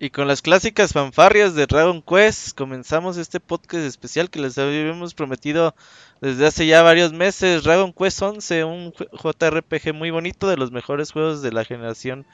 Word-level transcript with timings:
Y 0.00 0.10
con 0.10 0.28
las 0.28 0.42
clásicas 0.42 0.92
fanfarrias 0.92 1.56
de 1.56 1.66
Dragon 1.66 2.02
Quest 2.02 2.56
comenzamos 2.56 3.16
este 3.16 3.40
podcast 3.40 3.84
especial 3.84 4.30
que 4.30 4.38
les 4.38 4.56
habíamos 4.56 5.12
prometido 5.12 5.74
desde 6.20 6.46
hace 6.46 6.68
ya 6.68 6.82
varios 6.82 7.12
meses. 7.12 7.64
Dragon 7.64 7.92
Quest 7.92 8.22
11, 8.22 8.62
un 8.62 8.92
JRPG 8.92 9.92
muy 9.94 10.10
bonito, 10.10 10.48
de 10.48 10.56
los 10.56 10.70
mejores 10.70 11.10
juegos 11.10 11.42
de 11.42 11.50
la 11.50 11.64
generación 11.64 12.26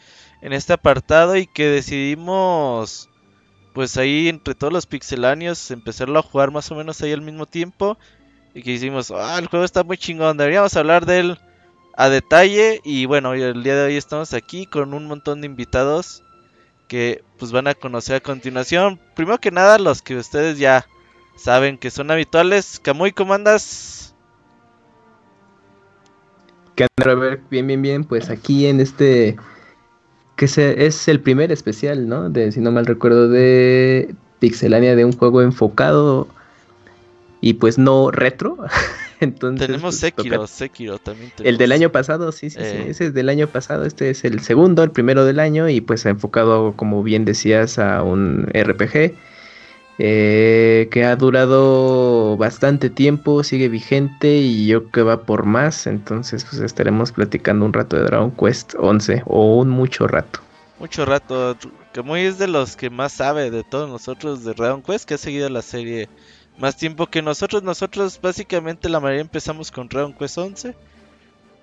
en 0.42 0.52
este 0.52 0.74
apartado 0.74 1.36
y 1.36 1.46
que 1.46 1.68
decidimos 1.68 3.08
pues 3.72 3.96
ahí 3.96 4.28
entre 4.28 4.54
todos 4.54 4.72
los 4.72 4.84
pixeláneos 4.84 5.70
empezarlo 5.70 6.18
a 6.18 6.22
jugar 6.22 6.50
más 6.50 6.70
o 6.70 6.74
menos 6.74 7.00
ahí 7.00 7.12
al 7.12 7.22
mismo 7.22 7.46
tiempo. 7.46 7.96
Y 8.52 8.62
que 8.62 8.72
hicimos, 8.72 9.10
ah, 9.10 9.38
el 9.38 9.46
juego 9.46 9.64
está 9.64 9.84
muy 9.84 9.96
chingón, 9.96 10.36
deberíamos 10.36 10.76
hablar 10.76 11.06
de 11.06 11.20
él 11.20 11.38
a 11.96 12.10
detalle. 12.10 12.82
Y 12.84 13.06
bueno, 13.06 13.32
el 13.32 13.62
día 13.62 13.74
de 13.74 13.86
hoy 13.86 13.96
estamos 13.96 14.34
aquí 14.34 14.66
con 14.66 14.92
un 14.92 15.06
montón 15.06 15.40
de 15.40 15.46
invitados 15.46 16.24
que 16.88 17.22
pues 17.38 17.52
van 17.52 17.66
a 17.66 17.74
conocer 17.74 18.16
a 18.16 18.20
continuación. 18.20 19.00
Primero 19.14 19.38
que 19.38 19.50
nada, 19.50 19.78
los 19.78 20.02
que 20.02 20.16
ustedes 20.16 20.58
ya 20.58 20.86
saben 21.36 21.78
que 21.78 21.90
son 21.90 22.10
habituales. 22.10 22.80
Camuy, 22.82 23.12
¿cómo 23.12 23.34
andas? 23.34 24.14
¿Qué 26.74 26.86
ver, 26.96 27.40
bien, 27.50 27.66
bien, 27.66 27.82
bien. 27.82 28.04
Pues 28.04 28.30
aquí 28.30 28.66
en 28.66 28.80
este. 28.80 29.36
Que 30.36 30.46
es 30.46 31.08
el 31.08 31.20
primer 31.20 31.52
especial, 31.52 32.08
¿no? 32.08 32.28
De, 32.28 32.50
si 32.50 32.60
no 32.60 32.72
mal 32.72 32.86
recuerdo, 32.86 33.28
de 33.28 34.16
Pixelania, 34.40 34.96
de 34.96 35.04
un 35.04 35.12
juego 35.12 35.42
enfocado 35.42 36.26
y 37.40 37.54
pues 37.54 37.78
no 37.78 38.10
retro. 38.10 38.58
Entonces, 39.20 39.66
tenemos 39.66 39.98
pues, 39.98 40.14
Sekiro, 40.14 40.46
Sekiro 40.46 40.98
también. 40.98 41.32
El 41.42 41.58
del 41.58 41.72
año 41.72 41.90
pasado, 41.90 42.32
sí, 42.32 42.50
sí, 42.50 42.58
sí, 42.58 42.64
eh. 42.64 42.86
ese 42.88 43.06
es 43.06 43.14
del 43.14 43.28
año 43.28 43.46
pasado, 43.46 43.84
este 43.84 44.10
es 44.10 44.24
el 44.24 44.40
segundo, 44.40 44.82
el 44.82 44.90
primero 44.90 45.24
del 45.24 45.40
año 45.40 45.68
y 45.68 45.80
pues 45.80 46.06
enfocado, 46.06 46.74
como 46.76 47.02
bien 47.02 47.24
decías, 47.24 47.78
a 47.78 48.02
un 48.02 48.46
RPG 48.52 49.14
eh, 49.98 50.88
que 50.90 51.04
ha 51.04 51.14
durado 51.14 52.36
bastante 52.36 52.90
tiempo, 52.90 53.44
sigue 53.44 53.68
vigente 53.68 54.38
y 54.38 54.66
yo 54.66 54.90
que 54.90 55.02
va 55.02 55.22
por 55.22 55.44
más, 55.44 55.86
entonces 55.86 56.44
pues 56.44 56.60
estaremos 56.62 57.12
platicando 57.12 57.64
un 57.64 57.72
rato 57.72 57.96
de 57.96 58.02
Dragon 58.02 58.32
Quest 58.32 58.74
11 58.76 59.22
o 59.26 59.56
un 59.56 59.70
mucho 59.70 60.08
rato. 60.08 60.40
Mucho 60.80 61.04
rato, 61.04 61.56
que 61.92 62.02
muy 62.02 62.22
es 62.22 62.38
de 62.38 62.48
los 62.48 62.74
que 62.74 62.90
más 62.90 63.12
sabe 63.12 63.52
de 63.52 63.62
todos 63.62 63.88
nosotros 63.88 64.44
de 64.44 64.54
Dragon 64.54 64.82
Quest, 64.82 65.08
que 65.08 65.14
ha 65.14 65.18
seguido 65.18 65.48
la 65.48 65.62
serie 65.62 66.08
más 66.58 66.76
tiempo 66.76 67.06
que 67.06 67.22
nosotros. 67.22 67.62
Nosotros 67.62 68.20
básicamente 68.20 68.88
la 68.88 69.00
mayoría 69.00 69.22
empezamos 69.22 69.70
con 69.70 69.88
Dragon 69.88 70.12
Quest 70.12 70.38
11. 70.38 70.74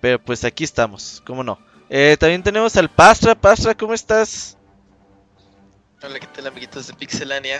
Pero 0.01 0.19
pues 0.19 0.43
aquí 0.43 0.63
estamos, 0.63 1.21
cómo 1.25 1.43
no. 1.43 1.59
Eh, 1.89 2.17
también 2.19 2.43
tenemos 2.43 2.75
al 2.75 2.89
Pastra. 2.89 3.35
Pastra, 3.35 3.75
¿cómo 3.75 3.93
estás? 3.93 4.57
Hola, 6.03 6.19
¿qué 6.19 6.25
tal 6.25 6.47
amiguitos 6.47 6.87
de 6.87 6.95
Pixelania? 6.95 7.59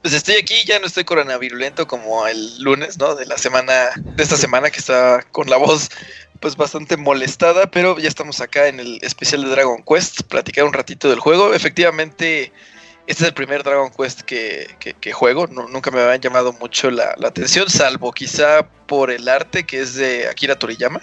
Pues 0.00 0.14
estoy 0.14 0.36
aquí, 0.36 0.54
ya 0.64 0.78
no 0.78 0.86
estoy 0.86 1.02
coronavirulento 1.02 1.88
como 1.88 2.28
el 2.28 2.62
lunes, 2.62 2.96
¿no? 2.96 3.16
De 3.16 3.26
la 3.26 3.36
semana, 3.38 3.90
de 3.96 4.22
esta 4.22 4.36
semana 4.36 4.70
que 4.70 4.78
está 4.78 5.24
con 5.32 5.50
la 5.50 5.56
voz 5.56 5.88
pues 6.38 6.56
bastante 6.56 6.96
molestada, 6.96 7.70
pero 7.70 7.98
ya 7.98 8.08
estamos 8.08 8.40
acá 8.40 8.68
en 8.68 8.78
el 8.78 8.98
especial 9.02 9.42
de 9.42 9.50
Dragon 9.50 9.82
Quest, 9.82 10.22
platicar 10.22 10.64
un 10.64 10.72
ratito 10.72 11.08
del 11.08 11.18
juego. 11.18 11.54
Efectivamente, 11.54 12.52
este 13.06 13.24
es 13.24 13.28
el 13.28 13.34
primer 13.34 13.62
Dragon 13.62 13.90
Quest 13.90 14.22
que, 14.22 15.12
juego. 15.12 15.46
nunca 15.46 15.90
me 15.90 16.00
habían 16.00 16.20
llamado 16.20 16.52
mucho 16.52 16.90
la, 16.90 17.14
atención, 17.24 17.68
salvo 17.68 18.12
quizá 18.12 18.66
por 18.86 19.10
el 19.10 19.28
arte 19.28 19.64
que 19.64 19.80
es 19.80 19.94
de 19.94 20.28
Akira 20.28 20.56
Toriyama. 20.56 21.00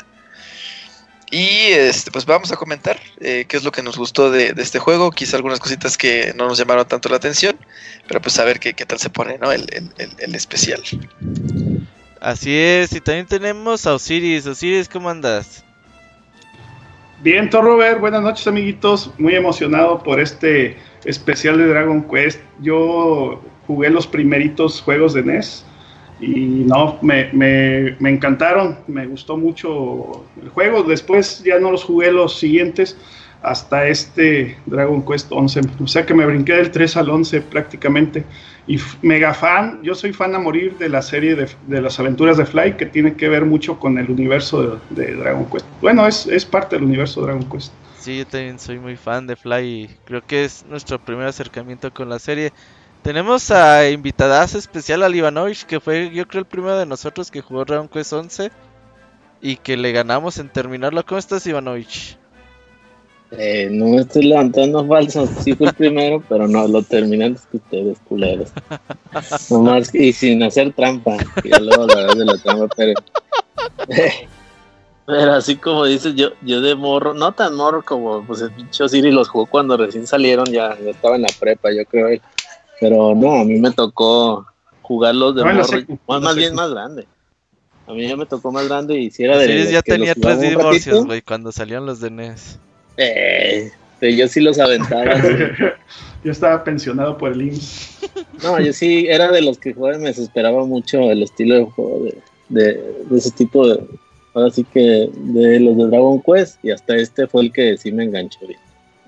Y 1.31 1.67
este, 1.73 2.09
pues 2.09 2.25
vamos 2.25 2.51
a 2.51 2.55
comentar 2.55 2.99
eh, 3.19 3.45
qué 3.47 3.57
es 3.57 3.63
lo 3.63 3.71
que 3.71 3.83
nos 3.83 3.97
gustó 3.97 4.31
de, 4.31 4.53
este 4.57 4.79
juego. 4.79 5.11
Quizá 5.11 5.37
algunas 5.37 5.59
cositas 5.59 5.95
que 5.95 6.33
no 6.35 6.47
nos 6.47 6.57
llamaron 6.57 6.87
tanto 6.87 7.07
la 7.09 7.17
atención. 7.17 7.55
Pero 8.07 8.19
pues 8.19 8.39
a 8.39 8.45
ver 8.45 8.59
qué, 8.59 8.73
tal 8.73 8.97
se 8.97 9.11
pone 9.11 9.37
¿no? 9.37 9.51
el, 9.51 9.67
el, 9.97 10.35
especial. 10.35 10.81
Así 12.19 12.57
es, 12.57 12.93
y 12.93 13.01
también 13.01 13.27
tenemos 13.27 13.85
a 13.85 13.93
Osiris. 13.93 14.47
Osiris, 14.47 14.89
¿cómo 14.89 15.09
andas? 15.09 15.63
Bien, 17.21 17.51
Robert, 17.51 17.99
buenas 17.99 18.23
noches 18.23 18.47
amiguitos. 18.47 19.11
Muy 19.19 19.35
emocionado 19.35 20.01
por 20.01 20.19
este 20.19 20.77
especial 21.05 21.57
de 21.57 21.67
Dragon 21.67 22.03
Quest. 22.03 22.39
Yo 22.61 23.41
jugué 23.67 23.89
los 23.89 24.07
primeritos 24.07 24.81
juegos 24.81 25.13
de 25.13 25.23
NES 25.23 25.65
y 26.19 26.63
no, 26.65 26.97
me, 27.01 27.29
me, 27.31 27.95
me, 27.99 28.09
encantaron, 28.09 28.79
me 28.87 29.07
gustó 29.07 29.37
mucho 29.37 30.25
el 30.41 30.49
juego. 30.49 30.83
Después 30.83 31.43
ya 31.43 31.59
no 31.59 31.71
los 31.71 31.83
jugué 31.83 32.11
los 32.11 32.37
siguientes 32.37 32.97
hasta 33.41 33.87
este 33.87 34.57
Dragon 34.65 35.05
Quest 35.05 35.31
11. 35.31 35.61
O 35.81 35.87
sea 35.87 36.05
que 36.05 36.13
me 36.13 36.25
brinqué 36.25 36.53
del 36.53 36.71
3 36.71 36.97
al 36.97 37.09
11 37.09 37.41
prácticamente. 37.41 38.25
Y 38.67 38.77
mega 39.01 39.33
fan, 39.33 39.79
yo 39.81 39.95
soy 39.95 40.13
fan 40.13 40.35
a 40.35 40.39
morir 40.39 40.77
de 40.77 40.89
la 40.89 41.01
serie 41.01 41.35
de, 41.35 41.47
de 41.67 41.81
las 41.81 41.99
aventuras 41.99 42.37
de 42.37 42.45
Fly, 42.45 42.73
que 42.73 42.85
tiene 42.85 43.15
que 43.15 43.27
ver 43.27 43.45
mucho 43.45 43.79
con 43.79 43.97
el 43.97 44.11
universo 44.11 44.79
de, 44.89 45.15
Dragon 45.15 45.45
Quest. 45.45 45.65
Bueno, 45.81 46.05
es, 46.05 46.27
es 46.27 46.45
parte 46.45 46.75
del 46.75 46.85
universo 46.85 47.21
de 47.21 47.27
Dragon 47.27 47.49
Quest. 47.49 47.73
Sí, 47.99 48.19
yo 48.19 48.25
también 48.25 48.59
soy 48.59 48.79
muy 48.79 48.95
fan 48.95 49.27
de 49.27 49.35
Fly 49.35 49.65
y 49.65 49.87
creo 50.05 50.25
que 50.25 50.45
es 50.45 50.65
nuestro 50.69 51.03
primer 51.03 51.27
acercamiento 51.27 51.93
con 51.93 52.07
la 52.07 52.17
serie. 52.17 52.53
Tenemos 53.01 53.51
a 53.51 53.89
invitadas 53.89 54.55
especial 54.55 55.03
a 55.03 55.09
Ivanovich, 55.09 55.65
que 55.65 55.81
fue 55.81 56.09
yo 56.13 56.27
creo 56.27 56.41
el 56.41 56.47
primero 56.47 56.77
de 56.77 56.85
nosotros 56.85 57.29
que 57.29 57.41
jugó 57.41 57.65
Dragon 57.65 57.89
Quest 57.89 58.13
11 58.13 58.51
y 59.41 59.57
que 59.57 59.75
le 59.75 59.91
ganamos 59.91 60.37
en 60.37 60.49
terminarlo. 60.49 61.05
¿Cómo 61.05 61.19
estás, 61.19 61.45
Ivanovich? 61.45 62.17
Eh, 63.31 63.67
no 63.69 63.89
me 63.89 64.01
estoy 64.01 64.23
levantando 64.23 64.87
falso, 64.87 65.27
sí 65.27 65.53
fue 65.53 65.67
el 65.67 65.73
primero, 65.73 66.23
pero 66.29 66.47
no, 66.47 66.67
lo 66.67 66.81
terminé 66.81 67.25
antes 67.25 67.45
que 67.47 67.57
ustedes, 67.57 67.99
culeros. 68.07 68.49
Nomás, 69.49 69.93
y 69.93 70.13
sin 70.13 70.41
hacer 70.41 70.73
trampa, 70.73 71.17
y 71.43 71.49
luego 71.49 71.85
la 71.85 72.13
de 72.15 72.25
la 72.25 72.37
trampa, 72.37 72.67
pero... 72.75 72.93
Pero 75.09 75.33
así 75.33 75.55
como 75.55 75.85
dices, 75.85 76.13
yo, 76.13 76.33
yo 76.43 76.61
de 76.61 76.75
morro, 76.75 77.15
no 77.15 77.31
tan 77.31 77.55
morro 77.55 77.83
como 77.83 78.23
pues 78.23 78.41
el 78.41 78.51
pinche 78.51 78.87
Siri 78.87 79.11
los 79.11 79.27
jugó 79.27 79.47
cuando 79.47 79.75
recién 79.75 80.05
salieron, 80.05 80.45
ya, 80.45 80.77
estaba 80.85 81.15
en 81.15 81.23
la 81.23 81.29
prepa, 81.39 81.71
yo 81.71 81.83
creo. 81.85 82.21
Pero 82.79 83.15
no, 83.15 83.39
a 83.39 83.43
mí 83.43 83.59
me 83.59 83.71
tocó 83.71 84.45
jugarlos 84.83 85.33
de 85.35 85.43
morro, 85.43 86.21
más, 86.21 86.35
bien 86.35 86.53
más 86.53 86.69
grande. 86.69 87.07
A 87.87 87.93
mí 87.93 88.07
ya 88.07 88.15
me 88.15 88.27
tocó 88.27 88.51
más 88.51 88.67
grande 88.67 88.99
y 88.99 89.09
si 89.09 89.23
era 89.23 89.39
de. 89.39 89.65
Sí, 89.65 89.73
ya 89.73 89.81
tenía 89.81 90.13
tres 90.13 90.41
divorcios, 90.41 91.03
güey, 91.07 91.23
cuando 91.23 91.51
salían 91.51 91.87
los 91.87 92.01
de 92.01 92.11
NES. 92.11 92.59
Eh, 92.97 93.71
yo 93.99 94.27
sí 94.27 94.41
los 94.41 94.59
aventaba. 94.59 95.15
yo 96.23 96.31
estaba 96.31 96.63
pensionado 96.63 97.17
por 97.17 97.31
el 97.31 97.41
IMSS. 97.41 97.97
No, 98.43 98.59
yo 98.59 98.71
sí 98.73 99.07
era 99.09 99.31
de 99.31 99.41
los 99.41 99.57
que 99.57 99.73
jugaban, 99.73 100.01
me 100.01 100.09
desesperaba 100.09 100.65
mucho 100.65 101.09
el 101.09 101.23
estilo 101.23 101.55
de 101.55 101.65
juego 101.65 102.03
de, 102.03 102.17
de, 102.49 102.73
de 103.09 103.17
ese 103.17 103.31
tipo 103.31 103.67
de 103.67 103.83
ahora 104.39 104.51
sí 104.51 104.63
que 104.63 105.09
de 105.13 105.59
los 105.59 105.77
de 105.77 105.87
Dragon 105.87 106.21
Quest 106.21 106.63
y 106.63 106.71
hasta 106.71 106.95
este 106.95 107.27
fue 107.27 107.43
el 107.43 107.51
que 107.51 107.77
sí 107.77 107.91
me 107.91 108.03
enganchó 108.03 108.39
bien. 108.47 108.59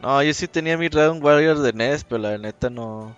No, 0.01 0.21
yo 0.23 0.33
sí 0.33 0.47
tenía 0.47 0.77
mi 0.77 0.89
Dragon 0.89 1.23
Warrior 1.23 1.59
de 1.59 1.73
NES, 1.73 2.03
pero 2.03 2.21
la 2.21 2.37
neta 2.37 2.69
no 2.69 3.15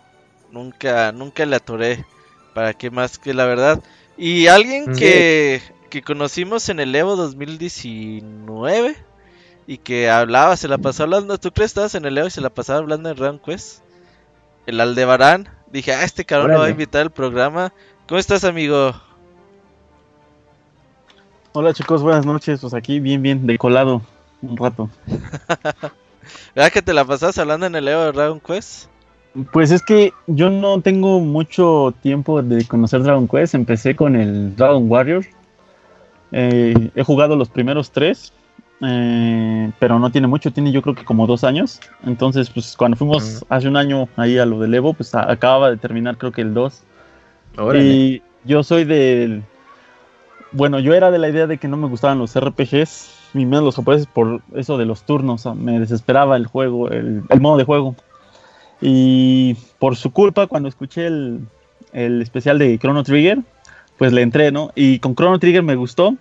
nunca 0.51 1.11
nunca 1.11 1.45
le 1.45 1.55
atoré 1.55 2.05
para 2.53 2.73
qué 2.73 2.91
más 2.91 3.17
que 3.17 3.33
la 3.33 3.45
verdad. 3.45 3.81
Y 4.17 4.47
alguien 4.47 4.93
que, 4.95 5.61
que 5.89 6.01
conocimos 6.01 6.69
en 6.69 6.79
el 6.79 6.93
Evo 6.93 7.15
2019 7.15 8.95
y 9.65 9.77
que 9.77 10.09
hablaba, 10.09 10.55
se 10.57 10.67
la 10.67 10.77
pasó 10.77 11.03
hablando, 11.03 11.37
¿tú 11.39 11.51
crees 11.51 11.71
que 11.71 11.79
estabas 11.79 11.95
en 11.95 12.05
el 12.05 12.17
Evo 12.17 12.27
y 12.27 12.31
se 12.31 12.41
la 12.41 12.49
pasaba 12.49 12.79
hablando 12.79 13.09
de 13.09 13.15
Dragon 13.15 13.39
Quest? 13.39 13.81
El 14.65 14.79
Aldebarán, 14.79 15.49
dije, 15.71 15.93
ah, 15.93 16.03
este 16.03 16.25
cabrón 16.25 16.51
lo 16.51 16.59
va 16.59 16.67
a 16.67 16.69
invitar 16.69 17.01
al 17.01 17.11
programa. 17.11 17.73
¿Cómo 18.07 18.19
estás, 18.19 18.43
amigo? 18.43 18.93
Hola 21.55 21.71
chicos, 21.71 22.01
buenas 22.01 22.25
noches. 22.25 22.61
Pues 22.61 22.73
aquí 22.73 22.99
bien, 22.99 23.21
bien, 23.21 23.45
decolado 23.45 24.01
un 24.41 24.57
rato. 24.57 24.89
¿Verdad 26.55 26.71
que 26.73 26.81
te 26.81 26.95
la 26.95 27.05
pasas 27.05 27.37
hablando 27.37 27.67
en 27.67 27.75
el 27.75 27.87
Evo 27.87 28.05
de 28.05 28.11
Dragon 28.11 28.39
Quest? 28.39 28.87
Pues 29.51 29.69
es 29.69 29.83
que 29.83 30.13
yo 30.25 30.49
no 30.49 30.81
tengo 30.81 31.19
mucho 31.19 31.93
tiempo 32.01 32.41
de 32.41 32.65
conocer 32.65 33.03
Dragon 33.03 33.27
Quest. 33.27 33.53
Empecé 33.53 33.95
con 33.95 34.15
el 34.15 34.55
Dragon 34.55 34.89
Warrior. 34.89 35.25
Eh, 36.31 36.89
he 36.95 37.03
jugado 37.03 37.35
los 37.35 37.49
primeros 37.49 37.91
tres, 37.91 38.33
eh, 38.81 39.71
pero 39.77 39.99
no 39.99 40.11
tiene 40.11 40.25
mucho, 40.25 40.51
tiene 40.51 40.71
yo 40.71 40.81
creo 40.81 40.95
que 40.95 41.05
como 41.05 41.27
dos 41.27 41.43
años. 41.43 41.79
Entonces, 42.03 42.49
pues 42.49 42.75
cuando 42.75 42.97
fuimos 42.97 43.45
hace 43.49 43.67
un 43.67 43.77
año 43.77 44.09
ahí 44.15 44.39
a 44.39 44.47
lo 44.47 44.59
del 44.59 44.73
Evo, 44.73 44.95
pues 44.95 45.13
acababa 45.13 45.69
de 45.69 45.77
terminar 45.77 46.17
creo 46.17 46.31
que 46.31 46.41
el 46.41 46.55
2. 46.55 46.81
Y 47.75 48.23
yo 48.43 48.63
soy 48.63 48.85
del 48.85 49.43
bueno, 50.53 50.79
yo 50.79 50.93
era 50.93 51.11
de 51.11 51.19
la 51.19 51.29
idea 51.29 51.47
de 51.47 51.57
que 51.57 51.67
no 51.67 51.77
me 51.77 51.87
gustaban 51.87 52.19
los 52.19 52.39
RPGs, 52.39 53.31
ni 53.33 53.45
menos 53.45 53.63
los 53.65 53.75
japoneses, 53.75 54.07
por 54.07 54.41
eso 54.55 54.77
de 54.77 54.85
los 54.85 55.03
turnos. 55.03 55.45
me 55.55 55.79
desesperaba 55.79 56.37
el 56.37 56.45
juego, 56.45 56.89
el, 56.89 57.23
modo 57.39 57.57
de 57.57 57.63
juego. 57.63 57.95
Y 58.81 59.55
por 59.79 59.95
su 59.95 60.11
culpa, 60.11 60.47
cuando 60.47 60.69
escuché 60.69 61.07
el, 61.07 61.47
especial 61.91 62.59
de 62.59 62.77
Chrono 62.77 63.03
Trigger, 63.03 63.39
pues 63.97 64.13
le 64.13 64.21
entré, 64.21 64.51
¿no? 64.51 64.71
Y 64.75 64.99
con 64.99 65.15
Chrono 65.15 65.39
Trigger 65.39 65.63
me 65.63 65.75
gustó. 65.75 66.15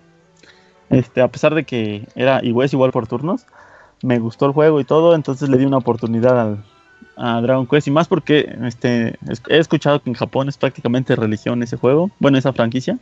Este, 0.89 1.21
a 1.21 1.27
pesar 1.27 1.55
de 1.55 1.63
que 1.63 2.07
era 2.15 2.43
igual, 2.43 2.69
igual 2.71 2.91
por 2.91 3.07
turnos, 3.07 3.45
me 4.03 4.19
gustó 4.19 4.45
el 4.45 4.51
juego 4.51 4.79
y 4.79 4.83
todo, 4.83 5.15
entonces 5.15 5.49
le 5.49 5.57
di 5.57 5.65
una 5.65 5.77
oportunidad 5.77 6.57
a 7.17 7.41
Dragon 7.41 7.65
Quest 7.65 7.87
y 7.87 7.91
más 7.91 8.07
porque 8.07 8.55
este, 8.63 9.17
he 9.49 9.57
escuchado 9.57 10.01
que 10.01 10.09
en 10.09 10.15
Japón 10.15 10.49
es 10.49 10.57
prácticamente 10.57 11.15
religión 11.15 11.63
ese 11.63 11.77
juego, 11.77 12.11
bueno, 12.19 12.37
esa 12.37 12.53
franquicia. 12.53 12.99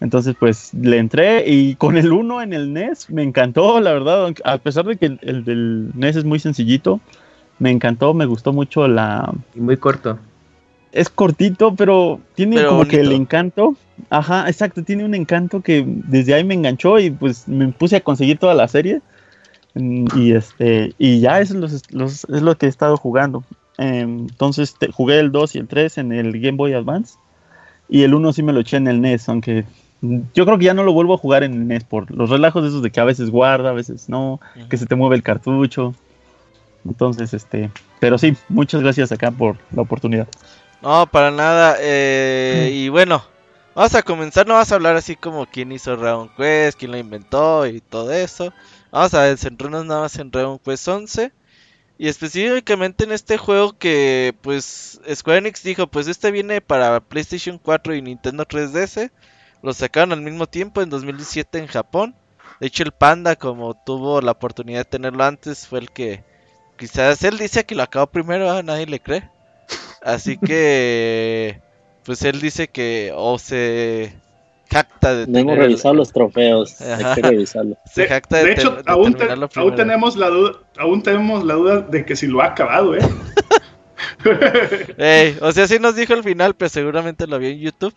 Entonces, 0.00 0.36
pues 0.38 0.72
le 0.74 0.98
entré 0.98 1.48
y 1.48 1.74
con 1.74 1.96
el 1.96 2.12
1 2.12 2.42
en 2.42 2.52
el 2.52 2.72
NES 2.72 3.10
me 3.10 3.22
encantó, 3.24 3.80
la 3.80 3.92
verdad, 3.92 4.32
a 4.44 4.58
pesar 4.58 4.84
de 4.84 4.96
que 4.96 5.18
el, 5.20 5.44
del 5.44 5.90
NES 5.94 6.16
es 6.16 6.24
muy 6.24 6.38
sencillito, 6.38 7.00
me 7.58 7.70
encantó, 7.70 8.14
me 8.14 8.26
gustó 8.26 8.52
mucho 8.52 8.86
la... 8.86 9.34
Y 9.56 9.60
muy 9.60 9.76
corto. 9.76 10.18
Es 10.92 11.08
cortito, 11.08 11.74
pero 11.74 12.20
tiene 12.34 12.64
como 12.64 12.84
que 12.86 13.00
el 13.00 13.12
encanto. 13.12 13.74
Ajá, 14.08 14.48
exacto, 14.48 14.84
tiene 14.84 15.04
un 15.04 15.14
encanto 15.14 15.60
que 15.60 15.84
desde 15.86 16.34
ahí 16.34 16.44
me 16.44 16.54
enganchó 16.54 16.98
y 16.98 17.10
pues 17.10 17.48
me 17.48 17.68
puse 17.68 17.96
a 17.96 18.00
conseguir 18.00 18.38
toda 18.38 18.54
la 18.54 18.68
serie. 18.68 19.02
Y 19.74 20.32
este 20.32 20.94
y 20.96 21.20
ya 21.20 21.40
es, 21.40 21.50
los, 21.50 21.72
es 21.72 22.24
lo 22.28 22.56
que 22.56 22.66
he 22.66 22.68
estado 22.68 22.96
jugando. 22.96 23.44
Em, 23.76 24.20
entonces 24.20 24.74
jugué 24.92 25.20
el 25.20 25.30
2 25.30 25.56
y 25.56 25.58
el 25.58 25.68
3 25.68 25.98
en 25.98 26.12
el 26.12 26.40
Game 26.40 26.56
Boy 26.56 26.72
Advance. 26.72 27.18
Y 27.88 28.02
el 28.02 28.14
1 28.14 28.32
sí 28.32 28.42
me 28.42 28.52
lo 28.52 28.60
eché 28.60 28.78
en 28.78 28.88
el 28.88 29.00
NES, 29.00 29.28
aunque 29.28 29.64
yo 30.00 30.44
creo 30.44 30.58
que 30.58 30.64
ya 30.64 30.74
no 30.74 30.84
lo 30.84 30.92
vuelvo 30.92 31.14
a 31.14 31.18
jugar 31.18 31.42
en 31.42 31.66
NES 31.66 31.84
por 31.84 32.10
los 32.10 32.30
relajos 32.30 32.62
de 32.62 32.68
esos 32.68 32.82
de 32.82 32.90
que 32.90 33.00
a 33.00 33.04
veces 33.04 33.30
guarda, 33.30 33.70
a 33.70 33.74
veces 33.74 34.08
no, 34.08 34.40
que 34.68 34.76
se 34.76 34.86
te 34.86 34.94
mueve 34.94 35.16
el 35.16 35.22
cartucho. 35.22 35.94
Entonces, 36.84 37.34
este, 37.34 37.70
pero 38.00 38.18
sí, 38.18 38.36
muchas 38.48 38.80
gracias 38.82 39.10
acá 39.12 39.30
por 39.30 39.56
la 39.72 39.82
oportunidad. 39.82 40.28
No, 40.80 41.06
para 41.06 41.30
nada. 41.30 41.76
Eh, 41.80 42.70
y 42.72 42.88
bueno, 42.88 43.24
vamos 43.74 43.94
a 43.94 44.02
comenzar, 44.02 44.46
no 44.46 44.54
vas 44.54 44.70
a 44.70 44.76
hablar 44.76 44.96
así 44.96 45.16
como 45.16 45.46
quién 45.46 45.72
hizo 45.72 45.96
Dragon 45.96 46.30
Quest, 46.36 46.78
quién 46.78 46.92
lo 46.92 46.98
inventó 46.98 47.66
y 47.66 47.80
todo 47.80 48.12
eso. 48.12 48.52
Vamos 48.92 49.14
a 49.14 49.36
centrarnos 49.36 49.84
nada 49.84 50.02
más 50.02 50.16
en 50.18 50.30
Dragon 50.30 50.58
Quest 50.58 50.88
11. 50.88 51.32
Y 52.00 52.06
específicamente 52.06 53.02
en 53.02 53.10
este 53.10 53.38
juego 53.38 53.76
que 53.76 54.32
pues 54.40 55.00
Square 55.12 55.38
Enix 55.38 55.64
dijo, 55.64 55.88
pues 55.88 56.06
este 56.06 56.30
viene 56.30 56.60
para 56.60 57.00
PlayStation 57.00 57.58
4 57.58 57.96
y 57.96 58.02
Nintendo 58.02 58.46
3DS. 58.46 59.10
Lo 59.62 59.72
sacaron 59.72 60.12
al 60.12 60.20
mismo 60.20 60.46
tiempo 60.46 60.82
en 60.82 60.90
2017 60.90 61.58
en 61.58 61.66
Japón. 61.66 62.14
De 62.60 62.66
hecho 62.66 62.82
el 62.82 62.92
Panda 62.92 63.36
como 63.36 63.74
tuvo 63.74 64.20
la 64.20 64.32
oportunidad 64.32 64.80
de 64.80 64.84
tenerlo 64.84 65.24
antes 65.24 65.66
fue 65.66 65.78
el 65.80 65.90
que 65.90 66.24
quizás 66.76 67.22
él 67.22 67.38
dice 67.38 67.64
que 67.64 67.74
lo 67.74 67.82
acabó 67.82 68.06
primero, 68.08 68.50
a 68.50 68.62
nadie 68.62 68.86
le 68.86 69.00
cree. 69.00 69.28
Así 70.02 70.38
que 70.44 71.60
pues 72.04 72.22
él 72.22 72.40
dice 72.40 72.68
que 72.68 73.12
o 73.14 73.38
se 73.38 74.14
jacta 74.70 75.14
de 75.14 75.26
tener 75.26 75.42
hemos 75.42 75.58
revisado 75.58 75.94
los 75.94 76.12
trofeos. 76.12 76.80
Hay 76.80 77.14
que 77.14 77.22
revisarlo. 77.22 77.76
Se 77.92 78.06
jacta 78.06 78.38
de, 78.38 78.52
hecho, 78.52 78.78
aún, 78.86 79.16
aún, 79.56 79.74
tenemos 79.74 80.16
la 80.16 80.28
duda, 80.28 80.52
aún 80.78 81.02
tenemos 81.02 81.44
la 81.44 81.54
duda 81.54 81.80
de 81.80 82.04
que 82.04 82.16
si 82.16 82.26
lo 82.26 82.42
ha 82.42 82.46
acabado, 82.46 82.94
¿eh? 82.94 83.00
o 85.40 85.52
sea, 85.52 85.66
sí 85.66 85.78
nos 85.78 85.96
dijo 85.96 86.12
al 86.12 86.22
final, 86.22 86.54
pero 86.54 86.68
seguramente 86.68 87.26
lo 87.26 87.38
vio 87.38 87.48
en 87.48 87.58
YouTube. 87.58 87.94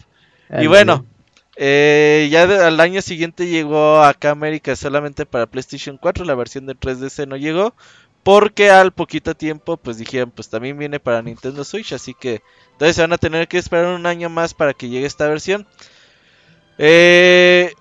y 0.60 0.68
bueno, 0.68 1.06
eh, 1.64 2.28
ya 2.32 2.42
al 2.66 2.80
año 2.80 3.04
siguiente 3.04 3.46
llegó 3.46 4.02
acá 4.02 4.30
a 4.30 4.32
América 4.32 4.76
solamente 4.76 5.28
para 5.28 5.46
PlayStation 5.46 5.96
4, 5.96 6.26
la 6.26 6.34
versión 6.34 6.66
de 6.66 6.76
3DS 6.76 7.28
no 7.28 7.38
llegó. 7.38 7.76
Porque 8.24 8.72
al 8.72 8.92
poquito 8.92 9.36
tiempo, 9.36 9.78
pues 9.78 9.98
dijeron, 9.98 10.32
pues 10.32 10.50
también 10.50 10.78
viene 10.78 11.00
para 11.00 11.22
Nintendo 11.22 11.64
Switch. 11.64 11.94
Así 11.94 12.16
que 12.16 12.42
entonces 12.72 12.96
se 12.96 13.04
van 13.04 13.14
a 13.14 13.20
tener 13.20 13.48
que 13.48 13.60
esperar 13.60 13.94
un 13.94 14.08
año 14.08 14.28
más 14.30 14.56
para 14.56 14.74
que 14.74 14.90
llegue 14.90 15.06
esta 15.06 15.28
versión. 15.28 15.68
Eh, 16.80 17.72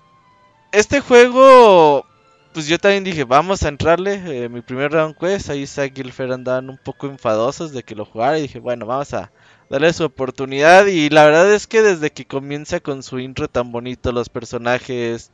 este 0.71 0.99
juego, 0.99 2.05
pues 2.53 2.67
yo 2.67 2.77
también 2.77 3.03
dije, 3.03 3.23
vamos 3.23 3.63
a 3.63 3.69
entrarle. 3.69 4.21
Eh, 4.43 4.49
mi 4.49 4.61
primer 4.61 4.91
round 4.91 5.17
quest, 5.17 5.49
ahí 5.49 5.65
Zack 5.65 5.93
andaban 6.19 6.69
un 6.69 6.77
poco 6.77 7.07
enfadosos 7.07 7.71
de 7.71 7.81
que 7.81 7.95
lo 7.95 8.05
jugara. 8.05 8.37
Y 8.37 8.43
dije, 8.43 8.59
bueno, 8.59 8.85
vamos 8.85 9.11
a 9.15 9.31
darle 9.71 9.93
su 9.93 10.03
oportunidad. 10.03 10.85
Y 10.87 11.09
la 11.09 11.25
verdad 11.25 11.51
es 11.53 11.65
que 11.65 11.81
desde 11.81 12.11
que 12.11 12.25
comienza 12.25 12.81
con 12.81 13.01
su 13.01 13.19
intro 13.19 13.47
tan 13.47 13.71
bonito, 13.71 14.11
los 14.11 14.29
personajes, 14.29 15.31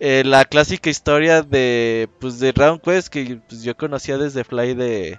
eh, 0.00 0.22
la 0.24 0.44
clásica 0.44 0.90
historia 0.90 1.42
de, 1.42 2.08
pues, 2.20 2.38
de 2.38 2.52
Dragon 2.52 2.78
Quest 2.78 3.08
que 3.08 3.40
pues, 3.48 3.62
yo 3.62 3.76
conocía 3.76 4.18
desde 4.18 4.44
Fly 4.44 4.74
de, 4.74 5.18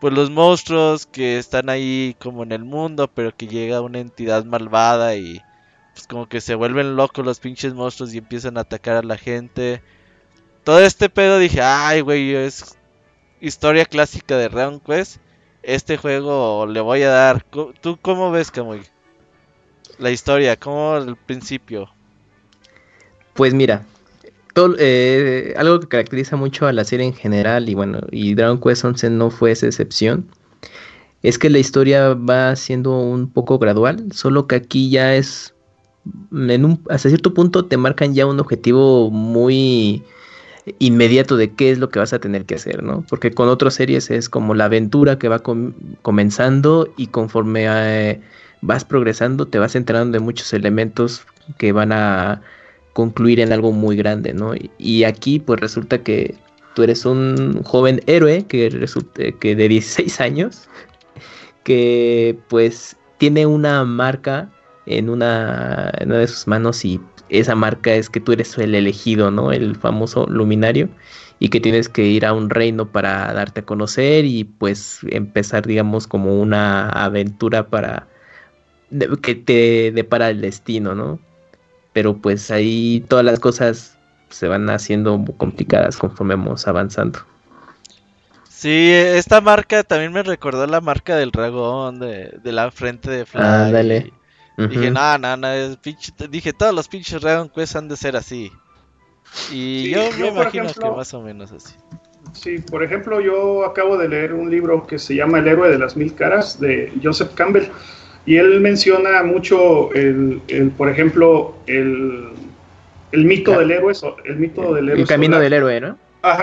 pues, 0.00 0.12
los 0.12 0.30
monstruos 0.30 1.06
que 1.06 1.38
están 1.38 1.70
ahí 1.70 2.14
como 2.20 2.42
en 2.42 2.52
el 2.52 2.64
mundo, 2.64 3.08
pero 3.08 3.34
que 3.34 3.48
llega 3.48 3.80
una 3.80 4.00
entidad 4.00 4.44
malvada 4.44 5.16
y 5.16 5.40
pues 5.94 6.06
como 6.06 6.28
que 6.28 6.40
se 6.40 6.54
vuelven 6.54 6.96
locos 6.96 7.24
los 7.24 7.40
pinches 7.40 7.74
monstruos 7.74 8.14
y 8.14 8.18
empiezan 8.18 8.58
a 8.58 8.62
atacar 8.62 8.96
a 8.96 9.02
la 9.02 9.16
gente. 9.16 9.82
Todo 10.64 10.80
este 10.80 11.08
pedo 11.08 11.38
dije, 11.38 11.62
ay, 11.62 12.02
güey, 12.02 12.34
es 12.34 12.76
historia 13.40 13.86
clásica 13.86 14.36
de 14.36 14.48
Round 14.48 14.82
Quest. 14.82 15.18
Este 15.62 15.96
juego 15.96 16.66
le 16.66 16.80
voy 16.80 17.02
a 17.02 17.10
dar. 17.10 17.44
¿Tú 17.44 17.98
cómo 18.00 18.30
ves, 18.30 18.50
Camuy? 18.50 18.80
La 19.98 20.10
historia, 20.10 20.56
¿cómo 20.56 20.96
el 20.96 21.16
principio? 21.16 21.90
Pues 23.34 23.52
mira, 23.54 23.84
eh, 24.78 25.54
algo 25.56 25.80
que 25.80 25.88
caracteriza 25.88 26.36
mucho 26.36 26.66
a 26.66 26.72
la 26.72 26.84
serie 26.84 27.06
en 27.06 27.14
general, 27.14 27.68
y 27.68 27.74
bueno, 27.74 28.00
y 28.10 28.34
Dragon 28.34 28.60
Quest 28.60 28.84
11 28.84 29.10
no 29.10 29.30
fue 29.30 29.52
esa 29.52 29.66
excepción, 29.66 30.28
es 31.22 31.38
que 31.38 31.50
la 31.50 31.58
historia 31.58 32.14
va 32.14 32.56
siendo 32.56 32.98
un 32.98 33.30
poco 33.30 33.58
gradual, 33.58 34.06
solo 34.12 34.46
que 34.46 34.56
aquí 34.56 34.90
ya 34.90 35.14
es 35.14 35.54
en 36.32 36.64
un, 36.64 36.82
hasta 36.88 37.08
cierto 37.08 37.34
punto 37.34 37.66
te 37.66 37.76
marcan 37.76 38.14
ya 38.14 38.26
un 38.26 38.40
objetivo 38.40 39.10
muy 39.10 40.02
inmediato 40.78 41.36
de 41.36 41.52
qué 41.52 41.70
es 41.70 41.78
lo 41.78 41.88
que 41.88 41.98
vas 41.98 42.12
a 42.12 42.18
tener 42.18 42.44
que 42.44 42.56
hacer, 42.56 42.82
¿no? 42.82 43.04
Porque 43.08 43.30
con 43.30 43.48
otras 43.48 43.74
series 43.74 44.10
es 44.10 44.28
como 44.28 44.54
la 44.54 44.66
aventura 44.66 45.18
que 45.18 45.28
va 45.28 45.42
comenzando 46.02 46.92
y 46.96 47.08
conforme 47.08 47.66
eh, 47.68 48.20
vas 48.60 48.84
progresando 48.84 49.46
te 49.46 49.58
vas 49.58 49.74
enterando 49.74 50.18
de 50.18 50.24
muchos 50.24 50.52
elementos 50.52 51.22
que 51.58 51.72
van 51.72 51.92
a 51.92 52.42
concluir 52.92 53.40
en 53.40 53.52
algo 53.52 53.72
muy 53.72 53.96
grande, 53.96 54.34
¿no? 54.34 54.52
Y, 54.78 55.04
aquí 55.04 55.38
pues 55.38 55.60
resulta 55.60 56.02
que 56.02 56.34
tú 56.74 56.82
eres 56.82 57.04
un 57.04 57.62
joven 57.62 58.02
héroe 58.06 58.44
que 58.46 58.68
resulta 58.70 59.32
que 59.40 59.56
de 59.56 59.68
16 59.68 60.20
años 60.20 60.68
que 61.64 62.38
pues 62.48 62.96
tiene 63.18 63.46
una 63.46 63.84
marca 63.84 64.50
en 64.86 65.08
una, 65.08 65.92
una 66.04 66.18
de 66.18 66.26
sus 66.26 66.46
manos 66.46 66.84
y 66.84 67.00
esa 67.30 67.54
marca 67.54 67.94
es 67.94 68.10
que 68.10 68.20
tú 68.20 68.32
eres 68.32 68.56
el 68.58 68.74
elegido, 68.74 69.30
¿no? 69.30 69.52
El 69.52 69.76
famoso 69.76 70.26
luminario 70.26 70.88
y 71.38 71.48
que 71.48 71.60
tienes 71.60 71.88
que 71.88 72.02
ir 72.02 72.26
a 72.26 72.32
un 72.32 72.50
reino 72.50 72.92
para 72.92 73.32
darte 73.32 73.60
a 73.60 73.64
conocer 73.64 74.26
y 74.26 74.44
pues 74.44 75.00
empezar, 75.08 75.66
digamos, 75.66 76.06
como 76.06 76.38
una 76.40 76.90
aventura 76.90 77.68
para 77.68 78.06
que 79.22 79.34
te 79.34 79.92
depara 79.92 80.30
el 80.30 80.40
destino, 80.40 80.94
¿no? 80.94 81.18
Pero 81.92 82.16
pues 82.18 82.50
ahí 82.50 83.04
todas 83.08 83.24
las 83.24 83.40
cosas 83.40 83.96
se 84.28 84.48
van 84.48 84.68
haciendo 84.70 85.24
complicadas 85.36 85.96
conforme 85.96 86.34
vamos 86.34 86.68
avanzando. 86.68 87.20
Sí, 88.48 88.90
esta 88.92 89.40
marca 89.40 89.82
también 89.84 90.12
me 90.12 90.22
recordó 90.22 90.66
la 90.66 90.82
marca 90.82 91.16
del 91.16 91.30
dragón 91.30 91.98
de, 91.98 92.38
la 92.44 92.70
frente 92.70 93.10
de 93.10 93.24
Fly. 93.24 93.40
dale. 93.40 94.12
Dije, 94.68 94.90
no, 94.90 95.18
no, 95.18 95.36
no, 95.36 95.48
dije, 96.28 96.52
todos 96.52 96.74
los 96.74 96.88
pinches 96.88 97.20
Dragon 97.20 97.48
Quest 97.48 97.76
han 97.76 97.88
de 97.88 97.96
ser 97.96 98.16
así. 98.16 98.50
Y 99.50 99.90
yo 99.90 100.00
me 100.18 100.28
imagino 100.28 100.66
que 100.72 100.90
más 100.90 101.14
o 101.14 101.22
menos 101.22 101.52
así. 101.52 101.74
Sí, 102.32 102.58
por 102.58 102.82
ejemplo, 102.82 103.20
yo 103.20 103.64
acabo 103.64 103.96
de 103.96 104.08
leer 104.08 104.34
un 104.34 104.50
libro 104.50 104.86
que 104.86 104.98
se 104.98 105.14
llama 105.14 105.38
El 105.38 105.48
héroe 105.48 105.70
de 105.70 105.78
las 105.78 105.96
mil 105.96 106.14
caras 106.14 106.60
de 106.60 106.92
Joseph 107.02 107.34
Campbell. 107.34 107.64
Y 108.26 108.36
él 108.36 108.60
menciona 108.60 109.22
mucho, 109.22 109.92
el, 109.94 110.42
el 110.48 110.70
por 110.70 110.90
ejemplo, 110.90 111.54
el, 111.66 112.28
el 113.12 113.24
mito 113.24 113.58
del 113.58 113.70
héroe. 113.70 113.94
El 114.24 114.36
mito 114.36 114.74
del 114.74 114.90
héroe. 114.90 115.00
El 115.00 115.08
camino 115.08 115.38
del 115.40 115.52
héroe, 115.52 115.80
¿no? 115.80 115.98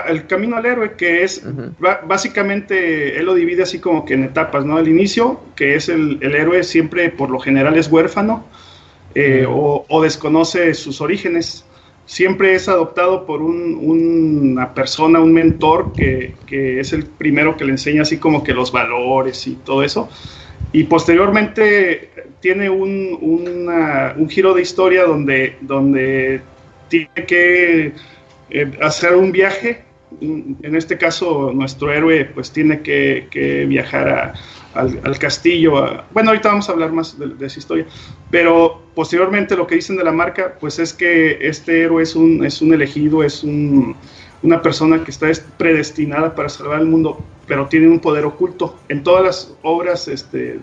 El 0.08 0.26
camino 0.26 0.56
al 0.56 0.66
héroe, 0.66 0.92
que 0.96 1.22
es 1.22 1.42
básicamente, 2.04 3.18
él 3.18 3.26
lo 3.26 3.34
divide 3.34 3.62
así 3.62 3.78
como 3.78 4.04
que 4.04 4.14
en 4.14 4.24
etapas, 4.24 4.64
¿no? 4.64 4.78
El 4.78 4.88
inicio, 4.88 5.40
que 5.54 5.76
es 5.76 5.88
el, 5.88 6.18
héroe 6.22 6.64
siempre 6.64 7.10
por 7.10 7.30
lo 7.30 7.38
general 7.38 7.76
es 7.76 7.90
huérfano 7.90 8.46
eh, 9.14 9.46
o, 9.48 10.02
desconoce 10.02 10.74
sus 10.74 11.00
orígenes. 11.00 11.64
Siempre 12.06 12.54
es 12.54 12.68
adoptado 12.68 13.26
por 13.26 13.42
una 13.42 14.72
persona, 14.72 15.20
un 15.20 15.32
mentor, 15.32 15.92
que, 15.92 16.34
es 16.50 16.92
el 16.92 17.04
primero 17.04 17.56
que 17.56 17.64
le 17.64 17.72
enseña 17.72 18.02
así 18.02 18.16
como 18.16 18.42
que 18.42 18.54
los 18.54 18.72
valores 18.72 19.46
y 19.46 19.56
todo 19.56 19.82
eso. 19.82 20.08
Y 20.72 20.84
posteriormente 20.84 22.10
tiene 22.40 22.68
un, 22.70 23.18
un 23.20 24.28
giro 24.28 24.54
de 24.54 24.62
historia 24.62 25.04
donde, 25.04 25.56
donde 25.60 26.40
tiene 26.88 27.26
que 27.26 27.92
eh, 28.50 28.70
hacer 28.82 29.16
un 29.16 29.32
viaje. 29.32 29.84
En 30.20 30.74
este 30.74 30.96
caso, 30.96 31.52
nuestro 31.52 31.92
héroe 31.92 32.24
pues 32.24 32.50
tiene 32.50 32.80
que, 32.80 33.66
viajar 33.68 34.32
al, 34.72 35.18
castillo. 35.18 36.04
bueno, 36.12 36.30
ahorita 36.30 36.48
vamos 36.48 36.68
a 36.68 36.72
hablar 36.72 36.92
más 36.92 37.18
de, 37.18 37.46
esa 37.46 37.58
historia. 37.58 37.84
Pero 38.30 38.82
posteriormente 38.94 39.54
lo 39.54 39.66
que 39.66 39.74
dicen 39.74 39.96
de 39.96 40.04
la 40.04 40.12
marca, 40.12 40.54
pues 40.58 40.78
es 40.78 40.94
que 40.94 41.38
este 41.46 41.82
héroe 41.82 42.02
es 42.02 42.16
un, 42.16 42.44
es 42.44 42.62
un 42.62 42.72
elegido, 42.72 43.22
es 43.22 43.44
un, 43.44 43.94
una 44.42 44.62
persona 44.62 45.04
que 45.04 45.10
está 45.10 45.26
predestinada 45.56 46.34
para 46.34 46.48
salvar 46.48 46.80
el 46.80 46.86
mundo, 46.86 47.22
pero 47.46 47.66
tiene 47.66 47.88
un 47.88 47.98
poder 47.98 48.24
oculto. 48.24 48.78
En 48.88 49.02
todas 49.02 49.24
las 49.24 49.54
obras 49.62 50.08
este, 50.08 50.58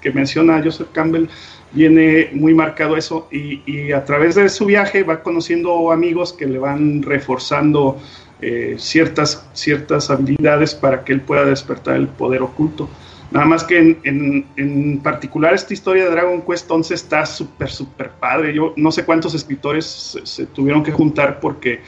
que 0.00 0.10
menciona 0.12 0.62
Joseph 0.62 0.88
Campbell 0.92 1.28
viene 1.72 2.30
muy 2.32 2.54
marcado 2.54 2.96
eso 2.96 3.28
y, 3.30 3.92
a 3.92 4.04
través 4.04 4.34
de 4.34 4.48
su 4.48 4.66
viaje 4.66 5.02
va 5.02 5.22
conociendo 5.22 5.92
amigos 5.92 6.32
que 6.32 6.46
le 6.46 6.58
van 6.58 7.02
reforzando 7.02 7.98
eh, 8.40 8.76
ciertas, 8.78 9.48
ciertas 9.52 10.10
habilidades 10.10 10.74
para 10.74 11.04
que 11.04 11.12
él 11.12 11.20
pueda 11.20 11.44
despertar 11.44 11.96
el 11.96 12.08
poder 12.08 12.42
oculto. 12.42 12.88
Nada 13.30 13.46
más 13.46 13.62
que 13.62 13.78
en, 14.02 14.46
en, 14.56 14.98
particular 14.98 15.54
esta 15.54 15.72
historia 15.72 16.04
de 16.04 16.10
Dragon 16.10 16.42
Quest 16.42 16.68
11 16.68 16.94
está 16.94 17.24
súper, 17.24 17.70
súper 17.70 18.10
padre. 18.10 18.52
Yo 18.52 18.74
no 18.76 18.90
sé 18.90 19.04
cuántos 19.04 19.34
escritores 19.34 20.18
se, 20.24 20.46
tuvieron 20.46 20.82
que 20.82 20.90
juntar 20.90 21.38
porque 21.38 21.80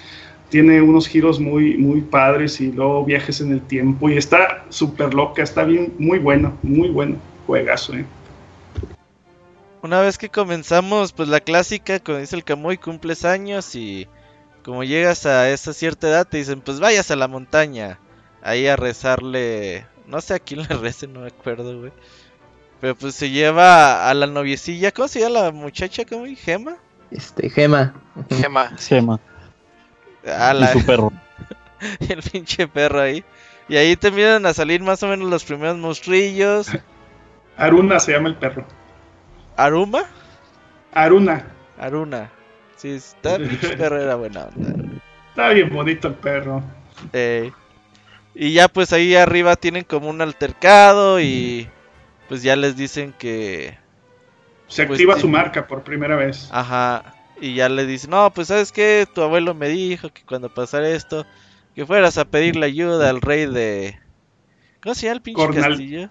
tiene 0.50 0.80
unos 0.80 1.08
giros 1.08 1.40
muy, 1.40 1.76
muy 1.78 2.00
padres 2.02 2.60
y 2.60 2.70
luego 2.70 3.04
viajes 3.04 3.40
en 3.40 3.50
el 3.50 3.60
tiempo 3.62 4.08
y 4.08 4.18
está 4.18 4.66
súper 4.68 5.14
loca, 5.14 5.42
está 5.42 5.64
bien, 5.64 5.94
muy 5.98 6.20
bueno, 6.20 6.52
muy 6.62 6.90
bueno. 6.90 7.16
Juegazo, 7.46 7.94
eh. 7.94 8.04
Una 9.82 10.00
vez 10.00 10.16
que 10.16 10.28
comenzamos, 10.28 11.12
pues 11.12 11.28
la 11.28 11.40
clásica, 11.40 11.98
como 12.00 12.18
dice 12.18 12.36
el 12.36 12.44
Camuy, 12.44 12.78
cumples 12.78 13.24
años 13.24 13.74
y 13.74 14.08
como 14.64 14.84
llegas 14.84 15.26
a 15.26 15.50
esa 15.50 15.72
cierta 15.72 16.08
edad 16.08 16.26
te 16.26 16.38
dicen, 16.38 16.60
pues 16.60 16.78
vayas 16.78 17.10
a 17.10 17.16
la 17.16 17.26
montaña, 17.26 17.98
ahí 18.42 18.68
a 18.68 18.76
rezarle 18.76 19.86
no 20.06 20.20
sé 20.20 20.34
a 20.34 20.38
quién 20.38 20.62
le 20.62 20.68
rece, 20.76 21.06
no 21.06 21.20
me 21.20 21.28
acuerdo, 21.28 21.78
güey. 21.78 21.92
Pero 22.80 22.96
pues 22.96 23.14
se 23.14 23.30
lleva 23.30 24.08
a 24.08 24.14
la 24.14 24.26
noviecilla. 24.26 24.90
¿Cómo 24.90 25.08
se 25.08 25.20
llama 25.20 25.40
la 25.40 25.52
muchacha? 25.52 26.04
¿Cómo? 26.04 26.26
¿Gema? 26.36 26.76
Este, 27.10 27.48
Gema. 27.48 27.94
Gema. 28.28 28.76
Gema. 28.78 29.20
Ah, 30.26 30.52
la... 30.52 30.66
Y 30.66 30.80
su 30.80 30.86
perro. 30.86 31.12
el 32.08 32.22
pinche 32.22 32.66
perro 32.66 33.00
ahí. 33.00 33.24
Y 33.68 33.76
ahí 33.76 33.96
te 33.96 34.10
miran 34.10 34.44
a 34.46 34.52
salir 34.52 34.82
más 34.82 35.02
o 35.02 35.06
menos 35.06 35.30
los 35.30 35.44
primeros 35.44 35.76
monstrillos. 35.78 36.68
Aruna 37.56 38.00
se 38.00 38.12
llama 38.12 38.28
el 38.28 38.36
perro. 38.36 38.66
¿Aruma? 39.56 40.04
Aruna. 40.92 41.46
Aruna. 41.78 42.30
Sí, 42.76 42.90
está, 42.90 43.36
el 43.36 43.56
perro 43.58 44.00
era 44.00 44.16
buena 44.16 44.44
onda. 44.44 45.00
Está 45.30 45.48
bien 45.50 45.70
bonito 45.72 46.08
el 46.08 46.14
perro. 46.14 46.62
Eh. 47.12 47.50
Y 48.34 48.52
ya 48.52 48.68
pues 48.68 48.92
ahí 48.92 49.14
arriba 49.14 49.56
tienen 49.56 49.84
como 49.84 50.08
un 50.08 50.20
altercado 50.20 51.20
y 51.20 51.68
pues 52.28 52.42
ya 52.42 52.56
les 52.56 52.76
dicen 52.76 53.14
que... 53.18 53.76
Se 54.68 54.86
pues, 54.86 54.98
activa 54.98 55.18
su 55.18 55.28
marca 55.28 55.66
por 55.66 55.82
primera 55.82 56.16
vez. 56.16 56.48
Ajá. 56.50 57.14
Y 57.40 57.54
ya 57.54 57.68
le 57.68 57.84
dicen, 57.84 58.10
no, 58.10 58.32
pues 58.32 58.48
sabes 58.48 58.72
que 58.72 59.06
tu 59.12 59.22
abuelo 59.22 59.54
me 59.54 59.68
dijo 59.68 60.10
que 60.10 60.22
cuando 60.22 60.52
pasara 60.52 60.88
esto, 60.88 61.26
que 61.74 61.84
fueras 61.84 62.16
a 62.16 62.24
pedirle 62.24 62.66
ayuda 62.66 63.10
al 63.10 63.20
rey 63.20 63.46
de... 63.46 63.98
¿Cómo 64.82 64.94
se 64.94 65.06
llama 65.06 65.16
el 65.16 65.22
pinche 65.22 65.60
castillo? 65.60 66.10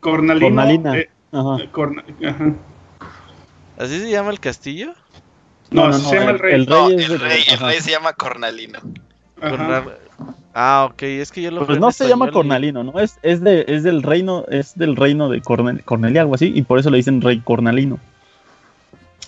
Cornalina. 0.00 0.98
Eh, 0.98 1.10
ajá. 1.32 1.56
ajá. 2.28 2.54
¿Así 3.78 4.00
se 4.00 4.10
llama 4.10 4.30
el 4.30 4.40
castillo? 4.40 4.94
No, 5.70 5.88
no, 5.88 5.98
se 5.98 6.14
llama 6.16 6.32
el 6.32 6.38
rey. 6.38 6.54
El 6.54 6.66
rey, 6.66 6.92
el, 6.92 7.18
rey, 7.18 7.42
el 7.48 7.58
rey 7.58 7.80
se 7.80 7.90
llama 7.90 8.12
Cornalino. 8.12 8.80
Ah, 10.54 10.88
ok, 10.90 11.02
es 11.02 11.32
que 11.32 11.42
yo 11.42 11.50
lo 11.50 11.66
Pues 11.66 11.78
no 11.78 11.90
se 11.90 12.06
llama 12.06 12.30
Cornalino, 12.30 12.84
¿no? 12.84 13.00
Es, 13.00 13.18
es, 13.22 13.40
de, 13.40 13.64
es 13.66 13.82
del 13.82 14.02
reino, 14.02 14.44
es 14.48 14.76
del 14.76 14.96
reino 14.96 15.28
de 15.30 15.40
Cornelia, 15.40 16.20
algo 16.20 16.34
así, 16.34 16.52
y 16.54 16.62
por 16.62 16.78
eso 16.78 16.90
le 16.90 16.98
dicen 16.98 17.22
rey 17.22 17.40
Cornalino. 17.40 17.98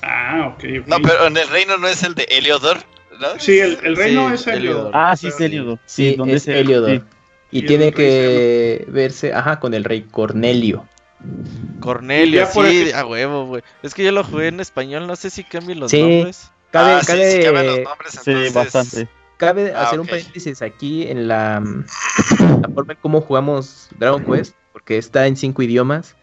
Ah, 0.03 0.53
ok, 0.55 0.87
No, 0.87 0.97
pero 1.01 1.27
en 1.27 1.37
el 1.37 1.49
reino 1.49 1.79
no 1.79 1.89
es 1.89 2.03
el 2.03 2.15
de 2.15 2.25
Heliodor, 2.25 2.77
¿no? 3.21 3.39
Sí, 3.39 3.59
el, 3.59 3.97
reino 3.97 4.31
es 4.33 4.47
Heliodor. 4.47 4.91
Ah, 4.93 5.17
sí, 5.17 5.29
es 5.29 5.41
Heliodor. 5.41 5.79
Sí, 5.87 6.15
donde 6.15 6.35
es 6.35 6.47
Heliodor. 6.47 7.03
Y, 7.51 7.63
tiene 7.63 7.93
que 7.93 8.85
verse, 8.89 9.33
ajá, 9.33 9.61
con 9.61 9.75
el 9.75 9.85
rey 9.85 10.03
Cornelio. 10.03 10.87
Cornelio, 11.81 12.47
sí, 12.47 12.93
a 12.93 13.05
huevo, 13.05 13.47
güey. 13.47 13.63
Es 13.83 13.95
que 13.95 14.05
yo 14.05 14.13
lo 14.13 14.25
jugué 14.25 14.49
en 14.49 14.61
español, 14.61 15.07
no 15.07 15.17
sé 15.17 15.31
si 15.31 15.45
cambien 15.45 15.81
los 15.81 15.91
sí, 15.91 16.01
nombres. 16.01 16.51
Cabe, 16.71 16.93
ah, 16.93 17.01
cabe... 17.07 17.31
Sí, 17.31 17.43
sí, 17.43 17.47
los 17.47 17.55
nombres, 17.85 18.15
entonces... 18.15 18.49
sí, 18.49 18.55
bastante. 18.55 19.09
Cabe 19.37 19.73
ah, 19.75 19.83
hacer 19.83 20.01
un 20.01 20.07
paréntesis 20.07 20.63
aquí 20.63 21.09
en 21.09 21.29
la, 21.29 21.63
forma 22.75 22.93
en 22.93 22.99
cómo 23.03 23.21
jugamos 23.21 23.89
Dragon 23.99 24.25
Quest, 24.25 24.55
porque 24.73 24.97
está 24.97 25.27
en 25.27 25.37
cinco 25.37 25.63
idiomas 25.63 26.17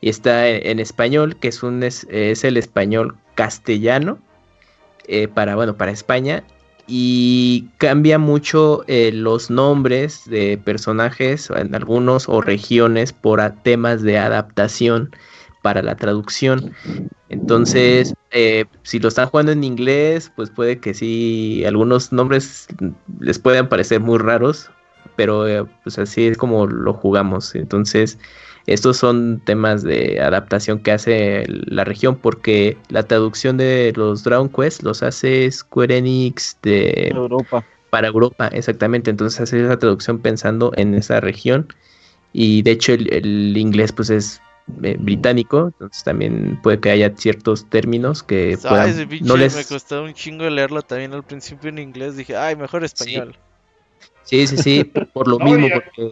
y 0.00 0.08
está 0.08 0.48
en, 0.48 0.80
español, 0.80 1.36
que 1.36 1.48
es 1.48 1.62
un 1.62 1.82
es, 1.82 2.06
el 2.10 2.56
español 2.56 3.16
castellano 3.34 4.18
eh, 5.06 5.28
para 5.28 5.54
bueno 5.54 5.76
para 5.76 5.92
España 5.92 6.44
y 6.86 7.68
cambia 7.78 8.18
mucho 8.18 8.84
eh, 8.86 9.10
los 9.12 9.50
nombres 9.50 10.22
de 10.26 10.58
personajes 10.58 11.50
en 11.50 11.74
algunos 11.74 12.28
o 12.28 12.40
regiones 12.40 13.12
por 13.12 13.40
temas 13.62 14.02
de 14.02 14.18
adaptación 14.18 15.10
para 15.62 15.82
la 15.82 15.96
traducción. 15.96 16.72
Entonces, 17.28 18.14
eh, 18.30 18.66
si 18.82 19.00
lo 19.00 19.08
están 19.08 19.28
jugando 19.28 19.50
en 19.50 19.64
inglés, 19.64 20.30
pues 20.36 20.48
puede 20.50 20.78
que 20.78 20.94
sí, 20.94 21.64
algunos 21.66 22.12
nombres 22.12 22.68
les 23.18 23.38
puedan 23.40 23.68
parecer 23.68 24.00
muy 24.00 24.18
raros, 24.18 24.70
pero 25.16 25.48
eh, 25.48 25.64
pues 25.82 25.98
así 25.98 26.28
es 26.28 26.38
como 26.38 26.66
lo 26.68 26.92
jugamos. 26.92 27.56
Entonces, 27.56 28.16
estos 28.66 28.96
son 28.96 29.40
temas 29.44 29.82
de 29.82 30.20
adaptación 30.20 30.80
que 30.80 30.92
hace 30.92 31.44
la 31.48 31.84
región, 31.84 32.16
porque 32.16 32.76
la 32.88 33.04
traducción 33.04 33.56
de 33.56 33.92
los 33.96 34.24
Dragon 34.24 34.48
Quest 34.48 34.82
los 34.82 35.02
hace 35.02 35.50
Square 35.50 35.98
Enix 35.98 36.58
de 36.62 37.08
Europa. 37.14 37.64
Para 37.90 38.08
Europa, 38.08 38.48
exactamente. 38.48 39.10
Entonces 39.10 39.40
hace 39.40 39.64
esa 39.64 39.78
traducción 39.78 40.18
pensando 40.18 40.72
en 40.76 40.94
esa 40.94 41.20
región. 41.20 41.72
Y 42.32 42.62
de 42.62 42.72
hecho 42.72 42.92
el 42.92 43.56
inglés 43.56 43.92
pues 43.92 44.10
es 44.10 44.40
eh, 44.82 44.96
británico, 44.98 45.68
entonces 45.68 46.02
también 46.02 46.58
puede 46.60 46.80
que 46.80 46.90
haya 46.90 47.14
ciertos 47.16 47.70
términos 47.70 48.24
que 48.24 48.58
no 49.22 49.36
les... 49.36 49.54
me 49.54 49.64
costó 49.64 50.02
un 50.02 50.12
chingo 50.12 50.50
leerlo 50.50 50.82
también 50.82 51.14
al 51.14 51.22
principio 51.22 51.70
en 51.70 51.78
inglés, 51.78 52.16
dije, 52.16 52.36
ay, 52.36 52.56
mejor 52.56 52.82
español. 52.82 53.34
Sí, 53.34 53.38
sí, 54.26 54.46
sí, 54.46 54.84
por 54.84 55.28
lo 55.28 55.38
mismo. 55.38 55.68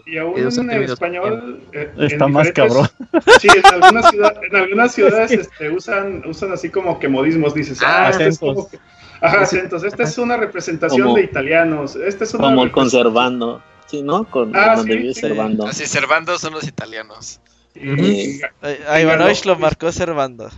Y, 0.07 0.19
aún 0.19 0.71
en 0.71 0.83
español 0.83 1.61
eh, 1.73 1.93
está 1.99 2.29
más 2.29 2.51
cabrón. 2.53 2.89
Sí, 3.41 3.49
en 3.49 3.67
algunas, 3.67 4.13
en 4.51 4.57
algunas 4.57 4.93
ciudades 4.93 5.31
este, 5.31 5.71
usan, 5.71 6.23
usan 6.27 6.53
así 6.53 6.71
como 6.71 6.99
que 6.99 7.09
modismos, 7.09 7.55
dices, 7.55 7.81
ah, 7.83 8.07
ah 8.07 8.11
este 8.11 8.29
es 8.29 8.39
como 8.39 8.69
Ajá, 9.21 9.41
acentos. 9.41 9.85
Esta 9.85 10.03
es 10.03 10.19
una 10.19 10.37
representación 10.37 11.15
de 11.15 11.23
italianos. 11.23 11.97
Este 11.97 12.25
es 12.25 12.35
una 12.35 12.45
como 12.45 12.71
conservando. 12.71 13.63
Sí, 13.87 14.03
¿no? 14.03 14.25
Con, 14.25 14.55
ah, 14.55 14.77
sí, 14.85 15.15
sí. 15.15 15.21
Servando. 15.21 15.67
Así, 15.67 15.87
Servando 15.87 16.39
son 16.39 16.55
los 16.55 16.67
italianos. 16.67 17.41
Y, 17.75 18.41
a 18.89 19.01
Ivanovich 19.01 19.45
lo 19.47 19.57
marcó 19.57 19.91
Servando. 19.93 20.51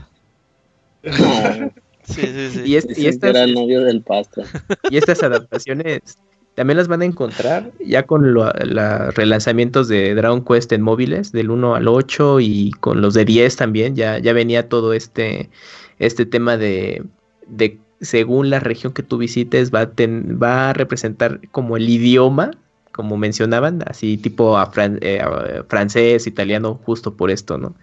sí, 1.02 1.62
sí, 2.04 2.50
sí. 2.50 2.62
Y, 2.64 3.02
y 3.02 3.06
estas, 3.06 3.30
era 3.30 3.44
el 3.44 3.54
novio 3.54 3.82
del 3.82 4.02
pasto. 4.02 4.42
Y 4.90 4.96
estas 4.96 5.22
adaptaciones 5.22 6.18
también 6.56 6.78
las 6.78 6.88
van 6.88 7.02
a 7.02 7.04
encontrar 7.04 7.70
ya 7.84 8.04
con 8.04 8.32
los 8.32 8.50
relanzamientos 9.14 9.88
de 9.88 10.14
Dragon 10.14 10.42
Quest 10.42 10.72
en 10.72 10.80
móviles, 10.80 11.30
del 11.30 11.50
1 11.50 11.74
al 11.74 11.86
8 11.86 12.40
y 12.40 12.72
con 12.80 13.02
los 13.02 13.14
de 13.14 13.26
10 13.26 13.56
también. 13.56 13.94
Ya, 13.94 14.18
ya 14.18 14.32
venía 14.32 14.68
todo 14.68 14.94
este, 14.94 15.50
este 15.98 16.24
tema 16.24 16.56
de, 16.56 17.04
de 17.46 17.78
según 18.00 18.48
la 18.48 18.58
región 18.58 18.94
que 18.94 19.02
tú 19.02 19.18
visites, 19.18 19.70
va 19.72 19.82
a, 19.82 19.90
va 20.42 20.70
a 20.70 20.72
representar 20.72 21.40
como 21.50 21.76
el 21.76 21.88
idioma 21.88 22.52
como 22.96 23.18
mencionaban, 23.18 23.84
así 23.86 24.16
tipo 24.16 24.56
a, 24.56 24.72
eh, 24.74 25.62
francés, 25.68 26.26
italiano, 26.26 26.80
justo 26.86 27.14
por 27.14 27.30
esto, 27.30 27.58
¿no? 27.58 27.74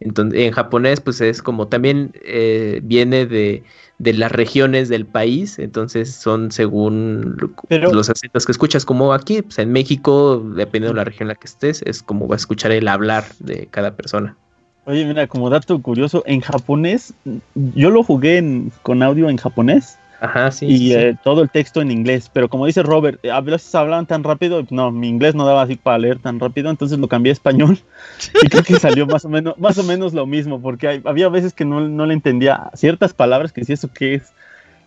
Entonces, 0.00 0.40
en 0.40 0.52
japonés, 0.52 1.00
pues 1.00 1.20
es 1.20 1.42
como 1.42 1.68
también 1.68 2.12
eh, 2.22 2.80
viene 2.82 3.26
de, 3.26 3.62
las 3.98 4.30
regiones 4.30 4.88
del 4.88 5.06
país, 5.06 5.58
entonces 5.58 6.12
son 6.12 6.50
según 6.52 7.36
los 7.70 8.10
acentos 8.10 8.44
que 8.44 8.52
escuchas, 8.52 8.84
como 8.84 9.14
aquí, 9.14 9.42
pues 9.42 9.58
en 9.58 9.72
México, 9.72 10.44
dependiendo 10.54 10.88
de 10.88 10.96
la 10.96 11.04
región 11.04 11.24
en 11.24 11.28
la 11.28 11.34
que 11.34 11.46
estés, 11.46 11.82
es 11.82 12.02
como 12.02 12.28
va 12.28 12.34
a 12.34 12.36
escuchar 12.36 12.72
el 12.72 12.88
hablar 12.88 13.24
de 13.38 13.68
cada 13.70 13.96
persona. 13.96 14.36
Oye, 14.84 15.04
mira, 15.04 15.26
como 15.26 15.50
dato 15.50 15.80
curioso, 15.80 16.22
en 16.26 16.40
japonés, 16.40 17.14
yo 17.54 17.90
lo 17.90 18.04
jugué 18.04 18.70
con 18.82 19.02
audio 19.02 19.28
en 19.28 19.36
japonés 19.36 19.98
Ajá, 20.20 20.50
sí. 20.50 20.66
Y 20.66 20.94
eh, 20.94 21.16
todo 21.22 21.42
el 21.42 21.50
texto 21.50 21.80
en 21.80 21.90
inglés. 21.90 22.30
Pero 22.32 22.48
como 22.48 22.66
dice 22.66 22.82
Robert, 22.82 23.24
a 23.26 23.40
veces 23.40 23.74
hablaban 23.74 24.06
tan 24.06 24.24
rápido, 24.24 24.64
no, 24.70 24.90
mi 24.90 25.08
inglés 25.08 25.34
no 25.34 25.44
daba 25.44 25.62
así 25.62 25.76
para 25.76 25.98
leer 25.98 26.18
tan 26.18 26.40
rápido, 26.40 26.70
entonces 26.70 26.98
lo 26.98 27.08
cambié 27.08 27.30
a 27.30 27.34
español. 27.34 27.78
y 28.42 28.48
creo 28.48 28.62
que 28.62 28.78
salió 28.78 29.06
más 29.06 29.24
o 29.24 29.28
menos, 29.28 29.58
más 29.58 29.78
o 29.78 29.82
menos 29.82 30.14
lo 30.14 30.26
mismo, 30.26 30.60
porque 30.60 31.02
había 31.04 31.28
veces 31.28 31.52
que 31.52 31.64
no, 31.64 31.80
no, 31.80 32.06
le 32.06 32.14
entendía 32.14 32.70
ciertas 32.74 33.12
palabras 33.12 33.52
que 33.52 33.60
decía 33.60 33.74
eso 33.74 33.92
que 33.92 34.14
es 34.14 34.32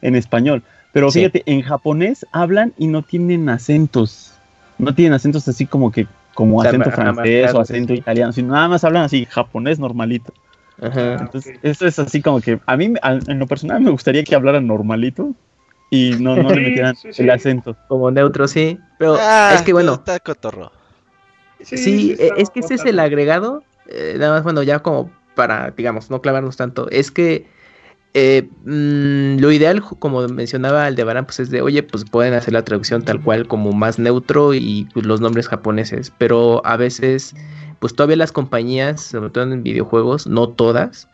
en 0.02 0.16
español. 0.16 0.64
Pero 0.92 1.12
fíjate, 1.12 1.44
en 1.46 1.62
japonés 1.62 2.26
hablan 2.32 2.74
y 2.78 2.88
no 2.88 3.04
tienen 3.04 3.48
acentos. 3.50 4.34
No 4.80 4.96
tienen 4.96 5.14
acentos 5.14 5.48
así 5.48 5.68
como 5.68 5.92
que 5.92 6.08
como 6.34 6.62
acento 6.62 6.90
francés 6.90 7.54
o 7.54 7.60
acento 7.60 7.94
italiano, 7.94 8.32
sino 8.32 8.54
nada 8.54 8.70
más 8.70 8.84
hablan 8.84 9.04
así 9.04 9.26
japonés 9.26 9.78
normalito. 9.78 10.34
Entonces, 10.82 11.60
eso 11.62 11.88
es 11.88 12.00
así 12.00 12.22
como 12.22 12.42
que 12.42 12.60
a 12.66 12.78
mí, 12.78 12.94
en 13.04 13.40
lo 13.40 13.48
personal, 13.48 13.82
me 13.82 13.92
gustaría 13.92 14.24
que 14.24 14.36
hablara 14.36 14.62
normalito, 14.62 15.36
y 15.90 16.12
no, 16.20 16.36
no 16.36 16.50
le 16.50 16.62
metieran 16.62 16.96
el 17.04 17.30
acento. 17.30 17.76
Como 17.88 18.12
neutro, 18.12 18.48
sí. 18.48 18.80
Pero 18.98 19.18
ah, 19.20 19.54
es 19.56 19.62
que 19.64 19.74
bueno. 19.74 19.96
Está 19.96 20.20
cotorro. 20.20 20.72
Sí, 21.62 22.16
e, 22.18 22.32
es 22.38 22.50
que 22.50 22.60
ese 22.60 22.76
es 22.76 22.86
el 22.86 23.00
agregado. 23.00 23.64
Eh, 23.88 24.16
nada 24.20 24.36
más, 24.36 24.44
bueno, 24.44 24.62
ya 24.64 24.80
como 24.80 25.12
para, 25.36 25.72
digamos, 25.72 26.10
no 26.10 26.22
clavarnos 26.22 26.58
tanto. 26.58 26.90
Es 26.90 27.12
que 27.12 27.48
eh, 28.14 28.50
mm, 28.66 29.40
lo 29.40 29.52
ideal, 29.52 29.82
como 29.82 30.28
mencionaba 30.28 30.86
Aldebarán, 30.86 31.26
pues 31.26 31.40
es 31.40 31.50
de, 31.50 31.62
oye, 31.62 31.84
pues 31.84 32.06
pueden 32.06 32.34
hacer 32.34 32.54
la 32.54 32.64
traducción 32.64 33.04
tal 33.04 33.22
cual 33.22 33.48
como 33.48 33.72
más 33.72 34.00
neutro 34.00 34.54
y 34.54 34.88
pues, 34.94 35.06
los 35.06 35.22
nombres 35.22 35.48
japoneses, 35.48 36.12
pero 36.18 36.66
a 36.66 36.78
veces, 36.78 37.36
pues 37.80 37.96
todavía 37.96 38.18
las 38.18 38.32
compañías, 38.32 39.02
sobre 39.02 39.30
todo 39.30 39.44
en 39.46 39.64
videojuegos, 39.64 40.28
no 40.28 40.50
todas, 40.50 41.08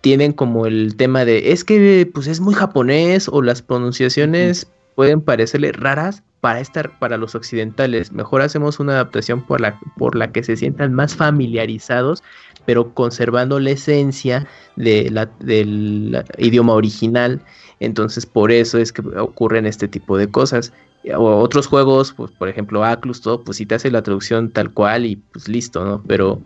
tienen 0.00 0.32
como 0.32 0.66
el 0.66 0.96
tema 0.96 1.24
de, 1.24 1.52
es 1.52 1.64
que 1.64 2.10
pues 2.12 2.26
es 2.26 2.40
muy 2.40 2.54
japonés 2.54 3.28
o 3.28 3.42
las 3.42 3.62
pronunciaciones 3.62 4.66
pueden 4.94 5.20
parecerle 5.20 5.72
raras 5.72 6.22
para 6.40 6.60
estar 6.60 6.98
para 6.98 7.18
los 7.18 7.34
occidentales. 7.34 8.12
Mejor 8.12 8.40
hacemos 8.40 8.80
una 8.80 8.92
adaptación 8.92 9.42
por 9.46 9.60
la, 9.60 9.78
por 9.98 10.14
la 10.14 10.32
que 10.32 10.42
se 10.42 10.56
sientan 10.56 10.94
más 10.94 11.14
familiarizados 11.14 12.22
pero 12.66 12.94
conservando 12.94 13.58
la 13.58 13.70
esencia 13.70 14.46
de 14.76 15.10
la, 15.10 15.26
del 15.40 16.24
idioma 16.38 16.74
original. 16.74 17.42
Entonces, 17.80 18.26
por 18.26 18.52
eso 18.52 18.78
es 18.78 18.92
que 18.92 19.02
ocurren 19.18 19.66
este 19.66 19.88
tipo 19.88 20.16
de 20.16 20.30
cosas. 20.30 20.72
O 21.16 21.38
otros 21.38 21.66
juegos, 21.66 22.12
pues, 22.12 22.30
por 22.30 22.48
ejemplo, 22.48 22.84
Aclus, 22.84 23.22
todo, 23.22 23.42
pues 23.42 23.56
si 23.56 23.64
te 23.64 23.74
hace 23.74 23.90
la 23.90 24.02
traducción 24.02 24.50
tal 24.50 24.70
cual 24.72 25.06
y 25.06 25.16
pues 25.16 25.48
listo, 25.48 25.82
¿no? 25.82 26.02
Pero 26.06 26.42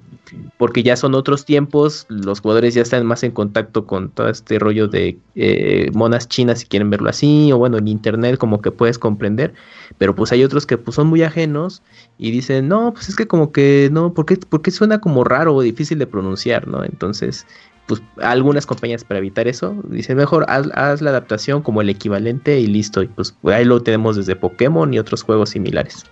porque 0.58 0.82
ya 0.82 0.96
son 0.96 1.14
otros 1.14 1.44
tiempos, 1.44 2.06
los 2.08 2.40
jugadores 2.40 2.74
ya 2.74 2.82
están 2.82 3.04
más 3.04 3.22
en 3.22 3.32
contacto 3.32 3.86
con 3.86 4.10
todo 4.10 4.28
este 4.28 4.58
rollo 4.58 4.88
de 4.88 5.18
eh, 5.34 5.90
monas 5.92 6.28
chinas, 6.28 6.60
si 6.60 6.66
quieren 6.66 6.90
verlo 6.90 7.10
así, 7.10 7.52
o 7.52 7.58
bueno, 7.58 7.78
en 7.78 7.88
internet 7.88 8.38
como 8.38 8.60
que 8.60 8.70
puedes 8.70 8.98
comprender, 8.98 9.54
pero 9.98 10.14
pues 10.14 10.32
hay 10.32 10.44
otros 10.44 10.66
que 10.66 10.78
pues 10.78 10.94
son 10.94 11.08
muy 11.08 11.22
ajenos 11.22 11.82
y 12.18 12.30
dicen, 12.30 12.68
no, 12.68 12.92
pues 12.94 13.08
es 13.08 13.16
que 13.16 13.26
como 13.26 13.52
que 13.52 13.88
no, 13.92 14.14
porque, 14.14 14.36
porque 14.36 14.70
suena 14.70 15.00
como 15.00 15.24
raro 15.24 15.54
o 15.54 15.62
difícil 15.62 15.98
de 15.98 16.06
pronunciar, 16.06 16.68
¿no? 16.68 16.84
Entonces, 16.84 17.46
pues 17.86 18.02
algunas 18.18 18.66
compañías 18.66 19.04
para 19.04 19.18
evitar 19.18 19.46
eso 19.46 19.76
dicen, 19.84 20.16
mejor 20.16 20.46
haz, 20.48 20.68
haz, 20.74 21.02
la 21.02 21.10
adaptación 21.10 21.62
como 21.62 21.82
el 21.82 21.90
equivalente 21.90 22.58
y 22.58 22.66
listo, 22.66 23.02
y 23.02 23.08
pues 23.08 23.36
ahí 23.44 23.64
lo 23.64 23.82
tenemos 23.82 24.16
desde 24.16 24.36
Pokémon 24.36 24.92
y 24.94 24.98
otros 24.98 25.22
juegos 25.22 25.50
similares. 25.50 26.04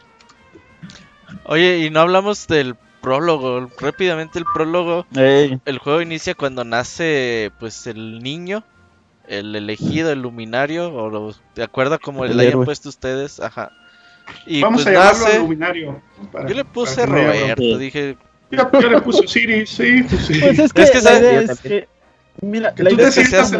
Oye, 1.44 1.78
y 1.78 1.90
no 1.90 2.00
hablamos 2.00 2.46
del 2.46 2.76
prólogo, 3.00 3.68
rápidamente 3.80 4.38
el 4.38 4.44
prólogo, 4.54 5.06
el 5.14 5.78
juego 5.78 6.02
inicia 6.02 6.34
cuando 6.34 6.62
nace 6.64 7.50
pues 7.58 7.86
el 7.86 8.22
niño, 8.22 8.64
el 9.26 9.56
elegido, 9.56 10.12
el 10.12 10.22
luminario, 10.22 10.94
o 10.94 11.34
de 11.54 11.62
acuerdo 11.62 11.98
como 11.98 12.24
le 12.26 12.46
hayan 12.46 12.64
puesto 12.64 12.90
ustedes, 12.90 13.40
ajá. 13.40 13.72
Y 14.46 14.62
Vamos 14.62 14.84
pues 14.84 14.96
a 14.96 15.12
llamarlo 15.12 15.38
luminario. 15.40 16.02
yo 16.46 16.54
le 16.54 16.64
puse 16.64 17.06
Roberto, 17.06 17.78
dije... 17.78 18.16
Yo, 18.52 18.88
le 18.88 19.00
puse 19.00 19.26
Siri, 19.26 19.66
sí, 19.66 20.02
pues 20.08 20.26
sí. 20.26 20.40
Pues 20.40 20.58
es 20.58 20.72
que, 20.72 20.82
es 20.82 21.60
que 21.60 21.88
Mira, 22.40 22.72
la 22.78 22.90
idea 22.90 23.08
es 23.08 23.14
que 23.14 23.24
seas 23.26 23.52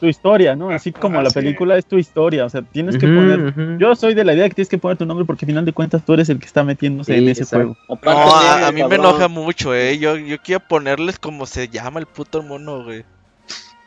tu, 0.00 0.06
historia, 0.06 0.56
¿no? 0.56 0.70
Así 0.70 0.92
como 0.92 1.22
la 1.22 1.30
película 1.30 1.78
es 1.78 1.86
tu 1.86 1.96
historia, 1.96 2.44
o 2.44 2.48
sea, 2.48 2.62
tienes 2.62 2.98
que 2.98 3.06
poner... 3.06 3.78
Yo 3.78 3.94
soy 3.94 4.14
de 4.14 4.24
la 4.24 4.34
idea 4.34 4.48
que 4.48 4.54
tienes 4.56 4.68
que 4.68 4.78
poner 4.78 4.98
tu 4.98 5.06
nombre 5.06 5.24
porque 5.24 5.44
al 5.44 5.48
final 5.48 5.64
de 5.64 5.72
cuentas 5.72 6.04
tú 6.04 6.12
eres 6.12 6.28
el 6.28 6.40
que 6.40 6.46
está 6.46 6.64
metiéndose 6.64 7.16
en 7.16 7.28
ese 7.28 7.44
juego. 7.44 7.76
No, 7.88 8.36
a, 8.36 8.72
mí 8.72 8.82
me 8.82 8.96
enoja 8.96 9.28
mucho, 9.28 9.74
eh. 9.74 9.98
Yo, 9.98 10.16
yo 10.16 10.38
quiero 10.42 10.60
ponerles 10.66 11.18
como 11.18 11.46
se 11.46 11.68
llama 11.68 12.00
el 12.00 12.06
puto 12.06 12.42
mono, 12.42 12.84
güey. 12.84 13.04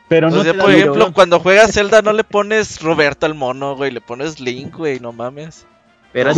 Pero 0.08 0.30
no 0.30 0.42
por 0.42 0.72
ejemplo, 0.72 1.12
cuando 1.12 1.38
juegas 1.38 1.72
Zelda 1.72 2.02
no 2.02 2.12
le 2.12 2.24
pones 2.24 2.80
Roberto 2.82 3.26
al 3.26 3.34
mono, 3.34 3.76
güey, 3.76 3.92
le 3.92 4.00
pones 4.00 4.40
Link, 4.40 4.76
güey, 4.76 4.98
no 4.98 5.12
mames. 5.12 5.66
Pero, 6.12 6.34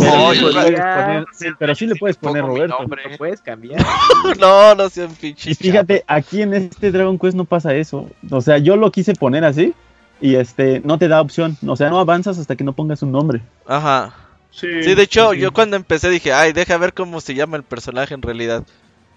sí, 1.75 1.87
le 1.87 1.95
puedes 1.95 2.17
poner 2.17 2.45
Roberto. 2.45 2.77
Lo 2.83 3.17
puedes 3.17 3.41
cambiar. 3.41 3.83
no, 4.39 4.75
no 4.75 4.89
sean 4.89 5.13
pinches. 5.15 5.51
Y 5.51 5.55
fíjate, 5.55 6.03
aquí 6.07 6.43
en 6.43 6.53
este 6.53 6.91
Dragon 6.91 7.17
Quest 7.17 7.35
no 7.35 7.45
pasa 7.45 7.73
eso. 7.73 8.09
O 8.29 8.41
sea, 8.41 8.59
yo 8.59 8.75
lo 8.75 8.91
quise 8.91 9.13
poner 9.13 9.43
así 9.45 9.73
y 10.21 10.35
este 10.35 10.81
no 10.83 10.99
te 10.99 11.07
da 11.07 11.21
opción. 11.21 11.57
O 11.67 11.75
sea, 11.75 11.89
no 11.89 11.99
avanzas 11.99 12.37
hasta 12.37 12.55
que 12.55 12.63
no 12.63 12.73
pongas 12.73 13.01
un 13.01 13.11
nombre. 13.11 13.41
Ajá. 13.65 14.13
Sí, 14.51 14.67
de 14.67 15.01
hecho, 15.01 15.33
yo 15.33 15.51
cuando 15.51 15.75
empecé 15.75 16.11
dije, 16.11 16.31
ay, 16.31 16.53
deja 16.53 16.77
ver 16.77 16.93
cómo 16.93 17.19
se 17.21 17.33
llama 17.33 17.57
el 17.57 17.63
personaje 17.63 18.13
en 18.13 18.21
realidad. 18.21 18.63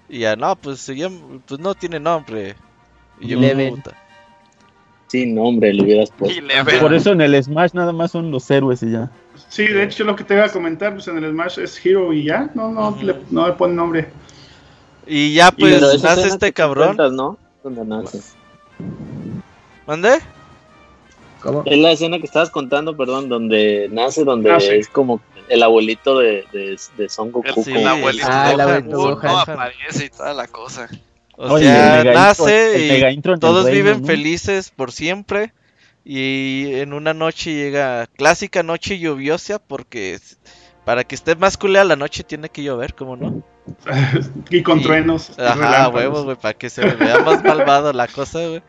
Y 0.09 0.21
ya, 0.21 0.37
no, 0.37 0.57
pues 0.57 0.81
se 0.81 0.97
llama, 0.97 1.19
pues 1.47 1.61
no 1.61 1.75
tiene 1.75 2.01
nombre. 2.01 2.55
Y 3.21 3.29
yo, 3.29 3.39
puta. 3.71 3.93
Sin 5.09 5.35
nombre 5.35 5.73
le 5.75 5.83
hubieras 5.83 6.11
puesto. 6.11 6.43
Por 6.81 6.95
eso 6.95 7.13
en 7.13 7.21
el 7.21 7.43
Smash 7.43 7.73
nada 7.75 7.93
más 7.93 8.13
son 8.13 8.31
los 8.31 8.51
héroes 8.51 8.83
y 8.83 8.93
ya. 8.93 9.11
Sí, 9.49 9.67
de 9.67 9.85
hecho 9.85 10.05
lo 10.05 10.17
que 10.17 10.25
te 10.25 10.35
iba 10.35 10.45
a 10.45 10.53
comentar, 10.53 10.95
pues 10.95 11.09
en 11.09 11.23
el 11.23 11.31
Smash 11.31 11.59
es 11.59 11.85
Hero 11.85 12.13
y 12.13 12.25
ya, 12.25 12.51
no, 12.55 12.71
no, 12.71 12.97
le, 13.03 13.17
no 13.31 13.47
le 13.47 13.53
pone 13.55 13.75
nombre. 13.75 14.09
Y 15.07 15.35
ya 15.35 15.51
pues 15.53 16.03
nace 16.03 16.29
este 16.29 16.53
cabrón. 16.53 16.97
¿no? 16.97 17.39
Donde 17.63 17.85
nace. 17.85 18.21
¿Mande? 19.87 20.19
¿Cómo? 21.41 21.63
Es 21.65 21.79
la 21.79 21.93
escena 21.93 22.19
que 22.19 22.27
estabas 22.27 22.51
contando, 22.51 22.97
perdón, 22.97 23.29
donde 23.29 23.89
nace, 23.93 24.25
donde 24.25 24.51
ah, 24.51 24.57
es 24.57 24.89
como 24.89 25.21
el 25.49 25.63
abuelito 25.63 26.19
de, 26.19 26.45
de, 26.53 26.77
de 26.97 27.09
Son 27.09 27.31
Goku. 27.31 27.63
Sí, 27.63 27.73
el 27.73 27.87
abuelito 27.87 28.27
ah, 28.29 28.53
el 28.53 28.61
abuelito 28.61 29.21
no, 29.23 29.39
aparece 29.39 30.07
y 30.07 30.11
toda 30.11 30.35
la 30.35 30.49
cosa. 30.49 30.89
O 31.37 31.59
sea, 31.59 32.03
nace 32.03 33.13
y 33.13 33.21
todos 33.39 33.71
viven 33.71 34.05
felices 34.05 34.71
por 34.71 34.91
siempre. 34.91 35.53
Y 36.09 36.77
en 36.77 36.93
una 36.93 37.15
noche 37.15 37.53
llega, 37.53 38.07
clásica 38.07 38.63
noche 38.63 38.97
lluviosa, 39.01 39.59
porque 39.59 40.21
para 40.85 41.03
que 41.03 41.17
esté 41.17 41.35
más 41.35 41.57
culea 41.57 41.83
la 41.83 41.97
noche 41.97 42.23
tiene 42.23 42.49
que 42.49 42.63
llover, 42.63 42.95
¿cómo 42.95 43.17
no? 43.17 43.43
y 44.51 44.63
con 44.63 44.83
truenos. 44.83 45.37
Ajá, 45.37 45.89
huevos, 45.89 46.23
güey, 46.23 46.37
para 46.37 46.55
que 46.55 46.71
se 46.71 46.87
vea 46.87 47.19
más 47.25 47.43
malvado 47.43 47.93
la 47.93 48.07
cosa, 48.07 48.39
güey. 48.47 48.63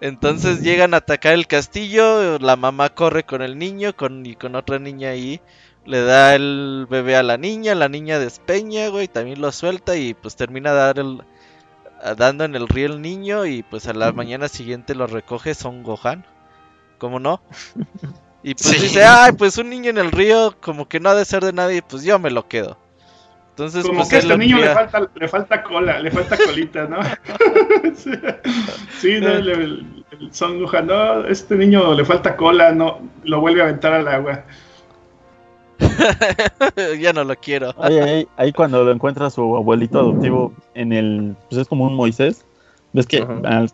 Entonces 0.00 0.62
llegan 0.62 0.92
a 0.92 0.96
atacar 0.96 1.34
el 1.34 1.46
castillo, 1.46 2.40
la 2.40 2.56
mamá 2.56 2.88
corre 2.88 3.22
con 3.22 3.40
el 3.40 3.56
niño 3.56 3.94
con, 3.94 4.26
y 4.26 4.34
con 4.34 4.56
otra 4.56 4.80
niña 4.80 5.10
ahí. 5.10 5.40
Le 5.86 6.02
da 6.02 6.34
el 6.34 6.88
bebé 6.90 7.14
a 7.14 7.22
la 7.22 7.36
niña, 7.36 7.76
la 7.76 7.88
niña 7.88 8.18
despeña, 8.18 8.88
güey, 8.88 9.06
también 9.06 9.40
lo 9.40 9.52
suelta 9.52 9.96
y 9.96 10.14
pues 10.14 10.34
termina 10.34 10.72
dar 10.72 10.98
el, 10.98 11.22
dando 12.16 12.42
en 12.42 12.56
el 12.56 12.66
río 12.66 12.86
el 12.86 13.00
niño 13.00 13.46
y 13.46 13.62
pues 13.62 13.86
a 13.86 13.92
la 13.92 14.10
mañana 14.10 14.48
siguiente 14.48 14.96
lo 14.96 15.06
recoge 15.06 15.54
Son 15.54 15.84
Gohan. 15.84 16.26
¿Cómo 17.00 17.18
no? 17.18 17.40
Y 18.42 18.54
pues 18.54 18.80
dice, 18.80 19.04
ay, 19.04 19.32
pues 19.32 19.58
un 19.58 19.68
niño 19.68 19.90
en 19.90 19.98
el 19.98 20.10
río, 20.10 20.56
como 20.60 20.88
que 20.88 20.98
no 20.98 21.10
ha 21.10 21.14
de 21.14 21.26
ser 21.26 21.44
de 21.44 21.52
nadie, 21.52 21.82
pues 21.82 22.02
yo 22.04 22.18
me 22.18 22.30
lo 22.30 22.48
quedo. 22.48 22.78
Entonces, 23.50 23.84
como 23.84 23.98
pues 23.98 24.08
que 24.08 24.16
a 24.16 24.18
este 24.20 24.38
niño 24.38 24.56
le 24.56 24.72
falta, 24.72 25.10
le 25.14 25.28
falta 25.28 25.62
cola, 25.62 26.00
le 26.00 26.10
falta 26.10 26.38
colita, 26.38 26.86
¿no? 26.86 27.00
sí, 28.98 29.20
no, 29.20 29.28
el, 29.28 30.04
Son 30.30 30.62
Gohan, 30.62 30.86
no, 30.86 31.26
este 31.26 31.56
niño 31.56 31.92
le 31.92 32.02
falta 32.06 32.34
cola, 32.34 32.72
no, 32.72 33.00
lo 33.24 33.40
vuelve 33.42 33.60
a 33.60 33.64
aventar 33.64 33.92
al 33.92 34.08
agua. 34.08 34.44
ya 36.98 37.12
no 37.12 37.24
lo 37.24 37.36
quiero. 37.36 37.74
ahí, 37.76 38.26
ahí, 38.38 38.52
cuando 38.54 38.84
lo 38.84 38.90
encuentra 38.90 39.28
su 39.28 39.54
abuelito 39.54 39.98
adoptivo 39.98 40.54
en 40.72 40.94
el, 40.94 41.36
pues 41.50 41.60
es 41.60 41.68
como 41.68 41.84
un 41.84 41.94
Moisés, 41.94 42.46
ves 42.94 43.06
que 43.06 43.26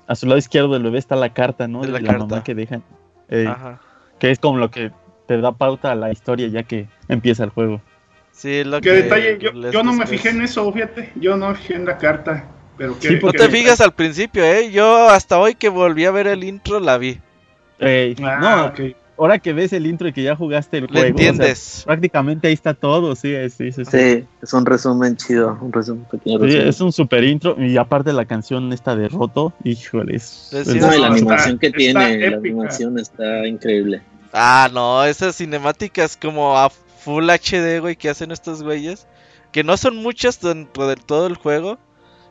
a, 0.08 0.14
su 0.16 0.26
lado 0.26 0.38
izquierdo 0.38 0.72
del 0.72 0.82
bebé 0.82 0.98
está 0.98 1.14
la 1.14 1.32
carta, 1.32 1.68
¿no? 1.68 1.82
De 1.82 1.88
la, 1.88 2.00
la 2.00 2.18
mamá 2.18 2.42
que 2.42 2.56
dejan. 2.56 2.82
Que 3.28 4.30
es 4.30 4.38
como 4.38 4.58
lo 4.58 4.70
que 4.70 4.92
te 5.26 5.40
da 5.40 5.52
pauta 5.52 5.92
a 5.92 5.94
la 5.94 6.12
historia 6.12 6.48
ya 6.48 6.62
que 6.62 6.88
empieza 7.08 7.44
el 7.44 7.50
juego. 7.50 7.80
Sí, 8.32 8.64
lo 8.64 8.80
¿Qué 8.80 8.90
que 8.90 9.02
detalle? 9.02 9.38
Yo, 9.72 9.82
no 9.82 9.92
me 9.92 10.06
fijé 10.06 10.28
en 10.28 10.42
eso, 10.42 10.70
fíjate. 10.72 11.10
Yo 11.16 11.36
no 11.36 11.48
me 11.48 11.54
fijé 11.54 11.74
en 11.74 11.86
la 11.86 11.96
carta. 11.96 12.44
Pero 12.76 12.98
que, 12.98 13.18
no 13.18 13.32
te 13.32 13.48
fijas 13.48 13.80
al 13.80 13.94
principio, 13.94 14.44
¿eh? 14.44 14.70
Yo 14.70 15.08
hasta 15.08 15.38
hoy 15.38 15.54
que 15.54 15.70
volví 15.70 16.04
a 16.04 16.10
ver 16.10 16.26
el 16.26 16.44
intro 16.44 16.78
la 16.78 16.98
vi. 16.98 17.18
Ah, 17.80 18.38
no, 18.40 18.72
ahora 19.18 19.38
que 19.38 19.52
ves 19.52 19.72
el 19.72 19.86
intro 19.86 20.08
y 20.08 20.12
que 20.12 20.22
ya 20.22 20.36
jugaste 20.36 20.78
el 20.78 20.88
juego, 20.88 21.06
entiendes? 21.06 21.82
prácticamente 21.84 22.48
ahí 22.48 22.54
está 22.54 22.74
todo, 22.74 23.14
sí, 23.16 23.34
sí, 23.50 23.72
sí, 23.72 23.84
sí. 23.84 24.24
es 24.42 24.52
un 24.52 24.66
resumen 24.66 25.16
chido, 25.16 25.58
un 25.60 25.72
resumen 25.72 26.04
pequeño. 26.10 26.44
es 26.44 26.80
un 26.80 26.92
super 26.92 27.24
intro 27.24 27.56
y 27.58 27.76
aparte 27.76 28.12
la 28.12 28.24
canción 28.24 28.72
esta 28.72 28.96
de 28.96 29.08
Roto, 29.08 29.52
híjole, 29.64 30.16
es, 30.16 30.50
no, 30.52 30.96
la 30.96 31.08
animación 31.08 31.58
que 31.58 31.70
tiene, 31.70 32.30
la 32.30 32.36
animación 32.36 32.98
está 32.98 33.46
increíble. 33.46 34.02
Ah, 34.32 34.68
no, 34.72 35.04
esas 35.04 35.36
cinemáticas 35.36 36.16
como 36.16 36.58
a 36.58 36.68
Full 36.68 37.30
HD, 37.30 37.80
güey, 37.80 37.96
que 37.96 38.10
hacen 38.10 38.32
estos 38.32 38.62
güeyes, 38.62 39.06
que 39.52 39.64
no 39.64 39.76
son 39.76 39.96
muchas 39.96 40.40
dentro 40.40 40.88
de 40.88 40.96
todo 40.96 41.26
el 41.26 41.36
juego. 41.36 41.78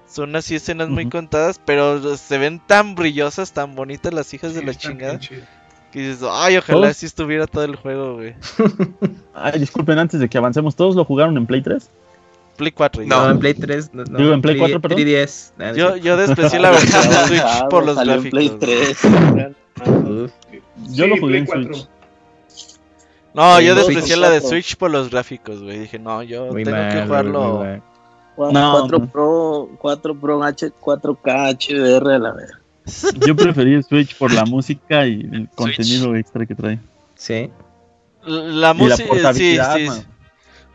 Son 0.08 0.36
así 0.36 0.56
escenas 0.56 0.90
muy 0.90 1.10
contadas, 1.10 1.60
pero 1.66 2.16
se 2.16 2.38
ven 2.38 2.62
tan 2.66 2.94
brillosas, 2.94 3.54
tan 3.54 3.74
bonitas 3.74 4.14
las 4.14 4.34
hijas 4.34 4.54
de 4.54 4.64
la 4.64 4.76
chingada. 4.76 5.20
Y 5.96 6.00
dices, 6.00 6.28
ay, 6.30 6.58
ojalá 6.58 6.94
si 6.94 7.06
estuviera 7.06 7.48
todo 7.48 7.64
el 7.64 7.78
juego, 7.78 8.16
güey. 8.16 8.36
ay, 9.34 9.60
disculpen, 9.60 9.98
antes 9.98 10.20
de 10.20 10.28
que 10.28 10.38
avancemos, 10.38 10.76
¿todos 10.76 10.94
lo 10.94 11.06
jugaron 11.06 11.38
en 11.38 11.46
Play 11.46 11.62
3? 11.62 11.90
Play 12.58 12.72
4. 12.74 13.04
No, 13.06 13.30
en 13.30 13.40
Play 13.40 13.54
3. 13.54 13.94
No, 13.94 14.04
Digo, 14.04 14.34
en 14.34 14.42
Play, 14.42 14.58
4, 14.58 14.82
perdón. 14.82 15.00
3DS. 15.00 15.76
yo, 15.76 15.96
yo 15.96 16.18
desprecié 16.18 16.60
la 16.60 16.72
versión 16.72 17.10
de 17.10 17.16
Switch 17.28 17.70
por 17.70 17.86
los 17.86 17.96
gráficos. 17.96 18.30
Play 18.30 18.50
3. 18.50 18.98
yo 20.90 21.08
lo 21.08 21.18
jugué 21.18 21.38
en 21.38 21.48
Switch. 21.48 21.88
No, 23.34 23.62
yo 23.62 23.74
desprecié 23.74 24.18
la 24.18 24.30
de 24.30 24.42
Switch 24.42 24.76
por 24.76 24.92
los 24.92 25.10
gráficos, 25.10 25.64
güey. 25.64 25.80
Dije, 25.80 25.98
no, 25.98 26.24
yo 26.24 26.50
tengo 26.50 26.64
que 26.66 27.04
jugarlo. 27.06 27.66
4 28.36 29.06
Pro, 29.08 29.70
4 29.80 30.16
Pro 30.20 30.44
H, 30.44 30.74
4K 30.74 31.58
HDR 31.58 32.12
a 32.12 32.20
la 32.20 32.34
vez. 32.34 32.52
Yo 33.26 33.36
preferí 33.36 33.82
Switch 33.84 34.16
por 34.18 34.32
la 34.32 34.46
música 34.46 35.08
y 35.08 35.22
el 35.32 35.50
contenido 35.56 36.16
extra 36.16 36.46
que 36.46 36.56
trae. 36.56 36.80
Sí. 37.16 37.50
La 38.24 38.74
música, 38.74 39.34
sí, 39.34 39.58
sí. 39.76 39.88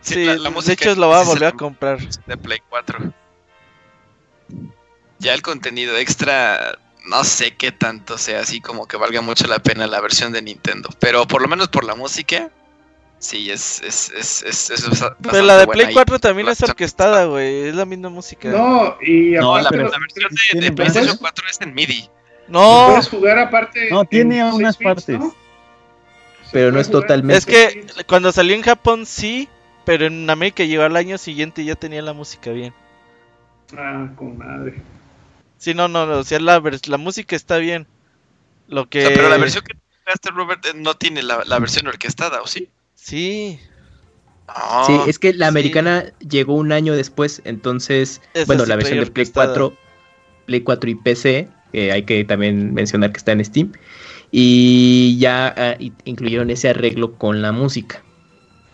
Sí, 0.01 0.25
la, 0.25 0.51
música 0.51 0.87
de 0.87 0.93
hecho 0.93 1.01
lo 1.01 1.09
va 1.09 1.21
a 1.21 1.25
volver 1.25 1.49
a 1.49 1.53
comprar. 1.53 1.99
De 2.27 2.37
Play 2.37 2.61
4. 2.69 3.13
Ya 5.19 5.35
el 5.35 5.43
contenido 5.43 5.97
extra, 5.99 6.79
no 7.07 7.23
sé 7.25 7.55
qué 7.55 7.71
tanto 7.71 8.17
sea 8.17 8.41
así 8.41 8.61
como 8.61 8.89
que 8.89 8.97
valga 8.97 9.21
mucho 9.21 9.47
la 9.47 9.59
pena 9.59 9.87
la 9.87 10.01
versión 10.01 10.33
de 10.33 10.41
Nintendo. 10.41 10.89
Pero 10.99 11.27
por 11.27 11.43
lo 11.43 11.49
menos 11.49 11.69
por 11.69 11.85
la 11.85 11.95
música, 11.95 12.51
sí, 13.21 13.51
es. 13.51 13.81
es, 13.83 14.11
es, 14.11 14.43
es, 14.43 14.71
es 14.71 15.05
pero 15.23 15.45
la 15.45 15.59
de 15.59 15.69
Play 15.69 15.93
4 15.93 16.19
también 16.19 16.49
es 16.49 16.61
orquestada, 16.63 17.27
güey. 17.27 17.69
Es 17.69 17.75
la 17.75 17.85
misma 17.85 18.09
música. 18.09 18.49
No, 18.49 18.97
y 19.01 19.33
no, 19.33 19.61
la, 19.61 19.71
versión 19.71 20.03
de, 20.55 20.61
de 20.61 20.73
PlayStation 20.73 21.17
4 21.17 21.45
es 21.49 21.61
en 21.61 21.75
MIDI. 21.75 22.09
No. 22.49 22.89
Puedes 22.89 23.09
jugar 23.09 23.39
aparte. 23.39 23.89
No, 23.91 24.05
tiene 24.05 24.45
unas 24.53 24.77
partes. 24.77 25.21
Pero 26.53 26.73
no 26.73 26.81
es 26.81 26.91
totalmente. 26.91 27.39
Es 27.39 27.47
que 27.47 27.87
cuando 28.09 28.33
salió 28.33 28.57
en 28.57 28.63
Japón 28.63 29.07
sí, 29.07 29.49
pero 29.85 30.07
en 30.07 30.29
América 30.29 30.65
llegó 30.65 30.83
al 30.83 30.97
año 30.97 31.17
siguiente 31.17 31.63
y 31.63 31.67
ya 31.67 31.77
tenía 31.77 32.03
la 32.03 32.13
música 32.13 32.51
bien. 32.51 32.75
Ah, 33.77 34.09
con 34.17 34.37
madre. 34.37 34.83
Sí, 35.59 35.75
no, 35.75 35.87
no, 35.89 36.05
o 36.05 36.25
sea, 36.25 36.41
la, 36.41 36.61
la 36.87 36.97
música 36.97 37.37
está 37.37 37.59
bien. 37.59 37.87
Lo 38.67 38.89
que... 38.89 39.11
pero 39.15 39.29
la 39.29 39.37
versión 39.37 39.63
que 39.65 39.77
jugaste, 40.05 40.31
Robert, 40.31 40.65
eh, 40.67 40.73
no 40.75 40.95
tiene 40.95 41.23
la, 41.23 41.43
la 41.45 41.59
versión 41.59 41.87
orquestada, 41.87 42.41
¿o 42.41 42.47
sí? 42.47 42.69
Sí. 43.03 43.59
sí, 44.87 44.93
es 45.07 45.19
que 45.19 45.33
la 45.33 45.49
americana 45.49 46.13
llegó 46.19 46.55
un 46.55 46.73
año 46.73 46.95
después, 46.95 47.41
entonces, 47.45 48.21
bueno, 48.47 48.67
la 48.67 48.77
versión 48.77 49.01
de 49.01 49.07
Play 49.07 49.27
4, 49.27 49.73
Play 50.47 50.61
4 50.61 50.91
y 50.91 50.95
PC, 50.97 51.49
que 51.73 51.93
hay 51.93 52.03
que 52.03 52.25
también 52.25 52.75
mencionar 52.75 53.13
que 53.13 53.19
está 53.19 53.33
en 53.33 53.45
Steam, 53.45 53.73
y 54.31 55.19
ya 55.19 55.55
ah, 55.57 55.77
incluyeron 56.05 56.51
ese 56.51 56.69
arreglo 56.69 57.15
con 57.15 57.43
la 57.43 57.53
música. 57.53 58.03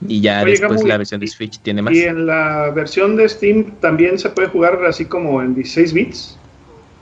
Y 0.07 0.21
ya 0.21 0.45
después 0.45 0.85
la 0.85 0.99
versión 0.99 1.21
de 1.21 1.27
Switch 1.27 1.59
tiene 1.61 1.81
más. 1.81 1.95
¿Y 1.95 2.03
en 2.03 2.27
la 2.27 2.71
versión 2.75 3.17
de 3.17 3.29
Steam 3.29 3.73
también 3.81 4.19
se 4.19 4.29
puede 4.29 4.49
jugar 4.49 4.85
así 4.85 5.07
como 5.07 5.41
en 5.41 5.55
16 5.55 5.93
bits? 5.95 6.39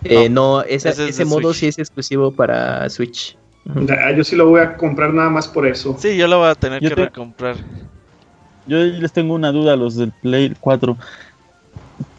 Eh, 0.04 0.28
no, 0.28 0.62
ese, 0.62 1.24
modo 1.24 1.52
sí 1.54 1.66
es 1.66 1.78
exclusivo 1.78 2.30
para 2.30 2.88
Switch. 2.90 3.37
Yo 4.16 4.24
sí 4.24 4.37
lo 4.37 4.48
voy 4.48 4.61
a 4.61 4.77
comprar 4.77 5.12
nada 5.12 5.31
más 5.31 5.48
por 5.48 5.66
eso. 5.66 5.96
Sí, 5.98 6.16
yo 6.16 6.29
lo 6.29 6.38
voy 6.38 6.48
a 6.48 6.55
tener 6.55 6.81
que 6.81 6.94
recomprar. 6.94 7.57
Yo 8.66 8.79
les 8.79 9.12
tengo 9.12 9.35
una 9.35 9.53
duda 9.53 9.74
a 9.74 9.77
los 9.77 9.96
del 9.96 10.12
Play 10.12 10.55
4. 10.61 10.96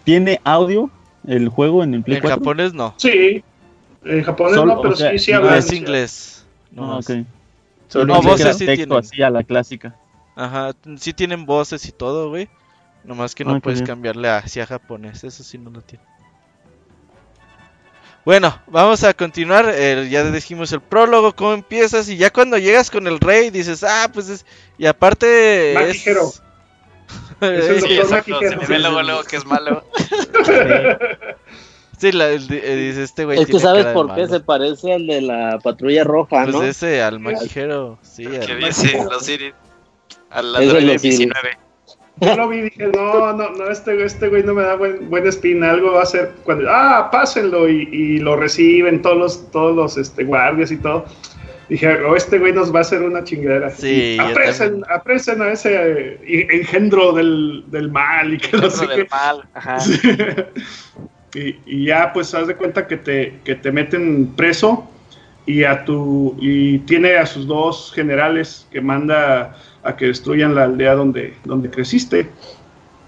¿Tiene 0.03 0.39
audio 0.43 0.89
el 1.27 1.49
juego 1.49 1.83
en 1.83 1.95
el 1.95 2.03
Play 2.03 2.19
4? 2.21 2.35
En 2.35 2.39
japonés 2.39 2.73
no. 2.73 2.93
Sí, 2.97 3.43
en 4.03 4.23
japonés 4.23 4.63
no, 4.63 4.81
pero 4.81 4.95
sí, 4.95 5.19
sí 5.19 5.31
habla. 5.31 5.57
Es 5.57 5.71
inglés. 5.71 6.45
No, 6.71 6.93
ah, 6.93 6.99
ok. 6.99 7.09
no, 8.05 8.21
voces 8.21 8.57
sí 8.57 8.65
texto 8.65 8.97
así 8.97 9.21
a 9.21 9.29
la 9.29 9.43
clásica. 9.43 9.95
Ajá, 10.35 10.73
sí 10.97 11.13
tienen 11.13 11.45
voces 11.45 11.87
y 11.87 11.91
todo, 11.91 12.29
güey. 12.29 12.49
Nomás 13.03 13.35
que 13.35 13.45
no 13.45 13.55
ah, 13.55 13.59
puedes 13.59 13.83
cambiarle 13.83 14.29
hacia 14.29 14.65
japonés, 14.65 15.23
eso 15.23 15.43
sí 15.43 15.57
no 15.57 15.69
lo 15.69 15.81
tiene. 15.81 16.03
Bueno, 18.25 18.59
vamos 18.67 19.03
a 19.03 19.13
continuar. 19.13 19.73
ya 20.09 20.23
dijimos 20.31 20.71
el 20.71 20.81
prólogo, 20.81 21.35
cómo 21.35 21.53
empiezas. 21.53 22.09
Y 22.09 22.17
ya 22.17 22.31
cuando 22.31 22.57
llegas 22.57 22.89
con 22.89 23.05
el 23.07 23.19
rey, 23.19 23.51
dices, 23.51 23.83
ah, 23.83 24.09
pues 24.11 24.29
es. 24.29 24.45
Y 24.77 24.87
aparte. 24.87 25.73
Maquijero. 25.75 26.31
Es... 27.41 27.67
el 27.67 27.81
sí, 27.81 27.97
exacto. 27.97 28.39
Se 28.39 28.55
me 28.55 28.65
ve 28.65 28.79
luego, 28.79 29.03
luego 29.03 29.23
que 29.23 29.35
es 29.35 29.45
malo. 29.45 29.83
Sí, 31.97 32.11
la, 32.11 32.29
el, 32.29 32.51
eh, 32.51 32.75
dice 32.75 33.03
este 33.03 33.23
güey. 33.23 33.39
Es 33.39 33.47
que 33.47 33.57
sabes 33.57 33.85
por 33.87 34.13
qué 34.15 34.27
se 34.27 34.41
parece 34.41 34.93
al 34.93 35.07
de 35.07 35.21
la 35.21 35.59
patrulla 35.63 36.03
roja, 36.03 36.43
pues 36.43 36.53
¿no? 36.53 36.59
Pues 36.59 36.71
ese, 36.71 37.01
al 37.01 37.19
maquijero. 37.19 37.97
Sí, 38.01 38.25
al 38.25 38.45
¿Qué 38.45 38.55
dice? 38.55 39.01
Los 39.09 39.25
Siri. 39.25 39.53
Al 40.29 40.51
ladrón 40.51 40.87
de 40.87 40.97
19. 40.97 41.57
Yo 42.21 42.35
lo 42.35 42.47
vi 42.47 42.57
y 42.57 42.61
dije, 42.61 42.87
no, 42.87 43.33
no, 43.33 43.49
no, 43.49 43.69
este, 43.69 44.03
este 44.03 44.29
güey 44.29 44.43
no 44.43 44.53
me 44.53 44.63
da 44.63 44.75
buen, 44.75 45.09
buen 45.09 45.27
spin, 45.27 45.63
algo 45.63 45.93
va 45.93 46.03
a 46.03 46.05
ser 46.05 46.31
cuando, 46.43 46.69
ah, 46.69 47.09
pásenlo 47.11 47.67
y, 47.67 47.89
y 47.91 48.19
lo 48.19 48.37
reciben 48.37 49.01
todos 49.01 49.17
los, 49.17 49.51
todos 49.51 49.75
los 49.75 49.97
este, 49.97 50.23
guardias 50.23 50.71
y 50.71 50.77
todo. 50.77 51.05
Dije, 51.67 51.97
oh, 52.03 52.15
este 52.15 52.37
güey 52.37 52.53
nos 52.53 52.73
va 52.73 52.79
a 52.79 52.81
hacer 52.81 53.01
una 53.01 53.23
chingadera. 53.23 53.71
Sí, 53.71 54.17
apresen, 54.19 54.83
apresen 54.87 55.41
a 55.41 55.51
ese 55.51 56.19
eh, 56.23 56.47
engendro 56.51 57.11
del, 57.11 57.63
del 57.67 57.91
mal 57.91 58.35
y 58.35 58.37
que 58.37 58.55
no 58.55 58.69
sé 58.69 58.85
del 58.85 59.07
mal, 59.09 59.43
ajá. 59.53 59.77
y, 61.33 61.55
y, 61.65 61.85
ya 61.85 62.13
pues 62.13 62.33
haz 62.35 62.47
de 62.47 62.55
cuenta 62.55 62.87
que 62.87 62.97
te, 62.97 63.39
que 63.43 63.55
te 63.55 63.71
meten 63.71 64.27
preso 64.35 64.87
y 65.47 65.63
a 65.63 65.83
tu 65.85 66.37
y 66.39 66.79
tiene 66.79 67.15
a 67.17 67.25
sus 67.25 67.47
dos 67.47 67.91
generales 67.93 68.67
que 68.71 68.81
manda 68.81 69.55
a 69.85 69.95
que 69.95 70.07
destruyan 70.07 70.55
la 70.55 70.63
aldea 70.63 70.95
donde, 70.95 71.35
donde 71.45 71.69
creciste. 71.69 72.29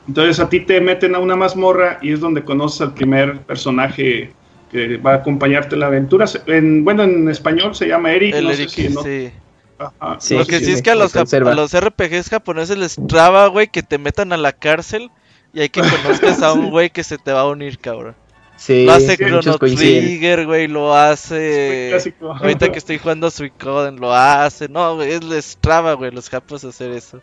Entonces 0.08 0.40
a 0.40 0.48
ti 0.48 0.62
te 0.62 0.80
meten 0.80 1.16
a 1.16 1.20
una 1.20 1.36
mazmorra 1.36 2.00
y 2.02 2.14
es 2.14 2.20
donde 2.20 2.44
conoces 2.44 2.82
al 2.82 2.94
primer 2.94 3.40
personaje 3.42 4.32
que 4.72 4.98
va 4.98 5.14
a 5.14 5.16
acompañarte 5.16 5.76
en 5.76 5.82
la 5.82 5.88
aventura. 5.88 6.26
En, 6.46 6.86
bueno, 6.86 7.04
en 7.04 7.28
español 7.30 7.76
se 7.76 7.88
llama 7.88 8.12
Eric. 8.12 8.36
El 8.36 8.50
Eric, 8.50 8.70
sí. 8.70 8.88
Lo 8.90 10.46
que 10.46 10.60
sí, 10.60 10.72
es 10.72 10.82
que 10.82 10.92
a 10.92 10.96
los, 10.96 11.14
los, 11.14 11.80
RPGs 11.80 12.30
japoneses 12.30 12.78
les 12.78 12.96
traba, 13.08 13.48
güey, 13.48 13.68
que 13.68 13.84
te 13.84 13.98
metan 13.98 14.34
a 14.34 14.38
la 14.38 14.52
cárcel 14.52 15.12
y 15.54 15.62
hay 15.62 15.70
que 15.70 15.82
conozcas 15.82 16.42
a 16.42 16.54
un 16.54 16.70
güey 16.72 16.90
que 16.90 17.04
se 17.04 17.18
te 17.18 17.32
va 17.32 17.42
a 17.42 17.48
unir, 17.48 17.78
cabrón. 17.78 18.16
Sí, 18.58 18.86
lo 18.86 18.94
hace 18.94 19.18
Chrono 19.18 19.60
Trigger, 19.60 20.46
güey, 20.46 20.68
lo 20.68 20.96
hace. 20.96 21.96
Ahorita 22.22 22.72
que 22.72 22.80
estoy 22.80 22.98
jugando 22.98 23.30
Suicoden, 23.30 23.98
lo 23.98 24.14
hace. 24.14 24.68
No, 24.68 24.96
güey, 24.96 25.12
es 25.12 25.24
les 25.24 25.58
traba, 25.58 25.94
güey, 25.94 26.12
los 26.12 26.30
japos 26.30 26.64
hacer 26.64 26.92
eso. 26.92 27.22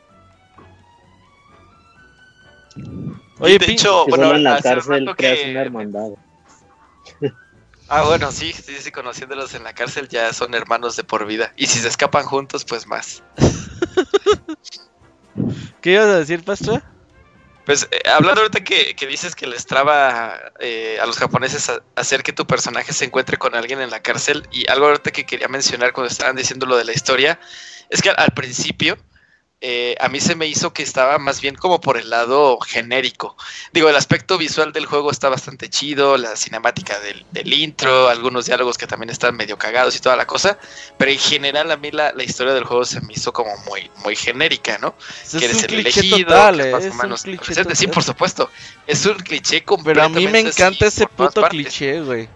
Oye, 3.41 3.59
pincho, 3.59 4.07
bueno, 4.07 4.35
en 4.35 4.45
la 4.45 4.61
cárcel 4.61 5.11
creas 5.17 5.51
una 5.51 5.61
hermandad. 5.61 6.11
Ah, 7.87 8.03
bueno, 8.03 8.33
sí, 8.33 8.51
sí, 8.55 8.77
sí, 8.81 8.91
conociéndolos 8.91 9.55
en 9.55 9.63
la 9.63 9.75
cárcel 9.75 10.09
ya 10.09 10.33
son 10.33 10.55
hermanos 10.55 10.97
de 10.97 11.05
por 11.05 11.27
vida. 11.27 11.53
Y 11.55 11.67
si 11.67 11.81
se 11.81 11.89
escapan 11.89 12.25
juntos, 12.25 12.65
pues 12.65 12.87
más. 12.87 13.23
¿Qué 15.83 15.93
ibas 15.93 16.07
a 16.07 16.19
decir, 16.19 16.43
Pastra? 16.43 16.94
Pues 17.65 17.89
eh, 17.91 18.03
hablando 18.09 18.43
ahorita 18.43 18.63
que, 18.63 18.95
dices 19.09 19.35
que 19.35 19.47
les 19.47 19.65
traba 19.65 20.53
eh, 20.61 20.99
a 21.01 21.07
los 21.07 21.17
japoneses 21.17 21.71
hacer 21.97 22.23
que 22.23 22.33
tu 22.33 22.47
personaje 22.47 22.93
se 22.93 23.07
encuentre 23.07 23.39
con 23.39 23.55
alguien 23.55 23.81
en 23.81 23.91
la 23.91 24.01
cárcel 24.01 24.47
y 24.51 24.71
algo 24.71 24.87
ahorita 24.87 25.11
que 25.11 25.25
quería 25.25 25.49
mencionar 25.49 25.93
cuando 25.93 26.11
estaban 26.11 26.37
diciendo 26.37 26.67
lo 26.67 26.77
de 26.77 26.85
la 26.85 26.93
historia 26.93 27.41
es 27.89 28.03
que 28.03 28.11
al 28.11 28.33
principio 28.33 28.99
eh, 29.61 29.95
a 29.99 30.09
mí 30.09 30.21
se 30.21 30.35
me 30.35 30.47
hizo 30.47 30.75
que 30.75 30.83
estaba 30.83 31.19
más 31.19 31.41
bien 31.41 31.55
como 31.55 31.81
por 31.81 31.97
el 31.97 32.11
lado 32.11 32.59
genérico. 32.61 33.35
Digo, 33.73 33.89
el 33.89 33.97
aspecto 33.97 34.37
visual 34.37 34.73
del 34.73 34.85
juego 34.85 35.11
está 35.11 35.31
bastante 35.31 35.71
chido, 35.71 36.19
la 36.19 36.37
cinemática 36.37 36.99
del, 37.01 37.53
intro, 37.53 38.09
algunos 38.09 38.45
diálogos 38.45 38.77
que 38.77 38.87
también 38.87 39.09
están 39.09 39.35
medio 39.37 39.57
cagados 39.57 39.97
y 39.97 40.01
toda 40.01 40.17
la 40.17 40.27
cosa, 40.27 40.59
pero 40.99 41.11
en 41.11 41.19
general 41.19 41.71
a 41.71 41.79
mí 41.79 41.91
la, 41.91 42.13
historia 42.23 42.53
del 42.53 42.65
juego 42.65 42.85
se 42.85 43.01
me 43.01 43.15
hizo 43.15 43.33
como 43.33 43.57
muy, 43.67 43.91
muy 44.05 44.17
genérica, 44.17 44.77
¿no? 44.79 44.95
que 45.31 45.45
eres 45.45 45.63
el 45.63 45.75
elegido, 45.75 46.27
total, 46.27 46.59
que 46.59 46.87
es 46.87 46.95
más 46.95 47.25
Sí, 47.75 47.87
por 47.87 48.03
supuesto, 48.03 48.51
es 48.87 49.07
un 49.07 49.15
cliché 49.15 49.65
completamente 49.65 50.19
Pero 50.19 50.29
a 50.29 50.33
mí 50.33 50.43
me 50.45 50.49
encanta 50.49 50.87
ese 50.87 51.07
puto 51.07 51.43
cliché, 51.49 52.03
güey. 52.03 52.29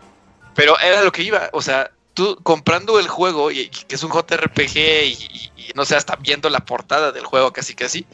Pero 0.55 0.79
era 0.81 1.03
lo 1.03 1.13
que 1.13 1.23
iba, 1.23 1.51
o 1.53 1.61
sea, 1.61 1.91
tú 2.19 2.37
comprando 2.43 2.99
el 2.99 3.07
juego, 3.07 3.53
y, 3.53 3.69
que 3.69 3.95
es 3.95 4.03
un 4.03 4.11
JRPG, 4.11 4.77
y, 5.07 5.51
no 5.77 5.85
sé, 5.85 5.95
hasta 5.95 6.17
viendo 6.17 6.51
la 6.51 6.65
portada 6.65 7.13
del 7.13 7.25
juego 7.25 7.53
casi 7.53 7.77
casi, 7.77 8.07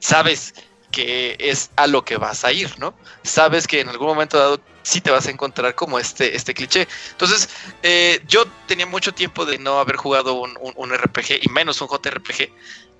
sabes 0.00 0.52
que 0.90 1.34
es 1.38 1.70
a 1.76 1.86
lo 1.86 2.04
que 2.04 2.18
vas 2.18 2.44
a 2.44 2.52
ir, 2.52 2.78
¿no? 2.78 2.94
Sabes 3.22 3.66
que 3.66 3.80
en 3.80 3.88
algún 3.88 4.08
momento 4.08 4.36
dado 4.36 4.60
sí 4.82 5.00
te 5.00 5.10
vas 5.10 5.26
a 5.26 5.30
encontrar 5.30 5.74
como 5.74 5.98
este, 5.98 6.36
este 6.36 6.52
cliché. 6.52 6.86
Entonces, 7.12 7.48
eh, 7.82 8.20
yo 8.28 8.44
tenía 8.66 8.84
mucho 8.84 9.14
tiempo 9.14 9.46
de 9.46 9.56
no 9.58 9.80
haber 9.80 9.96
jugado 9.96 10.34
un, 10.34 10.52
un 10.60 10.94
RPG, 10.94 11.40
y 11.40 11.48
menos 11.48 11.80
un 11.80 11.88
JRPG, 11.88 12.50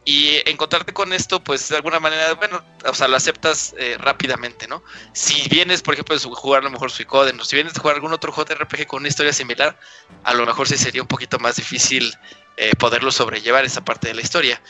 y 0.08 0.40
encontrarte 0.46 0.94
con 0.94 1.12
esto, 1.12 1.44
pues 1.44 1.68
de 1.68 1.76
alguna 1.76 2.00
manera, 2.00 2.32
bueno, 2.32 2.64
o 2.86 2.94
sea, 2.94 3.08
lo 3.08 3.16
aceptas 3.18 3.74
eh, 3.76 3.98
rápidamente, 4.00 4.66
¿no? 4.66 4.82
Si 5.12 5.46
vienes, 5.50 5.82
por 5.82 5.92
ejemplo, 5.92 6.16
de 6.16 6.22
jugar 6.22 6.62
a 6.62 6.64
lo 6.64 6.70
mejor 6.70 6.90
Suicoden, 6.90 7.38
o 7.38 7.44
si 7.44 7.56
vienes 7.56 7.74
de 7.74 7.80
jugar 7.80 7.96
algún 7.96 8.14
otro 8.14 8.32
JRPG 8.32 8.86
con 8.86 9.00
una 9.00 9.08
historia 9.08 9.34
similar, 9.34 9.78
a 10.24 10.32
lo 10.32 10.46
mejor 10.46 10.66
sí 10.66 10.78
sería 10.78 11.02
un 11.02 11.08
poquito 11.08 11.38
más 11.38 11.56
difícil 11.56 12.10
eh, 12.56 12.70
poderlo 12.78 13.10
sobrellevar 13.10 13.66
esa 13.66 13.84
parte 13.84 14.08
de 14.08 14.14
la 14.14 14.22
historia. 14.22 14.62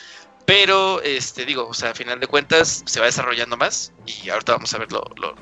Pero, 0.45 1.01
este, 1.03 1.45
digo, 1.45 1.69
o 1.69 1.73
sea, 1.73 1.91
a 1.91 1.93
final 1.93 2.19
de 2.19 2.27
cuentas 2.27 2.83
se 2.85 2.99
va 2.99 3.05
desarrollando 3.05 3.55
más 3.55 3.93
y 4.05 4.29
ahorita 4.29 4.51
vamos 4.51 4.73
a 4.73 4.79
ver 4.79 4.91
lo, 4.91 5.09
lo, 5.15 5.33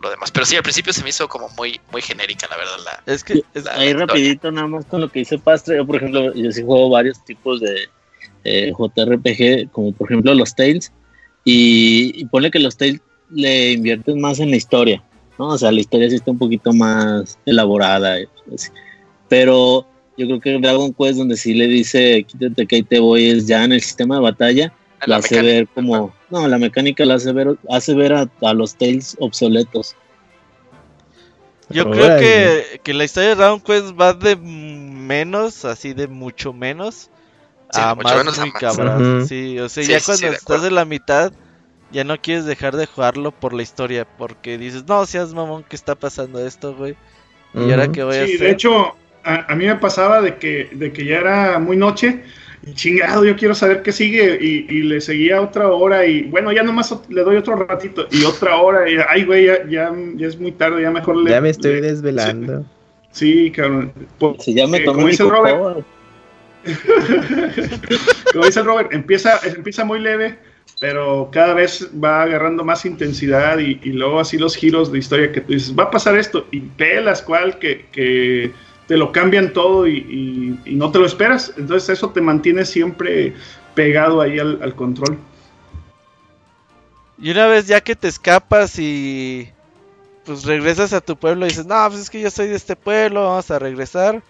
lo, 0.00 0.10
demás. 0.10 0.30
Pero 0.30 0.46
sí, 0.46 0.56
al 0.56 0.62
principio 0.62 0.94
se 0.94 1.02
me 1.02 1.10
hizo 1.10 1.28
como 1.28 1.50
muy, 1.50 1.78
muy 1.90 2.00
genérica, 2.00 2.46
la 2.48 2.56
verdad. 2.56 2.78
La, 2.86 3.12
es 3.12 3.22
que, 3.22 3.44
ahí 3.70 3.92
rapidito, 3.92 4.50
nada 4.50 4.66
más 4.66 4.86
con 4.86 5.02
lo 5.02 5.10
que 5.10 5.20
hice 5.20 5.38
Pastre, 5.38 5.76
yo 5.76 5.86
por 5.86 5.96
ejemplo, 5.96 6.32
yo 6.32 6.50
sí 6.52 6.62
juego 6.64 6.88
varios 6.88 7.22
tipos 7.22 7.60
de 7.60 7.90
eh, 8.44 8.72
JRPG, 8.76 9.70
como 9.70 9.92
por 9.92 10.10
ejemplo 10.10 10.34
los 10.34 10.54
Tales, 10.54 10.92
y, 11.44 12.24
pone 12.26 12.50
que 12.50 12.58
los 12.58 12.76
Tales 12.76 13.00
le 13.30 13.72
invierten 13.72 14.20
más 14.20 14.40
en 14.40 14.50
la 14.50 14.56
historia, 14.56 15.02
¿no? 15.38 15.48
O 15.48 15.58
sea, 15.58 15.72
la 15.72 15.80
historia 15.80 16.08
sí 16.08 16.16
está 16.16 16.30
un 16.30 16.38
poquito 16.38 16.72
más 16.72 17.38
elaborada, 17.46 18.18
pero 19.28 19.86
yo 20.16 20.26
creo 20.26 20.40
que 20.40 20.58
Dragon 20.58 20.92
Quest, 20.92 21.18
donde 21.18 21.36
sí 21.36 21.54
le 21.54 21.66
dice 21.66 22.24
quítate 22.24 22.66
que 22.66 22.76
ahí 22.76 22.82
te 22.82 23.00
voy, 23.00 23.30
es 23.30 23.46
ya 23.46 23.64
en 23.64 23.72
el 23.72 23.80
sistema 23.80 24.16
de 24.16 24.22
batalla, 24.22 24.72
la, 25.06 25.16
hace 25.16 25.42
ver 25.42 25.68
como, 25.68 26.14
no, 26.30 26.46
la 26.46 26.58
mecánica 26.58 27.04
la 27.04 27.14
hace 27.14 27.32
ver, 27.32 27.56
hace 27.68 27.94
ver 27.94 28.12
a, 28.12 28.52
los 28.52 28.76
Tales 28.76 29.16
obsoletos. 29.18 29.96
Yo 31.70 31.90
creo 31.90 32.18
que, 32.18 32.80
que, 32.82 32.92
la 32.92 33.04
historia 33.04 33.30
de 33.30 33.36
Dragon 33.36 33.60
Quest 33.60 33.98
va 33.98 34.12
de 34.12 34.36
menos, 34.36 35.64
así 35.64 35.94
de 35.94 36.06
mucho 36.06 36.52
menos, 36.52 37.08
a 37.74 37.94
más 37.94 38.38
muy 38.38 38.52
cabrón. 38.52 39.26
Sí, 39.26 39.58
o 39.58 39.68
sea, 39.68 39.82
ya 39.84 40.00
cuando 40.04 40.26
estás 40.28 40.64
en 40.64 40.74
la 40.74 40.84
mitad, 40.84 41.32
ya 41.92 42.04
no 42.04 42.20
quieres 42.20 42.44
dejar 42.44 42.76
de 42.76 42.86
jugarlo 42.86 43.32
por 43.32 43.52
la 43.52 43.62
historia, 43.62 44.06
porque 44.18 44.58
dices, 44.58 44.84
no 44.86 45.04
seas 45.06 45.34
mamón, 45.34 45.64
¿qué 45.68 45.76
está 45.76 45.94
pasando 45.94 46.44
esto, 46.44 46.74
güey? 46.74 46.96
Y 47.54 47.70
ahora 47.70 47.88
que 47.92 48.02
voy 48.02 48.16
a 48.16 48.24
hacer. 48.24 48.38
de 48.38 48.50
hecho, 48.50 48.96
a, 49.24 49.54
mí 49.54 49.66
me 49.66 49.76
pasaba 49.76 50.20
de 50.20 50.36
que, 50.36 50.68
de 50.72 50.92
que 50.92 51.04
ya 51.04 51.18
era 51.18 51.58
muy 51.58 51.76
noche. 51.76 52.22
Y 52.64 52.74
chingado, 52.74 53.24
yo 53.24 53.36
quiero 53.36 53.54
saber 53.54 53.82
qué 53.82 53.92
sigue. 53.92 54.38
Y, 54.40 54.82
le 54.82 55.00
seguía 55.00 55.40
otra 55.40 55.68
hora. 55.68 56.06
Y 56.06 56.22
bueno, 56.22 56.52
ya 56.52 56.62
nomás 56.62 56.94
le 57.08 57.22
doy 57.22 57.36
otro 57.36 57.56
ratito. 57.56 58.06
Y 58.10 58.24
otra 58.24 58.56
hora. 58.56 58.88
Y 58.88 58.96
ay, 59.08 59.24
güey, 59.24 59.46
ya, 59.46 59.66
ya, 59.68 59.92
es 60.26 60.38
muy 60.38 60.52
tarde. 60.52 60.82
Ya 60.82 60.90
mejor 60.90 61.16
le. 61.16 61.30
Ya 61.30 61.40
me 61.40 61.50
estoy 61.50 61.80
desvelando. 61.80 62.64
Sí, 63.10 63.50
cabrón. 63.50 63.92
Si 64.38 64.54
ya 64.54 64.66
me 64.66 64.78
eh, 64.78 64.84
tomé 64.84 65.06
dice 65.06 65.24
Robert, 65.24 65.84
como 68.32 68.44
dice 68.44 68.62
Robert, 68.62 68.92
empieza, 68.92 69.40
empieza 69.44 69.84
muy 69.84 70.00
leve, 70.00 70.38
pero 70.80 71.28
cada 71.32 71.54
vez 71.54 71.88
va 72.02 72.22
agarrando 72.22 72.64
más 72.64 72.84
intensidad 72.84 73.58
y, 73.58 73.76
luego 73.92 74.20
así 74.20 74.38
los 74.38 74.56
giros 74.56 74.90
de 74.92 74.98
historia 74.98 75.32
que 75.32 75.40
tú 75.40 75.52
dices, 75.52 75.74
va 75.78 75.84
a 75.84 75.90
pasar 75.90 76.16
esto 76.16 76.46
y 76.50 76.60
pelas 76.60 77.22
cual 77.22 77.58
que, 77.58 77.86
que 77.92 78.52
te 78.86 78.96
lo 78.96 79.12
cambian 79.12 79.52
todo 79.52 79.86
y, 79.86 80.58
no 80.66 80.90
te 80.90 80.98
lo 80.98 81.06
esperas. 81.06 81.54
Entonces 81.56 81.90
eso 81.90 82.10
te 82.10 82.20
mantiene 82.20 82.64
siempre 82.64 83.34
pegado 83.74 84.20
ahí 84.20 84.38
al, 84.38 84.74
control. 84.74 85.18
Y 87.18 87.30
una 87.30 87.46
vez 87.46 87.66
ya 87.66 87.80
que 87.80 87.94
te 87.94 88.08
escapas 88.08 88.78
y 88.78 89.48
pues 90.24 90.44
regresas 90.44 90.92
a 90.92 91.00
tu 91.00 91.16
pueblo 91.16 91.46
y 91.46 91.50
dices, 91.50 91.66
no, 91.66 91.88
pues 91.88 92.02
es 92.02 92.10
que 92.10 92.20
yo 92.20 92.30
soy 92.30 92.48
de 92.48 92.56
este 92.56 92.76
pueblo, 92.76 93.24
vamos 93.24 93.50
a 93.50 93.58
regresar 93.58 94.22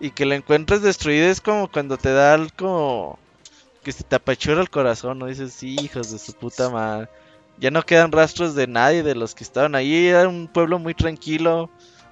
y 0.00 0.10
que 0.10 0.24
la 0.24 0.36
encuentres 0.36 0.82
destruida 0.82 1.28
es 1.28 1.40
como 1.40 1.68
cuando 1.68 1.96
te 1.96 2.12
da 2.12 2.34
algo 2.34 3.18
que 3.82 3.92
se 3.92 4.04
te 4.04 4.16
apachura 4.16 4.60
el 4.60 4.70
corazón, 4.70 5.18
¿no? 5.18 5.26
Dices, 5.26 5.62
hijos 5.62 6.12
de 6.12 6.18
su 6.18 6.32
puta 6.34 6.68
madre. 6.70 7.08
Ya 7.58 7.70
no 7.70 7.82
quedan 7.82 8.12
rastros 8.12 8.54
de 8.54 8.66
nadie 8.66 9.02
de 9.02 9.14
los 9.14 9.34
que 9.34 9.42
estaban 9.42 9.74
ahí. 9.74 10.06
Era 10.06 10.28
un 10.28 10.46
pueblo 10.46 10.78
muy 10.78 10.94
tranquilo. 10.94 11.70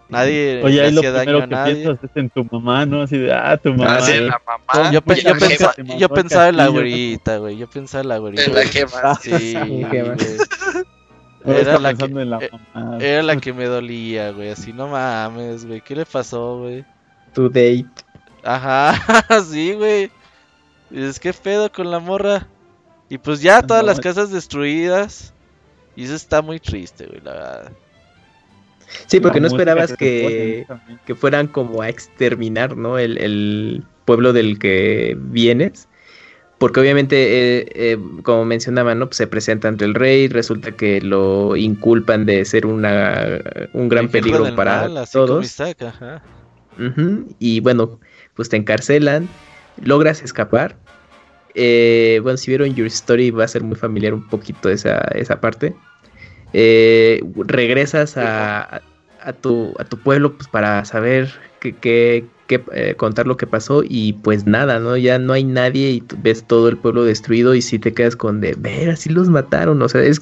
Nadie 0.08 0.62
Oye, 0.62 0.90
le 0.90 0.98
hacía 0.98 1.12
daño 1.12 1.42
a 1.42 1.46
nadie. 1.46 1.74
Piensas 1.74 2.04
es 2.04 2.10
en 2.16 2.30
tu 2.30 2.44
mamá, 2.50 2.86
¿no? 2.86 3.02
Así 3.02 3.18
de, 3.18 3.32
ah, 3.32 3.56
tu 3.56 3.74
mamá. 3.74 3.98
Ah, 4.00 4.08
la 4.08 4.42
mamá. 4.46 4.90
Yo, 4.92 5.00
yo, 5.98 6.08
pensaba 6.08 6.48
en 6.48 6.56
la 6.56 6.68
güerita, 6.68 7.38
güey. 7.38 7.56
Yo 7.56 7.68
pensaba 7.68 8.02
en 8.02 8.08
la 8.08 8.18
güerita. 8.18 8.44
En 8.44 8.54
la 8.54 8.62
gema. 8.62 9.14
Sí, 9.20 9.54
Era 11.44 11.78
la, 11.78 11.94
que, 11.94 12.04
en 12.06 12.30
la, 12.30 12.40
mamá. 12.74 12.98
era 12.98 13.22
la 13.22 13.36
que 13.36 13.52
me 13.52 13.66
dolía, 13.66 14.32
güey. 14.32 14.50
Así 14.50 14.72
no 14.72 14.88
mames, 14.88 15.64
güey. 15.64 15.80
¿Qué 15.80 15.94
le 15.94 16.04
pasó, 16.04 16.58
güey? 16.58 16.84
To 17.36 17.50
date. 17.50 17.86
Ajá, 18.42 18.96
sí, 19.50 19.74
güey. 19.74 20.10
Es 20.90 21.20
que 21.20 21.32
pedo 21.34 21.70
con 21.70 21.90
la 21.90 22.00
morra. 22.00 22.48
Y 23.08 23.18
pues 23.18 23.40
ya 23.40 23.62
todas 23.62 23.84
las 23.84 24.00
casas 24.00 24.30
destruidas. 24.30 25.34
Y 25.94 26.04
eso 26.04 26.14
está 26.14 26.42
muy 26.42 26.58
triste, 26.58 27.06
güey, 27.06 27.20
la 27.22 27.32
verdad. 27.32 27.72
Sí, 29.06 29.20
porque 29.20 29.40
no, 29.40 29.48
esperabas 29.48 29.94
que, 29.94 30.66
que, 31.04 31.14
fueran 31.14 31.48
como 31.48 31.82
a 31.82 31.88
exterminar, 31.88 32.76
¿no? 32.76 32.98
El, 32.98 33.18
el, 33.18 33.84
pueblo 34.04 34.32
del 34.32 34.58
que 34.58 35.16
vienes. 35.18 35.88
Porque 36.58 36.80
obviamente, 36.80 37.16
eh, 37.58 37.68
eh, 37.74 37.98
como 38.22 38.44
mencionaba, 38.44 38.94
¿no? 38.94 39.06
Pues 39.08 39.16
se 39.16 39.26
presenta 39.26 39.68
ante 39.68 39.84
el 39.84 39.94
rey, 39.94 40.28
resulta 40.28 40.72
que 40.72 41.00
lo 41.00 41.56
inculpan 41.56 42.24
de 42.24 42.44
ser 42.44 42.64
una, 42.66 43.40
un 43.72 43.88
gran 43.88 44.08
peligro 44.08 44.54
para 44.54 45.04
todos. 45.06 45.60
ajá. 45.60 46.22
Y 47.38 47.60
bueno, 47.60 48.00
pues 48.34 48.48
te 48.48 48.56
encarcelan, 48.56 49.28
logras 49.82 50.22
escapar. 50.22 50.76
Eh, 51.54 52.20
bueno, 52.22 52.36
si 52.36 52.50
vieron 52.50 52.74
Your 52.74 52.86
Story 52.86 53.30
va 53.30 53.44
a 53.44 53.48
ser 53.48 53.62
muy 53.62 53.76
familiar 53.76 54.12
un 54.12 54.26
poquito 54.28 54.68
esa, 54.68 54.98
esa 55.14 55.40
parte. 55.40 55.74
Eh, 56.52 57.22
regresas 57.36 58.16
a, 58.16 58.82
a, 59.20 59.32
tu, 59.32 59.74
a 59.78 59.84
tu 59.84 59.98
pueblo 59.98 60.36
pues, 60.36 60.48
para 60.48 60.84
saber 60.84 61.32
qué, 61.60 62.26
eh, 62.48 62.94
contar 62.96 63.26
lo 63.26 63.36
que 63.36 63.46
pasó 63.46 63.82
y 63.84 64.12
pues 64.14 64.46
nada, 64.46 64.78
¿no? 64.78 64.96
Ya 64.96 65.18
no 65.18 65.32
hay 65.32 65.44
nadie 65.44 65.90
y 65.90 66.02
ves 66.18 66.44
todo 66.44 66.68
el 66.68 66.76
pueblo 66.76 67.04
destruido 67.04 67.54
y 67.54 67.62
si 67.62 67.78
te 67.78 67.92
quedas 67.92 68.16
con 68.16 68.40
de, 68.40 68.54
ver, 68.56 68.90
así 68.90 69.10
los 69.10 69.28
mataron, 69.28 69.82
o 69.82 69.88
sea, 69.88 70.02
es 70.02 70.20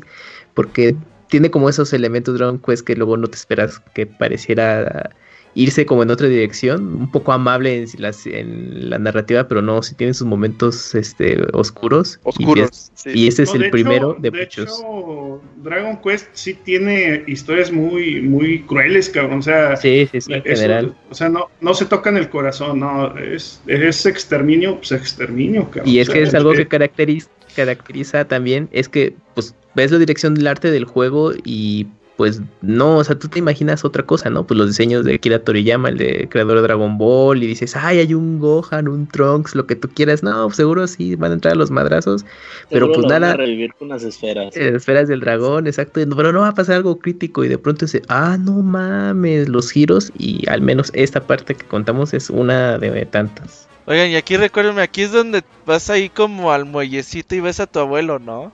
porque 0.54 0.96
tiene 1.28 1.50
como 1.50 1.68
esos 1.68 1.92
elementos 1.92 2.38
Dragon 2.38 2.58
Quest 2.58 2.86
que 2.86 2.96
luego 2.96 3.16
no 3.16 3.26
te 3.26 3.36
esperas 3.36 3.80
que 3.94 4.06
pareciera 4.06 5.10
irse 5.54 5.86
como 5.86 6.02
en 6.02 6.10
otra 6.10 6.28
dirección, 6.28 6.96
un 6.96 7.10
poco 7.10 7.32
amable 7.32 7.82
en, 7.82 7.88
en 8.26 8.90
la 8.90 8.98
narrativa, 8.98 9.46
pero 9.46 9.62
no, 9.62 9.82
si 9.82 9.94
tiene 9.94 10.12
sus 10.14 10.26
momentos 10.26 10.94
este, 10.94 11.38
oscuros. 11.52 12.18
Oscuros. 12.24 12.90
Y, 13.04 13.28
ese 13.28 13.44
es 13.44 13.54
el 13.54 13.70
primero 13.70 14.16
de, 14.18 14.30
muchos. 14.30 14.78
Hecho, 14.78 15.40
Dragon 15.62 16.00
Quest 16.02 16.28
sí 16.32 16.54
tiene 16.54 17.22
historias 17.26 17.70
muy, 17.70 18.20
muy 18.20 18.62
crueles, 18.62 19.08
cabrón. 19.08 19.38
O 19.38 19.42
sea, 19.42 19.76
sí, 19.76 20.08
sí, 20.10 20.20
sí, 20.20 20.32
en 20.32 20.42
general. 20.42 20.96
O 21.10 21.14
sea, 21.14 21.28
no, 21.28 21.48
no 21.60 21.74
se 21.74 21.84
tocan 21.84 22.16
el 22.16 22.28
corazón, 22.28 22.80
no, 22.80 23.16
es, 23.18 23.60
es 23.66 24.06
exterminio, 24.06 24.76
pues 24.76 24.92
exterminio, 24.92 25.70
cabrón. 25.70 25.88
Y 25.88 26.00
es 26.00 26.08
que 26.08 26.22
es 26.22 26.34
algo 26.34 26.52
que 26.52 26.66
caracteriza, 26.66 27.28
caracteriza 27.54 28.24
también, 28.24 28.68
es 28.72 28.88
que, 28.88 29.14
pues, 29.34 29.54
ves 29.74 29.92
la 29.92 29.98
dirección 29.98 30.34
del 30.34 30.46
arte 30.46 30.70
del 30.70 30.84
juego 30.84 31.32
y 31.44 31.86
pues 32.16 32.40
no, 32.62 32.98
o 32.98 33.04
sea, 33.04 33.18
tú 33.18 33.28
te 33.28 33.40
imaginas 33.40 33.84
otra 33.84 34.04
cosa, 34.04 34.30
¿no? 34.30 34.46
Pues 34.46 34.56
los 34.56 34.68
diseños 34.68 35.04
de 35.04 35.18
Kira 35.18 35.40
Toriyama, 35.40 35.88
el 35.88 35.98
de 35.98 36.28
creador 36.28 36.56
de 36.56 36.62
Dragon 36.62 36.96
Ball, 36.96 37.42
y 37.42 37.46
dices, 37.48 37.74
ay, 37.74 37.98
hay 37.98 38.14
un 38.14 38.38
Gohan, 38.38 38.86
un 38.86 39.08
Trunks, 39.08 39.56
lo 39.56 39.66
que 39.66 39.74
tú 39.74 39.88
quieras. 39.88 40.22
No, 40.22 40.48
seguro 40.50 40.86
sí 40.86 41.16
van 41.16 41.32
a 41.32 41.34
entrar 41.34 41.54
a 41.54 41.56
los 41.56 41.72
madrazos, 41.72 42.24
pero 42.70 42.92
pues 42.92 43.06
nada. 43.06 43.30
Van 43.30 43.30
a 43.30 43.36
revivir 43.36 43.74
con 43.74 43.88
las 43.88 44.04
esferas. 44.04 44.56
Eh, 44.56 44.72
esferas 44.76 45.08
del 45.08 45.20
dragón, 45.20 45.66
exacto. 45.66 46.00
Pero 46.16 46.32
no 46.32 46.40
va 46.40 46.48
a 46.48 46.54
pasar 46.54 46.76
algo 46.76 46.98
crítico, 46.98 47.44
y 47.44 47.48
de 47.48 47.58
pronto 47.58 47.86
dice, 47.86 48.02
ah, 48.08 48.36
no 48.38 48.62
mames, 48.62 49.48
los 49.48 49.72
giros, 49.72 50.12
y 50.16 50.48
al 50.48 50.60
menos 50.60 50.92
esta 50.94 51.20
parte 51.20 51.56
que 51.56 51.66
contamos 51.66 52.14
es 52.14 52.30
una 52.30 52.78
de 52.78 53.06
tantas. 53.06 53.68
Oigan, 53.86 54.10
y 54.10 54.16
aquí 54.16 54.36
recuérdenme, 54.36 54.82
aquí 54.82 55.02
es 55.02 55.12
donde 55.12 55.42
vas 55.66 55.90
ahí 55.90 56.08
como 56.08 56.52
al 56.52 56.64
muellecito 56.64 57.34
y 57.34 57.40
ves 57.40 57.60
a 57.60 57.66
tu 57.66 57.80
abuelo, 57.80 58.18
¿no? 58.18 58.52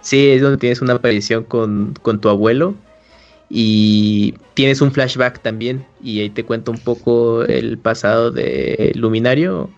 Sí, 0.00 0.30
es 0.30 0.40
donde 0.40 0.58
tienes 0.58 0.80
una 0.80 0.94
aparición 0.94 1.44
con, 1.44 1.94
con 2.02 2.20
tu 2.20 2.28
abuelo 2.28 2.74
y 3.48 4.34
tienes 4.54 4.80
un 4.80 4.92
flashback 4.92 5.40
también 5.40 5.86
y 6.02 6.20
ahí 6.20 6.30
te 6.30 6.44
cuento 6.44 6.72
un 6.72 6.78
poco 6.78 7.44
el 7.44 7.78
pasado 7.78 8.30
de 8.30 8.92
Luminario 8.94 9.70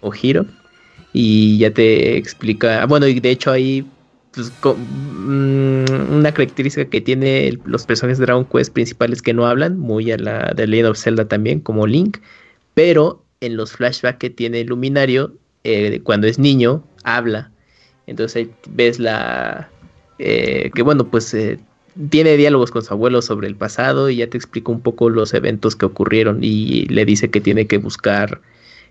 o 0.00 0.10
Giro 0.10 0.46
y 1.12 1.58
ya 1.58 1.72
te 1.72 2.16
explica, 2.16 2.84
bueno 2.86 3.06
y 3.06 3.20
de 3.20 3.30
hecho 3.30 3.50
ahí 3.50 3.86
pues, 4.32 4.50
mm, 4.64 6.14
una 6.14 6.32
característica 6.32 6.88
que 6.88 7.00
tiene 7.00 7.58
los 7.64 7.84
personajes 7.86 8.18
de 8.18 8.26
Dragon 8.26 8.46
Quest 8.46 8.72
principales 8.72 9.22
que 9.22 9.34
no 9.34 9.46
hablan, 9.46 9.78
muy 9.78 10.10
a 10.10 10.16
la 10.16 10.52
de 10.54 10.66
Legend 10.66 10.90
of 10.90 10.98
Zelda 10.98 11.28
también 11.28 11.60
como 11.60 11.86
Link, 11.86 12.18
pero 12.74 13.22
en 13.40 13.56
los 13.56 13.72
flashbacks 13.72 14.18
que 14.18 14.30
tiene 14.30 14.64
Luminario 14.64 15.34
eh, 15.64 16.00
cuando 16.02 16.26
es 16.26 16.38
niño 16.38 16.82
habla, 17.04 17.52
entonces 18.06 18.36
ahí 18.36 18.50
ves 18.70 18.98
la 18.98 19.68
eh, 20.18 20.70
que 20.74 20.82
bueno 20.82 21.08
pues 21.08 21.32
eh, 21.34 21.58
tiene 22.10 22.36
diálogos 22.36 22.70
con 22.70 22.82
su 22.82 22.92
abuelo 22.92 23.22
sobre 23.22 23.48
el 23.48 23.56
pasado 23.56 24.08
y 24.08 24.16
ya 24.16 24.26
te 24.26 24.36
explica 24.36 24.72
un 24.72 24.80
poco 24.80 25.10
los 25.10 25.34
eventos 25.34 25.76
que 25.76 25.86
ocurrieron 25.86 26.38
y 26.42 26.86
le 26.86 27.04
dice 27.04 27.30
que 27.30 27.40
tiene 27.40 27.66
que 27.66 27.78
buscar 27.78 28.40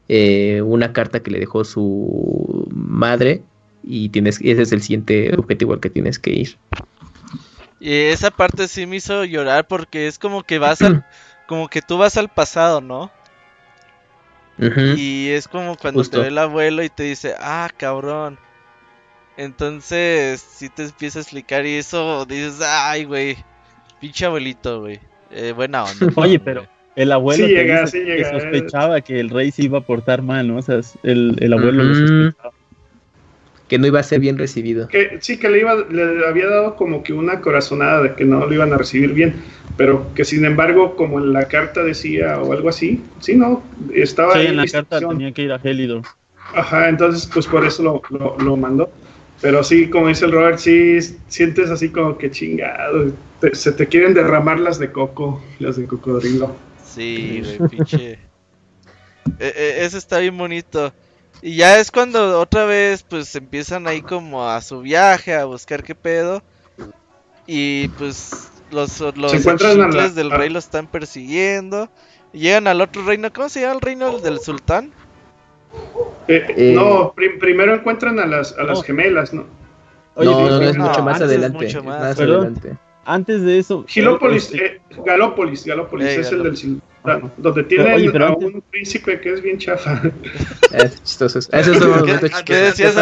eh, 0.07 0.61
una 0.61 0.93
carta 0.93 1.21
que 1.21 1.31
le 1.31 1.39
dejó 1.39 1.63
su 1.63 2.67
madre 2.71 3.41
y 3.83 4.09
tienes 4.09 4.39
ese 4.41 4.61
es 4.61 4.71
el 4.71 4.81
siguiente 4.81 5.33
objetivo 5.35 5.73
al 5.73 5.79
que 5.79 5.89
tienes 5.89 6.19
que 6.19 6.31
ir. 6.31 6.57
Y 7.79 7.93
esa 7.93 8.29
parte 8.29 8.67
sí 8.67 8.85
me 8.85 8.97
hizo 8.97 9.25
llorar 9.25 9.67
porque 9.67 10.07
es 10.07 10.19
como 10.19 10.43
que 10.43 10.59
vas 10.59 10.81
al 10.81 11.03
como 11.47 11.67
que 11.67 11.81
tú 11.81 11.97
vas 11.97 12.17
al 12.17 12.29
pasado, 12.29 12.81
¿no? 12.81 13.11
Y 14.95 15.29
es 15.29 15.47
como 15.47 15.75
cuando 15.75 16.03
te 16.03 16.19
ve 16.19 16.27
el 16.27 16.37
abuelo 16.37 16.83
y 16.83 16.89
te 16.89 17.03
dice, 17.03 17.33
"Ah, 17.39 17.67
cabrón." 17.75 18.37
Entonces, 19.41 20.39
si 20.39 20.69
te 20.69 20.84
empieza 20.84 21.17
a 21.17 21.23
explicar 21.23 21.65
y 21.65 21.73
eso, 21.73 22.27
dices, 22.27 22.62
ay, 22.62 23.06
güey, 23.06 23.36
pinche 23.99 24.25
abuelito, 24.25 24.82
güey. 24.82 24.99
Eh, 25.32 25.51
buena 25.56 25.86
onda. 25.86 26.10
Oye, 26.15 26.39
pero 26.39 26.67
el 26.95 27.12
abuelo 27.12 27.47
que 27.47 28.23
sospechaba 28.32 29.01
que 29.01 29.19
el 29.19 29.32
rey 29.32 29.49
se 29.49 29.63
iba 29.63 29.80
a 29.80 29.82
portar 29.82 30.21
mal, 30.21 30.47
¿no? 30.47 30.58
O 30.58 30.62
sea, 30.62 30.80
el, 31.01 31.38
el 31.39 31.54
abuelo 31.54 31.84
lo 31.84 31.95
sospechaba. 31.95 32.54
que 33.67 33.80
no 33.80 33.88
iba 33.88 33.99
a 33.99 34.04
ser 34.04 34.19
bien 34.19 34.38
recibido. 34.38 34.88
Que, 34.89 35.17
sí, 35.21 35.39
que 35.39 35.49
le, 35.49 35.62
iba, 35.62 35.73
le 35.89 36.27
había 36.27 36.45
dado 36.45 36.75
como 36.75 37.01
que 37.01 37.12
una 37.12 37.41
corazonada 37.41 38.04
de 38.04 38.13
que 38.13 38.25
no 38.25 38.45
lo 38.45 38.54
iban 38.54 38.71
a 38.73 38.77
recibir 38.77 39.12
bien, 39.12 39.34
pero 39.75 40.13
que 40.13 40.23
sin 40.23 40.45
embargo, 40.45 40.95
como 40.95 41.17
en 41.17 41.34
la 41.34 41.47
carta 41.47 41.84
decía 41.84 42.39
o 42.39 42.54
algo 42.54 42.69
así, 42.69 43.01
sí, 43.19 43.36
no, 43.36 43.63
estaba... 43.91 44.36
Sí, 44.36 44.45
en 44.45 44.58
la 44.58 44.67
carta 44.67 44.99
tenía 44.99 45.32
que 45.32 45.41
ir 45.41 45.51
a 45.51 45.60
Helidor. 45.63 46.04
Ajá, 46.54 46.89
entonces 46.89 47.30
pues 47.34 47.47
por 47.47 47.65
eso 47.65 47.84
lo, 47.84 48.38
lo, 48.38 48.58
mandó. 48.58 48.89
Pero 49.41 49.63
sí, 49.63 49.89
como 49.89 50.08
dice 50.08 50.25
el 50.25 50.32
Robert, 50.32 50.60
sí 50.60 50.99
sientes 51.27 51.69
así 51.69 51.89
como 51.89 52.17
que 52.17 52.30
chingado, 52.30 53.12
se 53.54 53.71
te 53.71 53.88
quieren 53.88 54.13
derramar 54.13 54.60
las 54.60 54.77
de 54.77 54.91
coco, 54.91 55.43
las 55.60 55.77
de 55.77 55.88
cocodrilo. 55.88 56.56
Sí, 56.86 57.41
güey, 57.41 57.69
pinche. 57.69 58.19
E, 59.39 59.47
e, 59.47 59.86
ese 59.86 59.97
está 59.97 60.19
bien 60.19 60.38
bonito. 60.38 60.93
Y 61.41 61.56
ya 61.56 61.80
es 61.80 61.89
cuando 61.89 62.39
otra 62.39 62.65
vez 62.65 63.01
pues 63.01 63.36
empiezan 63.36 63.88
ahí 63.88 64.01
como 64.01 64.47
a 64.47 64.62
su 64.62 64.82
viaje, 64.82 65.34
a 65.34 65.45
buscar 65.45 65.84
qué 65.84 65.95
pedo. 65.95 66.43
Y 67.47 67.88
pues 67.89 68.49
los, 68.69 68.99
los 68.99 70.15
del 70.15 70.30
rey 70.30 70.49
lo 70.49 70.60
están 70.60 70.86
persiguiendo. 70.86 71.89
Llegan 72.32 72.67
al 72.67 72.80
otro 72.80 73.04
reino, 73.04 73.34
¿cómo 73.34 73.49
se 73.49 73.62
llama 73.62 73.73
el 73.73 73.82
reino 73.82 74.19
del 74.19 74.39
sultán? 74.39 74.91
Eh, 76.27 76.45
eh, 76.55 76.73
no, 76.75 77.13
primero 77.13 77.75
encuentran 77.75 78.19
a 78.19 78.25
las, 78.25 78.57
a 78.57 78.63
las 78.63 78.84
gemelas, 78.84 79.34
¿no? 79.34 79.45
no, 80.15 80.23
no, 80.23 80.62
es 80.62 80.77
mucho 80.77 81.03
más 81.03 81.21
adelante. 81.21 81.81
más 81.81 82.19
adelante. 82.19 82.77
Antes 83.03 83.41
de 83.41 83.57
eso. 83.57 83.84
Gilópolis, 83.88 84.53
eh, 84.53 84.79
Galópolis, 85.03 85.65
Galópolis 85.65 86.07
es 86.07 86.31
el 86.31 86.43
del 86.43 86.81
donde 87.38 87.63
tiene 87.63 87.93
a 88.23 88.31
un 88.34 88.63
príncipe 88.69 89.19
que 89.19 89.34
es 89.34 89.41
bien 89.41 89.57
chafa. 89.57 90.01
Es 90.71 91.03
chistoso. 91.03 91.39
Eso 91.39 91.51
es 91.51 92.43
¿Qué 92.43 92.55
decías, 92.55 92.95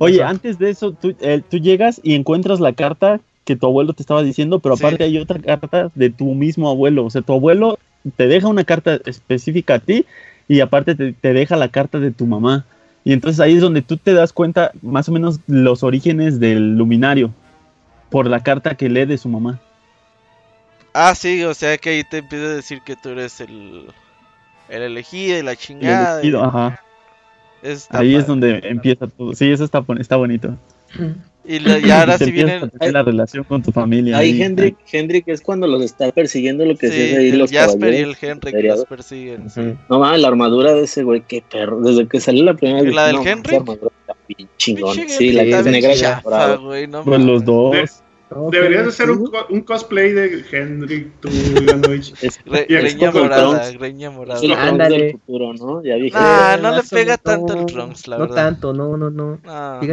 Oye, 0.00 0.22
antes 0.22 0.58
de 0.58 0.70
eso, 0.70 0.92
tú, 0.92 1.14
tú 1.48 1.58
llegas 1.58 2.00
y 2.02 2.14
encuentras 2.14 2.60
la 2.60 2.72
carta 2.72 3.20
que 3.44 3.56
tu 3.56 3.66
abuelo 3.66 3.94
te 3.94 4.02
estaba 4.02 4.22
diciendo, 4.22 4.58
pero 4.58 4.74
aparte 4.74 5.04
hay 5.04 5.16
otra 5.18 5.38
carta 5.38 5.90
de 5.94 6.10
tu 6.10 6.34
mismo 6.34 6.68
abuelo. 6.68 7.06
O 7.06 7.10
sea, 7.10 7.22
tu 7.22 7.32
abuelo 7.32 7.78
te 8.16 8.26
deja 8.26 8.48
una 8.48 8.64
carta 8.64 9.00
específica 9.06 9.74
a 9.74 9.78
ti 9.78 10.04
y 10.48 10.60
aparte 10.60 10.94
te, 10.94 11.12
te, 11.12 11.32
deja 11.32 11.56
la 11.56 11.68
carta 11.68 12.00
de 12.00 12.10
tu 12.10 12.26
mamá. 12.26 12.64
Y 13.04 13.12
entonces 13.12 13.40
ahí 13.40 13.54
es 13.54 13.60
donde 13.60 13.82
tú 13.82 13.96
te 13.96 14.14
das 14.14 14.32
cuenta 14.32 14.72
más 14.82 15.08
o 15.08 15.12
menos 15.12 15.40
los 15.46 15.82
orígenes 15.82 16.40
del 16.40 16.76
luminario 16.76 17.32
por 18.10 18.26
la 18.26 18.42
carta 18.42 18.74
que 18.74 18.88
lee 18.88 19.04
de 19.04 19.18
su 19.18 19.28
mamá. 19.28 19.60
Ah, 20.92 21.14
sí, 21.14 21.44
o 21.44 21.54
sea 21.54 21.78
que 21.78 21.90
ahí 21.90 22.04
te 22.04 22.18
empieza 22.18 22.46
a 22.46 22.54
decir 22.54 22.80
que 22.82 22.96
tú 22.96 23.10
eres 23.10 23.40
el, 23.40 23.86
el 24.68 24.82
elegido 24.82 25.38
y 25.38 25.42
la 25.42 25.54
chingada. 25.54 26.20
El 26.20 26.28
elegido, 26.28 26.44
ajá. 26.44 26.82
ahí 27.90 28.16
es 28.16 28.26
donde 28.26 28.60
empieza 28.64 29.06
todo. 29.06 29.34
Sí, 29.34 29.50
eso 29.50 29.64
está, 29.64 29.84
está 29.98 30.16
bonito. 30.16 30.56
Y, 31.84 31.90
ahora 31.90 32.18
sí 32.18 32.30
viene 32.30 32.60
la 32.80 33.02
relación 33.02 33.42
con 33.44 33.62
tu 33.62 33.72
familia. 33.72 34.18
Ahí, 34.18 34.40
Hendrik, 34.40 34.76
Hendrik 34.92 35.28
es 35.28 35.40
cuando 35.40 35.66
los 35.66 35.82
está 35.82 36.12
persiguiendo 36.12 36.64
lo 36.64 36.76
que 36.76 36.90
sí, 36.90 37.16
ahí 37.16 37.32
los 37.32 37.50
Jasper 37.50 37.94
y 37.94 37.96
el 37.96 38.16
Henrik 38.20 38.54
los 38.64 38.84
persiguen. 38.84 39.48
Sí. 39.48 39.62
No 39.88 39.98
mames, 39.98 40.20
la 40.20 40.28
armadura 40.28 40.74
de 40.74 40.82
ese 40.82 41.02
güey, 41.04 41.22
qué 41.26 41.42
perro. 41.50 41.80
Desde 41.80 42.06
que 42.06 42.20
salió 42.20 42.44
la 42.44 42.54
primera 42.54 42.82
vez. 42.82 42.94
¿La 42.94 43.06
del 43.06 43.16
no, 43.16 43.22
Henrik? 43.24 43.62
chingón. 44.58 44.96
Sí, 45.08 45.32
la 45.32 45.44
que 45.44 45.58
es 45.58 45.64
negra 45.64 45.94
y 45.94 46.86
no, 46.86 47.04
Pues 47.04 47.20
los 47.20 47.44
dos. 47.44 48.02
Deberías 48.50 48.86
hacer 48.86 49.10
un, 49.10 49.30
un, 49.48 49.60
cosplay 49.62 50.12
de 50.12 50.44
Hendrik, 50.50 51.10
tú, 51.20 51.28
Greña 52.68 53.10
morada, 53.10 53.70
greña 53.72 54.10
morada. 54.10 54.40
El 54.42 54.52
Ándale. 54.52 55.12
futuro, 55.12 55.54
¿no? 55.54 55.82
Ya 55.82 55.94
dije. 55.94 56.12
Ah, 56.14 56.58
no 56.60 56.76
le 56.76 56.82
pega 56.82 57.16
tanto 57.16 57.54
el 57.54 57.66
Trunks, 57.66 58.06
la 58.06 58.18
verdad. 58.18 58.28
No 58.28 58.34
tanto, 58.34 58.72
no, 58.74 58.96
no, 58.96 59.10
no. 59.10 59.38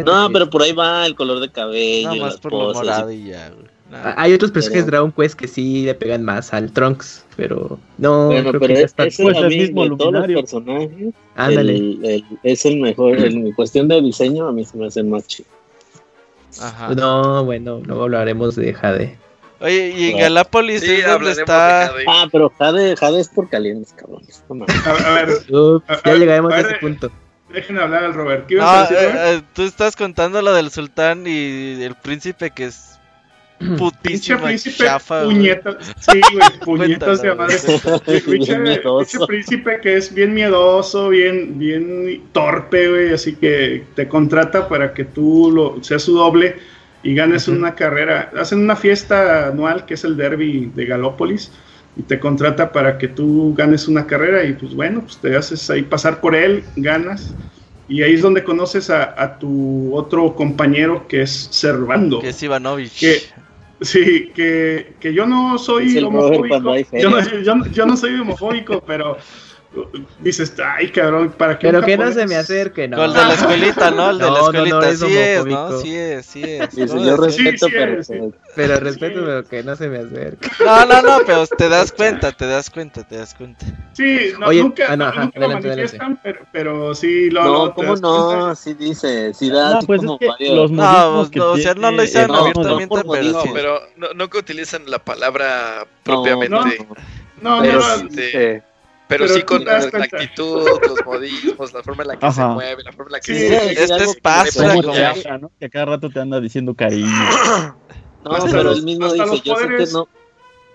No, 0.05 0.29
pero 0.33 0.49
por 0.49 0.63
ahí 0.63 0.73
va 0.73 1.05
el 1.05 1.15
color 1.15 1.39
de 1.39 1.49
cabello. 1.49 2.13
No, 2.13 2.25
más 2.25 2.37
por 2.37 2.51
lo 2.51 2.73
morado 2.73 3.11
y 3.11 3.25
ya, 3.25 3.49
güey. 3.49 3.75
Ah, 3.93 4.15
hay 4.17 4.33
otros 4.33 4.51
personajes 4.51 4.85
de 4.85 4.91
Dragon 4.91 5.11
Quest 5.11 5.35
que 5.35 5.47
sí 5.47 5.85
le 5.85 5.93
pegan 5.93 6.23
más 6.23 6.53
al 6.53 6.71
Trunks, 6.71 7.23
pero 7.37 7.79
no. 7.97 8.27
Bueno, 8.27 8.51
pero 8.51 8.73
es, 8.73 8.93
es 8.97 9.17
pues 9.17 9.37
el 9.37 9.47
mismo 9.47 9.87
de 9.87 9.95
todos 9.95 10.13
los 10.13 10.27
personajes. 10.27 11.13
Ándale. 11.35 11.75
El, 11.75 12.25
es 12.43 12.65
el 12.65 12.81
mejor. 12.81 13.17
En 13.17 13.51
cuestión 13.53 13.87
de 13.87 14.01
diseño, 14.01 14.47
a 14.47 14.51
mí 14.51 14.65
se 14.65 14.77
me 14.77 14.87
hace 14.87 15.03
más 15.03 15.27
chido. 15.27 15.47
No, 16.95 17.43
bueno, 17.45 17.81
luego 17.85 18.03
hablaremos 18.03 18.55
de 18.55 18.73
Jade. 18.73 19.17
Oye, 19.59 19.93
y 19.95 20.11
en 20.11 20.19
Galápolis 20.19 20.81
sí, 20.81 20.91
es 20.95 21.05
donde 21.07 21.31
está. 21.31 21.91
Ah, 22.07 22.27
pero 22.31 22.51
Jade, 22.57 22.95
Jade 22.95 23.21
es 23.21 23.29
por 23.29 23.49
calientes, 23.49 23.93
cabrones. 23.93 24.43
a, 24.85 25.13
ver, 25.13 25.29
ya 26.05 26.13
llegaremos 26.13 26.53
a, 26.53 26.59
ese 26.59 26.75
punto. 26.75 27.11
Dejen 27.49 27.77
hablar 27.77 28.03
al 28.03 28.13
Robert. 28.13 28.47
¿Qué 28.47 28.55
no, 28.55 28.69
a 28.69 28.81
decir, 28.81 28.97
eh, 28.99 29.41
tú 29.53 29.63
estás 29.63 29.95
contando 29.95 30.41
lo 30.41 30.53
del 30.53 30.71
sultán 30.71 31.25
y 31.25 31.81
el 31.81 31.95
príncipe 31.95 32.51
que 32.51 32.65
es 32.65 32.94
putísimo 33.77 34.41
príncipe 34.43 34.85
chafa, 34.85 35.23
puñetas, 35.23 35.75
sí, 35.99 36.21
güey, 36.33 36.59
puñetas 36.63 37.21
de 37.21 37.35
madre. 37.35 37.55
Ese 39.01 39.19
príncipe 39.27 39.79
que 39.81 39.97
es 39.97 40.13
bien 40.13 40.33
miedoso, 40.33 41.09
bien, 41.09 41.57
bien 41.57 42.23
torpe, 42.31 42.89
güey, 42.89 43.13
así 43.13 43.35
que 43.35 43.85
te 43.95 44.07
contrata 44.07 44.67
para 44.67 44.93
que 44.93 45.05
tú 45.05 45.51
lo, 45.53 45.83
seas 45.83 46.03
su 46.03 46.15
doble 46.15 46.57
y 47.03 47.13
ganes 47.15 47.47
una 47.47 47.75
carrera. 47.75 48.31
Hacen 48.37 48.59
una 48.59 48.75
fiesta 48.75 49.47
anual 49.47 49.85
que 49.85 49.93
es 49.93 50.03
el 50.03 50.17
derby 50.17 50.71
de 50.75 50.85
Galópolis 50.85 51.51
y 51.95 52.01
te 52.01 52.19
contrata 52.19 52.71
para 52.71 52.97
que 52.97 53.07
tú 53.07 53.53
ganes 53.55 53.87
una 53.87 54.05
carrera 54.05 54.43
y 54.43 54.53
pues 54.53 54.73
bueno, 54.73 55.01
pues 55.01 55.17
te 55.17 55.35
haces 55.35 55.69
ahí 55.69 55.83
pasar 55.83 56.19
por 56.19 56.35
él, 56.35 56.63
ganas. 56.75 57.33
Y 57.87 58.01
ahí 58.01 58.15
es 58.15 58.23
donde 58.23 58.43
conoces 58.43 58.89
a, 58.89 59.21
a 59.21 59.37
tu 59.37 59.95
otro 59.95 60.35
compañero 60.35 61.07
que 61.07 61.21
es 61.21 61.49
Servando. 61.51 62.19
Que 62.19 62.29
es 62.29 62.41
Ivanovich. 62.41 62.99
Que, 62.99 63.21
Sí, 63.81 64.31
que, 64.33 64.95
que 65.01 65.13
yo 65.13 65.25
no 65.25 65.57
soy 65.57 65.97
homofóbico. 65.97 66.75
Yo 66.93 67.09
no, 67.09 67.41
yo, 67.41 67.53
yo 67.71 67.85
no 67.85 67.97
soy 67.97 68.13
homofóbico, 68.15 68.81
pero 68.85 69.17
dices, 70.19 70.53
ay, 70.63 70.89
cabrón, 70.89 71.33
¿para 71.37 71.57
qué? 71.57 71.67
Pero 71.67 71.81
que 71.81 71.97
no 71.97 72.11
se 72.11 72.25
me 72.27 72.35
acerque, 72.35 72.87
¿no? 72.87 73.03
el 73.03 73.13
de 73.13 73.19
la 73.19 73.33
escuelita, 73.33 73.91
¿no? 73.91 74.09
El 74.09 74.19
de 74.19 74.31
la 74.31 74.39
escuelita, 74.39 74.79
no, 74.79 74.93
sí 74.93 75.17
es, 75.17 75.45
¿no? 75.45 75.77
Sí 75.79 75.95
es, 75.95 76.25
sí 76.25 76.43
es. 76.43 76.75
yo 76.75 77.17
respeto, 77.17 77.67
pero... 77.71 78.01
Pero 78.55 78.79
respeto, 78.79 79.21
pero 79.25 79.43
que 79.43 79.63
no 79.63 79.75
se 79.75 79.89
me 79.89 79.97
acerque. 79.99 80.49
No, 80.63 80.85
no, 80.85 81.01
no, 81.01 81.17
pero 81.25 81.45
te 81.47 81.69
das 81.69 81.91
cuenta, 81.91 82.31
te 82.31 82.45
das 82.45 82.69
cuenta, 82.69 83.05
te 83.07 83.17
das 83.17 83.33
cuenta. 83.33 83.65
Sí, 83.93 84.31
no, 84.39 84.47
Oye, 84.47 84.61
nunca, 84.61 84.85
ah, 84.89 84.95
no, 84.95 85.11
nunca 85.11 85.39
lo 85.39 85.49
manifiestan, 85.49 86.19
pero, 86.23 86.39
pero, 86.51 86.95
sí 86.95 87.29
lo... 87.29 87.43
No, 87.43 87.73
¿cómo 87.73 87.95
no? 87.95 88.55
Sí 88.55 88.73
dice, 88.73 89.33
sí 89.33 89.49
da 89.49 89.79
pues 89.85 89.99
como 89.99 90.17
varios... 90.17 90.71
No, 90.71 91.25
no, 91.25 91.51
o 91.51 91.57
sea, 91.57 91.73
no 91.73 91.91
lo 91.91 92.01
dicen 92.01 92.33
abiertamente, 92.33 92.95
pero... 93.11 93.31
No, 93.31 93.43
pero 93.53 93.79
no 94.15 94.29
que 94.29 94.37
utilizan 94.37 94.83
la 94.89 94.99
palabra 94.99 95.85
propiamente. 96.03 96.85
No, 97.41 97.61
no, 97.61 97.61
no. 97.61 98.74
Pero, 99.07 99.27
sí 99.27 99.43
con 99.43 99.63
la, 99.63 99.77
actitud, 99.77 100.67
los 100.87 101.05
modismos, 101.05 101.73
la 101.73 101.83
forma 101.83 102.03
en 102.03 102.07
la 102.07 102.19
que 102.19 102.31
se 102.31 102.45
mueve, 102.45 102.83
la 102.83 102.91
forma 102.91 103.09
en 103.09 103.11
la 103.11 103.19
que 103.19 103.35
se... 103.35 103.83
Este 103.83 104.03
es 104.03 104.15
paso, 104.15 104.81
¿no? 104.81 105.51
Que 105.59 105.69
cada 105.69 105.85
rato 105.85 106.09
te 106.09 106.19
anda 106.19 106.39
diciendo 106.39 106.73
cariño. 106.73 107.07
no, 108.25 108.31
pero 108.51 108.71
él 108.71 108.83
mismo 108.83 109.13
dice, 109.13 109.41
yo 109.43 109.55
sé 109.57 109.67
que 109.67 109.85
no... 109.93 110.07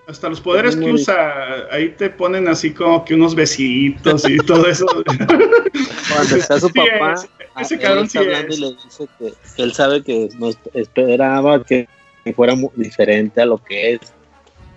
Hasta 0.06 0.28
los 0.28 0.40
poderes 0.40 0.74
que 0.74 0.90
usa, 0.90 1.68
ahí 1.70 1.90
te 1.90 2.10
ponen 2.10 2.48
así 2.48 2.72
como 2.72 3.04
que 3.04 3.14
unos 3.14 3.34
besitos 3.34 4.28
y 4.28 4.38
todo 4.38 4.66
eso. 4.66 4.84
Cuando 5.06 6.36
está 6.36 6.58
su 6.58 6.68
papá, 6.70 7.14
ese, 7.60 7.78
cabrón 7.78 8.08
sí 8.08 8.18
hablando 8.18 8.52
y 8.52 8.60
le 8.60 8.68
dice 8.72 9.06
que, 9.18 9.32
que, 9.54 9.62
él 9.62 9.72
sabe 9.72 10.02
que 10.02 10.28
no 10.36 10.50
esperaba 10.74 11.62
que 11.62 11.88
fuera 12.34 12.54
diferente 12.74 13.40
a 13.40 13.46
lo 13.46 13.58
que 13.58 13.94
es 13.94 14.00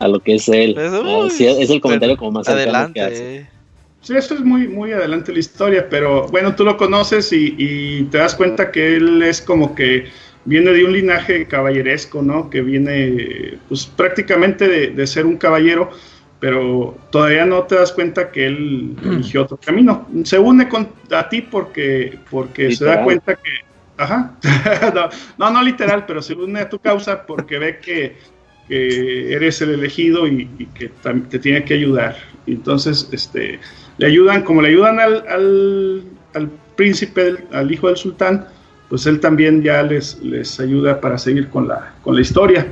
a 0.03 0.07
lo 0.07 0.19
que 0.19 0.35
es 0.35 0.47
él. 0.49 0.73
Pues, 0.73 1.39
es 1.39 1.69
el 1.69 1.81
comentario 1.81 2.17
como 2.17 2.31
más 2.31 2.49
adelante. 2.49 2.93
Que 2.93 3.01
hace. 3.01 3.53
Sí, 4.03 4.13
eso 4.17 4.33
es 4.33 4.41
muy, 4.41 4.67
muy 4.67 4.91
adelante 4.91 5.31
la 5.31 5.39
historia, 5.39 5.87
pero 5.89 6.27
bueno, 6.27 6.53
tú 6.55 6.65
lo 6.65 6.75
conoces 6.75 7.31
y, 7.31 8.03
te 8.11 8.17
das 8.17 8.35
cuenta 8.35 8.69
que 8.69 8.97
él 8.97 9.23
es 9.23 9.41
como 9.41 9.73
que 9.73 10.07
viene 10.43 10.71
de 10.71 10.83
un 10.83 10.91
linaje 10.91 11.47
caballeresco, 11.47 12.21
¿no? 12.21 12.49
Que 12.49 12.61
viene, 12.61 13.57
pues 13.69 13.85
prácticamente 13.85 14.67
de, 14.67 15.07
ser 15.07 15.25
un 15.25 15.37
caballero, 15.37 15.89
pero 16.41 16.97
todavía 17.11 17.45
no 17.45 17.63
te 17.63 17.75
das 17.75 17.93
cuenta 17.93 18.29
que 18.29 18.47
él 18.47 18.97
eligió 19.05 19.43
otro 19.43 19.55
camino. 19.55 20.05
Se 20.25 20.37
une 20.37 20.67
con, 20.67 20.89
a 21.09 21.29
ti 21.29 21.41
porque, 21.41 22.19
porque 22.29 22.75
se 22.75 22.83
da 22.83 23.03
cuenta 23.03 23.35
que, 23.35 23.51
ajá, 23.95 24.35
no, 25.37 25.49
no 25.49 25.63
literal, 25.63 26.05
pero 26.05 26.21
se 26.21 26.33
une 26.33 26.59
a 26.59 26.69
tu 26.69 26.77
causa 26.77 27.25
porque 27.25 27.57
ve 27.57 27.79
que 27.79 28.17
que 28.67 29.33
eres 29.33 29.61
el 29.61 29.71
elegido 29.71 30.27
y, 30.27 30.47
que 30.73 30.91
te 31.29 31.39
tiene 31.39 31.63
que 31.63 31.75
ayudar. 31.75 32.15
Entonces, 32.47 33.09
este, 33.11 33.59
le 33.97 34.07
ayudan, 34.07 34.43
como 34.43 34.61
le 34.61 34.69
ayudan 34.69 34.99
al, 34.99 36.03
al, 36.33 36.49
príncipe, 36.75 37.37
al 37.51 37.71
hijo 37.71 37.87
del 37.87 37.97
sultán, 37.97 38.47
pues 38.89 39.05
él 39.05 39.19
también 39.19 39.61
ya 39.61 39.83
les, 39.83 40.19
les 40.23 40.59
ayuda 40.59 40.99
para 40.99 41.17
seguir 41.17 41.49
con 41.49 41.67
la, 41.67 41.93
con 42.01 42.15
la 42.15 42.21
historia. 42.21 42.67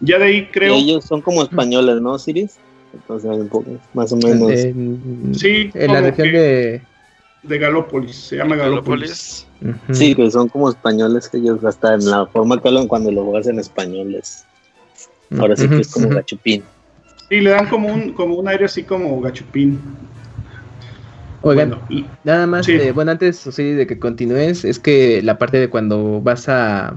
Ya 0.00 0.18
de 0.18 0.24
ahí 0.24 0.48
creo... 0.50 0.74
ellos 0.74 1.04
son 1.04 1.20
como 1.20 1.42
españoles, 1.42 2.00
¿no, 2.00 2.18
Siris? 2.18 2.58
Entonces, 2.92 3.30
un 3.30 3.48
poco, 3.48 3.78
más 3.94 4.12
o 4.12 4.16
menos. 4.16 4.50
sí, 5.36 5.70
en 5.74 5.92
la 5.92 6.00
región 6.02 6.32
de... 6.32 6.82
de 7.42 7.58
Galópolis, 7.58 8.14
se 8.14 8.36
llama 8.36 8.56
Galópolis. 8.56 9.46
Sí, 9.92 10.14
que 10.14 10.30
son 10.30 10.48
como 10.48 10.68
españoles 10.68 11.28
que 11.28 11.38
ellos 11.38 11.64
hasta 11.64 11.94
en 11.94 12.08
la 12.10 12.26
forma 12.26 12.60
que 12.60 12.68
hablan 12.68 12.88
cuando 12.88 13.10
lo 13.10 13.24
juegas 13.24 13.46
en 13.46 13.58
español 13.58 14.14
es 14.14 14.44
ahora 15.38 15.56
sí 15.56 15.68
que 15.68 15.78
es 15.78 15.92
como 15.92 16.08
gachupín. 16.08 16.62
Sí, 17.28 17.40
le 17.40 17.50
dan 17.50 17.68
como 17.68 17.88
un 17.88 18.12
como 18.12 18.36
un 18.36 18.48
aire 18.48 18.66
así 18.66 18.82
como 18.82 19.20
gachupín. 19.20 19.80
Oigan, 21.42 21.76
nada 22.22 22.46
más, 22.46 22.68
bueno, 22.94 23.10
antes 23.10 23.44
de 23.56 23.86
que 23.86 23.98
continúes, 23.98 24.64
es 24.64 24.78
que 24.78 25.22
la 25.22 25.38
parte 25.38 25.58
de 25.58 25.68
cuando 25.68 26.20
vas 26.20 26.48
a, 26.48 26.94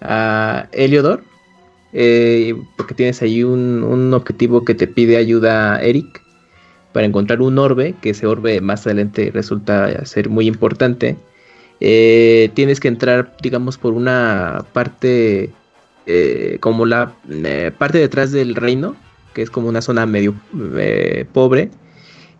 a 0.00 0.68
Heliodor, 0.70 1.24
eh, 1.92 2.54
porque 2.76 2.94
tienes 2.94 3.22
ahí 3.22 3.42
un, 3.42 3.82
un, 3.82 4.14
objetivo 4.14 4.64
que 4.64 4.76
te 4.76 4.86
pide 4.86 5.16
ayuda 5.16 5.82
Eric 5.82 6.22
para 6.92 7.06
encontrar 7.06 7.42
un 7.42 7.58
orbe, 7.58 7.96
que 8.00 8.10
ese 8.10 8.24
orbe 8.26 8.60
más 8.60 8.86
adelante 8.86 9.32
resulta 9.34 10.04
ser 10.06 10.28
muy 10.28 10.46
importante. 10.46 11.16
Eh, 11.80 12.50
tienes 12.54 12.78
que 12.78 12.88
entrar, 12.88 13.36
digamos, 13.42 13.78
por 13.78 13.94
una 13.94 14.64
parte, 14.72 15.50
eh, 16.06 16.58
como 16.60 16.86
la 16.86 17.14
parte 17.78 17.98
detrás 17.98 18.32
del 18.32 18.54
reino, 18.54 18.96
que 19.34 19.42
es 19.42 19.50
como 19.50 19.68
una 19.68 19.82
zona 19.82 20.06
medio 20.06 20.34
pobre 21.32 21.70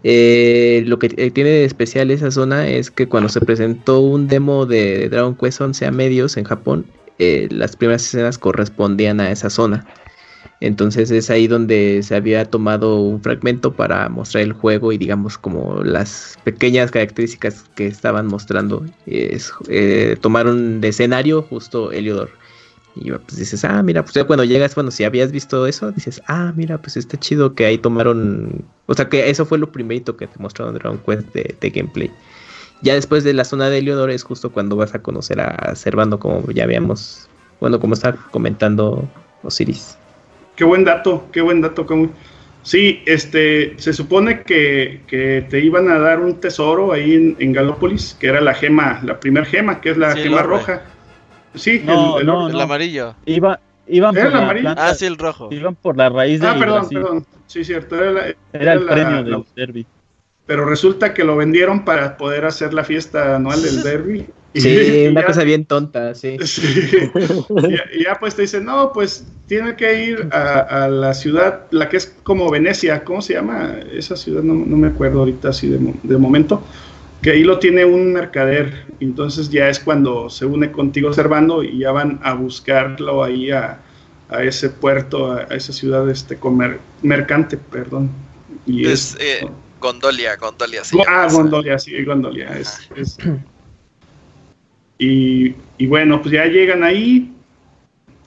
eh, 0.06 0.84
lo 0.86 0.98
que 0.98 1.10
eh, 1.16 1.30
tiene 1.30 1.48
de 1.48 1.64
especial 1.64 2.10
esa 2.10 2.30
zona 2.30 2.68
es 2.68 2.90
que 2.90 3.08
cuando 3.08 3.30
se 3.30 3.40
presentó 3.40 4.00
un 4.00 4.28
demo 4.28 4.66
de 4.66 5.08
Dragon 5.08 5.34
Quest 5.34 5.62
11 5.62 5.86
a 5.86 5.90
medios 5.90 6.36
en 6.36 6.44
Japón, 6.44 6.84
eh, 7.18 7.48
las 7.50 7.74
primeras 7.74 8.02
escenas 8.04 8.36
correspondían 8.36 9.18
a 9.20 9.30
esa 9.30 9.48
zona. 9.48 9.86
Entonces 10.60 11.10
es 11.10 11.30
ahí 11.30 11.46
donde 11.46 12.02
se 12.02 12.14
había 12.14 12.44
tomado 12.44 13.00
un 13.00 13.22
fragmento 13.22 13.72
para 13.72 14.08
mostrar 14.10 14.44
el 14.44 14.52
juego 14.52 14.92
y 14.92 14.98
digamos 14.98 15.38
como 15.38 15.82
las 15.82 16.38
pequeñas 16.44 16.90
características 16.90 17.64
que 17.74 17.86
estaban 17.86 18.26
mostrando. 18.26 18.84
tomaron 20.20 20.80
de 20.82 20.88
escenario 20.88 21.42
justo 21.42 21.92
Heliodor. 21.92 22.30
Y 22.96 23.10
pues 23.10 23.36
dices, 23.36 23.64
ah, 23.64 23.82
mira, 23.82 24.02
pues 24.02 24.14
ya 24.14 24.24
cuando 24.24 24.44
llegas, 24.44 24.74
bueno, 24.74 24.90
si 24.90 25.02
habías 25.04 25.32
visto 25.32 25.66
eso, 25.66 25.90
dices, 25.90 26.22
ah, 26.28 26.52
mira, 26.54 26.78
pues 26.78 26.96
está 26.96 27.18
chido 27.18 27.54
que 27.54 27.66
ahí 27.66 27.78
tomaron. 27.78 28.64
O 28.86 28.94
sea, 28.94 29.08
que 29.08 29.28
eso 29.28 29.44
fue 29.44 29.58
lo 29.58 29.72
primerito 29.72 30.16
que 30.16 30.28
te 30.28 30.38
mostraron 30.38 30.74
Dragon 30.74 30.98
Quest 31.04 31.32
de, 31.32 31.54
de 31.60 31.70
gameplay. 31.70 32.10
Ya 32.82 32.94
después 32.94 33.24
de 33.24 33.32
la 33.32 33.44
zona 33.44 33.68
de 33.68 33.78
Eleodor 33.78 34.10
es 34.10 34.22
justo 34.22 34.52
cuando 34.52 34.76
vas 34.76 34.94
a 34.94 35.02
conocer 35.02 35.40
a 35.40 35.74
Servando, 35.74 36.18
como 36.18 36.48
ya 36.50 36.64
habíamos, 36.64 37.28
bueno, 37.60 37.80
como 37.80 37.94
está 37.94 38.12
comentando 38.30 39.08
Osiris. 39.42 39.98
Qué 40.54 40.64
buen 40.64 40.84
dato, 40.84 41.26
qué 41.32 41.40
buen 41.40 41.60
dato. 41.62 41.86
Como... 41.86 42.10
Sí, 42.62 43.02
este, 43.06 43.74
se 43.76 43.92
supone 43.92 44.42
que, 44.42 45.00
que, 45.06 45.44
te 45.50 45.60
iban 45.60 45.90
a 45.90 45.98
dar 45.98 46.20
un 46.20 46.40
tesoro 46.40 46.92
ahí 46.92 47.14
en, 47.14 47.36
en 47.38 47.52
Galópolis, 47.52 48.16
que 48.18 48.28
era 48.28 48.40
la 48.40 48.54
gema, 48.54 49.00
la 49.02 49.20
primer 49.20 49.44
gema, 49.44 49.80
que 49.80 49.90
es 49.90 49.98
la 49.98 50.14
gema 50.14 50.42
roja. 50.42 50.82
Sí, 51.54 51.82
no, 51.84 52.18
el, 52.18 52.26
no, 52.26 52.48
el, 52.48 52.60
amarillo. 52.60 53.14
Iba, 53.26 53.60
iban 53.86 54.14
por 54.14 54.26
el 54.26 54.34
amarillo? 54.34 54.74
ah, 54.76 54.94
sí, 54.94 55.06
el 55.06 55.16
rojo. 55.16 55.48
Iban 55.52 55.74
por 55.74 55.96
la 55.96 56.08
raíz 56.08 56.40
de 56.40 56.46
Ah, 56.46 56.56
perdón, 56.58 56.88
perdón. 56.88 57.26
Sí, 57.46 57.64
cierto. 57.64 57.96
Era, 57.96 58.34
era, 58.52 58.72
el 58.72 58.84
premio 58.84 59.22
del 59.22 59.44
derby. 59.54 59.86
Pero 60.46 60.66
resulta 60.66 61.14
que 61.14 61.24
lo 61.24 61.36
vendieron 61.36 61.84
para 61.84 62.16
poder 62.16 62.44
hacer 62.44 62.74
la 62.74 62.84
fiesta 62.84 63.36
anual 63.36 63.62
del 63.62 63.82
derby. 63.82 64.26
Sí, 64.54 65.06
una 65.10 65.24
cosa 65.24 65.42
bien 65.42 65.64
tonta, 65.64 66.14
sí. 66.14 66.36
Y, 67.92 68.04
ya, 68.04 68.18
pues 68.20 68.34
te 68.34 68.42
dicen, 68.42 68.64
no, 68.64 68.92
pues 68.92 69.26
tiene 69.46 69.74
que 69.76 70.04
ir 70.04 70.28
a, 70.32 70.88
la 70.88 71.14
ciudad, 71.14 71.62
la 71.70 71.88
que 71.88 71.96
es 71.96 72.14
como 72.22 72.50
Venecia, 72.50 73.04
¿cómo 73.04 73.22
se 73.22 73.34
llama 73.34 73.76
esa 73.92 74.16
ciudad? 74.16 74.42
No, 74.42 74.54
no 74.54 74.76
me 74.76 74.88
acuerdo 74.88 75.20
ahorita 75.20 75.48
así 75.48 75.68
de, 75.68 75.94
de 76.02 76.18
momento 76.18 76.62
que 77.24 77.30
ahí 77.30 77.42
lo 77.42 77.58
tiene 77.58 77.86
un 77.86 78.12
mercader, 78.12 78.84
entonces 79.00 79.48
ya 79.48 79.70
es 79.70 79.80
cuando 79.80 80.28
se 80.28 80.44
une 80.44 80.70
contigo 80.70 81.10
Servando 81.10 81.64
y 81.64 81.78
ya 81.78 81.90
van 81.90 82.20
a 82.22 82.34
buscarlo 82.34 83.24
ahí 83.24 83.50
a, 83.50 83.80
ese 84.42 84.68
puerto, 84.68 85.32
a, 85.32 85.44
esa 85.44 85.72
ciudad 85.72 86.10
este 86.10 86.36
comer, 86.36 86.80
mercante, 87.00 87.56
perdón. 87.56 88.10
Y 88.66 88.86
es, 88.86 89.16
eh, 89.18 89.48
Gondolia, 89.80 90.36
Gondolia. 90.36 90.84
Sí, 90.84 90.98
ah, 91.08 91.26
Gondolia, 91.32 91.78
sí, 91.78 92.04
Gondolia. 92.04 92.58
Es, 92.58 93.16
y, 94.98 95.54
y, 95.78 95.86
bueno, 95.86 96.20
pues 96.20 96.34
ya 96.34 96.44
llegan 96.44 96.84
ahí, 96.84 97.34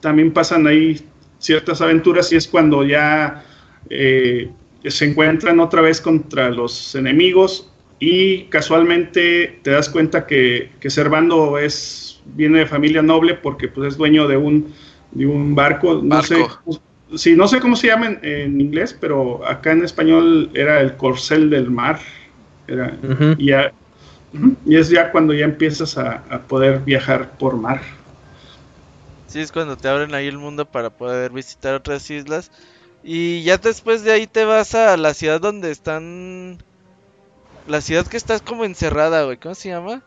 también 0.00 0.32
pasan 0.32 0.66
ahí 0.66 1.06
ciertas 1.38 1.80
aventuras 1.80 2.32
y 2.32 2.36
es 2.36 2.48
cuando 2.48 2.84
ya 2.84 3.44
eh, 3.90 4.50
se 4.86 5.04
encuentran 5.04 5.60
otra 5.60 5.82
vez 5.82 6.00
contra 6.00 6.50
los 6.50 6.96
enemigos 6.96 7.70
y 8.00 8.44
casualmente 8.44 9.58
te 9.62 9.70
das 9.70 9.88
cuenta 9.88 10.26
que, 10.26 10.70
que 10.80 10.90
Servando 10.90 11.58
es, 11.58 12.20
viene 12.26 12.60
de 12.60 12.66
familia 12.66 13.02
noble 13.02 13.34
porque 13.34 13.68
pues, 13.68 13.92
es 13.92 13.98
dueño 13.98 14.28
de 14.28 14.36
un, 14.36 14.72
de 15.10 15.26
un 15.26 15.54
barco. 15.54 16.00
No 16.02 16.22
sé, 16.22 16.46
sí, 17.16 17.34
no 17.34 17.48
sé 17.48 17.58
cómo 17.60 17.74
se 17.74 17.88
llama 17.88 18.18
en, 18.22 18.60
inglés, 18.60 18.96
pero 18.98 19.44
acá 19.46 19.72
en 19.72 19.84
español 19.84 20.50
era 20.54 20.80
el 20.80 20.96
corcel 20.96 21.50
del 21.50 21.70
mar. 21.70 21.98
Era, 22.68 22.96
y, 23.38 23.50
y, 23.50 24.76
es 24.76 24.90
ya 24.90 25.10
cuando 25.10 25.32
ya 25.32 25.46
empiezas 25.46 25.98
a, 25.98 26.22
a, 26.30 26.38
poder 26.42 26.80
viajar 26.80 27.36
por 27.38 27.56
mar. 27.56 27.80
Sí, 29.26 29.40
es 29.40 29.50
cuando 29.50 29.76
te 29.76 29.88
abren 29.88 30.14
ahí 30.14 30.26
el 30.26 30.38
mundo 30.38 30.66
para 30.66 30.90
poder 30.90 31.32
visitar 31.32 31.74
otras 31.74 32.08
islas. 32.10 32.52
Y 33.02 33.42
ya 33.42 33.56
después 33.56 34.04
de 34.04 34.12
ahí 34.12 34.26
te 34.26 34.44
vas 34.44 34.74
a 34.74 34.96
la 34.96 35.14
ciudad 35.14 35.40
donde 35.40 35.70
están 35.70 36.58
la 37.68 37.80
ciudad 37.80 38.06
que 38.06 38.16
está 38.16 38.40
como 38.40 38.64
encerrada, 38.64 39.24
güey. 39.24 39.36
¿Cómo 39.36 39.54
se 39.54 39.68
llama? 39.68 40.02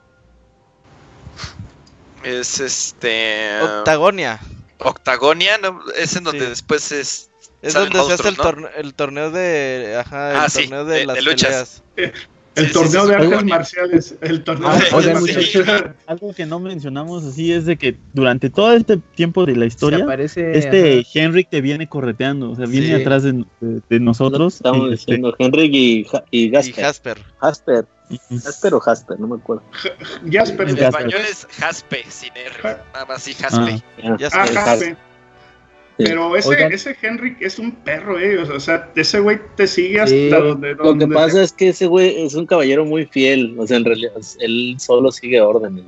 Es 2.23 2.59
este. 2.59 3.61
Octagonia. 3.61 4.39
Octagonia, 4.79 5.57
¿no? 5.59 5.81
es 5.95 6.15
en 6.15 6.23
donde 6.23 6.49
después 6.49 6.91
es. 6.91 7.29
Es 7.61 7.73
donde 7.75 8.03
se 8.03 8.13
hace 8.13 8.29
el, 8.29 8.37
el, 8.75 8.93
torneo 8.95 9.29
de. 9.29 10.01
Ajá, 10.03 10.31
el 10.31 10.37
ah, 10.37 10.47
torneo 10.51 10.85
de, 10.85 11.05
las 11.05 11.23
luchas. 11.23 11.83
El 12.55 12.71
torneo 12.71 13.07
de 13.07 13.15
artes 13.15 13.43
marciales. 13.45 14.15
El 14.21 14.43
torneo 14.43 14.69
ah, 14.69 15.01
de 15.01 15.15
muchachos, 15.15 15.65
algo 16.05 16.33
que 16.33 16.45
no 16.45 16.59
mencionamos 16.59 17.23
así 17.23 17.53
es 17.53 17.65
de 17.65 17.77
que 17.77 17.95
durante 18.13 18.49
todo 18.49 18.73
este 18.73 18.97
tiempo 18.97 19.45
de 19.45 19.55
la 19.55 19.65
historia, 19.65 20.05
este 20.15 21.05
Henrik 21.13 21.49
te 21.49 21.61
viene 21.61 21.87
correteando, 21.87 22.51
o 22.51 22.55
sea, 22.55 22.65
viene 22.65 22.95
atrás 22.95 23.23
de, 23.23 23.99
nosotros. 23.99 24.55
Estamos 24.55 24.91
este, 24.91 25.13
diciendo 25.13 25.35
Henrik 25.39 25.73
y, 25.73 26.07
y, 26.31 26.51
Jasper. 26.51 27.23
Jasper. 27.39 27.87
Jasper. 28.29 28.73
o 28.73 28.79
Jasper, 28.81 29.19
no 29.19 29.27
me 29.27 29.35
acuerdo. 29.37 29.63
Jasper. 30.29 30.69
En 30.69 30.77
español 30.77 31.21
es 31.29 31.47
Jaspe, 31.57 32.03
sin 32.09 32.31
R. 32.35 32.77
Nada 32.93 33.05
más 33.05 33.23
sí, 33.23 33.33
Jaspe. 33.33 33.81
Ah, 34.03 34.17
ah 34.33 34.47
Jaspe. 34.53 34.97
Pero 36.03 36.35
ese, 36.35 36.67
ese 36.67 36.95
Henrik 37.01 37.41
es 37.41 37.59
un 37.59 37.71
perro, 37.71 38.19
eh. 38.19 38.37
O 38.37 38.59
sea, 38.59 38.89
ese 38.95 39.19
güey 39.19 39.39
te 39.55 39.67
sigue 39.67 39.99
hasta 39.99 40.39
donde, 40.39 40.75
Lo 40.75 40.97
que 40.97 41.07
pasa 41.07 41.43
es 41.43 41.51
que 41.51 41.69
ese 41.69 41.87
güey 41.87 42.23
es 42.23 42.33
un 42.33 42.45
caballero 42.45 42.85
muy 42.85 43.05
fiel. 43.05 43.55
O 43.57 43.67
sea, 43.67 43.77
en 43.77 43.85
realidad, 43.85 44.13
él 44.39 44.75
solo 44.79 45.11
sigue 45.11 45.41
órdenes. 45.41 45.83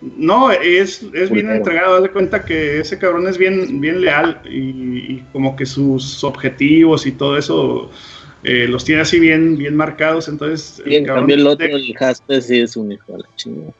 No, 0.00 0.50
es, 0.50 1.04
es 1.12 1.30
bien 1.30 1.50
entregado. 1.50 1.96
Haz 1.96 2.02
de 2.02 2.10
cuenta 2.10 2.44
que 2.44 2.80
ese 2.80 2.98
cabrón 2.98 3.28
es 3.28 3.38
bien, 3.38 3.80
bien 3.80 4.00
leal 4.00 4.40
y, 4.48 5.18
como 5.32 5.54
que 5.56 5.66
sus 5.66 6.24
objetivos 6.24 7.06
y 7.06 7.12
todo 7.12 7.38
eso 7.38 7.90
eh, 8.42 8.66
los 8.68 8.84
tiene 8.84 9.02
así 9.02 9.20
bien, 9.20 9.56
bien 9.56 9.76
marcados. 9.76 10.28
Entonces, 10.28 10.82
y 10.86 10.96
en 10.96 11.06
cambio, 11.06 11.36
el 11.36 11.46
otro, 11.46 11.66
el 11.66 11.94
Jasper, 11.96 12.42
sí 12.42 12.60
es 12.60 12.76
un 12.76 12.92
hijo 12.92 13.12
de 13.12 13.18
la 13.18 13.28
chingada. 13.36 13.72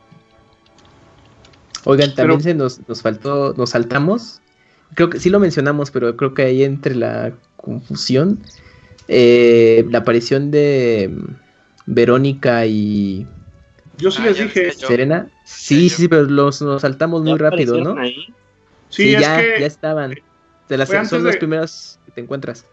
Oigan, 1.85 2.15
también 2.15 2.41
se 2.41 2.55
nos, 2.55 2.81
nos 2.89 3.03
faltó, 3.03 3.55
nos 3.57 3.71
saltamos 3.71 4.42
creo 4.95 5.11
que 5.11 5.21
sí 5.21 5.31
lo 5.31 5.41
mencionamos, 5.41 5.91
pero 5.91 6.17
creo 6.17 6.35
que 6.35 6.43
ahí 6.43 6.65
entre 6.65 6.95
la 6.95 7.33
confusión, 7.57 8.41
eh, 9.09 9.87
la 9.91 9.99
aparición 9.99 10.51
de 10.51 11.11
mm, 11.13 11.25
Verónica 11.87 12.67
y... 12.67 13.27
Yo 13.99 14.11
sí 14.11 14.23
ah, 14.23 14.27
les 14.27 14.39
dije... 14.39 14.73
Serena. 14.73 15.29
Sí, 15.45 15.89
sí, 15.89 16.09
pero 16.09 16.25
los, 16.25 16.63
nos 16.63 16.83
saltamos 16.83 17.23
muy 17.23 17.39
rápido, 17.39 17.83
¿no? 17.83 17.97
Sí, 18.89 19.13
ya, 19.13 19.41
ya 19.59 19.67
estaban. 19.67 20.15
De 20.69 20.79
las, 20.79 20.89
son 21.09 21.25
las 21.25 21.37
primeras 21.37 21.99
que 22.07 22.13
te 22.13 22.21
encuentras. 22.23 22.65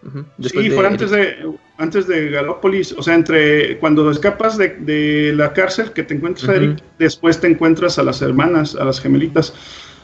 sí, 0.41 0.69
fue 0.69 0.87
antes 0.87 1.11
de, 1.11 1.53
antes 1.77 2.07
de 2.07 2.29
Galópolis, 2.29 2.93
o 2.93 3.03
sea, 3.03 3.15
entre 3.15 3.77
cuando 3.79 4.09
escapas 4.09 4.57
de, 4.57 4.69
de 4.69 5.33
la 5.35 5.51
cárcel 5.51 5.91
que 5.91 6.03
te 6.03 6.13
encuentras 6.13 6.47
a 6.49 6.55
Eric, 6.55 6.81
después 6.97 7.41
te 7.41 7.47
encuentras 7.47 7.99
a 7.99 8.03
las 8.03 8.21
hermanas, 8.21 8.75
a 8.75 8.85
las 8.85 9.01
gemelitas. 9.01 9.53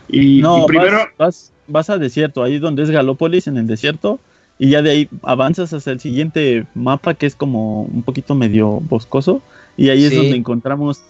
Y, 0.10 0.42
no, 0.42 0.66
primero 0.66 1.08
vas 1.18 1.54
a 1.74 1.98
desierto, 1.98 2.44
ahí 2.44 2.60
donde 2.60 2.84
es 2.84 2.90
Galópolis, 2.90 3.48
en 3.48 3.58
el 3.58 3.68
desierto, 3.68 4.20
y 4.58 4.70
ya 4.70 4.82
de 4.82 4.92
ahí 4.92 5.10
avanzas 5.24 5.74
hasta 5.74 5.92
el 5.92 6.00
siguiente 6.00 6.66
mapa 6.74 7.14
que 7.14 7.26
es 7.26 7.36
como 7.36 7.84
un 7.84 8.04
poquito 8.04 8.36
medio 8.36 8.80
boscoso, 8.82 9.42
y 9.78 9.90
ahí 9.90 10.06
es 10.06 10.16
donde 10.16 10.36
encontramos, 10.36 11.04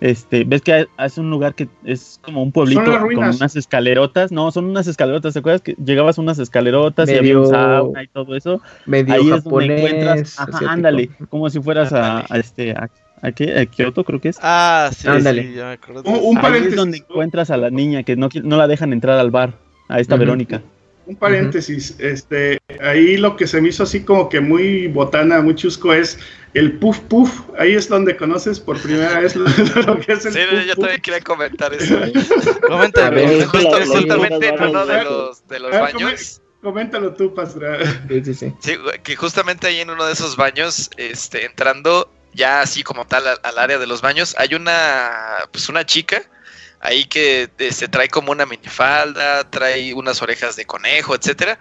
este, 0.00 0.44
ves 0.44 0.62
que 0.62 0.86
es 0.98 1.18
un 1.18 1.30
lugar 1.30 1.54
que 1.54 1.68
es 1.84 2.18
como 2.22 2.42
un 2.42 2.52
pueblito 2.52 2.84
con 2.84 3.16
unas 3.16 3.56
escalerotas, 3.56 4.32
no, 4.32 4.50
son 4.50 4.66
unas 4.66 4.86
escalerotas, 4.86 5.34
¿te 5.34 5.40
acuerdas 5.40 5.62
que 5.62 5.74
llegabas 5.84 6.18
a 6.18 6.22
unas 6.22 6.38
escalerotas 6.38 7.08
y 7.10 7.14
había 7.14 7.38
un 7.38 7.48
sauna 7.48 8.02
y 8.02 8.08
todo 8.08 8.34
eso? 8.36 8.60
Medio 8.86 9.14
ahí 9.14 9.30
es 9.30 9.44
donde 9.44 9.76
encuentras, 9.76 10.40
ajá, 10.40 10.72
ándale, 10.72 11.10
como 11.28 11.50
si 11.50 11.60
fueras 11.60 11.92
a, 11.92 12.24
este, 12.34 12.72
a, 12.72 12.88
¿A 13.22 13.32
qué? 13.32 13.58
¿A 13.58 13.66
Kyoto 13.66 14.04
creo 14.04 14.20
que 14.20 14.28
es? 14.28 14.38
Ah, 14.42 14.90
sí, 14.94 15.08
Ándale. 15.08 15.42
sí, 15.42 15.54
ya 15.54 15.66
me 15.66 15.72
acuerdo. 15.72 16.02
Un, 16.04 16.18
un 16.22 16.36
Ahí 16.36 16.42
paréntesis. 16.42 16.72
es 16.72 16.76
donde 16.76 16.98
encuentras 16.98 17.50
a 17.50 17.56
la 17.56 17.70
niña 17.70 18.02
que 18.02 18.14
no, 18.16 18.28
no 18.42 18.56
la 18.56 18.66
dejan 18.66 18.92
entrar 18.92 19.18
al 19.18 19.30
bar, 19.30 19.54
a 19.88 20.00
esta. 20.00 20.16
Verónica. 20.16 20.62
Un 21.06 21.14
paréntesis, 21.14 21.94
este, 22.00 22.58
ahí 22.82 23.16
lo 23.16 23.36
que 23.36 23.46
se 23.46 23.60
me 23.60 23.68
hizo 23.68 23.84
así 23.84 24.02
como 24.02 24.28
que 24.28 24.40
muy 24.40 24.88
botana, 24.88 25.40
muy 25.40 25.54
chusco 25.54 25.92
es 25.94 26.18
el 26.52 26.72
puff 26.78 26.98
puff. 26.98 27.42
Ahí 27.56 27.74
es 27.74 27.88
donde 27.88 28.16
conoces 28.16 28.58
por 28.58 28.80
primera 28.82 29.20
vez 29.20 29.36
lo, 29.36 29.46
lo 29.86 30.00
que 30.00 30.14
es 30.14 30.26
el 30.26 30.32
Sí, 30.32 30.40
puff 30.50 30.60
yo 30.66 30.74
puff. 30.74 30.84
también 30.84 31.00
quería 31.02 31.20
comentar 31.20 31.72
eso. 31.74 32.00
La- 32.00 33.46
justamente 33.46 34.48
en 34.48 34.62
uno 34.64 34.86
de 34.86 35.04
los, 35.04 35.46
de 35.46 35.60
los 35.60 35.74
Ah, 35.74 35.80
baños. 35.80 36.40
Coméntalo 36.62 37.12
tú, 37.14 37.32
Pastra. 37.34 37.78
Sí, 38.08 38.24
sí, 38.24 38.34
sí. 38.34 38.54
Que 39.04 39.14
justamente 39.14 39.68
ahí 39.68 39.80
en 39.80 39.90
uno 39.90 40.04
de 40.06 40.12
esos 40.12 40.36
baños, 40.36 40.90
este, 40.96 41.44
entrando 41.46 42.10
ya 42.32 42.60
así 42.62 42.82
como 42.82 43.06
tal 43.06 43.26
al, 43.28 43.38
al 43.44 43.58
área 43.58 43.78
de 43.78 43.86
los 43.86 44.02
baños, 44.02 44.34
hay 44.38 44.54
una, 44.54 45.36
pues 45.52 45.68
una 45.68 45.86
chica 45.86 46.22
ahí 46.80 47.04
que 47.06 47.50
se 47.70 47.88
trae 47.88 48.08
como 48.08 48.32
una 48.32 48.46
minifalda, 48.46 49.48
trae 49.50 49.92
unas 49.94 50.22
orejas 50.22 50.56
de 50.56 50.64
conejo, 50.66 51.14
etcétera, 51.14 51.58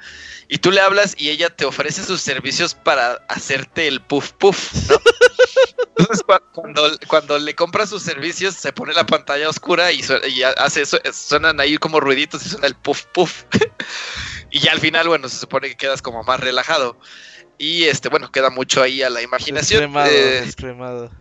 y 0.47 0.57
tú 0.59 0.71
le 0.71 0.81
hablas 0.81 1.15
y 1.17 1.29
ella 1.29 1.49
te 1.49 1.65
ofrece 1.65 2.03
sus 2.03 2.21
servicios 2.21 2.75
para 2.75 3.13
hacerte 3.29 3.87
el 3.87 4.01
puff 4.01 4.31
puff, 4.33 4.73
¿no? 4.89 4.97
Entonces 5.97 6.25
cua- 6.25 6.43
cuando, 6.53 6.91
cuando 7.07 7.39
le 7.39 7.55
compras 7.55 7.89
sus 7.89 8.03
servicios 8.03 8.53
se 8.55 8.73
pone 8.73 8.93
la 8.93 9.05
pantalla 9.05 9.49
oscura 9.49 9.91
y, 9.91 10.03
su- 10.03 10.19
y 10.27 10.43
hace 10.43 10.81
eso, 10.81 10.99
suenan 11.13 11.59
ahí 11.59 11.77
como 11.77 11.99
ruiditos 11.99 12.45
y 12.45 12.49
suena 12.49 12.67
el 12.67 12.75
puff 12.75 13.05
puff. 13.13 13.43
y 14.51 14.59
ya 14.59 14.73
al 14.73 14.79
final, 14.79 15.07
bueno, 15.07 15.29
se 15.29 15.37
supone 15.39 15.69
que 15.69 15.77
quedas 15.77 16.01
como 16.01 16.23
más 16.23 16.39
relajado. 16.39 16.99
Y 17.57 17.85
este, 17.85 18.09
bueno, 18.09 18.29
queda 18.31 18.49
mucho 18.49 18.83
ahí 18.83 19.01
a 19.01 19.09
la 19.09 19.21
imaginación. 19.21 19.79
Descremado, 19.79 20.11
eh, 20.11 20.41
descremado. 20.41 21.11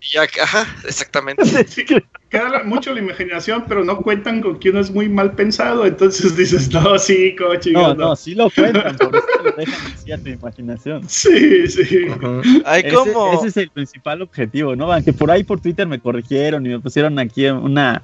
Y 0.00 0.14
ya- 0.14 0.42
ajá, 0.42 0.66
exactamente. 0.84 1.42
Sí, 1.68 1.84
queda 2.30 2.62
mucho 2.64 2.92
la 2.94 3.00
imaginación, 3.00 3.64
pero 3.68 3.84
no 3.84 3.98
cuentan 4.02 4.40
con 4.40 4.58
que 4.58 4.70
uno 4.70 4.80
es 4.80 4.90
muy 4.90 5.08
mal 5.08 5.32
pensado. 5.34 5.84
Entonces 5.86 6.36
dices, 6.36 6.70
no, 6.72 6.98
sí, 6.98 7.34
como 7.36 7.54
No, 7.72 7.94
no, 7.94 8.16
sí 8.16 8.34
lo 8.34 8.50
cuentan, 8.50 8.96
por 8.96 9.16
eso 9.16 9.26
lo 9.44 9.52
dejan 9.52 9.92
así 9.92 10.12
a 10.12 10.18
tu 10.18 10.28
imaginación. 10.30 11.08
Sí, 11.08 11.66
sí. 11.68 12.06
Ujú. 12.08 12.42
Hay 12.64 12.82
Ese, 12.84 12.94
como. 12.94 13.32
ese 13.34 13.48
es 13.48 13.56
el 13.56 13.70
principal 13.70 14.22
objetivo, 14.22 14.76
¿no? 14.76 14.92
Aunque 14.92 15.12
por 15.12 15.30
ahí 15.30 15.42
por 15.44 15.60
Twitter 15.60 15.86
me 15.86 15.98
corrigieron 16.00 16.64
y 16.66 16.68
me 16.70 16.80
pusieron 16.80 17.18
aquí 17.18 17.46
una, 17.46 18.02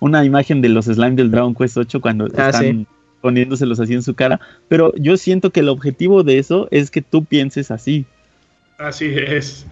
una 0.00 0.24
imagen 0.24 0.60
de 0.60 0.70
los 0.70 0.86
slime 0.86 1.16
del 1.16 1.30
Dragon 1.30 1.54
Quest 1.54 1.76
8 1.76 2.00
cuando 2.00 2.26
Ah, 2.36 2.48
están 2.50 2.86
poniéndoselos 3.20 3.80
así 3.80 3.94
en 3.94 4.02
su 4.02 4.14
cara. 4.14 4.40
Pero 4.68 4.92
yo 4.96 5.16
siento 5.16 5.50
que 5.50 5.60
el 5.60 5.68
objetivo 5.68 6.22
de 6.22 6.38
eso 6.38 6.68
es 6.70 6.90
que 6.90 7.02
tú 7.02 7.24
pienses 7.24 7.70
así. 7.70 8.06
Así 8.78 9.12
es. 9.16 9.66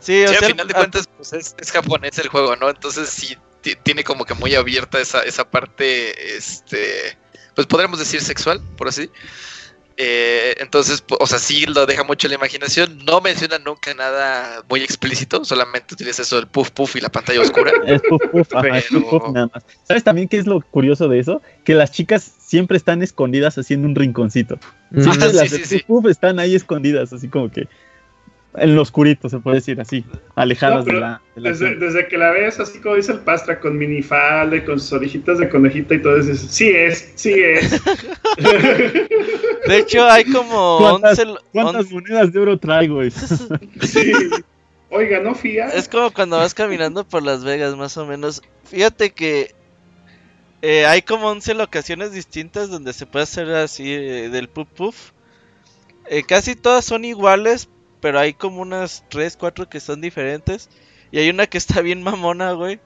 Sí, 0.00 0.24
o 0.24 0.28
Sí, 0.28 0.34
sea, 0.34 0.46
al 0.46 0.52
final 0.52 0.68
de 0.68 0.74
cuentas, 0.74 1.08
pues 1.16 1.32
es, 1.32 1.54
es 1.58 1.70
japonés 1.72 2.18
el 2.18 2.28
juego, 2.28 2.54
¿no? 2.56 2.68
Entonces 2.70 3.08
sí 3.08 3.36
ti- 3.62 3.74
tiene 3.82 4.04
como 4.04 4.24
que 4.24 4.34
muy 4.34 4.54
abierta 4.54 5.00
esa, 5.00 5.22
esa 5.22 5.48
parte, 5.50 6.36
este, 6.36 7.16
pues 7.54 7.66
podríamos 7.66 7.98
decir 7.98 8.20
sexual, 8.20 8.60
por 8.76 8.88
así. 8.88 9.10
Eh, 9.98 10.54
entonces, 10.60 11.02
o 11.08 11.26
sea, 11.26 11.38
sí 11.38 11.64
lo 11.64 11.86
deja 11.86 12.04
mucho 12.04 12.26
a 12.26 12.28
la 12.28 12.34
imaginación. 12.34 12.98
No 13.06 13.22
menciona 13.22 13.58
nunca 13.58 13.94
nada 13.94 14.62
muy 14.68 14.82
explícito, 14.82 15.42
solamente 15.46 15.94
utiliza 15.94 16.20
eso 16.20 16.36
del 16.36 16.46
puff 16.48 16.70
puff 16.70 16.96
y 16.96 17.00
la 17.00 17.08
pantalla 17.08 17.40
oscura. 17.40 17.72
Es 17.86 18.02
puff 18.02 18.20
puff, 18.30 18.54
ajá, 18.54 18.76
es 18.78 18.86
puff 18.88 19.22
nada 19.32 19.48
más. 19.54 19.64
¿Sabes 19.84 20.04
también 20.04 20.28
qué 20.28 20.36
es 20.36 20.46
lo 20.46 20.60
curioso 20.60 21.08
de 21.08 21.18
eso? 21.18 21.40
Que 21.64 21.74
las 21.74 21.92
chicas 21.92 22.30
siempre 22.44 22.76
están 22.76 23.02
escondidas 23.02 23.56
haciendo 23.56 23.88
un 23.88 23.94
rinconcito. 23.94 24.58
Siempre 24.92 25.30
sí, 25.30 25.36
las 25.36 25.48
sí, 25.50 25.58
de 25.58 25.64
sí. 25.64 25.78
puff 25.78 26.02
puff 26.02 26.10
están 26.10 26.38
ahí 26.40 26.54
escondidas, 26.54 27.14
así 27.14 27.28
como 27.28 27.50
que 27.50 27.66
en 28.54 28.74
lo 28.74 28.82
oscurito, 28.82 29.28
se 29.28 29.38
puede 29.38 29.56
decir 29.56 29.80
así, 29.80 30.04
alejadas 30.34 30.86
No, 30.86 30.92
de 30.94 31.00
la... 31.00 31.22
de 31.34 31.40
la 31.42 31.50
Desde, 31.52 32.08
que 32.08 32.16
la 32.16 32.30
ves, 32.30 32.58
así 32.58 32.78
como 32.80 32.94
dice 32.94 33.12
el 33.12 33.18
Pastra, 33.20 33.60
con 33.60 33.76
minifalda 33.76 34.56
y 34.56 34.64
con 34.64 34.80
sus 34.80 34.92
orejitas 34.94 35.38
de 35.38 35.48
conejita 35.48 35.94
y 35.94 36.00
todo 36.02 36.16
eso, 36.16 36.30
dices, 36.30 36.50
sí 36.50 36.68
es, 36.70 37.12
sí 37.16 37.34
es. 37.34 37.82
de 39.68 39.78
hecho, 39.78 40.04
hay 40.08 40.24
como 40.24 40.78
¿Cuántas- 40.78 41.18
11. 41.18 41.34
¿Cuántas 41.52 41.86
on- 41.86 41.92
monedas 41.94 42.32
de 42.32 42.38
oro 42.40 42.58
traigo? 42.58 43.00
sí. 43.82 44.12
Oiga, 44.90 45.20
¿no 45.20 45.34
fía? 45.34 45.66
Es 45.68 45.88
como 45.88 46.10
cuando 46.12 46.38
vas 46.38 46.54
caminando 46.54 47.04
por 47.04 47.22
Las 47.22 47.44
Vegas, 47.44 47.76
más 47.76 47.96
o 47.96 48.06
menos. 48.06 48.40
Fíjate 48.64 49.10
que 49.10 49.54
eh, 50.62 50.86
hay 50.86 51.02
como 51.02 51.28
11 51.28 51.54
locaciones 51.54 52.12
distintas 52.12 52.70
donde 52.70 52.92
se 52.92 53.04
puede 53.04 53.24
hacer 53.24 53.50
así 53.50 53.92
eh, 53.92 54.28
del 54.30 54.48
puff 54.48 54.68
puff. 54.74 55.10
Eh, 56.08 56.22
casi 56.22 56.54
todas 56.54 56.84
son 56.84 57.04
iguales, 57.04 57.68
pero 58.06 58.20
hay 58.20 58.34
como 58.34 58.62
unas 58.62 59.02
3, 59.08 59.36
4 59.36 59.68
que 59.68 59.80
son 59.80 60.00
diferentes. 60.00 60.68
Y 61.10 61.18
hay 61.18 61.28
una 61.28 61.48
que 61.48 61.58
está 61.58 61.80
bien 61.80 62.04
mamona, 62.04 62.52
güey. 62.52 62.78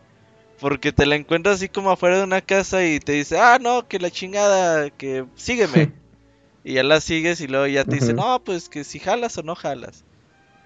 Porque 0.59 0.93
te 0.93 1.05
la 1.05 1.14
encuentras 1.14 1.57
así 1.57 1.68
como 1.68 1.91
afuera 1.91 2.16
de 2.16 2.25
una 2.25 2.41
casa 2.41 2.87
y 2.87 3.01
te 3.01 3.12
dice, 3.12 3.39
ah, 3.39 3.59
no, 3.61 3.87
que 3.87 3.99
la 3.99 4.11
chingada, 4.11 4.89
que 4.89 5.27
sígueme. 5.35 5.93
y 6.64 6.73
ya 6.73 6.85
la 6.85 7.03
sigues 7.03 7.43
y 7.43 7.49
luego 7.49 7.66
ya 7.66 7.85
te 7.85 7.97
dice, 7.97 8.14
no, 8.14 8.43
pues 8.43 8.71
que 8.71 8.83
si 8.83 8.99
jalas 8.99 9.37
o 9.37 9.43
no 9.43 9.55
jalas. 9.55 10.07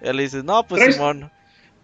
Y 0.01 0.05
ya 0.05 0.13
le 0.13 0.23
dices, 0.23 0.45
no, 0.45 0.65
pues 0.65 0.81
¿Traes- 0.83 0.93
Simón. 0.93 1.29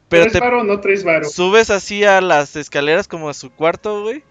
Pero 0.07 0.23
¿Tres 0.23 0.31
te 0.31 0.39
varo 0.39 0.61
o 0.61 0.63
no 0.63 0.79
tres 0.79 1.03
varo? 1.03 1.27
subes 1.27 1.69
así 1.71 2.05
a 2.05 2.21
las 2.21 2.55
escaleras 2.55 3.09
como 3.09 3.27
a 3.27 3.33
su 3.33 3.49
cuarto, 3.51 4.01
güey. 4.03 4.23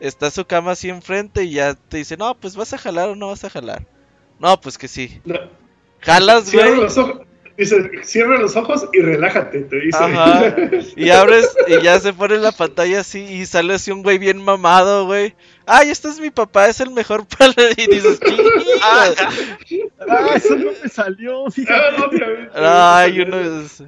Está 0.00 0.30
su 0.30 0.46
cama 0.46 0.70
así 0.70 0.88
enfrente 0.88 1.44
y 1.44 1.50
ya 1.52 1.74
te 1.74 1.98
dice, 1.98 2.16
no, 2.16 2.34
pues 2.40 2.56
vas 2.56 2.72
a 2.72 2.78
jalar 2.78 3.10
o 3.10 3.16
no 3.16 3.26
vas 3.28 3.44
a 3.44 3.50
jalar. 3.50 3.84
No, 4.38 4.58
pues 4.62 4.78
que 4.78 4.88
sí. 4.88 5.20
No. 5.26 5.34
Jalas, 6.00 6.50
güey. 6.50 6.74
los 6.76 6.96
ojos. 6.96 7.26
Dice, 7.56 7.90
cierra 8.02 8.38
los 8.38 8.56
ojos 8.56 8.88
y 8.92 9.00
relájate, 9.00 9.60
te 9.60 9.80
dice. 9.80 9.98
Ajá. 9.98 10.54
Y 10.96 11.10
abres 11.10 11.48
y 11.68 11.82
ya 11.82 11.98
se 12.00 12.12
pone 12.12 12.38
la 12.38 12.52
pantalla 12.52 13.00
así 13.00 13.20
y 13.20 13.44
sale 13.46 13.74
así 13.74 13.90
un 13.90 14.02
güey 14.02 14.18
bien 14.18 14.42
mamado, 14.42 15.06
güey. 15.06 15.34
Ay, 15.66 15.90
este 15.90 16.08
es 16.08 16.18
mi 16.18 16.30
papá, 16.30 16.68
es 16.68 16.80
el 16.80 16.90
mejor 16.90 17.24
para... 17.38 17.52
Y 17.76 17.86
dices, 17.86 18.18
Ah, 18.82 19.10
¡Ah, 20.08 20.30
eso 20.34 20.56
no 20.56 20.70
me 20.82 20.88
salió! 20.88 21.46
Ah, 21.46 21.50
Fíjate. 21.50 21.98
no, 21.98 22.06
otra 22.06 22.26
vez. 22.28 22.50
Ay, 22.54 23.20
uno 23.20 23.38
es... 23.40 23.82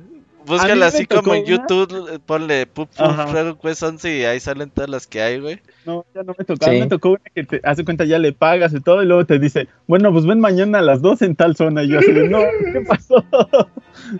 Búscala 0.46 0.86
así 0.86 1.06
como 1.06 1.34
en 1.34 1.44
YouTube, 1.44 2.08
eh, 2.12 2.18
ponle 2.24 2.66
Pup 2.66 2.88
Pup 2.88 3.60
Quest 3.62 3.82
11 3.82 4.18
y 4.18 4.24
ahí 4.24 4.40
salen 4.40 4.70
todas 4.70 4.90
las 4.90 5.06
que 5.06 5.22
hay, 5.22 5.40
güey. 5.40 5.60
No, 5.86 6.04
ya 6.14 6.22
no 6.22 6.34
me 6.38 6.44
tocó. 6.44 6.64
Sí. 6.66 6.70
Me 6.72 6.86
tocó 6.86 7.10
una 7.10 7.22
que 7.34 7.44
te 7.44 7.60
hace 7.64 7.84
cuenta, 7.84 8.04
ya 8.04 8.18
le 8.18 8.32
pagas 8.32 8.74
y 8.74 8.80
todo, 8.80 9.02
y 9.02 9.06
luego 9.06 9.24
te 9.24 9.38
dice, 9.38 9.68
bueno, 9.86 10.12
pues 10.12 10.26
ven 10.26 10.40
mañana 10.40 10.78
a 10.78 10.82
las 10.82 11.02
2 11.02 11.22
en 11.22 11.36
tal 11.36 11.56
zona. 11.56 11.82
Y 11.84 11.88
yo 11.88 11.98
así 11.98 12.12
no, 12.12 12.40
¿qué 12.72 12.80
pasó? 12.86 13.24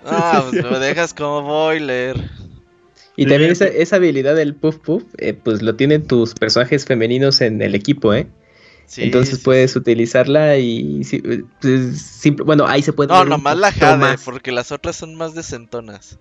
Ah, 0.07 0.45
pues 0.51 0.71
me 0.71 0.79
dejas 0.79 1.13
como 1.13 1.43
boiler. 1.43 2.17
Y 3.17 3.27
también 3.27 3.51
esa, 3.51 3.67
esa 3.67 3.97
habilidad 3.97 4.35
del 4.35 4.55
puff 4.55 4.79
puff, 4.79 5.03
eh, 5.19 5.35
pues 5.35 5.63
lo 5.63 5.75
tienen 5.77 6.07
tus 6.07 6.35
personajes 6.35 6.85
femeninos 6.85 7.41
en 7.41 7.61
el 7.61 7.75
equipo, 7.75 8.15
¿eh? 8.15 8.29
Sí, 8.87 9.03
Entonces 9.05 9.39
sí, 9.39 9.45
puedes 9.45 9.75
utilizarla 9.77 10.57
y 10.59 11.03
sí, 11.05 11.23
pues, 11.61 12.01
simple- 12.03 12.45
bueno, 12.45 12.67
ahí 12.67 12.83
se 12.83 12.93
puede 12.93 13.09
No, 13.09 13.25
nomás 13.25 13.57
la 13.57 13.73
Jade, 13.73 13.97
más. 13.99 14.23
porque 14.25 14.53
las 14.53 14.71
otras 14.73 14.95
son 14.97 15.15
más 15.15 15.35
decentonas. 15.35 16.19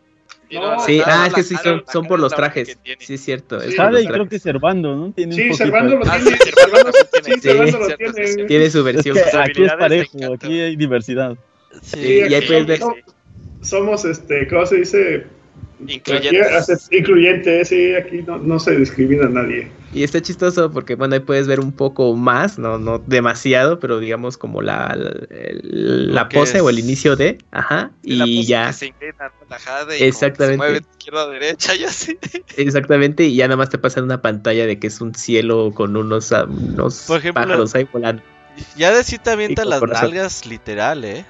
No, 0.51 0.79
Sí, 0.85 0.97
no, 0.99 1.03
ah, 1.07 1.25
es 1.27 1.33
que 1.33 1.43
sí 1.43 1.55
son, 1.63 1.77
la 1.85 1.91
son 1.91 2.05
por 2.05 2.19
los 2.19 2.33
trajes. 2.33 2.77
Sí, 2.99 3.13
es 3.15 3.21
cierto. 3.23 3.59
Sí, 3.59 3.69
es 3.69 3.75
por 3.75 3.85
Jade 3.85 3.93
los 3.93 4.03
y 4.03 4.07
creo 4.07 4.29
que 4.29 4.39
Servando, 4.39 4.95
¿no? 4.95 5.11
Tiene 5.11 5.33
un 5.33 5.41
Sí, 5.41 5.47
poquito 5.49 5.63
Servando 5.65 5.95
lo 5.97 6.05
Ah, 6.05 6.17
tiene. 6.23 6.37
sí, 6.37 7.39
Servando 7.41 7.79
lo 7.79 7.97
tiene. 7.97 8.45
tiene. 8.47 8.69
su 8.69 8.77
Es 8.79 8.83
versión. 8.83 9.15
que 9.15 9.37
aquí 9.37 9.63
es 9.63 9.73
parejo, 9.73 10.33
aquí 10.33 10.61
hay 10.61 10.75
diversidad. 10.75 11.37
Sí, 11.81 11.97
Sí, 12.01 12.07
y 12.29 12.33
ahí 12.33 12.45
puedes 12.47 12.67
ver. 12.67 12.79
Somos, 13.61 14.05
este, 14.05 14.47
¿cómo 14.47 14.65
se 14.65 14.75
dice? 14.77 15.25
Aquí 15.81 16.37
incluyentes, 16.91 17.67
sí, 17.67 17.93
aquí 17.95 18.21
no, 18.25 18.37
no 18.37 18.59
se 18.59 18.75
discrimina 18.77 19.25
a 19.25 19.29
nadie. 19.29 19.69
Y 19.93 20.03
está 20.03 20.21
chistoso 20.21 20.71
porque, 20.71 20.95
bueno, 20.95 21.13
ahí 21.13 21.19
puedes 21.19 21.47
ver 21.47 21.59
un 21.59 21.71
poco 21.71 22.15
más, 22.15 22.57
no, 22.57 22.77
no 22.79 22.99
demasiado, 22.99 23.79
pero 23.79 23.99
digamos 23.99 24.37
como 24.37 24.61
la, 24.61 24.97
la, 25.29 26.29
pose 26.29 26.61
o 26.61 26.69
el 26.69 26.79
inicio 26.79 27.15
de, 27.15 27.37
ajá, 27.51 27.91
Y 28.03 28.15
la 28.15 28.25
y 28.25 28.37
pose 28.37 28.47
ya, 28.47 28.67
que 28.67 28.73
se 28.73 28.85
inclina, 28.87 29.31
¿no? 29.39 29.47
La 29.49 29.59
Jade 29.59 29.83
y 29.83 29.85
como 29.85 29.97
que 29.99 30.07
Exactamente. 30.07 30.53
Se 30.53 30.57
mueve 30.57 30.73
de 30.73 30.85
izquierda 30.89 31.21
a 31.23 31.27
derecha 31.27 31.75
y 31.79 31.83
así. 31.83 32.17
exactamente, 32.57 33.25
y 33.25 33.35
ya 33.35 33.47
nada 33.47 33.57
más 33.57 33.69
te 33.69 33.77
pasa 33.77 34.01
una 34.01 34.21
pantalla 34.21 34.65
de 34.65 34.79
que 34.79 34.87
es 34.87 35.01
un 35.01 35.13
cielo 35.13 35.71
con 35.75 35.95
unos, 35.95 36.31
unos 36.31 37.03
Por 37.07 37.19
ejemplo, 37.19 37.43
pájaros 37.43 37.75
ahí 37.75 37.87
volando. 37.91 38.23
Ya 38.77 38.91
de 38.91 39.03
sí 39.03 39.17
te 39.17 39.31
avienta 39.31 39.65
las 39.65 39.79
corazón. 39.79 40.09
nalgas 40.09 40.45
literal, 40.45 41.03
eh. 41.05 41.25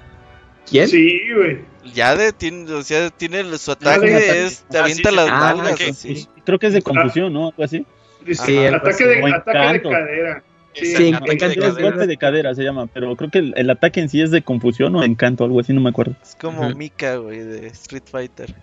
¿Quién? 0.73 0.87
Sí, 0.87 1.21
güey. 1.35 1.59
Ya 1.93 2.15
de 2.15 2.31
tiene, 2.33 2.71
o 2.73 2.81
sea, 2.81 3.09
tiene 3.11 3.43
su 3.59 3.71
ataque 3.71 4.45
es 4.45 4.63
te 4.69 4.77
Ah, 4.79 4.81
avienta 4.83 5.09
sí, 5.11 5.15
las. 5.15 5.27
Ah, 5.29 5.53
nalgas 5.55 5.81
así. 5.81 6.27
Creo 6.43 6.57
que 6.57 6.67
es 6.67 6.73
de 6.73 6.81
confusión, 6.81 7.31
¿no? 7.31 7.49
Algo 7.49 7.63
así. 7.63 7.85
Sí, 8.25 8.65
ataque, 8.65 9.05
de, 9.05 9.21
O 9.21 9.27
ataque 9.27 9.57
de 9.59 9.65
encanto. 9.65 9.89
cadera. 9.91 10.43
Sí, 10.73 10.85
Sí, 10.87 11.13
ataque 11.13 11.25
de 11.29 11.33
encanto 11.33 11.45
Es 11.53 11.57
cadera. 11.73 11.81
golpe 11.89 12.07
de 12.07 12.17
cadera 12.17 12.55
se 12.55 12.63
llama, 12.63 12.87
pero 12.87 13.15
creo 13.15 13.29
que 13.29 13.37
el, 13.37 13.53
el 13.55 13.69
ataque 13.69 13.99
en 13.99 14.09
sí 14.09 14.21
es 14.21 14.31
de 14.31 14.41
confusión 14.41 14.95
o 14.95 15.03
encanto, 15.03 15.43
algo 15.43 15.59
así, 15.59 15.73
no 15.73 15.81
me 15.81 15.89
acuerdo. 15.91 16.15
Es 16.23 16.35
como. 16.41 16.67
Mika, 16.73 17.17
güey, 17.17 17.39
de 17.39 17.67
Street 17.67 18.03
Fighter. 18.09 18.55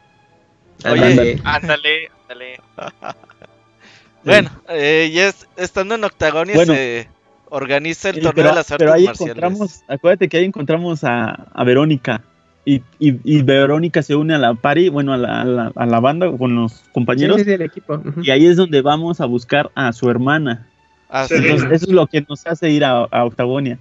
Ándale. 0.83 1.41
Ándale, 1.45 2.11
ándale. 2.23 2.61
Bueno, 4.23 4.51
eh, 4.69 5.11
ya 5.15 5.29
es- 5.29 5.47
estando 5.57 5.95
en 5.95 6.05
Octagonia 6.05 6.55
Bueno. 6.55 6.75
se 6.75 7.09
organiza 7.51 8.09
el 8.09 8.17
Sí, 8.17 8.21
torneo 8.23 8.35
pero, 8.35 8.49
de 8.51 8.55
las 8.55 8.71
artes 8.71 8.79
pero 8.79 8.93
ahí 8.95 9.05
marciales. 9.05 9.37
encontramos, 9.37 9.83
acuérdate 9.89 10.29
que 10.29 10.37
ahí 10.39 10.45
encontramos 10.45 11.05
a, 11.05 11.47
a 11.53 11.65
Verónica. 11.65 12.23
y, 12.65 12.83
y, 12.99 13.43
Verónica 13.43 14.03
se 14.03 14.15
une 14.15 14.35
a 14.35 14.39
la 14.39 14.55
party, 14.55 14.89
bueno, 14.91 15.13
a 15.13 15.17
la, 15.17 15.73
a 15.75 15.87
la, 15.87 16.01
banda 16.01 16.31
con 16.37 16.55
los 16.55 16.85
compañeros. 16.93 17.41
equipo. 17.47 18.03
Y 18.23 18.31
ahí 18.31 18.47
es 18.47 18.57
donde 18.57 18.81
vamos 18.83 19.21
a 19.21 19.27
buscar 19.27 19.71
a 19.75 19.93
su 19.93 20.09
hermana. 20.09 20.69
Ah, 21.09 21.27
Entonces, 21.29 21.65
eso 21.73 21.87
es 21.87 21.89
lo 21.93 22.07
que 22.07 22.25
nos 22.29 22.47
hace 22.47 22.71
ir 22.71 22.85
a, 22.85 23.03
Octagonia. 23.25 23.79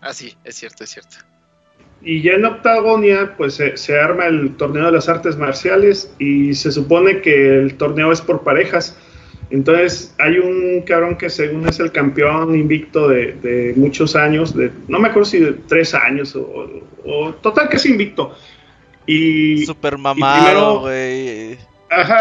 Ah, 0.00 0.12
sí, 0.12 0.34
es 0.44 0.56
cierto, 0.56 0.84
es 0.84 0.90
cierto. 0.90 1.16
Y 2.02 2.22
ya 2.22 2.32
en 2.32 2.44
Octagonia, 2.44 3.34
pues 3.36 3.54
se, 3.54 3.76
se, 3.76 3.98
arma 3.98 4.26
el 4.26 4.56
torneo 4.56 4.86
de 4.86 4.92
las 4.92 5.08
artes 5.08 5.36
marciales 5.36 6.12
y 6.18 6.54
se 6.54 6.70
supone 6.72 7.20
que 7.20 7.58
el 7.58 7.76
torneo 7.76 8.12
es 8.12 8.20
por 8.20 8.42
parejas. 8.42 8.96
Entonces 9.50 10.14
hay 10.18 10.38
un 10.38 10.82
cabrón 10.82 11.16
que 11.16 11.30
según 11.30 11.66
es 11.68 11.80
el 11.80 11.90
campeón 11.90 12.54
invicto 12.54 13.08
de, 13.08 13.72
muchos 13.76 14.14
años, 14.14 14.54
de, 14.54 14.70
no 14.88 14.98
me 14.98 15.08
acuerdo 15.08 15.28
si 15.28 15.38
de 15.38 15.52
tres 15.52 15.94
años 15.94 16.36
o, 16.36 17.32
total 17.40 17.68
que 17.68 17.76
es 17.76 17.86
invicto. 17.86 18.34
Y, 19.06 19.64
Super 19.64 19.96
mamado, 19.96 20.80
güey. 20.80 21.56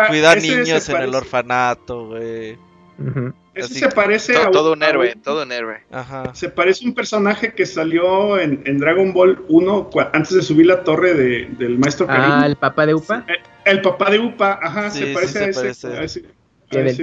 Cuida 0.07 0.35
niños 0.35 0.87
en 0.87 0.97
el 0.97 1.13
orfanato, 1.13 2.07
güey. 2.07 2.57
Ese 3.53 3.73
se 3.73 3.89
parece 3.89 4.37
a 4.37 4.51
todo 4.51 4.73
un 4.73 4.83
héroe, 4.83 5.15
todo 5.23 5.43
un 5.43 5.51
héroe. 5.51 5.81
Se 6.33 6.49
parece 6.49 6.85
a 6.85 6.87
un 6.87 6.93
personaje 6.93 7.53
que 7.53 7.65
salió 7.65 8.39
en, 8.39 8.77
Dragon 8.79 9.13
Ball 9.13 9.43
1 9.49 9.89
antes 10.13 10.33
de 10.33 10.41
subir 10.41 10.67
la 10.67 10.83
torre 10.83 11.13
del 11.13 11.77
maestro 11.77 12.05
Ah, 12.09 12.43
el 12.45 12.55
papá 12.55 12.85
de 12.85 12.93
Upa. 12.93 13.25
El, 13.65 13.81
papá 13.81 14.11
de 14.11 14.19
Upa, 14.19 14.59
ajá, 14.61 14.89
se 14.91 15.07
parece, 15.07 15.43
a, 15.43 16.03
ese, 16.03 16.23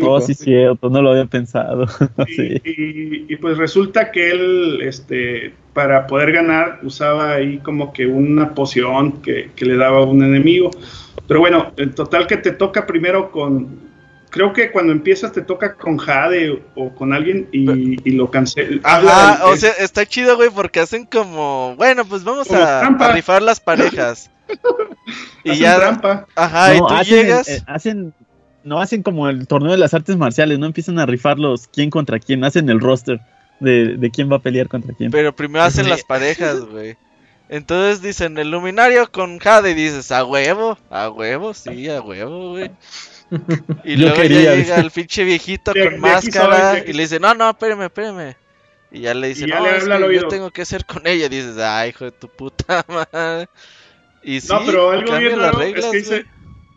Oh, 0.03 0.21
sí, 0.21 0.35
cierto, 0.35 0.91
no 0.91 1.01
lo 1.01 1.13
había 1.13 1.25
pensado. 1.25 1.87
y, 2.29 3.35
pues 3.37 3.57
resulta 3.57 4.11
que 4.11 4.31
él, 4.31 4.81
este, 4.83 5.55
para 5.73 6.07
poder 6.07 6.33
ganar, 6.33 6.81
usaba 6.83 7.33
ahí 7.33 7.59
como 7.59 7.93
que 7.93 8.07
una 8.07 8.55
poción 8.55 9.23
que, 9.23 9.51
le 9.57 9.77
daba 9.77 9.99
a 9.99 10.03
un 10.03 10.23
enemigo. 10.23 10.71
Pero 11.27 11.41
bueno, 11.41 11.73
en 11.79 11.95
total 11.95 12.27
que 12.27 12.37
te 12.37 12.51
toca 12.51 12.87
primero 12.87 13.31
con, 13.31 13.81
creo 14.29 14.53
que 14.53 14.71
cuando 14.71 14.93
empiezas 14.93 15.33
te 15.33 15.41
toca 15.41 15.75
con 15.77 15.97
Jade 15.97 16.63
o 16.75 16.95
con 16.95 17.15
alguien 17.15 17.49
y, 17.51 18.11
lo 18.11 18.31
cancela. 18.31 18.81
Ajá, 18.83 19.47
o 19.47 19.57
sea, 19.57 19.71
está 19.79 20.05
chido, 20.05 20.37
güey, 20.37 20.51
porque 20.51 20.81
hacen 20.81 21.07
como, 21.07 21.75
bueno, 21.77 22.05
pues 22.05 22.23
vamos 22.23 22.51
a, 22.51 22.87
rifar 23.15 23.41
las 23.41 23.61
parejas. 23.61 24.31
y 25.45 25.57
ya. 25.57 25.77
Trampa. 25.77 26.27
Ajá, 26.37 26.75
y 26.75 26.79
tú 26.81 26.95
llegas. 27.07 27.49
Eh, 27.49 27.63
hacen 27.67 28.13
no 28.65 28.81
hacen 28.81 29.03
como 29.03 29.29
el 29.29 29.47
torneo 29.47 29.73
de 29.73 29.79
las 29.79 29.95
artes 29.95 30.17
marciales, 30.17 30.59
no 30.59 30.67
empiezan 30.67 30.99
a 30.99 31.07
rifarlos 31.07 31.69
quién 31.69 31.91
contra 31.91 32.19
quién, 32.19 32.45
hacen 32.45 32.69
el 32.69 32.81
roster 32.81 33.21
de, 33.61 34.11
quién 34.13 34.31
va 34.31 34.37
a 34.37 34.41
pelear 34.41 34.69
contra 34.69 34.95
quién. 34.95 35.11
Pero 35.11 35.35
primero 35.35 35.65
hacen 35.65 35.89
las 35.89 36.03
parejas, 36.03 36.61
güey. 36.61 36.97
Entonces 37.49 38.01
dicen 38.01 38.39
el 38.39 38.51
luminario 38.51 39.11
con 39.13 39.39
Jade 39.39 39.73
y 39.73 39.75
dices, 39.75 40.11
a 40.11 40.25
huevo, 40.25 40.79
a 40.91 41.11
huevo, 41.11 41.53
sí, 41.55 41.89
a 41.89 42.01
huevo, 42.01 42.51
güey. 42.51 42.71
Y 43.85 43.97
luego 43.97 44.23
ya 44.23 44.55
llega 44.55 44.77
el 44.77 44.91
pinche 44.91 45.25
viejito 45.25 45.73
con 45.73 45.99
máscara 45.99 46.85
y 46.87 46.93
le 46.93 47.03
dice, 47.03 47.19
no, 47.19 47.35
no, 47.35 47.51
espérame, 47.51 47.83
espérame. 47.83 48.37
Y 48.93 49.01
ya 49.01 49.15
le 49.15 49.29
dice, 49.29 49.47
no, 49.47 49.67
es 49.67 49.85
que 49.85 50.15
yo 50.15 50.29
tengo 50.29 50.51
que 50.51 50.63
hacer 50.63 50.85
con 50.85 51.07
ella. 51.07 51.27
Y 51.27 51.31
dices, 51.31 51.59
ay, 51.59 51.91
hijo 51.91 52.05
de 52.05 52.13
tu 52.13 52.29
puta 52.29 52.85
madre. 53.13 53.49
Y 54.23 54.41
sí, 54.41 54.49
no, 54.51 54.65
pero 54.65 54.91
algo 54.91 55.17
bien 55.17 55.39
raro 55.39 55.61
es 55.61 55.85
que 55.85 55.97
dice, 55.97 56.27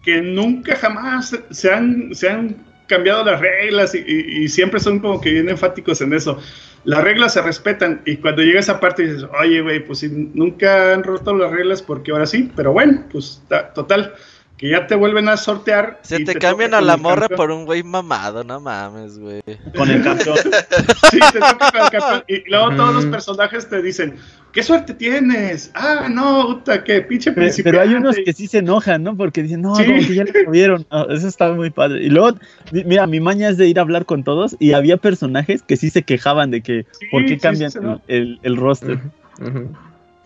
que 0.08 0.22
nunca 0.22 0.74
jamás 0.78 1.38
se 1.50 1.70
han, 1.70 2.16
se 2.16 2.30
han 2.30 2.56
cambiado 2.88 3.26
las 3.26 3.42
reglas 3.42 3.94
y, 3.94 4.48
siempre 4.48 4.80
son 4.80 5.00
como 5.00 5.20
que 5.20 5.32
bien 5.32 5.50
enfáticos 5.50 6.00
en 6.00 6.14
eso. 6.14 6.40
Las 6.86 7.04
reglas 7.04 7.34
se 7.34 7.42
respetan 7.42 8.04
y 8.06 8.16
cuando 8.16 8.42
llega 8.42 8.62
esa 8.62 8.80
parte 8.80 9.04
dices, 9.04 9.28
oye, 9.38 9.60
güey, 9.60 9.86
pues 9.86 10.00
si 10.00 10.08
nunca 10.08 10.94
han 10.94 11.04
roto 11.04 11.36
las 11.36 11.52
reglas 11.52 11.82
porque 11.82 12.12
ahora 12.12 12.26
sí, 12.26 12.50
pero 12.56 12.72
bueno, 12.72 13.04
pues 13.12 13.44
total 13.76 14.14
que 14.58 14.70
ya 14.70 14.88
te 14.88 14.96
vuelven 14.96 15.28
a 15.28 15.36
sortear. 15.36 16.00
Se 16.04 16.24
te, 16.24 16.36
cambian 16.36 16.74
a 16.74 16.80
la 16.80 16.96
morra 16.96 17.28
por 17.28 17.52
un 17.52 17.66
güey 17.66 17.84
mamado, 17.84 18.46
no 18.46 18.62
mames, 18.62 19.20
güey. 19.20 19.44
Con 19.76 19.90
el 19.90 20.02
campeón. 20.02 20.38
sí, 21.12 21.20
te 21.34 21.40
toca 21.40 21.70
con 21.70 21.82
el 21.82 21.90
campeón. 21.90 22.24
Y 22.30 22.50
luego 22.50 22.76
todos 22.78 22.96
los 22.96 23.06
personajes 23.08 23.68
te 23.68 23.82
dicen, 23.82 24.18
¿qué 24.52 24.64
suerte 24.64 24.94
tienes? 24.94 25.72
Ah, 25.74 26.08
no, 26.10 26.48
puta, 26.48 26.84
qué 26.84 27.02
pinche 27.02 27.32
principio. 27.32 27.72
Pero 27.72 27.82
hay 27.82 27.94
unos 27.94 28.16
que 28.16 28.34
sí 28.34 28.48
se 28.48 28.60
enojan, 28.60 29.04
¿no? 29.04 29.16
Porque 29.16 29.44
dicen, 29.44 29.62
no, 29.62 29.74
como 29.74 29.86
que 29.86 30.16
ya 30.16 30.24
le 30.24 30.46
movieron. 30.46 30.86
eso 31.10 31.28
estaba 31.28 31.56
muy 31.56 31.70
padre. 31.70 32.04
Y 32.04 32.10
luego, 32.10 32.38
mira, 32.72 33.08
mi 33.08 33.20
maña 33.20 33.50
es 33.50 33.58
de 33.58 33.68
ir 33.68 33.80
a 33.80 33.82
hablar 33.82 34.06
con 34.06 34.24
todos 34.24 34.56
y 34.60 34.74
había 34.74 34.98
personajes 34.98 35.62
que 35.62 35.78
sí 35.78 35.90
se 35.90 36.04
quejaban 36.04 36.52
de 36.52 36.62
que, 36.62 36.86
¿por 37.12 37.26
qué 37.26 37.38
cambian 37.38 37.72
el, 38.08 38.40
el, 38.42 38.58
roster? 38.58 39.00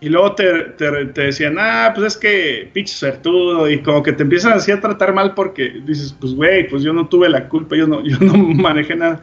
Y 0.00 0.08
luego 0.08 0.34
te, 0.34 0.64
te, 0.78 1.20
decían, 1.22 1.56
ah, 1.60 1.92
pues 1.94 2.14
es 2.14 2.16
que 2.16 2.68
pinche 2.72 2.92
suertudo, 2.92 3.70
y 3.70 3.82
como 3.82 4.02
que 4.02 4.12
te 4.12 4.24
empiezan 4.24 4.54
así 4.54 4.72
a 4.72 4.80
tratar 4.80 5.14
mal 5.14 5.34
porque 5.34 5.80
dices, 5.86 6.16
pues 6.18 6.34
güey, 6.34 6.68
pues 6.68 6.82
yo 6.82 6.92
no 6.92 7.06
tuve 7.06 7.28
la 7.28 7.48
culpa, 7.48 7.76
yo 7.76 7.86
no, 7.86 8.02
yo 8.02 8.18
no 8.18 8.32
manejé 8.36 8.96
nada. 8.96 9.22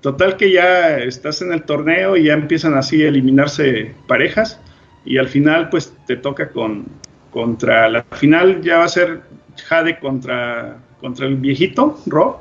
Total 0.00 0.36
que 0.36 0.50
ya 0.50 0.98
estás 0.98 1.42
en 1.42 1.52
el 1.52 1.64
torneo 1.64 2.16
y 2.16 2.24
ya 2.24 2.34
empiezan 2.34 2.74
así 2.74 3.02
a 3.02 3.08
eliminarse 3.08 3.94
parejas, 4.06 4.60
y 5.04 5.18
al 5.18 5.28
final 5.28 5.68
pues 5.68 5.94
te 6.06 6.16
toca 6.16 6.50
con, 6.50 6.86
contra, 7.30 7.88
la 7.88 8.02
final 8.02 8.62
ya 8.62 8.78
va 8.78 8.84
a 8.84 8.88
ser 8.88 9.22
Jade 9.68 9.98
contra, 9.98 10.78
contra 11.00 11.26
el 11.26 11.36
viejito, 11.36 11.98
Ro, 12.06 12.40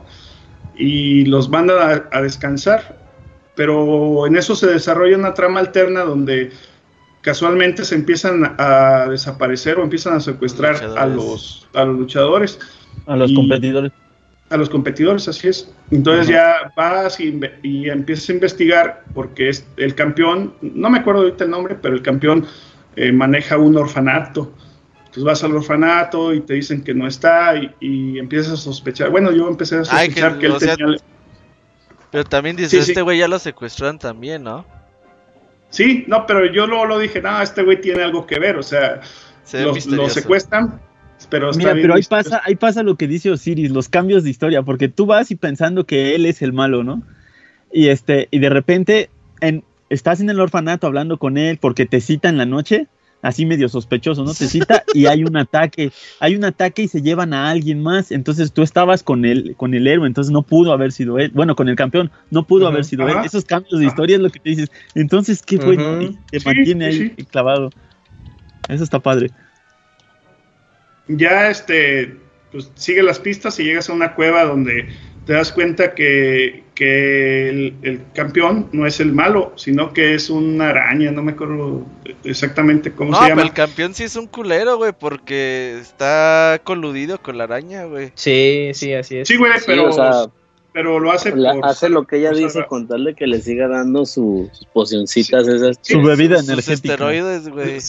y 0.77 1.25
los 1.25 1.49
mandan 1.49 2.05
a 2.09 2.21
descansar, 2.21 2.97
pero 3.55 4.25
en 4.25 4.37
eso 4.37 4.55
se 4.55 4.67
desarrolla 4.67 5.17
una 5.17 5.33
trama 5.33 5.59
alterna 5.59 6.01
donde 6.01 6.51
casualmente 7.21 7.83
se 7.83 7.95
empiezan 7.95 8.55
a 8.57 9.07
desaparecer 9.09 9.77
o 9.77 9.83
empiezan 9.83 10.15
a 10.15 10.19
secuestrar 10.19 10.77
a 10.97 11.05
los, 11.05 11.67
a 11.73 11.83
los 11.83 11.97
luchadores. 11.97 12.59
A 13.05 13.15
los 13.15 13.33
competidores. 13.33 13.91
A 14.49 14.57
los 14.57 14.69
competidores, 14.69 15.27
así 15.27 15.47
es. 15.47 15.71
Entonces 15.91 16.27
ya 16.27 16.71
vas 16.75 17.19
y, 17.19 17.39
empiezas 17.87 18.29
a 18.29 18.33
investigar 18.33 19.03
porque 19.13 19.49
es 19.49 19.65
el 19.77 19.93
campeón, 19.93 20.53
no 20.61 20.89
me 20.89 20.99
acuerdo 20.99 21.21
ahorita 21.21 21.43
el 21.43 21.51
nombre, 21.51 21.75
pero 21.75 21.93
el 21.93 22.01
campeón 22.01 22.47
eh, 22.95 23.11
maneja 23.11 23.57
un 23.57 23.77
orfanato. 23.77 24.53
Entonces 24.97 25.23
vas 25.23 25.43
al 25.43 25.55
orfanato 25.55 26.33
y 26.33 26.41
te 26.41 26.55
dicen 26.55 26.83
que 26.83 26.93
no 26.93 27.07
está 27.07 27.55
y, 27.79 28.19
empiezas 28.19 28.53
a 28.53 28.57
sospechar. 28.57 29.09
Bueno, 29.09 29.31
yo 29.31 29.47
empecé 29.47 29.77
a 29.77 29.85
sospechar 29.85 30.39
que, 30.39 30.47
él 30.47 30.57
tenía... 30.57 30.97
Pero 32.11 32.23
también 32.23 32.55
dices, 32.55 32.89
este 32.89 33.01
güey 33.01 33.19
ya 33.19 33.27
lo 33.27 33.37
secuestraron 33.37 33.99
también, 33.99 34.43
¿no? 34.43 34.65
Sí, 35.69 36.05
no, 36.07 36.25
pero 36.25 36.51
yo 36.51 36.65
luego 36.65 36.85
lo 36.85 36.99
dije, 36.99 37.21
no, 37.21 37.41
este 37.41 37.61
güey 37.61 37.79
tiene 37.79 38.03
algo 38.03 38.25
que 38.25 38.39
ver, 38.39 38.57
o 38.57 38.63
sea, 38.63 39.01
lo, 39.53 40.09
secuestran, 40.09 40.81
pero 41.27 41.51
Mira, 41.53 41.73
pero 41.73 41.95
ahí 41.95 42.03
pasa, 42.03 42.41
ahí 42.45 42.55
pasa 42.55 42.83
lo 42.83 42.95
que 42.95 43.07
dice 43.07 43.31
Osiris, 43.31 43.71
los 43.71 43.89
cambios 43.89 44.23
de 44.23 44.29
historia, 44.29 44.63
porque 44.63 44.87
tú 44.87 45.05
vas 45.05 45.31
y 45.31 45.35
pensando 45.35 45.85
que 45.85 46.15
él 46.15 46.25
es 46.25 46.41
el 46.41 46.53
malo, 46.53 46.83
¿no? 46.83 47.03
Y 47.71 47.87
este, 47.87 48.27
y 48.31 48.39
de 48.39 48.49
repente 48.49 49.09
en, 49.41 49.63
estás 49.89 50.21
en 50.21 50.29
el 50.29 50.39
orfanato 50.39 50.87
hablando 50.87 51.17
con 51.17 51.37
él 51.37 51.57
porque 51.57 51.85
te 51.85 52.01
cita 52.01 52.29
en 52.29 52.37
la 52.37 52.45
noche 52.45 52.87
así 53.21 53.45
medio 53.45 53.67
sospechoso, 53.69 54.23
¿no? 54.23 54.33
Te 54.33 54.47
cita 54.47 54.83
y 54.93 55.05
hay 55.07 55.23
un 55.23 55.35
ataque, 55.37 55.91
hay 56.19 56.35
un 56.35 56.45
ataque 56.45 56.83
y 56.83 56.87
se 56.87 57.01
llevan 57.01 57.33
a 57.33 57.49
alguien 57.49 57.81
más, 57.81 58.11
entonces 58.11 58.53
tú 58.53 58.61
estabas 58.61 59.03
con 59.03 59.25
el, 59.25 59.55
con 59.55 59.73
el 59.73 59.87
héroe, 59.87 60.07
entonces 60.07 60.31
no 60.31 60.43
pudo 60.43 60.71
haber 60.71 60.91
sido 60.91 61.19
él, 61.19 61.31
bueno, 61.33 61.55
con 61.55 61.69
el 61.69 61.75
campeón, 61.75 62.11
no 62.31 62.43
pudo 62.43 62.67
haber 62.67 62.85
sido 62.85 63.07
él, 63.07 63.17
esos 63.25 63.45
cambios 63.45 63.79
de 63.79 63.85
historia 63.85 64.15
es 64.15 64.21
lo 64.21 64.29
que 64.29 64.39
te 64.39 64.49
dices, 64.51 64.71
entonces, 64.95 65.41
¿qué 65.41 65.57
fue? 65.57 65.75
Y 65.75 66.17
te 66.31 66.39
mantiene 66.45 66.85
ahí 66.85 67.09
clavado, 67.29 67.71
eso 68.67 68.83
está 68.83 68.99
padre. 68.99 69.31
Ya, 71.09 71.49
este, 71.49 72.15
pues 72.51 72.71
sigue 72.75 73.03
las 73.03 73.19
pistas 73.19 73.59
y 73.59 73.63
llegas 73.63 73.89
a 73.89 73.93
una 73.93 74.15
cueva 74.15 74.45
donde 74.45 74.87
te 75.25 75.33
das 75.33 75.51
cuenta 75.51 75.93
que, 75.93 76.63
el, 76.79 78.01
campeón 78.13 78.69
no 78.71 78.87
es 78.87 78.99
el 78.99 79.11
malo, 79.11 79.51
sino 79.57 79.91
que 79.91 80.15
es 80.15 80.29
una 80.29 80.69
araña, 80.69 81.11
no 81.11 81.21
me 81.21 81.33
acuerdo 81.33 81.85
exactamente 82.23 82.93
cómo 82.93 83.13
se 83.13 83.23
llama. 83.23 83.35
Pero 83.35 83.47
el 83.47 83.53
campeón 83.53 83.93
sí 83.93 84.05
es 84.05 84.15
un 84.15 84.27
culero, 84.27 84.77
güey, 84.77 84.93
porque 84.97 85.77
está 85.79 86.61
coludido 86.63 87.21
con 87.21 87.37
la 87.37 87.43
araña, 87.43 87.83
güey. 87.83 88.11
Sí, 88.15 88.71
sí, 88.73 88.93
así 88.93 89.17
es. 89.17 89.27
Sí, 89.27 89.35
güey, 89.35 89.51
pero, 89.65 89.91
pero 90.73 90.99
lo 90.99 91.11
hace 91.11 91.31
por, 91.31 91.65
Hace 91.65 91.89
lo 91.89 92.05
que 92.05 92.17
ella 92.17 92.31
dice, 92.31 92.65
contarle 92.67 93.15
que 93.15 93.27
le 93.27 93.41
siga 93.41 93.67
dando 93.67 94.05
sus 94.05 94.49
pocioncitas 94.73 95.47
esas. 95.47 95.77
su 95.81 96.01
bebida 96.01 96.39
energética. 96.39 96.61
Sus 96.61 96.69
esteroides, 96.69 97.49
güey. 97.49 97.79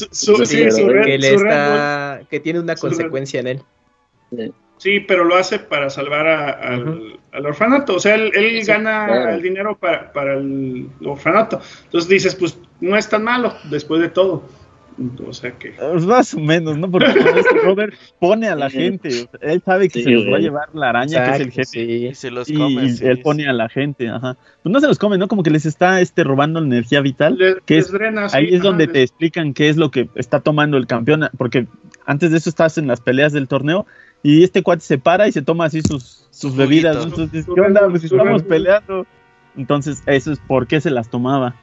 que, 1.18 2.26
que 2.31 2.41
tiene 2.41 2.61
una 2.61 2.76
consecuencia 2.76 3.41
en 3.41 3.47
él. 3.47 3.62
Sí. 4.37 4.53
Sí, 4.81 4.99
pero 5.01 5.24
lo 5.24 5.37
hace 5.37 5.59
para 5.59 5.91
salvar 5.91 6.26
al, 6.26 7.18
orfanato. 7.45 7.97
O 7.97 8.01
sea, 8.01 8.14
él, 8.14 8.64
gana 8.66 9.35
el 9.35 9.43
dinero 9.43 9.76
para, 9.76 10.33
el 10.33 10.89
orfanato. 11.05 11.61
Entonces 11.85 12.09
dices, 12.09 12.35
pues 12.35 12.59
no 12.81 12.97
es 12.97 13.07
tan 13.07 13.22
malo 13.22 13.55
después 13.64 14.01
de 14.01 14.09
todo. 14.09 14.43
O 15.27 15.33
sea 15.33 15.53
que. 15.53 15.75
Más 16.07 16.35
o 16.35 16.41
menos, 16.41 16.77
¿no? 16.77 16.91
Porque 16.91 17.13
Robert 17.65 17.95
pone 18.19 18.49
a 18.49 18.55
la 18.55 18.69
gente. 18.69 19.29
Él 19.41 19.63
sabe 19.65 19.89
que 19.89 20.03
se 20.03 20.11
los 20.11 20.27
va 20.27 20.37
a 20.37 20.41
llevar 20.41 20.69
la 20.75 20.91
araña, 20.91 21.25
que 21.25 21.31
es 21.31 21.41
el 21.41 21.53
jefe. 21.53 21.83
Y 21.83 22.15
se 22.15 22.31
los 22.31 22.49
come. 22.49 22.87
Y 22.87 23.07
él 23.07 23.21
pone 23.21 23.49
a 23.49 23.53
la 23.53 23.69
gente, 23.69 24.09
ajá. 24.09 24.37
Pues 24.63 24.73
no 24.73 24.81
se 24.81 24.87
los 24.87 24.99
come, 24.99 25.17
¿no? 25.19 25.29
Como 25.29 25.43
que 25.43 25.51
les 25.51 25.67
está 25.67 26.01
este, 26.01 26.25
robando 26.25 26.61
energía 26.61 27.01
vital. 27.01 27.39
que 27.65 27.79
es, 27.79 27.93
ahí 28.33 28.55
es 28.55 28.63
donde 28.63 28.87
te 28.87 29.03
explican 29.03 29.55
qué 29.55 29.69
es 29.69 29.77
lo 29.77 29.91
que 29.91 30.09
está 30.15 30.41
tomando 30.41 30.77
el 30.77 30.87
campeón. 30.87 31.29
Porque 31.39 31.67
antes 32.05 32.31
de 32.31 32.39
eso 32.39 32.51
estás 32.51 32.77
en 32.77 32.87
las 32.87 33.01
peleas 33.01 33.33
del 33.33 33.49
torneo 33.49 33.87
y 34.23 34.45
este 34.45 34.63
cuate 34.63 34.83
se 34.83 34.99
para 34.99 35.29
y 35.29 35.33
se 35.33 35.43
toma 35.43 35.67
así 35.67 35.81
sus, 35.81 36.27
sus 36.31 36.55
bebidas. 36.57 37.03
Entonces, 37.03 37.47
¿qué 37.55 37.61
onda? 37.61 37.89
Pues 37.89 38.05
estamos 38.05 38.43
peleando. 38.43 39.07
Entonces, 39.57 40.03
eso 40.07 40.33
es 40.33 40.39
por 40.41 40.67
qué 40.67 40.81
se 40.81 40.91
las 40.91 41.09
tomaba. 41.09 41.57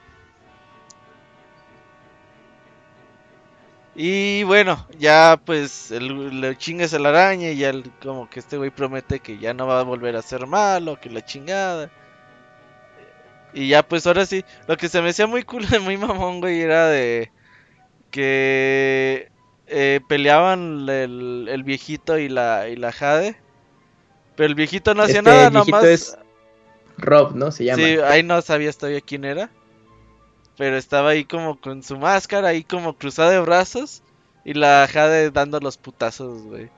Y 3.99 4.43
bueno, 4.43 4.85
ya 4.99 5.41
pues 5.43 5.89
el, 5.89 6.39
le 6.39 6.55
chingas 6.55 6.93
a 6.93 6.99
la 6.99 7.09
araña 7.09 7.49
y 7.49 7.57
ya 7.57 7.73
como 7.99 8.29
que 8.29 8.41
este 8.41 8.55
güey 8.55 8.69
promete 8.69 9.19
que 9.19 9.39
ya 9.39 9.55
no 9.55 9.65
va 9.65 9.79
a 9.79 9.83
volver 9.83 10.15
a 10.15 10.21
ser 10.21 10.45
malo, 10.45 10.99
que 11.01 11.09
la 11.09 11.25
chingada. 11.25 11.89
Y 13.53 13.69
ya 13.69 13.81
pues 13.81 14.05
ahora 14.05 14.27
sí, 14.27 14.45
lo 14.67 14.77
que 14.77 14.87
se 14.87 15.01
me 15.01 15.09
hacía 15.09 15.25
muy 15.25 15.41
cool, 15.41 15.65
muy 15.81 15.97
mamón, 15.97 16.41
güey, 16.41 16.61
era 16.61 16.85
de 16.89 17.31
que 18.11 19.31
eh, 19.65 19.99
peleaban 20.07 20.87
el, 20.87 21.63
viejito 21.65 22.19
y 22.19 22.29
la, 22.29 22.69
y 22.69 22.75
la 22.75 22.91
Jade. 22.91 23.35
Pero 24.35 24.45
el 24.45 24.53
viejito 24.53 24.93
no 24.93 25.01
hacía 25.01 25.19
este, 25.19 25.29
nada, 25.31 25.49
nomás. 25.49 25.83
Es 25.83 26.17
Rob, 26.99 27.35
¿no? 27.35 27.49
Se 27.51 27.65
llama. 27.65 27.83
Sí, 27.83 27.97
ahí 28.05 28.21
no 28.21 28.43
sabía 28.43 28.71
todavía 28.73 29.01
quién 29.01 29.25
era. 29.25 29.49
Pero 30.57 30.77
estaba 30.77 31.11
ahí 31.11 31.25
como 31.25 31.59
con 31.59 31.83
su 31.83 31.97
máscara, 31.97 32.49
ahí 32.49 32.63
como 32.63 32.97
cruzada 32.97 33.31
de 33.31 33.39
brazos. 33.39 34.01
Y 34.43 34.53
la 34.53 34.87
Jade 34.91 35.29
dando 35.31 35.59
los 35.59 35.77
putazos, 35.77 36.43
güey. 36.43 36.69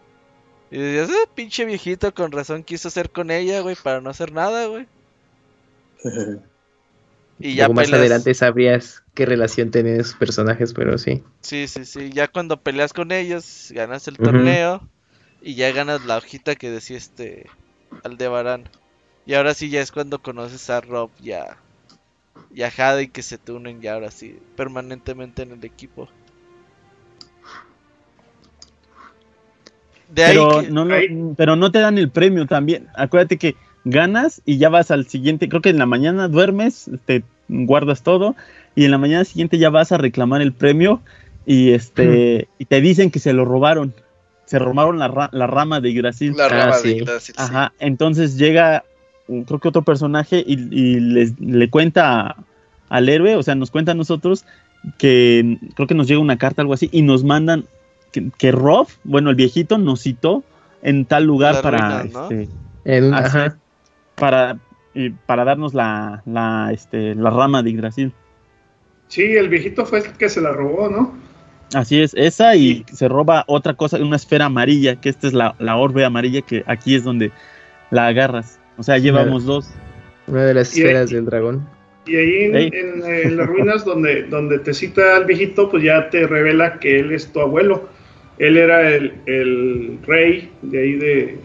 Y 0.71 0.77
decías, 0.77 1.09
ah, 1.09 1.29
pinche 1.33 1.65
viejito, 1.65 2.13
con 2.13 2.31
razón 2.31 2.63
quiso 2.63 2.89
hacer 2.89 3.09
con 3.09 3.31
ella, 3.31 3.61
güey, 3.61 3.75
para 3.81 4.01
no 4.01 4.09
hacer 4.09 4.31
nada, 4.31 4.65
güey. 4.67 4.87
y 7.39 7.55
ya 7.55 7.69
más 7.69 7.91
adelante 7.91 8.33
sabrías 8.33 9.03
qué 9.13 9.25
relación 9.25 9.71
tenían 9.71 9.99
esos 9.99 10.15
personajes, 10.15 10.73
pero 10.73 10.97
sí. 10.97 11.23
Sí, 11.41 11.67
sí, 11.67 11.85
sí. 11.85 12.11
Ya 12.11 12.27
cuando 12.27 12.61
peleas 12.61 12.93
con 12.93 13.11
ellos, 13.11 13.71
ganas 13.73 14.07
el 14.07 14.17
torneo. 14.17 14.87
Y 15.41 15.55
ya 15.55 15.71
ganas 15.71 16.05
la 16.05 16.17
hojita 16.17 16.55
que 16.55 16.69
decía 16.69 16.97
este 16.97 17.49
Aldebarán. 18.03 18.69
Y 19.25 19.35
ahora 19.35 19.53
sí 19.53 19.69
ya 19.69 19.81
es 19.81 19.91
cuando 19.91 20.21
conoces 20.21 20.69
a 20.69 20.81
Rob 20.81 21.11
ya 21.21 21.57
y 22.53 22.63
a 22.63 22.71
Jade 22.71 23.03
y 23.03 23.07
que 23.07 23.21
se 23.21 23.37
te 23.37 23.51
unen 23.51 23.81
ya 23.81 23.93
ahora 23.93 24.11
sí 24.11 24.37
permanentemente 24.55 25.43
en 25.43 25.51
el 25.51 25.63
equipo. 25.63 26.09
pero, 30.13 30.61
no, 30.63 30.87
pero 31.37 31.55
no 31.55 31.71
te 31.71 31.79
dan 31.79 31.97
el 31.97 32.09
premio 32.09 32.47
también. 32.47 32.87
Acuérdate 32.95 33.37
que 33.37 33.55
ganas 33.85 34.41
y 34.45 34.57
ya 34.57 34.69
vas 34.69 34.91
al 34.91 35.07
siguiente. 35.07 35.49
Creo 35.49 35.61
que 35.61 35.69
en 35.69 35.77
la 35.77 35.85
mañana 35.85 36.27
duermes, 36.27 36.89
te 37.05 37.23
guardas 37.47 38.03
todo 38.03 38.35
y 38.75 38.85
en 38.85 38.91
la 38.91 38.97
mañana 38.97 39.25
siguiente 39.25 39.57
ya 39.57 39.69
vas 39.69 39.91
a 39.91 39.97
reclamar 39.97 40.41
el 40.41 40.53
premio 40.53 41.01
y 41.45 41.71
este 41.71 42.47
y 42.57 42.65
te 42.65 42.81
dicen 42.81 43.11
que 43.11 43.19
se 43.19 43.33
lo 43.33 43.45
robaron. 43.45 43.93
Se 44.45 44.57
robaron 44.57 44.97
la, 44.97 45.29
la 45.31 45.47
rama 45.47 45.79
de 45.79 45.91
Yggdrasil. 45.91 46.35
La 46.35 46.49
rama 46.49 46.75
ah, 46.75 46.81
de 46.81 46.97
Yggdrasil. 46.97 47.35
Ajá, 47.37 47.73
entonces 47.79 48.35
llega 48.35 48.83
creo 49.45 49.59
que 49.59 49.67
otro 49.67 49.83
personaje 49.83 50.43
y, 50.45 50.55
le 50.99 51.69
cuenta 51.69 52.35
al 52.89 53.09
héroe, 53.09 53.35
o 53.35 53.43
sea, 53.43 53.55
nos 53.55 53.71
cuenta 53.71 53.91
a 53.91 53.95
nosotros 53.95 54.45
que 54.97 55.57
creo 55.75 55.87
que 55.87 55.95
nos 55.95 56.07
llega 56.07 56.19
una 56.19 56.37
carta, 56.37 56.61
algo 56.61 56.73
así, 56.73 56.89
y 56.91 57.01
nos 57.01 57.23
mandan 57.23 57.65
que, 58.37 58.51
Rob, 58.51 58.87
bueno, 59.03 59.29
el 59.29 59.35
viejito 59.35 59.77
nos 59.77 60.01
citó 60.01 60.43
en 60.81 61.05
tal 61.05 61.25
lugar 61.25 61.61
para, 61.61 62.03
este, 62.03 62.49
para, 64.15 64.57
para 65.25 65.45
darnos 65.45 65.73
la, 65.73 66.23
la, 66.25 66.71
este, 66.73 67.13
la 67.13 67.29
rama 67.29 67.61
de 67.61 67.71
Yggdrasil. 67.71 68.13
Sí, 69.07 69.23
el 69.23 69.49
viejito 69.49 69.85
fue 69.85 69.99
el 69.99 70.13
que 70.13 70.29
se 70.29 70.41
la 70.41 70.51
robó, 70.51 70.89
¿no? 70.89 71.17
Así 71.73 72.01
es, 72.01 72.15
esa 72.15 72.55
y 72.55 72.83
se 72.91 73.07
roba 73.07 73.43
otra 73.47 73.75
cosa, 73.75 73.97
una 73.97 74.15
esfera 74.15 74.45
amarilla, 74.45 74.99
que 74.99 75.09
esta 75.09 75.27
es 75.27 75.33
la, 75.33 75.55
la 75.59 75.75
orbe 75.75 76.03
amarilla, 76.03 76.41
que 76.41 76.63
aquí 76.65 76.95
es 76.95 77.03
donde 77.03 77.31
la 77.91 78.07
agarras. 78.07 78.58
O 78.79 78.83
sea, 78.83 78.97
llevamos 78.97 79.45
dos. 79.45 79.69
Una 80.27 80.45
de 80.45 80.53
las 80.53 80.75
esferas 80.75 81.09
del 81.09 81.25
dragón. 81.25 81.67
Y 82.05 82.15
ahí 82.15 82.71
en, 82.73 83.37
las 83.37 83.45
ruinas 83.45 83.83
donde, 83.83 84.23
donde 84.23 84.59
te 84.59 84.73
cita 84.73 85.17
al 85.17 85.25
viejito, 85.25 85.69
pues 85.69 85.83
ya 85.83 86.09
te 86.09 86.25
revela 86.25 86.79
que 86.79 86.99
él 86.99 87.11
es 87.11 87.31
tu 87.31 87.41
abuelo. 87.41 87.89
Él 88.37 88.57
era 88.57 88.89
el, 88.89 89.99
rey 90.07 90.49
de 90.61 90.79
ahí 90.79 90.93
de... 90.93 91.39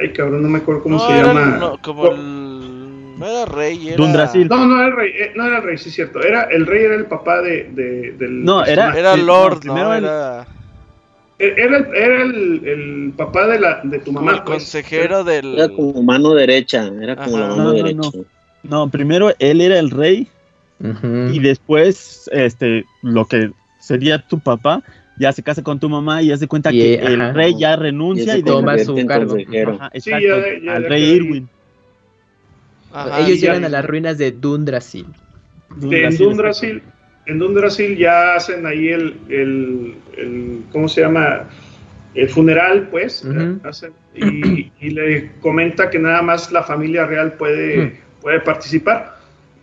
Ay, 0.00 0.12
cabrón, 0.12 0.42
no 0.42 0.48
me 0.48 0.58
acuerdo 0.58 0.82
cómo 0.82 0.98
se 0.98 1.12
llama. 1.12 1.58
No, 1.60 1.78
como 1.82 2.10
el... 2.10 3.18
No 3.18 3.26
era 3.28 3.44
rey, 3.44 3.90
era... 3.90 3.98
No, 3.98 4.66
no 4.66 4.76
era 4.76 4.86
el 4.86 4.96
rey, 4.96 5.12
eh, 5.16 5.32
no 5.36 5.46
era 5.46 5.58
el 5.58 5.62
rey, 5.62 5.78
sí 5.78 5.90
es 5.90 5.94
cierto. 5.94 6.20
Era, 6.20 6.44
el 6.44 6.66
rey 6.66 6.84
era 6.84 6.94
el 6.94 7.06
papá 7.06 7.42
de, 7.42 7.64
del... 8.18 8.42
No, 8.42 8.64
era... 8.64 8.98
Era 8.98 9.16
Lord, 9.16 9.64
no, 9.66 9.94
era... 9.94 10.46
Era, 11.38 11.78
era 11.94 12.22
el, 12.22 12.62
el, 12.64 13.12
papá 13.16 13.48
de, 13.48 13.58
la, 13.58 13.80
de 13.82 13.98
tu 13.98 14.12
mamá. 14.12 14.32
el 14.32 14.42
pues. 14.44 14.62
consejero 14.62 15.24
del. 15.24 15.54
Era 15.54 15.68
como 15.68 16.02
mano 16.02 16.34
derecha. 16.34 16.90
Era 17.00 17.16
como 17.16 17.38
la 17.38 17.48
mano 17.48 17.72
derecha. 17.72 18.08
No, 18.62 18.88
primero 18.88 19.32
él 19.38 19.60
era 19.60 19.78
el 19.78 19.90
rey. 19.90 20.28
Y 21.32 21.38
después, 21.38 22.28
este, 22.32 22.84
lo 23.00 23.26
que 23.26 23.52
sería 23.80 24.18
tu 24.18 24.38
papá, 24.38 24.82
ya 25.16 25.32
se 25.32 25.42
casa 25.42 25.62
con 25.62 25.78
tu 25.78 25.88
mamá 25.88 26.20
y 26.20 26.30
hace 26.30 26.46
cuenta 26.46 26.70
que 26.70 26.96
el 26.96 27.32
rey 27.32 27.56
ya 27.58 27.76
renuncia 27.76 28.36
y, 28.36 28.42
toma 28.42 28.76
su 28.78 28.94
cargo. 29.06 29.34
al 29.34 30.84
rey 30.84 31.02
Irwin. 31.04 31.48
Ellos 33.18 33.40
llegan 33.40 33.64
a 33.64 33.68
las 33.68 33.84
ruinas 33.84 34.18
de 34.18 34.32
Dundrasil. 34.32 35.06
De 35.76 36.10
Dundrasil 36.10 36.82
en 37.26 37.38
Brasil 37.54 37.96
ya 37.96 38.34
hacen 38.34 38.66
ahí 38.66 38.88
el, 38.88 39.16
el, 39.28 40.62
¿cómo 40.72 40.88
se 40.88 41.02
llama? 41.02 41.44
El 42.14 42.28
funeral, 42.28 42.88
pues, 42.90 43.24
y, 44.14 44.90
le 44.90 45.32
comenta 45.40 45.90
que 45.90 45.98
nada 45.98 46.22
más 46.22 46.52
la 46.52 46.62
familia 46.62 47.06
real 47.06 47.32
puede, 47.32 48.00
puede 48.20 48.40
participar 48.40 49.14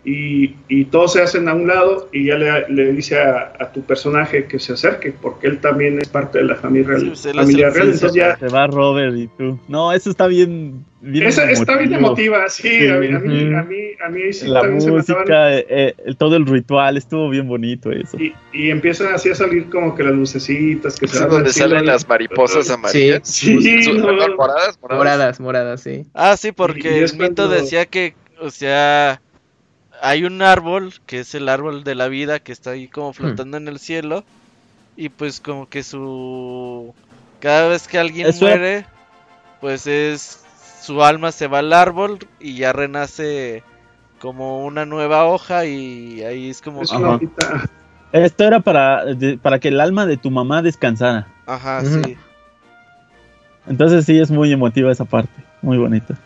y, 0.04 0.56
y, 0.66 0.86
todos 0.86 1.12
se 1.12 1.22
hacen 1.22 1.48
a 1.48 1.54
un 1.54 1.68
lado 1.68 2.08
y 2.12 2.26
ya 2.26 2.36
le, 2.36 2.92
dice 2.92 3.20
a, 3.20 3.70
tu 3.72 3.82
personaje 3.82 4.46
que 4.46 4.58
se 4.58 4.72
acerque 4.72 5.12
porque 5.12 5.46
él 5.46 5.60
también 5.60 6.00
es 6.00 6.08
parte 6.08 6.38
de 6.38 6.44
la 6.44 6.56
familia 6.56 6.88
real. 6.88 7.06
Pues, 7.06 7.24
entonces 7.24 8.12
ya... 8.12 8.36
Se 8.36 8.48
va 8.48 8.66
Robert 8.66 9.14
y 9.16 9.28
tú. 9.28 9.60
No, 9.68 9.92
eso 9.92 10.10
está 10.10 10.26
bien... 10.26 10.84
está 11.04 11.76
bien 11.76 11.94
emotiva, 11.94 12.48
sí, 12.48 12.88
a, 12.88 12.96
mí, 12.96 13.12
a, 13.12 13.20
mí, 13.20 13.54
a, 13.54 13.62
mí, 13.62 13.76
a 14.04 14.08
mí 14.08 14.32
sí, 14.32 14.48
La 14.48 14.64
música, 14.64 15.56
eh, 15.56 15.94
todo 16.18 16.34
el 16.34 16.46
ritual, 16.46 16.96
estuvo 16.96 17.30
bien 17.30 17.46
bonito 17.46 17.92
eso. 17.92 18.18
Y, 18.18 18.34
y, 18.52 18.70
empiezan 18.70 19.14
así 19.14 19.30
a 19.30 19.36
salir 19.36 19.70
como 19.70 19.94
que 19.94 20.02
las 20.02 20.14
lucecitas 20.14 20.98
que 20.98 21.06
se 21.06 21.20
van 21.20 21.30
donde 21.30 21.52
salen 21.52 21.86
las 21.86 22.08
mariposas 22.08 22.68
amarillas. 22.70 23.20
Sí, 23.22 23.82
sí 23.82 23.92
moradas, 23.92 24.80
moradas, 24.80 25.40
moradas, 25.40 25.80
sí. 25.80 26.06
Ah, 26.12 26.36
sí, 26.36 26.50
porque 26.50 27.04
el 27.04 27.16
mito 27.16 27.48
decía 27.48 27.86
que, 27.86 28.16
o 28.40 28.50
sea 28.50 29.20
hay 30.02 30.24
un 30.24 30.42
árbol, 30.42 30.92
que 31.06 31.20
es 31.20 31.34
el 31.34 31.48
árbol 31.48 31.84
de 31.84 31.94
la 31.94 32.08
vida, 32.08 32.40
que 32.40 32.52
está 32.52 32.70
ahí 32.70 32.88
como 32.88 33.10
hmm. 33.10 33.14
flotando 33.14 33.56
en 33.56 33.68
el 33.68 33.78
cielo. 33.78 34.24
Y 34.96 35.08
pues 35.08 35.40
como 35.40 35.68
que 35.68 35.82
su... 35.82 36.92
Cada 37.40 37.68
vez 37.68 37.88
que 37.88 37.98
alguien 37.98 38.28
muere, 38.40 38.84
pues 39.60 39.86
es... 39.86 40.40
Su 40.82 41.04
alma 41.04 41.30
se 41.30 41.46
va 41.46 41.60
al 41.60 41.72
árbol 41.72 42.18
y 42.40 42.56
ya 42.56 42.72
renace 42.72 43.62
como 44.18 44.64
una 44.64 44.84
nueva 44.84 45.26
hoja 45.26 45.64
y 45.64 46.22
ahí 46.24 46.50
es 46.50 46.60
como... 46.60 46.82
Esto 48.12 48.44
era 48.44 48.60
para, 48.60 49.04
para 49.40 49.60
que 49.60 49.68
el 49.68 49.80
alma 49.80 50.04
de 50.06 50.16
tu 50.16 50.32
mamá 50.32 50.60
descansara. 50.60 51.28
Ajá, 51.46 51.82
sí. 51.84 52.16
Entonces 53.68 54.04
sí 54.04 54.18
es 54.18 54.30
muy 54.30 54.52
emotiva 54.52 54.90
esa 54.90 55.04
parte, 55.04 55.44
muy 55.62 55.78
bonita. 55.78 56.18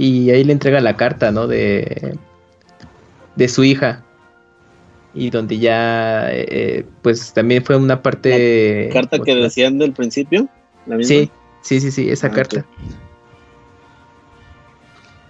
Y 0.00 0.30
ahí 0.30 0.44
le 0.44 0.54
entrega 0.54 0.80
la 0.80 0.96
carta, 0.96 1.30
¿no? 1.30 1.46
De, 1.46 2.16
de 3.36 3.48
su 3.48 3.64
hija. 3.64 4.02
Y 5.12 5.28
donde 5.28 5.58
ya, 5.58 6.30
eh, 6.32 6.86
pues 7.02 7.34
también 7.34 7.62
fue 7.62 7.76
una 7.76 8.00
parte... 8.00 8.88
¿Carta 8.94 9.18
que 9.18 9.34
decían 9.34 9.76
del 9.76 9.92
principio? 9.92 10.48
Sí, 11.02 11.30
sí, 11.60 11.80
sí, 11.80 11.90
sí, 11.90 12.08
esa 12.08 12.28
ah, 12.28 12.30
carta. 12.30 12.64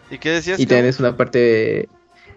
¿Y 0.09 0.19
qué 0.19 0.31
decías? 0.31 0.61
Y 0.61 0.67
también 0.67 0.87
es 0.87 1.01
una 1.01 1.17
parte 1.17 1.89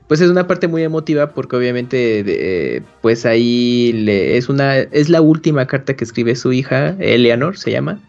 pues 0.08 0.20
es 0.20 0.30
una 0.30 0.48
parte 0.48 0.68
muy 0.68 0.84
emotiva 0.84 1.34
porque 1.34 1.56
obviamente 1.56 2.84
pues 3.02 3.26
ahí 3.26 3.94
le, 3.94 4.38
es 4.38 4.50
una 4.50 4.78
es 4.78 5.10
la 5.10 5.22
última 5.22 5.66
carta 5.66 5.96
que 5.96 6.04
escribe 6.04 6.36
su 6.36 6.52
hija 6.52 6.96
Eleanor 7.00 7.58
se 7.58 7.72
llama 7.72 8.00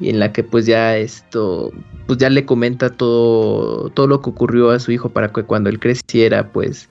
y 0.00 0.10
en 0.10 0.18
la 0.18 0.32
que 0.32 0.42
pues 0.42 0.66
ya 0.66 0.96
esto 0.96 1.70
pues 2.06 2.18
ya 2.18 2.28
le 2.30 2.44
comenta 2.44 2.90
todo 2.90 3.90
todo 3.90 4.06
lo 4.06 4.20
que 4.20 4.30
ocurrió 4.30 4.70
a 4.70 4.80
su 4.80 4.92
hijo 4.92 5.08
para 5.10 5.28
que 5.32 5.44
cuando 5.44 5.70
él 5.70 5.78
creciera 5.78 6.48
pues 6.52 6.88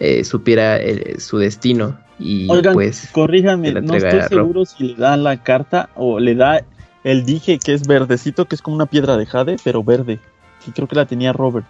eh, 0.00 0.24
supiera 0.24 0.78
su 1.18 1.38
destino 1.38 1.98
Y 2.18 2.50
Oigan, 2.50 2.74
pues. 2.74 3.08
corríjame, 3.12 3.72
no 3.80 3.94
estoy 3.94 4.22
seguro 4.28 4.64
si 4.64 4.88
le 4.88 4.94
da 4.94 5.16
la 5.16 5.42
carta 5.42 5.90
o 5.94 6.18
le 6.20 6.34
da 6.34 6.64
el 7.04 7.24
dije 7.24 7.58
que 7.58 7.72
es 7.72 7.86
verdecito, 7.86 8.44
que 8.44 8.54
es 8.54 8.62
como 8.62 8.76
una 8.76 8.86
piedra 8.86 9.16
de 9.16 9.24
jade, 9.24 9.56
pero 9.64 9.82
verde. 9.82 10.20
Que 10.64 10.72
creo 10.72 10.86
que 10.86 10.96
la 10.96 11.06
tenía 11.06 11.32
Robert. 11.32 11.64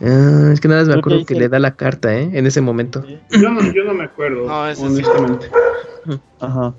Ah, 0.00 0.50
es 0.52 0.60
que 0.60 0.66
nada 0.68 0.80
más 0.80 0.88
me 0.88 0.94
que 0.94 1.00
acuerdo 1.00 1.24
que 1.24 1.34
le 1.34 1.48
da 1.48 1.58
la 1.58 1.74
carta, 1.74 2.12
¿eh? 2.16 2.28
En 2.32 2.46
ese 2.46 2.60
momento. 2.60 3.04
Yo 3.30 3.50
no, 3.50 3.72
yo 3.72 3.84
no 3.84 3.94
me 3.94 4.04
acuerdo, 4.04 4.46
No, 4.46 4.74
sí. 4.74 4.82
honestamente. 4.84 5.48
Ajá. 6.40 6.74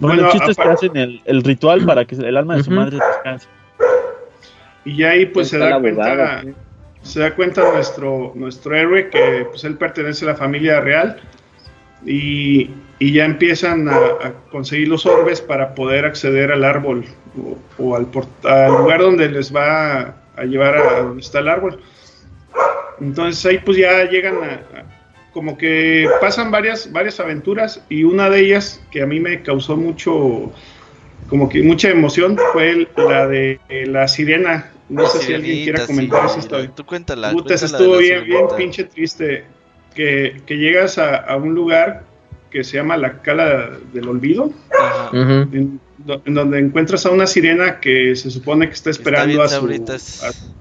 Bueno, 0.00 0.16
Bueno, 0.16 0.26
el 0.26 0.32
chiste 0.32 0.50
es 0.50 0.56
que 0.56 0.68
hacen 0.68 0.96
el, 0.96 1.22
el 1.24 1.42
ritual 1.42 1.84
para 1.84 2.04
que 2.04 2.14
el 2.16 2.36
alma 2.36 2.56
de 2.56 2.64
su 2.64 2.70
Ujú. 2.70 2.80
madre 2.80 2.98
descanse. 2.98 3.48
Y 4.84 4.96
ya 4.98 5.10
ahí 5.10 5.26
pues 5.26 5.48
se 5.48 5.58
da 5.58 5.76
abogada, 5.76 6.40
cuenta, 6.40 6.42
¿sí? 6.42 7.08
se 7.10 7.20
da 7.20 7.34
cuenta 7.34 7.72
nuestro, 7.72 8.32
nuestro 8.34 8.76
héroe 8.76 9.08
que 9.08 9.46
pues 9.50 9.64
él 9.64 9.76
pertenece 9.78 10.24
a 10.26 10.28
la 10.28 10.34
familia 10.34 10.80
real 10.80 11.20
y, 12.04 12.70
y 12.98 13.12
ya 13.12 13.24
empiezan 13.24 13.88
a, 13.88 13.94
a 13.96 14.32
conseguir 14.50 14.88
los 14.88 15.06
orbes 15.06 15.40
para 15.40 15.74
poder 15.74 16.04
acceder 16.04 16.52
al 16.52 16.64
árbol 16.64 17.04
o, 17.38 17.56
o 17.82 17.96
al, 17.96 18.06
port- 18.06 18.44
al 18.44 18.72
lugar 18.72 19.00
donde 19.00 19.30
les 19.30 19.54
va 19.54 20.16
a 20.36 20.44
llevar 20.44 20.76
a 20.76 21.00
donde 21.02 21.20
está 21.22 21.38
el 21.38 21.48
árbol. 21.48 21.80
Entonces 23.00 23.44
ahí 23.46 23.58
pues 23.58 23.78
ya 23.78 24.04
llegan 24.04 24.36
a, 24.42 24.78
a- 24.80 24.93
como 25.34 25.58
que 25.58 26.08
pasan 26.20 26.50
varias, 26.50 26.90
varias 26.92 27.20
aventuras 27.20 27.82
y 27.90 28.04
una 28.04 28.30
de 28.30 28.40
ellas 28.40 28.80
que 28.90 29.02
a 29.02 29.06
mí 29.06 29.20
me 29.20 29.42
causó 29.42 29.76
mucho, 29.76 30.52
como 31.28 31.48
que 31.48 31.62
mucha 31.62 31.90
emoción 31.90 32.38
fue 32.52 32.70
el- 32.70 32.88
la 32.96 33.26
de 33.26 33.60
eh, 33.68 33.86
la 33.86 34.08
sirena. 34.08 34.70
No 34.88 35.06
sé 35.08 35.18
si 35.18 35.34
alguien 35.34 35.64
quiera 35.64 35.86
comentar 35.86 36.20
sí, 36.22 36.26
esa 36.30 36.38
historia. 36.38 36.70
Tú 36.74 36.86
cuéntala. 36.86 37.32
Puta, 37.32 37.48
cuéntala 37.48 37.54
esa 37.56 37.66
de 37.66 37.82
estuvo 37.84 37.98
bien, 37.98 38.24
bien 38.24 38.46
pinche 38.56 38.84
triste. 38.84 39.44
Que, 39.94 40.40
que 40.46 40.56
llegas 40.56 40.98
a, 40.98 41.16
a 41.16 41.36
un 41.36 41.54
lugar 41.54 42.02
que 42.50 42.64
se 42.64 42.76
llama 42.76 42.96
la 42.96 43.22
Cala 43.22 43.70
del 43.92 44.08
Olvido, 44.08 44.52
Ajá. 44.72 45.10
En, 45.52 45.80
do- 45.98 46.20
en 46.24 46.34
donde 46.34 46.58
encuentras 46.58 47.06
a 47.06 47.10
una 47.10 47.26
sirena 47.28 47.78
que 47.80 48.14
se 48.16 48.28
supone 48.30 48.66
que 48.68 48.74
está 48.74 48.90
esperando 48.90 49.40
a 49.42 49.48
su. 49.48 49.66
a- 49.66 50.53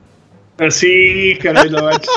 sí, 0.69 1.37
caray, 1.41 1.69
no 1.69 1.83
manches. 1.83 2.09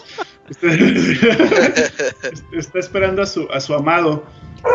Está- 0.50 0.68
está 2.52 2.78
esperando 2.78 3.22
a 3.22 3.26
su, 3.26 3.48
a 3.50 3.60
su 3.60 3.74
amado. 3.74 4.24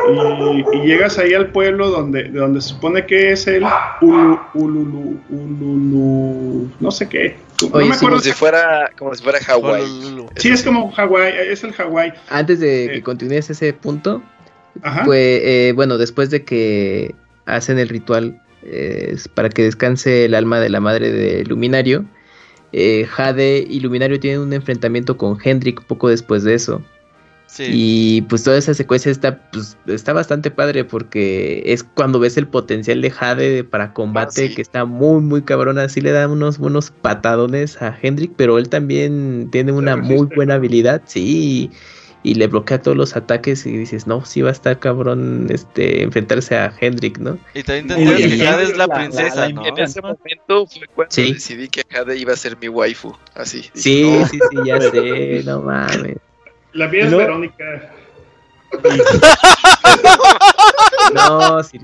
Y, 0.10 0.78
y 0.78 0.82
llegas 0.88 1.18
ahí 1.18 1.34
al 1.34 1.52
pueblo 1.52 1.90
donde, 1.90 2.24
de 2.24 2.40
donde 2.40 2.62
se 2.62 2.70
supone 2.70 3.06
que 3.06 3.32
es 3.34 3.46
el 3.48 3.64
Ulu, 4.02 4.40
Ululu, 4.54 5.20
Ululu, 5.30 6.72
no 6.80 6.92
sé 6.92 7.10
qué. 7.10 7.36
No 7.62 7.70
Oye, 7.74 7.90
me. 7.90 7.98
Como 7.98 8.20
si 8.20 8.32
fuera, 8.32 8.92
como 8.98 9.14
si 9.16 9.24
fuera 9.24 9.40
Hawái. 9.40 9.84
Sí, 10.38 10.50
es 10.50 10.64
como 10.64 10.92
Hawái, 10.92 11.34
es 11.50 11.64
el 11.64 11.74
Hawái. 11.74 12.14
Antes 12.30 12.60
de 12.60 12.88
que 12.92 12.98
Eh. 12.98 13.04
continúes 13.04 13.50
ese 13.50 13.74
punto, 13.74 14.22
Ajá. 14.82 15.04
pues 15.04 15.42
eh, 15.44 15.74
bueno, 15.76 15.98
después 15.98 16.30
de 16.30 16.44
que 16.46 17.14
hacen 17.46 17.78
el 17.80 17.90
ritual 17.90 18.42
eh, 18.64 19.16
para 19.34 19.50
que 19.50 19.64
descanse 19.64 20.26
el 20.26 20.36
alma 20.36 20.60
de 20.60 20.70
la 20.70 20.80
madre 20.80 21.12
de 21.12 21.44
Luminario, 21.44 22.06
eh, 22.74 23.06
Jade 23.10 23.66
y 23.70 23.80
Luminario 23.80 24.20
tienen 24.20 24.42
un 24.42 24.54
enfrentamiento 24.54 25.18
con 25.18 25.38
Hendrik 25.44 25.84
poco 25.84 26.10
después 26.10 26.44
de 26.44 26.54
eso. 26.56 26.82
Sí. 27.48 27.66
Y 27.68 28.22
pues 28.24 28.44
toda 28.44 28.58
esa 28.58 28.74
secuencia 28.74 29.12
está, 29.12 29.52
pues, 29.52 29.78
está 29.86 30.14
bastante 30.14 30.50
padre 30.52 30.86
porque 30.86 31.62
es 31.66 31.84
cuando 31.84 32.18
ves 32.18 32.38
el 32.38 32.48
potencial 32.48 33.02
de 33.02 33.12
Jade 33.12 33.64
para 33.66 33.92
combate 33.94 34.46
Ah, 34.46 34.48
sí. 34.48 34.56
que 34.56 34.62
está 34.62 34.86
muy 34.86 35.20
muy 35.20 35.42
cabrón, 35.42 35.78
así 35.78 36.00
le 36.00 36.12
da 36.12 36.30
unos 36.30 36.58
buenos 36.60 36.92
patadones 36.92 37.82
a 37.82 37.94
Hendrik, 38.02 38.32
pero 38.38 38.58
él 38.58 38.70
también 38.70 39.50
tiene 39.52 39.74
una 39.74 39.98
muy 39.98 40.28
buena 40.34 40.54
habilidad, 40.54 41.02
sí, 41.06 41.22
y, 41.70 41.72
y 42.24 42.36
le 42.36 42.48
bloquea 42.48 42.82
todos 42.82 42.96
los 42.96 43.16
ataques 43.16 43.66
y 43.66 43.76
dices, 43.78 44.06
no, 44.08 44.24
sí 44.26 44.42
va 44.42 44.50
a 44.50 44.52
estar 44.52 44.78
cabrón 44.80 45.48
este 45.50 46.04
enfrentarse 46.04 46.56
a 46.56 46.72
Hendrik, 46.80 47.18
¿no? 47.18 47.38
Y 47.54 47.64
también 47.64 48.00
y- 48.00 48.16
que 48.38 48.46
Jade 48.46 48.64
es 48.64 48.78
la 48.78 48.88
la- 48.88 48.96
princesa, 48.96 49.48
la- 49.48 49.50
¿no? 49.50 49.66
En 49.66 49.78
ese 49.80 50.02
momento 50.02 50.68
fue 50.68 50.88
cuando 50.94 51.12
Sí. 51.14 51.34
decidí 51.34 51.68
que 51.68 51.84
Jade 51.90 52.18
iba 52.18 52.34
a 52.34 52.36
ser 52.38 52.58
mi 52.58 52.68
waifu. 52.70 53.16
Así. 53.34 53.62
Dije, 53.62 53.72
Sí, 53.76 54.04
no, 54.20 54.28
sí, 54.28 54.40
sí, 54.52 54.58
ya 54.66 54.80
sé, 54.82 55.44
no 55.46 55.62
mames. 55.62 56.18
La 56.74 56.88
mía 56.88 57.06
es. 57.06 57.12
Verónica. 57.12 57.94
No, 61.14 61.62
sí, 61.64 61.78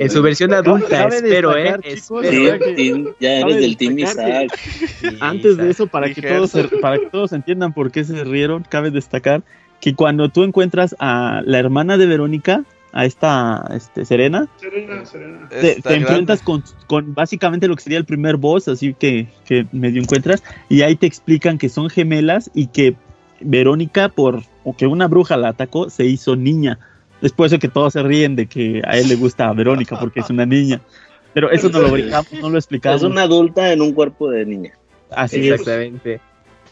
en 0.00 0.10
su 0.10 0.22
versión 0.22 0.52
adulta, 0.52 1.06
espero, 1.08 1.56
eh, 1.56 1.62
destacar, 1.62 1.80
chicos, 1.82 2.24
espero. 2.24 2.58
Team- 2.58 2.74
team- 2.76 3.14
ya 3.20 3.32
eres 3.40 3.56
del 3.56 3.76
Team 3.76 3.98
Isaac. 4.00 4.58
Sí, 4.58 5.08
Antes 5.20 5.56
de 5.56 5.70
eso, 5.70 5.86
para 5.86 6.12
que, 6.12 6.22
todos 6.22 6.50
se- 6.50 6.64
para 6.80 6.98
que 6.98 7.06
todos 7.06 7.32
entiendan 7.32 7.72
por 7.72 7.90
qué 7.90 8.04
se 8.04 8.24
rieron, 8.24 8.64
cabe 8.68 8.90
destacar 8.90 9.42
que 9.80 9.94
cuando 9.94 10.28
tú 10.30 10.42
encuentras 10.42 10.96
a 10.98 11.42
la 11.44 11.58
hermana 11.58 11.96
de 11.98 12.06
Verónica, 12.06 12.64
a 12.92 13.04
esta 13.04 13.62
este, 13.74 14.04
Serena, 14.06 14.48
Serena, 14.58 15.04
Serena. 15.04 15.48
te, 15.50 15.94
enfrentas 15.94 16.40
con, 16.40 16.64
con 16.86 17.14
básicamente 17.14 17.68
lo 17.68 17.76
que 17.76 17.82
sería 17.82 17.98
el 17.98 18.06
primer 18.06 18.36
boss, 18.38 18.68
así 18.68 18.94
que, 18.98 19.28
que 19.44 19.66
medio 19.72 20.00
encuentras, 20.00 20.42
y 20.70 20.80
ahí 20.82 20.96
te 20.96 21.06
explican 21.06 21.58
que 21.58 21.68
son 21.68 21.90
gemelas 21.90 22.50
y 22.54 22.68
que 22.68 22.96
Verónica, 23.40 24.08
por 24.08 24.42
o 24.68 24.76
que 24.76 24.86
una 24.88 25.06
bruja 25.06 25.36
la 25.36 25.50
atacó, 25.50 25.88
se 25.90 26.04
hizo 26.04 26.34
niña. 26.34 26.78
Es 27.22 27.30
por 27.30 27.46
eso 27.46 27.58
que 27.60 27.68
todos 27.68 27.92
se 27.92 28.02
ríen 28.02 28.34
de 28.34 28.46
que 28.46 28.82
a 28.84 28.98
él 28.98 29.08
le 29.08 29.14
gusta 29.14 29.46
a 29.48 29.52
Verónica 29.52 29.96
porque 29.98 30.18
es 30.20 30.28
una 30.28 30.44
niña. 30.44 30.80
Pero 31.32 31.52
eso 31.52 31.68
no 31.68 31.80
lo 31.80 31.90
brincamos, 31.90 32.32
no 32.32 32.50
lo 32.50 32.58
explicamos. 32.58 33.02
Es 33.02 33.08
una 33.08 33.22
adulta 33.22 33.72
en 33.72 33.80
un 33.80 33.92
cuerpo 33.92 34.28
de 34.28 34.44
niña. 34.44 34.72
Así 35.12 35.48
es. 35.48 35.60
Exactamente. 35.60 36.20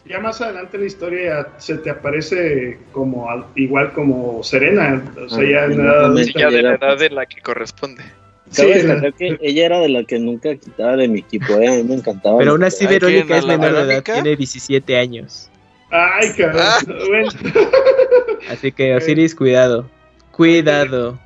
Ya 0.07 0.19
más 0.19 0.41
adelante 0.41 0.75
en 0.75 0.81
la 0.81 0.87
historia 0.87 1.23
ya 1.23 1.59
se 1.59 1.75
te 1.77 1.89
aparece 1.89 2.79
como 2.91 3.29
al- 3.29 3.45
igual 3.55 3.93
como 3.93 4.43
Serena. 4.43 5.01
O 5.25 5.29
sea, 5.29 5.39
Ah, 5.39 5.49
ya 5.49 5.65
en 5.65 5.71
en 5.71 5.77
la 5.77 5.93
edad 5.93 6.51
de 6.51 6.61
la 6.61 6.75
edad 6.75 7.01
en 7.01 7.15
la 7.15 7.25
que 7.25 7.41
corresponde. 7.41 8.03
Sí, 8.49 8.65
destacar 8.67 9.13
que 9.13 9.37
ella 9.41 9.65
era 9.65 9.79
de 9.79 9.89
la 9.89 10.03
que 10.03 10.19
nunca 10.19 10.53
quitaba 10.57 10.97
de 10.97 11.07
mi 11.07 11.19
equipo, 11.19 11.53
¿eh? 11.53 11.67
a 11.69 11.71
mí 11.77 11.83
me 11.83 11.95
encantaba. 11.95 12.37
Pero 12.39 12.51
aún 12.51 12.63
así. 12.63 12.85
Verónica 12.85 13.35
¿A 13.35 13.37
es 13.37 13.45
la 13.45 13.57
menor 13.57 13.87
de 13.87 13.93
edad, 13.95 14.03
tiene 14.03 14.35
17 14.35 14.97
años. 14.97 15.49
Ay, 15.95 16.29
cabrón. 16.37 16.61
Ah. 16.63 16.79
Bueno, 17.07 17.29
Así 18.49 18.71
que 18.71 18.95
Osiris, 18.95 19.33
cuidado. 19.35 19.89
Cuidado. 20.31 21.19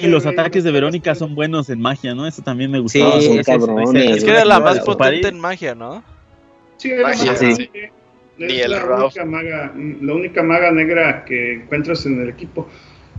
Y 0.00 0.06
los 0.06 0.24
ataques 0.24 0.64
de 0.64 0.72
Verónica 0.72 1.14
son 1.14 1.34
buenos 1.34 1.68
en 1.68 1.80
magia, 1.80 2.14
¿no? 2.14 2.26
Eso 2.26 2.40
también 2.42 2.70
me 2.70 2.78
Sí, 2.88 3.00
gustaba. 3.00 3.10
son 3.12 3.20
ese- 3.20 3.40
ese- 3.40 3.52
cabrones. 3.52 4.16
Es 4.16 4.24
que 4.24 4.30
era 4.30 4.44
la 4.44 4.58
más 4.60 4.80
potente 4.80 5.28
en 5.28 5.38
magia, 5.38 5.74
¿no? 5.74 6.02
Sí, 6.78 6.90
era 6.90 7.02
Magia, 7.08 7.34
sí. 7.36 7.70
Ni 8.38 8.46
Es 8.60 8.64
el 8.66 8.70
la 8.72 8.84
única, 8.84 9.24
maga, 9.24 9.72
la 10.02 10.12
única 10.14 10.42
maga 10.42 10.70
negra 10.70 11.24
que 11.24 11.54
encuentras 11.54 12.04
en 12.04 12.20
el 12.20 12.28
equipo. 12.28 12.68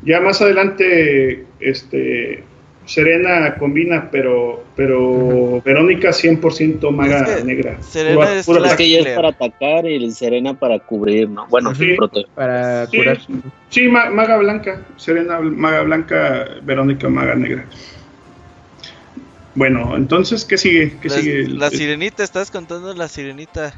Ya 0.04 0.20
más 0.22 0.42
adelante, 0.44 1.44
este, 1.60 2.44
Serena 2.88 3.56
combina, 3.60 4.10
pero, 4.10 4.64
pero 4.76 5.62
Verónica 5.64 6.10
100% 6.14 6.90
maga 6.92 7.20
Es 7.20 7.36
que 7.38 7.44
negra. 7.44 7.82
Serena 7.82 8.16
Pura- 8.16 8.36
es 8.40 8.46
pura 8.46 8.60
la- 8.62 8.68
Es 8.70 8.74
que 8.76 8.84
ella 8.86 8.98
es 9.00 9.04
Claire. 9.04 9.16
para 9.18 9.28
atacar 9.30 9.86
y 9.86 9.96
el 10.04 10.12
Serena 10.14 10.54
para 10.54 10.80
cubrir, 10.80 11.30
¿no? 11.30 11.46
Bueno, 11.50 11.76
Sí. 11.76 11.94
proteger. 11.98 12.30
Para 12.34 12.88
Sí. 12.88 12.98
curar. 12.98 13.18
Sí, 13.70 13.88
ma- 13.90 14.10
maga 14.10 14.38
blanca. 14.38 14.82
Serena 14.96 15.40
maga 15.42 15.82
blanca, 15.84 16.46
Verónica 16.64 17.10
maga 17.10 17.36
negra. 17.36 17.66
Bueno, 19.56 19.96
entonces, 19.98 20.46
¿qué 20.46 20.58
sigue? 20.58 20.98
¿Qué 21.02 21.10
La, 21.10 21.16
sigue? 21.16 21.48
la 21.50 21.70
sirenita, 21.70 22.24
estás 22.24 22.52
contando 22.52 22.94
la 22.94 23.08
sirenita. 23.08 23.74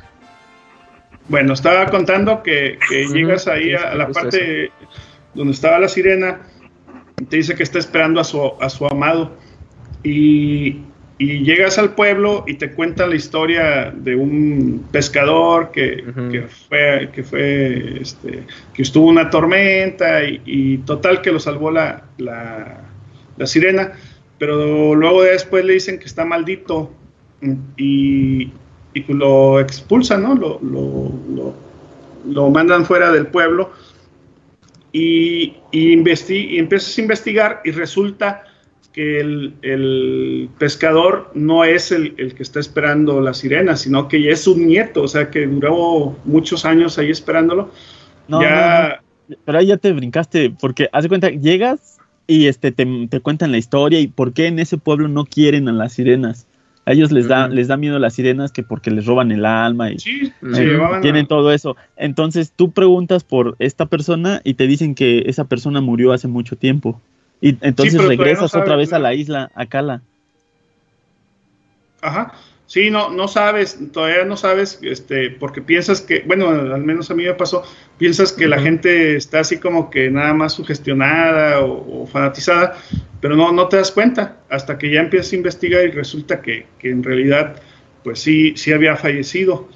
Bueno, 1.29 1.53
estaba 1.53 1.85
contando 1.87 2.43
que, 2.43 2.77
llegas 3.13 3.47
ahí 3.47 3.73
a, 3.73 3.91
a 3.91 3.95
la 3.95 4.07
parte 4.09 4.71
donde 5.33 5.53
estaba 5.53 5.79
la 5.79 5.87
sirena 5.87 6.41
te 7.27 7.37
dice 7.37 7.55
que 7.55 7.63
está 7.63 7.79
esperando 7.79 8.19
a 8.19 8.23
su, 8.23 8.53
a 8.59 8.69
su 8.69 8.85
amado. 8.85 9.31
Y, 10.03 10.77
y 11.17 11.43
llegas 11.43 11.77
al 11.77 11.93
pueblo 11.93 12.45
y 12.47 12.53
te 12.53 12.71
cuenta 12.71 13.05
la 13.05 13.15
historia 13.15 13.93
de 13.93 14.15
un 14.15 14.85
pescador 14.89 15.71
que, 15.71 16.05
que 16.31 16.43
fue, 16.43 17.09
que 17.13 17.23
fue, 17.23 18.01
este, 18.01 18.45
que 18.73 18.81
estuvo 18.81 19.07
una 19.07 19.29
tormenta 19.29 20.23
y, 20.23 20.41
y 20.45 20.77
total 20.79 21.21
que 21.21 21.33
lo 21.33 21.39
salvó 21.41 21.71
la, 21.71 22.03
la, 22.17 22.83
la 23.35 23.45
sirena, 23.45 23.91
pero 24.37 24.95
luego 24.95 25.23
después 25.23 25.65
le 25.65 25.73
dicen 25.73 25.99
que 25.99 26.05
está 26.05 26.23
maldito 26.23 26.93
y, 27.75 28.53
y 28.93 29.13
lo 29.13 29.59
expulsan, 29.59 30.23
¿no? 30.23 30.35
Lo, 30.35 30.59
lo, 30.61 31.11
lo, 31.35 31.55
lo 32.29 32.49
mandan 32.49 32.85
fuera 32.85 33.11
del 33.11 33.27
pueblo 33.27 33.71
y, 34.91 35.55
y, 35.71 35.95
investi- 35.95 36.51
y 36.51 36.57
empiezas 36.57 36.97
a 36.97 37.01
investigar 37.01 37.61
y 37.63 37.71
resulta 37.71 38.43
que 38.91 39.19
el, 39.19 39.53
el 39.61 40.49
pescador 40.57 41.31
no 41.35 41.63
es 41.63 41.91
el, 41.91 42.15
el 42.17 42.33
que 42.33 42.41
está 42.41 42.59
esperando 42.59 43.21
la 43.21 43.33
sirena, 43.35 43.75
sino 43.75 44.07
que 44.07 44.21
ya 44.21 44.31
es 44.31 44.41
su 44.41 44.57
nieto, 44.57 45.03
o 45.03 45.07
sea 45.07 45.29
que 45.29 45.45
duró 45.45 46.17
muchos 46.25 46.65
años 46.65 46.97
ahí 46.97 47.11
esperándolo. 47.11 47.71
No, 48.27 48.41
ya, 48.41 48.99
no, 49.27 49.35
no. 49.35 49.37
Pero 49.45 49.57
ahí 49.59 49.67
ya 49.67 49.77
te 49.77 49.93
brincaste, 49.93 50.49
porque 50.59 50.89
haz 50.91 51.03
de 51.03 51.09
cuenta, 51.09 51.29
llegas 51.29 51.99
y 52.25 52.47
este 52.47 52.71
te, 52.71 52.87
te 53.09 53.19
cuentan 53.19 53.51
la 53.51 53.59
historia 53.59 53.99
y 53.99 54.07
por 54.07 54.33
qué 54.33 54.47
en 54.47 54.57
ese 54.57 54.77
pueblo 54.77 55.07
no 55.07 55.25
quieren 55.25 55.69
a 55.69 55.71
las 55.71 55.93
sirenas. 55.93 56.47
A 56.89 56.93
ellos 56.93 57.11
les 57.11 57.27
da, 57.27 57.47
les 57.47 57.67
da 57.67 57.77
miedo 57.77 57.99
las 57.99 58.15
sirenas 58.15 58.51
que 58.51 58.63
porque 58.63 58.89
les 58.89 59.05
roban 59.05 59.31
el 59.31 59.45
alma 59.45 59.91
y 59.91 59.99
Sí, 59.99 60.33
eh, 60.41 60.79
tienen 61.03 61.25
a- 61.25 61.27
todo 61.27 61.53
eso. 61.53 61.77
Entonces 61.95 62.51
tú 62.55 62.71
preguntas 62.71 63.23
por 63.23 63.55
esta 63.59 63.85
persona 63.85 64.41
y 64.43 64.55
te 64.55 64.65
dicen 64.65 64.95
que 64.95 65.23
esa 65.27 65.43
persona 65.43 65.81
murió 65.81 66.13
hace 66.13 66.27
mucho 66.27 66.55
tiempo. 66.55 66.99
Y 67.41 67.49
entonces 67.61 67.93
no 67.93 68.07
regresas 68.09 68.55
otra 68.55 68.75
vez 68.75 68.91
a 68.91 68.97
la 68.97 69.13
isla, 69.13 69.51
a 69.53 69.67
Cala. 69.67 70.01
Ajá. 72.01 72.33
Sí, 72.69 72.91
no, 72.91 73.09
no 73.09 73.27
sabes, 73.27 73.79
todavía 73.91 74.25
no 74.25 74.37
sabes, 74.37 74.77
este, 74.83 75.31
porque 75.31 75.59
piensas 75.59 76.01
que, 76.01 76.19
bueno, 76.27 76.49
al 76.49 76.83
menos 76.83 77.09
a 77.09 77.15
mí 77.15 77.23
me 77.23 77.33
pasó, 77.33 77.63
piensas 77.97 78.31
que 78.31 78.47
la 78.47 78.59
gente 78.61 79.15
está 79.15 79.39
así 79.39 79.57
como 79.57 79.89
que 79.89 80.11
nada 80.11 80.35
más 80.35 80.53
sugestionada 80.53 81.61
o, 81.61 82.03
o 82.03 82.05
fanatizada, 82.05 82.77
pero 83.21 83.35
no, 83.35 83.51
no 83.51 83.67
te 83.69 83.77
das 83.77 83.91
cuenta 83.91 84.37
hasta 84.49 84.77
que 84.77 84.91
ya 84.91 84.99
empiezas 85.01 85.33
a 85.33 85.37
investigar 85.37 85.83
y 85.83 85.89
resulta 85.91 86.41
que, 86.43 86.67
que 86.77 86.91
en 86.91 87.01
realidad, 87.03 87.59
pues 88.03 88.19
sí, 88.19 88.53
sí 88.55 88.71
había 88.71 88.95
fallecido. 88.95 89.67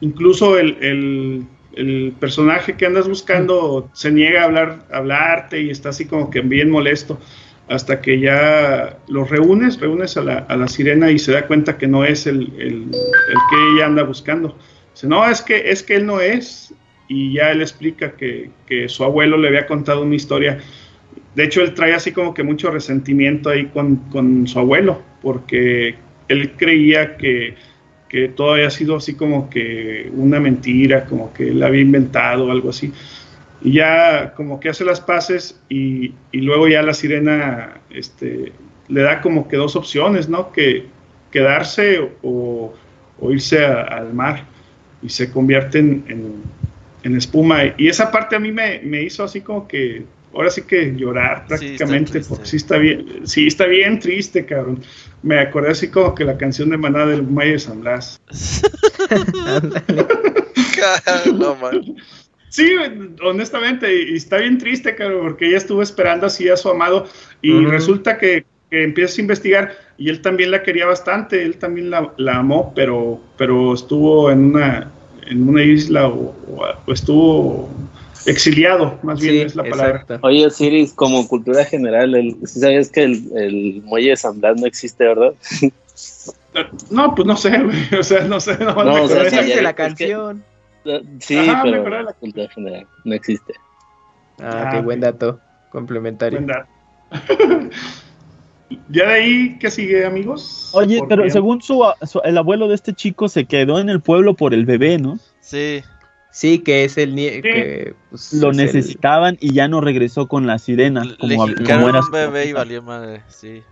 Incluso 0.00 0.58
el, 0.58 0.76
el- 0.82 1.46
el 1.76 2.12
personaje 2.18 2.76
que 2.76 2.86
andas 2.86 3.08
buscando 3.08 3.90
se 3.92 4.10
niega 4.10 4.42
a 4.42 4.44
hablar, 4.44 4.86
a 4.90 4.96
hablarte 4.98 5.60
y 5.60 5.70
está 5.70 5.90
así 5.90 6.06
como 6.06 6.30
que 6.30 6.40
bien 6.40 6.70
molesto 6.70 7.20
hasta 7.68 8.00
que 8.00 8.18
ya 8.18 8.98
los 9.08 9.28
reúnes, 9.30 9.78
reúnes 9.78 10.16
a 10.16 10.22
la, 10.22 10.68
sirena 10.68 11.10
y 11.10 11.18
se 11.18 11.32
da 11.32 11.46
cuenta 11.46 11.76
que 11.76 11.86
no 11.86 12.04
es 12.04 12.26
el, 12.26 12.46
que 12.56 13.56
ella 13.74 13.86
anda 13.86 14.02
buscando. 14.02 14.56
Dice, 14.94 15.06
no, 15.06 15.28
es 15.28 15.42
que, 15.42 15.70
es 15.70 15.82
que 15.82 15.96
él 15.96 16.06
no 16.06 16.20
es. 16.20 16.74
Y 17.08 17.34
ya 17.34 17.50
él 17.50 17.60
explica 17.62 18.12
que, 18.12 18.50
su 18.88 19.04
abuelo 19.04 19.36
le 19.36 19.48
había 19.48 19.66
contado 19.66 20.02
una 20.02 20.14
historia. 20.14 20.58
De 21.34 21.44
hecho, 21.44 21.62
él 21.62 21.74
trae 21.74 21.94
así 21.94 22.12
como 22.12 22.32
que 22.32 22.42
mucho 22.42 22.70
resentimiento 22.70 23.50
ahí 23.50 23.66
con, 23.66 24.46
su 24.46 24.58
abuelo, 24.58 25.02
porque 25.20 25.94
él 26.28 26.52
creía 26.56 27.16
que, 27.16 27.54
que 28.08 28.28
todo 28.28 28.54
había 28.54 28.70
sido 28.70 28.96
así 28.96 29.14
como 29.14 29.50
que 29.50 30.10
una 30.14 30.40
mentira, 30.40 31.04
como 31.04 31.32
que 31.32 31.48
él 31.48 31.62
había 31.62 31.82
inventado 31.82 32.50
algo 32.50 32.70
así 32.70 32.92
y 33.60 33.72
ya 33.72 34.34
como 34.36 34.60
que 34.60 34.68
hace 34.68 34.84
las 34.84 35.00
paces 35.00 35.58
y, 35.68 36.12
y 36.32 36.40
luego 36.42 36.68
ya 36.68 36.82
la 36.82 36.94
sirena 36.94 37.78
este, 37.90 38.52
le 38.88 39.02
da 39.02 39.20
como 39.20 39.48
que 39.48 39.56
dos 39.56 39.74
opciones, 39.76 40.28
¿no? 40.28 40.52
Que 40.52 40.86
quedarse 41.32 42.00
o, 42.22 42.72
o 43.20 43.32
irse 43.32 43.64
a- 43.64 43.82
al 43.82 44.12
mar 44.14 44.44
y 45.02 45.08
se 45.08 45.30
convierte 45.30 45.78
en, 45.80 46.04
en- 46.08 46.42
en 47.04 47.16
espuma. 47.16 47.60
Y 47.76 47.88
esa 47.88 48.10
parte 48.10 48.36
a 48.36 48.40
mí 48.40 48.50
me, 48.52 48.80
me 48.84 49.02
hizo 49.02 49.22
así 49.24 49.40
como 49.40 49.66
que, 49.68 50.04
ahora 50.34 50.50
sí 50.50 50.62
que 50.62 50.94
llorar 50.96 51.46
prácticamente, 51.46 52.20
porque 52.28 52.46
sí 52.46 52.56
está 52.56 52.76
bien, 52.78 53.06
sí 53.24 53.46
está 53.46 53.66
bien 53.66 53.98
triste, 54.00 54.44
cabrón. 54.44 54.80
Me 55.22 55.38
acordé 55.38 55.70
así 55.70 55.88
como 55.88 56.14
que 56.14 56.24
la 56.24 56.36
canción 56.36 56.70
de 56.70 56.76
Maná 56.76 57.06
del 57.06 57.22
Muelle 57.22 57.52
de 57.52 57.58
San 57.58 57.80
Blas. 57.80 58.20
No, 61.32 61.54
man. 61.56 61.96
Sí, 62.50 62.70
honestamente, 63.22 63.94
y 64.10 64.16
está 64.16 64.38
bien 64.38 64.58
triste, 64.58 64.94
cabrón, 64.94 65.20
porque 65.22 65.46
ella 65.48 65.58
estuvo 65.58 65.82
esperando 65.82 66.26
así 66.26 66.48
a 66.48 66.56
su 66.56 66.68
amado 66.70 67.06
y 67.42 67.64
resulta 67.66 68.16
que, 68.18 68.44
que 68.70 68.84
empieza 68.84 69.18
a 69.18 69.20
investigar 69.22 69.72
y 69.98 70.08
él 70.08 70.20
también 70.22 70.50
la 70.50 70.62
quería 70.62 70.86
bastante, 70.86 71.42
él 71.42 71.56
también 71.58 71.90
la, 71.90 72.12
la 72.16 72.36
amó, 72.36 72.72
pero, 72.74 73.20
pero 73.36 73.74
estuvo 73.74 74.30
en 74.30 74.44
una, 74.46 74.90
en 75.26 75.48
una 75.48 75.62
isla 75.62 76.08
o, 76.08 76.34
o- 76.56 76.66
o 76.86 76.92
estuvo 76.92 77.68
exiliado, 78.26 78.98
más 79.02 79.20
bien 79.20 79.34
Sí, 79.34 79.40
es 79.42 79.56
la 79.56 79.64
palabra. 79.64 80.00
exacto. 80.02 80.18
Oye, 80.26 80.46
Osiris, 80.46 80.92
como 80.92 81.26
cultura 81.28 81.64
general, 81.64 82.14
el, 82.14 82.36
¿sí 82.46 82.60
sabías 82.60 82.90
que 82.90 83.04
el, 83.04 83.22
el 83.36 83.82
muelle 83.84 84.10
de 84.10 84.16
San 84.16 84.40
Blas 84.40 84.60
no 84.60 84.66
existe, 84.66 85.04
verdad? 85.04 85.32
No, 86.90 87.14
pues 87.14 87.26
no 87.26 87.36
sé, 87.36 87.50
güey, 87.62 87.76
o 88.00 88.02
sea, 88.02 88.24
no 88.24 88.40
sé, 88.40 88.56
no, 88.58 88.74
No, 88.82 89.04
o 89.04 89.08
sea, 89.08 89.30
sí 89.30 89.36
de- 89.50 89.62
la 89.62 89.70
es 89.70 89.76
que- 89.76 89.82
canción. 89.82 90.42
Sí, 91.20 91.36
Ajá, 91.36 91.62
pero 91.62 92.02
la- 92.02 92.12
cultura 92.14 92.48
general 92.48 92.86
no 93.04 93.14
existe. 93.14 93.54
Ah, 94.40 94.64
Ah, 94.66 94.70
qué 94.72 94.80
buen 94.80 95.00
dato. 95.00 95.40
Complementario. 95.70 96.38
Buen 96.38 96.46
dato. 96.46 96.68
ya 98.90 99.06
de 99.08 99.12
ahí, 99.14 99.58
¿qué 99.58 99.70
sigue, 99.70 100.04
amigos? 100.04 100.70
Oye, 100.72 101.00
pero 101.08 101.28
según 101.30 101.60
su, 101.62 101.84
su- 102.06 102.20
el 102.24 102.38
abuelo 102.38 102.68
de 102.68 102.74
este 102.74 102.92
chico 102.94 103.28
se 103.28 103.44
quedó 103.46 103.78
en 103.80 103.88
el 103.88 104.00
pueblo 104.00 104.34
por 104.34 104.54
el 104.54 104.64
bebé, 104.66 104.98
¿no? 104.98 105.18
Sí, 105.40 105.82
Sí, 106.30 106.58
que 106.60 106.84
es 106.84 106.98
el 106.98 107.14
nie- 107.16 107.40
que 107.42 107.94
pues, 108.10 108.32
Lo 108.34 108.50
el- 108.50 108.56
necesitaban 108.58 109.36
y 109.40 109.54
ya 109.54 109.66
no 109.66 109.80
regresó 109.80 110.28
con 110.28 110.46
la 110.46 110.58
sirena, 110.58 111.02
como, 111.18 111.48
era 111.48 111.98
un 111.98 112.02
su 112.04 112.12
bebé 112.12 112.46
y 112.46 112.52
valió 112.52 112.82
madre, 112.82 113.22
sí. 113.28 113.62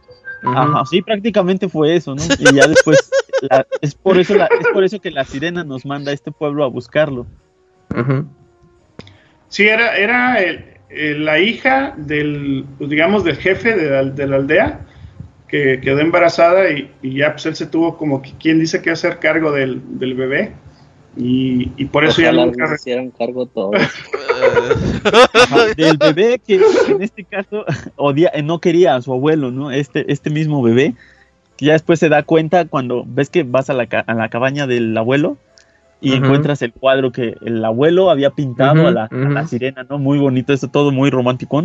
Ajá, 0.43 0.84
sí, 0.87 1.03
prácticamente 1.03 1.68
fue 1.68 1.97
eso, 1.97 2.14
¿no? 2.14 2.22
Y 2.39 2.55
ya 2.55 2.66
después, 2.66 3.11
la- 3.51 3.66
es, 3.80 3.95
por 3.95 4.18
eso 4.18 4.34
la- 4.34 4.49
es 4.61 4.66
por 4.72 4.84
eso 4.84 5.01
que 5.01 5.11
la 5.11 5.24
sirena 5.24 5.64
nos 5.64 5.84
manda 5.87 6.11
a 6.11 6.14
este 6.14 6.30
pueblo 6.32 6.64
a 6.64 6.68
buscarlo. 6.68 7.26
Ujú. 7.97 8.26
Sí, 9.49 9.66
era, 9.66 9.97
era 9.97 10.41
el- 10.43 10.64
el- 10.91 11.24
la 11.24 11.39
hija 11.39 11.95
del, 11.97 12.64
pues, 12.78 12.91
digamos, 12.91 13.24
del 13.24 13.37
jefe 13.37 13.74
de 13.74 13.91
la, 13.91 14.05
de 14.05 14.26
la 14.26 14.37
aldea, 14.37 14.80
que 15.49 15.80
quedó 15.80 16.01
embarazada 16.01 16.70
y, 16.70 16.91
y 17.03 17.18
ya 17.18 17.32
pues 17.32 17.47
él 17.47 17.55
se 17.57 17.66
tuvo 17.66 17.97
como 17.97 18.20
que 18.20 18.32
quien 18.39 18.59
dice 18.59 18.82
que 18.82 18.91
hacer 18.91 19.18
cargo 19.20 19.53
del, 19.53 19.80
del 19.99 20.14
bebé. 20.14 20.53
Y, 21.17 21.73
y 21.77 21.87
por 21.87 22.05
eso 22.05 22.21
Ojalá 22.21 22.45
ya 22.45 22.47
nunca... 22.47 22.69
se 22.69 22.75
hicieran 22.75 23.11
cargo 23.11 23.47
todos. 23.47 23.75
Ajá, 25.33 25.67
del 25.77 25.97
bebé 25.97 26.41
que, 26.47 26.59
que 26.59 26.93
en 26.93 27.03
este 27.03 27.25
caso 27.25 27.64
odia, 27.97 28.31
eh, 28.35 28.43
no 28.43 28.61
quería 28.61 28.95
a 28.97 29.03
su 29.03 29.12
abuelo, 29.12 29.51
¿no? 29.51 29.71
Este, 29.71 30.11
este 30.12 30.29
mismo 30.31 30.62
bebé, 30.62 30.95
que 31.57 31.67
ya 31.67 31.73
después 31.73 31.99
se 31.99 32.09
da 32.11 32.23
cuenta 32.23 32.67
cuando 32.67 33.05
ves 33.07 33.31
que 33.31 33.45
vas 33.45 33.71
a 33.71 33.75
la, 33.75 33.89
a 34.07 34.14
la 34.14 34.29
cabaña 34.29 34.67
del 34.67 34.97
abuelo 34.97 35.39
y 36.03 36.12
Ujú. 36.12 36.25
encuentras 36.25 36.61
el 36.61 36.73
cuadro 36.73 37.12
que 37.12 37.37
el 37.41 37.64
abuelo 37.64 38.11
había 38.11 38.31
pintado 38.31 38.81
Ujú, 38.81 38.89
a, 38.89 38.91
la, 38.91 39.05
a 39.05 39.17
la 39.17 39.47
sirena, 39.47 39.87
¿no? 39.89 39.99
Muy 39.99 40.19
bonito, 40.19 40.53
eso 40.53 40.69
todo 40.69 40.93
muy 40.93 41.09
romántico. 41.09 41.64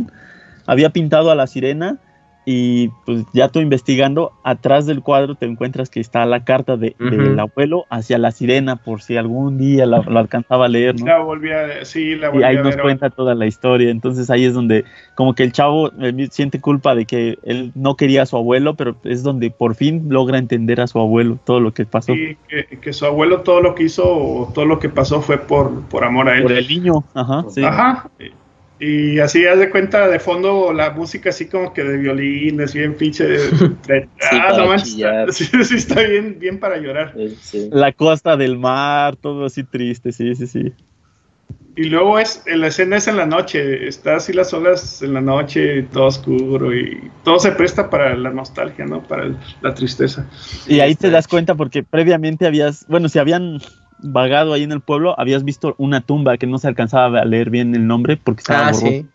Había 0.65 0.91
pintado 0.91 1.29
a 1.31 1.35
la 1.35 1.47
sirena 1.47 1.97
y 2.45 2.89
pues 3.05 3.25
ya 3.33 3.49
tú 3.49 3.59
investigando, 3.59 4.31
atrás 4.43 4.85
del 4.87 5.01
cuadro 5.01 5.35
te 5.35 5.45
encuentras 5.45 5.89
que 5.89 5.99
está 5.99 6.25
la 6.25 6.43
carta 6.43 6.75
de, 6.75 6.95
Ujú. 6.99 7.09
del 7.09 7.39
abuelo 7.39 7.85
hacia 7.89 8.17
la 8.17 8.31
sirena 8.31 8.77
por 8.77 9.01
si 9.01 9.15
algún 9.17 9.57
día 9.59 9.85
la- 9.85 9.99
lo 10.01 10.17
alcanzaba 10.19 10.65
a 10.65 10.69
leer, 10.69 10.99
¿no? 10.99 11.05
La 11.05 11.19
volví 11.19 11.51
a, 11.51 11.85
sí, 11.85 12.15
la 12.15 12.27
y 12.29 12.31
volví 12.31 12.43
ahí 12.43 12.57
a 12.57 12.63
nos 12.63 12.75
ver. 12.75 12.81
cuenta 12.83 13.09
toda 13.11 13.35
la 13.35 13.45
historia. 13.45 13.91
Entonces 13.91 14.29
ahí 14.31 14.45
es 14.45 14.53
donde 14.53 14.85
como 15.15 15.35
que 15.35 15.43
el 15.43 15.51
chavo 15.51 15.91
eh, 16.01 16.27
siente 16.31 16.59
culpa 16.59 16.95
de 16.95 17.05
que 17.05 17.37
él 17.43 17.71
no 17.75 17.95
quería 17.95 18.23
a 18.23 18.25
su 18.25 18.37
abuelo, 18.37 18.75
pero 18.75 18.95
es 19.03 19.21
donde 19.21 19.51
por 19.51 19.75
fin 19.75 20.05
logra 20.09 20.39
entender 20.39 20.81
a 20.81 20.87
su 20.87 20.99
abuelo 20.99 21.37
todo 21.45 21.59
lo 21.59 21.73
que 21.73 21.85
pasó 21.85 22.13
Sí, 22.13 22.37
que, 22.47 22.79
que 22.79 22.93
su 22.93 23.05
abuelo 23.05 23.41
todo 23.41 23.61
lo 23.61 23.75
que 23.75 23.83
hizo 23.83 24.49
todo 24.55 24.65
lo 24.65 24.79
que 24.79 24.89
pasó 24.89 25.21
fue 25.21 25.37
por, 25.37 25.81
por 25.89 26.03
amor 26.03 26.27
a 26.29 26.37
él. 26.37 26.43
por 26.43 26.51
el 26.53 26.67
niño. 26.67 27.03
Ajá, 27.13 27.45
sí. 27.49 27.63
Ajá. 27.63 28.09
Y 28.83 29.19
así 29.19 29.45
haz 29.45 29.59
de 29.59 29.69
cuenta 29.69 30.07
de 30.07 30.19
fondo 30.19 30.73
la 30.73 30.89
música 30.89 31.29
así 31.29 31.45
como 31.45 31.71
que 31.71 31.83
de 31.83 31.97
violines, 31.97 32.73
bien 32.73 32.95
pinche. 32.95 33.25
de- 33.27 34.09
ah, 34.31 34.53
no 34.57 34.65
manches, 34.65 34.97
sí, 35.37 35.45
sí, 35.63 35.75
está 35.75 36.01
bien, 36.01 36.39
bien 36.39 36.59
para 36.59 36.77
llorar. 36.77 37.13
Sí. 37.41 37.69
La 37.71 37.91
costa 37.91 38.35
del 38.35 38.57
mar, 38.57 39.17
todo 39.17 39.45
así 39.45 39.63
triste, 39.63 40.11
sí, 40.11 40.33
sí, 40.33 40.47
sí. 40.47 40.73
Y 41.75 41.85
luego 41.85 42.17
es, 42.17 42.43
la 42.47 42.67
escena 42.67 42.97
es 42.97 43.07
en 43.07 43.17
la 43.17 43.27
noche, 43.27 43.87
está 43.87 44.15
así 44.15 44.33
las 44.33 44.51
olas 44.51 45.03
en 45.03 45.13
la 45.13 45.21
noche, 45.21 45.83
todo 45.83 46.07
oscuro 46.07 46.75
y 46.75 47.09
todo 47.23 47.37
se 47.39 47.51
presta 47.51 47.87
para 47.87 48.15
la 48.17 48.31
nostalgia, 48.31 48.85
¿no? 48.85 49.03
Para 49.03 49.25
el- 49.25 49.37
la 49.61 49.75
tristeza. 49.75 50.25
Y 50.67 50.79
ahí 50.79 50.95
te 50.95 51.11
das 51.11 51.27
cuenta 51.27 51.53
porque 51.53 51.83
previamente 51.83 52.47
habías, 52.47 52.85
bueno, 52.87 53.07
si 53.09 53.19
habían 53.19 53.59
vagado 54.03 54.53
ahí 54.53 54.63
en 54.63 54.71
el 54.71 54.81
pueblo, 54.81 55.19
habías 55.19 55.43
visto 55.43 55.75
una 55.77 56.01
tumba 56.01 56.37
que 56.37 56.47
no 56.47 56.57
se 56.59 56.67
alcanzaba 56.67 57.19
a 57.21 57.25
leer 57.25 57.49
bien 57.49 57.75
el 57.75 57.85
nombre 57.87 58.17
porque 58.17 58.41
estaba 58.41 58.59
Ah, 58.67 58.71
borroso. 58.71 58.87
sí. 58.87 59.05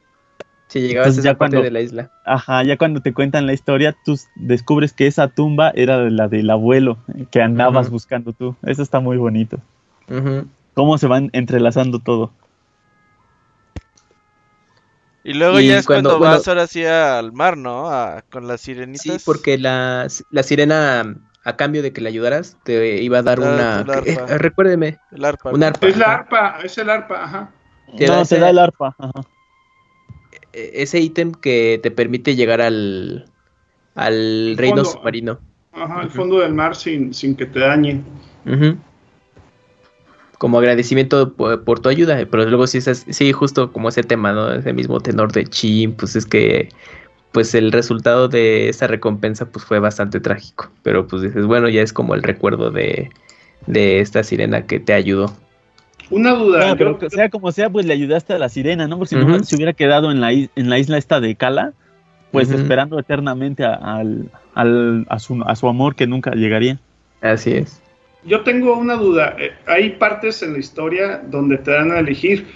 Sí, 0.68 0.80
llegabas 0.80 1.07
Entonces 1.09 1.22
a 1.22 1.24
ya 1.26 1.30
esa 1.30 1.39
parte 1.39 1.55
cuando- 1.57 1.64
de 1.64 1.70
la 1.70 1.80
isla. 1.80 2.11
Ajá, 2.24 2.64
ya 2.64 2.76
cuando 2.76 3.01
te 3.01 3.12
cuentan 3.14 3.47
la 3.47 3.53
historia, 3.53 3.97
tú 4.05 4.18
descubres 4.34 4.93
que 4.93 5.07
esa 5.07 5.28
tumba 5.28 5.70
era 5.76 6.11
la 6.11 6.26
del 6.26 6.51
abuelo 6.51 6.99
que 7.30 7.41
andabas 7.41 7.89
buscando 7.89 8.32
tú. 8.32 8.57
Eso 8.64 8.82
está 8.82 8.99
muy 8.99 9.16
bonito. 9.16 9.59
Cómo 10.74 10.99
se 10.99 11.07
van 11.07 11.30
entrelazando 11.32 12.01
todo. 12.01 12.32
Y 15.24 15.34
luego 15.34 15.59
Y 15.61 15.68
ya 15.68 15.78
es 15.78 15.87
cuando- 15.87 16.11
cuando, 16.11 16.18
bueno- 16.20 16.34
vas 16.37 16.47
ahora 16.49 16.66
sí 16.68 16.84
al 16.84 17.32
mar, 17.32 17.57
¿no? 17.57 17.89
A- 17.89 18.22
con 18.30 18.47
las 18.47 18.61
sirenitas. 18.61 19.03
Sí, 19.03 19.22
porque 19.24 19.59
la, 19.59 20.07
la 20.30 20.43
sirena, 20.45 21.16
a 21.47 21.57
cambio 21.57 21.80
de 21.80 21.92
que 21.92 22.01
le 22.01 22.09
ayudaras, 22.09 22.57
te 22.64 23.01
iba 23.03 23.18
a 23.18 23.22
dar 23.22 23.38
Ah, 23.40 23.84
una... 23.84 24.01
eh, 24.05 24.38
recuérdeme, 24.38 24.99
El 25.12 25.24
arpa. 25.24 25.53
un 25.53 25.61
¿no? 25.61 25.66
arpa. 25.66 25.86
Es 25.86 25.97
la 25.97 26.07
arpa, 26.14 26.59
es 26.64 26.76
el 26.76 26.90
arpa, 26.90 27.22
ajá. 27.22 27.51
Te 27.97 28.07
no, 28.07 28.12
da 28.14 28.18
te 28.18 28.22
ese- 28.24 28.38
da 28.40 28.51
el 28.51 28.59
arpa. 28.59 28.94
Ajá. 28.99 29.12
e- 30.53 30.82
ese 30.82 30.99
ítem 31.01 31.32
que 31.32 31.78
te 31.82 31.90
permite 31.92 32.34
llegar 32.34 32.61
al, 32.61 33.26
al 33.94 34.57
reino 34.57 34.84
fondo. 34.84 34.90
submarino. 34.90 35.38
Ajá, 35.72 36.01
el 36.03 36.09
Ujú. 36.09 36.16
fondo 36.16 36.40
del 36.40 36.53
mar 36.53 36.74
sin, 36.74 37.14
sin 37.14 37.36
que 37.36 37.47
te 37.47 37.61
dañe. 37.61 38.03
Ujú. 38.44 38.76
Como 40.38 40.59
agradecimiento 40.59 41.32
por, 41.32 41.62
por 41.64 41.78
tu 41.80 41.88
ayuda, 41.88 42.18
pero 42.30 42.44
luego 42.44 42.66
sí, 42.66 42.78
es- 42.78 43.07
sí, 43.09 43.32
justo 43.32 43.72
como 43.72 43.88
ese 43.88 44.03
tema, 44.03 44.32
¿no? 44.32 44.53
Ese 44.53 44.72
mismo 44.72 44.99
tenor 45.01 45.30
de 45.32 45.44
chin, 45.47 45.92
pues 45.94 46.16
es 46.16 46.26
que 46.26 46.68
pues 47.37 47.55
el 47.55 47.70
resultado 47.70 48.28
de 48.28 48.70
esa 48.70 48.87
recompensa 48.87 49.45
pues 49.45 49.62
fue 49.62 49.78
bastante 49.78 50.20
trágico. 50.20 50.70
Pero 50.82 51.07
pues 51.07 51.20
dices, 51.20 51.45
bueno, 51.45 51.68
ya 51.68 51.82
es 51.82 51.93
como 51.93 52.14
el 52.14 52.22
recuerdo 52.22 52.70
de, 52.70 53.11
de 53.66 54.01
esta 54.01 54.22
sirena 54.22 54.64
que 54.64 54.80
te 54.80 54.95
ayudó. 54.95 55.34
Una 56.09 56.30
duda. 56.30 56.74
pero 56.78 56.99
sea 57.11 57.28
como 57.28 57.53
sea, 57.53 57.68
pues 57.68 57.84
le 57.84 57.93
ayudaste 57.93 58.32
a 58.32 58.39
la 58.39 58.49
sirena, 58.49 58.89
¿no? 58.89 58.97
Porque 58.97 59.16
si 59.16 59.22
no 59.22 59.45
se 59.45 59.55
hubiera 59.55 59.74
quedado 59.74 60.11
en 60.11 60.22
la, 60.22 60.32
en 60.32 60.49
la 60.57 60.78
isla 60.78 60.97
esta 60.97 61.20
de 61.20 61.34
Cala, 61.34 61.74
pues 62.30 62.51
esperando 62.51 62.99
eternamente 62.99 63.66
a, 63.66 64.03
a, 64.55 65.18
su, 65.18 65.43
a 65.47 65.57
su 65.57 65.68
amor 65.68 65.95
que 65.95 66.07
nunca 66.07 66.30
llegaría. 66.30 66.78
Así 67.20 67.53
es. 67.53 67.82
Yo 68.24 68.45
tengo 68.45 68.78
una 68.78 68.95
duda. 68.95 69.37
Eh, 69.39 69.53
hay 69.66 69.91
partes 69.91 70.43
en 70.43 70.55
la 70.55 70.59
historia 70.59 71.20
donde 71.28 71.59
te 71.59 71.70
dan 71.70 71.93
a 71.93 71.99
elegir. 71.99 72.47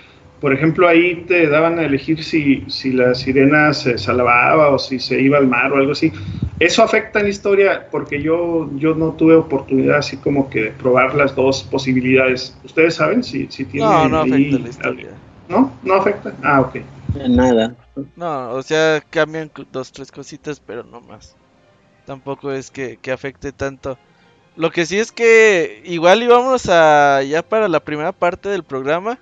Por 0.41 0.55
ejemplo, 0.55 0.89
ahí 0.89 1.25
te 1.27 1.49
daban 1.49 1.79
a 1.79 1.85
elegir 1.85 2.25
si, 2.25 2.65
si 2.69 2.93
la 2.93 3.15
sirena 3.15 3.75
se 3.75 3.99
salvaba 3.99 4.71
o 4.71 4.79
si 4.79 4.99
se 4.99 5.21
iba 5.21 5.37
al 5.37 5.47
mar 5.47 5.71
o 5.73 5.77
algo 5.77 5.93
así. 5.93 6.11
¿Eso 6.59 6.83
afecta 6.83 7.19
en 7.19 7.27
la 7.27 7.31
historia? 7.31 7.89
Porque 7.91 8.23
yo, 8.23 8.71
yo 8.77 8.95
no 8.95 9.13
tuve 9.13 9.35
oportunidad 9.35 9.99
así 9.99 10.17
como 10.17 10.49
que 10.49 10.65
de 10.65 10.71
probar 10.71 11.15
las 11.15 11.35
dos 11.35 11.63
posibilidades. 11.65 12.57
¿Ustedes 12.65 12.95
saben 12.95 13.23
si, 13.23 13.49
si 13.51 13.67
tienen 13.67 13.91
No, 13.91 14.09
no 14.09 14.21
afecta 14.21 14.59
la 14.59 14.69
historia. 14.69 15.09
¿No? 15.49 15.73
¿No 15.83 15.95
afecta? 15.95 16.33
Ah, 16.43 16.61
ok. 16.61 16.77
Nada. 17.29 17.75
No, 18.17 18.51
o 18.53 18.63
sea, 18.63 19.03
cambian 19.11 19.51
dos, 19.71 19.93
tres 19.93 20.11
cositas, 20.11 20.59
pero 20.61 20.85
no 20.85 21.03
más. 21.03 21.37
Tampoco 22.07 22.51
es 22.53 22.71
que, 22.71 22.97
que 22.97 23.13
afecte 23.13 23.53
tanto. 23.53 23.99
Lo 24.57 24.71
que 24.71 24.87
sí 24.87 24.99
es 24.99 25.13
que 25.13 25.83
igual 25.85 26.23
íbamos 26.23 26.69
a 26.69 27.23
ya 27.23 27.43
para 27.43 27.69
la 27.69 27.81
primera 27.81 28.13
parte 28.13 28.49
del 28.49 28.65
programa 28.65 29.19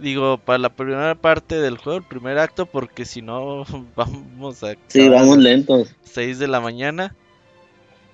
Digo, 0.00 0.38
para 0.38 0.58
la 0.58 0.68
primera 0.70 1.14
parte 1.14 1.56
del 1.56 1.78
juego, 1.78 1.98
el 1.98 2.04
primer 2.04 2.38
acto, 2.38 2.66
porque 2.66 3.04
si 3.04 3.22
no, 3.22 3.64
vamos 3.96 4.62
a... 4.62 4.74
Sí, 4.88 5.08
vamos 5.08 5.38
lentos. 5.38 5.94
6 6.04 6.38
de 6.38 6.48
la 6.48 6.60
mañana. 6.60 7.14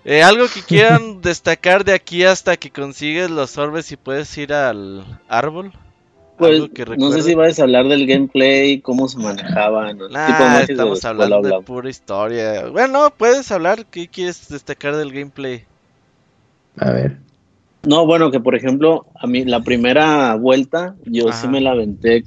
Eh, 0.05 0.22
algo 0.22 0.47
que 0.53 0.62
quieran 0.62 1.20
destacar 1.22 1.85
de 1.85 1.95
aquí 1.95 2.24
hasta 2.24 2.57
que 2.57 2.70
consigues 2.70 3.30
los 3.30 3.57
orbes 3.57 3.91
y 3.93 3.97
puedes 3.97 4.37
ir 4.37 4.53
al 4.53 5.20
árbol. 5.28 5.72
Pues 6.37 6.68
no 6.99 7.12
sé 7.12 7.22
si 7.22 7.35
vas 7.37 7.61
a 7.61 7.62
hablar 7.62 7.87
del 7.87 8.09
gameplay, 8.09 8.80
cómo 8.80 9.07
se 9.09 9.18
manejaban. 9.18 10.01
estamos 10.68 11.05
hablando 11.05 11.43
de 11.43 11.62
pura 11.62 11.89
historia. 11.89 12.66
Bueno, 12.66 13.12
puedes 13.16 13.53
hablar. 13.53 13.87
¿Qué 13.87 14.09
quieres 14.09 14.49
destacar 14.49 14.97
del 14.97 15.12
gameplay? 15.12 15.64
A 16.76 16.91
ver. 16.91 17.18
No, 17.87 18.07
bueno, 18.07 18.30
que 18.30 18.41
por 18.41 18.55
ejemplo, 18.55 19.07
a 19.14 19.26
mí 19.26 19.45
la 19.45 19.61
primera 19.61 20.35
vuelta 20.37 20.97
yo 21.05 21.32
sí 21.32 21.49
me 21.49 21.61
la 21.61 21.72
aventé 21.72 22.24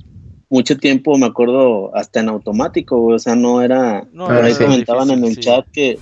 mucho 0.49 0.78
tiempo, 0.78 1.18
me 1.18 1.26
acuerdo, 1.26 1.95
hasta 1.95 2.20
en 2.22 2.30
automático, 2.30 3.01
o 3.01 3.20
sea, 3.20 3.36
no 3.36 3.62
era... 3.62 4.05
No, 4.14 4.28
ahí 4.28 4.53
comentaban 4.53 5.10
en 5.12 5.26
el 5.26 5.38
chat 5.38 5.66
que, 5.74 5.99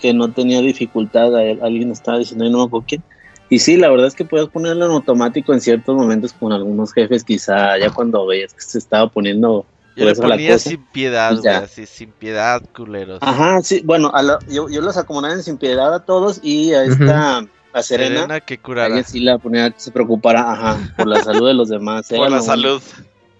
que 0.00 0.14
no 0.14 0.30
tenía 0.30 0.60
dificultad, 0.60 1.34
alguien 1.36 1.90
estaba 1.90 2.18
diciendo, 2.18 2.48
no 2.48 2.58
me 2.58 2.64
acuerdo 2.64 2.86
quién. 2.88 3.02
Y 3.48 3.58
sí, 3.58 3.76
la 3.76 3.90
verdad 3.90 4.06
es 4.06 4.14
que 4.14 4.24
puedes 4.24 4.48
ponerlo 4.48 4.86
en 4.86 4.92
automático 4.92 5.52
en 5.52 5.60
ciertos 5.60 5.96
momentos 5.96 6.32
con 6.32 6.52
algunos 6.52 6.92
jefes, 6.92 7.24
quizá 7.24 7.76
ya 7.78 7.90
cuando 7.90 8.26
veías 8.26 8.54
que 8.54 8.62
se 8.62 8.78
estaba 8.78 9.08
poniendo... 9.08 9.66
Yo 9.96 10.04
le 10.04 10.14
ponía 10.14 10.56
sin 10.58 10.82
piedad, 10.84 11.36
güey, 11.36 11.52
así, 11.52 11.84
sin 11.84 12.12
piedad, 12.12 12.62
culeros. 12.74 13.18
Ajá, 13.20 13.60
sí, 13.60 13.82
bueno, 13.84 14.12
yo, 14.48 14.68
yo 14.70 14.80
los 14.80 14.96
acomodaba 14.96 15.34
en 15.34 15.42
sin 15.42 15.58
piedad 15.58 15.92
a 15.92 16.04
todos 16.04 16.38
y 16.44 16.72
a 16.74 16.84
esta 16.84 17.44
a 17.72 17.82
Serena, 17.82 18.40
que 18.40 18.58
curara. 18.58 18.94
Ella 18.94 19.04
sí 19.04 19.20
la 19.20 19.38
ponía 19.38 19.70
que 19.70 19.80
se 19.80 19.90
preocupara 19.90 20.52
ajá, 20.52 20.94
por 20.96 21.06
la 21.06 21.22
salud 21.22 21.46
de 21.46 21.54
los 21.54 21.68
demás. 21.68 22.08
por 22.08 22.30
la 22.30 22.40
salud. 22.40 22.82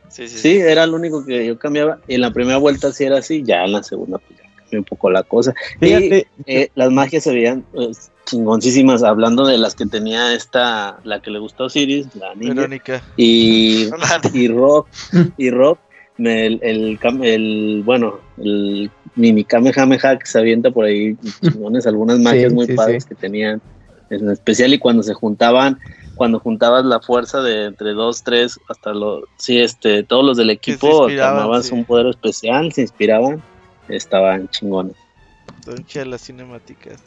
Sí, 0.09 0.29
sí, 0.29 0.39
sí, 0.39 0.57
era 0.59 0.87
lo 0.87 0.97
único 0.97 1.25
que 1.25 1.47
yo 1.47 1.59
cambiaba. 1.59 2.01
Y 2.09 2.15
en 2.15 2.23
la 2.23 2.33
primera 2.33 2.59
vuelta 2.59 2.93
sí 2.93 3.05
era 3.05 3.19
así, 3.19 3.43
ya 3.45 3.65
en 3.65 3.73
la 3.73 3.83
segunda 3.83 4.19
pues 4.19 4.41
ya 4.41 4.49
cambió 4.57 4.81
un 4.81 4.85
poco 4.85 5.11
la 5.11 5.23
cosa. 5.23 5.55
Y 5.81 6.25
eh, 6.47 6.71
las 6.75 6.91
magias 6.91 7.25
se 7.25 7.33
veían 7.33 7.65
pues, 7.73 8.11
chingoncísimas, 8.27 9.03
hablando 9.03 9.47
de 9.47 9.59
las 9.59 9.75
que 9.75 9.87
tenía 9.87 10.35
esta, 10.35 10.99
la 11.05 11.21
que 11.23 11.31
le 11.31 11.39
gustó 11.39 11.65
a 11.65 11.67
Osiris, 11.67 12.15
la 12.17 12.35
niña. 12.35 12.55
Verónica. 12.55 13.03
Y, 13.17 13.89
y 14.33 14.49
Rock, 14.49 14.89
y 15.37 15.51
Rock, 15.51 15.79
el, 16.19 16.61
el, 16.63 16.99
el, 17.23 17.83
bueno, 17.85 18.21
el 18.39 18.91
mini 19.15 19.45
Kamehameha 19.45 20.19
que 20.19 20.27
se 20.27 20.39
avienta 20.39 20.71
por 20.71 20.85
ahí, 20.87 21.17
chingones, 21.41 21.87
algunas 21.87 22.19
magias 22.19 22.53
muy 22.53 22.67
padres 22.75 23.05
que 23.05 23.15
tenían 23.15 23.61
en 24.11 24.31
especial 24.31 24.75
y 24.75 24.79
cuando 24.79 25.03
se 25.03 25.15
juntaban 25.15 25.79
cuando 26.21 26.39
juntabas 26.39 26.85
la 26.85 27.01
fuerza 27.01 27.41
de 27.41 27.65
entre 27.65 27.93
dos, 27.93 28.23
tres, 28.23 28.61
hasta 28.69 28.93
los, 28.93 29.25
sí, 29.39 29.59
este, 29.59 30.03
todos 30.03 30.23
los 30.23 30.37
del 30.37 30.51
equipo 30.51 31.07
tomabas 31.09 31.73
un 31.73 31.87
poder 31.87 32.09
especial, 32.09 32.71
se 32.73 32.83
inspiraban, 32.83 33.43
estaban 33.89 34.47
chingones. 34.51 34.97
Son 35.65 36.11
las 36.11 36.21
cinemáticas. 36.21 37.03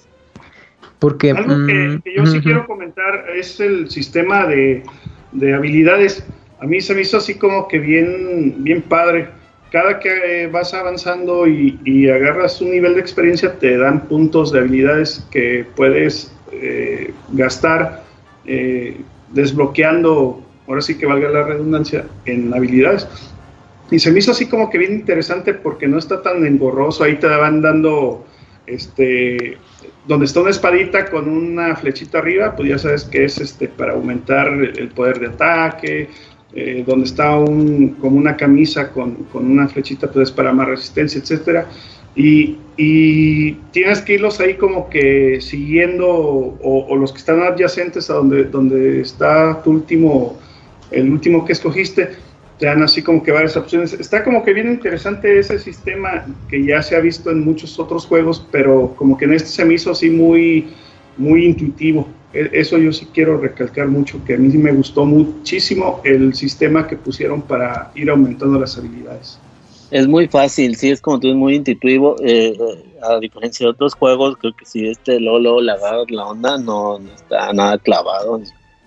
Porque, 0.97 1.29
Algo 1.29 1.67
que, 1.67 1.73
mm, 1.73 2.01
yo 2.17 2.25
sí 2.25 2.41
quiero 2.41 2.65
comentar 2.65 3.29
es 3.37 3.59
el 3.59 3.87
sistema 3.91 4.47
de, 4.47 4.83
de, 5.31 5.53
habilidades. 5.53 6.25
A 6.59 6.65
mí 6.65 6.81
se 6.81 6.95
me 6.95 7.01
hizo 7.01 7.17
así 7.17 7.35
como 7.35 7.67
que 7.67 7.77
bien, 7.77 8.63
bien 8.63 8.81
padre. 8.81 9.29
Cada 9.71 9.99
que 9.99 10.49
vas 10.51 10.73
avanzando 10.73 11.45
y, 11.45 11.79
y 11.85 12.09
agarras 12.09 12.59
un 12.61 12.71
nivel 12.71 12.95
de 12.95 13.01
experiencia, 13.01 13.59
te 13.59 13.77
dan 13.77 14.07
puntos 14.07 14.51
de 14.51 14.61
habilidades 14.61 15.23
que 15.29 15.67
puedes 15.75 16.32
eh, 16.61 17.13
gastar 17.29 18.03
eh, 18.45 18.97
desbloqueando, 19.31 20.41
ahora 20.67 20.81
sí 20.81 20.97
que 20.97 21.05
valga 21.05 21.29
la 21.29 21.43
redundancia, 21.43 22.05
en 22.25 22.53
habilidades. 22.53 23.07
Y 23.91 23.99
se 23.99 24.11
me 24.11 24.19
hizo 24.19 24.31
así 24.31 24.47
como 24.47 24.69
que 24.69 24.77
bien 24.77 24.93
interesante 24.93 25.53
porque 25.53 25.87
no 25.87 25.97
está 25.97 26.21
tan 26.21 26.45
engorroso, 26.45 27.03
ahí 27.03 27.15
te 27.15 27.27
van 27.27 27.61
dando, 27.61 28.25
este, 28.65 29.57
donde 30.07 30.25
está 30.25 30.41
una 30.41 30.49
espadita 30.49 31.09
con 31.09 31.27
una 31.27 31.75
flechita 31.75 32.19
arriba, 32.19 32.55
pues 32.55 32.69
ya 32.69 32.77
sabes 32.77 33.03
que 33.03 33.25
es 33.25 33.39
este, 33.39 33.67
para 33.67 33.93
aumentar 33.93 34.47
el 34.47 34.87
poder 34.89 35.19
de 35.19 35.27
ataque, 35.27 36.09
eh, 36.55 36.83
donde 36.85 37.05
está 37.05 37.35
un, 37.37 37.95
como 37.99 38.17
una 38.17 38.37
camisa 38.37 38.91
con, 38.91 39.15
con, 39.25 39.49
una 39.49 39.67
flechita, 39.67 40.11
pues 40.11 40.29
es 40.29 40.31
para 40.35 40.53
más 40.53 40.67
resistencia, 40.67 41.19
etcétera. 41.19 41.67
Y, 42.15 42.57
y, 42.77 43.53
tienes 43.71 44.01
que 44.01 44.13
irlos 44.13 44.39
ahí 44.39 44.55
como 44.55 44.89
que 44.89 45.39
siguiendo 45.41 46.07
o, 46.07 46.95
los 46.95 47.11
que 47.11 47.19
están 47.19 47.41
adyacentes 47.41 48.09
a 48.09 48.15
donde, 48.15 48.45
donde 48.45 49.01
está 49.01 49.61
tu 49.63 49.71
último, 49.71 50.37
el 50.91 51.11
último 51.11 51.45
que 51.45 51.53
escogiste, 51.53 52.09
te 52.59 52.65
dan 52.65 52.81
así 52.81 53.01
como 53.01 53.21
que 53.23 53.31
varias 53.31 53.57
opciones. 53.57 53.93
Está 53.93 54.23
como 54.23 54.43
que 54.43 54.53
bien 54.53 54.69
interesante 54.69 55.37
ese 55.37 55.59
sistema 55.59 56.25
que 56.49 56.63
ya 56.63 56.81
se 56.81 56.95
ha 56.95 56.99
visto 56.99 57.29
en 57.31 57.43
muchos 57.43 57.79
otros 57.79 58.05
juegos, 58.05 58.47
pero 58.51 58.93
como 58.95 59.17
que 59.17 59.25
en 59.25 59.33
este 59.33 59.49
se 59.49 59.65
me 59.65 59.73
hizo 59.75 59.91
así 59.91 60.09
muy, 60.09 60.69
muy 61.17 61.45
intuitivo. 61.45 62.07
E, 62.33 62.49
eso 62.53 62.77
yo 62.77 62.91
sí 62.91 63.07
quiero 63.13 63.37
recalcar 63.37 63.87
mucho, 63.87 64.23
que 64.25 64.35
a 64.35 64.37
mí 64.37 64.55
me 64.57 64.71
gustó 64.71 65.05
muchísimo 65.05 66.01
el 66.03 66.33
sistema 66.33 66.87
que 66.87 66.95
pusieron 66.95 67.41
para 67.41 67.91
ir 67.95 68.09
aumentando 68.09 68.59
las 68.59 68.77
habilidades. 68.77 69.39
Es 69.93 70.07
muy 70.07 70.27
fácil, 70.27 70.75
sí, 70.75 70.89
es 70.89 70.99
como 70.99 71.19
tú, 71.19 71.29
es 71.29 71.35
muy 71.35 71.53
intuitivo. 71.53 72.15
Eh, 72.23 72.57
a 73.03 73.19
diferencia 73.19 73.67
de 73.67 73.73
otros 73.73 73.93
juegos, 73.93 74.35
creo 74.37 74.51
que 74.55 74.65
si 74.65 74.87
este 74.87 75.19
Lolo 75.19 75.59
agarra 75.59 76.03
la 76.09 76.25
onda, 76.25 76.57
no, 76.57 76.97
no 76.97 77.13
está 77.13 77.53
nada 77.53 77.77
clavado, 77.77 78.41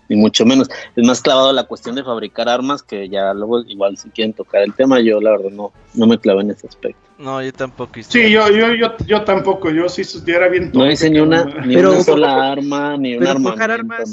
ni, 0.09 0.17
mucho 0.17 0.45
menos. 0.45 0.69
Es 0.95 1.07
más 1.07 1.21
clavado 1.21 1.53
la 1.53 1.65
cuestión 1.65 1.95
de 1.95 2.05
fabricar 2.05 2.49
armas, 2.49 2.83
que 2.83 3.09
ya 3.09 3.33
luego, 3.35 3.61
igual, 3.61 3.97
si 3.97 4.11
quieren 4.11 4.33
tocar 4.33 4.63
el 4.63 4.75
tema, 4.75 5.01
yo 5.01 5.21
la 5.21 5.33
verdad 5.33 5.51
no, 5.51 5.73
no 5.95 6.07
me 6.07 6.19
clavé 6.19 6.43
en 6.43 6.51
ese 6.51 6.67
aspecto. 6.67 7.07
No, 7.19 7.43
yo 7.43 7.51
tampoco. 7.51 7.95
Sí, 8.07 8.31
yo, 8.31 8.51
yo, 8.51 8.75
yo, 8.75 8.95
yo 9.07 9.25
tampoco. 9.25 9.71
Yo 9.71 9.89
sí 9.89 10.03
era 10.27 10.49
bien. 10.49 10.71
No 10.75 10.91
hice 10.91 11.09
ni 11.09 11.19
una, 11.19 11.45
ni 11.45 11.77
una 11.77 12.03
sola 12.03 12.53
arma, 12.53 12.97
ni 12.99 13.17
una 13.17 13.31
arma. 13.31 13.51
Forjar 13.51 13.71
armas, 13.71 14.13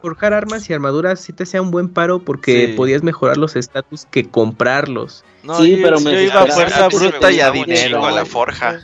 forjar 0.00 0.32
armas 0.32 0.68
y 0.68 0.72
armaduras 0.72 1.20
sí 1.20 1.32
te 1.32 1.46
sea 1.46 1.62
un 1.62 1.70
buen 1.70 1.88
paro 1.88 2.18
porque 2.18 2.74
podías 2.76 3.04
mejorar 3.04 3.36
los 3.36 3.54
estatus 3.54 4.06
que 4.06 4.28
comprarlos. 4.28 5.24
No, 5.44 5.60
sí, 5.60 5.78
pero 5.80 6.00
me 6.00 6.24
iba 6.24 6.42
a 6.42 6.46
fuerza 6.46 6.88
bruta 6.88 7.30
y 7.30 7.40
a 7.40 7.52
dinero. 7.52 8.04
A 8.04 8.10
la 8.10 8.24
forja. 8.24 8.80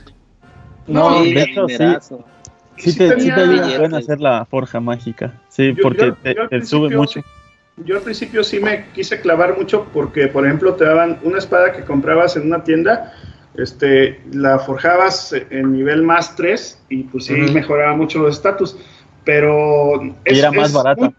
No, 0.86 1.22
de 1.22 1.42
hecho 1.42 1.66
sí. 1.68 2.14
Sí, 2.78 2.96
te, 2.96 3.20
sí 3.20 3.28
te 3.28 3.40
ayuda 3.40 3.96
a 3.96 3.98
hacer 3.98 4.20
la 4.20 4.44
forja 4.44 4.80
mágica. 4.80 5.32
Sí, 5.48 5.74
porque 5.80 6.12
te, 6.22 6.64
sube 6.64 6.94
mucho 6.96 7.22
yo 7.84 7.96
al 7.96 8.02
principio 8.02 8.42
sí 8.42 8.60
me 8.60 8.86
quise 8.92 9.20
clavar 9.20 9.56
mucho 9.56 9.86
porque, 9.92 10.28
por 10.28 10.44
ejemplo, 10.44 10.74
te 10.74 10.84
daban 10.84 11.18
una 11.22 11.38
espada 11.38 11.72
que 11.72 11.84
comprabas 11.84 12.36
en 12.36 12.46
una 12.46 12.64
tienda 12.64 13.12
este, 13.58 14.20
la 14.32 14.58
forjabas 14.58 15.34
en 15.50 15.72
nivel 15.72 16.02
más 16.02 16.36
3 16.36 16.84
y 16.88 17.02
pues 17.04 17.26
sí 17.26 17.34
mejoraba 17.34 17.94
mucho 17.96 18.20
los 18.20 18.36
estatus, 18.36 18.76
pero... 19.24 20.00
Es, 20.24 20.38
era 20.38 20.52
más 20.52 20.72
barata. 20.72 21.12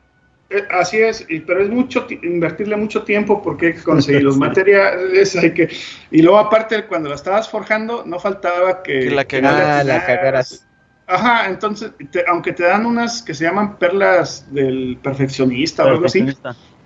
Eh, 0.49 0.63
así 0.71 0.97
es, 0.97 1.27
pero 1.45 1.61
es 1.61 1.69
mucho 1.69 2.07
invertirle 2.09 2.75
mucho 2.75 3.03
tiempo 3.03 3.41
porque 3.41 3.67
hay 3.67 3.73
que 3.73 3.83
conseguir 3.83 4.23
los 4.23 4.37
materiales, 4.37 5.35
hay 5.35 5.53
que... 5.53 5.69
Y 6.11 6.21
luego 6.21 6.39
aparte 6.39 6.85
cuando 6.85 7.09
la 7.09 7.15
estabas 7.15 7.49
forjando 7.49 8.03
no 8.05 8.19
faltaba 8.19 8.81
que... 8.83 9.11
la, 9.11 9.25
cagaras. 9.25 10.65
Ajá, 11.09 11.49
entonces, 11.49 11.91
aunque 12.27 12.53
te 12.53 12.63
dan 12.63 12.85
unas 12.85 13.23
que 13.23 13.33
se 13.33 13.43
llaman 13.43 13.77
perlas 13.77 14.45
del 14.53 14.97
perfeccionista, 15.01 15.83
o 15.83 15.87
algo 15.87 16.05
así, 16.05 16.23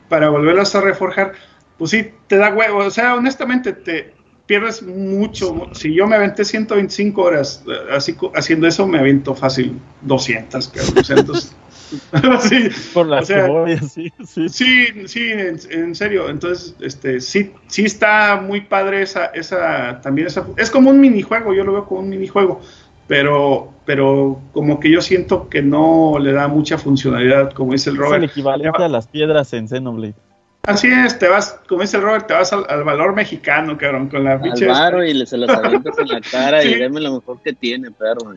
para 0.08 0.30
volverlas 0.30 0.74
a 0.76 0.82
reforjar, 0.82 1.34
pues 1.78 1.92
sí, 1.92 2.10
te 2.28 2.38
da 2.38 2.54
huevo. 2.54 2.80
O 2.80 2.90
sea, 2.90 3.16
honestamente, 3.16 3.74
te, 3.74 4.14
pierdes 4.46 4.82
mucho. 4.82 5.70
Si 5.74 5.94
yo 5.94 6.08
me 6.08 6.16
aventé 6.16 6.46
125 6.46 7.22
horas 7.22 7.64
eh, 7.68 7.96
así, 7.96 8.16
haciendo 8.36 8.68
eso, 8.68 8.88
me 8.88 9.00
avento 9.00 9.36
fácil 9.36 9.80
200, 10.02 10.72
entonces, 11.10 11.56
sí, 12.42 12.70
Por 12.94 13.08
las 13.08 13.30
o 13.30 13.66
sí, 13.88 14.12
sí. 14.26 14.50
Sí, 14.50 15.08
sí 15.08 15.32
en, 15.32 15.96
serio. 15.96 16.30
Entonces, 16.30 16.76
este, 16.80 17.22
sí, 17.22 17.52
sí 17.68 17.86
está 17.86 18.42
muy 18.42 18.62
padre 18.62 19.02
esa, 19.04 19.26
esa, 19.28 20.02
también 20.02 20.28
esa, 20.28 20.46
es 20.58 20.70
como 20.70 20.90
un 20.90 21.00
minijuego, 21.00 21.54
yo 21.54 21.64
lo 21.64 21.74
veo 21.74 21.86
como 21.86 22.02
un 22.02 22.10
minijuego, 22.10 22.62
pero, 23.08 23.72
pero 23.86 24.40
como 24.54 24.80
que 24.80 24.90
yo 24.90 25.02
siento 25.02 25.50
que 25.50 25.62
no 25.62 26.18
le 26.20 26.32
da 26.32 26.48
mucha 26.48 26.78
funcionalidad, 26.78 27.52
como 27.54 27.74
dice 27.74 27.90
el 27.90 27.98
Robert. 27.98 28.24
Es 28.24 28.30
el 28.30 28.30
equivalente 28.30 28.84
a 28.84 28.90
las 28.90 29.08
piedras 29.08 29.54
en 29.54 29.68
Xenoblade. 29.68 30.16
Así 30.66 30.88
es, 30.88 31.20
te 31.20 31.28
vas, 31.28 31.60
como 31.68 31.82
dice 31.82 31.98
el 31.98 32.04
Robert, 32.04 32.26
te 32.26 32.34
vas 32.34 32.54
al, 32.54 32.86
valor 32.86 33.14
mexicano, 33.14 33.78
cabrón, 33.78 34.08
con 34.08 34.24
la 34.24 34.42
pinche. 34.42 34.70
Al 34.70 35.06
y 35.06 35.26
se 35.26 35.38
las 35.38 35.50
avientas 35.50 35.94
en 36.00 36.08
la 36.08 36.22
cara 36.32 36.64
y 36.64 36.76
deme 36.76 37.02
lo 37.02 37.16
mejor 37.16 37.42
que 37.42 37.52
tiene, 37.52 37.92
perro. 37.92 38.34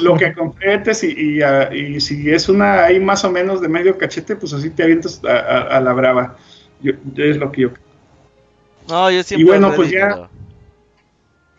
Lo 0.00 0.16
que 0.16 0.32
completes 0.32 1.04
y, 1.04 1.40
y, 1.40 2.00
si 2.00 2.30
es 2.32 2.48
una 2.48 2.86
ahí 2.86 2.98
más 2.98 3.24
o 3.24 3.30
menos 3.30 3.60
de 3.60 3.68
medio 3.68 3.96
cachete, 3.96 4.34
pues 4.34 4.52
así 4.52 4.70
te 4.70 4.82
avientas 4.82 5.22
a, 5.24 5.78
la 5.78 5.92
brava. 5.92 6.36
Yo, 6.80 6.94
es 7.16 7.36
lo 7.36 7.52
que 7.52 7.62
yo. 7.62 7.70
No, 8.88 9.08
yo 9.12 9.22
siempre. 9.22 9.42
Y 9.42 9.48
bueno, 9.48 9.72
pues 9.76 9.92
ya. 9.92 10.28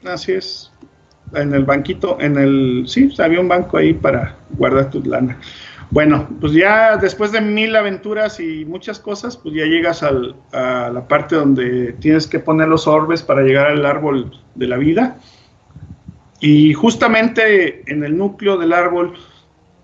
Así 0.04 0.34
es. 0.34 0.69
En 1.34 1.54
el 1.54 1.66
banquito, 1.66 2.18
en 2.20 2.38
el. 2.38 2.84
Sí, 2.88 3.14
había 3.20 3.40
un 3.40 3.48
banco 3.48 3.78
ahí 3.78 3.94
para 3.94 4.36
guardar 4.52 4.90
tu 4.90 5.04
lana. 5.04 5.38
Bueno, 5.92 6.28
pues 6.40 6.54
ya 6.54 6.98
después 6.98 7.32
de 7.32 7.42
mil 7.42 7.76
aventuras 7.76 8.40
y 8.40 8.64
muchas 8.66 9.00
cosas, 9.00 9.38
pues 9.38 9.56
ya 9.56 9.66
llegas 9.66 10.04
a 10.04 10.12
la 10.90 11.08
parte 11.08 11.36
donde 11.36 11.94
tienes 11.94 12.28
que 12.28 12.40
poner 12.40 12.68
los 12.68 12.88
orbes 12.88 13.24
para 13.24 13.42
llegar 13.42 13.68
al 13.68 13.86
árbol 13.86 14.32
de 14.56 14.68
la 14.68 14.78
vida. 14.78 15.18
Y 16.40 16.74
justamente 16.74 17.92
en 17.92 18.04
el 18.04 18.18
núcleo 18.18 18.58
del 18.58 18.74
árbol 18.74 19.14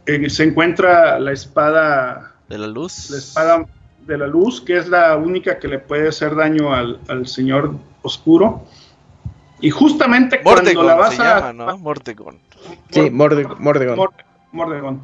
eh, 0.06 0.30
se 0.30 0.44
encuentra 0.44 1.20
la 1.20 1.32
espada 1.32 2.36
de 2.48 2.58
la 2.58 2.68
luz. 2.68 3.10
La 3.10 3.18
espada 3.18 3.66
de 4.06 4.18
la 4.18 4.28
luz, 4.28 4.62
que 4.62 4.78
es 4.78 4.88
la 4.88 5.18
única 5.18 5.58
que 5.60 5.68
le 5.68 5.80
puede 5.80 6.10
hacer 6.10 6.36
daño 6.36 6.74
al, 6.74 7.28
señor 7.28 7.76
oscuro. 8.04 8.66
Y 9.62 9.70
justamente 9.70 10.42
cuando 10.42 10.84
la 10.84 10.96
vas 10.96 11.20
a. 11.20 11.54
¿no? 11.54 11.78
Mordegon. 11.78 12.40
Sí, 12.92 13.10
Mordegon. 13.10 13.58
Mordegon 14.52 15.02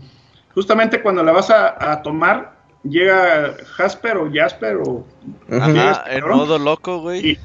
justamente 0.53 1.01
cuando 1.01 1.23
la 1.23 1.31
vas 1.31 1.49
a, 1.49 2.01
tomar, 2.01 2.53
llega 2.83 3.55
Jasper 3.75 4.17
o 4.17 4.29
Jasper 4.31 4.77
o... 4.77 5.05
Ajá, 5.49 6.03
en 6.09 6.27
modo 6.27 6.59
loco, 6.59 7.01
güey. 7.01 7.37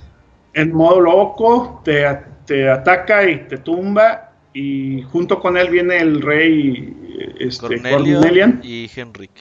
En 0.54 0.72
modo 0.72 1.00
loco, 1.00 1.80
te, 1.84 2.06
te, 2.46 2.68
ataca 2.70 3.28
y 3.28 3.46
te 3.46 3.58
tumba 3.58 4.32
y 4.52 5.02
junto 5.02 5.38
con 5.38 5.56
él 5.56 5.68
viene 5.68 5.98
el 5.98 6.22
rey 6.22 7.34
este, 7.38 7.80
Cornelian 7.82 8.60
y 8.62 8.90
Henrik. 8.94 9.32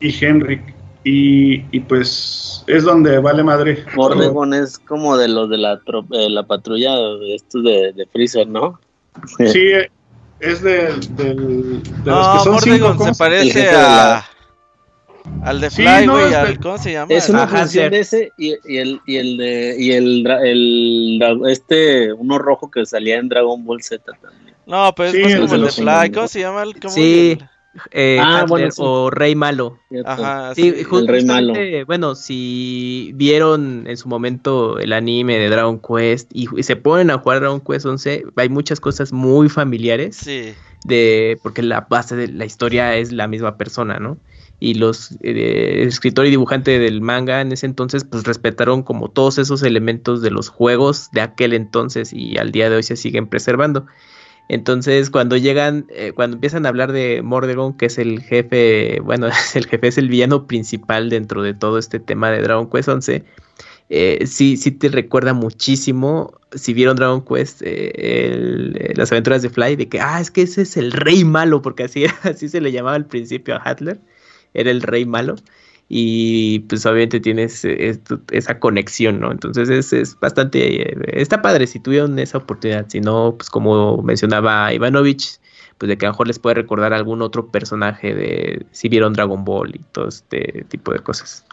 Y 0.00 0.24
Henrik. 0.24 0.74
Y, 1.04 1.64
y, 1.70 1.80
pues 1.80 2.64
es 2.66 2.84
donde 2.84 3.18
vale 3.18 3.42
madre. 3.42 3.84
Mordegon 3.94 4.52
es 4.52 4.78
como 4.78 5.16
de 5.16 5.28
los 5.28 5.48
de 5.48 5.56
la, 5.56 5.80
la 6.10 6.42
patrulla 6.42 6.96
de 6.96 7.34
estos 7.34 7.62
de, 7.64 7.92
de 7.92 8.06
Freezer, 8.06 8.46
¿no? 8.48 8.78
Sí, 9.38 9.70
es 10.40 10.62
del, 10.62 11.16
del 11.16 11.82
de 11.82 12.10
no, 12.10 12.16
los 12.16 12.28
que 12.28 12.44
son 12.44 12.52
Mordegon 12.54 13.14
se 13.14 13.18
parece 13.18 13.70
a 13.70 14.24
al 15.42 15.60
de 15.60 15.70
Fly, 15.70 16.06
güey, 16.06 16.34
al, 16.34 16.58
¿cómo 16.58 16.78
se 16.78 16.92
llama? 16.92 17.14
Es 17.14 17.28
una 17.28 17.46
función 17.46 17.90
de 17.90 18.00
ese 18.00 18.30
y, 18.38 18.54
y, 18.66 18.78
el 18.78 19.00
y 19.06 19.16
el 19.16 19.36
de 19.36 19.76
y 19.78 19.92
el, 19.92 20.26
el, 20.26 21.42
este 21.48 22.12
uno 22.12 22.38
rojo 22.38 22.70
que 22.70 22.84
salía 22.86 23.18
en 23.18 23.28
Dragon 23.28 23.64
Ball 23.64 23.82
Z 23.82 24.04
también. 24.20 24.56
No, 24.66 24.92
pero 24.94 25.10
es 25.10 25.24
más 25.24 25.40
como 25.40 25.54
el 25.54 25.62
de 25.62 25.70
Fly, 25.70 26.12
¿cómo 26.12 26.28
se 26.28 26.40
llama? 26.40 26.62
El, 26.62 26.80
cómo 26.80 26.92
sí. 26.92 27.38
Eh, 27.90 28.18
ah, 28.20 28.44
bueno, 28.48 28.68
o 28.78 29.10
Rey 29.10 29.34
Malo. 29.34 29.78
Ajá, 30.04 30.54
sí, 30.54 30.74
el 30.90 31.08
Rey 31.08 31.24
Malo. 31.24 31.54
Bueno, 31.86 32.14
si 32.14 33.12
vieron 33.14 33.86
en 33.86 33.96
su 33.96 34.08
momento 34.08 34.78
el 34.78 34.92
anime 34.92 35.38
de 35.38 35.48
Dragon 35.48 35.80
Quest 35.80 36.30
y, 36.32 36.48
se 36.62 36.76
ponen 36.76 37.10
a 37.10 37.18
jugar 37.18 37.40
Dragon 37.40 37.60
Quest 37.60 37.86
11, 37.86 38.24
hay 38.36 38.48
muchas 38.48 38.80
cosas 38.80 39.12
muy 39.12 39.48
familiares. 39.48 40.16
Sí. 40.16 40.54
De, 40.84 41.38
porque 41.42 41.62
la 41.62 41.86
base 41.90 42.14
de 42.14 42.28
la 42.28 42.44
historia 42.44 42.96
es 42.96 43.10
la 43.10 43.26
misma 43.26 43.56
persona, 43.56 43.98
¿no? 43.98 44.16
Y 44.60 44.74
los 44.74 45.16
eh, 45.22 45.82
escritor 45.86 46.26
y 46.26 46.30
dibujante 46.30 46.78
del 46.78 47.00
manga 47.00 47.40
en 47.40 47.50
ese 47.50 47.66
entonces, 47.66 48.04
pues 48.04 48.24
respetaron 48.24 48.84
como 48.84 49.10
todos 49.10 49.38
esos 49.38 49.62
elementos 49.64 50.22
de 50.22 50.30
los 50.30 50.48
juegos 50.48 51.10
de 51.12 51.20
aquel 51.20 51.52
entonces 51.52 52.12
y 52.12 52.38
al 52.38 52.52
día 52.52 52.70
de 52.70 52.76
hoy 52.76 52.82
se 52.84 52.96
siguen 52.96 53.26
preservando. 53.26 53.86
Entonces, 54.48 55.10
cuando 55.10 55.36
llegan, 55.36 55.86
eh, 55.90 56.12
cuando 56.14 56.36
empiezan 56.36 56.64
a 56.64 56.70
hablar 56.70 56.92
de 56.92 57.20
Mordegon, 57.22 57.76
que 57.76 57.86
es 57.86 57.98
el 57.98 58.22
jefe, 58.22 59.00
bueno, 59.00 59.28
es 59.28 59.56
el 59.56 59.66
jefe, 59.66 59.88
es 59.88 59.98
el 59.98 60.08
villano 60.08 60.46
principal 60.46 61.10
dentro 61.10 61.42
de 61.42 61.54
todo 61.54 61.78
este 61.78 62.00
tema 62.00 62.30
de 62.30 62.42
Dragon 62.42 62.68
Quest 62.70 62.88
11, 62.88 63.24
eh, 63.90 64.26
sí, 64.26 64.56
sí 64.56 64.70
te 64.70 64.88
recuerda 64.88 65.34
muchísimo, 65.34 66.38
si 66.52 66.72
vieron 66.72 66.96
Dragon 66.96 67.24
Quest, 67.24 67.62
eh, 67.62 68.92
las 68.96 69.12
aventuras 69.12 69.42
de 69.42 69.50
Fly, 69.50 69.76
de 69.76 69.88
que, 69.88 70.00
ah, 70.00 70.20
es 70.20 70.30
que 70.30 70.42
ese 70.42 70.62
es 70.62 70.76
el 70.76 70.92
rey 70.92 71.24
malo, 71.24 71.62
porque 71.62 71.84
así, 71.84 72.04
así 72.22 72.48
se 72.48 72.60
le 72.60 72.72
llamaba 72.72 72.96
al 72.96 73.06
principio 73.06 73.54
a 73.54 73.58
Hadler, 73.58 74.00
era 74.54 74.70
el 74.70 74.82
rey 74.82 75.04
malo 75.04 75.36
y 75.88 76.60
pues 76.60 76.84
obviamente 76.84 77.18
tienes 77.20 77.64
eh, 77.64 77.98
esa 78.30 78.58
conexión, 78.58 79.20
¿no? 79.20 79.32
Entonces 79.32 79.70
es, 79.70 79.92
es, 79.92 80.18
bastante, 80.20 80.82
eh, 80.82 80.96
está 81.14 81.40
padre 81.40 81.66
si 81.66 81.80
tuvieron 81.80 82.18
esa 82.18 82.38
oportunidad, 82.38 82.86
si 82.88 83.00
no, 83.00 83.34
pues 83.36 83.48
como 83.48 84.02
mencionaba 84.02 84.72
Ivanovich, 84.72 85.38
pues 85.78 85.88
de 85.88 85.96
que 85.96 86.04
a 86.04 86.08
lo 86.08 86.12
mejor 86.12 86.26
les 86.26 86.38
puede 86.38 86.54
recordar 86.54 86.92
algún 86.92 87.22
otro 87.22 87.46
personaje 87.48 88.14
de 88.14 88.66
si 88.72 88.88
vieron 88.88 89.14
Dragon 89.14 89.44
Ball 89.44 89.74
y 89.74 89.80
todo 89.92 90.08
este 90.08 90.66
tipo 90.68 90.92
de 90.92 90.98
cosas. 90.98 91.44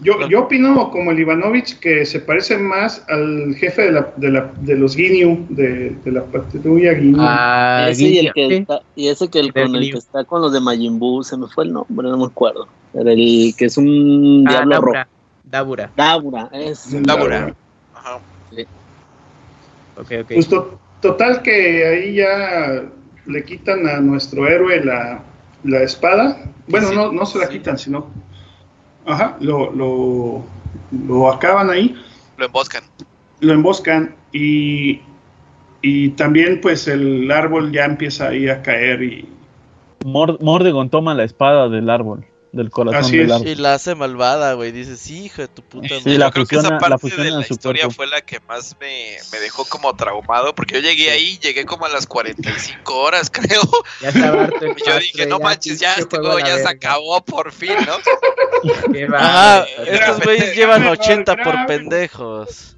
Yo, 0.00 0.26
yo 0.28 0.44
opino 0.44 0.90
como 0.90 1.10
el 1.10 1.18
Ivanovich 1.18 1.78
que 1.78 2.06
se 2.06 2.20
parece 2.20 2.56
más 2.56 3.04
al 3.08 3.54
jefe 3.56 3.82
de, 3.82 3.92
la, 3.92 4.12
de, 4.16 4.30
la, 4.30 4.52
de 4.60 4.76
los 4.76 4.96
Ginyu, 4.96 5.46
de, 5.50 5.90
de 5.90 6.12
la 6.12 6.24
patrulla 6.24 6.94
Ginyu. 6.94 7.18
Ah, 7.20 7.88
ese 7.90 8.04
y, 8.04 8.18
el 8.18 8.32
que 8.32 8.56
está, 8.56 8.80
y 8.96 9.08
ese 9.08 9.28
que 9.28 9.40
el, 9.40 9.52
con 9.52 9.74
el 9.74 9.92
que 9.92 9.98
está 9.98 10.24
con 10.24 10.40
los 10.40 10.52
de 10.52 10.60
Majin 10.60 10.98
Buu, 10.98 11.22
se 11.22 11.36
me 11.36 11.46
fue 11.46 11.64
el 11.64 11.72
nombre, 11.72 12.08
no 12.08 12.16
me 12.16 12.24
acuerdo. 12.24 12.68
El 12.94 13.54
que 13.56 13.64
es 13.64 13.76
un 13.76 14.44
ah, 14.46 14.50
diablo 14.50 14.80
rojo. 14.80 14.98
Dabura. 15.44 15.90
Dabura, 15.96 16.48
es. 16.52 16.88
Dabura. 17.02 17.54
Ajá. 17.94 18.18
Sí. 18.54 18.62
Ok, 19.96 20.12
ok. 20.22 20.32
Pues 20.34 20.48
total 21.00 21.42
que 21.42 21.86
ahí 21.86 22.14
ya 22.14 22.84
le 23.26 23.44
quitan 23.44 23.86
a 23.86 24.00
nuestro 24.00 24.46
héroe 24.46 24.84
la, 24.84 25.20
la 25.64 25.82
espada. 25.82 26.38
Bueno, 26.68 26.92
no, 26.92 27.12
no 27.12 27.26
se 27.26 27.38
la 27.38 27.48
quitan, 27.48 27.76
sino 27.76 28.06
Ajá, 29.04 29.36
lo, 29.40 29.72
lo, 29.72 30.44
lo 31.06 31.30
acaban 31.30 31.70
ahí. 31.70 31.96
Lo 32.36 32.46
emboscan. 32.46 32.84
Lo 33.40 33.52
emboscan 33.52 34.14
y, 34.32 35.00
y 35.82 36.10
también 36.10 36.60
pues 36.60 36.86
el 36.86 37.30
árbol 37.30 37.72
ya 37.72 37.84
empieza 37.84 38.28
ahí 38.28 38.48
a 38.48 38.62
caer 38.62 39.02
y... 39.02 39.28
Mordegon 40.04 40.90
toma 40.90 41.14
la 41.14 41.24
espada 41.24 41.68
del 41.68 41.88
árbol 41.88 42.24
del 42.52 42.70
corazón 42.70 43.10
del 43.10 43.32
árbol. 43.32 43.48
Y 43.48 43.54
la 43.54 43.74
hace 43.74 43.94
malvada, 43.94 44.52
güey. 44.52 44.72
Dices, 44.72 45.10
hijo 45.10 45.42
de 45.42 45.48
tu 45.48 45.62
puta 45.62 45.88
madre. 45.88 46.02
Sí, 46.02 46.18
la 46.18 46.30
Creo 46.30 46.46
que 46.46 46.56
esa 46.56 46.78
parte 46.78 47.08
de 47.08 47.30
la 47.30 47.40
historia 47.40 47.88
fue 47.90 48.06
la 48.06 48.20
que 48.20 48.40
más 48.40 48.76
me, 48.78 49.16
me, 49.32 49.40
dejó 49.40 49.64
como 49.64 49.94
traumado. 49.96 50.54
Porque 50.54 50.74
yo 50.74 50.80
llegué 50.80 51.10
ahí, 51.10 51.38
llegué 51.38 51.64
como 51.64 51.86
a 51.86 51.88
las 51.88 52.06
45 52.06 52.94
horas, 52.94 53.30
creo. 53.32 53.62
Ya 54.00 54.10
y 54.10 54.84
yo 54.86 54.98
dije, 54.98 55.26
no 55.26 55.40
manches, 55.40 55.80
ya 55.80 55.94
este 55.94 56.18
juego 56.18 56.38
ya 56.38 56.58
se 56.58 56.68
acabó 56.68 57.24
por 57.24 57.52
fin, 57.52 57.74
¿no? 57.86 57.96
Ajá, 59.16 59.64
estos 59.86 60.20
güeyes 60.20 60.54
llevan 60.56 60.86
80 60.86 61.36
por 61.36 61.66
pendejos. 61.66 62.76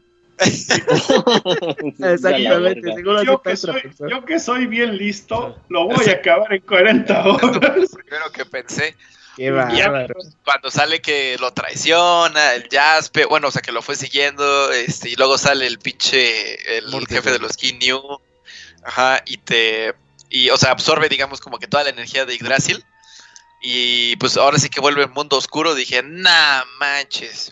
Exactamente, 1.99 2.95
yo, 3.25 3.41
que 3.41 3.57
soy, 3.57 3.83
yo 4.11 4.25
que 4.25 4.41
soy 4.41 4.67
bien 4.67 4.97
listo, 4.97 5.57
lo 5.69 5.87
voy 5.87 6.09
a 6.09 6.13
acabar 6.13 6.53
en 6.53 6.61
40 6.63 7.25
horas. 7.25 7.91
Primero 7.95 8.33
que 8.33 8.45
pensé. 8.45 8.97
Cuando 10.45 10.71
sale 10.71 11.01
que 11.01 11.37
lo 11.41 11.53
traiciona, 11.53 12.55
el 12.55 12.69
Jaspe, 12.71 13.25
bueno, 13.25 13.49
o 13.49 13.51
sea, 13.51 13.63
que 13.63 13.73
lo 13.73 13.83
fue 13.83 13.97
siguiendo, 13.97 14.71
este, 14.73 15.11
y 15.11 15.17
luego 15.17 15.39
sale 15.39 15.67
el 15.67 15.79
pinche, 15.79 16.79
el, 16.79 17.07
jefe 17.07 17.31
de 17.31 17.39
los 17.39 17.57
New 17.81 18.21
ajá, 18.85 19.23
y 19.27 19.39
te, 19.39 19.95
y, 20.31 20.51
o 20.51 20.57
sea, 20.57 20.71
absorbe, 20.71 21.09
digamos, 21.09 21.41
como 21.41 21.59
que 21.59 21.67
toda 21.67 21.85
la 21.85 21.91
energía 21.91 22.25
de 22.25 22.37
Yggdrasil, 22.37 22.85
y 23.61 24.17
pues 24.17 24.37
ahora 24.37 24.59
sí 24.59 24.69
que 24.69 24.81
vuelve 24.81 25.03
el 25.03 25.11
mundo 25.11 25.37
oscuro, 25.37 25.75
dije, 25.75 26.03
nah, 26.03 26.63
manches. 26.79 27.51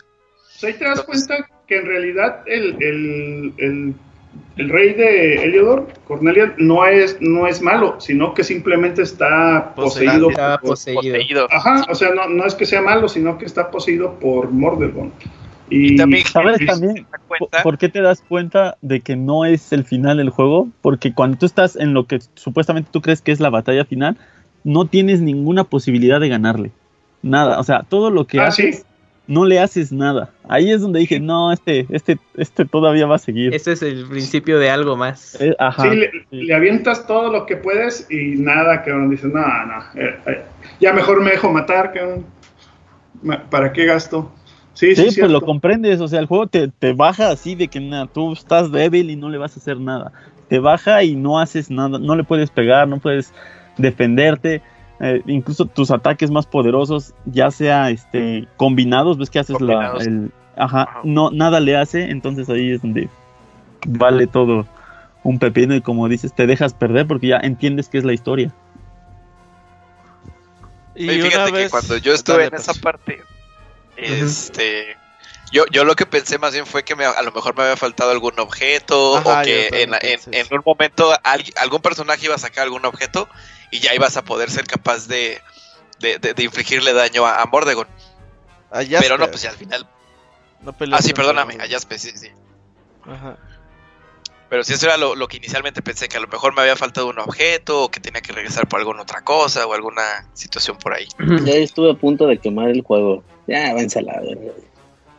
ahí 0.61 0.73
te 0.73 0.85
das 0.85 1.01
cuenta 1.01 1.49
que 1.67 1.77
en 1.77 1.85
realidad 1.85 2.43
el, 2.45 2.77
el, 2.81 3.53
el 3.57 3.95
el 4.55 4.69
rey 4.69 4.93
de 4.93 5.43
Eliodor, 5.43 5.87
Cornelia, 6.05 6.53
no 6.57 6.85
es, 6.85 7.17
no 7.19 7.47
es 7.47 7.61
malo, 7.61 7.99
sino 7.99 8.33
que 8.33 8.43
simplemente 8.43 9.01
está 9.01 9.73
poseído. 9.75 10.29
poseído. 10.61 11.47
Ajá, 11.51 11.85
o 11.89 11.95
sea, 11.95 12.13
no, 12.13 12.27
no, 12.29 12.45
es 12.45 12.53
que 12.53 12.65
sea 12.65 12.81
malo, 12.81 13.09
sino 13.09 13.37
que 13.37 13.45
está 13.45 13.71
poseído 13.71 14.19
por 14.19 14.51
Mordegon. 14.51 15.11
Y, 15.69 15.95
también, 15.95 16.23
¿sabes 16.25 16.63
también 16.67 17.07
por 17.63 17.77
qué 17.79 17.89
te 17.89 18.01
das 18.01 18.23
cuenta 18.27 18.77
de 18.81 19.01
que 19.01 19.15
no 19.15 19.45
es 19.45 19.73
el 19.73 19.85
final 19.85 20.17
del 20.17 20.29
juego? 20.29 20.67
Porque 20.81 21.13
cuando 21.13 21.37
tú 21.37 21.47
estás 21.47 21.75
en 21.75 21.95
lo 21.95 22.05
que 22.05 22.19
supuestamente 22.35 22.89
tú 22.91 23.01
crees 23.01 23.21
que 23.21 23.31
es 23.31 23.39
la 23.39 23.49
batalla 23.49 23.85
final, 23.85 24.17
no 24.63 24.85
tienes 24.85 25.21
ninguna 25.21 25.63
posibilidad 25.63 26.19
de 26.19 26.29
ganarle. 26.29 26.71
Nada, 27.23 27.59
o 27.59 27.63
sea, 27.63 27.83
todo 27.89 28.11
lo 28.11 28.27
que 28.27 28.39
ah, 28.39 28.47
haces 28.47 28.85
no 29.27 29.45
le 29.45 29.59
haces 29.59 29.91
nada. 29.91 30.31
Ahí 30.49 30.71
es 30.71 30.81
donde 30.81 30.99
dije, 30.99 31.19
no, 31.19 31.51
este, 31.51 31.85
este, 31.89 32.17
este 32.35 32.65
todavía 32.65 33.05
va 33.05 33.15
a 33.15 33.19
seguir. 33.19 33.53
Este 33.53 33.71
es 33.71 33.81
el 33.81 34.07
principio 34.07 34.59
de 34.59 34.69
algo 34.69 34.97
más. 34.97 35.39
Eh, 35.41 35.55
ajá. 35.59 35.83
Sí, 35.83 36.09
le, 36.31 36.53
avientas 36.53 37.07
todo 37.07 37.31
lo 37.31 37.45
que 37.45 37.55
puedes 37.55 38.07
y 38.11 38.35
nada, 38.35 38.83
que 38.83 38.91
uno 38.91 39.09
dice, 39.09 39.27
no, 39.27 39.41
no, 39.41 39.83
eh, 39.95 40.15
eh, 40.27 40.41
ya 40.79 40.93
mejor 40.93 41.21
me 41.21 41.31
dejo 41.31 41.51
matar, 41.51 41.93
que 41.93 42.21
¿para 43.49 43.71
qué 43.71 43.85
gasto? 43.85 44.31
Sí, 44.73 44.95
sí, 44.95 45.19
pues 45.19 45.31
lo 45.31 45.41
comprendes, 45.41 46.01
o 46.01 46.07
sea, 46.07 46.19
el 46.19 46.25
juego 46.25 46.47
te, 46.47 46.67
te 46.67 46.93
baja 46.93 47.29
así 47.29 47.53
de 47.53 47.67
que 47.67 47.79
nada, 47.79 48.07
tú 48.07 48.33
estás 48.33 48.71
débil 48.71 49.11
y 49.11 49.15
no 49.15 49.29
le 49.29 49.37
vas 49.37 49.55
a 49.55 49.59
hacer 49.59 49.79
nada. 49.79 50.11
Te 50.49 50.59
baja 50.59 51.03
y 51.03 51.15
no 51.15 51.39
haces 51.39 51.69
nada, 51.69 51.99
no 51.99 52.15
le 52.15 52.23
puedes 52.23 52.49
pegar, 52.49 52.87
no 52.87 52.97
puedes 52.99 53.33
defenderte 53.77 54.61
eh, 55.05 55.21
incluso 55.27 55.65
tus 55.65 55.91
ataques 55.91 56.31
más 56.31 56.45
poderosos, 56.45 57.13
ya 57.25 57.51
sea 57.51 57.89
este 57.89 58.47
combinados, 58.55 59.17
ves 59.17 59.29
que 59.29 59.39
haces 59.39 59.59
la, 59.59 59.97
el, 59.99 60.31
ajá, 60.55 61.01
no, 61.03 61.29
nada 61.29 61.59
le 61.59 61.75
hace, 61.75 62.09
entonces 62.09 62.47
ahí 62.47 62.71
es 62.71 62.81
donde 62.81 63.09
vale 63.85 64.27
todo 64.27 64.65
un 65.23 65.39
pepino 65.39 65.75
y 65.75 65.81
como 65.81 66.07
dices, 66.07 66.33
te 66.33 66.47
dejas 66.47 66.73
perder 66.73 67.05
porque 67.05 67.27
ya 67.27 67.37
entiendes 67.43 67.89
que 67.89 67.97
es 67.97 68.05
la 68.05 68.13
historia. 68.13 68.53
Y 70.95 71.09
fíjate 71.09 71.51
que 71.51 71.69
cuando 71.69 71.97
yo 71.97 72.13
estuve 72.13 72.45
en 72.45 72.55
esa 72.55 72.73
parte, 72.73 73.21
este, 73.97 74.95
yo, 75.51 75.65
yo 75.69 75.83
lo 75.83 75.97
que 75.97 76.05
pensé 76.05 76.37
más 76.37 76.53
bien 76.53 76.65
fue 76.65 76.83
que 76.83 76.95
me, 76.95 77.03
a 77.03 77.21
lo 77.23 77.33
mejor 77.33 77.57
me 77.57 77.63
había 77.63 77.75
faltado 77.75 78.11
algún 78.11 78.39
objeto 78.39 79.15
o 79.15 79.41
que 79.43 79.67
en, 79.83 79.91
en, 80.01 80.47
un 80.49 80.61
momento 80.65 81.11
algún 81.55 81.81
personaje 81.81 82.27
iba 82.27 82.35
a 82.35 82.39
sacar 82.39 82.63
algún 82.63 82.85
objeto 82.85 83.27
y 83.73 83.79
ya 83.79 83.95
ibas 83.95 84.15
a 84.17 84.23
poder 84.23 84.51
ser 84.51 84.65
capaz 84.65 85.07
de, 85.07 85.41
de, 85.99 86.43
infligirle 86.43 86.93
daño 86.93 87.25
a, 87.25 87.43
Mordegon. 87.45 87.87
Pero 88.71 89.17
no, 89.17 89.27
pues 89.27 89.41
ya 89.41 89.49
al 89.49 89.55
final. 89.55 89.87
ah, 90.91 91.01
sí, 91.01 91.11
perdóname, 91.13 91.55
a 91.55 91.67
Jasper, 91.67 91.97
sí, 91.97 92.11
sí. 92.13 92.27
Ajá. 93.03 93.35
Pero 94.47 94.63
si 94.63 94.73
eso 94.73 94.85
era 94.85 94.97
lo, 94.97 95.27
que 95.27 95.37
inicialmente 95.37 95.81
pensé, 95.81 96.07
que 96.07 96.17
a 96.17 96.19
lo 96.19 96.27
mejor 96.27 96.53
me 96.53 96.61
había 96.61 96.75
faltado 96.75 97.07
un 97.07 97.17
objeto, 97.17 97.85
o 97.85 97.89
que 97.89 97.99
tenía 97.99 98.21
que 98.21 98.31
regresar 98.31 98.67
por 98.67 98.79
alguna 98.79 99.01
otra 99.01 99.21
cosa, 99.21 99.65
o 99.65 99.73
alguna 99.73 100.27
situación 100.33 100.77
por 100.77 100.93
ahí. 100.93 101.07
Ya 101.43 101.53
estuve 101.53 101.91
a 101.91 101.95
punto 101.95 102.27
de 102.27 102.37
quemar 102.37 102.69
el 102.69 102.83
juego. 102.83 103.23
Ya, 103.47 103.73
váyanse 103.73 104.03
la 104.03 104.21
verdad. 104.21 104.53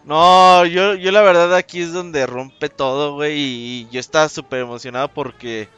No, 0.04 0.64
yo, 0.64 0.94
yo 0.94 1.10
la 1.10 1.22
verdad 1.22 1.52
aquí 1.56 1.82
es 1.82 1.92
donde 1.92 2.24
rompe 2.26 2.68
todo, 2.68 3.14
güey, 3.14 3.34
y 3.36 3.88
yo 3.90 3.98
estaba 3.98 4.28
súper 4.28 4.60
emocionado 4.60 5.08
porque 5.08 5.68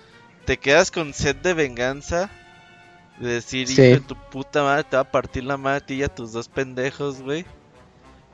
te 0.45 0.59
quedas 0.59 0.91
con 0.91 1.15
sed 1.15 1.37
de 1.37 1.55
venganza 1.55 2.31
de 3.21 3.35
decir, 3.35 3.71
hijo 3.71 3.83
de 3.83 4.01
tu 4.01 4.15
puta 4.15 4.63
madre, 4.63 4.85
te 4.85 4.97
va 4.97 5.03
a 5.03 5.11
partir 5.11 5.45
la 5.45 5.57
madre 5.57 5.77
a 5.79 5.87
ti 5.87 5.95
y 5.95 6.03
a 6.03 6.09
tus 6.09 6.33
dos 6.33 6.49
pendejos, 6.49 7.23
güey. 7.23 7.45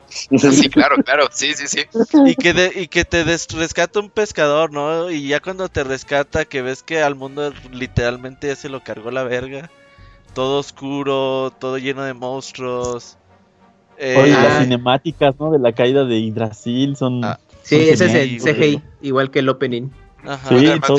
Sí, 0.08 0.28
claro, 0.70 0.96
claro, 1.02 1.28
sí, 1.32 1.54
sí, 1.54 1.66
sí. 1.66 1.80
Y 2.26 2.34
que, 2.34 2.72
y 2.74 2.88
que 2.88 3.04
te 3.04 3.24
rescata 3.24 4.00
un 4.00 4.10
pescador, 4.10 4.72
¿no? 4.72 5.10
Y 5.10 5.28
ya 5.28 5.40
cuando 5.40 5.68
te 5.68 5.84
rescata, 5.84 6.44
que 6.44 6.62
ves 6.62 6.82
que 6.82 7.02
al 7.02 7.14
mundo 7.14 7.52
literalmente 7.72 8.48
ya 8.48 8.56
se 8.56 8.68
lo 8.68 8.82
cargó 8.82 9.10
la 9.10 9.24
verga. 9.24 9.70
Todo 10.34 10.60
oscuro, 10.60 11.52
todo 11.58 11.78
lleno 11.78 12.02
de 12.02 12.14
monstruos. 12.14 13.16
Oye, 13.98 14.30
las 14.30 14.60
eh, 14.60 14.64
cinemáticas, 14.64 15.38
¿no? 15.38 15.50
De 15.50 15.58
la 15.58 15.72
caída 15.72 16.04
de 16.04 16.20
Yggdrasil 16.20 16.96
son... 16.96 17.24
Ah, 17.24 17.38
sí, 17.62 17.76
ese 17.88 18.06
es 18.06 18.14
el 18.14 18.40
CGI, 18.40 18.82
igual 19.02 19.30
que 19.30 19.40
el 19.40 19.48
opening. 19.48 19.90
Ajá. 20.24 20.48
Sí, 20.48 20.80
todo 20.86 20.98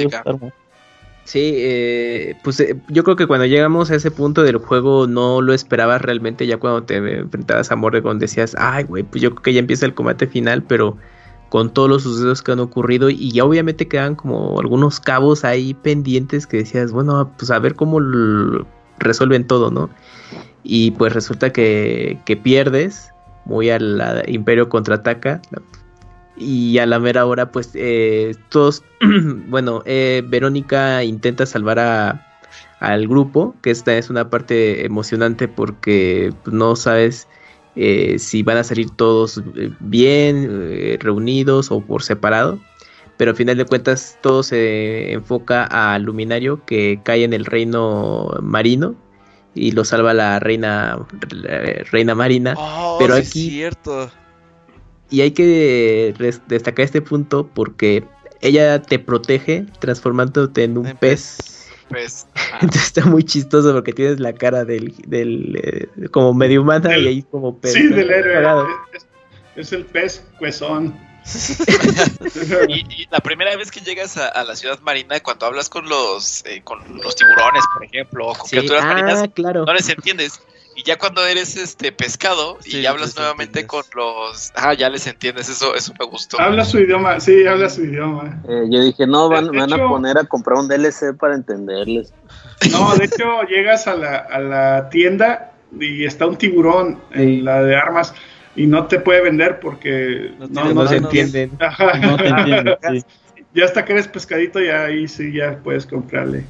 Sí, 1.26 1.54
eh, 1.56 2.36
pues 2.44 2.60
eh, 2.60 2.76
yo 2.90 3.04
creo 3.04 3.16
que 3.16 3.28
cuando 3.28 3.46
llegamos 3.46 3.90
a 3.92 3.96
ese 3.96 4.12
punto 4.12 4.44
del 4.44 4.58
juego 4.58 5.08
no 5.08 5.42
lo 5.42 5.54
esperabas 5.54 6.02
realmente. 6.02 6.46
Ya 6.46 6.58
cuando 6.58 6.84
te 6.84 6.98
enfrentabas 6.98 7.72
a 7.72 7.76
Morrigan 7.76 8.20
decías, 8.20 8.56
ay, 8.60 8.84
güey, 8.84 9.04
pues 9.04 9.22
yo 9.22 9.32
creo 9.32 9.42
que 9.42 9.54
ya 9.54 9.60
empieza 9.60 9.86
el 9.86 9.94
combate 9.94 10.28
final, 10.28 10.64
pero 10.64 10.98
con 11.50 11.72
todos 11.72 11.88
los 11.88 12.04
sucesos 12.04 12.42
que 12.42 12.52
han 12.52 12.60
ocurrido 12.60 13.10
y 13.10 13.32
ya 13.32 13.46
obviamente 13.46 13.88
quedan 13.88 14.16
como 14.16 14.60
algunos 14.60 15.00
cabos 15.00 15.46
ahí 15.46 15.74
pendientes 15.76 16.48
que 16.48 16.58
decías, 16.58 16.92
bueno, 16.92 17.32
pues 17.38 17.52
a 17.52 17.60
ver 17.60 17.76
cómo 17.76 18.00
resuelven 19.00 19.48
todo, 19.48 19.72
¿no? 19.72 19.90
Y 20.64 20.92
pues 20.92 21.14
resulta 21.14 21.54
que, 21.54 22.20
que 22.26 22.36
pierdes, 22.36 23.14
muy 23.46 23.70
al 23.70 24.24
Imperio 24.28 24.68
contraataca, 24.68 25.42
y 26.36 26.78
a 26.80 26.86
la 26.86 27.00
mera 27.00 27.26
hora 27.26 27.52
pues 27.52 27.72
eh, 27.74 28.36
todos 28.50 28.84
bueno 29.48 29.84
eh, 29.86 30.24
Verónica 30.26 31.04
intenta 31.04 31.46
salvar 31.46 31.80
a 31.80 32.30
al 32.80 33.08
grupo 33.08 33.56
que 33.62 33.72
esta 33.72 33.96
es 33.96 34.10
una 34.10 34.30
parte 34.30 34.86
emocionante 34.86 35.48
porque 35.48 36.34
pues, 36.44 36.54
no 36.54 36.76
sabes 36.76 37.28
eh, 37.76 38.20
si 38.20 38.44
van 38.44 38.58
a 38.58 38.64
salir 38.64 38.90
todos 38.92 39.42
bien 39.80 41.00
reunidos 41.00 41.72
o 41.72 41.82
por 41.82 42.04
separado 42.04 42.60
pero 43.18 43.32
al 43.32 43.38
final 43.38 43.58
de 43.58 43.66
cuentas 43.66 44.18
todo 44.22 44.44
se 44.44 45.14
enfoca 45.14 45.64
a 45.66 45.98
Luminario 46.00 46.66
que 46.66 47.00
cae 47.04 47.24
en 47.24 47.34
el 47.34 47.46
reino 47.46 48.32
marino 48.42 48.96
y 49.56 49.72
lo 49.72 49.86
salva 49.86 50.16
la 50.16 50.40
reina 50.40 50.98
reina 51.92 52.16
marina. 52.16 52.56
Oh, 52.58 52.98
pero 53.00 53.14
aquí 53.14 53.22
es 53.22 53.30
cierto 53.30 54.10
y 55.14 55.22
hay 55.22 55.30
que 55.30 56.16
destacar 56.48 56.86
este 56.86 57.00
punto 57.00 57.48
porque 57.54 58.04
ella 58.42 58.82
te 58.82 58.98
protege 58.98 59.68
transformándote 59.80 60.64
en 60.64 60.80
un 60.80 60.98
pez. 60.98 61.70
Entonces 62.62 62.86
está 62.86 63.06
muy 63.06 63.24
chistoso 63.24 63.74
porque 63.74 63.94
tienes 63.94 64.20
la 64.20 64.34
cara 64.34 64.66
del, 64.66 64.96
del 65.06 65.56
eh, 65.62 66.10
como 66.10 66.34
medio 66.34 66.64
humana 66.64 66.98
y 66.98 67.08
ahí 67.08 67.22
como 67.22 67.60
pez. 67.60 67.74
Sí, 67.74 67.90
del 67.90 68.10
héroe. 68.10 68.66
Es, 69.56 69.72
el 69.72 69.86
pez 69.86 70.26
cuezón. 70.40 71.00
y, 72.70 73.08
la 73.12 73.20
primera 73.20 73.56
vez 73.56 73.70
que 73.70 73.82
llegas 73.82 74.18
a, 74.18 74.44
la 74.44 74.56
ciudad 74.56 74.80
marina, 74.80 75.20
cuando 75.20 75.46
hablas 75.46 75.70
con 75.70 75.88
los 75.88 76.44
eh, 76.48 76.64
con 76.64 76.80
los 77.04 77.16
tiburones, 77.16 77.64
por 77.72 77.86
ejemplo, 77.86 78.30
o 78.30 78.34
con 78.34 78.50
criaturas 78.50 78.84
marinas, 78.84 79.22
ah, 79.22 79.28
claro. 79.28 79.64
no 79.64 79.74
les 79.76 79.88
entiendes. 79.90 80.42
Y 80.76 80.84
ya 80.84 80.98
cuando 80.98 81.26
eres 81.26 81.56
este 81.56 81.92
pescado 81.92 82.58
y 82.66 82.86
hablas 82.86 83.16
nuevamente 83.16 83.66
con 83.68 83.84
los. 83.96 84.52
Ah, 84.56 84.74
ya 84.74 84.90
les 84.90 85.06
entiendes, 85.08 85.50
eso, 85.50 85.76
eso 85.76 85.94
me 86.00 86.06
gustó. 86.06 86.40
Habla 86.40 86.66
su 86.66 86.80
idioma, 86.80 87.20
sí, 87.20 87.46
habla 87.46 87.70
su 87.70 87.84
idioma. 87.84 88.42
Eh, 88.48 88.66
yo 88.70 88.82
dije, 88.82 89.06
no, 89.08 89.30
van, 89.30 89.52
van 89.52 89.74
a 89.74 89.78
poner 89.78 90.18
a 90.18 90.24
comprar 90.24 90.58
un 90.58 90.68
DLC 90.68 91.16
para 91.18 91.36
entenderles. 91.36 92.14
No, 92.72 92.96
de 92.96 93.06
hecho, 93.06 93.44
llegas 93.50 93.88
a 93.88 93.96
la, 93.96 94.18
a 94.18 94.40
la 94.40 94.90
tienda 94.90 95.52
y 95.80 96.06
está 96.06 96.28
un 96.28 96.38
tiburón 96.38 97.00
en 97.12 97.46
la 97.46 97.64
de 97.64 97.76
armas 97.76 98.14
y 98.56 98.68
no 98.68 98.88
te 98.88 99.00
puede 99.00 99.22
vender 99.22 99.60
porque 99.60 100.32
no, 100.38 100.74
no, 100.74 100.88
se 100.88 100.98
entienden. 100.98 101.52
No 102.02 102.18
te 102.18 102.28
entienden 102.28 102.78
Ya 103.54 103.66
hasta 103.66 103.86
que 103.86 103.94
eres 103.94 104.08
pescadito, 104.08 104.60
ya 104.60 104.86
ahí 104.86 105.08
sí 105.08 105.32
ya 105.32 105.60
puedes 105.64 105.86
comprarle. 105.86 106.44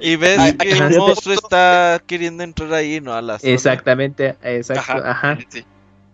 Y 0.00 0.16
ves 0.16 0.54
que 0.54 0.70
el 0.70 0.96
monstruo 0.96 1.34
está 1.34 2.02
queriendo 2.06 2.42
entrar 2.42 2.72
ahí, 2.72 3.00
¿no? 3.00 3.14
A 3.14 3.22
la 3.22 3.38
Exactamente, 3.42 4.36
exacto, 4.42 5.02
ajá. 5.04 5.38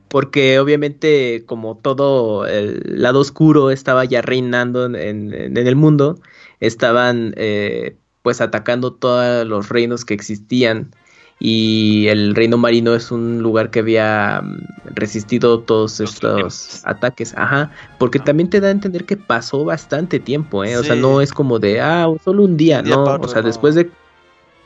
Porque 0.08 0.58
obviamente 0.58 1.44
como 1.46 1.76
todo 1.76 2.46
el 2.46 2.82
lado 2.84 3.20
oscuro 3.20 3.70
estaba 3.70 4.04
ya 4.04 4.22
reinando 4.22 4.86
en, 4.86 5.34
en, 5.34 5.56
el 5.56 5.76
mundo, 5.76 6.20
estaban 6.60 7.34
eh, 7.36 7.96
pues 8.22 8.40
atacando 8.40 8.94
todos 8.94 9.46
los 9.46 9.68
reinos 9.68 10.04
que 10.04 10.14
existían 10.14 10.94
y 11.40 12.06
el 12.08 12.34
reino 12.34 12.56
marino 12.56 12.94
es 12.94 13.10
un 13.10 13.42
lugar 13.42 13.70
que 13.70 13.80
había 13.80 14.40
mm, 14.42 14.94
resistido 14.94 15.60
todos 15.60 16.00
estos 16.00 16.82
ataques, 16.84 17.34
ajá, 17.36 17.70
porque 17.98 18.18
también 18.18 18.48
te 18.50 18.60
da 18.60 18.68
a 18.68 18.72
entender 18.72 19.04
que 19.04 19.16
pasó 19.16 19.64
bastante 19.64 20.20
tiempo, 20.20 20.64
¿eh? 20.64 20.76
o 20.76 20.84
sea, 20.84 20.94
no 20.94 21.20
es 21.20 21.32
como 21.32 21.58
de, 21.58 21.80
ah, 21.80 22.06
solo 22.24 22.44
un 22.44 22.56
día, 22.56 22.82
no, 22.82 23.04
o 23.04 23.28
sea, 23.28 23.42
después 23.42 23.74
de 23.74 23.90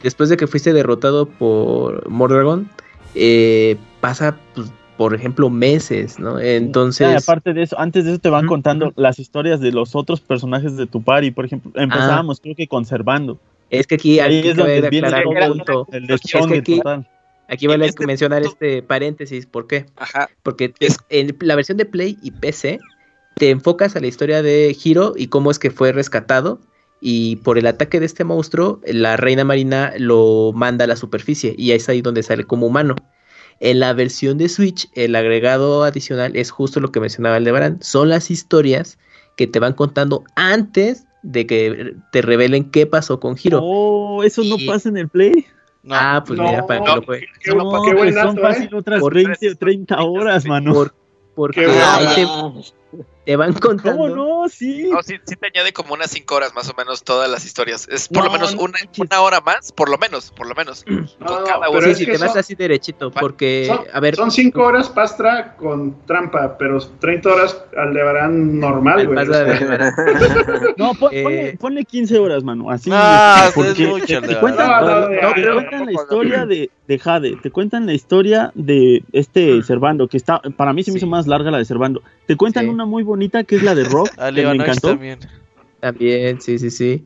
después 0.03 0.29
de 0.29 0.37
que 0.37 0.47
fuiste 0.47 0.73
derrotado 0.73 1.27
por 1.27 2.09
Mordragon, 2.09 2.69
eh, 3.15 3.77
pasa, 4.01 4.37
pues, 4.55 4.71
por 4.97 5.15
ejemplo, 5.15 5.49
meses, 5.49 6.19
¿no? 6.19 6.41
Entonces... 6.41 7.23
aparte 7.23 7.53
de 7.53 7.63
eso, 7.63 7.79
antes 7.79 8.05
de 8.05 8.13
eso 8.13 8.21
te 8.21 8.31
van 8.31 8.47
contando 8.47 8.93
las 8.97 9.19
historias 9.19 9.61
de 9.61 9.73
los 9.73 9.95
otros 9.95 10.21
personajes 10.21 10.77
de 10.77 10.87
tu 10.87 11.03
party, 11.03 11.31
por 11.31 11.45
ejemplo, 11.45 11.71
empezábamos 11.75 12.41
creo 12.41 12.57
que 12.57 12.67
conservando. 12.67 13.39
Es 13.71 13.87
que 13.87 13.97
aquí, 13.97 14.21
hay 14.21 14.43
que 14.43 14.51
aclarar 14.51 15.27
un 15.27 15.59
punto. 15.59 15.87
aquí, 17.49 17.67
vale 17.67 17.89
a 17.89 18.07
mencionar 18.07 18.43
este 18.43 18.83
paréntesis, 18.83 19.47
¿por 19.47 19.67
qué? 19.67 19.87
Porque 20.43 20.73
en 21.11 21.37
la 21.41 21.57
versión 21.57 21.77
de 21.79 21.85
Play 21.85 22.19
y 22.23 22.31
PC 22.31 22.79
te 23.35 23.51
enfocas 23.51 23.95
a 23.97 24.01
la 24.01 24.07
historia 24.07 24.43
de 24.43 24.77
Hiro 24.83 25.15
y 25.17 25.29
cómo 25.29 25.51
es 25.51 25.59
que 25.59 25.71
fue 25.71 25.93
rescatado 25.93 26.61
y 27.01 27.37
por 27.37 27.59
el 27.59 27.67
ataque 27.67 28.01
de 28.01 28.07
este 28.07 28.25
monstruo 28.25 28.81
la 28.85 29.17
reina 29.17 29.45
marina 29.45 29.93
lo 29.99 30.53
manda 30.55 30.85
a 30.85 30.89
la 30.89 30.97
superficie 30.97 31.55
y 31.57 31.73
es 31.73 31.89
ahí 31.89 32.03
donde 32.03 32.23
sale 32.23 32.45
como 32.45 32.67
humano. 32.67 32.97
En 33.61 33.81
la 33.81 33.93
versión 33.93 34.39
de 34.39 34.49
Switch, 34.49 34.89
el 34.95 35.17
agregado 35.17 35.83
adicional 35.83 36.37
es 36.37 36.51
justo 36.51 36.79
lo 36.79 36.93
que 36.93 37.01
mencionaba 37.01 37.39
el 37.39 37.45
de 37.45 37.51
Barán. 37.51 37.79
Son 37.83 38.09
las 38.09 38.31
historias 38.31 38.99
que 39.37 39.49
te 39.49 39.59
van 39.59 39.73
contando 39.73 40.25
antes 40.37 41.08
de 41.23 41.47
que 41.47 41.95
te 42.13 42.23
revelen 42.23 42.71
qué 42.71 42.87
pasó 42.87 43.21
con 43.21 43.37
Hiro. 43.43 43.61
Oh, 43.63 44.23
eso 44.23 44.43
no 44.45 44.57
pasa 44.67 44.89
en 44.89 44.97
el 44.97 45.09
Play. 45.09 45.47
ah, 45.91 46.23
pues 46.27 46.39
mira, 46.39 46.67
para 46.67 46.85
que 46.85 46.95
lo 46.97 47.03
juegue. 47.03 47.27
No, 47.55 47.83
qué, 47.83 47.97
qué 47.97 48.13
son 48.13 48.39
fácil 48.39 48.69
¿eh? 48.73 48.77
otras 48.77 49.03
20 49.03 49.51
o 49.51 49.57
30 49.57 50.03
horas, 50.03 50.47
mano. 50.47 50.87
porque 51.35 51.67
ahí 51.67 52.07
te, 52.15 52.27
te 53.29 53.37
van 53.37 53.53
contando. 53.53 53.93
¿Cómo 53.93 54.09
no? 54.09 54.49
Sí. 54.49 54.89
No, 54.91 55.03
sí, 55.03 55.17
sí 55.23 55.37
te 55.37 55.49
añade 55.49 55.75
como 55.75 55.93
unas 55.93 56.11
5 56.13 56.35
horas 56.35 56.55
más 56.55 56.71
o 56.71 56.75
menos 56.79 57.05
todas 57.05 57.31
las 57.31 57.45
historias. 57.45 57.87
Es 57.91 58.09
por 58.09 58.25
lo 58.25 58.31
menos 58.31 58.55
una, 58.55 58.79
una, 58.97 59.21
hora 59.21 59.43
más, 59.43 59.71
por 59.71 59.91
lo 59.91 59.99
menos, 59.99 60.31
por 60.31 60.49
lo 60.49 60.55
menos. 60.55 60.83
con 60.83 61.45
cada 61.45 61.69
una. 61.69 61.83
Sí, 61.89 61.95
sí, 61.95 62.07
te 62.07 62.17
vas 62.17 62.35
así 62.39 62.55
derechito, 62.55 63.11
porque, 63.11 63.67
son, 63.67 63.81
a 63.93 64.01
ver. 64.01 64.17
Son 64.17 64.31
5 64.31 64.59
horas 64.63 64.89
pastra 64.89 65.57
con 65.57 66.07
trampa, 66.07 66.57
pero 66.57 66.81
30 66.81 67.29
horas 67.29 67.63
aldebarán 67.77 68.59
normal, 68.61 69.07
güey. 69.07 69.27
no, 70.79 70.95
pon, 70.95 71.11
eh... 71.13 71.23
ponle, 71.23 71.57
ponle, 71.61 71.85
15 71.85 72.19
horas, 72.19 72.43
mano. 72.43 72.71
Así. 72.71 72.89
Ah, 72.91 73.51
porque 73.55 73.73
es 73.73 73.79
mucho, 73.81 74.23
te, 74.23 74.29
te 74.29 74.41
cuentan, 74.41 74.71
no, 74.71 75.01
no, 75.01 75.09
no, 75.11 75.35
te 75.35 75.53
cuentan 75.53 75.85
la 75.85 75.93
historia 75.93 76.47
de, 76.47 76.71
de 76.87 76.99
Jade, 76.99 77.37
te 77.43 77.51
cuentan 77.51 77.85
la 77.85 77.93
historia 77.93 78.53
de 78.55 79.05
este 79.13 79.63
Servando, 79.65 80.09
que 80.09 80.17
está, 80.17 80.41
para 80.57 80.73
mí 80.73 80.83
se 80.83 80.93
me 80.93 80.97
hizo 80.97 81.07
más 81.07 81.27
larga 81.27 81.51
la 81.51 81.59
de 81.59 81.67
Servando. 81.67 82.03
Te 82.27 82.35
cuentan 82.37 82.65
sí. 82.65 82.71
una 82.71 82.87
muy 82.87 83.03
bonita 83.03 83.18
que 83.47 83.57
es 83.57 83.63
la 83.63 83.75
de 83.75 83.85
Rock, 83.85 84.11
que 84.35 84.47
me 84.47 84.55
encantó. 84.55 84.89
También. 84.89 85.19
también, 85.81 86.41
sí, 86.41 86.59
sí, 86.59 86.71
sí. 86.71 87.05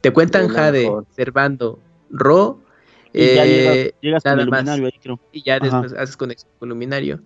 Te 0.00 0.12
cuentan 0.12 0.48
Jade, 0.48 0.82
mejor. 0.82 1.06
Servando, 1.14 1.78
Ro, 2.10 2.60
y 3.12 3.22
eh, 3.22 3.34
ya 3.36 3.44
llegas, 3.44 3.92
llegas 4.00 4.22
con 4.22 4.40
el 4.40 4.46
luminario 4.46 4.86
ahí, 4.86 4.98
creo. 5.00 5.20
Y 5.32 5.42
ya 5.42 5.60
después 5.60 5.92
haces 5.92 6.16
conexión 6.16 6.50
con 6.58 6.68
luminario. 6.70 7.20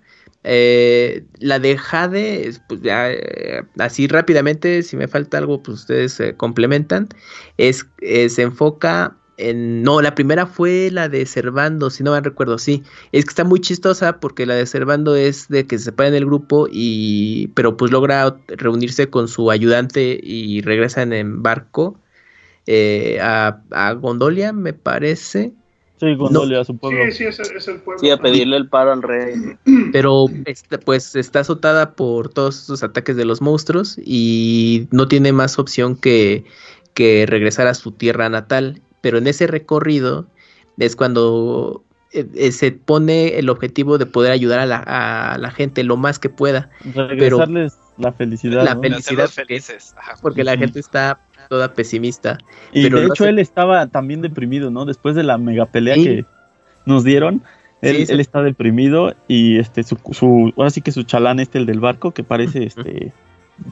Eh, 0.49 1.25
la 1.39 1.59
de 1.59 1.77
Jade, 1.77 2.53
pues 2.69 2.81
ya, 2.83 3.11
eh, 3.11 3.63
así 3.79 4.07
rápidamente, 4.07 4.83
si 4.83 4.97
me 4.97 5.09
falta 5.09 5.39
algo, 5.39 5.63
pues 5.63 5.81
ustedes 5.81 6.21
eh, 6.21 6.37
complementan. 6.37 7.09
Es, 7.57 7.87
eh, 8.01 8.29
se 8.29 8.43
enfoca 8.43 9.17
en, 9.37 9.83
no, 9.83 10.01
la 10.01 10.15
primera 10.15 10.47
fue 10.47 10.91
la 10.91 11.09
de 11.09 11.27
Servando, 11.27 11.91
si 11.91 12.03
no 12.03 12.13
me 12.13 12.21
recuerdo, 12.21 12.59
sí. 12.59 12.83
Es 13.13 13.25
que 13.25 13.31
está 13.31 13.45
muy 13.45 13.61
chistosa 13.61 14.19
porque 14.21 14.47
la 14.47 14.55
de 14.55 14.67
Servando 14.67 15.15
es 15.15 15.49
de 15.49 15.67
que 15.67 15.79
se 15.79 15.87
separa 15.87 16.09
en 16.09 16.15
el 16.15 16.27
grupo 16.27 16.69
y, 16.71 17.49
pero 17.55 17.77
pues 17.77 17.93
logra 17.93 18.37
reunirse 18.49 19.09
con 19.11 19.29
su 19.29 19.51
ayudante 19.51 20.19
y 20.23 20.63
regresan 20.63 21.13
en 21.13 21.43
barco 21.43 21.99
eh, 22.67 23.19
a, 23.21 23.63
a, 23.71 23.93
Gondolia, 23.93 24.53
me 24.53 24.73
parece. 24.73 25.53
Sí, 25.99 26.15
Gondolia, 26.15 26.59
no. 26.59 26.65
su 26.65 26.77
pueblo. 26.77 27.05
Sí, 27.07 27.13
sí, 27.13 27.25
es, 27.25 27.39
es, 27.39 27.69
el 27.69 27.81
pueblo. 27.81 28.01
Sí, 28.01 28.11
a 28.11 28.19
pedirle 28.19 28.57
el 28.57 28.69
paro 28.69 28.93
al 28.93 29.03
rey. 29.03 29.35
Pero 29.93 30.27
está, 30.45 30.79
pues 30.79 31.15
está 31.15 31.41
azotada 31.41 31.93
por 31.93 32.29
todos 32.29 32.63
esos 32.63 32.83
ataques 32.83 33.17
de 33.17 33.25
los 33.25 33.41
monstruos 33.41 33.99
y 34.05 34.89
no 34.91 35.09
tiene 35.09 35.33
más 35.33 35.59
opción 35.59 35.97
que, 35.97 36.45
que 36.93 37.25
regresar 37.27 37.67
a 37.67 37.75
su 37.75 37.93
tierra 37.93 38.29
natal. 38.29 38.83
Pero 39.01 39.19
en 39.19 39.27
ese 39.27 39.47
recorrido 39.47 40.27
es 40.79 40.97
cuando 40.97 41.85
eh, 42.13 42.53
se 42.53 42.73
pone 42.73 43.39
el 43.39 43.49
objetivo 43.49 43.99
de 43.99 44.07
poder 44.07 44.33
ayudar 44.33 44.59
a 44.61 44.67
la, 44.67 44.79
a 44.79 45.39
la 45.39 45.51
gente 45.51 45.85
lo 45.85 45.97
más 45.97 46.19
que 46.19 46.29
pueda. 46.29 46.71
Regresarles 46.95 47.75
pero 47.75 47.87
la 47.99 48.13
felicidad. 48.13 48.65
La 48.65 48.75
¿no? 48.75 48.81
felicidad. 48.81 49.31
Porque, 49.35 49.63
porque 50.23 50.45
la 50.45 50.57
gente 50.57 50.81
está 50.81 51.21
toda 51.49 51.75
pesimista. 51.75 52.39
Y 52.73 52.85
pero 52.85 53.01
de 53.01 53.07
no 53.07 53.15
hecho 53.15 53.27
él 53.27 53.39
estaba 53.39 53.87
también 53.87 54.23
deprimido, 54.23 54.71
¿no? 54.71 54.85
Después 54.85 55.15
de 55.15 55.23
la 55.23 55.39
mega 55.39 55.67
pelea 55.67 55.95
sí. 55.95 56.05
que 56.05 56.25
nos 56.85 57.05
dieron, 57.05 57.43
él, 57.83 57.97
sí, 57.97 58.07
sí. 58.07 58.13
él, 58.13 58.21
está 58.21 58.43
deprimido 58.43 59.15
y 59.29 59.59
este 59.59 59.83
su, 59.83 59.99
su, 60.13 60.53
ahora 60.57 60.71
sí 60.71 60.81
que 60.81 60.93
su 60.93 61.03
chalán 61.03 61.41
este 61.41 61.59
el 61.59 61.67
del 61.67 61.81
barco 61.81 62.13
que 62.13 62.25
parece 62.25 62.65
este 62.65 63.13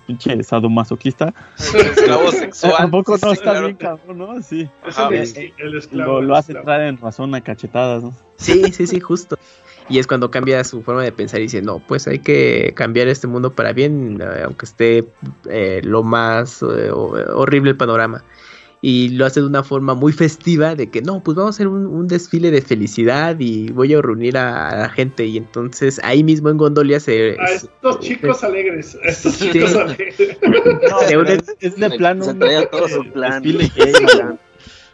pinche 0.07 0.43
sadomasoquista. 0.43 1.35
esclavo 1.57 2.31
sexual. 2.33 2.75
Tampoco 2.79 3.17
no 3.23 3.33
está 3.33 3.61
bien 3.61 3.77
cabrón, 3.77 4.19
¿no? 4.19 4.43
Sí. 4.43 4.69
Ajá, 4.87 5.09
el, 5.09 5.53
el 5.59 5.75
esclavo, 5.77 6.21
lo, 6.21 6.23
lo 6.23 6.37
hace 6.37 6.55
traer 6.55 6.89
en 6.89 6.99
razón 6.99 7.35
a 7.35 7.41
cachetadas, 7.41 8.03
¿no? 8.03 8.15
Sí, 8.37 8.73
sí, 8.73 8.87
sí, 8.87 9.01
justo. 9.01 9.39
Y 9.89 9.99
es 9.99 10.07
cuando 10.07 10.31
cambia 10.31 10.65
su 10.65 10.83
forma 10.83 11.03
de 11.03 11.13
pensar 11.13 11.41
y 11.41 11.45
dice, 11.45 11.61
no, 11.61 11.79
pues 11.79 12.09
hay 12.09 12.21
que 12.21 12.73
cambiar 12.75 13.09
este 13.09 13.27
mundo 13.27 13.53
para 13.53 13.73
bien, 13.73 14.19
eh, 14.21 14.43
aunque 14.45 14.65
esté 14.65 15.05
eh, 15.51 15.81
lo 15.85 16.03
más 16.03 16.63
eh, 16.63 16.91
horrible 16.91 17.71
el 17.71 17.77
panorama. 17.77 18.25
Y 18.87 19.09
lo 19.09 19.25
hace 19.25 19.41
de 19.41 19.47
una 19.47 19.65
forma 19.65 19.95
muy 19.95 20.13
festiva, 20.13 20.75
de 20.75 20.91
que 20.91 21.01
no, 21.01 21.23
pues 21.23 21.39
vamos 21.39 21.55
a 21.55 21.57
hacer 21.57 21.69
un, 21.69 21.87
un 21.87 22.07
desfile 22.07 22.51
de 22.51 22.61
felicidad 22.61 23.35
y 23.39 23.71
voy 23.71 23.95
a 23.95 24.03
reunir 24.03 24.37
a, 24.37 24.69
a, 24.69 24.77
la 24.77 24.91
gente. 24.91 25.25
Y 25.25 25.39
entonces 25.39 25.99
ahí 26.05 26.23
mismo 26.23 26.51
en 26.51 26.59
Gondolia 26.59 27.01
se... 27.01 27.35
A 27.41 27.47
estos 27.47 27.95
se, 27.95 28.01
chicos 28.03 28.41
se, 28.41 28.47
alegres, 28.47 28.95
a 29.03 29.09
estos 29.09 29.37
sí. 29.37 29.53
chicos 29.53 29.75
alegres. 29.75 30.17
No, 30.91 31.01
es, 31.29 31.57
es, 31.61 31.77
de 31.77 31.91
plano... 31.93 32.25
Se 32.27 32.35
traía 32.35 32.69
todo 32.69 32.87
su 32.87 33.11
plan. 33.11 33.43
Desfile 33.43 33.73
gay, 33.75 33.93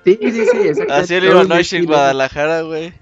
Sí, 0.05 0.19
sí, 0.21 0.45
sí. 0.53 0.83
Así 0.89 1.15
Ivanovich 1.17 1.73
en 1.73 1.87
Guadalajara, 1.87 2.63
güey. 2.63 2.93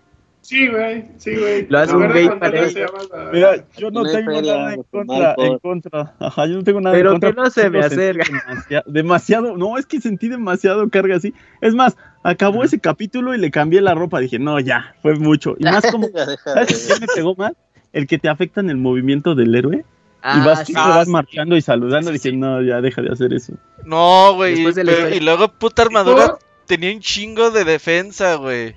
Sí, 0.48 0.66
güey, 0.66 1.04
sí, 1.18 1.36
güey. 1.36 1.66
Lo 1.68 1.78
hace 1.78 1.94
un 1.94 2.10
gay 2.10 2.26
para 2.26 2.62
la... 2.62 3.30
Mira, 3.34 3.66
yo 3.76 3.90
no 3.90 4.02
tengo 4.04 4.32
feria, 4.32 4.56
nada 4.56 4.72
en 4.72 4.82
contra, 4.82 5.34
en 5.36 5.58
contra. 5.58 6.16
Ajá, 6.18 6.46
yo 6.46 6.54
no 6.54 6.64
tengo 6.64 6.80
nada 6.80 6.96
Pero 6.96 7.10
en 7.10 7.20
contra. 7.20 7.28
Pero 7.28 7.42
que 7.42 7.48
no 7.48 7.50
se 7.50 7.68
me 7.68 7.80
acerca. 7.80 8.24
Demasiado, 8.32 8.84
demasiado, 8.86 9.56
no, 9.58 9.76
es 9.76 9.84
que 9.84 10.00
sentí 10.00 10.26
demasiado 10.26 10.88
carga 10.88 11.16
así. 11.16 11.34
Es 11.60 11.74
más, 11.74 11.98
acabó 12.22 12.64
ese 12.64 12.78
capítulo 12.78 13.34
y 13.34 13.38
le 13.38 13.50
cambié 13.50 13.82
la 13.82 13.92
ropa. 13.92 14.20
Dije, 14.20 14.38
no, 14.38 14.58
ya, 14.58 14.94
fue 15.02 15.16
mucho. 15.16 15.54
Y 15.58 15.64
más 15.64 15.84
como, 15.92 16.08
¿sabes 16.44 16.88
qué 16.88 16.98
me 16.98 17.06
pegó 17.14 17.34
más? 17.36 17.52
El 17.92 18.06
que 18.06 18.16
te 18.16 18.30
afecta 18.30 18.62
en 18.62 18.70
el 18.70 18.78
movimiento 18.78 19.34
del 19.34 19.54
héroe. 19.54 19.84
Ah, 20.22 20.40
y 20.40 20.46
vas, 20.46 20.66
sí, 20.66 20.72
vas 20.72 21.04
sí. 21.04 21.10
marchando 21.10 21.56
y 21.58 21.60
saludando. 21.60 22.10
Sí, 22.10 22.14
dije, 22.14 22.32
no, 22.32 22.62
ya 22.62 22.80
deja 22.80 23.02
de 23.02 23.10
hacer 23.10 23.34
eso. 23.34 23.52
No, 23.84 24.32
güey. 24.34 24.62
Y, 24.62 24.66
y, 25.14 25.20
luego, 25.20 25.48
puta 25.48 25.82
armadura, 25.82 26.38
tenía 26.64 26.90
un 26.90 27.00
chingo 27.00 27.50
de 27.50 27.64
defensa, 27.64 28.36
güey. 28.36 28.76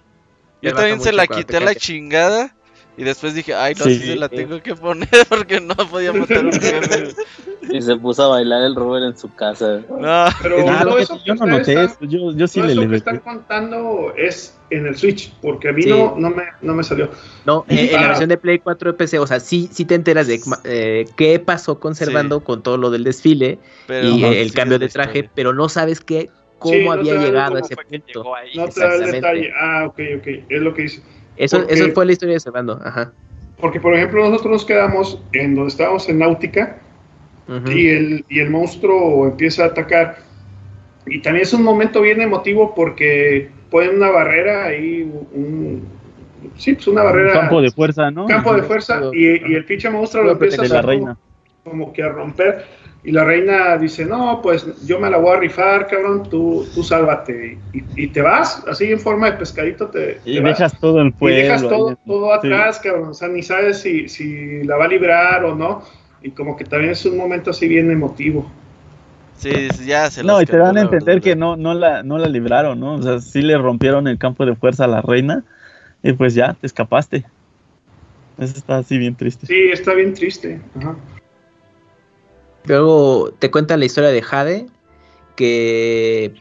Yo 0.61 0.73
también 0.73 1.01
se 1.01 1.11
la 1.11 1.27
quité 1.27 1.57
a 1.57 1.61
la 1.61 1.75
chingada. 1.75 2.55
Y 2.97 3.03
después 3.03 3.33
dije, 3.33 3.55
ay, 3.55 3.73
no, 3.79 3.85
sí, 3.85 3.97
sí 3.97 4.07
se 4.07 4.15
la 4.15 4.27
tengo 4.27 4.61
que 4.61 4.75
poner 4.75 5.07
porque 5.29 5.61
no 5.61 5.75
podía 5.75 6.11
matar 6.11 6.37
a 6.37 6.41
un 6.41 6.51
jefe. 6.51 7.15
Y 7.71 7.81
se 7.81 7.95
puso 7.95 8.23
a 8.23 8.27
bailar 8.27 8.63
el 8.63 8.75
Robert 8.75 9.05
en 9.05 9.17
su 9.17 9.33
casa. 9.33 9.81
No, 9.89 10.25
pero 10.41 10.63
claro, 10.63 10.97
eso 10.97 11.17
yo 11.25 11.35
no 11.35 11.45
noté 11.45 11.83
eso. 11.83 11.95
Yo, 12.01 12.35
yo 12.35 12.47
sí 12.47 12.59
no, 12.59 12.65
le 12.65 12.75
Lo 12.75 12.89
que 12.89 12.97
están 12.97 13.19
contando 13.19 14.13
es 14.17 14.57
en 14.71 14.87
el 14.87 14.97
Switch, 14.97 15.31
porque 15.41 15.69
a 15.69 15.71
mí 15.71 15.83
sí. 15.83 15.89
no, 15.89 16.15
no, 16.17 16.31
me, 16.31 16.43
no 16.61 16.73
me 16.73 16.83
salió. 16.83 17.09
No, 17.45 17.65
eh, 17.69 17.91
en 17.93 18.01
la 18.01 18.09
versión 18.09 18.29
de 18.29 18.37
Play 18.37 18.59
4 18.59 18.91
de 18.91 18.97
PC, 18.97 19.19
o 19.19 19.27
sea, 19.27 19.39
sí, 19.39 19.69
sí 19.71 19.85
te 19.85 19.95
enteras 19.95 20.27
de 20.27 20.41
eh, 20.65 21.05
qué 21.15 21.39
pasó 21.39 21.79
conservando 21.79 22.39
sí. 22.39 22.45
con 22.45 22.61
todo 22.61 22.77
lo 22.77 22.89
del 22.89 23.03
desfile 23.03 23.59
pero, 23.87 24.09
y 24.09 24.23
el 24.23 24.53
cambio 24.53 24.79
de 24.79 24.89
traje, 24.89 25.29
pero 25.33 25.53
no 25.53 25.69
sabes 25.69 26.01
qué, 26.01 26.29
cómo 26.61 26.73
sí, 26.73 26.85
no 26.85 26.91
había 26.91 27.15
llegado 27.15 27.57
a 27.57 27.59
ese 27.59 27.75
punto. 27.75 28.23
No 28.55 28.67
te 28.69 28.79
da 28.79 28.95
el 28.95 29.11
detalle. 29.11 29.51
Ah, 29.59 29.85
ok, 29.87 29.99
ok. 30.19 30.27
Es 30.47 30.61
lo 30.61 30.73
que 30.73 30.83
dice. 30.83 31.01
Eso, 31.35 31.57
porque, 31.57 31.73
eso 31.73 31.91
fue 31.93 32.05
la 32.05 32.11
historia 32.11 32.33
de 32.35 32.39
Servando. 32.39 32.79
Ajá. 32.83 33.11
Porque, 33.59 33.79
por 33.79 33.93
ejemplo, 33.93 34.29
nosotros 34.29 34.51
nos 34.51 34.65
quedamos 34.65 35.21
en 35.33 35.55
donde 35.55 35.69
estábamos 35.69 36.07
en 36.07 36.19
Náutica 36.19 36.77
uh 37.47 37.53
-huh. 37.53 37.75
y, 37.75 37.89
el, 37.89 38.25
y 38.29 38.39
el 38.39 38.49
monstruo 38.49 39.27
empieza 39.27 39.63
a 39.63 39.67
atacar. 39.67 40.17
Y 41.05 41.19
también 41.21 41.43
es 41.43 41.53
un 41.53 41.63
momento 41.63 42.01
bien 42.01 42.21
emotivo 42.21 42.73
porque 42.75 43.49
ponen 43.69 43.95
una 43.95 44.09
barrera 44.09 44.65
ahí, 44.65 45.01
un, 45.33 45.87
sí, 46.57 46.73
pues 46.73 46.87
una 46.87 47.03
barrera. 47.03 47.33
Un 47.33 47.39
campo 47.39 47.61
de 47.61 47.71
fuerza, 47.71 48.11
¿no? 48.11 48.27
Campo 48.27 48.53
de 48.53 48.63
fuerza 48.63 49.01
y, 49.13 49.51
y 49.51 49.55
el 49.55 49.65
pinche 49.65 49.89
monstruo 49.89 50.23
lo 50.23 50.31
empieza 50.31 50.61
a 50.61 50.65
hacer 50.65 50.85
como, 50.85 51.17
como, 51.63 51.93
que 51.93 52.03
a 52.03 52.09
romper. 52.09 52.65
Y 53.03 53.11
la 53.11 53.23
reina 53.25 53.77
dice, 53.77 54.05
no, 54.05 54.41
pues 54.43 54.85
yo 54.85 54.99
me 54.99 55.09
la 55.09 55.17
voy 55.17 55.35
a 55.35 55.39
rifar, 55.39 55.87
cabrón, 55.87 56.29
tú, 56.29 56.67
tú 56.75 56.83
sálvate. 56.83 57.57
Y, 57.73 57.83
y 58.03 58.07
te 58.09 58.21
vas, 58.21 58.63
así 58.67 58.91
en 58.91 58.99
forma 58.99 59.31
de 59.31 59.37
pescadito 59.37 59.87
te, 59.87 60.19
Y 60.23 60.35
te 60.35 60.41
dejas 60.41 60.73
vas. 60.73 60.79
todo 60.79 61.01
el 61.01 61.11
pueblo. 61.11 61.39
Y 61.39 61.41
dejas 61.41 61.61
todo, 61.63 61.97
todo 62.05 62.31
atrás, 62.31 62.77
sí. 62.77 62.87
cabrón. 62.87 63.09
O 63.09 63.13
sea, 63.15 63.27
ni 63.27 63.41
sabes 63.41 63.79
si, 63.81 64.07
si 64.07 64.63
la 64.63 64.77
va 64.77 64.85
a 64.85 64.87
librar 64.87 65.43
o 65.45 65.55
no. 65.55 65.81
Y 66.21 66.29
como 66.29 66.55
que 66.55 66.63
también 66.63 66.91
es 66.91 67.03
un 67.05 67.17
momento 67.17 67.49
así 67.49 67.67
bien 67.67 67.89
emotivo. 67.89 68.45
Sí, 69.37 69.69
ya 69.87 70.11
se 70.11 70.23
No, 70.23 70.39
y 70.39 70.45
te 70.45 70.57
dan 70.57 70.77
a 70.77 70.81
entender 70.81 71.19
que 71.21 71.35
no, 71.35 71.57
no, 71.57 71.73
la, 71.73 72.03
no 72.03 72.19
la 72.19 72.27
libraron, 72.27 72.79
¿no? 72.79 72.93
O 72.93 73.01
sea, 73.01 73.19
sí 73.19 73.41
le 73.41 73.57
rompieron 73.57 74.07
el 74.07 74.19
campo 74.19 74.45
de 74.45 74.55
fuerza 74.55 74.83
a 74.83 74.87
la 74.87 75.01
reina. 75.01 75.43
Y 76.03 76.13
pues 76.13 76.35
ya, 76.35 76.53
te 76.53 76.67
escapaste. 76.67 77.25
Eso 78.37 78.57
está 78.57 78.77
así 78.77 78.99
bien 78.99 79.15
triste. 79.15 79.47
Sí, 79.47 79.69
está 79.71 79.95
bien 79.95 80.13
triste. 80.13 80.61
Ajá. 80.77 80.95
Luego 82.65 83.31
te 83.39 83.49
cuenta 83.51 83.77
la 83.77 83.85
historia 83.85 84.11
de 84.11 84.21
Jade, 84.21 84.67
que 85.35 86.33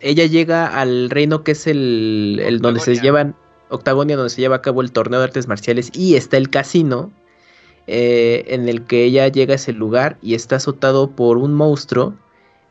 ella 0.00 0.26
llega 0.26 0.66
al 0.66 1.10
reino 1.10 1.44
que 1.44 1.52
es 1.52 1.66
el, 1.66 2.40
el 2.42 2.60
donde 2.60 2.80
se 2.80 2.96
llevan, 2.96 3.34
Octagonia, 3.68 4.16
donde 4.16 4.30
se 4.30 4.40
lleva 4.40 4.56
a 4.56 4.62
cabo 4.62 4.82
el 4.82 4.92
torneo 4.92 5.20
de 5.20 5.26
artes 5.26 5.48
marciales 5.48 5.90
y 5.94 6.16
está 6.16 6.36
el 6.36 6.50
casino, 6.50 7.10
eh, 7.86 8.44
en 8.48 8.68
el 8.68 8.84
que 8.84 9.04
ella 9.04 9.28
llega 9.28 9.54
a 9.54 9.56
ese 9.56 9.72
lugar 9.72 10.18
y 10.20 10.34
está 10.34 10.56
azotado 10.56 11.10
por 11.10 11.38
un 11.38 11.54
monstruo. 11.54 12.14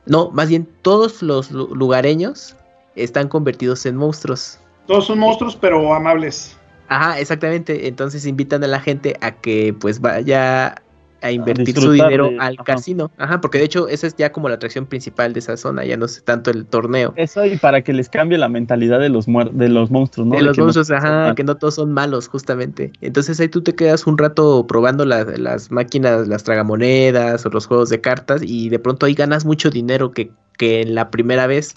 No, 0.06 0.30
más 0.32 0.50
bien 0.50 0.70
todos 0.84 1.22
los 1.22 1.52
lugareños 1.52 2.56
están 2.96 3.28
convertidos 3.28 3.86
en 3.86 3.96
monstruos. 3.96 4.60
Todos 4.86 5.08
son 5.08 5.20
monstruos, 5.20 5.56
pero 5.56 5.94
amables. 5.94 6.56
Ajá, 6.88 7.20
exactamente. 7.20 7.88
Entonces 7.88 8.26
invitan 8.26 8.64
a 8.64 8.68
la 8.68 8.80
gente 8.80 9.18
a 9.22 9.32
que 9.32 9.76
pues 9.78 10.00
vaya 10.00 10.76
a 11.22 11.32
invertir 11.32 11.80
su 11.80 11.92
dinero 11.92 12.32
al 12.40 12.58
casino. 12.58 13.12
Ajá, 13.18 13.42
porque 13.42 13.58
de 13.58 13.66
hecho 13.66 13.88
esa 13.88 14.08
es 14.08 14.16
ya 14.16 14.32
como 14.32 14.50
la 14.50 14.56
atracción 14.56 14.86
principal 14.86 15.34
de 15.34 15.40
esa 15.40 15.58
zona, 15.58 15.86
ya 15.86 15.98
no 15.98 16.08
sé 16.08 16.22
tanto 16.22 16.52
el 16.52 16.66
torneo. 16.66 17.14
Eso 17.16 17.46
y 17.46 17.58
para 17.58 17.82
que 17.82 17.94
les 17.94 18.10
cambie 18.10 18.38
la 18.38 18.50
mentalidad 18.50 19.00
de 19.00 19.10
los 19.10 19.26
de 19.26 19.70
los 19.70 19.92
monstruos, 19.92 20.28
¿no? 20.28 20.36
De, 20.36 20.42
los 20.42 20.58
monstruos, 20.58 20.92
ajá, 20.92 21.34
que 21.36 21.44
no 21.44 21.56
todos 21.56 21.76
son 21.76 21.92
malos, 21.92 22.28
justamente. 22.28 22.92
Entonces 23.02 23.40
ahí 23.40 23.48
tú 23.48 23.62
te 23.62 23.76
quedas 23.76 24.08
un 24.08 24.18
rato 24.18 24.66
probando 24.68 25.06
las 25.06 25.72
máquinas, 25.72 26.28
las 26.28 26.44
tragamonedas 26.44 27.46
o 27.46 27.50
los 27.50 27.66
juegos 27.66 27.90
de 27.90 28.02
cartas 28.02 28.42
y 28.44 28.70
de 28.70 28.80
pronto 28.80 29.06
ahí 29.06 29.14
ganas 29.14 29.46
mucho 29.46 29.70
dinero 29.70 30.12
que, 30.12 30.32
que 30.58 30.82
en 30.82 30.96
la 30.96 31.10
primera 31.12 31.48
vez 31.48 31.76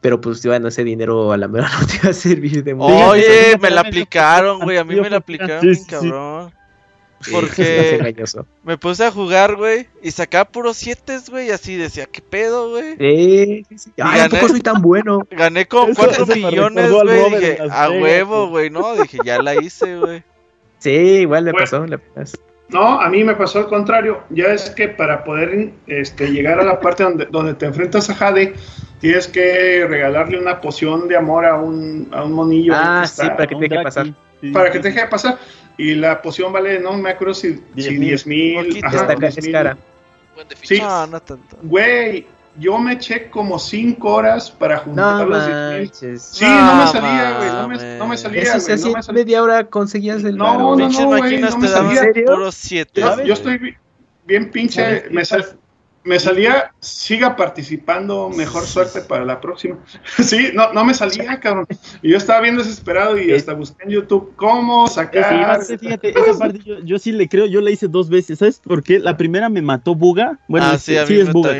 pero 0.00 0.20
pues 0.20 0.44
bueno, 0.46 0.68
ese 0.68 0.82
dinero 0.82 1.32
a 1.32 1.36
la 1.36 1.46
mejor 1.46 1.68
no 1.80 1.86
te 1.86 1.96
iba 1.96 2.10
a 2.10 2.14
servir 2.14 2.64
de 2.64 2.74
mucho. 2.74 3.10
Oye, 3.10 3.58
me 3.60 3.70
la 3.70 3.82
aplicaron, 3.82 4.60
güey, 4.60 4.78
a 4.78 4.84
mí 4.84 4.98
me 4.98 5.10
la 5.10 5.18
aplicaron, 5.18 5.60
cabrón. 5.88 6.52
Porque 7.30 8.14
me 8.64 8.78
puse 8.78 9.04
a 9.04 9.10
jugar, 9.10 9.56
güey, 9.56 9.88
y 10.02 10.10
sacaba 10.10 10.46
puros 10.46 10.76
siete, 10.76 11.18
güey, 11.30 11.48
y 11.48 11.50
así 11.50 11.76
decía, 11.76 12.06
¿qué 12.06 12.22
pedo, 12.22 12.70
güey? 12.70 12.96
Sí, 12.96 13.66
sí, 13.76 13.92
Ay, 13.98 14.20
gané, 14.20 14.48
soy 14.48 14.60
tan 14.60 14.80
bueno. 14.80 15.26
Gané 15.30 15.66
con 15.66 15.94
cuatro 15.94 16.26
millones, 16.26 16.90
güey, 16.90 17.30
dije, 17.30 17.58
a 17.70 17.90
huevo, 17.90 18.48
güey, 18.48 18.70
¿no? 18.70 18.94
Dije, 18.94 19.18
ya 19.24 19.42
la 19.42 19.54
hice, 19.54 19.96
güey. 19.96 20.22
Sí, 20.78 20.90
igual 20.90 21.44
le 21.44 21.52
pasó, 21.52 21.84
le 21.86 21.98
pasó. 21.98 22.38
No, 22.70 23.00
a 23.00 23.08
mí 23.08 23.24
me 23.24 23.34
pasó 23.34 23.58
al 23.58 23.66
contrario. 23.66 24.22
Ya 24.30 24.46
es 24.46 24.70
que 24.70 24.88
para 24.88 25.24
poder 25.24 25.72
este, 25.86 26.30
llegar 26.30 26.60
a 26.60 26.64
la 26.64 26.80
parte 26.80 27.02
donde, 27.02 27.26
donde 27.26 27.54
te 27.54 27.66
enfrentas 27.66 28.08
a 28.10 28.14
Jade, 28.14 28.54
tienes 29.00 29.26
que 29.26 29.86
regalarle 29.88 30.38
una 30.38 30.60
poción 30.60 31.08
de 31.08 31.16
amor 31.16 31.44
a 31.44 31.56
un, 31.56 32.08
a 32.12 32.24
un 32.24 32.32
monillo. 32.32 32.72
Ah, 32.76 33.04
sí, 33.06 33.26
para 33.26 33.46
que 33.46 33.56
te 33.56 33.68
deje 33.68 33.82
pasar. 33.82 34.06
para 34.52 34.70
que 34.70 34.78
te 34.78 34.92
deje 34.92 35.06
pasar. 35.08 35.38
Y 35.80 35.94
la 35.94 36.20
poción 36.20 36.52
vale, 36.52 36.78
no 36.78 36.92
me 36.92 37.08
acuerdo 37.08 37.32
si 37.32 37.58
10 37.74 38.26
mil. 38.26 38.76
es 38.76 39.48
cara. 39.50 39.78
Sí, 40.62 40.78
no, 40.78 41.06
no 41.06 41.20
tanto. 41.22 41.56
Güey, 41.62 42.26
yo 42.58 42.78
me 42.78 42.92
eché 42.92 43.30
como 43.30 43.58
5 43.58 44.06
horas 44.06 44.50
para 44.50 44.76
juntar 44.78 45.26
los 45.26 45.46
10 45.46 45.80
mil. 45.80 46.18
Sí, 46.20 46.44
no, 46.44 46.76
me 46.76 46.86
salía, 46.86 47.36
güey. 47.38 47.48
No 47.50 47.68
me, 47.68 47.98
no 47.98 48.06
me 48.08 48.16
salía, 48.18 48.42
Eso 48.42 48.52
güey. 48.58 48.78
No 48.78 48.92
me 48.92 49.02
salía. 49.02 49.24
media 49.24 49.42
hora 49.42 49.64
conseguías 49.64 50.22
el 50.22 50.36
No, 50.36 50.76
no, 50.76 50.88
no, 50.88 51.06
güey. 51.06 51.40
No 51.40 51.56
me 51.56 51.68
salía. 51.68 52.12
Puro 52.26 52.52
7. 52.52 53.00
Yo, 53.00 53.22
yo 53.22 53.32
estoy 53.32 53.76
bien 54.26 54.50
pinche. 54.50 55.04
Me 55.10 55.24
sal, 55.24 55.58
me 56.02 56.18
salía, 56.18 56.72
siga 56.80 57.36
participando, 57.36 58.30
mejor 58.30 58.64
suerte 58.64 59.02
para 59.02 59.24
la 59.24 59.40
próxima. 59.40 59.78
sí, 60.18 60.48
no, 60.54 60.72
no 60.72 60.84
me 60.84 60.94
salía, 60.94 61.38
cabrón. 61.40 61.66
Y 62.02 62.10
yo 62.10 62.16
estaba 62.16 62.40
bien 62.40 62.56
desesperado 62.56 63.20
y 63.20 63.32
hasta 63.32 63.52
busqué 63.52 63.84
en 63.84 63.90
YouTube 63.90 64.32
cómo 64.36 64.86
sacar. 64.88 65.62
fíjate, 65.62 66.10
esa 66.10 66.38
parte 66.38 66.60
yo, 66.84 66.98
sí 66.98 67.12
le 67.12 67.28
creo, 67.28 67.46
yo 67.46 67.60
la 67.60 67.70
hice 67.70 67.86
dos 67.86 68.08
veces. 68.08 68.38
¿Sabes 68.38 68.60
por 68.60 68.82
qué? 68.82 68.98
La 68.98 69.16
primera 69.16 69.48
me 69.48 69.60
mató 69.60 69.94
Buga. 69.94 70.38
Bueno, 70.48 70.66
ah, 70.70 70.78
sí, 70.78 70.94
es 70.94 71.32
Buga. 71.32 71.54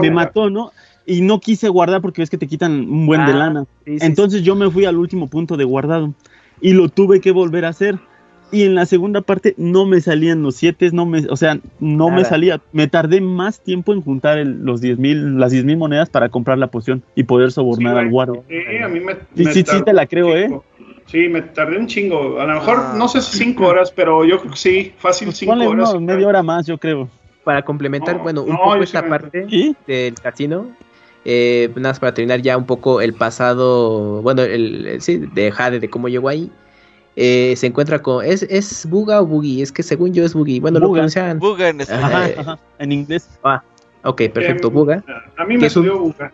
Me, 0.00 0.10
mató, 0.10 0.50
¿no? 0.50 0.72
Y 1.06 1.22
no 1.22 1.40
quise 1.40 1.68
guardar 1.68 2.02
porque 2.02 2.20
ves 2.20 2.30
que 2.30 2.38
te 2.38 2.46
quitan 2.46 2.72
un 2.72 3.06
buen 3.06 3.24
de 3.24 3.32
ah, 3.32 3.36
lana. 3.36 3.66
Entonces 3.86 4.42
yo 4.42 4.54
me 4.54 4.70
fui 4.70 4.84
al 4.84 4.98
último 4.98 5.28
punto 5.28 5.56
de 5.56 5.64
guardado 5.64 6.12
y 6.60 6.72
lo 6.72 6.88
tuve 6.88 7.20
que 7.20 7.30
volver 7.30 7.64
a 7.64 7.68
hacer 7.68 7.98
y 8.50 8.62
en 8.62 8.74
la 8.74 8.86
segunda 8.86 9.20
parte 9.20 9.54
no 9.56 9.84
me 9.84 10.00
salían 10.00 10.42
los 10.42 10.56
siete, 10.56 10.90
no 10.92 11.06
me, 11.06 11.26
o 11.28 11.36
sea, 11.36 11.58
no 11.80 12.10
me 12.10 12.24
salía. 12.24 12.60
Me 12.72 12.86
tardé 12.86 13.20
más 13.20 13.60
tiempo 13.60 13.92
en 13.92 14.02
juntar 14.02 14.38
los 14.46 14.80
diez 14.80 14.98
mil, 14.98 15.38
las 15.38 15.52
10 15.52 15.64
mil 15.64 15.76
monedas 15.76 16.08
para 16.08 16.28
comprar 16.28 16.58
la 16.58 16.68
poción 16.68 17.02
y 17.14 17.24
poder 17.24 17.50
sobornar 17.50 17.98
al 17.98 18.10
guaro. 18.10 18.44
Sí, 18.48 18.78
a 18.82 18.88
mí 18.88 19.00
me, 19.00 19.14
sí, 19.34 19.64
sí, 19.64 19.82
te 19.84 19.92
la 19.92 20.06
creo, 20.06 20.36
¿eh? 20.36 20.50
Sí, 21.06 21.28
me 21.28 21.42
tardé 21.42 21.78
un 21.78 21.86
chingo. 21.86 22.40
A 22.40 22.46
lo 22.46 22.54
mejor, 22.54 22.78
ah. 22.78 22.94
no 22.96 23.08
sé 23.08 23.20
si 23.22 23.38
cinco 23.38 23.66
horas, 23.66 23.90
pero 23.90 24.24
yo 24.24 24.38
creo 24.38 24.52
que 24.52 24.58
sí, 24.58 24.92
fácil 24.98 25.32
cinco 25.32 25.52
horas. 25.52 26.00
media 26.00 26.28
hora 26.28 26.42
más, 26.42 26.66
yo 26.66 26.78
creo. 26.78 27.08
Para 27.42 27.62
complementar, 27.62 28.22
bueno, 28.22 28.42
un 28.42 28.56
poco 28.56 28.76
esta 28.76 29.06
parte 29.06 29.46
del 29.86 30.14
casino, 30.14 30.68
eh, 31.26 31.68
nada 31.76 31.90
más 31.90 32.00
para 32.00 32.14
terminar 32.14 32.40
ya 32.40 32.56
un 32.56 32.64
poco 32.64 33.00
el 33.00 33.12
pasado, 33.12 34.22
bueno, 34.22 34.42
el, 34.42 34.98
sí, 35.00 35.18
de 35.18 35.50
Jade, 35.50 35.80
de 35.80 35.90
cómo 35.90 36.08
llegó 36.08 36.28
ahí. 36.28 36.50
Eh, 37.16 37.54
se 37.56 37.66
encuentra 37.66 38.02
con. 38.02 38.24
¿es, 38.24 38.42
¿Es 38.42 38.86
Buga 38.86 39.20
o 39.20 39.26
Boogie? 39.26 39.62
Es 39.62 39.70
que 39.70 39.82
según 39.82 40.12
yo 40.12 40.24
es 40.24 40.34
Boogie. 40.34 40.60
Bueno, 40.60 40.80
lo 40.80 40.90
pronuncian. 40.90 41.38
Buga 41.38 41.68
en 41.68 41.80
español. 41.80 42.58
en 42.78 42.92
inglés. 42.92 43.28
Ah, 43.44 43.62
ok, 44.02 44.22
perfecto. 44.32 44.70
Buga. 44.70 45.04
A 45.36 45.44
mí 45.44 45.56
me 45.56 45.70
salió 45.70 45.98
Buga. 45.98 46.32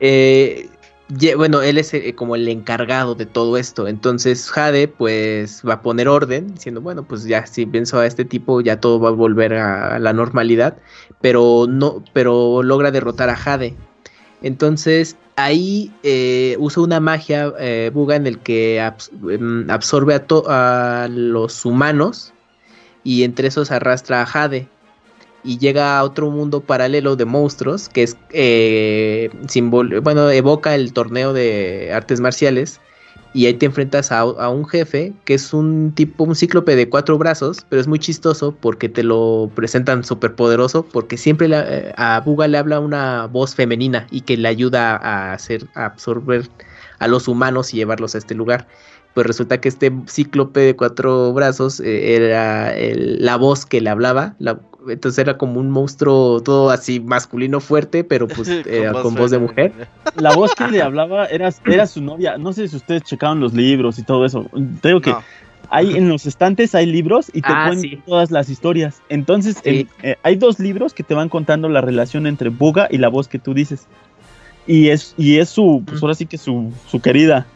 Eh, 0.00 0.68
bueno, 1.36 1.62
él 1.62 1.78
es 1.78 1.92
eh, 1.94 2.14
como 2.14 2.36
el 2.36 2.48
encargado 2.48 3.14
de 3.14 3.26
todo 3.26 3.56
esto. 3.56 3.88
Entonces 3.88 4.50
Jade, 4.50 4.88
pues, 4.88 5.62
va 5.68 5.74
a 5.74 5.82
poner 5.82 6.08
orden, 6.08 6.54
diciendo, 6.54 6.80
bueno, 6.80 7.04
pues 7.04 7.24
ya 7.24 7.46
si 7.46 7.66
pienso 7.66 7.98
a 7.98 8.06
este 8.06 8.24
tipo, 8.24 8.60
ya 8.60 8.80
todo 8.80 9.00
va 9.00 9.10
a 9.10 9.12
volver 9.12 9.54
a 9.54 9.98
la 9.98 10.12
normalidad. 10.12 10.76
Pero 11.20 11.66
no, 11.68 12.02
pero 12.12 12.62
logra 12.62 12.90
derrotar 12.90 13.30
a 13.30 13.36
Jade. 13.36 13.76
Entonces 14.42 15.16
ahí 15.36 15.92
eh, 16.02 16.56
usa 16.58 16.82
una 16.82 17.00
magia 17.00 17.52
eh, 17.58 17.90
buga 17.92 18.16
en 18.16 18.26
el 18.26 18.38
que 18.38 18.78
em, 19.28 19.70
absorbe 19.70 20.14
a, 20.14 20.24
a, 20.48 21.08
los 21.08 21.64
humanos 21.64 22.32
y 23.04 23.24
entre 23.24 23.48
esos 23.48 23.70
arrastra 23.70 24.22
a 24.22 24.26
Jade 24.26 24.68
y 25.44 25.58
llega 25.58 25.98
a 25.98 26.04
otro 26.04 26.30
mundo 26.30 26.60
paralelo 26.60 27.16
de 27.16 27.24
monstruos 27.24 27.88
que 27.88 28.04
es 28.04 28.16
eh, 28.30 29.30
bueno 30.02 30.30
evoca 30.30 30.74
el 30.74 30.92
torneo 30.92 31.32
de 31.32 31.92
artes 31.92 32.20
marciales 32.20 32.80
y 33.34 33.46
ahí 33.46 33.54
te 33.54 33.66
enfrentas 33.66 34.12
a, 34.12 34.24
un 34.24 34.66
jefe 34.66 35.12
que 35.24 35.34
es 35.34 35.54
un 35.54 35.92
tipo, 35.94 36.24
un 36.24 36.34
cíclope 36.34 36.76
de 36.76 36.88
cuatro 36.88 37.16
brazos, 37.16 37.64
pero 37.68 37.80
es 37.80 37.88
muy 37.88 37.98
chistoso 37.98 38.54
porque 38.60 38.88
te 38.88 39.02
lo 39.02 39.50
presentan 39.54 40.04
súper 40.04 40.34
poderoso, 40.34 40.84
porque 40.84 41.16
siempre 41.16 41.48
eh, 41.50 41.92
a 41.96 42.20
Buga 42.20 42.46
le 42.48 42.58
habla 42.58 42.80
una 42.80 43.26
voz 43.26 43.54
femenina 43.54 44.06
y 44.10 44.22
que 44.22 44.36
le 44.36 44.48
ayuda 44.48 44.96
a 44.96 45.32
hacer, 45.32 45.66
a 45.74 45.86
absorber 45.86 46.48
a 46.98 47.08
los 47.08 47.26
humanos 47.26 47.72
y 47.72 47.78
llevarlos 47.78 48.14
a 48.14 48.18
este 48.18 48.34
lugar. 48.34 48.66
Pues 49.14 49.26
resulta 49.26 49.60
que 49.60 49.68
este 49.68 49.92
cíclope 50.08 50.60
de 50.60 50.76
cuatro 50.76 51.32
brazos 51.32 51.80
eh, 51.80 52.14
era 52.16 52.74
la 52.76 53.36
voz 53.36 53.66
que 53.66 53.80
le 53.80 53.90
hablaba, 53.90 54.36
la, 54.38 54.58
entonces 54.88 55.18
era 55.18 55.38
como 55.38 55.60
un 55.60 55.70
monstruo 55.70 56.40
todo 56.40 56.70
así 56.70 57.00
masculino 57.00 57.60
fuerte, 57.60 58.04
pero 58.04 58.28
pues 58.28 58.48
con, 59.02 59.14
voz, 59.14 59.30
de 59.30 59.38
mujer. 59.38 59.72
La 60.16 60.34
voz 60.34 60.54
que 60.54 60.66
le 60.68 60.82
hablaba 60.82 61.26
era, 61.26 61.50
era 61.66 61.86
su 61.86 62.02
novia. 62.02 62.38
No 62.38 62.52
sé 62.52 62.68
si 62.68 62.76
ustedes 62.76 63.02
checaron 63.02 63.40
los 63.40 63.54
libros 63.54 63.98
y 63.98 64.02
todo 64.02 64.24
eso. 64.24 64.46
Te 64.80 64.88
digo 64.88 65.00
que 65.00 65.14
hay 65.70 65.96
en 65.96 66.08
los 66.08 66.26
estantes 66.26 66.74
hay 66.74 66.86
libros 66.86 67.30
y 67.32 67.40
te 67.40 67.48
ah, 67.50 67.68
cuentan 67.68 68.02
todas 68.04 68.30
las 68.30 68.50
historias. 68.50 69.00
Entonces 69.08 69.56
eh, 69.64 69.86
hay 70.22 70.36
dos 70.36 70.58
libros 70.58 70.92
que 70.92 71.02
te 71.02 71.14
van 71.14 71.28
contando 71.28 71.68
la 71.68 71.80
relación 71.80 72.26
entre 72.26 72.50
Buga 72.50 72.88
y 72.90 72.98
la 72.98 73.08
voz 73.08 73.26
que 73.26 73.38
tú 73.38 73.54
dices. 73.54 73.86
Y 74.66 74.88
es, 74.88 75.14
y 75.16 75.38
es 75.38 75.48
su, 75.48 75.82
pues 75.86 76.02
ahora 76.02 76.14
sí 76.14 76.26
que 76.26 76.38
su, 76.38 76.72
su 76.86 77.00
querida. 77.00 77.46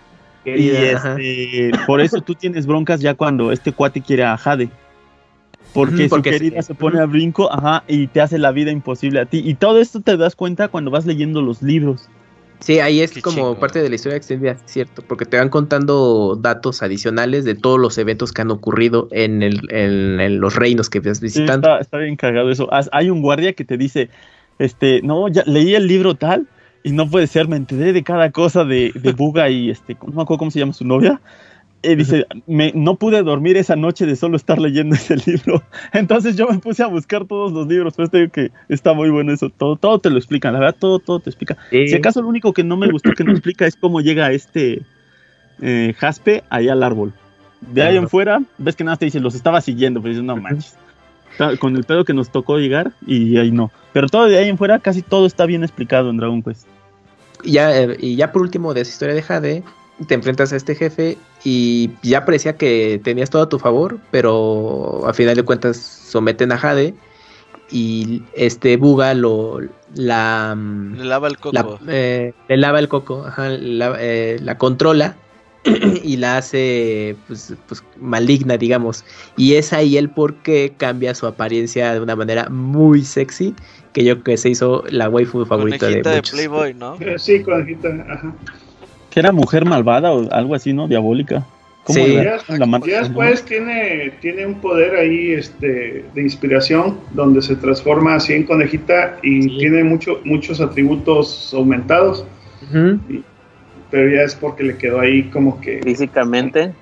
y 0.44 0.70
este, 0.70 1.72
por 1.86 2.00
eso 2.00 2.20
tú 2.20 2.34
tienes 2.34 2.66
broncas 2.66 3.00
ya 3.00 3.14
cuando 3.14 3.52
este 3.52 3.72
cuate 3.72 4.00
quiere 4.00 4.24
a 4.24 4.36
Jade. 4.36 4.70
Porque, 5.76 6.08
su 6.08 6.22
querida 6.22 6.62
se 6.62 6.74
pone 6.74 6.98
a 7.00 7.06
brinco, 7.06 7.52
ajá, 7.52 7.84
y 7.86 8.06
te 8.06 8.20
hace 8.20 8.38
la 8.38 8.50
vida 8.50 8.70
imposible 8.70 9.20
a 9.20 9.26
ti. 9.26 9.42
Y 9.44 9.54
todo 9.54 9.80
esto 9.80 10.00
te 10.00 10.16
das 10.16 10.34
cuenta 10.34 10.68
cuando 10.68 10.90
vas 10.90 11.06
leyendo 11.06 11.42
los 11.42 11.62
libros. 11.62 12.08
Sí, 12.60 12.80
ahí 12.80 13.00
es 13.00 13.12
como 13.20 13.54
parte 13.58 13.82
de 13.82 13.88
la 13.90 13.96
historia 13.96 14.16
extendida, 14.16 14.56
cierto, 14.64 15.02
porque 15.06 15.26
te 15.26 15.36
van 15.36 15.50
contando 15.50 16.38
datos 16.40 16.82
adicionales 16.82 17.44
de 17.44 17.54
todos 17.54 17.78
los 17.78 17.98
eventos 17.98 18.32
que 18.32 18.42
han 18.42 18.50
ocurrido 18.50 19.08
en, 19.10 19.42
el, 19.42 20.36
los 20.36 20.56
reinos 20.56 20.88
que 20.88 21.00
vas 21.00 21.20
visitando. 21.20 21.68
está, 21.68 21.80
está, 21.80 21.98
bien 21.98 22.16
cargado 22.16 22.50
eso. 22.50 22.68
Hay 22.92 23.10
un 23.10 23.20
guardia 23.20 23.52
que 23.52 23.64
te 23.64 23.76
dice, 23.76 24.08
este, 24.58 25.02
no, 25.02 25.28
ya 25.28 25.42
leí 25.46 25.74
el 25.74 25.86
libro 25.86 26.14
tal 26.14 26.46
y 26.82 26.92
no 26.92 27.10
puede 27.10 27.26
ser, 27.26 27.46
me 27.46 27.56
enteré 27.56 27.92
de 27.92 28.02
cada 28.02 28.30
cosa 28.30 28.64
de, 28.64 28.92
de 28.94 29.12
Buga 29.16 29.50
y 29.50 29.70
este, 29.70 29.94
no 30.06 30.14
me 30.14 30.22
acuerdo 30.22 30.38
cómo 30.38 30.50
se 30.50 30.58
llama 30.58 30.72
su 30.72 30.86
novia, 30.86 31.20
y 31.92 31.96
dice, 31.96 32.26
me, 32.46 32.72
no 32.74 32.96
pude 32.96 33.22
dormir 33.22 33.56
esa 33.56 33.76
noche 33.76 34.06
de 34.06 34.16
solo 34.16 34.36
estar 34.36 34.58
leyendo 34.58 34.94
ese 34.94 35.16
libro. 35.26 35.62
Entonces 35.92 36.36
yo 36.36 36.48
me 36.48 36.58
puse 36.58 36.82
a 36.82 36.86
buscar 36.86 37.24
todos 37.26 37.52
los 37.52 37.66
libros, 37.66 37.94
pues 37.94 38.10
te 38.10 38.18
digo 38.18 38.32
que 38.32 38.50
está 38.68 38.92
muy 38.92 39.10
bueno 39.10 39.32
eso, 39.32 39.50
todo, 39.50 39.76
todo 39.76 39.98
te 39.98 40.10
lo 40.10 40.18
explican, 40.18 40.52
la 40.52 40.60
verdad, 40.60 40.76
todo, 40.78 40.98
todo 40.98 41.20
te 41.20 41.30
explica. 41.30 41.56
Si 41.70 41.94
acaso 41.94 42.22
lo 42.22 42.28
único 42.28 42.52
que 42.52 42.64
no 42.64 42.76
me 42.76 42.90
gustó 42.90 43.12
que 43.12 43.24
no 43.24 43.32
explica 43.32 43.66
es 43.66 43.76
cómo 43.76 44.00
llega 44.00 44.32
este 44.32 44.82
eh, 45.60 45.94
Jaspe 45.96 46.44
ahí 46.50 46.68
al 46.68 46.82
árbol. 46.82 47.12
De 47.60 47.82
ahí 47.82 47.96
en 47.96 48.08
fuera, 48.08 48.42
ves 48.58 48.76
que 48.76 48.84
nada 48.84 48.96
te 48.96 49.06
dice, 49.06 49.20
los 49.20 49.34
estaba 49.34 49.60
siguiendo, 49.60 50.00
pero 50.00 50.10
dices, 50.10 50.24
no 50.24 50.36
manches. 50.36 50.76
Con 51.58 51.76
el 51.76 51.84
pedo 51.84 52.04
que 52.04 52.14
nos 52.14 52.30
tocó 52.30 52.58
llegar 52.58 52.92
y 53.06 53.36
ahí 53.36 53.50
no. 53.50 53.70
Pero 53.92 54.08
todo 54.08 54.26
de 54.26 54.38
ahí 54.38 54.48
en 54.48 54.56
fuera, 54.56 54.78
casi 54.78 55.02
todo 55.02 55.26
está 55.26 55.44
bien 55.44 55.64
explicado 55.64 56.10
en 56.10 56.16
Dragon 56.16 56.42
Quest. 56.42 56.66
Y 57.42 57.52
ya, 57.52 57.76
eh, 57.76 57.96
y 58.00 58.16
ya 58.16 58.32
por 58.32 58.42
último 58.42 58.72
de 58.72 58.82
esa 58.82 58.90
historia 58.90 59.14
de 59.14 59.22
Jade, 59.22 59.62
te 60.06 60.14
enfrentas 60.14 60.52
a 60.52 60.56
este 60.56 60.74
jefe 60.74 61.16
y 61.44 61.90
ya 62.02 62.24
parecía 62.24 62.56
que 62.56 63.00
tenías 63.02 63.30
todo 63.30 63.42
a 63.42 63.48
tu 63.48 63.58
favor, 63.58 63.98
pero 64.10 65.06
a 65.06 65.14
final 65.14 65.36
de 65.36 65.42
cuentas 65.42 65.76
someten 65.76 66.52
a 66.52 66.58
Jade 66.58 66.94
y 67.70 68.22
este 68.34 68.76
Buga 68.76 69.14
lo 69.14 69.60
la 69.94 70.56
le 70.56 71.04
lava 71.04 71.28
el 71.28 71.38
coco 71.38 71.80
eh, 71.88 72.32
le 72.48 72.56
lava 72.56 72.78
el 72.78 72.88
coco 72.88 73.24
ajá, 73.26 73.48
la, 73.48 73.96
eh, 73.98 74.38
la, 74.40 74.56
controla 74.58 75.16
y 76.04 76.16
la 76.18 76.36
hace 76.36 77.16
pues, 77.26 77.54
pues, 77.66 77.82
maligna, 77.98 78.56
digamos. 78.56 79.04
Y 79.36 79.54
es 79.54 79.72
ahí 79.72 79.96
el 79.96 80.10
por 80.10 80.36
qué 80.36 80.74
cambia 80.76 81.12
su 81.14 81.26
apariencia 81.26 81.92
de 81.92 82.00
una 82.00 82.14
manera 82.14 82.48
muy 82.50 83.02
sexy, 83.02 83.52
que 83.92 84.04
yo 84.04 84.22
que 84.22 84.36
se 84.36 84.50
hizo 84.50 84.84
la 84.90 85.08
waifu 85.08 85.44
favorita 85.44 85.86
de, 85.86 86.02
de 86.02 86.22
Playboy, 86.22 86.74
¿no? 86.74 86.96
Sí, 87.16 87.42
conejita, 87.42 87.88
ajá. 88.08 88.32
Que 89.16 89.20
era 89.20 89.32
mujer 89.32 89.64
malvada 89.64 90.12
o 90.12 90.30
algo 90.30 90.54
así, 90.54 90.74
¿no? 90.74 90.88
Diabólica. 90.88 91.42
Sí. 91.86 92.16
Ya, 92.84 93.00
después 93.00 93.42
tiene, 93.46 94.12
tiene 94.20 94.44
un 94.44 94.56
poder 94.56 94.94
ahí 94.94 95.32
este, 95.32 96.04
de 96.12 96.22
inspiración 96.22 96.98
donde 97.12 97.40
se 97.40 97.56
transforma 97.56 98.16
así 98.16 98.34
en 98.34 98.44
conejita 98.44 99.16
y 99.22 99.56
tiene 99.56 99.84
mucho, 99.84 100.20
muchos 100.24 100.60
atributos 100.60 101.54
aumentados 101.54 102.26
pero 103.90 104.10
ya 104.14 104.22
es 104.24 104.34
porque 104.34 104.64
le 104.64 104.76
quedó 104.76 105.00
ahí 105.00 105.22
como 105.30 105.58
que... 105.60 105.80
Físicamente. 105.82 106.74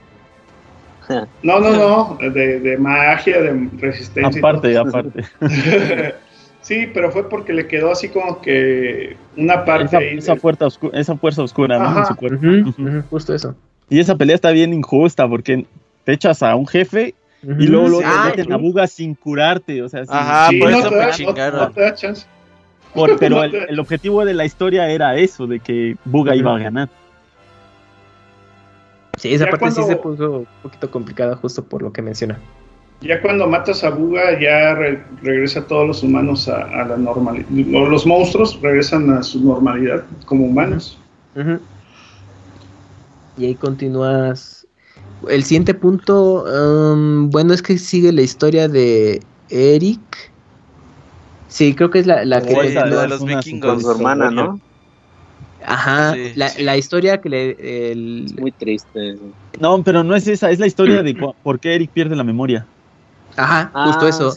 No, 1.42 1.60
no, 1.60 2.16
no, 2.18 2.30
de, 2.30 2.76
magia, 2.76 3.40
de 3.40 3.68
resistencia. 3.78 4.40
Aparte, 4.40 4.76
aparte. 4.76 5.24
sí, 6.64 6.88
pero 6.92 7.12
fue 7.12 7.28
porque 7.28 7.52
le 7.52 7.68
quedó 7.68 7.92
así 7.92 8.08
como 8.08 8.40
que 8.40 9.16
una 9.36 9.64
parte 9.64 9.84
esa, 9.84 9.98
ahí. 9.98 10.18
Esa, 10.18 10.36
fuerza 10.36 10.66
oscura, 10.66 10.98
esa 10.98 11.16
fuerza 11.16 11.42
oscura, 11.42 11.78
¿no? 11.78 11.98
En 11.98 12.06
su 12.06 12.16
cuerpo. 12.16 13.04
Justo 13.10 13.34
eso. 13.34 13.54
Y 13.88 14.00
esa 14.00 14.16
pelea 14.16 14.34
está 14.34 14.50
bien 14.50 14.72
injusta 14.72 15.28
porque 15.28 15.66
te 16.04 16.12
echas 16.12 16.42
a 16.42 16.56
un 16.56 16.66
jefe 16.66 17.14
y 17.42 17.66
luego, 17.66 17.88
luego 17.88 18.02
te 18.02 18.30
meten 18.30 18.52
a 18.52 18.56
buga 18.56 18.86
sin 18.86 19.14
curarte. 19.14 19.82
O 19.82 19.88
sea, 19.88 20.02
Ajá, 20.08 20.50
por 20.58 20.70
eso 20.70 20.90
me 20.90 21.10
chingaron. 21.12 21.60
No, 21.60 21.70
te 21.70 21.80
da 21.80 21.94
chance 21.94 22.26
pero 23.18 23.42
el, 23.42 23.80
objetivo 23.80 24.24
de 24.24 24.34
la 24.34 24.44
historia 24.44 24.88
era 24.88 25.16
eso, 25.16 25.46
de 25.46 25.60
que 25.60 25.96
Buga 26.04 26.36
iba 26.36 26.54
a 26.54 26.58
ganar. 26.58 26.88
Sí, 29.18 29.32
esa 29.32 29.46
parte 29.46 29.70
sí 29.70 29.82
se 29.84 29.96
puso 29.96 30.40
un 30.40 30.46
poquito 30.62 30.90
complicada 30.90 31.36
justo 31.36 31.64
por 31.64 31.82
lo 31.82 31.92
que 31.92 32.02
menciona. 32.02 32.38
Ya 33.04 33.20
cuando 33.20 33.46
matas 33.46 33.84
a 33.84 33.90
Buga, 33.90 34.40
ya 34.40 34.74
regresa 35.22 35.66
todos 35.66 35.86
los 35.86 36.02
humanos 36.02 36.48
a, 36.48 36.86
la 36.86 36.96
normalidad. 36.96 37.46
Los 37.50 38.06
monstruos 38.06 38.58
regresan 38.62 39.10
a 39.10 39.22
su 39.22 39.40
normalidad 39.40 40.04
como 40.26 40.46
humanos. 40.46 40.98
Y 43.36 43.44
ahí 43.44 43.54
continúas. 43.54 44.66
El 45.28 45.42
siguiente 45.44 45.74
punto, 45.74 46.44
um, 46.44 47.30
bueno, 47.30 47.54
es 47.54 47.62
que 47.62 47.78
sigue 47.78 48.12
la 48.12 48.22
historia 48.22 48.68
de 48.68 49.20
Eric 49.50 50.32
Sí, 51.54 51.72
creo 51.72 51.88
que 51.88 52.00
es 52.00 52.06
la, 52.08 52.24
la 52.24 52.42
que... 52.42 52.52
de 52.52 53.08
los 53.08 53.24
vikingos. 53.24 53.74
Con 53.74 53.80
su 53.80 53.90
hermana, 53.92 54.28
¿no? 54.28 54.60
Ajá, 55.64 56.16
la, 56.34 56.50
la, 56.58 56.76
historia 56.76 57.20
que 57.20 57.28
le... 57.28 57.92
El... 57.92 58.24
Es 58.24 58.40
muy 58.40 58.50
triste. 58.50 59.18
No, 59.60 59.80
pero 59.84 60.02
no 60.02 60.16
es 60.16 60.26
esa, 60.26 60.50
es 60.50 60.58
la 60.58 60.66
historia 60.66 61.04
de 61.04 61.14
por 61.14 61.60
qué 61.60 61.76
Eric 61.76 61.92
pierde 61.92 62.16
la 62.16 62.24
memoria. 62.24 62.66
Ajá, 63.36 63.70
justo 63.86 64.06
ah, 64.06 64.08
eso. 64.08 64.34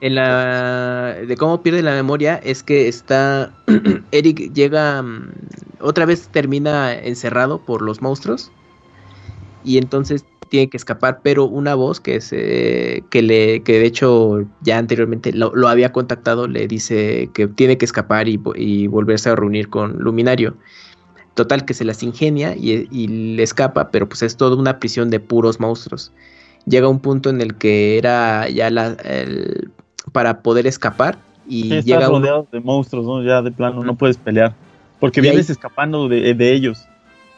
en 0.00 0.14
la, 0.14 1.14
de 1.26 1.36
cómo 1.36 1.62
pierde 1.62 1.82
la 1.82 1.92
memoria 1.92 2.36
es 2.36 2.62
que 2.62 2.88
está... 2.88 3.52
Eric 4.12 4.52
llega... 4.52 5.02
Mm, 5.02 5.32
otra 5.80 6.06
vez 6.06 6.28
termina 6.28 6.94
encerrado 6.94 7.58
por 7.58 7.82
los 7.82 8.00
monstruos. 8.00 8.50
Y 9.64 9.78
entonces 9.78 10.24
tiene 10.48 10.68
que 10.68 10.76
escapar, 10.76 11.20
pero 11.22 11.44
una 11.44 11.74
voz 11.74 12.00
que 12.00 12.16
es 12.16 12.32
eh, 12.32 13.02
que 13.10 13.22
le 13.22 13.62
que 13.62 13.78
de 13.78 13.86
hecho 13.86 14.44
ya 14.62 14.78
anteriormente 14.78 15.32
lo, 15.32 15.50
había 15.68 15.92
contactado 15.92 16.46
le 16.46 16.68
dice 16.68 17.30
que 17.34 17.48
tiene 17.48 17.78
que 17.78 17.84
escapar 17.84 18.28
y, 18.28 18.86
volverse 18.86 19.30
a 19.30 19.36
reunir 19.36 19.68
con 19.68 19.98
Luminario. 19.98 20.56
Total 21.34 21.66
que 21.66 21.74
se 21.74 21.84
las 21.84 22.02
ingenia 22.02 22.56
y, 22.56 23.08
le 23.08 23.42
escapa, 23.42 23.90
pero 23.90 24.08
pues 24.08 24.22
es 24.22 24.36
toda 24.36 24.56
una 24.56 24.78
prisión 24.78 25.10
de 25.10 25.20
puros 25.20 25.60
monstruos. 25.60 26.12
Llega 26.66 26.88
un 26.88 27.00
punto 27.00 27.30
en 27.30 27.40
el 27.40 27.54
que 27.54 27.96
era 27.96 28.48
ya 28.48 28.70
la 28.70 28.96
para 30.12 30.42
poder 30.42 30.66
escapar 30.66 31.18
y 31.48 31.80
llega 31.82 32.08
rodeado 32.08 32.46
de 32.50 32.60
monstruos, 32.60 33.06
¿no? 33.06 33.22
Ya 33.22 33.40
de 33.42 33.52
plano 33.52 33.82
no 33.82 33.96
puedes 33.96 34.16
pelear 34.16 34.54
porque 35.00 35.20
vienes 35.20 35.50
escapando 35.50 36.08
de, 36.08 36.34
de 36.34 36.52
ellos. 36.52 36.86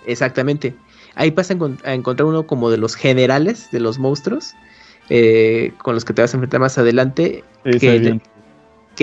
Exactamente. 0.07 0.75
Ahí 1.15 1.31
vas 1.31 1.51
a, 1.51 1.55
encontrar 1.93 2.27
uno 2.27 2.47
como 2.47 2.71
de 2.71 2.79
los 2.79 2.95
generales 2.95 3.69
de 3.73 3.81
los 3.81 3.99
monstruos, 3.99 4.55
eh, 5.11 5.73
con 5.83 5.95
los 5.95 6.05
que 6.05 6.13
te 6.13 6.23
vas 6.23 6.33
a 6.33 6.37
enfrentar 6.37 6.61
más 6.61 6.79
adelante, 6.79 7.43
que, 7.65 7.79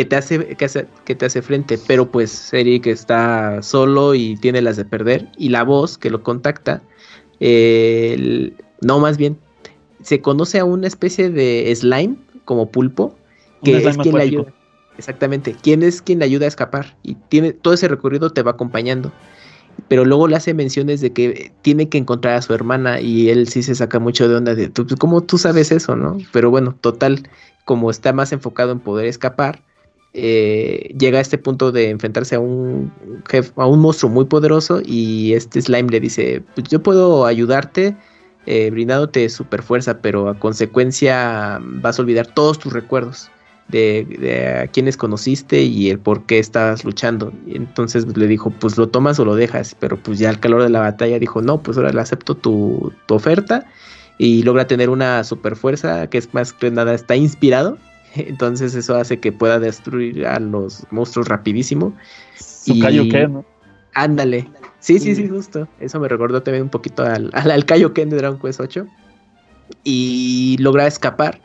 te 0.05 0.15
hace, 0.15 0.55
que, 0.55 1.15
te 1.15 1.25
hace 1.25 1.41
frente, 1.41 1.77
pero 1.85 2.09
pues 2.09 2.53
Eric 2.53 2.87
está 2.87 3.61
solo 3.61 4.15
y 4.15 4.37
tiene 4.37 4.61
las 4.61 4.77
de 4.77 4.85
perder, 4.85 5.27
y 5.37 5.49
la 5.49 5.63
voz 5.63 5.97
que 5.97 6.09
lo 6.09 6.23
contacta, 6.23 6.81
no 7.39 8.99
más 8.99 9.17
bien, 9.17 9.37
se 10.05 10.21
conoce 10.21 10.59
a 10.59 10.65
una 10.65 10.85
especie 10.85 11.31
de 11.31 11.73
slime 11.75 12.15
como 12.45 12.69
pulpo, 12.69 13.15
que 13.63 13.77
es 13.77 13.97
quien 13.97 14.15
le 14.15 14.23
ayuda. 14.23 14.53
Exactamente, 14.97 15.55
quién 15.61 15.81
es 15.81 16.01
quien 16.01 16.19
le 16.19 16.25
ayuda 16.25 16.45
a 16.45 16.47
escapar 16.47 16.95
y 17.03 17.15
tiene 17.15 17.51
todo 17.51 17.73
ese 17.73 17.87
recorrido 17.87 18.29
te 18.29 18.43
va 18.43 18.51
acompañando 18.51 19.11
pero 19.87 20.05
luego 20.05 20.27
le 20.27 20.35
hace 20.35 20.53
menciones 20.53 21.01
de 21.01 21.11
que 21.11 21.51
tiene 21.61 21.89
que 21.89 21.97
encontrar 21.97 22.35
a 22.35 22.41
su 22.41 22.53
hermana 22.53 23.01
y 23.01 23.29
él 23.29 23.47
sí 23.47 23.61
se 23.63 23.75
saca 23.75 23.99
mucho 23.99 24.27
de 24.27 24.35
onda 24.35 24.55
de, 24.55 24.69
pues, 24.69 24.95
¿cómo 24.95 25.21
tú 25.21 25.37
sabes 25.37 25.71
eso, 25.71 25.95
no? 25.95 26.17
Pero 26.31 26.49
bueno, 26.49 26.75
total, 26.79 27.27
como 27.65 27.91
está 27.91 28.13
más 28.13 28.31
enfocado 28.31 28.71
en 28.71 28.79
poder 28.79 29.05
escapar, 29.05 29.61
eh, 30.13 30.95
llega 30.97 31.19
a 31.19 31.21
este 31.21 31.37
punto 31.37 31.73
de 31.73 31.89
enfrentarse 31.89 32.35
a 32.35 32.39
un 32.39 32.91
jefe, 33.29 33.51
a 33.57 33.67
un 33.67 33.81
monstruo 33.81 34.09
muy 34.09 34.25
poderoso 34.25 34.81
y 34.83 35.33
este 35.33 35.61
slime 35.61 35.89
le 35.89 35.99
dice, 35.99 36.41
pues 36.55 36.69
yo 36.69 36.81
puedo 36.81 37.25
ayudarte 37.25 37.97
eh, 38.45 38.69
brindándote 38.69 39.27
super 39.29 39.63
fuerza, 39.63 39.99
pero 39.99 40.29
a 40.29 40.39
consecuencia 40.39 41.59
vas 41.61 41.97
a 41.97 42.01
olvidar 42.01 42.27
todos 42.27 42.59
tus 42.59 42.73
recuerdos 42.73 43.31
de, 43.67 44.61
a 44.63 44.67
quienes 44.67 44.97
conociste 44.97 45.63
y 45.63 45.89
el 45.89 45.99
por 45.99 46.25
qué 46.25 46.39
estabas 46.39 46.83
luchando. 46.83 47.33
Y 47.47 47.57
entonces 47.57 48.05
le 48.15 48.27
dijo, 48.27 48.51
pues 48.51 48.77
lo 48.77 48.89
tomas 48.89 49.19
o 49.19 49.25
lo 49.25 49.35
dejas, 49.35 49.75
pero 49.79 49.97
pues 49.97 50.19
ya 50.19 50.29
al 50.29 50.39
calor 50.39 50.63
de 50.63 50.69
la 50.69 50.79
batalla 50.79 51.19
dijo, 51.19 51.41
no, 51.41 51.61
pues 51.61 51.77
ahora 51.77 51.91
le 51.91 52.01
acepto 52.01 52.35
tu, 52.35 52.93
oferta 53.09 53.65
y 54.17 54.43
logra 54.43 54.67
tener 54.67 54.89
una 54.89 55.23
super 55.23 55.55
fuerza 55.55 56.07
que 56.07 56.17
es 56.17 56.33
más 56.33 56.53
que 56.53 56.71
nada 56.71 56.93
está 56.93 57.15
inspirado. 57.15 57.77
Entonces 58.15 58.75
eso 58.75 58.95
hace 58.95 59.19
que 59.19 59.31
pueda 59.31 59.59
destruir 59.59 60.25
a 60.27 60.39
los 60.39 60.85
monstruos 60.91 61.27
rapidísimo. 61.27 61.93
Su 62.37 62.73
y... 62.73 63.09
¿no? 63.27 63.45
Ándale. 63.93 64.47
Sí, 64.85 64.99
sí, 64.99 65.15
sí, 65.15 65.27
justo. 65.27 65.67
Eso 65.79 65.99
me 65.99 66.07
recordó 66.07 66.43
también 66.43 66.63
un 66.63 66.69
poquito 66.69 67.03
al, 67.03 67.29
al, 67.33 67.49
al 67.49 67.65
Kaioken 67.65 68.09
de 68.09 68.17
Dragon 68.17 68.39
Quest 68.39 68.59
8. 68.59 68.85
Y 69.83 70.57
logra 70.59 70.85
escapar 70.85 71.41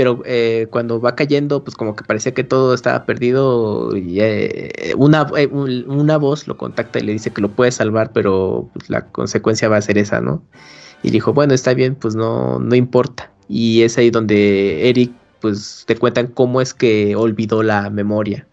pero 0.00 0.22
eh, 0.24 0.66
cuando 0.70 0.98
va 0.98 1.14
cayendo, 1.14 1.62
pues 1.62 1.76
como 1.76 1.94
que 1.94 2.04
parecía 2.04 2.32
que 2.32 2.42
todo 2.42 2.72
estaba 2.72 3.04
perdido 3.04 3.94
y 3.94 4.20
eh, 4.20 4.94
una, 4.96 5.26
eh, 5.36 5.46
una 5.46 6.16
voz 6.16 6.48
lo 6.48 6.56
contacta 6.56 7.00
y 7.00 7.02
le 7.02 7.12
dice 7.12 7.32
que 7.32 7.42
lo 7.42 7.50
puede 7.50 7.70
salvar, 7.70 8.10
pero 8.14 8.70
pues, 8.72 8.88
la 8.88 9.04
consecuencia 9.08 9.68
va 9.68 9.76
a 9.76 9.82
ser 9.82 9.98
esa, 9.98 10.22
¿no? 10.22 10.42
Y 11.02 11.10
dijo, 11.10 11.34
bueno, 11.34 11.52
está 11.52 11.74
bien, 11.74 11.96
pues 11.96 12.16
no, 12.16 12.58
no 12.58 12.74
importa. 12.74 13.30
Y 13.46 13.82
es 13.82 13.98
ahí 13.98 14.08
donde 14.08 14.88
Eric, 14.88 15.12
pues 15.42 15.84
te 15.86 15.96
cuentan 15.96 16.28
cómo 16.28 16.62
es 16.62 16.72
que 16.72 17.14
olvidó 17.14 17.62
la 17.62 17.90
memoria. 17.90 18.46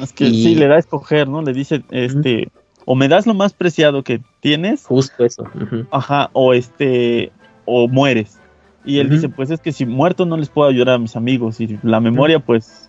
Es 0.00 0.12
que 0.12 0.26
sí, 0.26 0.56
le 0.56 0.66
da 0.66 0.74
a 0.74 0.78
escoger, 0.80 1.28
¿no? 1.28 1.42
Le 1.42 1.52
dice, 1.52 1.84
este, 1.92 2.48
o 2.90 2.94
me 2.94 3.06
das 3.06 3.26
lo 3.26 3.34
más 3.34 3.52
preciado 3.52 4.02
que 4.02 4.22
tienes. 4.40 4.86
Justo 4.86 5.22
eso. 5.22 5.44
Ajá, 5.90 6.30
o 6.32 6.54
este, 6.54 7.30
o 7.66 7.86
mueres. 7.86 8.40
Y 8.82 8.98
él 8.98 9.10
dice, 9.10 9.28
pues 9.28 9.50
es 9.50 9.60
que 9.60 9.72
si 9.72 9.84
muerto 9.84 10.24
no 10.24 10.38
les 10.38 10.48
puedo 10.48 10.70
ayudar 10.70 10.94
a 10.94 10.98
mis 10.98 11.14
amigos 11.14 11.60
y 11.60 11.78
la 11.82 12.00
memoria, 12.00 12.38
pues 12.38 12.88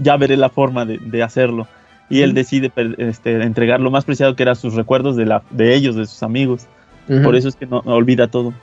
ya 0.00 0.16
veré 0.16 0.38
la 0.38 0.48
forma 0.48 0.86
de, 0.86 1.22
hacerlo. 1.22 1.68
Y 2.08 2.22
él 2.22 2.32
decide 2.32 2.72
este, 2.96 3.42
entregar 3.42 3.78
lo 3.78 3.90
más 3.90 4.06
preciado 4.06 4.34
que 4.36 4.42
eran 4.42 4.56
sus 4.56 4.72
recuerdos 4.72 5.16
de, 5.16 5.26
la, 5.26 5.42
de 5.50 5.74
ellos, 5.74 5.96
de 5.96 6.06
sus 6.06 6.22
amigos. 6.22 6.66
Por 7.06 7.36
eso 7.36 7.48
es 7.48 7.56
que 7.56 7.66
no, 7.66 7.80
olvida 7.84 8.28
todo. 8.28 8.54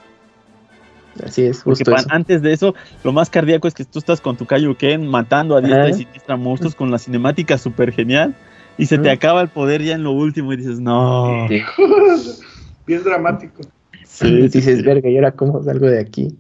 Así 1.24 1.44
es, 1.44 1.62
Porque 1.62 1.84
antes 2.10 2.42
de 2.42 2.52
eso, 2.52 2.74
lo 3.04 3.12
más 3.12 3.30
cardíaco 3.30 3.68
es 3.68 3.76
que 3.76 3.86
tú 3.86 4.00
estás 4.00 4.22
con 4.22 4.38
tu 4.38 4.48
Kaioken 4.48 5.08
matando 5.08 5.56
a 5.56 5.62
diestra 5.62 5.90
y 5.90 5.94
siniestra 5.94 6.36
monstruos 6.36 6.74
con 6.74 6.90
la 6.90 6.98
cinemática 6.98 7.60
súper 7.60 7.92
genial 7.92 8.34
y 8.78 8.86
se 8.86 8.98
te 8.98 9.10
acaba 9.10 9.42
el 9.42 9.50
poder 9.50 9.82
ya 9.82 9.96
en 9.96 10.04
lo 10.04 10.12
último 10.12 10.54
y 10.54 10.58
dices, 10.58 10.80
no. 10.80 11.48
Bien 12.88 13.04
dramático. 13.04 13.62
Sí, 14.06 14.48
dices, 14.48 14.84
verga, 14.84 15.10
¿y 15.10 15.16
ahora 15.16 15.32
cómo 15.32 15.64
salgo 15.64 15.88
de 15.88 16.00
aquí? 16.00 16.36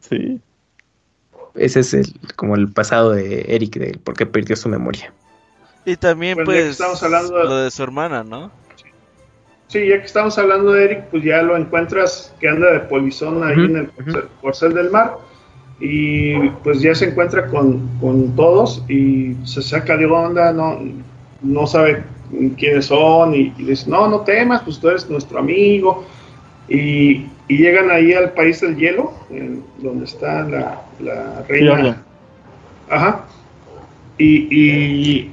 Sí. 0.00 0.40
Ese 1.54 1.80
es 1.80 1.94
el, 1.94 2.06
como 2.36 2.56
el 2.56 2.68
pasado 2.68 3.12
de 3.12 3.46
Eric, 3.48 3.76
de 3.76 3.98
por 3.98 4.14
qué 4.14 4.26
perdió 4.26 4.56
su 4.56 4.68
memoria. 4.68 5.12
Y 5.84 5.96
también, 5.96 6.38
pues, 6.44 6.66
estamos 6.66 7.02
hablando 7.02 7.36
de... 7.36 7.44
lo 7.44 7.56
de 7.58 7.70
su 7.70 7.82
hermana, 7.82 8.24
¿no? 8.24 8.50
Sí, 9.68 9.88
ya 9.88 9.98
que 9.98 10.06
estamos 10.06 10.36
hablando 10.38 10.72
de 10.72 10.84
Eric, 10.84 11.04
pues 11.10 11.24
ya 11.24 11.42
lo 11.42 11.56
encuentras 11.56 12.34
que 12.40 12.48
anda 12.48 12.72
de 12.72 12.80
polizón 12.80 13.42
ahí 13.42 13.64
en 13.64 13.76
el 13.76 13.90
corcel 14.40 14.74
del 14.74 14.90
mar. 14.90 15.16
Y 15.80 16.48
pues 16.62 16.80
ya 16.80 16.94
se 16.94 17.06
encuentra 17.06 17.48
con, 17.48 17.88
con, 18.00 18.36
todos 18.36 18.84
y 18.88 19.34
se 19.44 19.60
saca 19.60 19.96
de 19.96 20.06
onda, 20.06 20.52
no, 20.52 20.78
no 21.44 21.66
sabe 21.66 22.02
quiénes 22.56 22.86
son 22.86 23.34
y, 23.34 23.54
y 23.56 23.64
dice, 23.64 23.88
no, 23.88 24.08
no 24.08 24.20
temas, 24.20 24.62
pues 24.62 24.80
tú 24.80 24.88
eres 24.88 25.08
nuestro 25.08 25.38
amigo. 25.38 26.04
Y 26.68 27.26
y 27.48 27.58
llegan 27.58 27.90
ahí 27.90 28.12
al 28.12 28.32
país 28.32 28.60
del 28.60 28.76
hielo, 28.76 29.12
donde 29.78 30.04
está 30.04 30.42
la, 30.98 31.44
reina. 31.46 32.02
Ajá. 32.88 33.26
Y, 34.16 35.30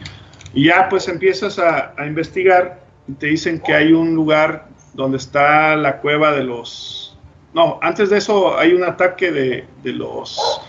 ya 0.53 0.89
pues 0.89 1.07
empiezas 1.07 1.57
a, 1.59 1.93
investigar 2.05 2.81
y 3.07 3.13
te 3.13 3.27
dicen 3.27 3.61
que 3.65 3.73
hay 3.73 3.93
un 3.93 4.13
lugar 4.13 4.67
donde 4.93 5.17
está 5.17 5.75
la 5.75 5.97
cueva 5.97 6.33
de 6.33 6.43
los... 6.43 7.17
No, 7.53 7.79
antes 7.81 8.09
de 8.09 8.17
eso 8.17 8.57
hay 8.57 8.73
un 8.73 8.83
ataque 8.83 9.31
de, 9.31 9.65
los 9.83 10.61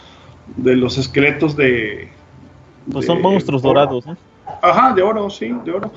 de 0.57 0.77
los 0.77 0.99
esqueletos 0.99 1.57
de... 1.57 2.09
Pues 2.91 3.07
son 3.07 3.21
monstruos 3.21 3.63
dorados, 3.63 4.05
Ajá, 4.61 4.93
de 4.95 5.03
oro, 5.03 5.31
sí, 5.31 5.55
de 5.65 5.73
oro. 5.73 5.93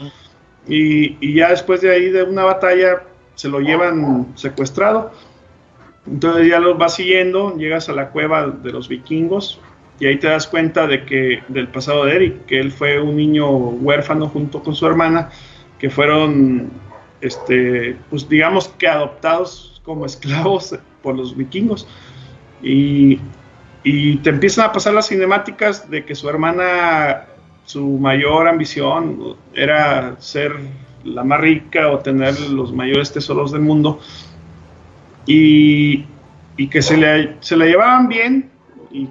Y, 0.68 1.18
y, 1.20 1.36
ya 1.36 1.50
después 1.50 1.82
de 1.82 1.92
ahí 1.92 2.10
de 2.10 2.24
una 2.24 2.44
batalla 2.44 3.04
se 3.36 3.50
lo 3.50 3.60
llevan 3.60 4.28
secuestrado 4.36 5.12
entonces 6.08 6.48
ya 6.48 6.60
los 6.60 6.78
vas 6.78 6.96
siguiendo, 6.96 7.56
llegas 7.58 7.90
a 7.90 7.94
la 7.94 8.10
cueva 8.10 8.48
de 8.48 8.72
los 8.72 8.88
vikingos 8.88 9.60
y 10.00 10.06
ahí 10.06 10.18
te 10.18 10.28
das 10.28 10.46
cuenta 10.46 10.88
de 10.88 11.06
que 11.06 11.42
del 11.48 11.68
pasado 11.68 12.06
de 12.06 12.16
Eric, 12.16 12.46
que 12.46 12.60
él 12.60 12.72
fue 12.72 13.02
un 13.02 13.16
niño 13.16 13.50
huérfano 13.50 14.28
junto 14.28 14.62
con 14.62 14.76
su 14.76 14.86
hermana, 14.86 15.30
que 15.80 15.90
fueron, 15.90 16.70
este, 17.22 17.98
pues 18.10 18.30
digamos 18.30 18.68
que 18.78 18.88
adoptados 18.88 19.82
como 19.84 20.06
esclavos 20.06 20.78
por 21.02 21.16
los 21.16 21.36
vikingos. 21.36 21.88
Y, 22.62 23.20
y 23.84 24.18
te 24.18 24.30
empiezan 24.30 24.66
a 24.66 24.72
pasar 24.72 24.94
las 24.94 25.08
cinemáticas 25.08 25.90
de 25.90 26.06
que 26.06 26.14
su 26.14 26.30
hermana, 26.30 27.26
su 27.66 27.84
mayor 27.98 28.48
ambición 28.48 29.36
era 29.54 30.16
ser 30.20 30.54
la 31.04 31.24
más 31.24 31.40
rica 31.40 31.90
o 31.92 32.00
tener 32.00 32.40
los 32.50 32.74
mayores 32.74 33.12
tesoros 33.12 33.52
del 33.52 33.62
mundo 33.62 34.00
y, 35.26 36.06
que 36.70 36.82
se 36.82 36.98
le, 36.98 37.36
se 37.40 37.56
le 37.56 37.68
llevaban 37.68 38.08
bien 38.08 38.52
y, 38.92 39.10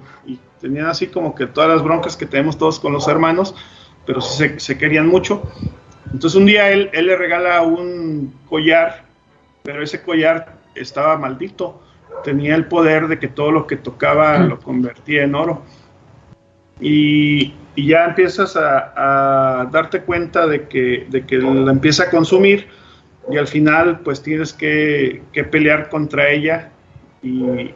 tenían 0.59 0.87
así 0.87 1.07
como 1.07 1.35
que 1.35 1.45
todas 1.45 1.69
las 1.69 1.83
broncas 1.83 2.17
que 2.17 2.25
tenemos 2.25 2.57
todos 2.57 2.79
con 2.79 2.91
los 2.91 3.07
hermanos, 3.07 3.53
pero 4.03 4.19
se, 4.19 4.59
se 4.59 4.79
querían 4.79 5.05
mucho. 5.05 5.43
Entonces 6.11 6.35
un 6.35 6.47
día 6.47 6.71
él, 6.71 6.89
él, 6.93 7.05
le 7.05 7.15
regala 7.15 7.61
un 7.61 8.33
collar, 8.49 9.03
pero 9.61 9.83
ese 9.83 10.01
collar 10.01 10.57
estaba 10.73 11.17
maldito, 11.17 11.83
tenía 12.23 12.55
el 12.55 12.65
poder 12.65 13.07
de 13.07 13.19
que 13.19 13.27
todo 13.27 13.51
lo 13.51 13.67
que 13.67 13.75
tocaba 13.75 14.39
lo 14.39 14.59
convertía 14.59 15.23
en 15.23 15.35
oro. 15.35 15.61
Y, 16.79 17.53
y 17.75 17.87
ya 17.87 18.05
empiezas 18.05 18.55
a, 18.55 18.93
a, 19.61 19.65
darte 19.65 20.01
cuenta 20.01 20.47
de 20.47 20.67
que, 20.67 21.07
de 21.09 21.25
que 21.25 21.37
la 21.37 21.71
empieza 21.71 22.03
a 22.03 22.09
consumir 22.09 22.67
y 23.29 23.37
al 23.37 23.47
final 23.47 23.99
pues 23.99 24.21
tienes 24.21 24.53
que, 24.53 25.23
pelear 25.51 25.89
contra 25.89 26.29
ella 26.29 26.71
y, 27.21 27.71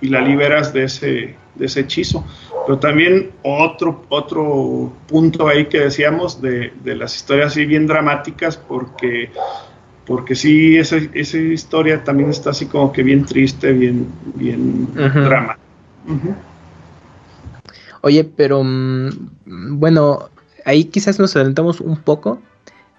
la 0.00 0.20
liberas 0.20 0.74
de 0.74 0.84
ese, 0.84 1.34
de 1.54 1.64
ese 1.64 1.80
hechizo. 1.80 2.26
Pero 2.66 2.78
también 2.78 3.30
otro, 3.42 4.04
otro 4.10 4.92
punto 5.08 5.48
ahí 5.48 5.64
que 5.64 5.80
decíamos 5.80 6.42
de, 6.42 6.72
las 6.84 7.16
historias 7.16 7.52
así 7.52 7.64
bien 7.64 7.86
dramáticas 7.86 8.58
porque, 8.58 9.30
porque 10.04 10.34
sí, 10.34 10.76
esa, 10.76 10.98
esa, 11.14 11.38
historia 11.38 12.04
también 12.04 12.28
está 12.28 12.50
así 12.50 12.66
como 12.66 12.92
que 12.92 13.02
bien 13.02 13.24
triste, 13.24 13.72
bien, 13.72 14.06
bien 14.34 14.92
drama. 14.94 15.56
Oye, 18.04 18.22
pero 18.22 18.62
mm, 18.62 19.08
bueno, 19.78 20.28
ahí 20.66 20.84
quizás 20.84 21.18
nos 21.18 21.34
adelantamos 21.36 21.80
un 21.80 21.96
poco, 21.96 22.38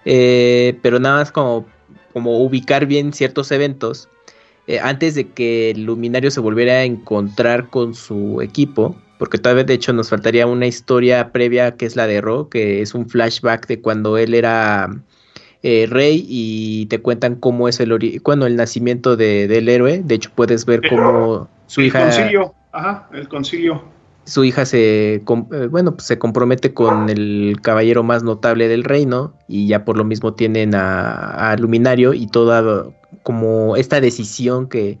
eh, 0.04 0.76
pero 0.82 0.98
nada 0.98 1.18
más 1.18 1.30
como 1.30 1.64
como 2.12 2.40
ubicar 2.40 2.86
bien 2.86 3.12
ciertos 3.12 3.52
eventos 3.52 4.08
eh, 4.66 4.80
antes 4.80 5.14
de 5.14 5.28
que 5.28 5.70
el 5.70 5.84
luminario 5.84 6.32
se 6.32 6.40
volviera 6.40 6.72
a 6.72 6.82
encontrar 6.82 7.68
con 7.68 7.94
su 7.94 8.40
equipo, 8.42 8.96
porque 9.18 9.38
todavía 9.38 9.62
de 9.62 9.74
hecho 9.74 9.92
nos 9.92 10.08
faltaría 10.08 10.44
una 10.48 10.66
historia 10.66 11.30
previa 11.30 11.76
que 11.76 11.86
es 11.86 11.94
la 11.94 12.08
de 12.08 12.20
Ro, 12.20 12.48
que 12.48 12.82
es 12.82 12.92
un 12.92 13.08
flashback 13.08 13.68
de 13.68 13.80
cuando 13.80 14.18
él 14.18 14.34
era 14.34 14.90
eh, 15.62 15.86
rey 15.88 16.26
y 16.28 16.86
te 16.86 17.00
cuentan 17.00 17.36
cómo 17.36 17.68
es 17.68 17.78
el 17.78 18.20
cuando 18.24 18.46
el 18.46 18.56
nacimiento 18.56 19.16
del 19.16 19.68
héroe, 19.68 20.02
de 20.04 20.16
hecho 20.16 20.32
puedes 20.34 20.66
ver 20.66 20.80
cómo 20.88 21.48
su 21.68 21.82
hija... 21.82 22.00
El 22.00 22.06
concilio, 22.06 22.54
ajá, 22.72 23.08
el 23.12 23.28
concilio 23.28 23.95
su 24.26 24.44
hija 24.44 24.66
se, 24.66 25.14
eh, 25.14 25.22
bueno, 25.70 25.94
pues 25.94 26.06
se 26.06 26.18
compromete 26.18 26.74
con 26.74 27.08
el 27.08 27.58
caballero 27.62 28.02
más 28.02 28.24
notable 28.24 28.68
del 28.68 28.84
reino 28.84 29.34
y 29.46 29.68
ya 29.68 29.84
por 29.84 29.96
lo 29.96 30.04
mismo 30.04 30.34
tienen 30.34 30.74
a, 30.74 31.56
Luminario 31.58 32.12
y 32.12 32.26
toda 32.26 32.86
como 33.22 33.76
esta 33.76 34.00
decisión 34.00 34.68
que, 34.68 34.98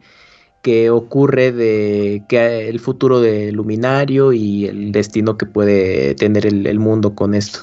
que 0.62 0.90
ocurre 0.90 1.50
de 1.50 2.22
que 2.28 2.68
el 2.68 2.78
futuro 2.78 3.20
de 3.20 3.50
Luminario 3.50 4.32
y 4.32 4.66
el 4.66 4.92
destino 4.92 5.36
que 5.36 5.46
puede 5.46 6.14
tener 6.14 6.46
el, 6.46 6.78
mundo 6.78 7.14
con 7.14 7.34
esto. 7.34 7.60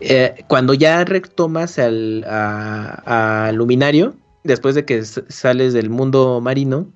Eh, 0.00 0.44
cuando 0.48 0.74
ya 0.74 1.02
retomas 1.04 1.78
al, 1.78 2.24
a, 2.28 3.46
a 3.46 3.52
Luminario, 3.52 4.14
después 4.42 4.74
de 4.74 4.84
que 4.84 5.02
sales 5.04 5.72
del 5.72 5.88
mundo 5.88 6.42
marino, 6.42 6.88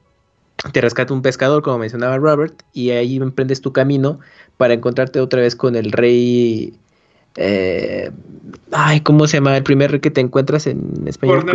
te 0.72 0.80
rescata 0.80 1.14
un 1.14 1.22
pescador, 1.22 1.62
como 1.62 1.78
mencionaba 1.78 2.16
Robert, 2.16 2.62
y 2.72 2.90
ahí 2.90 3.16
emprendes 3.16 3.60
tu 3.60 3.72
camino 3.72 4.18
para 4.56 4.74
encontrarte 4.74 5.20
otra 5.20 5.40
vez 5.40 5.54
con 5.54 5.76
el 5.76 5.92
rey. 5.92 6.74
Eh, 7.36 8.10
ay, 8.72 9.00
¿cómo 9.00 9.26
se 9.28 9.36
llama? 9.36 9.56
El 9.56 9.62
primer 9.62 9.92
rey 9.92 10.00
que 10.00 10.10
te 10.10 10.20
encuentras 10.20 10.66
en 10.66 11.06
español. 11.06 11.46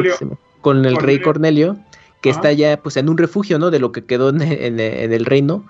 Con 0.61 0.85
el 0.85 0.95
rey 0.95 1.19
Cornelio, 1.19 1.77
que 2.21 2.29
está 2.29 2.53
ya 2.53 2.77
pues 2.77 2.95
en 2.95 3.09
un 3.09 3.17
refugio, 3.17 3.59
¿no? 3.59 3.69
De 3.69 3.79
lo 3.79 3.91
que 3.91 4.05
quedó 4.05 4.29
en, 4.29 4.41
el 4.79 5.25
reino. 5.25 5.65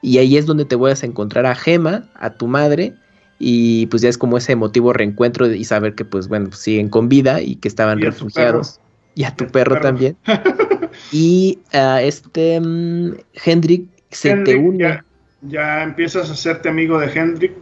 Y 0.00 0.18
ahí 0.18 0.36
es 0.36 0.46
donde 0.46 0.64
te 0.64 0.76
voy 0.76 0.92
a 0.92 1.04
encontrar 1.04 1.46
a 1.46 1.56
Gema, 1.56 2.08
a 2.14 2.30
tu 2.30 2.46
madre, 2.46 2.94
y 3.40 3.86
pues 3.86 4.02
ya 4.02 4.08
es 4.08 4.16
como 4.16 4.38
ese 4.38 4.52
emotivo 4.52 4.92
reencuentro 4.92 5.52
y 5.52 5.64
saber 5.64 5.96
que 5.96 6.04
pues 6.04 6.28
bueno, 6.28 6.52
siguen 6.52 6.88
con 6.88 7.08
vida 7.08 7.40
y 7.40 7.56
que 7.56 7.66
estaban 7.66 8.00
refugiados. 8.00 8.78
Y 9.16 9.24
a 9.24 9.34
tu, 9.34 9.48
perro, 9.48 9.80
también. 9.80 10.16
y 11.12 11.58
a 11.72 12.02
este 12.02 12.58
um, 12.58 13.14
Hendrik 13.44 13.88
se 14.10 14.34
te 14.36 14.56
une. 14.56 15.02
Ya, 15.42 15.82
empiezas 15.82 16.30
a 16.30 16.32
hacerte 16.32 16.68
amigo 16.68 16.98
de 16.98 17.06
Hendrik. 17.06 17.52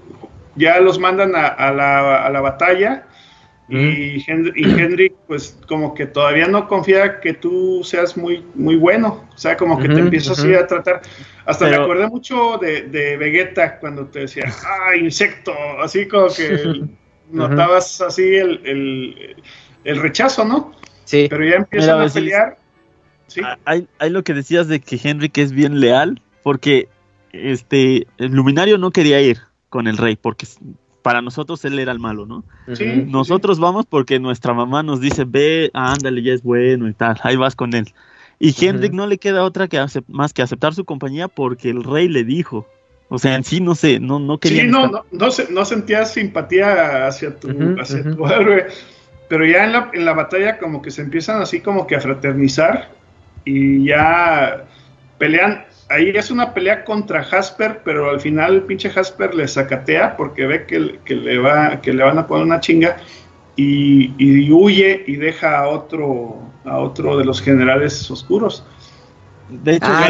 Ya 0.55 0.81
los 0.81 0.99
mandan 0.99 1.33
a, 1.37 1.71
la, 1.71 2.41
batalla. 2.41 3.07
Y, 3.69 4.25
Hendrik, 4.31 5.13
pues 5.27 5.59
como 5.69 5.93
que 5.93 6.07
todavía 6.07 6.47
no 6.47 6.67
confía 6.69 7.21
que 7.21 7.35
tú 7.35 7.83
seas 7.85 8.17
muy, 8.17 8.45
muy 8.55 8.77
bueno. 8.77 9.29
O 9.35 9.39
sea, 9.39 9.57
como 9.57 9.79
que 9.79 9.89
te 9.89 10.01
empiezas 10.01 10.39
así 10.39 10.55
a 10.55 10.67
tratar. 10.67 11.03
Hasta 11.45 11.69
me 11.69 11.77
acordé 11.77 12.07
mucho 12.07 12.59
de, 12.59 12.83
de, 12.83 13.17
Vegeta 13.19 13.79
cuando 13.79 14.07
te 14.07 14.21
decía, 14.21 14.45
ah, 14.65 14.97
insecto. 14.97 15.53
Así 15.83 16.09
como 16.09 16.29
que 16.29 16.85
notabas 17.31 18.01
así 18.01 18.37
el, 18.37 18.61
el, 18.65 19.37
el, 19.85 20.01
rechazo, 20.01 20.45
¿no? 20.45 20.73
Sí. 21.05 21.27
Pero 21.29 21.45
ya 21.45 21.57
empiezan 21.57 22.01
a 22.01 22.09
pelear 22.09 22.57
hay, 23.65 23.89
lo 24.11 24.25
que 24.25 24.35
decías 24.35 24.69
de 24.69 24.81
que 24.81 25.01
Henrik 25.03 25.39
es 25.39 25.53
bien 25.53 25.81
leal, 25.81 26.21
porque 26.43 26.89
este 27.33 28.07
el 28.19 28.33
luminario 28.33 28.79
no 28.79 28.91
quería 28.91 29.21
ir 29.21 29.39
con 29.69 29.87
el 29.87 29.97
rey, 29.97 30.17
porque 30.17 30.47
para 31.03 31.23
nosotros 31.23 31.65
él 31.65 31.79
era 31.79 31.93
el 31.93 31.99
malo, 31.99 32.27
¿no? 32.27 32.45
nosotros 33.07 33.61
vamos 33.61 33.87
porque 33.87 34.19
nuestra 34.19 34.55
mamá 34.55 34.83
nos 34.83 35.01
dice, 35.01 35.25
ve, 35.25 35.71
ándale, 35.73 36.23
ya 36.23 36.33
es 36.33 36.43
bueno 36.43 36.89
y 36.89 36.95
tal, 36.95 37.19
ahí 37.23 37.37
vas 37.37 37.55
con 37.55 37.75
él. 37.75 37.93
Y 38.39 38.55
Henrik 38.59 38.93
no 38.93 39.07
le 39.07 39.19
queda 39.19 39.45
otra 39.45 39.69
que 39.69 39.83
más 40.09 40.33
que 40.33 40.43
aceptar 40.43 40.75
su 40.75 40.85
compañía 40.85 41.29
porque 41.29 41.71
el 41.71 41.85
rey 41.85 42.09
le 42.09 42.25
dijo. 42.25 42.67
O 43.09 43.19
sea, 43.19 43.35
en 43.37 43.45
sí 43.45 43.61
no 43.61 43.75
sé, 43.75 44.01
no, 44.01 44.19
no 44.19 44.39
quería. 44.39 44.63
Sí, 44.63 44.69
no, 44.69 44.89
no, 44.89 45.05
no, 45.11 45.65
sentía 45.65 46.05
simpatía 46.05 47.07
hacia 47.07 47.37
tu, 47.37 47.49
hacia 47.81 48.03
tu 48.03 48.27
héroe. 48.27 48.67
Pero 49.29 49.47
ya 49.47 49.65
en 49.65 49.73
la, 49.73 49.91
en 49.93 50.05
la 50.05 50.13
batalla 50.13 50.59
como 50.59 50.83
que 50.83 50.91
se 50.91 51.03
empiezan 51.03 51.41
así 51.41 51.61
como 51.61 51.87
que 51.87 51.97
a 51.97 52.01
fraternizar 52.01 52.96
y 53.47 53.85
ya 53.87 54.67
pelean. 55.17 55.65
Ahí 55.89 56.11
es 56.11 56.31
una 56.31 56.53
pelea 56.53 56.85
contra 56.85 57.23
Jasper, 57.23 57.81
pero 57.85 58.11
al 58.11 58.21
final 58.21 58.55
el 58.55 58.63
pinche 58.63 58.91
Jasper 58.91 59.35
le 59.35 59.47
sacatea 59.47 60.17
porque 60.17 60.45
ve 60.45 60.67
que, 60.67 60.99
que 61.05 61.15
le, 61.15 61.39
va, 61.39 61.81
que 61.81 61.95
le 61.95 62.03
van 62.03 62.19
a 62.19 62.27
poner 62.27 62.45
una 62.45 62.61
chinga 62.61 62.97
y, 63.55 64.51
huye 64.51 65.05
y 65.07 65.17
deja 65.17 65.61
a 65.61 65.69
otro, 65.69 66.41
a 66.65 66.79
otro 66.79 67.17
de 67.17 67.25
los 67.25 67.41
generales 67.41 68.11
oscuros. 68.11 68.65
De 69.49 69.77
hecho, 69.77 69.87
ah, 69.89 70.09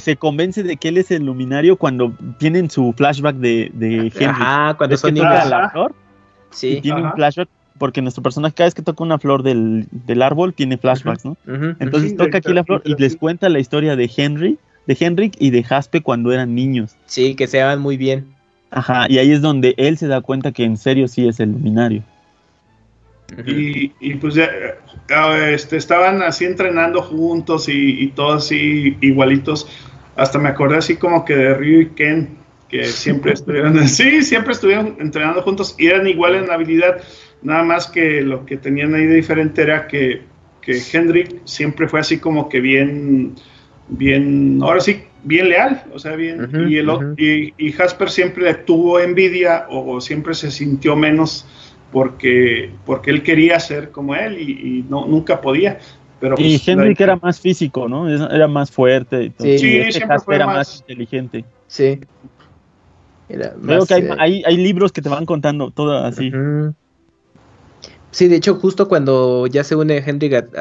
se, 0.00 0.16
convence 0.16 0.62
de 0.62 0.78
que 0.78 0.88
él 0.88 0.96
es 0.96 1.10
el 1.10 1.26
luminario 1.26 1.76
cuando 1.76 2.14
tienen 2.38 2.70
su 2.70 2.94
flashback 2.96 3.36
de, 3.36 3.70
de 3.74 4.10
Henry. 4.16 4.40
Ah, 4.40 4.74
cuando 4.76 4.96
la 5.12 5.68
flor. 5.70 5.94
Sí. 6.50 6.80
tiene 6.80 7.02
un 7.02 7.12
flashback 7.12 7.50
porque 7.78 8.02
nuestro 8.02 8.22
personaje 8.22 8.54
cada 8.54 8.66
vez 8.66 8.74
que 8.74 8.82
toca 8.82 9.02
una 9.02 9.18
flor 9.18 9.42
del, 9.42 9.86
árbol 10.22 10.52
tiene 10.52 10.76
flashbacks, 10.76 11.24
¿no? 11.24 11.36
Entonces 11.78 12.16
toca 12.16 12.38
aquí 12.38 12.52
la 12.52 12.64
flor 12.64 12.82
y 12.84 12.94
les 12.96 13.16
cuenta 13.16 13.48
la 13.48 13.58
historia 13.58 13.96
de 13.96 14.10
Henry, 14.14 14.58
de 14.86 14.96
Henrik 14.98 15.34
y 15.38 15.50
de 15.50 15.62
Jaspe 15.62 16.02
cuando 16.02 16.32
eran 16.32 16.54
niños. 16.54 16.96
Sí, 17.06 17.34
que 17.34 17.46
se 17.46 17.62
van 17.62 17.80
muy 17.80 17.96
bien. 17.96 18.26
Ajá, 18.70 19.06
y 19.08 19.18
ahí 19.18 19.32
es 19.32 19.40
donde 19.40 19.74
él 19.78 19.96
se 19.96 20.08
da 20.08 20.20
cuenta 20.20 20.52
que 20.52 20.64
en 20.64 20.76
serio 20.76 21.08
sí 21.08 21.26
es 21.26 21.40
el 21.40 21.52
luminario. 21.52 22.02
y, 23.46 23.92
y, 24.00 24.14
pues 24.14 24.34
ya, 24.34 24.44
eh, 24.44 25.54
este, 25.54 25.76
estaban 25.76 26.22
así 26.22 26.44
entrenando 26.44 27.02
juntos 27.02 27.68
y, 27.68 28.02
y 28.02 28.08
todos 28.08 28.44
así 28.44 28.96
igualitos. 29.00 29.68
Hasta 30.16 30.38
me 30.38 30.48
acordé 30.48 30.78
así 30.78 30.96
como 30.96 31.24
que 31.24 31.36
de 31.36 31.54
Ryu 31.54 31.80
y 31.80 31.88
Ken, 31.90 32.37
que 32.68 32.84
siempre 32.84 33.32
estuvieron, 33.32 33.88
sí, 33.88 34.22
siempre 34.22 34.52
estuvieron 34.52 34.96
entrenando 35.00 35.42
juntos 35.42 35.74
y 35.78 35.86
eran 35.86 36.06
igual 36.06 36.34
en 36.34 36.50
habilidad. 36.50 37.02
Nada 37.42 37.62
más 37.62 37.86
que 37.86 38.22
lo 38.22 38.44
que 38.44 38.56
tenían 38.56 38.94
ahí 38.94 39.06
de 39.06 39.14
diferente 39.14 39.62
era 39.62 39.86
que, 39.86 40.22
que 40.60 40.80
Hendrik 40.92 41.42
siempre 41.44 41.88
fue 41.88 42.00
así 42.00 42.18
como 42.18 42.48
que 42.48 42.60
bien, 42.60 43.34
bien, 43.88 44.58
ahora 44.62 44.80
sí, 44.80 45.02
bien 45.22 45.48
leal, 45.48 45.84
o 45.92 45.98
sea, 45.98 46.16
bien, 46.16 46.50
y, 46.68 46.76
el, 46.76 46.90
y, 47.16 47.54
y, 47.56 47.72
Jasper 47.72 48.10
siempre 48.10 48.52
tuvo 48.54 49.00
envidia 49.00 49.66
o, 49.68 50.00
siempre 50.00 50.34
se 50.34 50.50
sintió 50.50 50.96
menos 50.96 51.46
porque, 51.92 52.70
porque 52.84 53.10
él 53.10 53.22
quería 53.22 53.58
ser 53.60 53.90
como 53.90 54.14
él 54.14 54.38
y, 54.40 54.84
no, 54.88 55.06
nunca 55.06 55.40
podía. 55.40 55.78
Pero 56.20 56.34
y 56.38 56.56
pues, 56.56 56.68
Henrik 56.68 57.00
era 57.00 57.16
más 57.16 57.40
físico, 57.40 57.88
¿no? 57.88 58.08
Era 58.08 58.48
más 58.48 58.72
fuerte. 58.72 59.24
Y 59.24 59.30
todo. 59.30 59.46
Sí, 59.46 59.58
sí 59.58 59.76
este 59.78 59.92
siempre 59.92 60.36
era 60.36 60.46
más... 60.46 60.80
inteligente. 60.80 61.44
Sí. 61.68 62.00
Creo 63.28 63.86
que 63.86 63.94
hay, 63.94 64.08
hay, 64.18 64.42
hay, 64.46 64.56
libros 64.56 64.92
que 64.92 65.02
te 65.02 65.08
van 65.08 65.26
contando 65.26 65.70
todo 65.70 65.98
así. 65.98 66.32
Sí, 68.10 68.28
de 68.28 68.36
hecho, 68.36 68.54
justo 68.54 68.88
cuando 68.88 69.46
ya 69.46 69.64
se 69.64 69.76
une 69.76 69.98
Henrik 69.98 70.54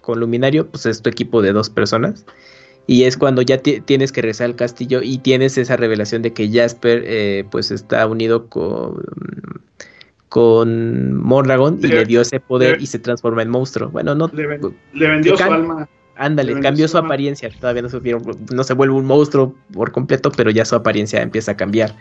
con 0.00 0.20
Luminario, 0.20 0.66
pues 0.66 0.86
es 0.86 1.02
tu 1.02 1.08
equipo 1.08 1.40
de 1.40 1.52
dos 1.52 1.70
personas. 1.70 2.26
Y 2.86 3.04
es 3.04 3.16
cuando 3.16 3.42
ya 3.42 3.58
tienes 3.58 4.10
que 4.10 4.22
regresar 4.22 4.46
al 4.46 4.56
castillo 4.56 5.00
y 5.02 5.18
tienes 5.18 5.56
esa 5.58 5.76
revelación 5.76 6.22
de 6.22 6.32
que 6.32 6.50
Jasper 6.50 7.04
eh, 7.06 7.44
pues 7.48 7.70
está 7.70 8.04
unido 8.06 8.48
con, 8.48 9.00
con 10.28 11.14
Mordragon 11.14 11.78
y 11.80 11.86
le 11.86 12.04
dio 12.04 12.22
ese 12.22 12.40
poder 12.40 12.82
y 12.82 12.86
se 12.86 12.98
transforma 12.98 13.42
en 13.42 13.50
monstruo. 13.50 13.90
Bueno, 13.90 14.16
no. 14.16 14.28
Le, 14.32 14.46
vendió 15.06 15.36
su 15.36 15.44
alma. 15.44 15.88
Ándale, 16.20 16.60
cambió 16.60 16.86
su, 16.86 16.98
apariencia. 16.98 17.50
Todavía 17.58 17.82
no, 17.82 17.88
no 18.52 18.64
se 18.64 18.74
vuelve 18.74 18.94
un 18.94 19.06
monstruo 19.06 19.54
por 19.72 19.90
completo, 19.90 20.30
pero 20.30 20.50
ya 20.50 20.64
su 20.64 20.74
apariencia 20.74 21.22
empieza 21.22 21.52
a 21.52 21.56
cambiar. 21.56 21.96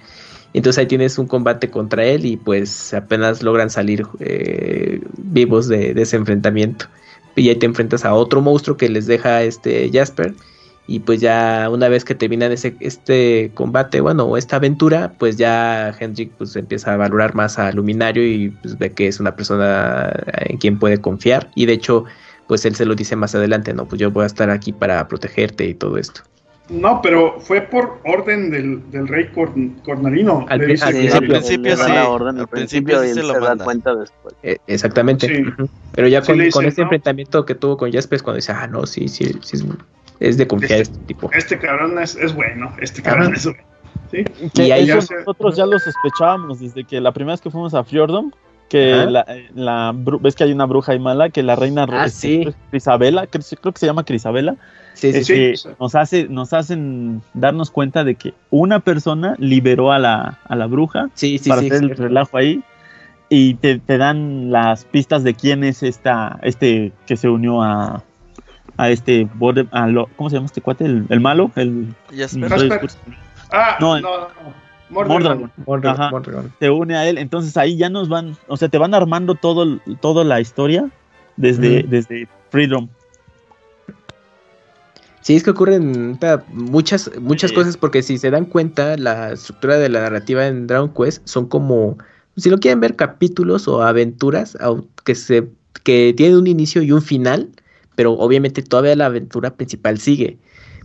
Entonces 0.54 0.80
ahí 0.80 0.88
tienes 0.88 1.18
un 1.18 1.28
combate 1.28 1.70
contra 1.70 2.04
él 2.04 2.26
y 2.26 2.36
pues 2.36 2.94
apenas 2.94 3.44
logran 3.44 3.70
salir 3.70 4.06
eh, 4.20 5.02
vivos 5.18 5.68
de, 5.68 5.94
de, 5.94 6.02
ese 6.02 6.18
enfrentamiento. 6.18 6.88
Y 7.36 7.48
ahí 7.48 7.56
te 7.56 7.66
enfrentas 7.66 8.04
a 8.04 8.14
otro 8.14 8.42
monstruo 8.42 8.76
que 8.76 8.90
les 8.90 9.06
deja 9.06 9.44
este 9.44 9.90
Jasper 9.94 10.34
y 10.90 11.02
pues 11.02 11.22
ya 11.22 11.70
una 11.72 11.88
vez 11.88 12.04
que 12.04 12.16
terminan 12.16 12.52
ese, 12.52 12.76
este 12.80 13.52
combate, 13.54 14.02
bueno, 14.02 14.24
o 14.24 14.38
esta 14.38 14.56
aventura, 14.56 15.14
pues 15.20 15.38
ya 15.38 15.96
Hendrik 16.00 16.32
pues 16.32 16.56
empieza 16.56 16.96
a 16.96 16.98
valorar 16.98 17.36
más 17.36 17.60
a 17.60 17.72
Luminario 17.72 18.26
y 18.28 18.50
pues 18.50 18.76
ve 18.76 18.92
que 18.92 19.08
es 19.08 19.20
una 19.20 19.36
persona 19.36 20.12
en 20.48 20.58
quien 20.58 20.80
puede 20.80 21.00
confiar. 21.00 21.52
Y 21.54 21.68
de 21.68 21.74
hecho, 21.74 22.06
pues 22.50 22.66
él 22.66 22.76
se 22.76 22.84
lo 22.84 22.96
dice 22.96 23.16
más 23.16 23.36
adelante, 23.36 23.76
no, 23.76 23.86
pues 23.86 24.02
yo 24.02 24.10
voy 24.10 24.24
a 24.24 24.26
estar 24.26 24.50
aquí 24.50 24.74
para 24.74 25.08
protegerte 25.08 25.66
y 25.66 25.76
todo 25.76 26.00
esto. 26.00 26.22
No, 26.68 27.00
pero 27.00 27.40
fue 27.40 27.62
por 27.62 28.00
orden 28.06 28.50
del, 28.50 28.90
del 28.90 29.08
rey 29.08 29.30
Cornarino. 29.86 30.48
Al, 30.50 30.60
principio, 30.60 31.02
sí. 31.02 31.08
al 31.10 31.28
principio 31.28 33.04
sí 33.04 33.14
se, 33.14 33.22
lo 33.22 33.40
da 33.40 33.56
cuenta 33.56 33.94
después. 33.96 34.34
Eh, 34.42 34.58
exactamente. 34.66 35.46
Pero 35.94 36.08
ya 36.08 36.24
con, 36.24 36.40
con 36.50 36.66
este 36.66 36.82
enfrentamiento 36.82 37.46
que 37.46 37.54
tuvo 37.54 37.78
con 37.78 37.92
Jasper, 37.92 38.24
cuando 38.24 38.38
dice, 38.38 38.52
ah, 38.52 38.66
no, 38.66 38.88
sí, 38.88 39.08
sí, 39.08 39.32
sí, 39.42 39.58
es 40.20 40.38
de 40.38 40.48
confiar 40.48 40.82
este, 40.82 40.94
este 40.94 41.06
tipo. 41.06 41.30
Este 41.32 41.60
cabrón 41.60 42.00
es, 42.00 42.16
es 42.16 42.34
bueno, 42.34 42.74
este 42.82 43.04
cabrón 43.04 43.36
es 43.36 43.46
bueno. 43.46 43.64
¿Sí? 44.10 44.26
Y 44.56 44.72
ahí 44.72 44.88
nosotros 44.88 45.56
ya 45.56 45.68
lo 45.68 45.78
sospechábamos 45.78 46.60
desde 46.60 46.84
que 46.84 47.00
la 47.00 47.12
primera 47.12 47.34
vez 47.34 47.42
que 47.42 47.52
fuimos 47.52 47.76
a 47.76 47.84
Fjordom, 47.84 48.32
que 48.70 49.06
la, 49.08 49.26
la, 49.56 49.94
ves 49.96 50.36
que 50.36 50.44
hay 50.44 50.52
una 50.52 50.66
bruja 50.66 50.94
y 50.94 51.00
mala, 51.00 51.30
que 51.30 51.44
la 51.44 51.56
reina 51.56 51.86
ah, 51.90 52.08
Crisabela, 52.70 53.28
creo, 53.28 53.44
creo 53.62 53.74
que 53.74 53.80
se 53.80 53.86
llama 53.88 54.06
Crisabela, 54.06 54.56
sí, 54.94 55.12
sí, 55.12 55.56
sí. 55.56 55.70
nos 55.80 55.96
hace, 55.96 56.28
nos 56.30 56.54
hacen 56.54 57.22
darnos 57.34 57.72
cuenta 57.72 58.04
de 58.04 58.16
que 58.16 58.34
una 58.52 58.80
persona 58.80 59.36
liberó 59.40 59.92
a 59.92 60.00
la, 60.00 60.40
a 60.46 60.56
la 60.56 60.68
bruja 60.68 61.10
para 61.48 61.62
hacer 61.62 61.84
el 61.84 61.98
relajo 61.98 62.38
ahí 62.38 62.64
y 63.28 63.56
te, 63.56 63.80
te, 63.80 63.98
dan 63.98 64.52
las 64.52 64.86
pistas 64.86 65.24
de 65.24 65.34
quién 65.34 65.64
es 65.64 65.84
esta, 65.84 66.40
este 66.44 66.92
que 67.06 67.18
se 67.18 67.28
unió 67.28 67.62
a, 67.62 68.04
a 68.78 68.90
este 68.90 69.28
borde, 69.36 69.68
a 69.72 69.88
lo, 69.88 70.08
¿cómo 70.16 70.30
se 70.30 70.36
llama 70.36 70.46
este 70.46 70.62
cuate? 70.62 70.86
El, 70.86 71.06
el 71.10 71.20
malo, 71.20 71.52
el, 71.56 71.94
Ah, 73.52 73.78
no, 73.80 74.00
no, 74.00 74.20
no. 74.20 74.69
Mordragon. 74.90 75.52
Se 76.60 76.70
une 76.70 76.96
a 76.96 77.08
él, 77.08 77.18
entonces 77.18 77.56
ahí 77.58 77.78
ya 77.78 77.90
nos 77.90 78.10
van, 78.10 78.36
o 78.48 78.58
sea, 78.58 78.70
te 78.70 78.78
van 78.78 78.94
armando 78.94 79.36
todo, 79.36 79.80
toda 80.02 80.24
la 80.24 80.42
historia 80.42 80.90
desde, 81.38 81.84
desde 81.84 82.28
Freedom. 82.50 82.88
Sí, 85.22 85.36
es 85.36 85.44
que 85.44 85.52
ocurren 85.52 86.18
muchas, 86.52 87.12
muchas 87.20 87.52
cosas 87.52 87.78
porque 87.78 88.02
si 88.02 88.18
se 88.18 88.32
dan 88.32 88.46
cuenta, 88.46 88.98
la 88.98 89.34
estructura 89.34 89.78
de 89.78 89.90
la 89.90 90.02
narrativa 90.02 90.48
en 90.48 90.66
Dragon 90.66 90.92
Quest 90.94 91.28
son 91.28 91.46
como, 91.48 91.98
si 92.38 92.50
lo 92.50 92.58
quieren 92.58 92.80
ver, 92.80 92.96
capítulos 92.96 93.68
o 93.68 93.84
aventuras 93.84 94.58
que, 95.04 95.16
se, 95.16 95.48
que 95.84 96.14
tienen 96.18 96.38
un 96.38 96.48
inicio 96.48 96.82
y 96.82 96.92
un 96.92 97.02
final 97.02 97.50
pero 98.00 98.14
obviamente 98.14 98.64
todavía 98.64 98.96
la 98.96 99.08
aventura 99.08 99.56
principal 99.56 100.00
sigue. 100.00 100.38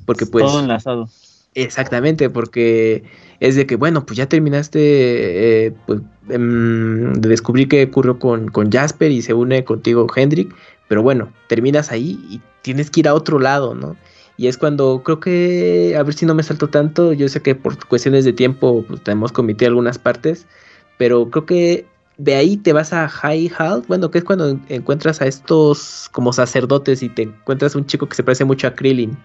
Porque 0.05 0.27
pues... 0.27 0.47
Todo 0.47 0.59
enlazado. 0.59 1.09
Exactamente, 1.55 2.29
porque 2.29 3.05
es 3.45 3.57
de 3.57 3.67
que, 3.67 3.77
bueno, 3.77 4.07
pues 4.07 4.17
ya 4.17 4.27
terminaste 4.27 5.67
eh, 5.67 5.73
pues, 5.87 6.01
em, 6.31 7.13
de 7.13 7.29
descubrir 7.29 7.69
qué 7.69 7.85
ocurrió 7.85 8.19
con, 8.19 8.49
con, 8.49 8.73
Jasper 8.73 9.11
y 9.11 9.21
se 9.21 9.35
une 9.35 9.65
contigo 9.65 10.07
Hendrik, 10.17 10.55
pero 10.89 11.03
bueno, 11.03 11.31
terminas 11.47 11.93
ahí 11.93 12.19
y 12.31 12.41
tienes 12.63 12.91
que 12.91 13.01
ir 13.01 13.09
a 13.09 13.15
otro 13.15 13.39
lado, 13.39 13.75
¿no? 13.75 13.97
Y 14.39 14.47
es 14.47 14.57
cuando 14.57 15.03
creo 15.05 15.21
que, 15.21 15.95
a 15.99 16.03
ver 16.03 16.15
si 16.15 16.25
no 16.25 16.35
me 16.35 16.43
salto 16.43 16.69
tanto, 16.69 17.13
yo 17.13 17.29
sé 17.29 17.43
que 17.43 17.55
por 17.55 17.87
cuestiones 17.87 18.25
de 18.25 18.33
tiempo 18.33 18.83
pues, 18.89 19.03
tenemos 19.03 19.31
omitir 19.37 19.69
algunas 19.69 19.99
partes, 19.99 20.47
pero 20.97 21.29
creo 21.29 21.45
que 21.45 21.87
de 22.17 22.37
ahí 22.37 22.57
te 22.57 22.73
vas 22.73 22.95
a 22.95 23.09
High 23.09 23.53
Hall, 23.59 23.85
bueno, 23.89 24.11
que 24.11 24.19
es 24.19 24.25
cuando 24.25 24.59
encuentras 24.71 25.21
a 25.21 25.27
estos 25.27 26.09
como 26.13 26.33
sacerdotes 26.33 27.03
y 27.03 27.11
te 27.11 27.23
encuentras 27.23 27.75
un 27.75 27.85
chico 27.85 28.09
que 28.09 28.17
se 28.17 28.25
parece 28.25 28.47
mucho 28.47 28.69
a 28.69 28.75
Krillin. 28.75 29.19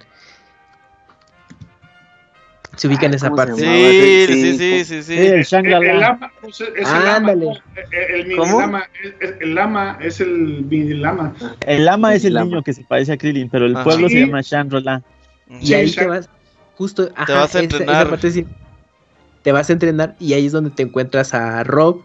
Se 2.80 2.88
ubica 2.88 3.08
en 3.08 3.14
esa 3.14 3.30
parte. 3.32 3.56
Sí, 3.56 4.26
sí, 4.28 4.58
sí, 4.58 4.86
sí, 4.86 5.04
sí, 5.04 5.18
El 5.18 5.44
Shangri-La. 5.44 5.82
lama 5.82 6.32
es, 6.48 6.62
el 6.62 6.84
lama. 6.84 7.32
El, 7.92 8.28
mini 8.28 8.36
lama, 8.38 8.84
el, 9.42 9.56
lama 9.56 9.98
es 10.02 10.22
el 10.22 10.64
mini 10.64 10.94
lama. 10.94 11.36
El 11.68 11.84
lama 11.84 12.16
es 12.16 12.24
el 12.24 12.36
niño 12.36 12.64
que 12.64 12.72
se 12.72 12.86
parece 12.86 13.12
a 13.12 13.18
Krillin, 13.18 13.50
pero 13.50 13.66
el 13.66 13.74
pueblo 13.84 14.08
se 14.08 14.22
llama 14.22 14.40
Shangri-La. 14.40 15.04
Y 15.60 15.74
ahí 15.74 15.92
te 15.92 16.08
vas, 16.08 16.30
justo, 16.76 17.10
ajá, 17.16 17.26
te 17.26 17.34
vas 17.34 17.56
a 17.56 17.60
entrenar. 17.60 17.96
Esa, 17.96 18.10
parte, 18.10 18.46
te 19.42 19.52
vas 19.52 19.70
a 19.70 19.74
entrenar 19.74 20.16
y 20.18 20.34
ahí 20.34 20.46
es 20.46 20.54
donde 20.54 20.70
te 20.70 20.84
encuentras 20.84 21.34
a 21.34 21.64
Rob 21.66 22.04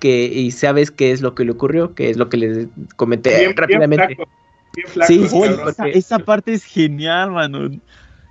que 0.00 0.26
y 0.26 0.50
sabes 0.50 0.90
qué 0.90 1.12
es 1.12 1.22
lo 1.22 1.34
que 1.34 1.44
le 1.44 1.52
ocurrió, 1.52 1.94
qué 1.94 2.10
es 2.10 2.18
lo 2.18 2.28
que 2.28 2.36
les 2.36 2.68
comenté 2.96 3.54
rápidamente. 3.54 4.18
sí, 5.06 5.26
esa, 5.94 6.18
parte 6.18 6.52
es 6.52 6.64
genial, 6.64 7.30
mano. 7.30 7.70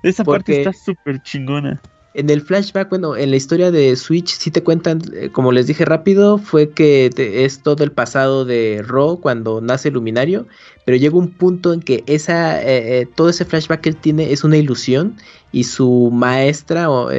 Esa 0.04 0.24
parte 0.24 0.58
está 0.60 0.74
súper 0.74 1.22
chingona. 1.24 1.82
En 2.16 2.30
el 2.30 2.42
flashback, 2.42 2.90
bueno, 2.90 3.18
en 3.18 3.32
la 3.32 3.38
historia 3.38 3.72
de 3.72 3.96
Switch 3.96 4.28
sí 4.28 4.52
te 4.52 4.62
cuentan, 4.62 5.02
eh, 5.14 5.30
como 5.32 5.52
les 5.52 5.66
dije 5.66 5.84
rápido, 5.84 6.38
fue 6.38 6.70
que 6.70 7.10
es 7.18 7.64
todo 7.64 7.84
el 7.84 7.92
pasado 7.92 8.46
de 8.46 8.84
Ro 8.86 9.18
cuando 9.20 9.62
nace 9.62 9.90
Luminario, 9.90 10.46
pero 10.86 10.96
llega 10.96 11.18
un 11.18 11.32
punto 11.32 11.74
en 11.74 11.80
que 11.80 12.04
esa, 12.06 12.62
eh, 12.62 13.00
eh, 13.00 13.08
todo 13.16 13.30
ese 13.30 13.46
flashback 13.46 13.82
que 13.82 13.90
él 13.90 13.96
tiene 13.96 14.32
es 14.32 14.44
una 14.44 14.58
ilusión 14.58 15.16
y 15.52 15.64
su 15.64 16.12
maestra 16.14 16.92
o, 16.92 17.10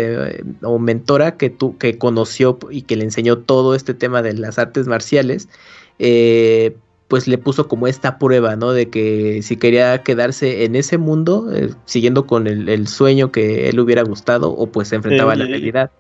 o 0.63 0.79
mentora 0.79 1.37
que, 1.37 1.51
tu, 1.51 1.77
que 1.77 1.99
conoció 1.99 2.61
y 2.71 2.83
que 2.83 2.95
le 2.95 3.03
enseñó 3.03 3.39
todo 3.39 3.75
este 3.75 3.95
tema 3.95 4.23
de 4.23 4.35
las 4.35 4.61
artes 4.61 4.87
marciales, 4.87 5.49
eh, 5.99 6.77
pues 7.09 7.29
le 7.29 7.39
puso 7.39 7.69
como 7.69 7.87
esta 7.87 8.19
prueba, 8.19 8.57
¿no? 8.57 8.73
De 8.73 8.89
que 8.89 9.43
si 9.43 9.57
quería 9.57 10.03
quedarse 10.03 10.65
en 10.65 10.75
ese 10.75 10.99
mundo, 10.99 11.53
eh, 11.53 11.71
siguiendo 11.85 12.27
con 12.27 12.47
el, 12.47 12.89
sueño 12.89 13.31
que 13.31 13.69
él 13.69 13.79
hubiera 13.81 14.03
gustado, 14.03 14.51
o 14.51 14.67
pues 14.67 14.89
se 14.89 14.97
enfrentaba 14.97 15.35
a 15.35 15.37
la 15.37 15.45
realidad. 15.45 15.91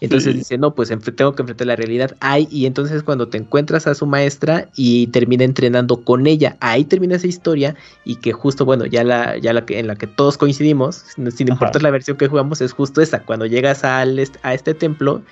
Entonces 0.00 0.34
dice, 0.34 0.56
no, 0.56 0.74
pues 0.74 0.88
tengo 1.14 1.34
que 1.34 1.42
enfrentar 1.42 1.66
la 1.66 1.76
realidad. 1.76 2.16
Ay, 2.20 2.48
y 2.50 2.64
entonces 2.64 3.02
cuando 3.02 3.28
te 3.28 3.36
encuentras 3.36 3.86
a 3.86 3.94
su 3.94 4.06
maestra 4.06 4.68
y 4.74 5.08
termina 5.08 5.44
entrenando 5.44 6.04
con 6.04 6.26
ella, 6.26 6.56
ahí 6.60 6.84
termina 6.84 7.16
esa 7.16 7.26
historia 7.26 7.76
y 8.04 8.16
que 8.16 8.32
justo, 8.32 8.64
bueno, 8.64 8.86
ya 8.86 9.04
la, 9.04 9.36
ya 9.36 9.52
la 9.52 9.66
que, 9.66 9.78
en 9.78 9.86
la 9.86 9.96
que 9.96 10.06
todos 10.06 10.38
coincidimos, 10.38 11.04
sin 11.34 11.48
importar 11.48 11.82
la 11.82 11.90
versión 11.90 12.16
que 12.16 12.28
jugamos, 12.28 12.62
es 12.62 12.72
justo 12.72 13.02
esa, 13.02 13.24
cuando 13.24 13.44
llegas 13.44 13.84
al, 13.84 14.18
a 14.42 14.54
este 14.54 14.72
templo 14.72 15.22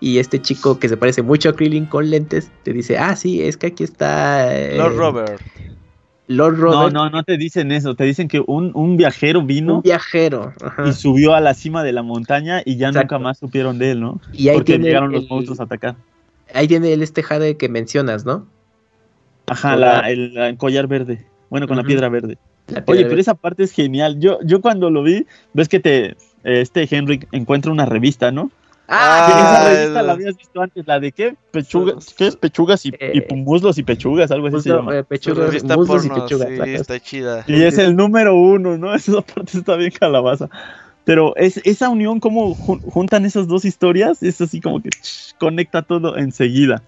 y 0.00 0.18
este 0.18 0.40
chico 0.40 0.78
que 0.78 0.88
se 0.88 0.96
parece 0.96 1.22
mucho 1.22 1.50
a 1.50 1.56
Krillin 1.56 1.86
con 1.86 2.10
lentes 2.10 2.50
te 2.62 2.72
dice, 2.72 2.98
ah, 2.98 3.16
sí, 3.16 3.42
es 3.42 3.56
que 3.56 3.68
aquí 3.68 3.84
está... 3.84 4.54
Eh, 4.54 4.76
Lord 4.76 4.96
Robert. 4.96 5.42
Lord 6.28 6.56
Robert. 6.56 6.92
No, 6.92 7.04
no, 7.04 7.10
no 7.10 7.22
te 7.22 7.36
dicen 7.36 7.72
eso, 7.72 7.94
te 7.94 8.04
dicen 8.04 8.28
que 8.28 8.42
un, 8.44 8.72
un 8.74 8.96
viajero 8.96 9.42
vino. 9.42 9.76
Un 9.76 9.82
viajero. 9.82 10.52
Y 10.84 10.92
subió 10.92 11.34
a 11.34 11.40
la 11.40 11.54
cima 11.54 11.82
de 11.82 11.92
la 11.92 12.02
montaña 12.02 12.62
y 12.64 12.76
ya 12.76 12.90
nunca 12.90 13.18
más 13.18 13.38
supieron 13.38 13.78
de 13.78 13.92
él, 13.92 14.00
¿no? 14.00 14.20
Y 14.32 14.48
ahí 14.48 14.56
Porque 14.56 14.78
llegaron 14.78 15.12
los 15.12 15.28
monstruos 15.30 15.60
a 15.60 15.64
atacar. 15.64 15.96
Ahí 16.52 16.68
tiene 16.68 16.92
el 16.92 17.02
este 17.02 17.22
Jade 17.22 17.56
que 17.56 17.68
mencionas, 17.68 18.24
¿no? 18.24 18.46
Ajá, 19.46 19.76
la, 19.76 20.10
el, 20.10 20.56
collar 20.58 20.88
verde. 20.88 21.24
Bueno, 21.48 21.68
con 21.68 21.76
la 21.76 21.84
piedra 21.84 22.08
verde. 22.08 22.38
Oye, 22.86 23.06
pero 23.06 23.20
esa 23.20 23.34
parte 23.34 23.62
es 23.62 23.72
genial. 23.72 24.18
Yo, 24.18 24.40
yo 24.42 24.60
cuando 24.60 24.90
lo 24.90 25.04
vi, 25.04 25.26
ves 25.52 25.68
que 25.68 25.78
te 25.78 26.16
este 26.42 26.88
Henry 26.90 27.26
encuentra 27.30 27.70
una 27.70 27.86
revista, 27.86 28.32
¿no? 28.32 28.50
Ah, 28.88 29.28
esa 29.32 29.68
revista 29.68 30.02
la 30.02 30.12
habías 30.12 30.36
visto 30.36 30.60
antes, 30.60 30.86
la 30.86 31.00
de 31.00 31.12
qué? 31.12 31.36
Pechugas, 31.50 32.14
¿qué 32.16 32.28
es? 32.28 32.36
Pechugas 32.36 32.86
y, 32.86 32.92
eh, 33.00 33.26
muslos 33.34 33.78
y 33.78 33.82
pechugas, 33.82 34.30
algo 34.30 34.46
así 34.46 34.60
se 34.60 34.68
llama. 34.70 34.96
Eh, 34.96 35.04
pechugas, 35.04 35.64
muslos 35.64 36.04
y 36.04 36.10
pechugas. 36.10 36.48
Sí, 36.48 36.74
está 36.74 37.00
chida. 37.00 37.44
Y 37.46 37.62
es 37.62 37.78
el 37.78 37.96
número 37.96 38.36
uno, 38.36 38.76
¿no? 38.78 38.94
Esa 38.94 39.20
parte 39.22 39.58
está 39.58 39.76
bien 39.76 39.90
calabaza. 39.90 40.48
Pero 41.04 41.36
es, 41.36 41.60
esa 41.64 41.88
unión, 41.88 42.18
como 42.18 42.54
juntan 42.54 43.24
esas 43.24 43.46
dos 43.46 43.64
historias, 43.64 44.22
es 44.24 44.40
así 44.40 44.60
como 44.60 44.82
que 44.82 44.90
conecta 45.38 45.82
todo 45.82 46.16
enseguida. 46.16 46.82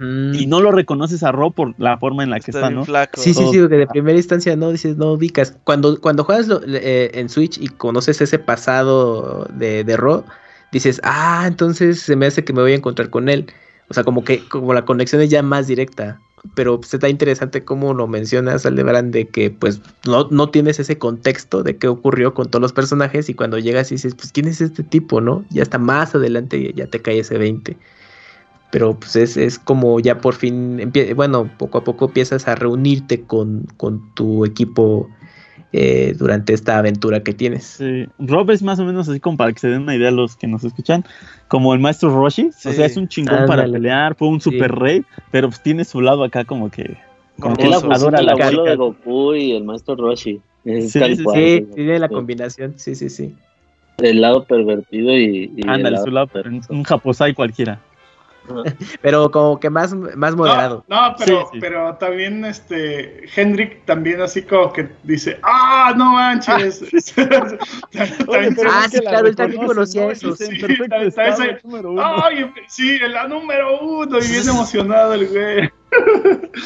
Mm. 0.00 0.34
Y 0.34 0.46
no 0.46 0.60
lo 0.60 0.70
reconoces 0.70 1.22
a 1.22 1.32
Rob 1.32 1.54
por 1.54 1.74
la 1.78 1.98
forma 1.98 2.22
en 2.22 2.30
la 2.30 2.40
que 2.40 2.50
está, 2.50 2.70
¿no? 2.70 2.84
Sí, 2.84 3.34
sí, 3.34 3.46
sí, 3.50 3.58
porque 3.58 3.76
de 3.76 3.86
primera 3.86 4.16
instancia 4.16 4.54
no 4.54 4.70
dices, 4.70 4.96
no 4.96 5.12
ubicas. 5.12 5.56
Cuando, 5.64 6.00
cuando 6.00 6.24
juegas 6.24 6.48
eh, 6.66 7.10
en 7.14 7.28
Switch 7.28 7.58
y 7.58 7.68
conoces 7.68 8.20
ese 8.20 8.38
pasado 8.38 9.46
de, 9.52 9.82
de 9.82 9.96
Ro, 9.96 10.24
dices, 10.72 11.00
ah, 11.04 11.44
entonces 11.46 12.00
se 12.00 12.16
me 12.16 12.26
hace 12.26 12.44
que 12.44 12.52
me 12.52 12.62
voy 12.62 12.72
a 12.72 12.76
encontrar 12.76 13.10
con 13.10 13.28
él. 13.28 13.46
O 13.88 13.94
sea, 13.94 14.04
como 14.04 14.24
que 14.24 14.46
como 14.48 14.74
la 14.74 14.84
conexión 14.84 15.22
es 15.22 15.30
ya 15.30 15.42
más 15.42 15.66
directa. 15.66 16.20
Pero 16.54 16.78
pues, 16.78 16.94
está 16.94 17.08
interesante 17.08 17.64
cómo 17.64 17.94
lo 17.94 18.06
mencionas, 18.06 18.64
Aldebarán, 18.64 19.10
de 19.10 19.26
que 19.26 19.50
pues 19.50 19.80
no, 20.06 20.28
no 20.30 20.50
tienes 20.50 20.78
ese 20.78 20.96
contexto 20.96 21.62
de 21.62 21.76
qué 21.76 21.88
ocurrió 21.88 22.32
con 22.32 22.48
todos 22.48 22.62
los 22.62 22.72
personajes 22.72 23.28
y 23.28 23.34
cuando 23.34 23.58
llegas 23.58 23.90
y 23.90 23.96
dices, 23.96 24.14
pues 24.14 24.30
¿quién 24.30 24.46
es 24.46 24.60
este 24.60 24.84
tipo, 24.84 25.20
no? 25.20 25.44
Ya 25.50 25.62
está 25.62 25.78
más 25.78 26.14
adelante 26.14 26.58
y 26.58 26.72
ya 26.74 26.86
te 26.86 27.02
cae 27.02 27.18
ese 27.20 27.38
20 27.38 27.76
pero 28.70 28.98
pues 28.98 29.16
es, 29.16 29.36
es 29.36 29.58
como 29.58 29.98
ya 30.00 30.20
por 30.20 30.34
fin, 30.34 30.92
bueno, 31.16 31.50
poco 31.58 31.78
a 31.78 31.84
poco 31.84 32.06
empiezas 32.06 32.48
a 32.48 32.54
reunirte 32.54 33.22
con, 33.22 33.66
con 33.76 34.14
tu 34.14 34.44
equipo 34.44 35.08
eh, 35.72 36.14
durante 36.16 36.54
esta 36.54 36.78
aventura 36.78 37.22
que 37.22 37.34
tienes. 37.34 37.64
Sí. 37.64 38.06
Rob 38.18 38.50
es 38.50 38.62
más 38.62 38.78
o 38.78 38.84
menos 38.84 39.08
así 39.08 39.20
como 39.20 39.36
para 39.36 39.52
que 39.52 39.58
se 39.58 39.68
den 39.68 39.82
una 39.82 39.94
idea 39.94 40.08
a 40.08 40.12
los 40.12 40.36
que 40.36 40.46
nos 40.46 40.64
escuchan, 40.64 41.04
como 41.46 41.74
el 41.74 41.80
maestro 41.80 42.10
Roshi, 42.10 42.48
o 42.48 42.72
sea, 42.72 42.86
es 42.86 42.96
un 42.96 43.08
chingón 43.08 43.46
para 43.46 43.64
pelear, 43.64 44.14
fue 44.14 44.28
un 44.28 44.40
super 44.40 44.72
rey, 44.74 45.04
pero 45.30 45.48
pues 45.48 45.62
tiene 45.62 45.84
su 45.84 46.00
lado 46.00 46.24
acá 46.24 46.44
como 46.44 46.70
que... 46.70 46.96
Como 47.38 47.54
que 47.54 47.66
adora 47.66 48.20
la 48.22 48.34
de 48.34 48.76
Goku 48.76 49.34
y 49.34 49.52
el 49.52 49.64
maestro 49.64 49.94
Roshi. 49.94 50.40
sí, 50.64 50.88
sí, 50.88 51.66
tiene 51.74 51.98
la 51.98 52.08
combinación, 52.08 52.74
sí, 52.76 52.94
sí, 52.94 53.10
sí. 53.10 53.34
El 53.98 54.20
lado 54.20 54.44
pervertido 54.44 55.16
y... 55.16 55.52
y 55.54 55.68
Ándale, 55.68 55.98
su 55.98 56.10
lado, 56.10 56.30
un 56.70 56.82
japosai 56.82 57.34
cualquiera. 57.34 57.80
pero 59.02 59.30
como 59.30 59.60
que 59.60 59.68
más, 59.70 59.94
más 59.94 60.36
moderado. 60.36 60.84
No, 60.88 61.14
pero, 61.18 61.50
pero 61.60 61.94
también 61.96 62.44
este 62.44 63.24
Hendrik 63.34 63.84
también 63.84 64.20
así 64.20 64.42
como 64.42 64.72
que 64.72 64.88
dice, 65.02 65.38
ah, 65.42 65.92
no 65.96 66.12
manches. 66.12 66.82
ah, 66.82 66.88
sí, 68.90 68.98
claro, 69.00 69.28
él 69.28 69.36
también 69.36 69.66
conocía 69.66 70.10
eso. 70.10 70.34
Sí, 70.36 70.46
Ay, 71.98 72.50
sí, 72.68 72.98
la 72.98 73.28
número 73.28 73.80
uno, 73.80 74.18
y 74.18 74.28
bien 74.28 74.42
emocionado 74.48 75.14
el 75.14 75.28
güey. 75.28 75.70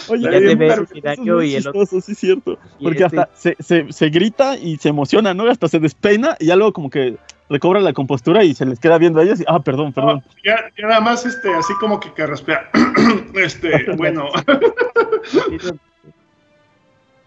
Oye, 0.09 0.25
ya 0.25 0.31
te 0.31 0.57
ves 0.57 0.81
y 0.95 1.07
el 1.55 1.69
otro. 1.69 2.01
Sí, 2.01 2.13
es 2.13 2.19
cierto. 2.19 2.59
Porque 2.83 3.05
este 3.05 3.21
hasta 3.21 3.31
se, 3.35 3.57
se, 3.61 3.93
se, 3.93 4.09
grita 4.09 4.57
y 4.57 4.79
se 4.79 4.89
emociona, 4.89 5.33
¿no? 5.33 5.49
Hasta 5.49 5.69
se 5.69 5.79
despeina 5.79 6.37
y 6.41 6.47
ya 6.47 6.57
luego 6.57 6.73
como 6.73 6.91
que 6.91 7.19
recobra 7.48 7.81
la 7.81 7.93
compostura 7.93 8.44
y 8.44 8.55
se 8.55 8.66
les 8.66 8.78
queda 8.78 8.98
viendo 8.98 9.20
a 9.20 9.24
ellos 9.24 9.40
y, 9.40 9.44
ah, 9.47 9.60
perdón, 9.60 9.93
perdón. 9.93 10.23
ya, 10.44 10.56
nada 10.78 11.01
más, 11.01 11.27
este, 11.27 11.52
así 11.55 11.73
como 11.81 12.01
que 12.01 12.12
que 12.12 12.27
respira. 12.27 12.70
este, 13.35 13.93
bueno. 13.97 14.28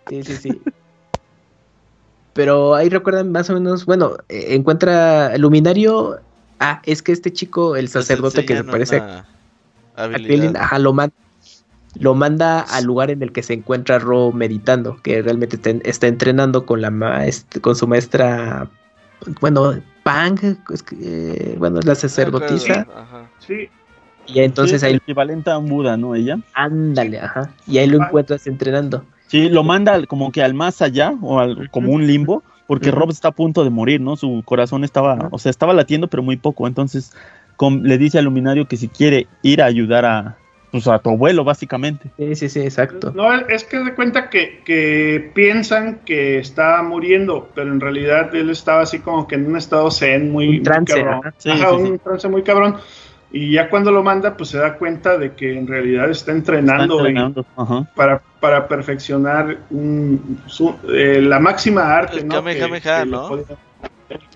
sí, 0.07 0.23
sí, 0.23 0.35
sí. 0.35 0.61
Pero 2.33 2.75
ahí 2.75 2.89
recuerdan 2.89 3.31
más 3.31 3.49
o 3.49 3.53
menos, 3.53 3.85
bueno, 3.85 4.17
eh, 4.29 4.47
encuentra 4.49 5.37
luminario. 5.37 6.19
Ah, 6.59 6.81
es 6.85 7.01
que 7.01 7.11
este 7.11 7.31
chico, 7.31 7.75
el 7.75 7.87
sacerdote 7.87 8.45
que 8.45 8.57
se 8.57 8.63
parece 8.63 8.97
a, 8.97 9.25
ajá, 10.57 10.79
lo, 10.79 10.93
lo 11.99 12.15
manda 12.15 12.61
al 12.61 12.83
lugar 12.85 13.09
en 13.09 13.23
el 13.23 13.31
que 13.31 13.43
se 13.43 13.53
encuentra 13.53 13.99
Ro 13.99 14.31
meditando, 14.31 15.01
que 15.01 15.21
realmente 15.21 15.57
está, 15.83 16.07
entrenando 16.07 16.65
con 16.65 16.81
la 16.81 16.91
maestra, 16.91 17.61
con 17.61 17.75
su 17.75 17.87
maestra, 17.87 18.69
bueno, 19.39 19.75
Pang, 20.05 20.37
eh, 21.01 21.55
bueno, 21.57 21.79
es 21.79 21.85
la 21.85 21.95
sacerdotisa. 21.95 22.85
Sí. 23.39 23.69
Y 24.27 24.39
entonces 24.41 24.83
ahí. 24.83 24.97
equivalente 24.97 25.49
a 25.49 25.57
Buda, 25.57 25.97
¿no? 25.97 26.13
Ella. 26.13 26.37
Ándale, 26.53 27.19
ajá. 27.19 27.49
Y 27.65 27.79
ahí 27.79 27.87
lo 27.87 28.03
encuentras 28.03 28.45
entrenando. 28.45 29.03
Sí, 29.25 29.49
lo 29.49 29.63
manda 29.63 30.05
como 30.05 30.31
que 30.31 30.43
al 30.43 30.53
más 30.53 30.83
allá, 30.83 31.15
o 31.21 31.39
al, 31.39 31.71
como 31.71 31.91
un 31.91 32.05
limbo, 32.05 32.43
porque 32.67 32.91
Rob 32.91 33.09
está 33.09 33.29
a 33.29 33.31
punto 33.31 33.63
de 33.63 33.71
morir, 33.71 33.99
¿no? 33.99 34.15
Su 34.15 34.43
corazón 34.45 34.83
estaba, 34.83 35.27
o 35.31 35.39
sea, 35.39 35.49
estaba 35.49 35.73
latiendo, 35.73 36.07
pero 36.07 36.21
muy 36.21 36.37
poco. 36.37 36.67
Entonces 36.67 37.11
le 37.81 37.97
dice 37.97 38.19
al 38.19 38.25
luminario 38.25 38.67
que 38.67 38.77
si 38.77 38.89
quiere 38.89 39.25
ir 39.41 39.63
a 39.63 39.65
ayudar 39.65 40.05
a, 40.05 40.37
pues 40.75 40.87
a 40.89 40.99
tu 40.99 41.11
abuelo, 41.11 41.45
básicamente. 41.45 42.11
Sí, 42.17 42.35
sí, 42.35 42.49
sí, 42.49 42.59
exacto. 42.59 43.13
No, 43.15 43.33
es 43.33 43.63
que 43.63 43.79
de 43.79 43.95
cuenta 43.95 44.29
que, 44.29 44.61
que 44.65 45.31
piensan 45.33 45.99
que 46.05 46.37
está 46.37 46.83
muriendo, 46.83 47.49
pero 47.55 47.71
en 47.71 47.79
realidad 47.79 48.35
él 48.35 48.49
estaba 48.49 48.81
así 48.81 48.99
como 48.99 49.25
que 49.25 49.35
en 49.35 49.45
un 49.45 49.55
estado 49.55 49.89
zen 49.89 50.31
muy, 50.31 50.61
trance, 50.61 50.93
cabrón. 50.93 51.21
Ajá, 51.45 51.71
un 51.71 51.97
trance 51.99 52.27
muy 52.27 52.43
cabrón. 52.43 52.75
Y 53.31 53.53
ya 53.53 53.69
cuando 53.69 53.89
lo 53.91 54.03
manda, 54.03 54.35
pues 54.35 54.49
se 54.49 54.57
da 54.57 54.75
cuenta 54.75 55.17
de 55.17 55.33
que 55.33 55.57
en 55.57 55.65
realidad 55.65 56.09
está 56.09 56.33
entrenando, 56.33 56.97
para, 57.95 58.21
para 58.41 58.67
perfeccionar 58.67 59.59
un, 59.69 60.39
eh, 60.89 61.21
la 61.21 61.39
máxima 61.39 61.95
arte. 61.95 62.19
El 62.19 62.27
¿no? 62.27 62.35
Kamehameha, 62.35 63.05
¿no? 63.05 63.29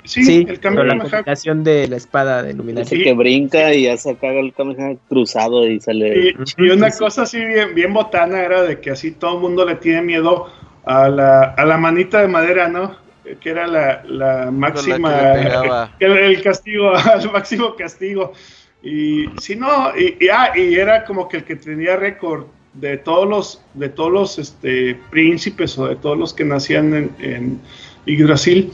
Sí, 0.10 0.46
el 0.50 0.60
cambio 0.60 0.84
la 0.86 0.98
combinación 0.98 1.64
de 1.64 1.88
la 1.88 1.98
espada 1.98 2.42
de 2.42 2.52
iluminación. 2.52 3.04
que 3.04 3.14
brinca 3.14 3.74
y 3.74 3.84
ya 3.84 3.96
saca 3.96 4.28
el 4.30 4.54
Kamehameha 4.54 4.98
cruzado 5.08 5.68
y 5.68 5.80
sale. 5.80 6.34
Y, 6.58 6.70
una 6.70 6.90
cosa 6.90 7.24
así 7.24 7.38
bien, 7.46 7.76
bien 7.76 7.94
botana 7.94 8.42
era 8.42 8.64
de 8.64 8.80
que 8.80 8.90
así 8.90 9.12
todo 9.12 9.36
el 9.36 9.42
mundo 9.42 9.66
le 9.66 9.76
tiene 9.76 10.02
miedo 10.02 10.48
a 10.86 11.10
la, 11.10 11.44
a 11.44 11.64
la 11.64 11.78
manita 11.78 12.22
de 12.22 12.28
madera, 12.28 12.68
¿no? 12.68 12.98
Que 13.40 13.52
era 13.52 13.68
la, 13.68 14.04
la 14.08 14.50
máxima. 14.50 15.92
el 16.00 16.42
castigo, 16.42 16.94
el 17.22 17.32
máximo 17.32 17.76
castigo. 17.76 18.34
Y 18.82 19.26
si 19.40 19.56
no, 19.56 19.96
y, 19.96 20.28
ah, 20.30 20.54
y, 20.56 20.74
era 20.74 21.06
como 21.06 21.28
que 21.30 21.38
el 21.38 21.44
que 21.44 21.56
tenía 21.56 21.98
récord 21.98 22.46
de 22.74 22.98
todos 22.98 23.28
los, 23.28 23.62
de 23.76 23.90
todos 23.90 24.12
los 24.12 24.40
este, 24.40 25.00
príncipes 25.12 25.78
o 25.78 25.88
de 25.88 25.98
todos 25.98 26.18
los 26.18 26.34
que 26.34 26.46
nacían 26.46 26.96
en, 26.96 27.12
en 27.20 27.62
Yggdrasil 28.08 28.74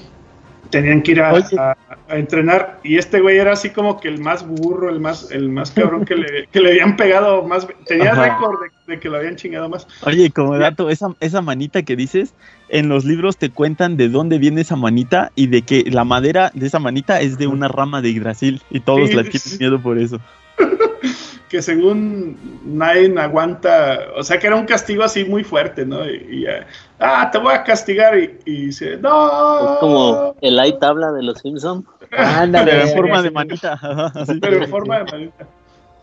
tenían 0.75 1.01
que 1.01 1.11
ir 1.11 1.21
a, 1.21 1.77
entrenar 2.09 2.81
y 2.83 2.97
este 2.97 3.21
güey 3.21 3.37
era 3.37 3.53
así 3.53 3.69
como 3.69 3.97
que 3.97 4.09
el 4.09 4.19
más 4.19 4.45
burro, 4.45 4.89
el 4.89 4.99
más, 4.99 5.31
el 5.31 5.47
más 5.47 5.71
cabrón 5.71 6.03
que 6.03 6.15
le, 6.15 6.47
que 6.51 6.59
le 6.59 6.71
habían 6.71 6.97
pegado 6.97 7.43
más, 7.43 7.65
tenía 7.85 8.13
récord 8.13 8.59
de, 8.85 8.99
que 8.99 9.09
lo 9.09 9.15
habían 9.15 9.37
chingado 9.37 9.69
más. 9.69 9.87
Oye, 10.01 10.29
como 10.31 10.57
dato, 10.57 10.89
esa, 10.89 11.15
esa 11.21 11.41
manita 11.41 11.83
que 11.83 11.95
dices, 11.95 12.33
en 12.67 12.89
los 12.89 13.05
libros 13.05 13.37
te 13.37 13.51
cuentan 13.51 13.95
de 13.95 14.09
dónde 14.09 14.37
viene 14.37 14.61
esa 14.61 14.75
manita 14.75 15.31
y 15.35 15.47
de 15.47 15.61
que 15.61 15.85
la 15.89 16.03
madera 16.03 16.51
de 16.53 16.67
esa 16.67 16.79
manita 16.79 17.21
es 17.21 17.37
de 17.37 17.47
una 17.47 17.69
rama 17.69 18.01
de 18.01 18.11
Yggdrasil 18.11 18.61
y 18.69 18.81
todos 18.81 19.13
la 19.13 19.23
tienen 19.23 19.57
miedo 19.57 19.81
por 19.81 19.97
eso. 19.97 20.19
que 21.49 21.61
según 21.61 22.37
nadie 22.65 23.13
aguanta, 23.17 23.99
o 24.15 24.23
sea 24.23 24.39
que 24.39 24.47
era 24.47 24.55
un 24.55 24.65
castigo 24.65 25.03
así 25.03 25.23
muy 25.25 25.43
fuerte, 25.43 25.85
¿no? 25.85 26.05
Y, 26.05 26.45
ah, 26.99 27.29
te 27.31 27.37
voy 27.37 27.53
a 27.53 27.63
castigar 27.63 28.17
y, 28.17 28.37
dice, 28.45 28.97
no. 28.97 29.73
Es 29.73 29.79
como 29.79 30.35
el 30.41 30.55
light 30.55 30.79
tabla 30.79 31.11
de 31.11 31.23
los 31.23 31.39
Simpsons. 31.39 31.85
Pero 32.09 32.71
en 32.71 32.89
forma 32.95 33.21
de 33.21 33.31
manita. 33.31 33.79
Pero 34.41 34.63
en 34.63 34.69
forma 34.69 34.99
de 34.99 35.11
manita. 35.11 35.47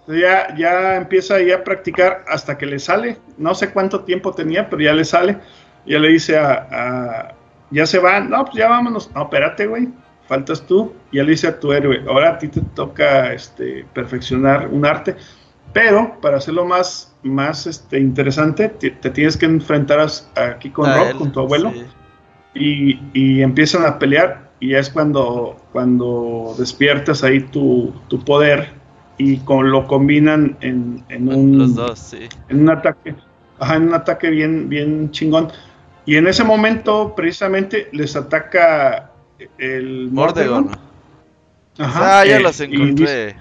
Ya, 0.08 0.54
ya 0.56 0.96
empieza 0.96 1.36
ahí 1.36 1.52
a 1.52 1.62
practicar 1.62 2.24
hasta 2.28 2.58
que 2.58 2.66
le 2.66 2.78
sale. 2.78 3.18
No 3.38 3.54
sé 3.54 3.72
cuánto 3.72 4.00
tiempo 4.00 4.32
tenía, 4.32 4.68
pero 4.68 4.82
ya 4.82 4.92
le 4.92 5.04
sale. 5.04 5.38
Ya 5.86 5.98
le 6.00 6.08
dice 6.08 6.36
a, 6.36 7.34
ya 7.70 7.86
se 7.86 8.00
va, 8.00 8.18
no, 8.18 8.44
pues 8.44 8.56
ya 8.56 8.68
vámonos. 8.68 9.10
No, 9.14 9.22
espérate, 9.22 9.66
güey 9.66 9.88
faltas 10.32 10.62
tú, 10.66 10.94
y 11.10 11.18
él 11.18 11.26
dice 11.26 11.48
a 11.48 11.60
tu 11.60 11.72
héroe, 11.72 12.02
ahora 12.08 12.30
a 12.30 12.38
ti 12.38 12.48
te 12.48 12.62
toca 12.74 13.34
este, 13.34 13.84
perfeccionar 13.92 14.68
un 14.68 14.86
arte, 14.86 15.14
pero 15.74 16.18
para 16.22 16.38
hacerlo 16.38 16.64
más, 16.64 17.11
más 17.22 17.66
este, 17.66 17.98
interesante, 17.98 18.68
te, 18.68 18.90
tienes 18.90 19.36
que 19.36 19.46
enfrentar 19.46 20.00
aquí 20.34 20.70
con 20.70 20.92
Rob, 20.92 21.18
con 21.18 21.32
tu 21.32 21.40
abuelo, 21.40 21.72
y, 22.54 23.00
y, 23.12 23.42
empiezan 23.42 23.86
a 23.86 23.98
pelear, 23.98 24.50
y 24.60 24.74
es 24.74 24.90
cuando, 24.90 25.56
cuando 25.72 26.54
despiertas 26.58 27.24
ahí 27.24 27.40
tu, 27.40 27.92
tu 28.08 28.22
poder 28.24 28.70
y 29.18 29.38
con, 29.38 29.70
lo 29.70 29.86
combinan 29.86 30.56
en, 30.60 31.04
en 31.08 31.28
un, 31.28 31.86
en 32.48 32.60
un 32.60 32.70
ataque, 32.70 33.14
ajá, 33.58 33.76
en 33.76 33.82
un 33.84 33.94
ataque 33.94 34.30
bien, 34.30 34.68
bien 34.68 35.10
chingón. 35.10 35.48
Y 36.04 36.16
en 36.16 36.26
ese 36.26 36.42
momento, 36.44 37.14
precisamente, 37.14 37.88
les 37.92 38.16
ataca 38.16 39.12
el 39.58 40.10
Mordegon. 40.10 40.70
Ajá, 41.78 42.20
ah, 42.20 42.24
ya 42.26 42.40
los 42.40 42.60
encontré. 42.60 43.36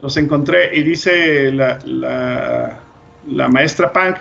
los 0.00 0.16
encontré 0.16 0.76
y 0.76 0.82
dice 0.82 1.52
la, 1.52 1.78
la, 1.84 2.80
maestra 3.26 3.92
Punk 3.92 4.16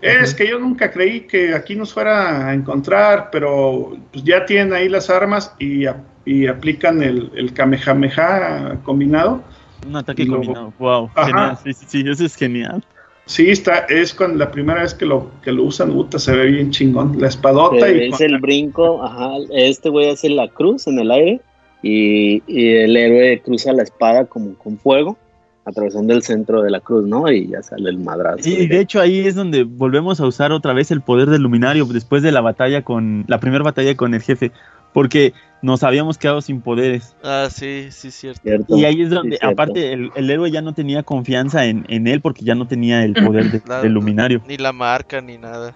Es 0.00 0.34
que 0.34 0.48
yo 0.48 0.58
nunca 0.58 0.90
creí 0.90 1.22
que 1.22 1.54
aquí 1.54 1.74
nos 1.74 1.92
fuera 1.92 2.48
a 2.48 2.54
encontrar, 2.54 3.28
pero 3.30 3.96
pues 4.12 4.24
ya 4.24 4.46
tienen 4.46 4.72
ahí 4.72 4.88
las 4.88 5.10
armas 5.10 5.54
y, 5.58 5.84
y 6.24 6.46
aplican 6.46 7.02
el, 7.02 7.30
el 7.34 7.52
Kamehameha 7.52 8.78
combinado. 8.82 9.42
Un 9.86 9.96
ataque 9.96 10.26
combinado, 10.26 10.72
wow, 10.78 11.10
genial, 11.16 11.58
sí, 11.64 11.72
sí, 11.72 11.84
sí, 11.88 12.04
eso 12.06 12.24
es 12.24 12.34
genial. 12.34 12.84
Sí, 13.30 13.48
está, 13.48 13.86
es 13.88 14.12
cuando 14.12 14.38
la 14.38 14.50
primera 14.50 14.82
vez 14.82 14.92
que 14.92 15.06
lo, 15.06 15.30
que 15.42 15.52
lo 15.52 15.62
usan, 15.62 15.92
puta, 15.92 16.18
se 16.18 16.34
ve 16.34 16.46
bien 16.46 16.72
chingón. 16.72 17.16
La 17.20 17.28
espadota 17.28 17.88
y. 17.88 18.08
Es 18.08 18.20
el 18.20 18.38
brinco, 18.38 19.04
ajá. 19.04 19.30
Este 19.52 19.88
güey 19.88 20.10
hace 20.10 20.30
la 20.30 20.48
cruz 20.48 20.88
en 20.88 20.98
el 20.98 21.12
aire 21.12 21.40
y, 21.80 22.42
y, 22.48 22.68
el 22.78 22.96
héroe 22.96 23.40
cruza 23.40 23.72
la 23.72 23.84
espada 23.84 24.24
como 24.24 24.54
con 24.54 24.78
fuego, 24.78 25.16
atravesando 25.64 26.12
el 26.12 26.22
centro 26.22 26.62
de 26.62 26.70
la 26.70 26.80
cruz, 26.80 27.06
¿no? 27.06 27.30
Y 27.30 27.48
ya 27.48 27.62
sale 27.62 27.90
el 27.90 27.98
madrazo. 27.98 28.48
Y 28.48 28.66
de 28.66 28.80
hecho 28.80 29.00
ahí 29.00 29.20
es 29.20 29.34
donde 29.34 29.64
volvemos 29.64 30.20
a 30.20 30.26
usar 30.26 30.52
otra 30.52 30.72
vez 30.72 30.90
el 30.90 31.00
poder 31.00 31.28
del 31.28 31.42
luminario 31.42 31.84
después 31.86 32.22
de 32.22 32.32
la 32.32 32.40
batalla 32.40 32.82
con. 32.82 33.24
La 33.28 33.38
primera 33.38 33.64
batalla 33.64 33.96
con 33.96 34.14
el 34.14 34.22
jefe. 34.22 34.52
Porque 34.92 35.34
nos 35.62 35.84
habíamos 35.84 36.18
quedado 36.18 36.40
sin 36.40 36.62
poderes. 36.62 37.14
Ah, 37.22 37.46
sí, 37.48 37.88
sí, 37.90 38.10
cierto. 38.10 38.76
y 38.76 38.84
ahí 38.84 39.02
es 39.02 39.10
donde, 39.10 39.38
aparte, 39.40 39.92
el, 39.92 40.10
héroe 40.16 40.50
ya 40.50 40.62
no 40.62 40.72
tenía 40.72 41.04
confianza 41.04 41.64
en, 41.66 41.84
él 41.88 42.20
porque 42.20 42.44
ya 42.44 42.56
no 42.56 42.66
tenía 42.66 43.04
el 43.04 43.14
poder 43.14 43.62
del 43.62 43.92
luminario. 43.92 44.42
Ni 44.48 44.56
la 44.56 44.72
marca, 44.72 45.20
ni 45.20 45.38
nada. 45.38 45.74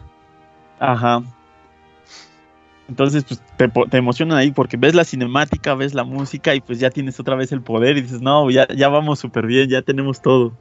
Ajá. 0.80 1.22
Entonces, 2.88 3.24
pues 3.24 3.40
te, 3.56 3.68
te 3.68 3.96
emocionan 3.96 4.36
ahí 4.36 4.50
porque 4.50 4.76
ves 4.76 4.94
la 4.94 5.04
cinemática, 5.04 5.74
ves 5.74 5.94
la 5.94 6.04
música 6.04 6.54
y 6.54 6.60
pues 6.60 6.78
ya 6.78 6.90
tienes 6.90 7.18
otra 7.18 7.34
vez 7.34 7.50
el 7.52 7.62
poder 7.62 7.96
y 7.96 8.02
dices, 8.02 8.20
no, 8.20 8.50
ya, 8.50 8.68
ya 8.68 8.88
vamos 8.88 9.18
súper 9.18 9.46
bien, 9.46 9.70
ya 9.70 9.82
tenemos 9.82 10.20
todo. 10.20 10.52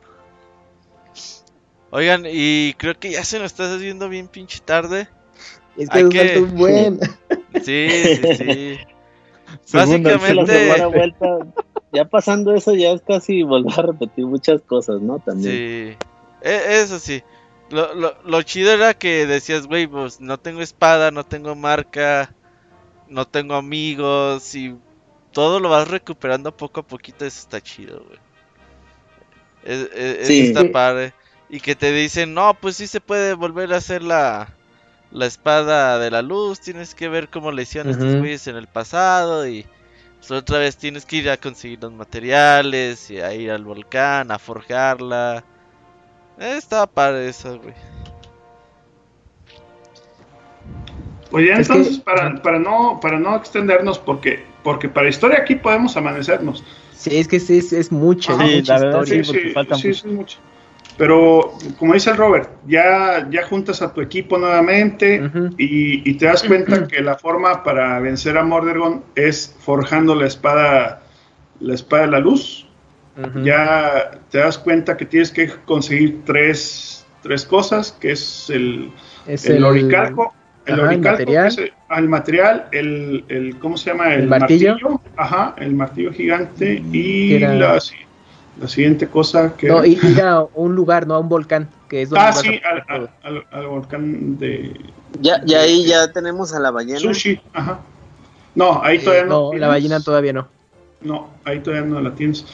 Oigan, 1.92 2.24
y 2.26 2.74
creo 2.76 2.98
que 2.98 3.12
ya 3.12 3.24
se 3.24 3.38
nos 3.38 3.48
está 3.48 3.72
haciendo 3.76 4.10
bien 4.10 4.28
pinche 4.28 4.60
tarde. 4.66 5.08
Es 5.78 5.90
que, 5.90 6.00
es 6.00 6.42
un 6.42 6.56
buen. 6.56 7.00
Sí, 7.64 7.88
sí, 7.88 8.36
sí. 8.36 8.78
Básicamente. 9.74 10.74
ya 11.92 12.06
pasando 12.06 12.56
eso, 12.56 12.74
ya 12.74 12.92
es 12.94 13.02
casi 13.04 13.44
volver 13.44 13.74
a 13.78 13.82
repetir 13.84 14.26
muchas 14.26 14.64
cosas, 14.64 15.02
¿no? 15.02 15.20
También. 15.20 15.54
Sí. 15.54 16.08
E, 16.42 16.82
eso 16.82 16.98
sí. 16.98 17.22
Lo, 17.74 17.96
lo, 17.96 18.16
lo 18.24 18.42
chido 18.44 18.72
era 18.72 18.94
que 18.94 19.26
decías, 19.26 19.66
güey, 19.66 19.88
pues 19.88 20.22
no 20.22 20.40
tengo 20.40 20.62
espada, 20.62 21.10
no 21.10 21.26
tengo 21.26 21.56
marca, 21.56 22.34
no 23.10 23.28
tengo 23.28 23.56
amigos 23.56 24.54
y 24.54 24.76
todo 25.32 25.60
lo 25.60 25.70
vas 25.70 25.88
recuperando 25.88 26.56
poco 26.56 26.82
a 26.82 26.88
poquito. 26.88 27.26
Eso 27.26 27.40
está 27.40 27.62
chido, 27.62 28.04
güey. 28.06 28.20
Es, 29.64 29.90
es, 29.94 30.28
sí. 30.28 30.48
está 30.48 30.72
padre. 30.72 31.14
Y 31.50 31.60
que 31.60 31.76
te 31.76 31.92
dicen, 31.92 32.34
no, 32.34 32.54
pues 32.54 32.78
sí 32.78 32.86
se 32.86 33.02
puede 33.02 33.34
volver 33.34 33.74
a 33.74 33.78
hacer 33.78 34.04
la, 34.04 34.54
la 35.12 35.26
espada 35.26 36.00
de 36.00 36.12
la 36.12 36.22
luz, 36.22 36.60
tienes 36.60 36.96
que 36.96 37.10
ver 37.10 37.30
cómo 37.30 37.52
le 37.52 37.64
hicieron 37.64 37.92
estos 37.92 38.18
güeyes 38.18 38.48
en 38.48 38.56
el 38.56 38.68
pasado 38.68 39.48
y 39.48 39.66
pues, 40.20 40.32
otra 40.32 40.60
vez 40.60 40.78
tienes 40.78 41.06
que 41.06 41.18
ir 41.18 41.30
a 41.30 41.38
conseguir 41.38 41.80
los 41.82 41.92
materiales 41.92 43.10
y 43.12 43.20
a 43.20 43.34
ir 43.34 43.52
al 43.52 43.64
volcán, 43.64 44.32
a 44.32 44.40
forjarla. 44.40 45.44
Eh, 46.40 46.56
estaba 46.58 46.88
padre 46.88 47.30
eso, 47.30 47.60
güey. 47.60 47.74
Pues 51.30 51.48
ya 51.48 51.56
entonces, 51.56 51.98
para, 51.98 52.42
para, 52.42 52.60
no, 52.60 53.00
para 53.02 53.20
no 53.20 53.36
extendernos, 53.36 53.98
porque, 53.98 54.44
porque 54.64 54.88
para 54.88 55.10
historia 55.10 55.40
aquí 55.40 55.56
podemos 55.56 55.98
amanecernos. 55.98 56.64
Sí, 56.96 57.18
es 57.18 57.28
que 57.28 57.40
sí, 57.40 57.58
es, 57.58 57.74
es 57.74 57.92
mucho, 57.92 58.38
sí, 58.38 58.58
mucha 58.58 58.76
historia. 58.76 59.24
Sí, 59.24 59.50
falta 59.52 59.76
sí, 59.76 59.94
mucho. 60.06 60.38
Pero 60.98 61.54
como 61.80 61.94
dice 61.94 62.12
el 62.12 62.18
Robert, 62.18 62.50
ya, 62.68 63.28
ya 63.32 63.44
juntas 63.48 63.82
a 63.82 63.94
tu 63.94 64.02
equipo 64.02 64.38
nuevamente 64.38 65.22
y, 65.58 66.14
te 66.14 66.26
das 66.26 66.44
cuenta 66.44 66.88
que 66.88 67.02
la 67.02 67.18
forma 67.18 67.64
para 67.64 68.00
vencer 68.00 68.38
a 68.38 68.44
Mordergon 68.44 69.04
es 69.16 69.56
forjando 69.60 70.14
la 70.14 70.28
espada, 70.28 71.02
la 71.60 71.74
espada 71.74 72.04
de 72.04 72.12
la 72.12 72.20
luz. 72.20 72.63
Ya 73.44 74.12
te 74.32 74.40
das 74.40 74.58
cuenta 74.58 74.98
que 74.98 75.06
tienes 75.06 75.32
que 75.32 75.48
conseguir 75.66 76.22
tres, 76.26 77.06
tres 77.22 77.46
cosas, 77.46 77.92
que 77.92 78.12
es 78.12 78.50
el, 78.50 78.92
el, 79.28 79.64
oricalco, 79.64 80.34
el 80.66 81.00
material, 81.00 81.72
el, 81.96 82.10
material 82.10 82.68
el, 82.72 83.24
el, 83.28 83.60
¿cómo 83.60 83.78
se 83.78 83.92
llama? 83.92 84.16
El, 84.16 84.28
martillo. 84.28 84.78
Ajá, 85.16 85.54
el 85.58 85.76
martillo 85.76 86.12
gigante 86.12 86.82
y 86.92 87.38
la, 87.38 87.80
la 88.60 88.68
siguiente 88.68 89.08
cosa 89.08 89.56
que... 89.56 89.68
No, 89.68 89.84
ir 89.84 90.22
a 90.22 90.44
un 90.54 90.76
lugar, 90.76 91.08
no 91.08 91.16
a 91.16 91.20
un 91.20 91.30
volcán, 91.30 91.70
que 91.90 92.04
es 92.04 92.10
donde... 92.10 92.26
Ah, 92.26 92.34
sí, 92.34 92.62
al, 92.88 93.46
al, 93.52 93.68
volcán 93.68 94.38
de... 94.38 94.74
Ya, 95.22 95.42
ya 95.46 95.62
ahí 95.62 95.86
ya 95.86 96.12
tenemos 96.12 96.54
a 96.54 96.60
la 96.60 96.72
ballena. 96.72 97.00
Sushi, 97.00 97.40
ajá. 97.54 97.80
No, 98.56 98.84
ahí 98.84 99.00
todavía 99.00 99.26
no. 99.26 99.52
No, 99.52 99.58
la 99.58 99.68
ballena 99.68 100.00
todavía 100.00 100.34
no. 100.34 100.48
No, 101.02 101.30
ahí 101.44 101.60
todavía 101.60 101.88
no 101.88 102.00
la 102.02 102.14
tienes. 102.14 102.46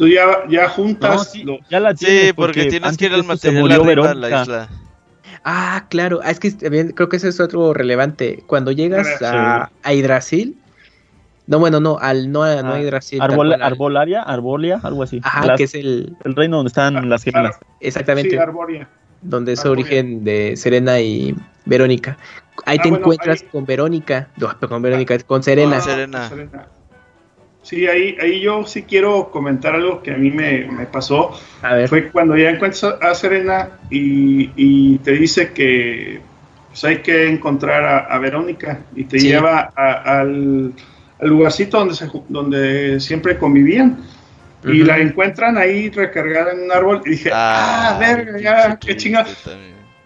Tú 0.00 0.08
ya, 0.08 0.48
ya 0.48 0.66
juntas... 0.66 1.30
sí, 1.30 1.44
ya 1.68 1.78
la 1.78 1.92
tienes 1.92 2.28
sí, 2.28 2.32
porque, 2.32 2.64
tienes 2.64 2.96
que 2.96 3.04
ir 3.04 3.12
al 3.12 3.22
material 3.22 4.18
la 4.18 4.40
isla. 4.40 4.68
Ah, 5.44 5.88
claro, 5.90 6.20
ah, 6.22 6.30
es 6.30 6.40
que 6.40 6.52
también 6.52 6.92
creo 6.92 7.10
que 7.10 7.18
eso 7.18 7.28
es 7.28 7.38
otro 7.38 7.74
relevante. 7.74 8.42
Cuando 8.46 8.72
llegas 8.72 9.20
a, 9.20 9.70
a 9.82 9.92
Hidrasil, 9.92 10.56
no, 11.46 11.58
bueno, 11.58 11.80
no, 11.80 11.98
al 11.98 12.32
no, 12.32 12.40
no 12.62 12.72
hay 12.72 12.88
ah, 12.88 13.24
arbolaria, 13.60 14.22
arbolia, 14.22 14.80
algo 14.82 15.02
así. 15.02 15.20
Ajá, 15.22 15.54
que 15.56 15.64
es 15.64 15.74
el... 15.74 16.16
El 16.24 16.34
reino 16.34 16.56
donde 16.56 16.68
están 16.68 16.96
ah, 16.96 17.02
las 17.02 17.22
gemelas. 17.22 17.58
Exactamente. 17.80 18.30
Sí, 18.30 18.36
arbolia. 18.38 18.88
Donde 19.20 19.52
es 19.52 19.66
origen 19.66 20.24
de 20.24 20.56
Serena 20.56 20.98
y 20.98 21.36
Verónica. 21.66 22.16
Ahí 22.64 22.78
ah, 22.80 22.82
te 22.84 22.88
encuentras 22.88 23.42
con 23.42 23.66
Verónica, 23.66 24.28
no, 24.38 24.58
con 24.66 24.80
Verónica, 24.80 25.18
con 25.18 25.42
Serena. 25.42 25.78
Serena. 25.82 26.30
Sí, 27.70 27.86
ahí, 27.86 28.16
ahí 28.20 28.40
yo 28.40 28.66
sí 28.66 28.82
quiero 28.82 29.30
comentar 29.30 29.76
algo 29.76 30.02
que 30.02 30.10
a 30.10 30.16
mí 30.16 30.32
me, 30.32 30.66
me 30.66 30.86
pasó. 30.86 31.38
A 31.62 31.74
ver. 31.76 31.88
Fue 31.88 32.10
cuando 32.10 32.36
ya 32.36 32.50
encuentras 32.50 32.96
a 33.00 33.14
Serena 33.14 33.68
y, 33.88 34.50
y 34.56 34.98
te 34.98 35.12
dice 35.12 35.52
que 35.52 36.20
pues 36.66 36.82
hay 36.82 36.96
que 36.96 37.28
encontrar 37.28 38.08
a, 38.10 38.18
Verónica 38.18 38.80
y 38.96 39.04
te 39.04 39.20
lleva 39.20 39.72
al 39.76 40.72
el 41.20 41.28
lugarcito 41.28 41.78
donde, 41.78 41.94
se, 41.94 42.10
donde 42.28 42.98
siempre 42.98 43.38
convivían. 43.38 43.98
Y 44.64 44.82
la 44.82 44.98
encuentran 44.98 45.56
ahí 45.56 45.90
recargada 45.90 46.50
en 46.50 46.64
un 46.64 46.72
árbol. 46.72 47.02
Y 47.06 47.10
dije, 47.10 47.30
ah, 47.32 47.94
ah 47.94 47.98
verga, 48.00 48.40
ya, 48.40 48.76
qué 48.80 48.96
chingada. 48.96 49.28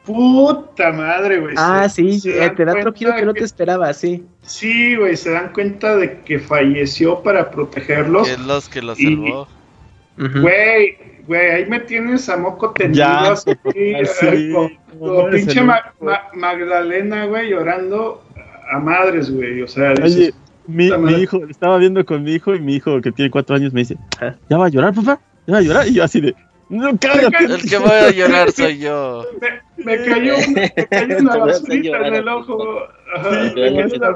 Puta 0.05 0.93
madre, 0.93 1.41
güey. 1.41 1.55
Ah, 1.57 1.89
sí, 1.89 2.21
eh, 2.27 2.51
te 2.55 2.65
da 2.65 2.73
otro 2.75 2.93
giro 2.93 3.15
que 3.17 3.25
no 3.25 3.33
te 3.33 3.45
esperaba, 3.45 3.93
sí. 3.95 4.25
Sí, 4.43 4.97
güey, 4.97 5.17
se 5.17 5.31
dan 5.31 5.53
cuenta 5.53 5.97
de 5.97 6.21
que 6.21 6.39
falleció 6.39 7.23
para 7.23 7.51
protegerlos. 7.51 8.29
Que 8.29 8.35
es 8.35 8.41
los 8.41 8.69
que 8.69 8.83
lo 8.83 8.95
salvó. 8.95 9.49
Güey, 10.17 10.99
güey, 11.27 11.51
ahí 11.51 11.67
me 11.67 11.81
tienes 11.81 12.29
a 12.29 12.37
moco 12.37 12.71
tendido 12.73 13.05
ya, 13.05 13.33
así, 13.33 13.51
sí, 14.21 14.53
como, 14.99 15.31
pinche 15.31 15.61
Magdalena, 16.35 17.25
güey, 17.27 17.51
llorando 17.51 18.23
a 18.71 18.79
madres, 18.79 19.31
güey. 19.31 19.63
O 19.63 19.69
sea, 19.69 19.95
dices, 19.95 20.35
mi, 20.67 20.87
hijo, 21.19 21.45
estaba 21.49 21.79
viendo 21.79 22.05
con 22.05 22.23
mi 22.23 22.35
hijo 22.35 22.55
y 22.55 22.61
mi 22.61 22.77
hijo 22.77 23.01
que 23.01 23.11
tiene 23.11 23.31
cuatro 23.31 23.57
años 23.57 23.73
me 23.73 23.81
dice, 23.81 23.97
¿ya 24.49 24.57
va 24.57 24.67
a 24.67 24.71
llorar, 24.71 24.95
papá? 24.95 25.21
¿Ya 25.47 25.55
va 25.55 25.59
a 25.59 25.63
llorar? 25.63 25.89
Y 25.89 25.95
yo 25.95 26.05
así 26.05 26.21
de, 26.21 26.35
no, 26.69 26.99
cállate. 26.99 27.45
El 27.45 27.63
que 27.63 27.79
va 27.79 28.07
a 28.07 28.11
llorar 28.11 28.53
soy 28.53 28.79
yo. 28.79 29.25
Me, 29.77 29.97
cayó, 30.05 30.35
me 30.55 30.71
cayó 30.89 31.19
una 31.19 31.37
basurita 31.45 32.07
en 32.07 32.15
el 32.15 32.29
ojo. 32.29 32.81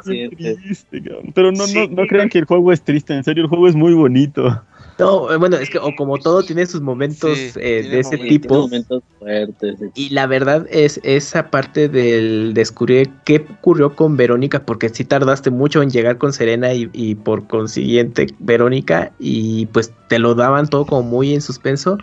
sí, 0.05 0.29
triste, 0.31 1.03
Pero 1.35 1.53
no, 1.53 1.66
no, 1.66 1.89
no 1.89 2.07
crean 2.07 2.29
que 2.29 2.39
el 2.39 2.45
juego 2.45 2.73
es 2.73 2.83
triste, 2.83 3.15
en 3.15 3.25
serio, 3.25 3.45
el 3.45 3.49
juego 3.49 3.69
es 3.69 3.75
muy 3.75 3.93
bonito. 3.95 4.62
No, 4.99 5.33
eh, 5.33 5.37
bueno, 5.37 5.57
es 5.57 5.70
que 5.70 5.79
o 5.79 5.95
como 5.95 6.19
todo 6.19 6.43
tiene 6.43 6.66
sus 6.66 6.81
momentos 6.81 7.39
eh, 7.57 7.87
de 7.89 8.01
ese 8.01 8.19
tipo. 8.19 8.62
Momentos 8.62 9.03
fuertes. 9.19 9.79
Y 9.95 10.09
la 10.11 10.27
verdad 10.27 10.66
es 10.70 11.01
esa 11.05 11.51
parte 11.51 11.89
del 11.89 12.53
descubrir 12.53 13.09
qué 13.25 13.47
ocurrió 13.59 13.95
con 13.95 14.16
Verónica, 14.16 14.65
porque 14.65 14.89
sí 14.89 15.05
tardaste 15.05 15.51
mucho 15.51 15.83
en 15.83 15.91
llegar 15.91 16.19
con 16.19 16.33
Serena 16.33 16.75
y, 16.75 17.15
por 17.15 17.47
consiguiente 17.47 18.27
Verónica, 18.41 19.12
y 19.20 19.66
pues 19.66 19.93
te 20.09 20.19
lo 20.19 20.35
daban 20.35 20.66
todo 20.66 20.85
como 20.85 21.03
muy 21.03 21.33
en 21.33 21.43
suspenso. 21.43 21.99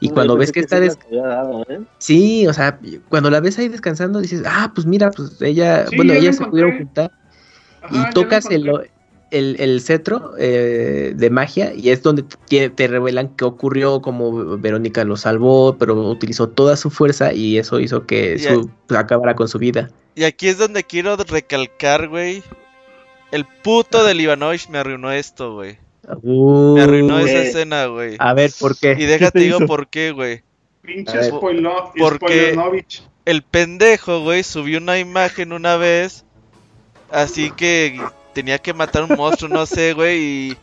Y 0.00 0.10
cuando 0.10 0.36
ves 0.36 0.52
que, 0.52 0.60
está... 0.60 0.80
Des... 0.80 0.98
¿eh? 1.68 1.80
Sí, 1.98 2.46
o 2.46 2.52
sea, 2.52 2.78
cuando 3.08 3.30
la 3.30 3.40
ves 3.40 3.58
ahí 3.58 3.68
descansando, 3.68 4.20
dices, 4.20 4.42
ah, 4.46 4.70
pues 4.74 4.86
mira, 4.86 5.10
pues 5.10 5.40
ella, 5.42 5.86
bueno, 5.96 6.12
ella 6.12 6.32
se 6.32 6.44
pudieron 6.44 6.78
juntar. 6.78 7.10
y 7.90 8.10
tocas 8.14 8.48
el, 8.50 8.70
el, 9.30 9.56
el 9.58 9.80
cetro 9.80 10.34
eh, 10.38 11.12
de 11.14 11.30
magia 11.30 11.74
y 11.74 11.90
es 11.90 12.02
donde 12.02 12.24
te, 12.48 12.88
revelan 12.88 13.34
qué 13.36 13.44
ocurrió, 13.44 14.00
como 14.00 14.58
Verónica 14.58 15.04
lo 15.04 15.16
salvó, 15.16 15.76
pero 15.78 15.94
utilizó 15.94 16.48
toda 16.48 16.76
su 16.76 16.90
fuerza 16.90 17.32
y 17.32 17.58
eso 17.58 17.80
hizo 17.80 18.06
que 18.06 18.38
su, 18.38 18.70
acabara 18.96 19.34
con 19.34 19.48
su 19.48 19.58
vida. 19.58 19.90
Y 20.14 20.24
aquí 20.24 20.48
es 20.48 20.58
donde 20.58 20.84
quiero 20.84 21.16
recalcar, 21.16 22.08
güey. 22.08 22.42
El 23.30 23.44
puto 23.44 24.04
de 24.04 24.14
Ivanovich 24.14 24.68
me 24.68 24.78
arruinó 24.78 25.12
esto, 25.12 25.54
güey. 25.54 25.78
Me 26.22 26.82
arruinó 26.82 27.18
esa 27.18 27.42
escena, 27.42 27.86
güey. 27.86 28.16
A 28.18 28.34
ver, 28.34 28.50
¿por 28.58 28.76
qué? 28.78 28.96
Y 28.98 29.04
déjate 29.04 29.40
digo 29.40 29.60
por 29.60 29.88
qué, 29.88 30.12
güey. 30.12 30.42
Pinche 30.82 31.22
spoiler, 31.24 31.70
porque 31.98 32.56
el 33.24 33.42
pendejo, 33.42 34.22
güey, 34.22 34.42
subió 34.42 34.78
una 34.78 34.98
imagen 34.98 35.52
una 35.52 35.76
vez. 35.76 36.24
Así 37.10 37.50
que 37.50 38.00
tenía 38.32 38.58
que 38.58 38.72
matar 38.72 39.04
un 39.04 39.16
monstruo, 39.16 39.50
no 39.50 39.66
sé, 39.66 39.92
güey. 39.92 40.18
Y, 40.18 40.56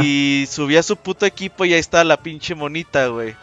y 0.00 0.46
subía 0.46 0.82
su 0.82 0.96
puto 0.96 1.26
equipo 1.26 1.64
y 1.64 1.72
ahí 1.72 1.80
estaba 1.80 2.04
la 2.04 2.22
pinche 2.22 2.54
monita, 2.54 3.08
güey. 3.08 3.34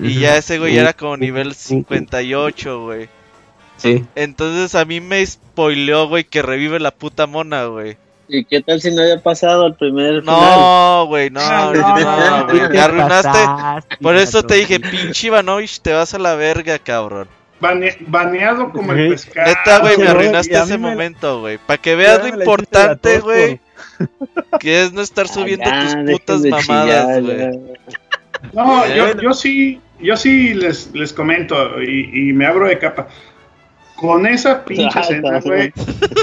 Y 0.00 0.20
ya 0.20 0.36
ese 0.36 0.58
güey 0.58 0.76
era 0.76 0.92
como 0.92 1.16
nivel 1.16 1.54
58, 1.54 2.80
güey. 2.82 3.08
Sí. 3.76 4.04
Entonces 4.14 4.74
a 4.74 4.84
mí 4.84 5.00
me 5.00 5.24
spoileó, 5.24 6.08
güey, 6.08 6.24
que 6.24 6.42
revive 6.42 6.80
la 6.80 6.90
puta 6.90 7.26
mona, 7.26 7.64
güey. 7.66 7.96
¿Y 8.32 8.44
qué 8.44 8.62
tal 8.62 8.80
si 8.80 8.92
no 8.92 9.02
había 9.02 9.20
pasado 9.20 9.66
el 9.66 9.74
primer 9.74 10.22
No, 10.22 11.06
güey, 11.06 11.30
no, 11.30 11.40
no, 11.40 11.72
no, 11.74 12.46
güey, 12.46 12.68
te 12.70 12.80
arruinaste. 12.80 13.38
Por 14.00 14.16
eso 14.16 14.42
te 14.44 14.54
dije, 14.54 14.78
pinche 14.78 15.26
Ivanovich, 15.26 15.80
te 15.80 15.92
vas 15.92 16.14
a 16.14 16.18
la 16.18 16.36
verga, 16.36 16.78
cabrón. 16.78 17.28
baneado 18.06 18.70
como 18.70 18.92
el 18.92 19.10
pescado. 19.10 19.48
Neta, 19.48 19.78
güey, 19.80 19.98
me 19.98 20.08
arruinaste 20.08 20.56
ese 20.56 20.78
momento, 20.78 21.40
güey. 21.40 21.58
Para 21.58 21.82
que 21.82 21.96
veas 21.96 22.22
lo 22.22 22.28
importante, 22.28 23.18
güey, 23.18 23.60
que 24.60 24.82
es 24.84 24.92
no 24.92 25.00
estar 25.00 25.26
subiendo 25.26 25.68
tus 25.68 25.96
putas 26.12 26.42
mamadas, 26.42 27.22
güey. 27.22 27.58
No, 28.52 28.86
yo, 28.86 29.20
yo 29.20 29.34
sí, 29.34 29.80
yo 29.98 30.16
sí 30.16 30.54
les, 30.54 30.94
les 30.94 31.12
comento 31.12 31.82
y, 31.82 32.30
y 32.30 32.32
me 32.32 32.46
abro 32.46 32.66
de 32.68 32.78
capa. 32.78 33.08
Con 34.00 34.26
esa 34.26 34.64
pinche 34.64 34.98
escena, 34.98 35.40
güey. 35.40 35.72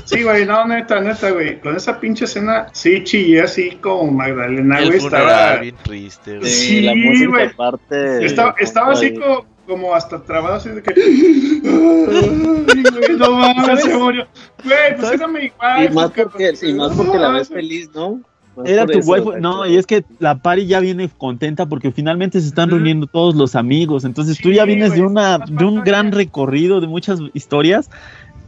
Sí, 0.06 0.24
güey, 0.24 0.48
no, 0.48 0.66
neta, 0.66 1.00
neta, 1.00 1.30
güey. 1.30 1.60
Con 1.62 1.76
esa 1.76 2.00
pinche 2.00 2.26
escena, 2.26 2.68
sí 2.74 3.04
chillé 3.04 3.42
así 3.42 3.78
como 3.82 4.12
Magdalena, 4.12 4.82
güey. 4.82 4.98
Estaba 4.98 5.58
bien 5.58 5.76
triste, 5.84 6.40
güey. 6.40 6.50
Sí, 6.50 6.82
la 6.82 6.96
música 6.96 7.52
aparte. 7.54 8.26
Estaba, 8.26 8.56
estaba 8.58 8.94
así 8.94 9.14
como, 9.14 9.46
como 9.68 9.94
hasta 9.94 10.24
trabado, 10.24 10.56
así 10.56 10.70
de 10.70 10.82
que. 10.82 10.92
Ay, 10.98 12.84
güey, 12.84 13.18
no 13.18 13.32
mames, 13.32 13.84
se 13.84 13.96
murió. 13.96 14.28
Güey, 14.64 14.98
pues 14.98 15.12
era 15.12 15.28
mi 15.28 15.46
Y 15.46 15.90
más 15.94 16.12
porque, 16.12 16.54
y 16.64 16.74
más 16.74 16.96
porque 16.96 17.18
la 17.20 17.30
ves 17.30 17.50
feliz, 17.50 17.92
¿no? 17.94 18.22
Era 18.66 18.86
tu 18.86 19.00
waifu. 19.00 19.38
No, 19.40 19.66
y 19.66 19.76
es 19.78 19.86
que 19.86 20.04
la 20.20 20.40
pari 20.40 20.66
ya 20.66 20.80
viene 20.80 21.10
contenta 21.18 21.66
porque 21.66 21.92
finalmente 21.92 22.42
se 22.42 22.48
están 22.48 22.70
reuniendo 22.70 23.08
todos 23.08 23.36
los 23.36 23.56
amigos. 23.56 24.06
Entonces 24.06 24.38
tú 24.38 24.52
ya 24.52 24.66
vienes 24.66 24.94
de 24.94 25.02
una 25.02 25.40
de 25.40 25.66
un 25.66 25.84
gran 25.84 26.12
recorrido 26.12 26.82
de 26.82 26.88
muchas 26.88 27.20
historias. 27.34 27.90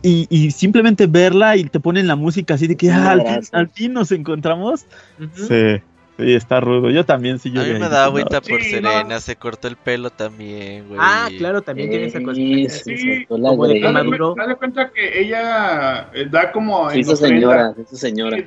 Y, 0.02 0.52
simplemente 0.52 1.08
verla 1.08 1.58
y 1.58 1.66
te 1.66 1.82
ponen 1.82 2.08
la 2.08 2.16
música 2.16 2.54
así 2.54 2.68
de 2.68 2.78
que 2.78 2.90
ah, 2.90 3.18
al, 3.52 3.70
fin, 3.70 3.92
nos 3.92 4.14
encontramos. 4.14 4.86
Sí. 5.34 5.82
Sí, 6.20 6.34
está 6.34 6.60
rudo. 6.60 6.90
Yo 6.90 7.06
también, 7.06 7.40
sí. 7.40 7.50
Yo 7.50 7.62
a 7.62 7.64
mí 7.64 7.74
me 7.74 7.88
da 7.88 8.06
agüita 8.06 8.42
por 8.42 8.62
Serena, 8.62 9.20
se 9.22 9.38
cortó 9.38 9.70
el 9.70 9.78
pelo 9.78 10.10
también, 10.10 10.88
güey. 10.90 11.00
Ah, 11.02 11.30
claro, 11.38 11.62
también 11.62 11.90
tiene 11.90 12.08
esa 12.08 12.22
cosa. 12.22 12.36
Sí, 12.36 13.26
como 13.28 13.68
de 13.68 13.80
Dale 13.80 14.56
cuenta 14.58 14.90
que 14.90 15.22
ella 15.22 16.10
eh, 16.14 16.28
da 16.30 16.52
como. 16.52 16.92
esa 16.92 17.16
señora, 17.16 17.74
esa 17.82 17.96
señora 17.96 18.38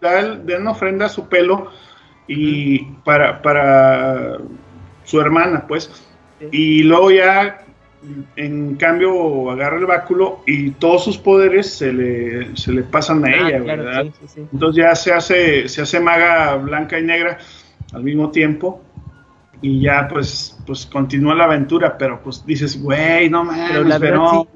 de 0.00 0.56
una 0.56 0.70
ofrenda 0.70 1.06
a 1.06 1.08
su 1.08 1.28
pelo 1.28 1.70
y 2.26 2.84
para, 3.04 3.40
para 3.42 4.38
su 5.04 5.20
hermana, 5.20 5.64
pues. 5.66 5.90
Y 6.50 6.82
luego 6.82 7.10
ya, 7.10 7.64
en 8.36 8.76
cambio, 8.76 9.50
agarra 9.50 9.78
el 9.78 9.86
báculo 9.86 10.40
y 10.46 10.70
todos 10.72 11.04
sus 11.04 11.18
poderes 11.18 11.72
se 11.72 11.92
le, 11.92 12.56
se 12.56 12.72
le 12.72 12.82
pasan 12.82 13.24
a 13.24 13.28
ah, 13.28 13.48
ella, 13.48 13.58
¿verdad? 13.60 14.06
Entonces 14.36 14.84
ya 14.84 14.94
se 14.94 15.12
hace, 15.12 15.68
se 15.68 15.82
hace 15.82 16.00
maga 16.00 16.56
blanca 16.56 16.98
y 16.98 17.02
negra 17.02 17.38
al 17.92 18.02
mismo 18.02 18.30
tiempo 18.30 18.82
y 19.62 19.80
ya 19.80 20.06
pues 20.08 20.58
pues 20.66 20.86
continúa 20.86 21.34
la 21.34 21.44
aventura, 21.44 21.96
pero 21.96 22.20
pues 22.22 22.44
dices, 22.44 22.80
güey, 22.82 23.30
no 23.30 23.44
mames, 23.44 23.98
pero, 23.98 24.16
no 24.16 24.48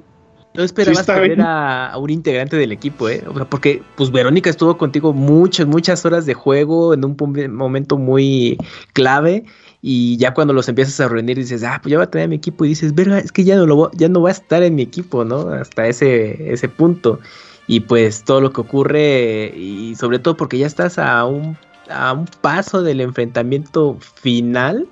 esperabas 0.55 1.07
ver 1.07 1.41
a, 1.41 1.93
un 1.97 2.11
integrante 2.11 2.57
del 2.57 2.73
equipo, 2.73 3.09
¿eh? 3.09 3.23
porque 3.49 3.83
pues 3.97 4.11
Verónica 4.11 4.51
estuvo 4.51 4.77
contigo 4.77 5.13
muchas, 5.13 5.67
muchas 5.67 6.05
horas 6.05 6.27
de 6.27 6.35
juego 6.35 6.93
en 6.93 7.05
un 7.05 7.17
momento 7.53 7.97
muy 7.97 8.59
clave 8.93 9.45
y 9.83 10.17
ya 10.19 10.35
cuando 10.35 10.53
los 10.53 10.69
empiezas 10.69 11.01
a 11.01 11.09
reunir 11.09 11.39
dices, 11.39 11.63
ah, 11.65 11.79
pues 11.83 11.93
ya 11.93 11.99
voy 11.99 12.05
a 12.05 12.11
tener 12.11 12.29
mi 12.29 12.37
equipo 12.37 12.65
y 12.65 12.69
dices, 12.69 12.95
verga, 12.95 13.19
es 13.19 13.33
que 13.33 13.45
ya 13.45 13.57
no, 13.57 13.67
lo, 13.67 13.91
ya 13.93 14.09
no 14.09 14.23
va 14.23 14.29
a 14.29 14.33
estar 14.33 14.63
en 14.63 14.75
mi 14.75 14.83
equipo, 14.83 15.25
¿no? 15.25 15.49
Hasta 15.51 15.87
ese, 15.87 16.53
ese 16.53 16.69
punto. 16.69 17.21
Y 17.67 17.81
pues 17.81 18.25
todo 18.25 18.41
lo 18.41 18.53
que 18.53 18.61
ocurre 18.61 19.53
y 19.57 19.95
sobre 19.95 20.19
todo 20.19 20.37
porque 20.37 20.59
ya 20.59 20.67
estás 20.67 20.99
a 20.99 21.25
un, 21.25 21.57
a 21.89 22.13
un 22.13 22.27
paso 22.27 22.83
del 22.83 23.01
enfrentamiento 23.01 23.97
final. 24.01 24.89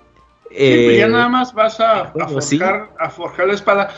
Sí, 0.51 0.55
pues 0.57 0.99
ya 0.99 1.07
eh, 1.07 1.11
nada 1.11 1.29
más 1.29 1.53
vas 1.53 1.81
a, 1.81 2.13
forjar, 2.13 2.91
a 2.99 3.11
forjar 3.11 3.49
la 3.49 3.55
espada 3.55 3.91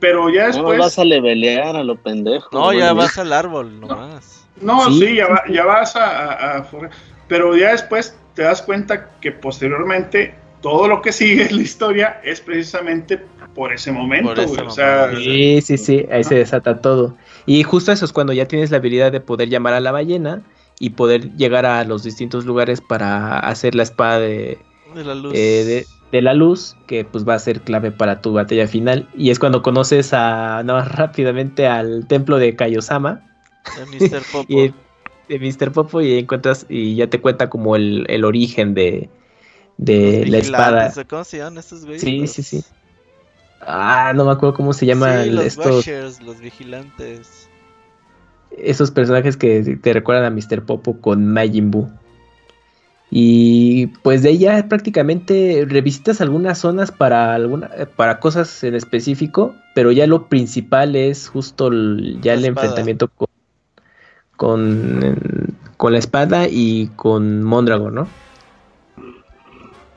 pero 0.00 0.30
ya 0.30 0.46
después. 0.46 0.76
No 0.76 0.84
vas 0.84 0.98
a 0.98 1.04
levelear 1.04 1.76
a 1.76 1.84
lo 1.84 1.96
pendejo. 1.96 2.48
No, 2.52 2.72
ya 2.72 2.92
vas 2.92 3.18
al 3.18 3.32
árbol 3.32 3.80
nomás. 3.80 4.46
No, 4.60 4.90
sí, 4.92 5.16
ya, 5.16 5.42
ya, 5.50 5.64
vas 5.64 5.96
a, 5.96 6.58
a, 6.58 6.68
Pero 7.28 7.56
ya 7.56 7.72
después 7.72 8.16
te 8.34 8.42
das 8.42 8.62
cuenta 8.62 9.10
que 9.20 9.32
posteriormente 9.32 10.34
todo 10.60 10.88
lo 10.88 11.02
que 11.02 11.12
sigue 11.12 11.46
en 11.46 11.56
la 11.56 11.62
historia 11.62 12.20
es 12.24 12.40
precisamente 12.40 13.20
por 13.54 13.72
ese 13.72 13.92
momento, 13.92 14.32
O 14.66 14.70
sea, 14.70 15.14
sí, 15.14 15.60
sí, 15.60 15.76
sí, 15.76 16.06
ahí 16.10 16.24
se 16.24 16.36
desata 16.36 16.80
todo. 16.80 17.16
Y 17.46 17.62
justo 17.62 17.92
eso 17.92 18.04
es 18.04 18.12
cuando 18.12 18.32
ya 18.32 18.46
tienes 18.46 18.70
la 18.70 18.78
habilidad 18.78 19.12
de 19.12 19.20
poder 19.20 19.48
llamar 19.48 19.74
a 19.74 19.80
la 19.80 19.92
ballena 19.92 20.42
y 20.80 20.90
poder 20.90 21.36
llegar 21.36 21.66
a 21.66 21.84
los 21.84 22.02
distintos 22.02 22.46
lugares 22.46 22.80
para 22.80 23.38
hacer 23.38 23.74
la 23.74 23.82
espada 23.82 24.18
de, 24.20 24.58
de 24.94 25.04
la 25.04 25.14
luz. 25.14 25.32
Eh, 25.34 25.64
de 25.64 25.86
la 26.22 26.34
luz, 26.34 26.76
que 26.86 27.04
pues 27.04 27.26
va 27.26 27.34
a 27.34 27.38
ser 27.38 27.60
clave 27.62 27.90
para 27.90 28.20
tu 28.20 28.32
batalla 28.32 28.66
final. 28.66 29.08
Y 29.16 29.30
es 29.30 29.38
cuando 29.38 29.62
conoces 29.62 30.12
a 30.12 30.62
más 30.64 30.92
rápidamente 30.96 31.66
al 31.66 32.06
templo 32.06 32.38
de 32.38 32.56
Kaiosama. 32.56 33.22
De 33.78 34.08
Mr. 34.08 34.22
Popo. 34.32 34.52
y, 34.52 34.74
de 35.28 35.38
Mr. 35.38 35.72
Popo 35.72 36.00
y 36.00 36.18
encuentras 36.18 36.66
y 36.68 36.96
ya 36.96 37.08
te 37.08 37.20
cuenta 37.20 37.48
como 37.48 37.76
el, 37.76 38.04
el 38.08 38.24
origen 38.24 38.74
de, 38.74 39.08
de 39.78 40.26
la 40.26 40.38
espada. 40.38 40.92
¿Cómo 41.08 41.24
se 41.24 41.38
llaman 41.38 41.58
estos 41.58 41.84
güeyes? 41.84 42.02
Sí, 42.02 42.26
sí, 42.26 42.42
sí. 42.42 42.64
Ah, 43.66 44.12
no 44.14 44.24
me 44.24 44.32
acuerdo 44.32 44.54
cómo 44.54 44.72
se 44.72 44.86
llaman 44.86 45.34
los 45.34 45.46
estos. 45.46 45.86
los 46.20 46.40
vigilantes. 46.40 47.48
Esos 48.50 48.90
personajes 48.90 49.36
que 49.36 49.78
te 49.82 49.92
recuerdan 49.92 50.24
a 50.24 50.30
Mr. 50.30 50.64
Popo 50.64 51.00
con 51.00 51.26
Majin 51.32 51.70
Buu. 51.70 51.90
Y 53.10 53.88
pues 54.02 54.22
de 54.22 54.30
ahí 54.30 54.38
ya 54.38 54.68
prácticamente 54.68 55.64
revisitas 55.68 56.20
algunas 56.20 56.58
zonas 56.58 56.90
para 56.90 57.34
alguna, 57.34 57.70
para 57.96 58.18
cosas 58.18 58.64
en 58.64 58.74
específico, 58.74 59.54
pero 59.74 59.92
ya 59.92 60.06
lo 60.06 60.26
principal 60.28 60.96
es 60.96 61.28
justo 61.28 61.70
ya 62.20 62.34
el 62.34 62.44
enfrentamiento 62.44 63.08
con, 64.36 65.56
con, 65.76 65.92
la 65.92 65.98
espada 65.98 66.48
y 66.48 66.88
con 66.96 67.44
Mondragón, 67.44 67.94
¿no? 67.94 68.08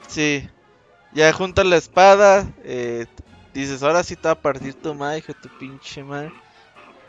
Sí, 0.08 0.48
ya 1.14 1.34
juntas 1.34 1.66
la 1.66 1.78
espada, 1.78 2.48
eh, 2.64 3.08
dices, 3.54 3.82
ahora 3.84 4.04
sí 4.04 4.16
te 4.16 4.28
va 4.28 4.34
a 4.34 4.42
partir 4.42 4.76
tu 4.76 4.94
madre, 4.94 5.24
tu 5.42 5.50
pinche 5.58 6.04
madre. 6.04 6.32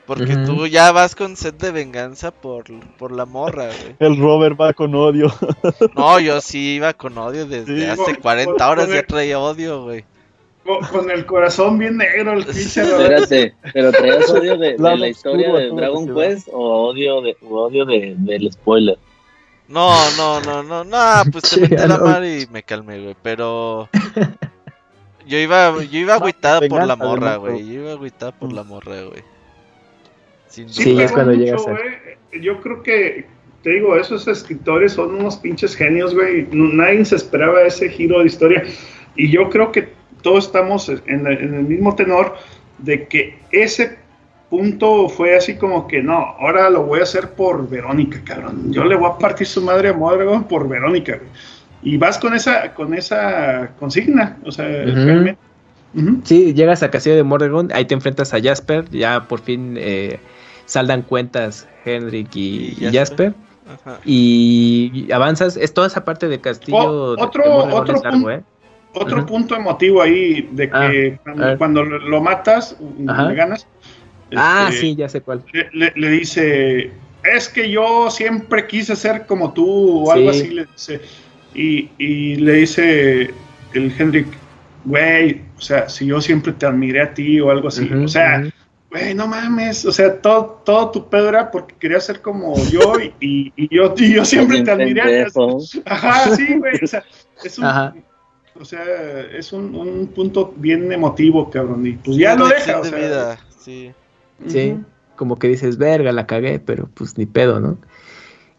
Porque 0.08 0.36
tú 0.36 0.66
ya 0.66 0.90
vas 0.90 1.14
con 1.14 1.36
sed 1.36 1.52
de 1.52 1.70
venganza 1.70 2.30
por, 2.30 2.64
por 2.96 3.12
la 3.12 3.26
morra, 3.26 3.66
güey. 3.66 3.94
El 3.98 4.16
Robert 4.16 4.58
va 4.58 4.72
con 4.72 4.94
odio. 4.94 5.30
No, 5.94 6.18
yo 6.18 6.40
sí 6.40 6.76
iba 6.76 6.94
con 6.94 7.18
odio 7.18 7.44
desde 7.44 7.90
hace 7.90 8.16
40 8.16 8.70
horas, 8.70 8.88
ya 8.88 9.02
traía 9.02 9.38
odio, 9.38 9.84
güey. 9.84 10.06
Con, 10.64 11.10
el 11.10 11.26
corazón 11.26 11.78
bien 11.78 11.98
negro, 11.98 12.32
el 12.32 12.44
pinche 12.46 12.82
Espérate, 12.82 13.54
¿pero 13.74 13.92
traías 13.92 14.30
odio 14.30 14.56
de, 14.56 14.78
la 14.78 15.08
historia 15.08 15.52
de 15.52 15.70
Dragon 15.72 16.14
Quest 16.14 16.48
o 16.52 16.88
odio, 16.88 17.20
de, 17.20 17.36
odio 17.42 17.84
de, 17.84 18.14
del 18.16 18.50
spoiler? 18.50 18.98
No, 19.68 19.92
no, 20.16 20.40
no, 20.40 20.62
no, 20.62 20.84
no, 20.84 21.30
pues 21.30 21.50
te 21.50 21.60
metí 21.60 21.76
la 21.76 21.98
mar 21.98 22.24
y 22.24 22.46
me 22.50 22.62
calmé, 22.62 22.98
güey, 22.98 23.16
pero... 23.22 23.90
Yo 25.26 25.36
iba, 25.36 25.82
yo 25.84 25.98
iba 25.98 26.14
agüitada 26.14 26.66
por 26.66 26.86
la 26.86 26.96
morra, 26.96 27.36
güey, 27.36 27.66
yo 27.66 27.82
iba 27.82 27.92
agüitada 27.92 28.32
por 28.32 28.50
la 28.50 28.62
morra, 28.62 29.02
güey 29.02 29.22
sí, 30.48 31.00
es 31.00 31.12
cuando 31.12 31.32
llegas 31.32 31.66
a... 31.66 31.76
Yo 32.40 32.60
creo 32.60 32.82
que, 32.82 33.26
te 33.62 33.70
digo, 33.70 33.96
esos 33.96 34.28
escritores 34.28 34.92
son 34.92 35.14
unos 35.14 35.36
pinches 35.36 35.74
genios, 35.74 36.14
güey. 36.14 36.46
Nadie 36.52 37.04
se 37.04 37.16
esperaba 37.16 37.62
ese 37.62 37.88
giro 37.88 38.20
de 38.20 38.26
historia. 38.26 38.64
Y 39.16 39.30
yo 39.30 39.48
creo 39.50 39.72
que 39.72 39.88
todos 40.22 40.46
estamos 40.46 40.88
en, 40.88 41.26
el 41.26 41.64
mismo 41.64 41.94
tenor 41.94 42.34
de 42.78 43.06
que 43.06 43.38
ese 43.50 43.96
punto 44.50 45.08
fue 45.08 45.36
así 45.36 45.56
como 45.56 45.86
que 45.86 46.02
no, 46.02 46.14
ahora 46.14 46.70
lo 46.70 46.84
voy 46.84 47.00
a 47.00 47.02
hacer 47.02 47.30
por 47.30 47.68
Verónica, 47.68 48.20
cabrón. 48.24 48.72
Yo 48.72 48.84
le 48.84 48.96
voy 48.96 49.10
a 49.10 49.18
partir 49.18 49.46
su 49.46 49.62
madre 49.62 49.88
a 49.88 49.92
Mondragon 49.92 50.44
por 50.44 50.68
Verónica, 50.68 51.16
güey. 51.16 51.28
Y 51.82 51.96
vas 51.96 52.18
con 52.18 52.34
esa, 52.34 52.74
con 52.74 52.92
esa 52.94 53.70
consigna, 53.78 54.36
o 54.44 54.50
sea, 54.50 54.66
realmente. 54.66 55.38
Sí, 56.24 56.52
llegas 56.52 56.82
a 56.82 56.90
Castillo 56.90 57.16
de 57.16 57.22
Mordegon, 57.22 57.70
ahí 57.72 57.84
te 57.84 57.94
enfrentas 57.94 58.34
a 58.34 58.40
Jasper, 58.42 58.90
ya 58.90 59.26
por 59.26 59.40
fin 59.40 59.76
eh, 59.78 60.18
saldan 60.68 61.02
cuentas 61.02 61.66
Henrik 61.84 62.28
y, 62.36 62.76
Jasper. 62.92 63.34
Y, 64.04 65.08
avanzas, 65.12 65.56
es 65.56 65.74
toda 65.74 65.88
esa 65.88 66.04
parte 66.04 66.28
del 66.28 66.40
castillo. 66.40 66.78
otro, 67.18 67.64
otro, 67.74 68.00
punto, 68.00 68.30
¿eh? 68.30 68.42
otro 68.94 69.26
punto 69.26 69.56
emotivo 69.56 70.00
ahí 70.00 70.48
de 70.52 70.70
que 70.70 71.18
ah, 71.26 71.54
cuando, 71.58 71.82
lo 71.82 72.20
matas, 72.20 72.76
le 72.98 73.34
ganas. 73.34 73.66
ah, 74.36 74.68
este, 74.68 74.80
sí, 74.80 74.96
ya 74.96 75.08
sé 75.08 75.20
cuál. 75.20 75.42
Le, 75.72 76.10
dice, 76.10 76.92
es 77.24 77.48
que 77.48 77.70
yo 77.70 78.10
siempre 78.10 78.66
quise 78.66 78.94
ser 78.94 79.26
como 79.26 79.52
tú, 79.52 80.04
o 80.04 80.12
algo 80.12 80.30
así 80.30 80.48
le 80.48 80.66
dice. 80.66 81.00
Y, 81.54 81.90
y 81.98 82.36
le 82.36 82.52
dice 82.52 83.30
el 83.72 83.92
Henrik, 83.98 84.28
güey, 84.84 85.42
o 85.56 85.60
sea, 85.60 85.88
si 85.88 86.06
yo 86.06 86.20
siempre 86.20 86.52
te 86.52 86.66
admiré 86.66 87.02
a 87.02 87.14
ti 87.14 87.40
o 87.40 87.50
algo 87.50 87.68
así, 87.68 87.90
o 87.92 88.08
sea, 88.08 88.50
güey, 88.90 89.14
no 89.14 89.26
mames, 89.26 89.84
o 89.84 89.92
sea, 89.92 90.20
todo, 90.20 90.62
todo 90.64 90.90
tu 90.90 91.08
pedo 91.08 91.28
era 91.28 91.50
porque 91.50 91.74
querías 91.78 92.04
ser 92.04 92.22
como 92.22 92.56
yo 92.68 92.94
y, 93.20 93.52
y, 93.56 93.74
yo, 93.74 93.94
y 93.96 94.14
yo 94.14 94.24
siempre 94.24 94.62
te 94.62 94.70
admiré. 94.70 95.26
Ajá, 95.84 96.34
sí, 96.36 96.56
güey, 96.58 96.74
o 96.82 96.86
sea, 96.86 97.04
es 97.44 97.58
un, 97.58 97.66
o 97.66 98.64
sea, 98.64 98.82
es 99.32 99.52
un, 99.52 99.74
un, 99.74 100.06
punto 100.08 100.54
bien 100.56 100.90
emotivo, 100.90 101.50
cabrón, 101.50 101.86
y 101.86 101.92
pues 101.92 102.16
ya 102.16 102.34
lo 102.34 102.48
deja, 102.48 102.80
o 102.80 102.84
sea, 102.84 102.98
vida. 102.98 103.38
sí. 103.58 103.92
Sí, 104.46 104.76
como 105.16 105.36
que 105.36 105.48
dices, 105.48 105.78
verga, 105.78 106.12
la 106.12 106.26
cagué, 106.26 106.60
pero 106.60 106.88
pues 106.94 107.18
ni 107.18 107.26
pedo, 107.26 107.60
¿no? 107.60 107.76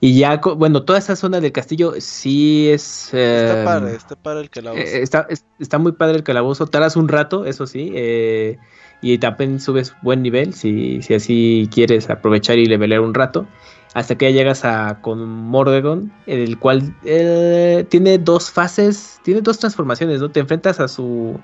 Y 0.01 0.18
ya, 0.18 0.38
bueno, 0.38 0.84
toda 0.84 0.99
esa 0.99 1.15
zona 1.15 1.41
del 1.41 1.51
castillo 1.51 1.93
sí 1.99 2.69
es... 2.69 3.07
está 3.14 3.60
em, 3.60 3.65
padre, 3.65 3.95
está 3.95 4.15
padre 4.15 4.41
el 4.41 4.49
calabozo. 4.49 4.81
Eh, 4.81 5.01
está, 5.01 5.27
está, 5.60 5.77
muy 5.77 5.91
padre 5.91 6.18
el 6.18 6.23
calabozo. 6.23 6.68
Tardas 6.68 6.95
un 6.95 7.10
rato, 7.10 7.45
eso 7.45 7.68
sí. 7.68 7.91
Eh, 7.93 8.57
y 9.02 9.18
también 9.18 9.60
subes 9.60 9.96
buen 10.02 10.22
nivel 10.22 10.54
si, 10.54 11.02
si 11.02 11.14
así 11.14 11.70
quieres 11.74 12.10
aprovechar 12.10 12.58
y 12.58 12.66
levelear 12.66 13.02
un 13.02 13.14
rato. 13.14 13.46
Hasta 13.96 14.16
que 14.16 14.32
ya 14.32 14.38
llegas 14.38 14.66
a 14.66 15.00
con 15.02 15.28
Mordegon, 15.28 16.12
el 16.28 16.60
cual 16.60 16.94
eh, 17.06 17.86
tiene 17.90 18.20
dos 18.20 18.52
fases, 18.52 19.20
tiene 19.24 19.42
dos 19.42 19.58
transformaciones, 19.58 20.22
¿no? 20.22 20.30
Te 20.30 20.42
enfrentas 20.42 20.80
a 20.80 20.88
su... 20.88 21.40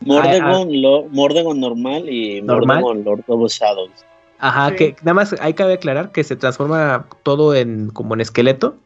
Mordegon, 0.00 0.70
Mordegon 1.10 1.60
normal 1.60 2.08
y 2.08 2.40
Mordegon 2.42 3.04
Lord 3.04 3.24
of 3.28 3.50
Shadows. 3.50 3.90
Ajá, 4.38 4.74
que 4.74 4.96
nada 5.02 5.14
más 5.14 5.34
hay 5.40 5.54
que 5.54 5.62
aclarar 5.62 6.12
que 6.12 6.24
se 6.24 6.36
transforma 6.36 7.06
todo 7.22 7.54
en 7.54 7.90
como 7.90 8.14
en 8.14 8.20
esqueleto 8.20 8.76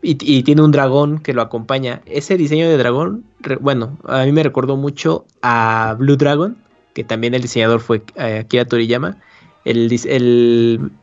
y, 0.00 0.42
tiene 0.42 0.62
un 0.62 0.70
dragón 0.70 1.18
que 1.18 1.34
lo 1.34 1.42
acompaña. 1.42 2.02
Ese 2.06 2.36
diseño 2.36 2.68
de 2.68 2.76
dragón, 2.76 3.24
bueno, 3.60 3.98
a 4.04 4.24
mí 4.24 4.32
me 4.32 4.42
recordó 4.42 4.76
mucho 4.76 5.26
a 5.42 5.96
Blue 5.98 6.16
Dragon, 6.16 6.56
que 6.98 7.04
también 7.04 7.32
el 7.32 7.42
diseñador 7.42 7.78
fue 7.78 8.02
eh, 8.16 8.40
Akira 8.40 8.64
Toriyama. 8.64 9.18
El, 9.64 9.92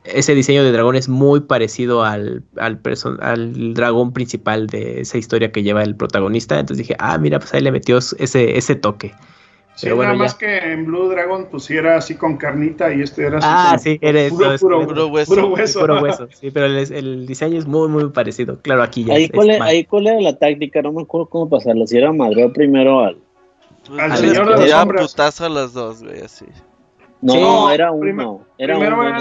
ese 0.04 0.36
diseño 0.36 0.62
de 0.62 0.74
dragón 0.74 0.98
es 0.98 1.08
muy 1.08 1.40
parecido 1.40 2.04
al, 2.04 2.44
al, 2.58 2.82
al 3.22 3.74
dragón 3.74 4.12
principal 4.12 4.68
de 4.68 5.00
esa 5.00 5.18
historia 5.18 5.54
que 5.54 5.64
lleva 5.64 5.84
el 5.84 5.96
protagonista. 5.96 6.60
Entonces 6.60 6.86
dije, 6.86 6.98
ah, 7.00 7.18
mira, 7.18 7.40
pues 7.40 7.54
ahí 7.54 7.62
le 7.62 7.72
metió 7.72 8.00
ese, 8.00 8.58
ese 8.58 8.76
toque. 8.76 9.14
Sí, 9.76 9.88
nada 9.88 10.16
más 10.16 10.36
que 10.36 10.58
en 10.58 10.86
Blue 10.86 11.08
Dragon 11.08 11.46
pusiera 11.46 11.96
así 11.96 12.16
con 12.16 12.36
carnita 12.36 12.94
y 12.94 13.02
este 13.02 13.28
era 13.28 13.38
así 13.38 13.48
ah, 13.50 13.78
sí, 13.78 13.98
eres, 14.02 14.34
puro, 14.34 14.86
puro, 14.86 15.08
hueso. 15.08 15.34
Puro 15.34 15.48
hueso. 15.48 15.80
Puro 15.80 16.02
hueso. 16.02 16.28
Sí, 16.42 16.52
pero 16.52 16.66
el, 16.66 16.78
el, 16.92 17.26
diseño 17.26 17.58
es 17.58 17.68
muy, 17.68 17.88
muy 17.88 18.10
parecido. 18.10 18.60
Claro, 18.62 18.84
aquí 18.84 19.06
ya. 19.06 19.14
Ahí, 19.14 19.30
cuál, 19.30 19.52
ahí 19.62 19.86
cuál 19.86 20.08
era 20.08 20.20
la 20.20 20.38
táctica, 20.38 20.82
no 20.82 20.92
me 20.92 21.04
acuerdo 21.04 21.28
cómo 21.28 21.50
pasarlo. 21.50 21.88
Si 21.88 21.98
era 21.98 22.12
madreó 22.12 22.52
primero 22.52 23.00
al. 23.00 23.18
Al, 24.00 24.18
señor 24.18 24.58
de 24.58 24.68
las 24.68 24.72
sombras. 24.72 25.12
putazo 25.12 25.46
a 25.46 25.50
las 25.50 25.74
dos, 25.74 26.04
güey, 26.04 26.22
así. 26.22 26.46
No, 27.22 27.72
era 27.72 27.92
uno. 27.92 28.46
era 28.58 28.78
primero 28.78 29.04
era 29.04 29.18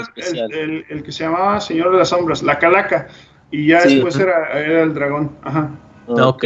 el, 0.50 0.84
el, 0.88 1.02
que 1.02 1.12
se 1.12 1.24
llamaba 1.24 1.60
Señor 1.60 1.92
de 1.92 1.98
las 1.98 2.10
Sombras, 2.10 2.42
la 2.42 2.58
calaca. 2.58 3.08
Y 3.50 3.68
ya 3.68 3.82
después 3.82 4.18
era, 4.18 4.50
era 4.52 4.82
el 4.82 4.94
dragón. 4.94 5.36
Ajá. 5.42 5.70
Ah, 6.08 6.28
ok. 6.28 6.44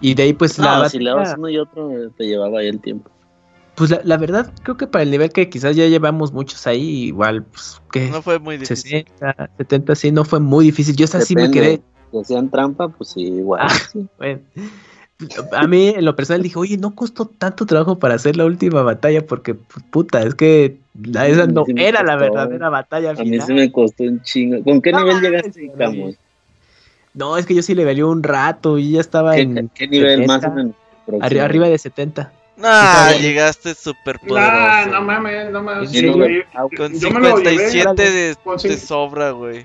Y 0.00 0.14
de 0.14 0.22
ahí 0.22 0.32
pues 0.32 0.58
la... 0.58 0.88
Si 0.88 0.98
le 0.98 1.10
dabas 1.10 1.34
uno 1.36 1.48
y 1.48 1.58
otro 1.58 1.90
te 2.16 2.26
llevaba 2.26 2.60
ahí 2.60 2.68
el 2.68 2.80
tiempo. 2.80 3.10
Pues 3.74 4.04
la, 4.04 4.16
verdad, 4.18 4.52
creo 4.62 4.76
que 4.76 4.86
para 4.86 5.02
el 5.02 5.10
nivel 5.10 5.30
que 5.30 5.48
quizás 5.48 5.74
ya 5.74 5.86
llevamos 5.86 6.32
muchos 6.32 6.66
ahí, 6.66 7.04
igual, 7.04 7.44
pues 7.44 7.80
que... 7.90 8.10
No 8.10 8.20
fue 8.20 8.38
muy 8.38 8.58
difícil. 8.58 9.06
60, 9.18 9.50
70, 9.56 9.94
sí, 9.94 10.12
no 10.12 10.24
fue 10.24 10.40
muy 10.40 10.66
difícil. 10.66 10.94
Yo 10.94 11.04
hasta 11.04 11.22
sí 11.22 11.34
me 11.34 11.50
quedé... 11.50 11.82
Si 12.10 12.18
hacían 12.18 12.50
trampa, 12.50 12.88
pues 12.88 13.10
sí, 13.10 13.22
igual. 13.22 13.62
Ah, 13.62 13.74
bueno. 14.18 14.40
A 15.52 15.66
mí, 15.66 15.88
en 15.88 16.04
lo 16.04 16.16
personal, 16.16 16.42
dije, 16.42 16.58
oye, 16.58 16.76
no 16.76 16.94
costó 16.94 17.26
tanto 17.26 17.66
trabajo 17.66 17.98
para 17.98 18.14
hacer 18.14 18.36
la 18.36 18.44
última 18.44 18.82
batalla, 18.82 19.26
porque, 19.26 19.54
pues, 19.54 19.84
puta, 19.90 20.22
es 20.22 20.34
que 20.34 20.76
esa 21.14 21.46
no 21.46 21.64
era 21.76 22.02
la 22.02 22.16
verdadera 22.16 22.68
batalla. 22.68 23.10
A 23.10 23.24
mí 23.24 23.40
se 23.40 23.54
me 23.54 23.70
costó 23.72 24.04
un 24.04 24.22
chingo. 24.22 24.62
¿Con 24.62 24.80
qué 24.82 24.92
nivel 24.92 25.20
llegaste, 25.20 25.72
Camus? 25.76 26.16
No, 27.14 27.36
es 27.36 27.46
que 27.46 27.54
yo 27.54 27.62
sí 27.62 27.74
le 27.74 27.84
valió 27.84 28.08
un 28.08 28.22
rato 28.22 28.78
y 28.78 28.92
ya 28.92 29.00
estaba 29.00 29.36
en. 29.36 29.70
¿Qué 29.74 29.86
nivel 29.88 30.26
más 30.26 30.44
o 30.44 30.50
menos? 30.50 30.74
arriba 31.20 31.68
de 31.68 31.78
70. 31.78 32.32
Nah, 32.56 33.12
llegaste 33.12 33.74
súper 33.74 34.18
poderoso. 34.20 34.90
no 34.90 35.02
mames, 35.02 35.50
no 35.50 35.62
mames. 35.62 35.90
con 36.76 36.94
57 36.94 38.10
de, 38.10 38.36
de 38.62 38.76
sobra, 38.76 39.30
güey. 39.30 39.64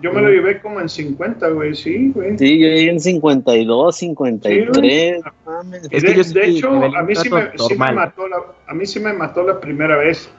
Yo 0.00 0.12
me 0.12 0.22
lo 0.22 0.30
llevé 0.30 0.60
como 0.60 0.80
en 0.80 0.88
50, 0.88 1.48
güey, 1.48 1.74
sí, 1.74 2.12
güey. 2.14 2.38
Sí, 2.38 2.58
yo 2.58 2.66
llegué 2.66 2.90
en 2.90 3.00
52, 3.00 3.96
53. 3.96 5.20
Sí, 5.20 5.30
mames. 5.44 5.88
Es 5.90 6.02
que 6.02 6.14
de, 6.14 6.40
de 6.40 6.46
hecho, 6.46 6.70
a 6.70 7.02
mí, 7.02 7.14
sí 7.14 7.28
me, 7.28 7.50
sí 7.58 7.74
me, 7.76 7.92
mató 7.92 8.26
la, 8.26 8.38
a 8.66 8.74
mí 8.74 8.86
sí 8.86 9.00
me 9.00 9.12
mató 9.12 9.42
la 9.42 9.60
primera 9.60 9.96
vez. 9.96 10.30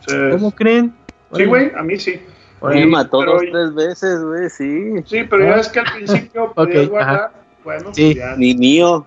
O 0.00 0.10
sea, 0.10 0.30
¿Cómo 0.30 0.50
creen? 0.50 0.94
Sí, 1.32 1.44
güey, 1.44 1.72
a 1.74 1.82
mí 1.82 1.98
sí. 1.98 2.20
Me 2.62 2.86
mató 2.86 3.24
dos, 3.24 3.42
tres 3.50 3.74
veces, 3.74 4.22
güey, 4.22 4.50
sí. 4.50 5.02
Sí, 5.06 5.24
pero 5.28 5.44
ya 5.44 5.56
es 5.56 5.68
que 5.68 5.80
al 5.80 5.92
principio 5.92 6.52
podías 6.54 6.88
guardar, 6.88 7.32
bueno, 7.64 7.94
sí. 7.94 8.14
ya. 8.14 8.36
Ni 8.36 8.54
mío. 8.54 9.06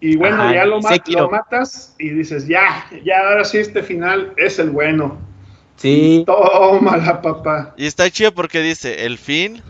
y 0.00 0.16
bueno, 0.16 0.52
ya 0.52 0.66
lo, 0.66 0.80
lo, 0.80 1.30
matas 1.30 1.94
y 1.98 2.08
dices, 2.10 2.48
ya, 2.48 2.86
ya, 3.04 3.28
ahora 3.28 3.44
sí 3.44 3.58
este 3.58 3.84
final 3.84 4.32
es 4.36 4.58
el 4.58 4.70
bueno. 4.70 5.27
Sí. 5.78 6.24
Tómala, 6.26 7.22
papá. 7.22 7.72
Y 7.76 7.86
está 7.86 8.10
chido 8.10 8.32
porque 8.34 8.60
dice, 8.60 9.06
el 9.06 9.16
fin. 9.16 9.62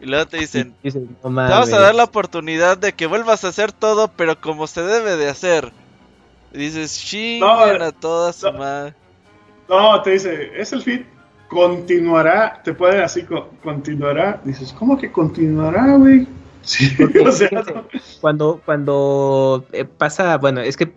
Y 0.00 0.06
luego 0.06 0.26
te 0.26 0.38
dicen, 0.38 0.74
te 0.82 0.92
vamos 1.22 1.72
a 1.72 1.80
dar 1.80 1.94
la 1.94 2.04
oportunidad 2.04 2.78
de 2.78 2.92
que 2.92 3.06
vuelvas 3.06 3.44
a 3.44 3.48
hacer 3.48 3.70
todo, 3.70 4.08
pero 4.08 4.40
como 4.40 4.66
se 4.66 4.82
debe 4.82 5.16
de 5.16 5.28
hacer. 5.28 5.72
Y 6.52 6.58
dices, 6.58 6.98
chingan 6.98 7.78
no, 7.78 7.84
a 7.84 7.92
toda 7.92 8.32
su 8.32 8.50
madre. 8.52 8.94
No, 9.68 10.02
te 10.02 10.10
dice, 10.10 10.50
es 10.60 10.72
el 10.72 10.82
fin, 10.82 11.06
continuará, 11.48 12.60
te 12.64 12.74
puede 12.74 13.02
así, 13.02 13.24
continuará. 13.62 14.40
Dices, 14.44 14.72
¿cómo 14.72 14.98
que 14.98 15.12
continuará, 15.12 15.96
güey? 15.96 16.26
Sí, 16.62 16.94
o 17.02 17.32
sea, 17.32 17.48
Cuando, 18.20 18.60
cuando 18.66 19.64
eh, 19.72 19.86
pasa, 19.86 20.36
bueno, 20.36 20.60
es 20.60 20.76
que 20.76 20.92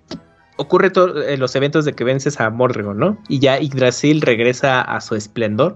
ocurre 0.58 0.90
todo, 0.90 1.24
en 1.24 1.40
los 1.40 1.56
eventos 1.56 1.86
de 1.86 1.94
que 1.94 2.04
vences 2.04 2.40
a 2.40 2.50
Mordregon, 2.50 2.98
¿no? 2.98 3.18
Y 3.28 3.40
ya 3.40 3.60
Yggdrasil 3.60 4.22
regresa 4.22 4.82
a 4.82 5.02
su 5.02 5.16
esplendor. 5.16 5.76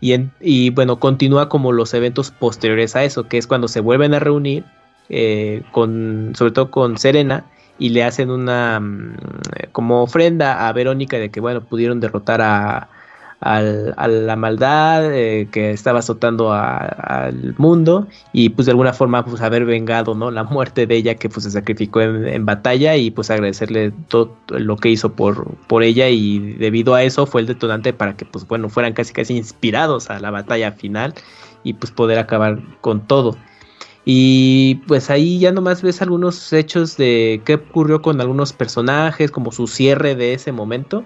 Y, 0.00 0.14
y 0.40 0.70
bueno, 0.70 0.98
continúa 0.98 1.48
como 1.48 1.72
los 1.72 1.92
eventos 1.94 2.30
posteriores 2.30 2.96
a 2.96 3.04
eso, 3.04 3.28
que 3.28 3.38
es 3.38 3.46
cuando 3.46 3.68
se 3.68 3.80
vuelven 3.80 4.14
a 4.14 4.18
reunir, 4.18 4.64
eh, 5.08 5.62
con, 5.72 6.32
sobre 6.34 6.52
todo 6.52 6.70
con 6.70 6.96
Serena, 6.98 7.44
y 7.78 7.88
le 7.90 8.04
hacen 8.04 8.30
una 8.30 8.78
mm, 8.78 9.16
como 9.72 10.02
ofrenda 10.02 10.68
a 10.68 10.72
Verónica 10.72 11.18
de 11.18 11.30
que 11.30 11.40
bueno 11.40 11.62
pudieron 11.62 11.98
derrotar 11.98 12.40
a, 12.42 12.88
la 13.40 14.36
maldad 14.36 15.14
eh, 15.14 15.48
que 15.50 15.70
estaba 15.70 16.00
azotando 16.00 16.52
al 16.52 17.54
mundo 17.56 18.06
y 18.34 18.50
pues 18.50 18.66
de 18.66 18.72
alguna 18.72 18.92
forma 18.92 19.24
pues 19.24 19.40
haber 19.40 19.64
vengado 19.64 20.14
no 20.14 20.30
la 20.30 20.44
muerte 20.44 20.86
de 20.86 20.96
ella 20.96 21.14
que 21.14 21.30
pues 21.30 21.44
se 21.44 21.50
sacrificó 21.50 22.02
en, 22.02 22.44
batalla 22.44 22.96
y 22.96 23.10
pues 23.10 23.30
agradecerle 23.30 23.92
todo 24.08 24.36
lo 24.48 24.76
que 24.76 24.90
hizo 24.90 25.12
por, 25.12 25.56
por 25.68 25.82
ella 25.82 26.08
y 26.10 26.38
debido 26.54 26.94
a 26.94 27.02
eso 27.02 27.26
fue 27.26 27.40
el 27.40 27.46
detonante 27.46 27.94
para 27.94 28.14
que 28.14 28.26
pues 28.26 28.46
bueno 28.46 28.68
fueran 28.68 28.92
casi 28.92 29.14
casi 29.14 29.36
inspirados 29.36 30.10
a 30.10 30.20
la 30.20 30.30
batalla 30.30 30.72
final 30.72 31.14
y 31.62 31.74
pues 31.74 31.92
poder 31.92 32.18
acabar 32.18 32.60
con 32.80 33.06
todo. 33.06 33.36
Y 34.04 34.76
pues 34.86 35.10
ahí 35.10 35.38
ya 35.38 35.52
nomás 35.52 35.82
ves 35.82 36.00
algunos 36.02 36.52
hechos 36.52 36.96
de 36.96 37.42
qué 37.44 37.54
ocurrió 37.54 38.00
con 38.02 38.20
algunos 38.20 38.52
personajes, 38.52 39.30
como 39.30 39.52
su 39.52 39.66
cierre 39.66 40.14
de 40.14 40.34
ese 40.34 40.52
momento, 40.52 41.04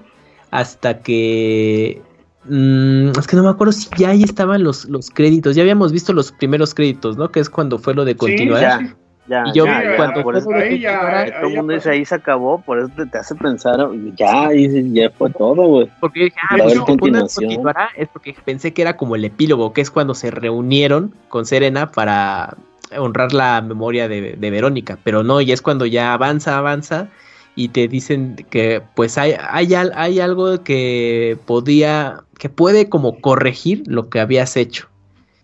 hasta 0.50 1.02
que... 1.02 2.02
Mm, 2.46 3.10
es 3.18 3.26
que 3.26 3.36
no 3.36 3.42
me 3.42 3.48
acuerdo 3.48 3.72
si 3.72 3.88
ya 3.96 4.10
ahí 4.10 4.22
estaban 4.22 4.62
los, 4.62 4.84
los 4.86 5.10
créditos, 5.10 5.56
ya 5.56 5.62
habíamos 5.62 5.92
visto 5.92 6.12
los 6.12 6.32
primeros 6.32 6.74
créditos, 6.74 7.16
¿no? 7.16 7.30
Que 7.30 7.40
es 7.40 7.48
cuando 7.48 7.78
fue 7.78 7.94
lo 7.94 8.04
de 8.04 8.16
continuar. 8.16 8.80
Sí, 8.80 8.94
ya, 9.26 9.44
y 9.46 9.52
yo 9.54 9.64
cuando 9.96 10.22
por 10.22 10.36
eso 10.36 10.50
ahí 10.52 10.80
ya, 10.80 11.32
todo 11.40 11.48
el 11.48 11.56
mundo 11.56 11.72
dice 11.72 11.88
ahí 11.88 12.04
se 12.04 12.14
acabó, 12.14 12.60
por 12.60 12.78
eso 12.78 12.90
te, 13.10 13.16
hace 13.16 13.34
pensar, 13.34 13.88
ya, 14.16 14.50
ya 14.52 15.10
fue 15.10 15.30
todo, 15.30 15.66
güey. 15.66 15.90
Porque 15.98 16.24
dije, 16.24 16.36
ah, 16.50 16.58
no, 16.58 16.84
continuará, 16.84 17.88
es 17.96 18.08
porque 18.08 18.36
pensé 18.44 18.74
que 18.74 18.82
era 18.82 18.98
como 18.98 19.16
el 19.16 19.24
epílogo, 19.24 19.72
que 19.72 19.80
es 19.80 19.90
cuando 19.90 20.14
se 20.14 20.30
reunieron 20.30 21.14
con 21.30 21.46
Serena 21.46 21.90
para 21.90 22.54
honrar 22.94 23.32
la 23.32 23.62
memoria 23.62 24.08
de, 24.08 24.36
Verónica, 24.36 24.98
pero 25.02 25.22
no, 25.22 25.40
y 25.40 25.52
es 25.52 25.62
cuando 25.62 25.86
ya 25.86 26.12
avanza, 26.12 26.58
avanza 26.58 27.08
y 27.56 27.68
te 27.68 27.88
dicen 27.88 28.36
que 28.50 28.82
pues 28.94 29.16
hay, 29.18 29.34
hay, 29.50 29.74
hay 29.74 30.20
algo 30.20 30.62
que 30.64 31.38
podía, 31.46 32.24
que 32.38 32.48
puede 32.48 32.88
como 32.88 33.20
corregir 33.20 33.84
lo 33.86 34.08
que 34.08 34.20
habías 34.20 34.56
hecho. 34.56 34.88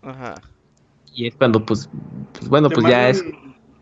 Ajá. 0.01 0.35
Y 1.13 1.27
es 1.27 1.35
cuando, 1.35 1.65
pues, 1.65 1.89
pues 2.33 2.49
bueno, 2.49 2.69
pues 2.69 2.87
ya 2.87 3.09
es. 3.09 3.23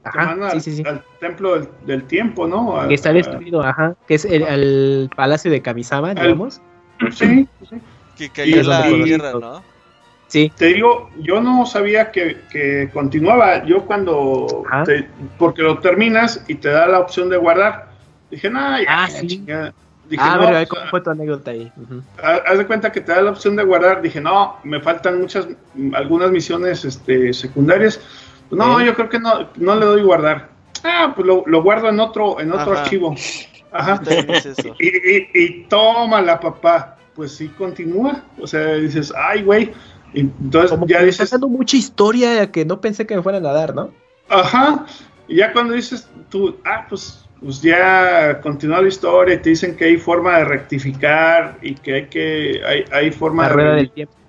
Ajá, 0.03 0.51
sí, 0.51 0.59
sí, 0.61 0.75
sí. 0.77 0.83
al 0.85 1.03
templo 1.19 1.67
del, 1.85 2.03
tiempo, 2.05 2.47
¿no? 2.47 2.87
que 2.87 2.93
está 2.93 3.13
destruido, 3.13 3.61
ajá. 3.61 3.95
Que 4.07 4.15
es 4.15 4.25
el, 4.25 5.09
palacio 5.15 5.51
de 5.51 5.61
Kamisama, 5.61 6.13
digamos. 6.13 6.61
Sí, 7.11 7.47
sí. 7.69 7.77
Que 8.17 8.29
cayó 8.29 8.63
la 8.63 8.83
tierra, 9.03 9.33
¿no? 9.33 9.63
Sí. 10.27 10.51
Te 10.55 10.67
digo, 10.67 11.09
yo 11.19 11.41
no 11.41 11.65
sabía 11.65 12.11
que, 12.11 12.89
continuaba. 12.93 13.65
Yo 13.65 13.85
cuando. 13.85 14.63
porque 15.37 15.61
lo 15.61 15.79
terminas 15.79 16.43
y 16.47 16.55
te 16.55 16.69
da 16.69 16.87
la 16.87 16.99
opción 16.99 17.29
de 17.29 17.37
guardar. 17.37 17.88
Dije, 18.29 18.49
no, 18.49 18.81
ya, 18.81 18.85
ah, 18.87 19.09
sí. 19.09 19.43
Dije, 20.09 20.23
ah, 20.23 20.37
pero 20.39 20.67
¿cómo 20.67 20.89
fue 20.89 21.01
tu 21.01 21.09
anécdota 21.11 21.51
ahí? 21.51 21.71
Haz 22.21 22.57
de 22.57 22.65
cuenta 22.65 22.91
que 22.91 23.01
te 23.01 23.11
da 23.11 23.21
la 23.21 23.31
opción 23.31 23.55
de 23.55 23.63
guardar. 23.63 24.01
Dije, 24.01 24.19
no, 24.19 24.57
me 24.63 24.81
faltan 24.81 25.21
muchas, 25.21 25.47
algunas 25.93 26.31
misiones 26.31 26.83
este, 26.83 27.31
secundarias. 27.33 27.99
No, 28.49 28.83
yo 28.83 28.95
creo 28.95 29.09
que 29.09 29.19
no, 29.19 29.49
no 29.55 29.75
le 29.75 29.85
doy 29.85 30.01
guardar. 30.01 30.49
Ah, 30.83 31.13
pues 31.15 31.27
lo, 31.27 31.43
lo 31.45 31.61
guardo 31.61 31.89
en 31.89 31.99
otro, 31.99 32.39
en 32.39 32.51
otro 32.51 32.77
archivo. 32.77 33.15
Ajá. 33.71 34.01
Y, 34.79 34.87
y, 34.87 35.29
y 35.33 35.63
tómala, 35.65 36.39
papá. 36.39 36.97
Pues 37.13 37.33
sí, 37.33 37.49
continúa. 37.49 38.23
O 38.39 38.47
sea, 38.47 38.75
dices, 38.75 39.13
ay, 39.15 39.43
güey. 39.43 39.71
Entonces 40.13 40.77
ya 40.87 41.03
dices. 41.03 41.21
Está 41.21 41.35
dando 41.35 41.49
mucha 41.49 41.77
historia 41.77 42.51
que 42.51 42.65
no 42.65 42.81
pensé 42.81 43.05
que 43.05 43.15
me 43.15 43.21
fueran 43.21 43.45
a 43.45 43.51
dar, 43.51 43.75
¿no? 43.75 43.91
Ajá. 44.29 44.85
Y 45.27 45.35
ya 45.37 45.53
cuando 45.53 45.73
dices 45.75 46.09
tú, 46.29 46.57
ah, 46.65 46.87
pues 46.89 47.25
pues 47.41 47.61
ya 47.61 48.39
continúa 48.41 48.81
la 48.81 48.87
historia 48.87 49.35
y 49.35 49.37
te 49.39 49.49
dicen 49.49 49.75
que 49.75 49.85
hay 49.85 49.97
forma 49.97 50.37
de 50.39 50.45
rectificar 50.45 51.57
y 51.61 51.75
que 51.75 51.93
hay 51.93 52.05
que 52.07 52.61
hay, 52.65 52.85
hay 52.91 53.11
forma 53.11 53.43
la 53.43 53.49
rueda 53.49 53.75
del 53.75 53.91
tiempo. 53.91 54.19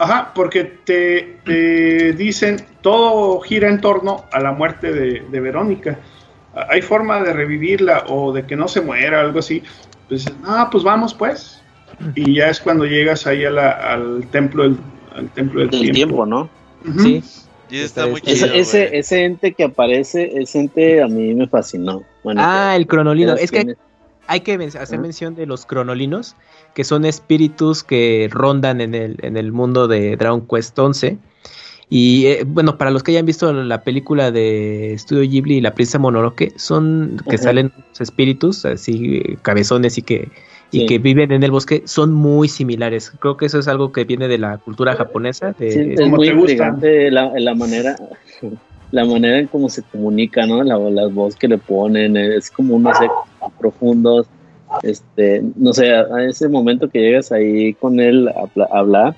Ajá, 0.00 0.32
porque 0.34 0.64
te, 0.64 2.12
dicen 2.16 2.64
todo 2.82 3.40
gira 3.40 3.68
en 3.68 3.80
torno 3.80 4.24
a 4.30 4.40
la 4.40 4.52
muerte 4.52 4.92
de, 4.92 5.40
Verónica. 5.40 5.98
Hay 6.68 6.82
forma 6.82 7.20
de 7.22 7.32
revivirla 7.32 8.04
o 8.08 8.32
de 8.32 8.46
que 8.46 8.56
no 8.56 8.68
se 8.68 8.80
muera, 8.80 9.20
algo 9.20 9.40
así. 9.40 9.62
Pues, 10.08 10.26
ah, 10.44 10.68
pues 10.70 10.84
vamos 10.84 11.14
pues. 11.14 11.62
Y 12.14 12.34
ya 12.34 12.48
es 12.48 12.60
cuando 12.60 12.84
llegas 12.84 13.26
ahí 13.26 13.44
al 13.44 14.26
templo 14.30 14.64
del, 14.64 14.76
al 15.16 15.28
templo 15.30 15.60
del, 15.66 15.70
tiempo. 15.70 16.24
¿no? 16.24 16.48
Sí. 16.98 17.22
Y 17.70 17.78
está 17.78 18.06
muy 18.06 18.22
ese, 18.24 18.96
ese, 18.96 19.24
ente 19.24 19.52
que 19.52 19.64
aparece, 19.64 20.40
ese 20.40 20.60
ente 20.60 21.02
a 21.02 21.08
mí 21.08 21.34
me 21.34 21.46
fascinó. 21.46 22.02
ah, 22.36 22.74
el 22.76 22.86
cronolino. 22.86 23.34
Es 23.34 23.50
que 23.50 23.76
hay 24.26 24.40
que 24.40 24.54
hacer 24.78 24.98
mención 24.98 25.34
de 25.34 25.46
los 25.46 25.64
cronolinos, 25.66 26.36
que 26.74 26.84
son 26.84 27.04
espíritus 27.04 27.82
que 27.82 28.28
rondan 28.30 28.80
en 28.80 28.94
el, 28.94 29.16
en 29.22 29.36
el 29.36 29.52
mundo 29.52 29.88
de 29.88 30.16
Dragon 30.16 30.46
Quest 30.46 30.78
11. 30.78 31.18
Y 31.90 32.26
eh, 32.26 32.44
bueno, 32.46 32.76
para 32.76 32.90
los 32.90 33.02
que 33.02 33.12
hayan 33.12 33.24
visto 33.24 33.50
la 33.52 33.82
película 33.82 34.30
de 34.30 34.94
Studio 34.98 35.22
Ghibli 35.22 35.56
y 35.56 35.60
la 35.62 35.74
princesa 35.74 35.98
Mononoke, 35.98 36.52
son 36.56 37.22
que 37.30 37.38
salen 37.38 37.72
espíritus 37.98 38.66
así 38.66 39.38
cabezones 39.40 39.96
y 39.96 40.02
que 40.02 40.28
y 40.70 40.86
que 40.86 40.98
viven 40.98 41.32
en 41.32 41.42
el 41.42 41.50
bosque 41.50 41.82
son 41.86 42.12
muy 42.12 42.48
similares. 42.48 43.12
Creo 43.18 43.36
que 43.36 43.46
eso 43.46 43.58
es 43.58 43.68
algo 43.68 43.92
que 43.92 44.04
viene 44.04 44.28
de 44.28 44.38
la 44.38 44.58
cultura 44.58 44.94
japonesa. 44.94 45.54
De, 45.58 45.94
es 45.94 46.08
muy 46.08 46.28
intrigante 46.28 47.10
la, 47.10 47.32
la, 47.38 47.54
manera, 47.54 47.96
la 48.90 49.04
manera 49.04 49.38
en 49.38 49.46
cómo 49.46 49.68
se 49.68 49.82
comunica, 49.82 50.46
¿no? 50.46 50.62
La, 50.62 50.78
las 50.78 51.12
voces 51.12 51.38
que 51.38 51.48
le 51.48 51.58
ponen, 51.58 52.16
es 52.16 52.50
como 52.50 52.76
unos 52.76 53.00
ecos 53.00 53.52
profundos. 53.58 54.26
Este, 54.82 55.42
no 55.56 55.72
sé, 55.72 55.94
a, 55.94 56.24
ese 56.24 56.48
momento 56.48 56.90
que 56.90 57.00
llegas 57.00 57.32
ahí 57.32 57.72
con 57.74 58.00
él 58.00 58.28
a, 58.28 58.78
hablar, 58.78 59.16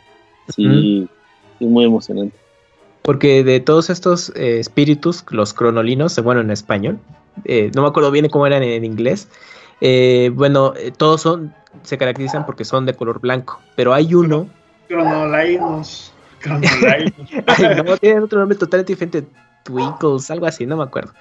sí, 0.55 1.09
es 1.59 1.67
muy 1.67 1.85
emocionante. 1.85 2.37
Porque 3.03 3.43
de 3.43 3.59
todos 3.59 3.91
estos 3.91 4.31
eh, 4.37 4.61
espíritus, 4.61 5.25
los 5.31 5.53
cronolinos, 5.53 6.23
bueno, 6.23 6.43
en 6.43 6.51
español, 6.51 7.01
eh, 7.45 7.71
no 7.75 7.83
me 7.83 7.89
acuerdo 7.89 8.11
bien 8.11 8.29
cómo 8.29 8.47
eran 8.47 8.63
en 8.63 8.85
inglés, 8.85 9.29
eh, 9.81 10.31
bueno, 10.35 10.75
eh, 10.77 10.93
todos 10.97 11.21
son, 11.21 11.55
se 11.83 11.99
caracterizan 11.99 12.47
porque 12.47 12.65
son 12.65 12.87
de 12.87 12.95
color 12.95 13.21
blanco, 13.21 13.61
pero 13.77 13.95
hay 13.95 14.15
uno. 14.15 14.49
Cronolainos. 14.89 16.13
no, 17.85 17.97
tiene 17.99 18.21
otro 18.21 18.39
nombre 18.39 18.57
totalmente 18.59 18.93
diferente. 18.93 19.27
Twinkles, 19.63 20.31
algo 20.31 20.47
así, 20.47 20.65
no 20.67 20.77
me 20.77 20.85
acuerdo. 20.85 21.13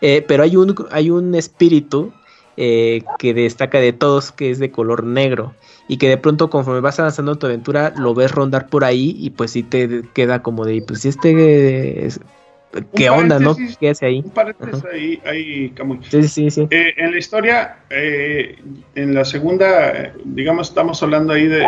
Eh, 0.00 0.24
pero 0.26 0.42
hay 0.42 0.56
un, 0.56 0.74
hay 0.90 1.10
un 1.10 1.34
espíritu 1.34 2.12
que 2.56 3.34
destaca 3.34 3.78
de 3.78 3.92
todos 3.92 4.32
que 4.32 4.50
es 4.50 4.58
de 4.58 4.72
color 4.72 5.04
negro 5.04 5.54
y 5.86 5.96
que 5.96 6.08
de 6.08 6.16
pronto 6.16 6.50
conforme 6.50 6.80
vas 6.80 6.98
avanzando 6.98 7.30
en 7.30 7.38
tu 7.38 7.46
aventura 7.46 7.94
lo 7.96 8.14
ves 8.14 8.32
rondar 8.32 8.66
por 8.68 8.84
ahí 8.84 9.14
y 9.16 9.30
pues 9.30 9.52
sí 9.52 9.62
te 9.62 10.02
queda 10.12 10.42
como 10.42 10.64
de 10.64 10.82
pues 10.82 11.02
si 11.02 11.08
este 11.10 12.10
¿Qué 12.94 13.08
onda, 13.08 13.38
no? 13.38 13.56
¿Qué 13.80 13.90
hace 13.90 14.06
ahí? 14.06 14.22
Un 14.24 14.30
paréntesis 14.30 14.84
ahí, 14.92 15.22
ahí 15.24 15.70
Camuy. 15.70 16.00
Sí, 16.08 16.22
sí, 16.28 16.50
sí. 16.50 16.66
Eh, 16.70 16.94
en 16.96 17.12
la 17.12 17.18
historia, 17.18 17.78
eh, 17.88 18.58
en 18.94 19.14
la 19.14 19.24
segunda, 19.24 20.12
digamos, 20.24 20.68
estamos 20.68 21.02
hablando 21.02 21.32
ahí 21.32 21.46
del 21.46 21.66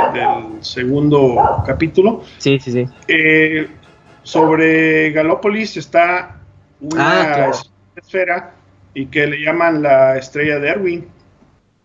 segundo 0.60 1.62
capítulo. 1.66 2.22
Sí, 2.39 2.59
sí, 2.59 2.72
sí. 2.72 2.86
Eh, 3.09 3.68
sobre 4.22 5.10
Galópolis 5.12 5.77
está 5.77 6.36
una 6.81 7.48
ah, 7.48 7.51
esfera 7.97 8.55
y 8.94 9.06
que 9.06 9.27
le 9.27 9.40
llaman 9.40 9.82
la 9.82 10.18
estrella 10.18 10.59
de 10.59 10.68
Erwin. 10.68 11.09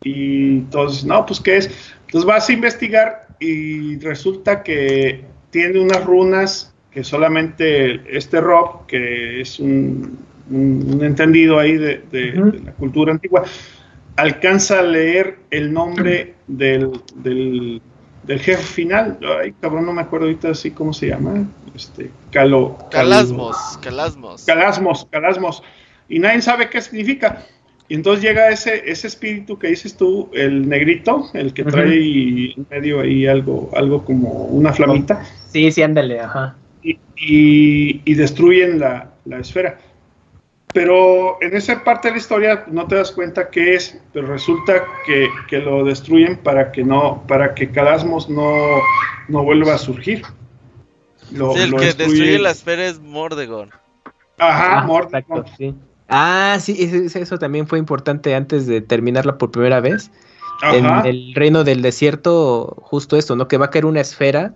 Y 0.03 0.57
entonces, 0.57 1.05
no, 1.05 1.25
pues, 1.25 1.39
¿qué 1.39 1.57
es? 1.57 1.93
Entonces 2.05 2.27
vas 2.27 2.49
a 2.49 2.53
investigar 2.53 3.27
y 3.39 3.97
resulta 3.99 4.61
que 4.61 5.23
tiene 5.51 5.79
unas 5.79 6.03
runas 6.03 6.74
que 6.95 7.03
solamente 7.03 8.17
este 8.17 8.39
Rob, 8.39 8.85
que 8.87 9.41
es 9.41 9.59
un, 9.59 10.17
entendido 10.49 11.59
ahí 11.59 11.75
de, 11.75 12.01
la 12.63 12.71
cultura 12.71 13.11
antigua, 13.11 13.43
alcanza 14.15 14.79
a 14.79 14.81
leer 14.81 15.39
el 15.51 15.73
nombre 15.73 16.35
del, 16.47 17.01
del, 17.15 17.81
jefe 18.25 18.55
final. 18.55 19.19
Ay, 19.41 19.53
cabrón, 19.59 19.85
no 19.85 19.91
me 19.91 20.03
acuerdo 20.03 20.27
ahorita 20.27 20.51
así 20.51 20.71
cómo 20.71 20.93
se 20.93 21.07
llama. 21.07 21.43
Este, 21.75 22.11
Calo, 22.31 22.77
Calasmos, 22.89 23.57
Calasmos. 23.81 24.45
Calasmos, 24.45 25.05
Calasmos. 25.11 25.63
Y 26.07 26.19
nadie 26.19 26.41
sabe 26.41 26.69
qué 26.69 26.79
significa. 26.79 27.43
Y 27.89 27.95
entonces 27.95 28.23
llega 28.23 28.47
ese, 28.51 28.89
ese 28.89 29.07
espíritu 29.07 29.59
que 29.59 29.67
dices 29.67 29.97
tú, 29.97 30.29
el 30.33 30.69
negrito, 30.69 31.29
el 31.33 31.53
que 31.53 31.65
trae 31.65 32.53
en 32.55 32.65
medio 32.69 33.01
ahí 33.01 33.27
algo, 33.27 33.69
algo 33.75 34.05
como 34.05 34.45
una 34.45 34.71
flamita. 34.71 35.25
Sí, 35.49 35.69
sí, 35.73 35.83
ándale, 35.83 36.21
ajá 36.21 36.55
y, 37.15 38.13
destruyen 38.13 38.79
la, 38.79 39.11
esfera. 39.39 39.79
Pero 40.73 41.41
en 41.41 41.55
esa 41.55 41.83
parte 41.83 42.09
de 42.09 42.13
la 42.13 42.17
historia 42.17 42.65
no 42.67 42.85
te 42.87 42.95
das 42.95 43.11
cuenta 43.11 43.49
qué 43.49 43.75
es, 43.75 43.97
pero 44.13 44.27
resulta 44.27 44.85
que, 45.05 45.59
lo 45.59 45.85
destruyen 45.85 46.37
para 46.37 46.71
que 46.71 46.83
no, 46.83 47.23
para 47.27 47.55
que 47.55 47.71
Calasmos 47.71 48.29
no, 48.29 48.51
no 49.29 49.43
vuelva 49.43 49.75
a 49.75 49.77
surgir. 49.77 50.23
el 51.31 51.75
que 51.75 51.85
destruye 51.93 52.39
la 52.39 52.51
esfera 52.51 52.85
es 52.85 52.99
Mordegon. 52.99 53.71
Ajá, 54.37 54.79
ah, 54.79 54.83
Mordegon. 54.85 55.45
Ah, 56.07 56.57
sí, 56.59 56.77
eso, 57.15 57.39
también 57.39 57.67
fue 57.67 57.79
importante 57.79 58.35
antes 58.35 58.67
de 58.67 58.81
terminarla 58.81 59.37
por 59.37 59.51
primera 59.51 59.79
vez. 59.79 60.11
En 60.61 60.85
el 61.05 61.33
reino 61.35 61.63
del 61.63 61.81
desierto, 61.81 62.77
justo 62.81 63.17
esto, 63.17 63.35
¿no? 63.35 63.47
Que 63.47 63.57
va 63.57 63.65
a 63.65 63.69
caer 63.69 63.85
una 63.85 64.01
esfera. 64.01 64.53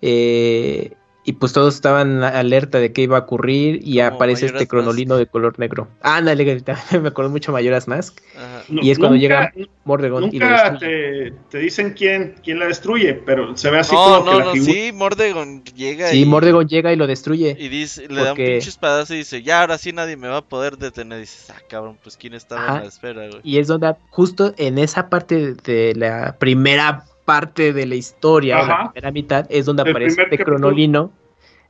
Eh, 0.00 0.92
y 1.26 1.32
pues 1.32 1.54
todos 1.54 1.74
estaban 1.74 2.22
alerta 2.22 2.78
de 2.78 2.92
qué 2.92 3.02
iba 3.02 3.16
a 3.16 3.20
ocurrir 3.20 3.80
y 3.82 4.00
aparece 4.00 4.46
este 4.46 4.68
cronolino 4.68 5.16
de 5.16 5.26
color 5.26 5.58
negro. 5.58 5.88
Ah, 6.02 6.16
ándale, 6.16 6.44
me 7.00 7.08
acuerdo 7.08 7.30
mucho 7.30 7.50
Mayoras 7.50 7.88
Mask. 7.88 8.20
y 8.68 8.90
es 8.90 8.98
cuando 8.98 9.16
llega 9.16 9.52
Mordegon 9.84 10.28
y 10.32 10.38
lo 10.38 10.78
te, 10.78 11.32
te, 11.50 11.58
dicen 11.58 11.94
quién, 11.94 12.34
quién 12.42 12.58
la 12.58 12.66
destruye, 12.66 13.14
pero 13.14 13.56
se 13.56 13.70
ve 13.70 13.78
así 13.78 13.94
como 13.94 14.24
que 14.24 14.38
la 14.38 14.52
figura... 14.52 14.72
Sí, 14.72 14.92
Mordegon 14.92 15.64
llega 15.64 16.08
Sí, 16.08 16.26
Mordegon 16.26 16.68
llega 16.68 16.92
y 16.92 16.96
lo 16.96 17.06
destruye. 17.06 17.56
Y 17.58 17.68
dice, 17.68 18.06
le 18.08 18.22
da 18.22 18.32
un 18.32 18.36
pinche 18.36 18.68
espadazo 18.68 19.14
y 19.14 19.18
dice, 19.18 19.42
ya 19.42 19.62
ahora 19.62 19.78
sí 19.78 19.92
nadie 19.92 20.18
me 20.18 20.28
va 20.28 20.38
a 20.38 20.44
poder 20.44 20.76
detener. 20.76 21.18
Y 21.18 21.20
dices, 21.22 21.50
ah, 21.50 21.60
cabrón, 21.68 21.98
pues 22.02 22.18
quién 22.18 22.34
estaba 22.34 22.76
en 22.76 22.82
la 22.82 22.88
espera, 22.88 23.28
güey. 23.28 23.40
Y 23.42 23.58
es 23.58 23.66
donde, 23.66 23.94
justo 24.10 24.52
en 24.58 24.78
esa 24.78 25.08
parte 25.08 25.54
de 25.54 25.94
la 25.94 26.36
primera 26.38 27.06
parte 27.24 27.72
de 27.72 27.86
la 27.86 27.94
historia, 27.94 28.62
la 28.66 28.90
primera 28.92 29.10
mitad, 29.10 29.46
es 29.48 29.66
donde 29.66 29.82
aparece 29.82 30.22
este 30.22 30.38
cronolino, 30.38 31.10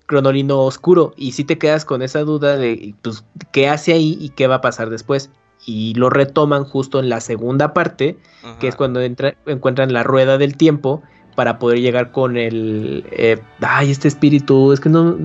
cronolino 0.07 0.61
oscuro, 0.61 1.15
y 1.17 1.33
si 1.33 1.45
te 1.45 1.59
quedas 1.59 1.85
con 1.85 2.03
esa 2.03 2.21
duda 2.21 2.57
de 2.57 2.95
pues, 3.03 3.25
qué 3.53 3.69
hace 3.69 3.93
ahí 3.93 4.17
y 4.21 4.31
qué 4.31 4.47
va 4.47 4.57
a 4.57 4.61
pasar 4.61 4.91
después. 4.91 5.31
Y 5.67 5.95
lo 5.95 6.11
retoman 6.11 6.65
justo 6.65 7.01
en 7.01 7.09
la 7.09 7.21
segunda 7.21 7.73
parte, 7.73 8.19
que 8.61 8.69
es 8.69 8.77
cuando 8.77 9.01
encuentran 9.01 9.95
la 9.95 10.03
rueda 10.03 10.37
del 10.37 10.59
tiempo 10.59 11.03
para 11.37 11.59
poder 11.59 11.81
llegar 11.81 12.13
con 12.13 12.37
el... 12.37 13.07
Eh, 13.11 13.41
ay, 13.63 13.91
este 13.91 14.09
espíritu, 14.09 14.73
es 14.73 14.81
que 14.81 14.91
no... 14.91 15.17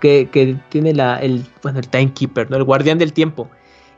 Que, 0.00 0.28
que 0.30 0.56
tiene 0.70 0.94
la, 0.94 1.18
el, 1.18 1.44
bueno, 1.62 1.80
el 1.80 1.88
timekeeper, 1.88 2.50
¿no? 2.50 2.56
El 2.56 2.64
guardián 2.64 2.96
del 2.96 3.12
tiempo 3.12 3.50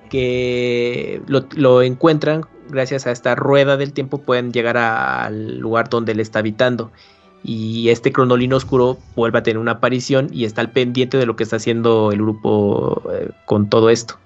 que 0.09 1.21
lo, 1.27 1.45
lo, 1.57 1.83
encuentran 1.83 2.45
gracias 2.69 3.07
a 3.07 3.13
esta 3.13 3.35
rueda 3.35 3.77
del 3.77 3.93
tiempo 3.93 4.19
pueden 4.19 4.53
llegar 4.53 4.77
al 4.77 5.59
lugar 5.59 5.89
donde 5.89 6.13
él 6.13 6.21
está 6.21 6.41
habitando 6.41 6.91
y 7.43 7.89
este 7.89 8.13
cronolino 8.13 8.57
oscuro 8.57 8.99
vuelve 9.15 9.39
a 9.39 9.43
tener 9.43 9.59
una 9.59 9.73
aparición 9.73 10.29
y 10.33 10.45
está 10.45 10.61
al 10.61 10.71
pendiente 10.71 11.17
de 11.17 11.27
lo 11.27 11.37
que 11.37 11.45
está 11.45 11.57
haciendo 11.57 12.11
el 12.13 12.19
grupo 12.19 13.03
eh, 13.13 13.31
con 13.45 13.69
todo 13.69 13.91
esto. 13.91 14.19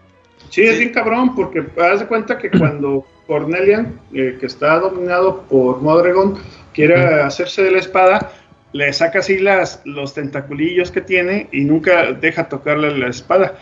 Sí, 0.50 0.62
es 0.62 0.78
bien 0.78 0.92
cabrón, 0.92 1.34
porque 1.34 1.64
haz 1.80 2.00
de 2.00 2.06
cuenta 2.06 2.38
que 2.38 2.50
cuando 2.50 3.06
Cornelian, 3.26 3.98
eh, 4.12 4.36
que 4.38 4.46
está 4.46 4.78
dominado 4.78 5.42
por 5.42 5.80
Modregon, 5.80 6.38
quiere 6.74 6.94
hacerse 7.22 7.62
de 7.62 7.70
la 7.70 7.78
espada, 7.78 8.32
le 8.72 8.92
saca 8.92 9.20
así 9.20 9.38
las, 9.38 9.80
los 9.84 10.14
tentaculillos 10.14 10.90
que 10.90 11.00
tiene 11.00 11.48
y 11.52 11.64
nunca 11.64 12.12
deja 12.12 12.48
tocarle 12.48 12.96
la 12.96 13.09
espada. 13.09 13.54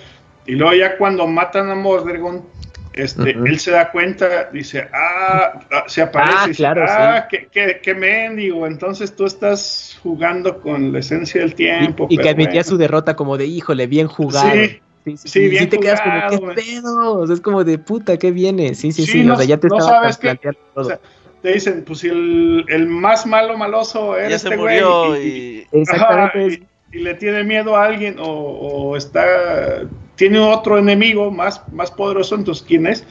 Y 0.47 0.53
luego 0.53 0.75
ya 0.75 0.97
cuando 0.97 1.27
matan 1.27 1.71
a 1.71 1.75
Modregon, 1.75 2.45
este, 2.93 3.31
él 3.31 3.59
se 3.61 3.71
da 3.71 3.91
cuenta, 3.93 4.51
dice, 4.53 4.89
ah, 4.93 5.61
ah 5.71 5.85
se 5.87 6.03
aparece, 6.03 6.37
ah, 6.37 6.49
claro, 6.57 6.85
ah, 6.89 7.29
qué, 7.31 7.81
qué, 7.81 7.95
mendigo, 7.95 8.67
entonces 8.67 9.15
tú 9.15 9.27
estás 9.27 9.99
jugando 10.03 10.61
con 10.61 10.93
la 10.93 10.99
esencia 10.99 11.41
del 11.41 11.55
tiempo. 11.55 12.09
Y, 12.11 12.19
que 12.19 12.29
admitía 12.29 12.65
su 12.65 12.77
derrota 12.77 13.15
como 13.15 13.37
de, 13.37 13.47
híjole, 13.47 13.87
bien 13.87 14.09
jugado. 14.09 14.51
Sí, 14.51 14.81
sí, 15.05 15.17
sí, 15.17 15.29
sí 15.29 15.49
bien 15.49 15.69
te 15.69 15.79
quedas 15.79 16.01
como, 16.01 16.55
¿qué 16.55 16.63
pedo? 16.63 17.33
es 17.33 17.41
como 17.41 17.63
de 17.63 17.79
puta, 17.79 18.17
¿qué 18.17 18.33
viene? 18.33 18.75
Sí, 18.75 18.91
sí, 18.91 19.07
sí, 19.07 19.23
no, 19.23 19.35
o 19.35 19.37
sea, 19.37 19.47
ya 19.47 19.59
te 19.59 19.69
no 19.69 19.81
sabes 19.81 20.17
que, 20.17 20.37
o 20.75 20.85
sea, 20.85 20.99
te 21.43 21.53
dicen, 21.53 21.85
pues 21.87 22.01
si 22.01 22.09
el, 22.09 22.65
el, 22.69 22.89
más 22.89 23.25
malo 23.25 23.57
maloso 23.57 24.17
era 24.17 24.35
este 24.35 24.57
güey. 24.57 24.81
Y, 25.23 25.67
y, 25.73 26.67
y, 26.93 26.99
le 26.99 27.15
tiene 27.15 27.45
miedo 27.45 27.77
a 27.77 27.85
alguien 27.85 28.17
o, 28.19 28.27
o 28.27 28.97
está 28.97 29.83
tiene 30.21 30.39
otro 30.39 30.77
enemigo 30.77 31.31
más, 31.31 31.63
más 31.73 31.91
poderoso, 31.91 32.35
entonces 32.35 32.63
¿quién 32.69 32.87
es? 32.87 33.07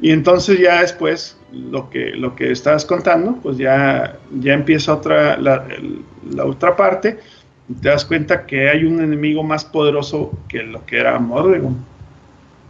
Y 0.00 0.12
entonces 0.12 0.60
ya 0.60 0.82
después 0.82 1.36
lo 1.52 1.90
que, 1.90 2.10
lo 2.10 2.36
que 2.36 2.52
estabas 2.52 2.84
contando, 2.84 3.36
pues 3.42 3.58
ya, 3.58 4.16
ya 4.38 4.52
empieza 4.52 4.94
otra, 4.94 5.36
la, 5.36 5.66
otra 6.44 6.76
parte 6.76 7.18
y 7.68 7.74
te 7.74 7.88
das 7.88 8.04
cuenta 8.04 8.46
que 8.46 8.70
hay 8.70 8.84
un 8.84 9.02
enemigo 9.02 9.42
más 9.42 9.64
poderoso 9.64 10.30
que 10.46 10.62
lo 10.62 10.86
que 10.86 11.00
era 11.00 11.18
Mordegon. 11.18 11.84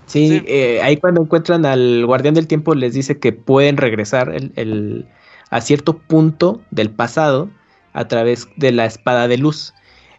Sí, 0.06 0.42
eh, 0.46 0.80
ahí 0.82 0.96
cuando 0.96 1.20
encuentran 1.20 1.66
al 1.66 2.06
guardián 2.06 2.32
del 2.32 2.46
tiempo 2.46 2.74
les 2.74 2.94
dice 2.94 3.18
que 3.18 3.34
pueden 3.34 3.76
regresar 3.76 4.34
el, 4.34 5.04
a 5.50 5.60
cierto 5.60 5.98
punto 5.98 6.62
del 6.70 6.88
pasado 6.88 7.50
a 7.92 8.08
través 8.08 8.48
de 8.56 8.72
la 8.72 8.86
espada 8.86 9.28
de 9.28 9.36
luz. 9.36 9.74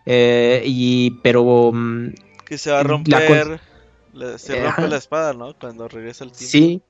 Eh, 0.05 0.61
y 0.65 1.17
pero 1.23 1.71
mm, 1.73 2.09
que 2.49 2.57
se 2.57 2.71
va 2.71 2.79
a 2.79 2.83
romper. 2.83 3.61
se 4.37 4.63
rompe 4.63 4.87
la 4.87 4.97
espada, 4.97 5.33
¿no? 5.33 5.53
Cuando 5.57 5.87
regresa 5.87 6.23
el 6.23 6.31
tiempo. 6.31 6.51
Sí. 6.51 6.81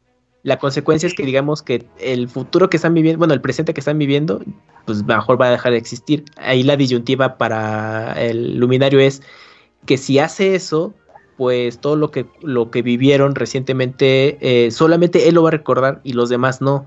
La 0.42 0.58
consecuencia 0.58 1.06
es 1.06 1.14
que 1.14 1.26
digamos 1.26 1.62
que 1.62 1.86
el 2.00 2.30
futuro 2.30 2.70
que 2.70 2.78
están 2.78 2.94
viviendo, 2.94 3.20
bueno, 3.20 3.34
el 3.34 3.42
presente 3.42 3.74
que 3.74 3.82
están 3.82 3.98
viviendo, 3.98 4.42
pues 4.86 5.04
mejor 5.04 5.40
va 5.40 5.48
a 5.48 5.52
dejar 5.52 5.74
de 5.74 5.78
existir. 5.78 6.24
Ahí 6.38 6.64
la 6.64 6.78
disyuntiva 6.78 7.38
para 7.38 8.14
el 8.14 8.58
luminario 8.58 9.02
es 9.02 9.22
que 9.86 9.98
si 9.98 10.18
hace 10.18 10.56
eso, 10.56 10.94
pues 11.36 11.80
todo 11.80 11.98
lo 11.98 12.10
que, 12.10 12.26
lo 12.42 12.72
que 12.72 12.82
vivieron 12.82 13.36
recientemente, 13.36 14.38
eh, 14.40 14.72
solamente 14.72 15.28
él 15.28 15.36
lo 15.36 15.44
va 15.44 15.50
a 15.50 15.52
recordar 15.52 16.00
y 16.06 16.14
los 16.14 16.30
demás 16.30 16.62
no. 16.62 16.86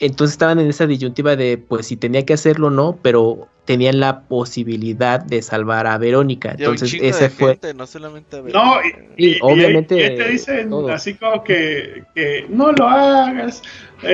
Entonces 0.00 0.34
estaban 0.34 0.58
en 0.58 0.68
esa 0.68 0.86
disyuntiva 0.86 1.36
de, 1.36 1.58
pues 1.58 1.86
si 1.86 1.96
tenía 1.96 2.24
que 2.24 2.34
hacerlo 2.34 2.68
o 2.68 2.70
no, 2.70 2.98
pero 3.02 3.48
tenían 3.64 4.00
la 4.00 4.20
posibilidad 4.22 5.20
de 5.20 5.42
salvar 5.42 5.86
a 5.86 5.98
Verónica. 5.98 6.54
Entonces, 6.56 6.94
ese 7.02 7.28
fue. 7.28 7.58
no 7.74 7.86
solamente 7.86 8.36
a 8.36 8.40
Verónica. 8.40 8.64
No, 8.64 9.14
y, 9.18 9.38
obviamente. 9.42 10.10
te 10.10 10.28
dicen 10.30 10.72
así 10.90 11.14
como 11.14 11.44
que, 11.44 12.02
que, 12.14 12.46
no 12.48 12.72
lo 12.72 12.88
hagas. 12.88 13.62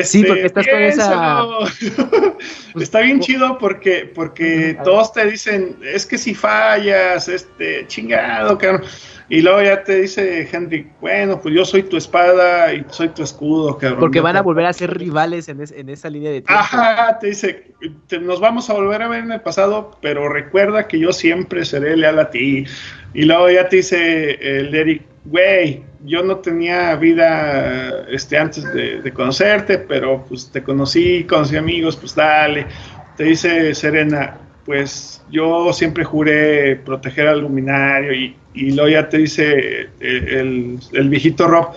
Sí, 0.02 0.24
porque 0.24 0.46
estás 0.46 0.66
con 0.66 0.82
esa. 0.82 1.44
Está 2.80 3.00
bien 3.00 3.20
chido 3.20 3.58
porque, 3.58 4.10
porque 4.14 4.76
todos 4.84 5.12
te 5.12 5.26
dicen, 5.26 5.76
es 5.82 6.06
que 6.06 6.18
si 6.18 6.34
fallas, 6.34 7.28
este, 7.28 7.86
chingado, 7.86 8.58
cabrón. 8.58 8.82
Y 9.28 9.40
luego 9.40 9.62
ya 9.62 9.82
te 9.82 10.02
dice 10.02 10.46
Henry, 10.52 10.86
bueno, 11.00 11.40
pues 11.40 11.54
yo 11.54 11.64
soy 11.64 11.82
tu 11.84 11.96
espada 11.96 12.74
y 12.74 12.84
soy 12.90 13.08
tu 13.08 13.22
escudo, 13.22 13.78
cabrón. 13.78 14.00
Porque 14.00 14.20
van 14.20 14.36
a 14.36 14.42
volver 14.42 14.66
a 14.66 14.72
ser 14.72 14.96
rivales 14.96 15.48
en, 15.48 15.62
en 15.62 15.88
esa 15.88 16.10
línea 16.10 16.30
de 16.30 16.42
tiempo. 16.42 16.52
Ajá, 16.52 17.18
te 17.18 17.28
dice, 17.28 17.72
nos 18.20 18.40
vamos 18.40 18.68
a 18.68 18.74
volver 18.74 19.00
a 19.00 19.08
ver 19.08 19.24
en 19.24 19.32
el 19.32 19.40
pasado, 19.40 19.98
pero 20.02 20.28
recuerda 20.28 20.86
que 20.86 20.98
yo 20.98 21.12
siempre 21.12 21.64
seré 21.64 21.96
leal 21.96 22.18
a 22.18 22.30
ti. 22.30 22.66
Y 23.14 23.24
luego 23.24 23.48
ya 23.48 23.68
te 23.68 23.76
dice 23.76 24.32
el 24.40 24.74
Eric, 24.74 25.02
güey, 25.24 25.82
yo 26.04 26.22
no 26.22 26.38
tenía 26.38 26.94
vida 26.96 28.04
este, 28.08 28.36
antes 28.38 28.64
de, 28.72 29.10
conocerte, 29.12 29.78
pero 29.78 30.24
pues 30.28 30.50
te 30.50 30.62
conocí, 30.62 31.24
conocí 31.24 31.56
amigos, 31.56 31.96
pues 31.96 32.14
dale. 32.14 32.66
Te 33.16 33.24
dice 33.24 33.74
Serena, 33.74 34.38
pues 34.64 35.22
yo 35.30 35.72
siempre 35.72 36.04
juré 36.04 36.76
proteger 36.76 37.28
al 37.28 37.40
luminario 37.40 38.12
y, 38.12 38.36
y 38.54 38.72
luego 38.72 38.88
ya 38.88 39.08
te 39.08 39.18
dice 39.18 39.88
eh, 40.00 40.78
el, 40.92 41.08
viejito 41.08 41.46
Rob, 41.46 41.74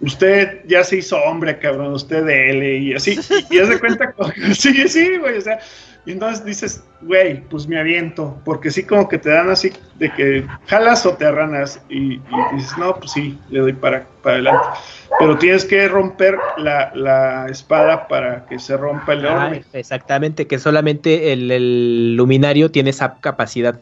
usted 0.00 0.60
ya 0.66 0.82
se 0.82 0.98
hizo 0.98 1.18
hombre, 1.18 1.58
cabrón, 1.58 1.92
usted 1.92 2.24
de 2.24 2.50
él 2.50 2.62
y 2.82 2.94
así, 2.94 3.18
y, 3.50 3.56
ya 3.56 3.66
se 3.66 3.78
cuenta, 3.78 4.14
sí, 4.54 4.88
sí, 4.88 5.16
güey, 5.18 5.38
o 5.38 5.40
sea, 5.40 5.58
y 6.06 6.12
entonces 6.12 6.44
dices, 6.44 6.84
güey, 7.00 7.40
pues 7.48 7.66
me 7.66 7.78
aviento, 7.78 8.38
porque 8.44 8.70
sí 8.70 8.84
como 8.84 9.08
que 9.08 9.18
te 9.18 9.30
dan 9.30 9.48
así 9.48 9.72
de 9.98 10.12
que 10.12 10.46
jalas 10.66 11.06
o 11.06 11.14
te 11.16 11.24
arranas 11.24 11.80
y, 11.88 12.20
dices, 12.54 12.76
no, 12.78 12.94
pues 12.96 13.12
sí, 13.12 13.38
le 13.48 13.60
doy 13.60 13.72
para, 13.72 14.06
para 14.22 14.34
adelante. 14.36 14.66
Pero 15.18 15.38
tienes 15.38 15.64
que 15.64 15.88
romper 15.88 16.36
la, 16.58 17.46
espada 17.48 18.06
para 18.06 18.44
que 18.46 18.58
se 18.58 18.76
rompa 18.76 19.14
el 19.14 19.24
orbe. 19.24 19.64
exactamente, 19.72 20.46
que 20.46 20.58
solamente 20.58 21.32
el, 21.32 22.16
luminario 22.16 22.70
tiene 22.70 22.90
esa 22.90 23.14
capacidad. 23.20 23.80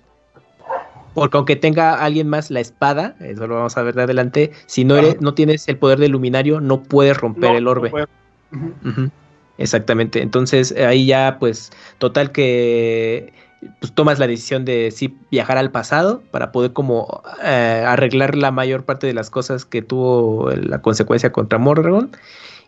Porque 1.14 1.36
aunque 1.36 1.56
tenga 1.56 2.02
alguien 2.02 2.28
más 2.28 2.50
la 2.50 2.60
espada, 2.60 3.16
eso 3.20 3.46
lo 3.46 3.56
vamos 3.56 3.76
a 3.76 3.82
ver 3.82 3.94
de 3.94 4.02
adelante, 4.04 4.52
si 4.66 4.84
no, 4.84 4.96
eres, 4.96 5.20
no 5.20 5.34
tienes 5.34 5.68
el 5.68 5.76
poder 5.76 5.98
del 5.98 6.12
luminario, 6.12 6.60
no 6.60 6.82
puedes 6.82 7.16
romper 7.16 7.56
el 7.56 7.66
orbe. 7.66 7.92
Exactamente. 9.62 10.22
Entonces 10.22 10.72
ahí 10.72 11.06
ya, 11.06 11.36
pues, 11.38 11.70
total 11.98 12.32
que 12.32 13.32
pues, 13.78 13.92
tomas 13.92 14.18
la 14.18 14.26
decisión 14.26 14.64
de 14.64 14.90
sí 14.90 15.16
viajar 15.30 15.56
al 15.56 15.70
pasado 15.70 16.20
para 16.32 16.50
poder 16.50 16.72
como 16.72 17.22
eh, 17.44 17.84
arreglar 17.86 18.36
la 18.36 18.50
mayor 18.50 18.84
parte 18.84 19.06
de 19.06 19.14
las 19.14 19.30
cosas 19.30 19.64
que 19.64 19.80
tuvo 19.80 20.50
la 20.50 20.82
consecuencia 20.82 21.30
contra 21.30 21.58
Morgan. 21.58 22.10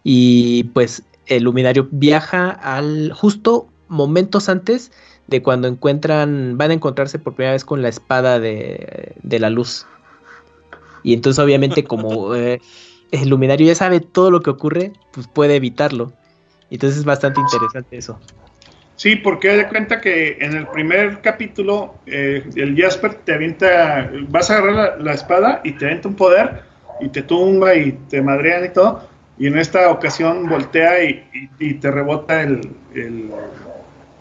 Y 0.04 0.64
pues 0.72 1.02
el 1.26 1.42
luminario 1.42 1.88
viaja 1.90 2.50
al 2.50 3.12
justo 3.12 3.66
momentos 3.88 4.48
antes 4.48 4.92
de 5.26 5.42
cuando 5.42 5.66
encuentran, 5.66 6.56
van 6.58 6.70
a 6.70 6.74
encontrarse 6.74 7.18
por 7.18 7.34
primera 7.34 7.54
vez 7.54 7.64
con 7.64 7.82
la 7.82 7.88
espada 7.88 8.38
de, 8.38 9.16
de 9.20 9.38
la 9.40 9.50
luz. 9.50 9.84
Y 11.02 11.12
entonces 11.12 11.42
obviamente 11.42 11.82
como 11.82 12.34
eh, 12.36 12.60
el 13.10 13.28
luminario 13.28 13.66
ya 13.66 13.74
sabe 13.74 13.98
todo 13.98 14.30
lo 14.30 14.42
que 14.42 14.50
ocurre, 14.50 14.92
pues 15.12 15.26
puede 15.26 15.56
evitarlo. 15.56 16.12
Entonces 16.70 17.00
es 17.00 17.04
bastante 17.04 17.40
interesante 17.40 17.96
eso. 17.96 18.18
Sí, 18.96 19.16
porque 19.16 19.48
de 19.48 19.68
cuenta 19.68 20.00
que 20.00 20.38
en 20.40 20.56
el 20.56 20.66
primer 20.68 21.20
capítulo 21.20 21.94
eh, 22.06 22.44
el 22.54 22.76
Jasper 22.80 23.14
te 23.14 23.34
avienta, 23.34 24.10
vas 24.28 24.50
a 24.50 24.58
agarrar 24.58 25.00
la, 25.00 25.12
espada 25.12 25.60
y 25.64 25.72
te 25.72 25.86
avienta 25.86 26.08
un 26.08 26.14
poder 26.14 26.62
y 27.00 27.08
te 27.08 27.22
tumba 27.22 27.74
y 27.74 27.92
te 28.08 28.22
madrean 28.22 28.66
y 28.66 28.68
todo. 28.68 29.08
Y 29.36 29.48
en 29.48 29.58
esta 29.58 29.90
ocasión 29.90 30.48
voltea 30.48 31.02
y, 31.02 31.74
te 31.74 31.90
rebota 31.90 32.42
el, 32.42 32.70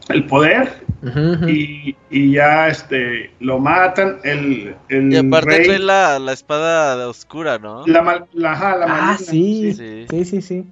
el, 0.09 0.25
poder 0.25 0.69
Y, 1.47 1.95
ya 2.09 2.67
este 2.67 3.29
lo 3.39 3.59
matan. 3.59 4.17
El, 4.23 4.75
el 4.89 5.13
y 5.13 5.17
aparte 5.17 5.65
trae 5.65 5.77
la, 5.77 6.17
la 6.17 6.33
espada 6.33 7.07
oscura, 7.07 7.59
¿no? 7.59 7.85
La, 7.85 8.25
la, 8.33 8.53
ah, 8.87 9.17
sí, 9.19 9.71
sí, 9.71 10.07
sí. 10.09 10.25
sí. 10.25 10.41
Sí, 10.41 10.65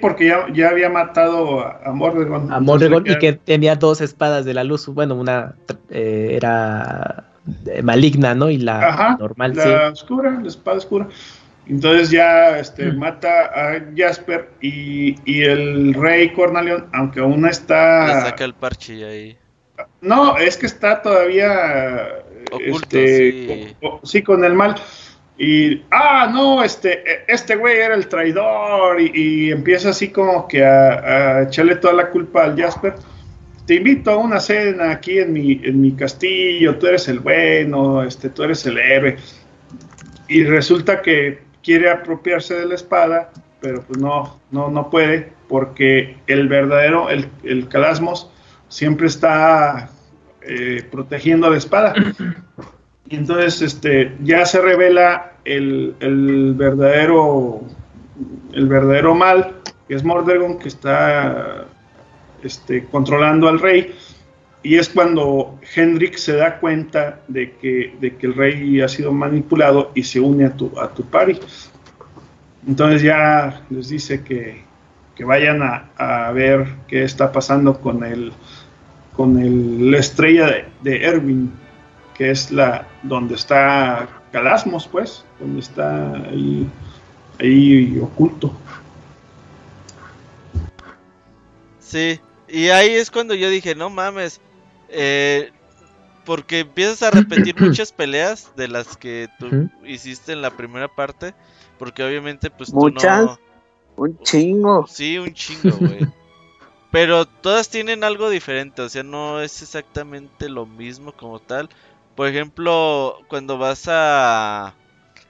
porque 0.00 0.26
ya, 0.26 0.46
ya 0.52 0.70
había 0.70 0.90
matado 0.90 1.60
a, 1.60 1.92
Mordegon. 1.92 2.52
A 2.52 2.60
Mordegon 2.60 3.04
y 3.06 3.16
que 3.18 3.32
tenía 3.32 3.76
dos 3.76 4.00
espadas 4.00 4.44
de 4.44 4.54
la 4.54 4.64
luz. 4.64 4.86
Bueno, 4.86 5.14
una 5.14 5.54
eh, 5.90 6.30
era 6.32 7.24
eh, 7.66 7.82
maligna, 7.82 8.34
¿no? 8.34 8.50
Y 8.50 8.58
la 8.58 9.16
normal, 9.18 9.54
la 9.54 9.90
oscura, 9.90 10.38
la 10.40 10.48
espada 10.48 10.78
oscura. 10.78 11.08
Entonces 11.68 12.10
ya 12.10 12.58
este, 12.58 12.90
mm. 12.90 12.98
mata 12.98 13.28
a 13.54 13.84
Jasper 13.94 14.50
y, 14.60 15.16
y, 15.30 15.42
el 15.42 15.92
rey 15.94 16.32
Cornelion, 16.32 16.86
aunque 16.94 17.20
aún 17.20 17.46
está... 17.46 18.06
Le 18.06 18.20
saca 18.22 18.44
el 18.44 18.54
parche 18.54 19.04
ahí. 19.04 19.38
No, 20.00 20.38
es 20.38 20.56
que 20.56 20.66
está 20.66 21.02
todavía... 21.02 22.08
Oculto, 22.50 22.96
este, 22.96 23.76
sí. 23.80 23.88
sí, 24.02 24.22
con 24.22 24.42
el 24.44 24.54
mal 24.54 24.76
y, 25.38 25.84
ah, 25.92 26.28
no, 26.32 26.64
este, 26.64 27.08
e, 27.08 27.24
este 27.28 27.54
güey 27.54 27.78
era 27.78 27.94
el 27.94 28.08
traidor 28.08 29.00
y, 29.00 29.52
empieza 29.52 29.90
así 29.90 30.08
como 30.08 30.48
que 30.48 30.64
a, 30.64 31.42
echarle 31.42 31.76
toda 31.76 31.94
la 31.94 32.10
culpa 32.10 32.44
al 32.44 32.60
Jasper. 32.60 32.94
Te 33.64 33.76
invito 33.76 34.10
a 34.10 34.16
una 34.16 34.40
cena 34.40 34.90
aquí 34.90 35.18
en 35.18 35.32
mi, 35.32 35.60
en 35.62 35.80
mi 35.80 35.92
castillo, 35.92 36.76
tú 36.78 36.86
eres 36.88 37.06
el 37.08 37.20
bueno, 37.20 38.02
este, 38.02 38.30
tú 38.30 38.42
eres 38.42 38.66
el 38.66 38.78
héroe. 38.78 39.16
Y 40.26 40.42
resulta 40.44 41.02
que 41.02 41.40
quiere 41.62 41.90
apropiarse 41.90 42.54
de 42.54 42.66
la 42.66 42.74
espada, 42.74 43.30
pero 43.60 43.82
pues 43.82 44.00
no, 44.00 44.40
no, 44.50 44.70
no 44.70 44.90
puede, 44.90 45.32
porque 45.48 46.16
el 46.26 46.48
verdadero, 46.48 47.10
el, 47.10 47.28
el 47.44 47.68
Calasmos, 47.68 48.30
siempre 48.68 49.06
está 49.06 49.90
eh, 50.42 50.82
protegiendo 50.90 51.48
la 51.48 51.58
espada. 51.58 51.94
Y 53.10 53.16
entonces 53.16 53.62
este, 53.62 54.14
ya 54.22 54.44
se 54.44 54.60
revela 54.60 55.27
el, 55.48 56.54
verdadero 56.56 57.62
el 58.52 58.66
verdadero 58.66 59.14
mal, 59.14 59.54
que 59.86 59.94
es 59.94 60.04
Mordegon, 60.04 60.58
que 60.58 60.68
está 60.68 61.66
este, 62.42 62.84
controlando 62.84 63.48
al 63.48 63.60
rey. 63.60 63.94
Y 64.62 64.76
es 64.76 64.88
cuando 64.88 65.58
Hendrik 65.74 66.16
se 66.16 66.34
da 66.34 66.58
cuenta 66.58 67.20
de 67.28 67.52
que, 67.52 67.96
de 68.00 68.16
que 68.16 68.26
el 68.26 68.34
rey 68.34 68.80
ha 68.80 68.88
sido 68.88 69.12
manipulado 69.12 69.92
y 69.94 70.02
se 70.02 70.20
une 70.20 70.46
a 70.46 70.50
tu, 70.50 70.72
a 70.78 70.88
tu 70.88 71.04
party. 71.04 71.38
Entonces 72.66 73.02
ya 73.02 73.62
les 73.70 73.88
dice 73.88 74.24
que, 74.24 74.62
que 75.14 75.24
vayan 75.24 75.62
a, 75.62 75.90
a, 75.96 76.32
ver 76.32 76.66
qué 76.88 77.04
está 77.04 77.30
pasando 77.32 77.80
con 77.80 78.04
el 78.04 78.32
con 79.14 79.36
el, 79.38 79.90
la 79.90 79.98
estrella 79.98 80.46
de, 80.46 80.64
de, 80.82 81.04
Erwin, 81.04 81.50
que 82.16 82.30
es 82.30 82.52
la 82.52 82.86
donde 83.02 83.34
está 83.34 84.17
Calasmos, 84.32 84.86
pues, 84.86 85.24
donde 85.40 85.60
está 85.60 86.12
ahí, 86.12 86.68
ahí 87.40 87.98
oculto. 88.00 88.52
Sí, 91.80 92.20
y 92.48 92.68
ahí 92.68 92.90
es 92.90 93.10
cuando 93.10 93.34
yo 93.34 93.48
dije, 93.48 93.74
no 93.74 93.88
mames, 93.88 94.40
eh, 94.88 95.52
porque 96.24 96.60
empiezas 96.60 97.02
a 97.02 97.10
repetir 97.10 97.54
muchas 97.60 97.92
peleas 97.92 98.52
de 98.56 98.68
las 98.68 98.96
que 98.96 99.28
tú 99.38 99.70
hiciste 99.84 100.32
en 100.32 100.42
la 100.42 100.50
primera 100.50 100.88
parte, 100.88 101.34
porque 101.78 102.04
obviamente 102.04 102.50
pues 102.50 102.72
¿Muchas? 102.72 103.20
tú 103.20 103.26
no... 103.26 103.38
Un 103.96 104.18
chingo. 104.20 104.86
Sí, 104.86 105.18
un 105.18 105.32
chingo, 105.32 105.76
güey. 105.76 106.06
Pero 106.90 107.26
todas 107.26 107.68
tienen 107.68 108.04
algo 108.04 108.30
diferente, 108.30 108.80
o 108.82 108.88
sea, 108.88 109.02
no 109.02 109.40
es 109.40 109.60
exactamente 109.60 110.48
lo 110.48 110.66
mismo 110.66 111.12
como 111.12 111.38
tal. 111.38 111.68
Por 112.18 112.26
ejemplo, 112.28 113.24
cuando 113.28 113.58
vas 113.58 113.84
a, 113.88 114.76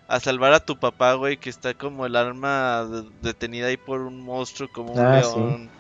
a 0.09 0.21
salvar 0.21 0.55
a 0.55 0.61
tu 0.65 0.79
papá, 0.79 1.15
güey, 1.15 1.39
que 1.39 1.51
está 1.51 1.75
como 1.75 2.07
el 2.07 2.17
arma 2.17 2.87
detenida 3.21 3.67
ahí 3.69 3.77
por 3.77 4.01
un 4.03 4.21
monstruo, 4.25 4.71
como 4.71 4.95
un 4.95 5.11
ah, 5.11 5.11
león. 5.11 5.73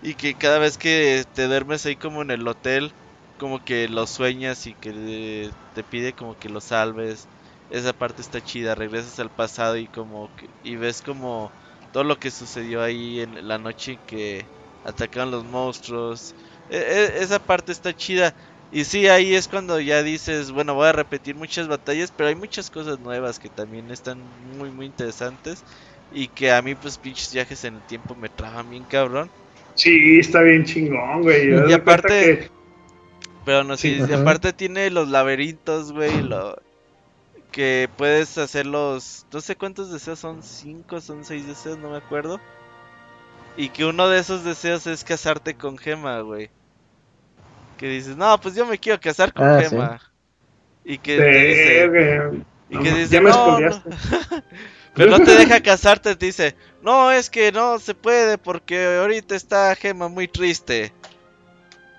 Y 0.00 0.16
que 0.16 0.36
cada 0.36 0.58
vez 0.58 0.78
que 0.78 1.24
te 1.34 1.46
duermes 1.48 1.86
ahí 1.86 1.96
como 1.96 2.22
en 2.22 2.30
el 2.30 2.46
hotel, 2.48 2.94
como 3.38 3.60
que 3.64 3.88
lo 3.88 4.06
sueñas 4.06 4.66
y 4.66 4.74
que 4.76 5.50
te 5.72 5.84
pide 5.84 6.14
como 6.14 6.36
que 6.36 6.48
lo 6.50 6.60
salves. 6.60 7.30
Esa 7.70 7.92
parte 7.94 8.22
está 8.22 8.40
chida, 8.42 8.74
regresas 8.74 9.18
al 9.20 9.30
pasado 9.32 9.76
y 9.78 9.88
como 9.88 10.30
que, 10.36 10.48
y 10.62 10.76
ves 10.76 11.02
como 11.02 11.54
todo 11.92 12.04
lo 12.04 12.18
que 12.18 12.30
sucedió 12.30 12.82
ahí 12.82 13.20
en 13.20 13.48
la 13.48 13.58
noche 13.58 14.02
que 14.06 14.50
atacan 14.82 15.30
los 15.30 15.44
monstruos. 15.44 16.34
E, 16.68 16.78
e, 16.78 17.22
esa 17.22 17.40
parte 17.40 17.72
está 17.72 17.94
chida. 17.94 18.34
Y 18.74 18.84
sí, 18.84 19.06
ahí 19.06 19.36
es 19.36 19.46
cuando 19.46 19.78
ya 19.78 20.02
dices, 20.02 20.50
bueno, 20.50 20.74
voy 20.74 20.88
a 20.88 20.92
repetir 20.92 21.36
muchas 21.36 21.68
batallas, 21.68 22.10
pero 22.10 22.28
hay 22.28 22.34
muchas 22.34 22.70
cosas 22.70 22.98
nuevas 22.98 23.38
que 23.38 23.48
también 23.48 23.88
están 23.92 24.18
muy, 24.18 24.68
muy 24.72 24.86
interesantes. 24.86 25.64
Y 26.10 26.26
que 26.26 26.50
a 26.50 26.60
mí, 26.60 26.74
pues, 26.74 26.98
pinches 26.98 27.32
viajes 27.32 27.62
en 27.62 27.76
el 27.76 27.82
tiempo 27.82 28.16
me 28.16 28.28
traban 28.28 28.68
bien 28.68 28.82
cabrón. 28.82 29.30
Sí, 29.76 30.18
está 30.18 30.42
bien 30.42 30.64
chingón, 30.64 31.22
güey. 31.22 31.70
Y 31.70 31.72
aparte, 31.72 32.50
pero 33.44 33.62
no 33.62 33.76
sé, 33.76 34.02
aparte 34.12 34.52
tiene 34.52 34.90
los 34.90 35.08
laberintos, 35.08 35.92
güey, 35.92 36.22
lo 36.22 36.56
que 37.52 37.88
puedes 37.96 38.36
hacer 38.38 38.66
los, 38.66 39.24
no 39.32 39.40
sé 39.40 39.54
cuántos 39.54 39.92
deseos 39.92 40.18
son, 40.18 40.42
cinco, 40.42 41.00
son 41.00 41.24
seis 41.24 41.46
deseos, 41.46 41.78
no 41.78 41.90
me 41.90 41.98
acuerdo. 41.98 42.40
Y 43.56 43.68
que 43.68 43.84
uno 43.84 44.08
de 44.08 44.18
esos 44.18 44.44
deseos 44.44 44.88
es 44.88 45.04
casarte 45.04 45.54
con 45.54 45.78
Gema, 45.78 46.18
güey. 46.22 46.50
Que 47.84 47.90
dices, 47.90 48.16
no, 48.16 48.40
pues 48.40 48.54
yo 48.54 48.64
me 48.64 48.78
quiero 48.78 48.98
casar 48.98 49.30
con 49.30 49.46
ah, 49.46 49.60
Gema. 49.60 50.00
Y 50.86 50.96
que 50.96 51.20
dice, 51.20 52.44
y 52.70 52.78
que 52.78 52.92
dice, 52.92 53.20
no, 53.20 53.58
Pero 54.94 55.10
no 55.10 55.22
te 55.22 55.36
deja 55.36 55.60
casarte, 55.60 56.16
te 56.16 56.24
dice, 56.24 56.56
no, 56.80 57.12
es 57.12 57.28
que 57.28 57.52
no 57.52 57.78
se 57.78 57.94
puede 57.94 58.38
porque 58.38 58.86
ahorita 58.86 59.36
está 59.36 59.76
Gema 59.76 60.08
muy 60.08 60.28
triste. 60.28 60.94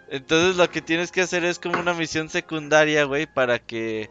Entonces 0.09 0.55
lo 0.55 0.67
que 0.71 0.81
tienes 0.81 1.11
que 1.11 1.21
hacer 1.21 1.45
es 1.45 1.59
como 1.59 1.79
una 1.79 1.93
misión 1.93 2.29
secundaria, 2.29 3.03
güey, 3.03 3.27
para 3.27 3.59
que 3.59 4.09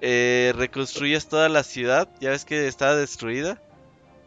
eh, 0.00 0.54
reconstruyas 0.56 1.28
toda 1.28 1.50
la 1.50 1.64
ciudad. 1.64 2.08
Ya 2.18 2.30
ves 2.30 2.46
que 2.46 2.66
está 2.66 2.96
destruida. 2.96 3.60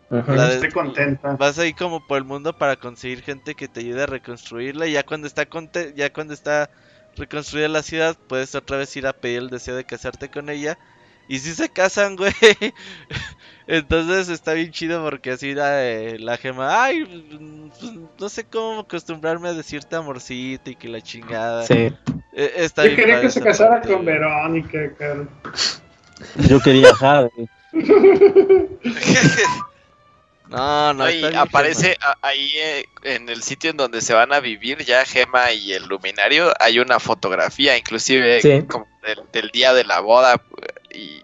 Estoy 0.10 0.72
contenta. 0.72 1.36
Vas 1.36 1.60
ahí 1.60 1.74
como 1.74 2.06
por 2.06 2.18
el 2.18 2.24
mundo 2.24 2.58
para 2.58 2.78
conseguir 2.78 3.22
gente 3.22 3.56
que 3.56 3.68
te 3.68 3.82
ayude 3.82 4.04
a 4.04 4.06
reconstruirla 4.06 4.88
y 4.88 4.94
ya 4.94 5.04
cuando 5.04 5.28
está 5.28 5.46
ya 5.96 6.14
cuando 6.14 6.34
está 6.34 6.70
reconstruida 7.18 7.68
la 7.68 7.84
ciudad 7.84 8.16
puedes 8.28 8.56
otra 8.56 8.78
vez 8.78 8.96
ir 8.96 9.08
a 9.08 9.14
pedir 9.14 9.40
el 9.40 9.50
deseo 9.50 9.76
de 9.76 9.84
casarte 9.84 10.30
con 10.30 10.50
ella 10.50 10.78
y 11.28 11.40
si 11.40 11.54
se 11.54 11.70
casan, 11.70 12.16
güey. 12.16 12.34
Entonces 13.68 14.30
está 14.30 14.54
bien 14.54 14.72
chido 14.72 15.04
porque 15.04 15.32
así 15.32 15.54
la, 15.54 15.84
eh, 15.84 16.18
la 16.20 16.38
gema, 16.38 16.84
ay, 16.84 17.04
pues, 17.04 17.92
no 18.18 18.30
sé 18.30 18.46
cómo 18.46 18.82
acostumbrarme 18.82 19.50
a 19.50 19.54
decirte 19.54 19.98
amorcito 19.98 20.70
y 20.70 20.76
que 20.76 20.88
la 20.88 21.02
chingada. 21.02 21.64
Sí. 21.64 21.94
E, 22.34 22.54
está 22.56 22.88
Yo 22.88 22.96
quería 22.96 23.20
que 23.20 23.30
se 23.30 23.42
casara 23.42 23.82
con 23.82 24.06
Verónica, 24.06 24.94
cara. 24.98 25.28
Yo 26.48 26.62
quería 26.62 26.96
Jade. 26.96 27.30
No, 30.50 30.94
no. 30.94 31.10
Y 31.10 31.24
aparece 31.36 31.98
ahí 32.22 32.52
eh, 32.56 32.86
en 33.04 33.30
el 33.30 33.44
sitio 33.44 33.72
en 33.72 33.78
donde 33.78 34.02
se 34.02 34.14
van 34.14 34.34
a 34.34 34.40
vivir 34.40 34.84
ya 34.86 35.06
Gema 35.06 35.52
y 35.52 35.74
el 35.74 35.86
luminario. 35.86 36.54
Hay 36.60 36.80
una 36.80 37.00
fotografía, 37.00 37.78
inclusive 37.78 38.42
del, 38.42 39.52
día 39.52 39.74
de 39.74 39.84
la 39.84 40.00
boda. 40.00 40.42
Y 40.94 41.22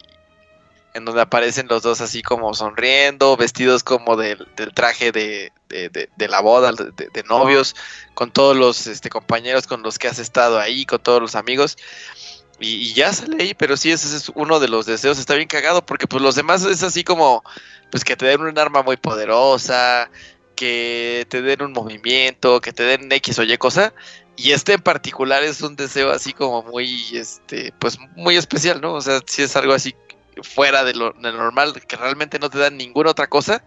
en 0.94 1.06
donde 1.06 1.22
aparecen 1.22 1.68
los 1.68 1.82
dos 1.82 2.02
así 2.02 2.22
como 2.22 2.54
sonriendo, 2.54 3.36
vestidos 3.36 3.84
como 3.84 4.16
del, 4.16 4.48
traje 4.76 5.12
de, 5.12 5.52
la 6.18 6.42
boda, 6.42 6.72
de, 6.72 7.24
novios, 7.24 7.76
con 8.14 8.32
todos 8.32 8.56
los 8.56 8.88
este, 8.88 9.10
compañeros 9.10 9.66
con 9.66 9.82
los 9.82 9.98
que 9.98 10.08
has 10.08 10.20
estado 10.20 10.60
ahí, 10.60 10.86
con 10.86 11.02
todos 11.02 11.22
los 11.22 11.36
amigos. 11.36 11.78
Y, 12.60 12.94
ya 12.94 13.12
sale 13.12 13.44
ahí, 13.44 13.54
pero 13.54 13.76
sí, 13.76 13.92
ese 13.92 14.16
es 14.16 14.30
uno 14.36 14.60
de 14.60 14.68
los 14.68 14.86
deseos. 14.86 15.18
Está 15.18 15.36
bien 15.36 15.48
cagado 15.48 15.86
porque 15.86 16.08
pues 16.08 16.22
los 16.22 16.36
demás 16.36 16.64
es 16.64 16.84
así 16.84 17.04
como, 17.04 17.44
pues 17.94 18.04
que 18.04 18.16
te 18.16 18.26
den 18.26 18.42
un 18.42 18.58
arma 18.58 18.82
muy 18.82 18.98
poderosa, 18.98 20.10
que 20.56 21.28
te 21.30 21.44
den 21.44 21.62
un 21.62 21.74
movimiento, 21.74 22.60
que 22.60 22.74
te 22.74 22.82
den 22.82 23.12
X 23.12 23.38
o 23.38 23.44
Y 23.44 23.56
cosa. 23.60 23.94
Y 24.36 24.52
este 24.52 24.74
en 24.74 24.82
particular 24.82 25.44
es 25.44 25.62
un 25.62 25.76
deseo 25.76 26.10
así 26.10 26.34
como 26.34 26.64
muy, 26.64 27.16
este, 27.16 27.72
pues 27.78 28.00
muy 28.16 28.36
especial, 28.36 28.82
¿no? 28.82 28.96
O 28.96 29.02
sea, 29.02 29.20
si 29.28 29.44
es 29.44 29.56
algo 29.56 29.74
así 29.74 29.94
fuera 30.42 30.84
de 30.84 30.96
lo, 30.96 31.14
normal, 31.14 31.80
que 31.88 31.96
realmente 31.96 32.40
no 32.40 32.50
te 32.50 32.58
dan 32.58 32.78
ninguna 32.78 33.12
otra 33.12 33.28
cosa 33.28 33.64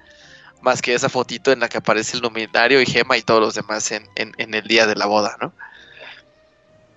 más 0.61 0.83
que 0.83 0.95
esa 0.95 1.09
fotito 1.09 1.53
en 1.53 1.61
la 1.61 1.69
que 1.69 1.79
aparece 1.79 2.17
el 2.17 2.25
luminario 2.25 2.81
y 2.81 2.87
Gema 2.87 3.17
y 3.17 3.23
todos 3.23 3.41
los 3.41 3.55
demás 3.55 3.93
en, 3.93 4.09
en, 4.17 4.55
el 4.55 4.67
día 4.67 4.89
de 4.89 4.97
la 4.97 5.07
boda, 5.07 5.37
¿no? 5.41 5.53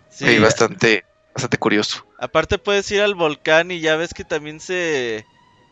Sí, 0.09 0.39
bastante, 0.39 1.05
bastante 1.35 1.59
curioso. 1.59 2.07
Aparte 2.17 2.57
puedes 2.57 2.89
ir 2.89 3.01
al 3.01 3.13
volcán 3.13 3.69
y 3.69 3.81
ya 3.81 3.97
ves 3.97 4.15
que 4.15 4.23
también 4.23 4.59
se... 4.59 5.27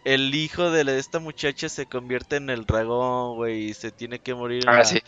El 0.08 0.34
hijo 0.34 0.72
de 0.72 0.98
esta 0.98 1.20
muchacha 1.20 1.68
se 1.68 1.86
convierte 1.86 2.38
en 2.38 2.50
el 2.50 2.66
dragón, 2.66 3.36
güey, 3.36 3.66
y 3.66 3.74
se 3.74 3.92
tiene 3.92 4.20
que 4.20 4.34
morir. 4.34 4.64
Ah, 4.66 4.86
sí. 4.86 5.02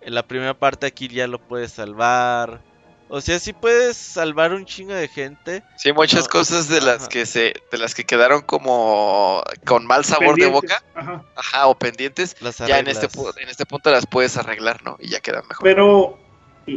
En 0.00 0.12
la 0.12 0.24
primera 0.24 0.54
parte 0.54 0.88
aquí 0.88 1.06
ya 1.06 1.28
lo 1.28 1.38
puedes 1.38 1.70
salvar. 1.70 2.60
O 3.08 3.20
sea, 3.20 3.38
sí 3.38 3.52
puedes 3.52 3.96
salvar 3.96 4.52
un 4.52 4.64
chingo 4.64 4.92
de 4.92 5.06
gente. 5.06 5.62
Sí, 5.76 5.92
muchas 5.92 6.26
cosas 6.26 6.68
de 6.68 6.80
las 6.80 7.08
que 7.08 7.26
se, 7.26 7.54
de 7.70 7.78
las 7.78 7.94
que 7.94 8.02
quedaron 8.02 8.42
como 8.42 9.40
con 9.64 9.86
mal 9.86 10.04
sabor 10.04 10.34
de 10.34 10.46
boca, 10.46 10.82
ajá. 10.96 11.68
o 11.68 11.76
pendientes, 11.76 12.34
ya 12.66 12.80
en 12.80 12.88
este, 12.88 13.06
en 13.40 13.48
este 13.48 13.66
punto 13.66 13.92
las 13.92 14.04
puedes 14.04 14.36
arreglar, 14.36 14.82
¿no? 14.82 14.96
Y 14.98 15.10
ya 15.10 15.20
quedan 15.20 15.44
mejor. 15.48 15.62
Pero 15.62 16.18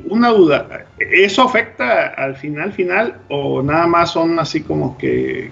una 0.10 0.30
duda, 0.30 0.86
¿eso 1.00 1.42
afecta 1.42 2.10
al 2.10 2.36
final 2.36 2.72
final 2.72 3.20
o 3.30 3.64
nada 3.64 3.88
más 3.88 4.12
son 4.12 4.38
así 4.38 4.62
como 4.62 4.96
que 4.96 5.52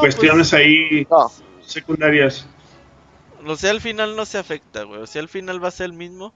cuestiones 0.00 0.50
pues, 0.50 0.60
ahí 0.60 1.06
secundarias? 1.66 2.46
O 3.44 3.56
sea, 3.56 3.70
al 3.70 3.80
final 3.80 4.16
no 4.16 4.24
se 4.24 4.38
afecta, 4.38 4.84
güey. 4.84 5.00
O 5.00 5.06
sea, 5.06 5.22
al 5.22 5.28
final 5.28 5.62
va 5.62 5.68
a 5.68 5.72
ser 5.72 5.86
el 5.86 5.92
mismo. 5.92 6.32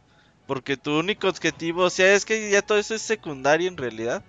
Porque 0.46 0.76
tu 0.76 0.98
único 0.98 1.28
objetivo, 1.28 1.82
o 1.82 1.90
sea, 1.90 2.14
es 2.14 2.24
que 2.24 2.50
ya 2.50 2.62
todo 2.62 2.78
eso 2.78 2.94
es 2.94 3.02
secundario 3.02 3.68
en 3.68 3.76
realidad. 3.76 4.22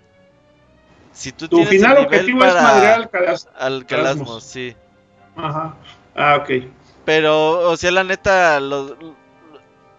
Si 1.12 1.30
tú 1.32 1.48
tu 1.48 1.64
final 1.64 1.98
objetivo 1.98 2.44
es 2.44 2.54
madrear 2.54 3.10
al, 3.56 3.86
calasmo, 3.86 4.40
sí. 4.40 4.74
Ajá. 5.36 5.76
Ah, 6.14 6.36
ok. 6.36 6.64
Pero, 7.04 7.70
o 7.70 7.76
sea, 7.76 7.92
la 7.92 8.04
neta, 8.04 8.58
lo, 8.58 8.96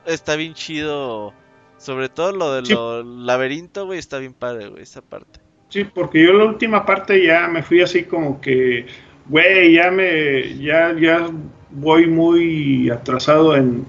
está 0.06 0.36
bien 0.36 0.54
chido 0.54 1.34
sobre 1.80 2.10
todo 2.10 2.34
lo 2.34 2.54
del 2.54 3.26
laberinto, 3.26 3.86
güey, 3.86 4.00
está 4.00 4.20
bien 4.20 4.34
padre, 4.34 4.68
güey, 4.68 4.84
esa 4.84 5.02
parte. 5.02 5.40
Sí, 5.70 5.86
porque 5.86 6.24
yo 6.24 6.34
la 6.34 6.46
última 6.46 6.86
parte 6.86 7.26
ya 7.26 7.48
me 7.48 7.64
fui 7.64 7.82
así 7.82 8.04
como 8.04 8.42
que, 8.42 8.86
güey, 9.30 9.74
ya 9.74 9.92
me, 9.92 10.58
ya, 10.58 10.94
ya 11.00 11.30
voy 11.70 12.08
muy 12.08 12.90
atrasado 12.90 13.56
en, 13.56 13.86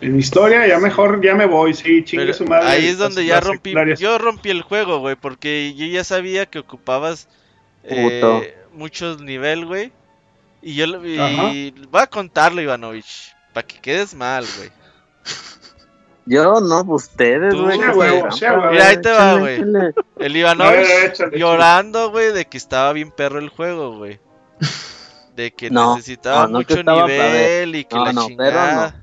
En 0.00 0.18
historia 0.18 0.66
ya 0.66 0.78
mejor, 0.78 1.24
ya 1.24 1.34
me 1.34 1.46
voy, 1.46 1.72
sí, 1.74 2.04
chingue 2.04 2.32
su 2.34 2.44
madre. 2.44 2.68
Ahí 2.68 2.86
es 2.86 2.98
donde 2.98 3.24
ya 3.24 3.40
rompí, 3.40 3.74
yo 3.98 4.18
rompí 4.18 4.50
el 4.50 4.62
juego, 4.62 4.98
güey, 5.00 5.16
porque 5.16 5.74
yo 5.74 5.86
ya 5.86 6.04
sabía 6.04 6.46
que 6.46 6.58
ocupabas 6.58 7.28
eh, 7.82 8.54
muchos 8.72 9.20
nivel, 9.22 9.64
güey. 9.64 9.90
Y 10.60 10.74
yo 10.74 10.84
y 11.04 11.70
voy 11.90 12.02
a 12.02 12.06
contarlo, 12.06 12.60
Ivanovich, 12.60 13.34
para 13.54 13.66
que 13.66 13.80
quedes 13.80 14.14
mal, 14.14 14.44
güey. 14.58 14.70
Yo 16.26 16.60
no, 16.60 16.82
ustedes, 16.88 17.54
güey. 17.54 17.78
Mira, 17.78 18.88
ahí 18.88 19.00
te 19.00 19.10
va, 19.10 19.38
güey. 19.38 19.62
El 20.18 20.36
Ivanovich 20.36 21.22
llorando, 21.32 22.10
güey, 22.10 22.32
de 22.32 22.46
que 22.46 22.58
estaba 22.58 22.92
bien 22.92 23.12
perro 23.12 23.38
el 23.38 23.48
juego, 23.48 23.96
güey. 23.96 24.18
De 25.34 25.52
que 25.52 25.70
necesitaba 25.70 26.48
mucho 26.48 26.82
nivel 26.82 27.74
y 27.74 27.84
que 27.84 27.96
la 27.96 28.14
chingada. 28.14 29.02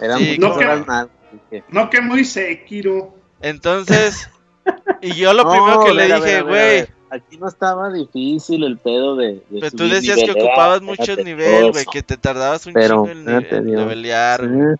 Era 0.00 0.18
sí, 0.18 0.36
no, 0.38 0.56
que, 0.56 1.64
no 1.68 1.90
que 1.90 2.00
muy 2.00 2.24
Sekiro. 2.24 3.14
Entonces, 3.40 4.28
y 5.02 5.14
yo 5.14 5.32
lo 5.32 5.48
primero 5.48 5.84
que 5.84 5.94
le 5.94 6.14
dije, 6.14 6.42
güey. 6.42 6.86
Aquí 7.10 7.36
no 7.38 7.46
estaba 7.46 7.92
difícil 7.92 8.64
el 8.64 8.76
pedo 8.76 9.14
de. 9.14 9.34
de 9.48 9.60
pero 9.60 9.70
tú 9.70 9.88
decías 9.88 10.18
que 10.18 10.32
ocupabas 10.32 10.82
mucho 10.82 11.14
nivel, 11.16 11.70
güey, 11.70 11.84
que 11.84 12.02
te 12.02 12.16
tardabas 12.16 12.66
un 12.66 12.74
chingo 12.74 13.08
en. 13.08 14.78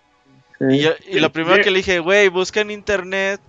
Y, 0.60 0.78
yo, 0.78 0.90
y 1.08 1.20
lo 1.20 1.30
primero 1.30 1.62
que 1.62 1.70
le 1.70 1.78
dije, 1.78 1.98
güey, 2.00 2.28
busca 2.28 2.60
en 2.60 2.70
internet 2.70 3.40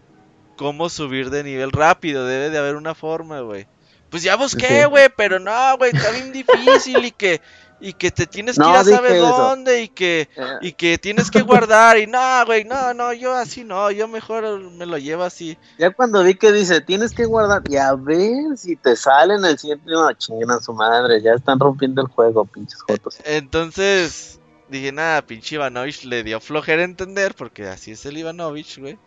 cómo 0.55 0.89
subir 0.89 1.29
de 1.29 1.43
nivel 1.43 1.71
rápido. 1.71 2.27
Debe 2.27 2.49
de 2.49 2.57
haber 2.57 2.75
una 2.75 2.93
forma, 2.93 3.39
güey. 3.41 3.67
Pues 4.09 4.23
ya 4.23 4.35
busqué, 4.35 4.85
güey, 4.85 5.09
pero 5.15 5.39
no, 5.39 5.77
güey, 5.77 5.91
está 5.93 6.11
bien 6.11 6.31
difícil 6.31 7.03
y 7.05 7.11
que 7.11 7.41
y 7.79 7.93
que 7.93 8.09
te 8.09 8.25
tienes 8.25 8.57
que 8.57 8.67
ir 8.67 8.75
a 8.75 8.83
saber 8.83 9.19
dónde 9.19 9.83
y 9.83 9.89
que 9.89 10.29
y 10.61 10.71
que 10.71 10.97
tienes 10.97 11.29
que 11.29 11.41
guardar 11.41 11.97
y 11.97 12.07
no, 12.07 12.45
güey, 12.45 12.63
no, 12.63 12.93
no, 12.93 13.13
yo 13.13 13.33
así 13.33 13.63
no, 13.63 13.91
yo 13.91 14.07
mejor 14.07 14.59
me 14.71 14.85
lo 14.85 14.97
llevo 14.97 15.23
así. 15.23 15.57
Ya 15.77 15.91
cuando 15.91 16.23
vi 16.23 16.35
que 16.35 16.51
dice, 16.51 16.81
tienes 16.81 17.11
que 17.13 17.25
guardar 17.25 17.63
y 17.69 17.77
a 17.77 17.93
ver 17.93 18.57
si 18.57 18.75
te 18.75 18.95
salen 18.95 19.43
el 19.43 19.57
siguiente, 19.57 19.89
no, 19.89 20.11
chingan 20.13 20.51
a 20.51 20.61
su 20.61 20.73
madre, 20.73 21.21
ya 21.21 21.33
están 21.33 21.59
rompiendo 21.59 22.01
el 22.01 22.07
juego, 22.07 22.45
pinches 22.45 22.81
jotos. 22.81 23.17
Entonces, 23.25 24.39
dije, 24.69 24.91
nada, 24.91 25.21
pinche 25.21 25.55
Ivanovich 25.55 26.05
le 26.05 26.23
dio 26.23 26.39
flojera 26.39 26.83
entender 26.83 27.35
porque 27.35 27.67
así 27.67 27.91
es 27.91 28.05
el 28.05 28.17
Ivanovich, 28.17 28.79
güey. 28.79 28.97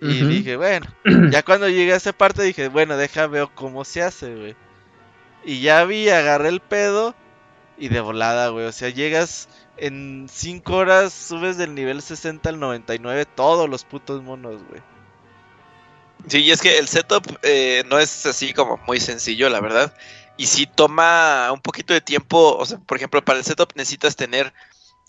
Y 0.00 0.24
dije, 0.24 0.56
bueno, 0.56 0.86
ya 1.30 1.42
cuando 1.42 1.68
llegué 1.68 1.92
a 1.92 1.96
esa 1.96 2.12
parte 2.12 2.42
dije, 2.42 2.68
bueno, 2.68 2.96
deja, 2.96 3.26
veo 3.26 3.54
cómo 3.54 3.84
se 3.84 4.02
hace, 4.02 4.34
güey. 4.34 4.56
Y 5.44 5.60
ya 5.60 5.84
vi, 5.84 6.08
agarré 6.08 6.48
el 6.48 6.60
pedo 6.60 7.14
y 7.78 7.88
de 7.88 8.00
volada, 8.00 8.48
güey. 8.48 8.66
O 8.66 8.72
sea, 8.72 8.88
llegas 8.88 9.48
en 9.76 10.26
5 10.30 10.74
horas, 10.74 11.12
subes 11.12 11.58
del 11.58 11.74
nivel 11.74 12.02
60 12.02 12.48
al 12.48 12.60
99 12.60 13.26
todos 13.26 13.68
los 13.68 13.84
putos 13.84 14.22
monos, 14.22 14.62
güey. 14.68 14.82
Sí, 16.28 16.38
y 16.38 16.50
es 16.50 16.60
que 16.60 16.78
el 16.78 16.88
setup 16.88 17.24
eh, 17.42 17.82
no 17.88 17.98
es 17.98 18.26
así 18.26 18.52
como 18.52 18.78
muy 18.86 19.00
sencillo, 19.00 19.48
la 19.48 19.60
verdad. 19.60 19.94
Y 20.36 20.46
sí 20.46 20.66
toma 20.66 21.50
un 21.52 21.60
poquito 21.60 21.94
de 21.94 22.00
tiempo. 22.00 22.56
O 22.56 22.66
sea, 22.66 22.78
por 22.78 22.96
ejemplo, 22.96 23.24
para 23.24 23.38
el 23.38 23.44
setup 23.44 23.72
necesitas 23.74 24.16
tener 24.16 24.52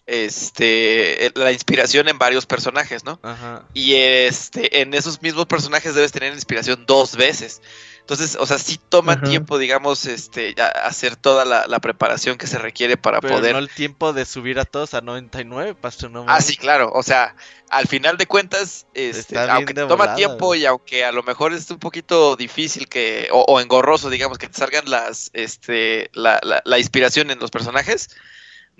este 0.06 1.32
la 1.36 1.52
inspiración 1.52 2.10
en 2.10 2.18
varios 2.18 2.46
personajes, 2.46 3.04
¿no? 3.04 3.20
Ajá. 3.24 3.66
Y 3.74 3.96
este 3.96 4.82
en 4.82 4.94
esos 4.94 5.22
mismos 5.22 5.46
personajes 5.46 5.96
debes 5.96 6.12
tener 6.12 6.34
inspiración 6.34 6.86
dos 6.86 7.16
veces. 7.16 7.62
Entonces, 8.02 8.36
o 8.40 8.46
sea, 8.46 8.58
sí 8.58 8.80
toma 8.90 9.22
tiempo, 9.22 9.58
digamos, 9.58 10.06
este, 10.06 10.56
hacer 10.84 11.16
toda 11.16 11.46
la, 11.46 11.80
preparación 11.80 12.38
que 12.38 12.48
se 12.48 12.58
requiere 12.58 12.98
para 12.98 13.22
Pero 13.22 13.36
poder. 13.36 13.54
No 13.54 13.60
el 13.60 13.70
tiempo 13.70 14.12
de 14.12 14.26
subir 14.26 14.60
a 14.60 14.66
todos 14.66 14.94
a 14.96 15.02
99, 15.02 15.76
Pastor, 15.76 16.12
no 16.12 16.26
Ah, 16.28 16.42
sí, 16.42 16.58
claro. 16.58 16.92
O 16.94 17.04
sea, 17.04 17.36
al 17.70 17.88
final 17.88 18.18
de 18.18 18.26
cuentas, 18.26 18.86
este, 18.96 19.38
aunque 19.40 19.74
toma 19.74 20.16
tiempo 20.16 20.56
y 20.56 20.66
aunque 20.66 21.06
a 21.06 21.12
lo 21.12 21.24
mejor 21.24 21.54
es 21.54 21.70
un 21.72 21.80
poquito 21.80 22.36
difícil 22.36 22.90
que, 22.90 23.30
o, 23.32 23.62
engorroso, 23.62 24.10
digamos, 24.10 24.38
que 24.38 24.48
te 24.48 24.58
salgan 24.58 24.90
las, 24.90 25.30
este, 25.34 26.10
la, 26.14 26.40
la, 26.44 26.62
la 26.66 26.80
inspiración 26.80 27.32
en 27.32 27.40
los 27.40 27.52
personajes, 27.52 28.10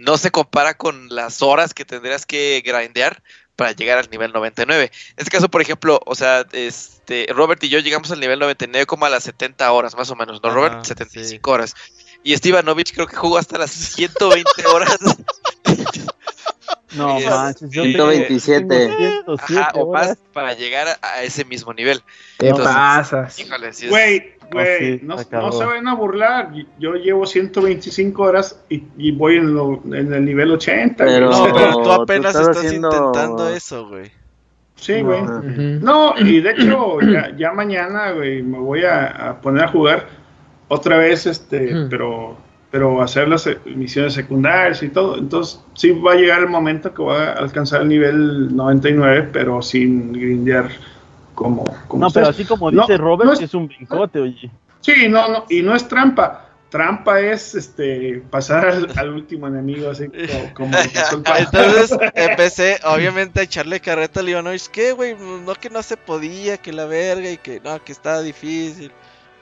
no 0.02 0.18
se 0.18 0.32
compara 0.32 0.76
con 0.76 1.08
las 1.10 1.42
horas 1.42 1.74
que 1.74 1.86
tendrías 1.86 2.26
que 2.26 2.62
grindear 2.66 3.24
para 3.56 3.72
llegar 3.74 4.00
al 4.00 4.10
nivel 4.10 4.34
99. 4.34 4.86
En 4.86 4.92
este 5.18 5.30
caso, 5.30 5.50
por 5.50 5.62
ejemplo, 5.62 6.00
o 6.06 6.16
sea, 6.16 6.46
este 6.52 7.28
Robert 7.30 7.64
y 7.64 7.70
yo 7.70 7.80
llegamos 7.80 8.12
al 8.12 8.20
nivel 8.20 8.40
99 8.40 8.86
como 8.86 9.06
a 9.06 9.10
las 9.10 9.24
70 9.24 9.72
horas, 9.72 9.96
más 9.96 10.10
o 10.10 10.16
menos, 10.16 10.42
¿no, 10.42 10.50
Robert? 10.50 10.84
75 10.84 11.52
horas. 11.52 11.76
Y 12.24 12.36
Stevanovich 12.36 12.94
creo 12.94 13.08
que 13.08 13.16
jugó 13.16 13.38
hasta 13.38 13.58
las 13.58 13.72
120 13.72 14.66
horas. 14.68 14.98
No 16.96 17.20
manches, 17.20 17.72
127. 17.72 19.24
Ajá, 19.40 19.72
o 19.76 19.94
más 19.94 20.18
para 20.34 20.54
llegar 20.54 20.88
a, 21.02 21.24
ese 21.24 21.46
mismo 21.46 21.74
nivel. 21.74 22.02
¿Qué 22.38 22.52
pasas? 22.52 23.40
Híjole, 23.40 23.72
sí 23.72 23.88
Güey, 23.88 24.34
güey, 24.52 25.00
no, 25.02 25.16
no, 25.16 25.52
se 25.52 25.66
van 25.66 25.88
a 25.88 25.96
burlar. 25.96 26.52
Yo 26.80 26.96
llevo 26.96 27.26
125 27.26 28.22
horas 28.22 28.60
y, 28.70 29.12
voy 29.12 29.38
en, 29.38 29.58
en, 29.94 30.14
el 30.14 30.26
nivel 30.26 30.52
80. 30.52 31.06
Pero, 31.06 31.30
no, 31.30 31.46
pero 31.54 31.82
tú 31.82 31.92
apenas 31.92 32.36
estás, 32.36 32.74
intentando 32.74 33.50
eso, 33.50 33.88
güey. 33.88 34.12
Sí, 34.76 35.02
güey. 35.02 35.22
No, 35.22 36.16
y 36.18 36.42
de 36.42 36.52
hecho, 36.52 37.00
ya, 37.02 37.36
ya 37.38 37.54
mañana, 37.54 38.12
güey, 38.12 38.42
me 38.42 38.58
voy 38.58 38.84
a, 38.84 39.30
a, 39.30 39.42
poner 39.42 39.66
a 39.66 39.68
jugar 39.68 40.08
otra 40.68 40.98
vez, 40.98 41.26
este, 41.26 41.88
pero 41.90 42.38
pero 42.72 43.02
hacer 43.02 43.28
las 43.28 43.48
misiones 43.66 44.14
secundarias 44.14 44.82
y 44.82 44.90
todo. 44.90 45.18
Entonces, 45.18 45.62
sí 45.74 45.92
va 45.92 46.14
a 46.14 46.16
llegar 46.16 46.40
el 46.40 46.48
momento 46.48 46.94
que 46.94 47.04
va 47.04 47.26
a 47.26 47.34
alcanzar 47.34 47.82
el 47.82 47.90
nivel 47.90 48.56
99, 48.56 49.30
pero 49.34 49.62
sin 49.62 50.14
grindear 50.14 50.70
como, 51.36 51.66
No, 51.94 52.10
pero 52.10 52.30
así 52.30 52.46
como 52.46 52.72
dice 52.72 52.98
Robert, 52.98 53.42
es, 53.42 53.54
un 53.54 53.68
brincote, 53.68 54.20
oye. 54.20 54.50
Sí, 54.80 55.08
no, 55.10 55.28
no, 55.28 55.46
y 55.50 55.62
no 55.62 55.76
es 55.76 55.88
trampa. 55.88 56.48
Trampa 56.70 57.20
es 57.20 57.54
este 57.54 58.24
pasar 58.30 58.88
al, 58.96 59.10
último 59.10 59.48
enemigo, 59.48 59.90
así 59.90 60.06
como, 60.54 60.72
Entonces 61.38 61.98
empecé, 62.16 62.80
obviamente, 62.86 63.42
a 63.42 63.44
echarle 63.44 63.82
carreta 63.82 64.22
a 64.22 64.54
es 64.54 64.70
¿Qué, 64.70 64.94
güey? 64.94 65.18
No 65.46 65.54
que 65.56 65.70
no 65.70 65.84
se 65.84 65.98
podía, 65.98 66.58
que 66.58 66.72
la 66.72 66.86
verga 66.86 67.30
y 67.30 67.38
que 67.38 67.60
no, 67.60 67.84
que 67.84 67.92
estaba 67.92 68.22
difícil. 68.22 68.94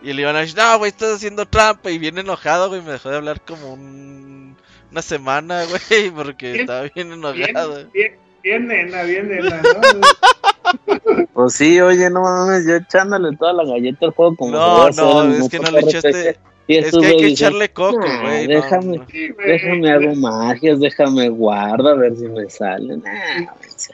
Y 0.02 0.12
el 0.12 0.20
Iván 0.20 0.36
no, 0.56 0.78
güey, 0.78 0.90
estás 0.90 1.16
haciendo 1.16 1.46
trampa. 1.46 1.92
Y 1.92 1.98
viene 1.98 2.22
enojado, 2.22 2.70
güey, 2.70 2.82
me 2.82 2.92
dejó 2.92 3.10
de 3.10 3.18
hablar 3.18 3.42
como 3.42 3.74
una 3.74 5.02
semana, 5.02 5.64
güey, 5.90 6.10
porque 6.12 6.62
estaba 6.62 6.84
bien 6.96 7.12
enojado. 7.12 7.86
Bien, 7.94 8.18
bien, 8.44 8.68
nena, 8.68 9.04
bien 9.04 9.28
nena, 9.28 9.62
Pues 11.34 11.54
sí, 11.54 11.80
oye, 11.82 12.10
no 12.10 12.22
mames, 12.22 12.66
yo 12.68 12.76
echándole 12.76 13.36
toda 13.36 13.54
la 13.54 13.66
galleta 13.66 14.06
al 14.06 14.12
juego 14.12 14.36
como 14.36 14.52
No, 14.52 14.90
no, 14.90 15.34
es 15.34 15.50
que 15.50 15.60
no 15.60 15.72
le 15.72 15.80
echaste... 15.80 16.38
Es 16.70 16.92
que 16.92 17.04
hay 17.04 17.18
que 17.18 17.28
echarle 17.30 17.70
coco, 17.70 17.98
güey. 18.22 18.46
déjame, 18.46 19.02
déjame 19.44 19.92
hago 19.92 20.14
magias, 20.14 20.80
déjame 20.80 21.28
guardo 21.30 21.90
a 21.90 21.96
ver 21.96 22.16
si 22.16 22.28
me 22.28 22.48
salen. 22.48 23.02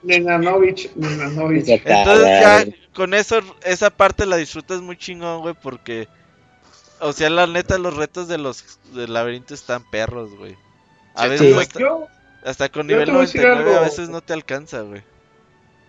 Nenanovich, 0.04 0.94
Nenanovich. 0.96 1.68
Entonces 1.68 2.26
ya 2.26 2.66
con 2.94 3.14
eso, 3.14 3.42
esa 3.64 3.90
parte 3.90 4.26
la 4.26 4.38
disfrutas 4.38 4.82
muy 4.82 4.98
chingón, 4.98 5.42
güey, 5.42 5.56
porque... 5.62 6.08
O 7.02 7.12
sea, 7.12 7.30
la 7.30 7.46
neta, 7.46 7.78
los 7.78 7.98
retos 7.98 8.30
de 8.30 8.38
los 8.38 8.80
del 8.94 9.14
laberinto 9.14 9.54
están 9.54 9.84
perros, 9.92 10.34
güey. 10.38 10.56
A 11.14 11.28
veces 11.28 11.54
hasta, 12.46 12.70
con 12.70 12.86
nivel 12.86 13.12
99 13.12 13.76
a 13.76 13.82
veces 13.82 14.08
no 14.08 14.22
te 14.22 14.32
alcanza, 14.32 14.82
güey. 14.82 15.02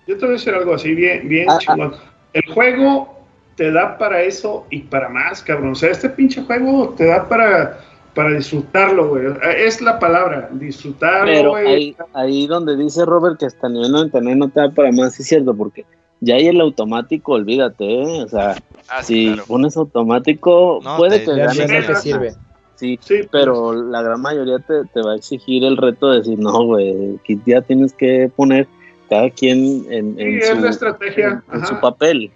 Yo 0.06 0.16
te 0.16 0.24
voy 0.24 0.30
a 0.30 0.38
decir 0.38 0.54
algo 0.54 0.74
así 0.74 0.94
bien, 0.94 1.28
bien 1.28 1.50
ah, 1.50 1.54
ah. 1.54 1.58
chingón. 1.58 1.96
El 2.32 2.52
juego 2.52 3.26
te 3.56 3.70
da 3.70 3.98
para 3.98 4.22
eso 4.22 4.66
y 4.70 4.80
para 4.80 5.08
más, 5.10 5.42
cabrón. 5.42 5.72
O 5.72 5.74
sea, 5.74 5.90
este 5.90 6.08
pinche 6.08 6.42
juego 6.42 6.94
te 6.96 7.06
da 7.06 7.28
para, 7.28 7.80
para 8.16 8.30
disfrutarlo, 8.30 9.08
güey. 9.08 9.26
Es 9.58 9.80
la 9.82 9.98
palabra, 9.98 10.48
disfrutarlo, 10.50 11.26
Pero 11.26 11.54
Ahí, 11.54 11.94
ahí 12.14 12.46
donde 12.46 12.76
dice 12.76 13.04
Robert 13.04 13.38
que 13.38 13.46
hasta 13.46 13.68
nivel 13.68 13.92
99 13.92 14.38
no 14.38 14.48
te 14.48 14.60
da 14.60 14.70
para 14.70 14.90
más, 14.90 15.20
es 15.20 15.28
cierto, 15.28 15.54
porque 15.54 15.84
ya 16.20 16.36
hay 16.36 16.48
el 16.48 16.60
automático, 16.60 17.32
olvídate, 17.32 17.84
¿eh? 17.84 18.24
O 18.24 18.28
sea, 18.28 18.56
ah, 18.88 19.02
si 19.02 19.36
pones 19.46 19.76
automático, 19.76 20.80
puede 20.96 21.24
que 21.24 21.36
ganes. 21.36 21.86
que 21.86 21.94
sirve. 21.96 22.34
Sí, 22.76 22.98
sí, 23.00 23.20
pero 23.30 23.72
la 23.72 24.02
gran 24.02 24.20
mayoría 24.20 24.58
te, 24.58 24.84
te, 24.92 25.02
va 25.02 25.12
a 25.12 25.16
exigir 25.16 25.64
el 25.64 25.76
reto 25.76 26.10
de 26.10 26.18
decir, 26.18 26.38
no, 26.38 26.64
güey, 26.64 27.18
ya 27.46 27.60
tienes 27.60 27.92
que 27.92 28.30
poner 28.34 28.66
cada 29.08 29.30
quien 29.30 29.86
en, 29.90 30.18
en 30.18 30.42
su, 30.42 30.66
estrategia. 30.66 31.42
en 31.52 31.66
su 31.66 31.78
papel 31.80 32.32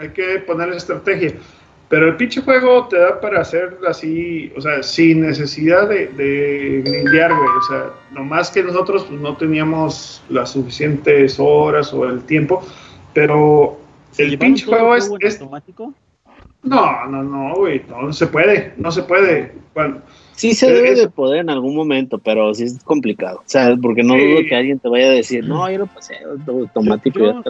hay 0.00 0.10
que 0.10 0.38
poner 0.40 0.70
estrategia. 0.70 1.34
Pero 1.88 2.08
el 2.08 2.16
pinche 2.16 2.42
juego 2.42 2.86
te 2.88 2.98
da 2.98 3.18
para 3.18 3.40
hacer 3.40 3.78
así, 3.88 4.52
o 4.56 4.60
sea, 4.60 4.82
sin 4.82 5.22
necesidad 5.22 5.88
de, 5.88 6.08
de 6.08 6.82
grindear, 6.84 7.34
güey. 7.34 7.48
O 7.48 7.62
sea, 7.62 7.90
nomás 8.10 8.50
que 8.50 8.62
nosotros 8.62 9.04
pues, 9.08 9.18
no 9.18 9.36
teníamos 9.36 10.22
las 10.28 10.50
suficientes 10.50 11.36
horas 11.38 11.92
o 11.94 12.06
el 12.06 12.22
tiempo. 12.24 12.62
Pero 13.14 13.78
el 14.18 14.38
pinche 14.38 14.66
juego 14.66 14.94
es, 14.94 15.10
es, 15.20 15.40
automático? 15.40 15.94
No, 16.62 17.06
no, 17.06 17.22
no, 17.22 17.54
güey. 17.54 17.82
No, 17.88 18.12
se 18.12 18.26
puede. 18.26 18.74
No 18.76 18.92
se 18.92 19.02
puede. 19.04 19.54
Cuando, 19.72 20.02
Sí 20.38 20.54
se 20.54 20.72
debe 20.72 20.94
de 20.94 21.08
poder 21.08 21.40
en 21.40 21.50
algún 21.50 21.74
momento, 21.74 22.18
pero 22.18 22.54
sí 22.54 22.62
es 22.62 22.78
complicado. 22.84 23.38
O 23.38 23.42
sea, 23.46 23.76
porque 23.82 24.04
no 24.04 24.14
dudo 24.14 24.42
que 24.48 24.54
alguien 24.54 24.78
te 24.78 24.88
vaya 24.88 25.06
a 25.06 25.10
decir, 25.10 25.44
no, 25.44 25.68
yo 25.68 25.78
lo 25.78 25.86
pasé 25.88 26.18
automático. 26.46 27.42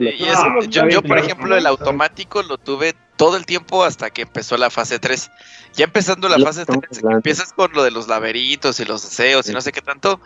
Yo, 0.71 1.03
por 1.03 1.19
ejemplo, 1.19 1.55
el 1.55 1.67
automático 1.67 2.43
lo 2.43 2.57
tuve 2.57 2.95
todo 3.19 3.37
el 3.37 3.45
tiempo 3.45 3.85
hasta 3.85 4.09
que 4.09 4.23
empezó 4.23 4.57
la 4.57 4.71
fase 4.71 4.99
3. 4.99 5.31
Ya 5.75 5.85
empezando 5.85 6.29
la 6.31 6.39
fase 6.39 6.65
3, 6.65 7.03
empiezas 7.03 7.53
con 7.53 7.71
lo 7.75 7.83
de 7.83 7.91
los 7.91 8.09
laberintos 8.09 8.81
y 8.81 8.87
los 8.87 9.03
deseos 9.03 9.47
y 9.51 9.53
no 9.53 9.61
sé 9.61 9.73
qué 9.73 9.83
tanto. 9.83 10.21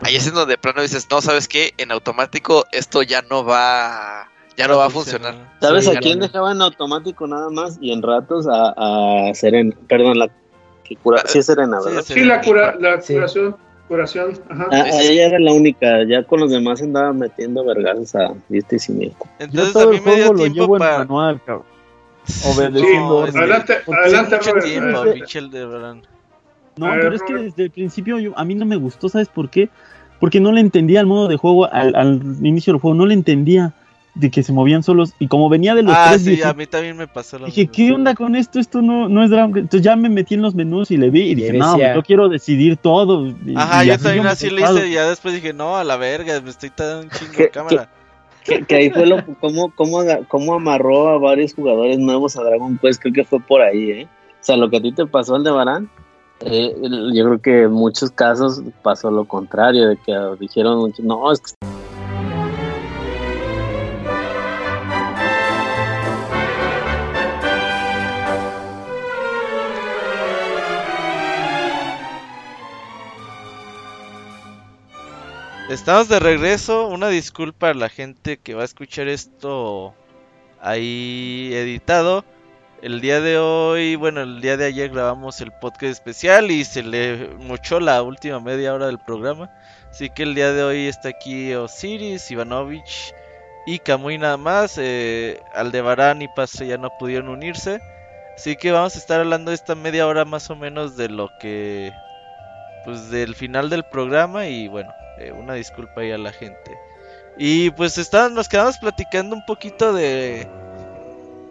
Ahí 0.00 0.16
es 0.16 0.26
en 0.26 0.34
donde 0.34 0.54
de 0.54 0.58
plano 0.58 0.80
dices, 0.80 1.06
no, 1.10 1.20
¿sabes 1.20 1.48
qué? 1.48 1.74
En 1.76 1.90
automático 1.90 2.64
esto 2.72 3.02
ya 3.02 3.22
no 3.22 3.44
va 3.44 4.30
ya 4.56 4.68
no 4.68 4.78
va 4.78 4.86
a 4.86 4.90
funcionar. 4.90 5.34
¿Sabes 5.60 5.88
a 5.88 5.96
quién 5.96 6.20
dejaba 6.20 6.52
en 6.52 6.62
automático 6.62 7.26
nada 7.26 7.50
más 7.50 7.78
y 7.80 7.92
en 7.92 8.02
ratos 8.02 8.46
a, 8.46 9.28
a 9.28 9.34
Serena? 9.34 9.74
Perdón, 9.86 10.18
la 10.18 10.30
que 10.84 10.96
cura, 10.96 11.22
sí 11.26 11.40
es 11.40 11.46
Serena, 11.46 11.78
¿verdad? 11.84 12.02
Sí, 12.02 12.24
la, 12.24 12.40
cura, 12.40 12.76
la 12.78 13.00
curación. 13.00 13.56
Curación, 13.88 14.32
ajá. 14.48 14.66
Ah, 14.72 14.88
ella 15.00 15.26
era 15.26 15.38
la 15.38 15.52
única, 15.52 16.04
ya 16.08 16.24
con 16.24 16.40
los 16.40 16.50
demás 16.50 16.82
andaba 16.82 17.12
metiendo 17.12 17.64
vergas 17.64 18.16
a 18.16 18.34
este 18.50 18.76
y 18.76 18.78
siniestro. 18.78 19.28
Entonces 19.38 19.74
Yo 19.74 19.80
todo 19.80 19.92
el 19.92 20.00
juego 20.00 20.32
lo 20.32 20.46
llevo 20.46 20.78
para... 20.78 20.94
en 20.94 20.98
manual, 21.00 21.40
cabrón. 21.44 21.75
Obedeciendo. 22.44 23.26
Sí, 23.26 23.38
adelante, 23.38 23.78
adelante, 23.86 24.38
tiempo, 24.62 25.04
No, 26.76 26.90
pero 26.90 27.14
es 27.14 27.22
que 27.22 27.34
desde 27.34 27.64
el 27.64 27.70
principio 27.70 28.18
yo, 28.18 28.38
a 28.38 28.44
mí 28.44 28.54
no 28.54 28.66
me 28.66 28.76
gustó, 28.76 29.08
¿sabes 29.08 29.28
por 29.28 29.50
qué? 29.50 29.68
Porque 30.18 30.40
no 30.40 30.52
le 30.52 30.60
entendía 30.60 31.00
el 31.00 31.06
modo 31.06 31.28
de 31.28 31.36
juego 31.36 31.70
al, 31.72 31.94
al 31.94 32.20
inicio 32.42 32.72
del 32.72 32.80
juego, 32.80 32.94
no 32.94 33.06
le 33.06 33.14
entendía 33.14 33.74
de 34.16 34.30
que 34.30 34.42
se 34.42 34.52
movían 34.52 34.82
solos 34.82 35.12
y 35.18 35.28
como 35.28 35.50
venía 35.50 35.74
de 35.74 35.82
los 35.82 35.94
ah, 35.94 36.06
tres 36.08 36.22
sí, 36.24 36.42
a 36.42 36.54
mí 36.54 36.66
también 36.66 36.96
me 36.96 37.06
pasó 37.06 37.38
lo 37.38 37.46
dije 37.46 37.66
qué 37.66 37.92
onda 37.92 38.14
con 38.14 38.34
esto 38.34 38.58
esto 38.58 38.80
no 38.80 39.10
no 39.10 39.22
es 39.22 39.28
drama 39.28 39.58
entonces 39.58 39.82
ya 39.82 39.94
me 39.94 40.08
metí 40.08 40.34
en 40.34 40.40
los 40.40 40.54
menús 40.54 40.90
y 40.90 40.96
le 40.96 41.10
vi 41.10 41.32
y 41.32 41.34
dije 41.34 41.52
no 41.52 41.78
yo 41.78 42.02
quiero 42.02 42.30
decidir 42.30 42.78
todo 42.78 43.34
ajá 43.54 43.84
yo 43.84 43.98
también 43.98 44.26
así 44.26 44.48
le 44.48 44.62
hice 44.62 44.88
y 44.88 44.94
ya 44.94 45.06
después 45.06 45.34
dije 45.34 45.52
no 45.52 45.76
a 45.76 45.84
la 45.84 45.98
verga 45.98 46.40
me 46.40 46.48
estoy 46.48 46.72
dando 46.74 47.02
un 47.02 47.10
chingo 47.10 47.36
de 47.36 47.50
cámara 47.50 47.90
que, 48.46 48.76
ahí 48.76 48.90
fue 48.90 49.06
lo 49.06 49.24
cómo, 49.40 49.72
cómo, 49.74 49.98
cómo 50.28 50.54
amarró 50.54 51.08
a 51.08 51.18
varios 51.18 51.54
jugadores 51.54 51.98
nuevos 51.98 52.36
a 52.36 52.42
Dragon 52.42 52.78
Quest 52.78 53.00
creo 53.02 53.14
que 53.14 53.24
fue 53.24 53.40
por 53.40 53.60
ahí 53.60 53.90
eh 53.90 54.08
o 54.40 54.44
sea 54.46 54.56
lo 54.56 54.70
que 54.70 54.78
a 54.78 54.82
ti 54.82 54.92
te 54.92 55.06
pasó 55.06 55.34
al 55.34 55.44
de 55.44 55.50
Barán 55.50 55.90
eh, 56.40 56.74
yo 57.14 57.24
creo 57.24 57.40
que 57.40 57.62
en 57.62 57.72
muchos 57.72 58.10
casos 58.10 58.62
pasó 58.82 59.10
lo 59.10 59.24
contrario 59.24 59.88
de 59.88 59.96
que 59.96 60.12
dijeron 60.38 60.92
no 61.02 61.32
es 61.32 61.40
que 61.40 61.52
Estamos 75.68 76.08
de 76.08 76.20
regreso. 76.20 76.86
Una 76.86 77.08
disculpa 77.08 77.70
a 77.70 77.74
la 77.74 77.88
gente 77.88 78.36
que 78.36 78.54
va 78.54 78.62
a 78.62 78.66
escuchar 78.66 79.08
esto 79.08 79.94
ahí 80.60 81.50
editado. 81.52 82.24
El 82.82 83.00
día 83.00 83.20
de 83.20 83.38
hoy, 83.38 83.96
bueno, 83.96 84.20
el 84.20 84.40
día 84.40 84.56
de 84.56 84.66
ayer 84.66 84.90
grabamos 84.90 85.40
el 85.40 85.50
podcast 85.50 85.90
especial 85.90 86.52
y 86.52 86.64
se 86.64 86.84
le 86.84 87.30
mochó 87.38 87.80
la 87.80 88.00
última 88.02 88.38
media 88.38 88.74
hora 88.74 88.86
del 88.86 89.00
programa. 89.00 89.50
Así 89.90 90.08
que 90.08 90.22
el 90.22 90.36
día 90.36 90.52
de 90.52 90.62
hoy 90.62 90.86
está 90.86 91.08
aquí 91.08 91.52
Osiris, 91.54 92.30
Ivanovich 92.30 93.12
y 93.66 93.80
Camuy 93.80 94.18
nada 94.18 94.36
más. 94.36 94.78
Eh, 94.78 95.40
Aldebarán 95.52 96.22
y 96.22 96.28
Paso 96.28 96.62
ya 96.62 96.78
no 96.78 96.90
pudieron 96.96 97.28
unirse. 97.28 97.80
Así 98.36 98.54
que 98.54 98.70
vamos 98.70 98.94
a 98.94 98.98
estar 99.00 99.18
hablando 99.18 99.50
esta 99.50 99.74
media 99.74 100.06
hora 100.06 100.24
más 100.24 100.48
o 100.48 100.54
menos 100.54 100.96
de 100.96 101.08
lo 101.08 101.28
que... 101.40 101.92
Pues 102.84 103.10
del 103.10 103.34
final 103.34 103.68
del 103.68 103.82
programa 103.82 104.46
y 104.46 104.68
bueno, 104.68 104.92
eh, 105.18 105.32
una 105.32 105.54
disculpa 105.54 106.00
ahí 106.00 106.12
a 106.12 106.18
la 106.18 106.32
gente. 106.32 106.76
Y 107.38 107.70
pues 107.70 107.98
está, 107.98 108.28
nos 108.28 108.48
quedamos 108.48 108.78
platicando 108.78 109.36
un 109.36 109.44
poquito 109.44 109.92
de 109.92 110.48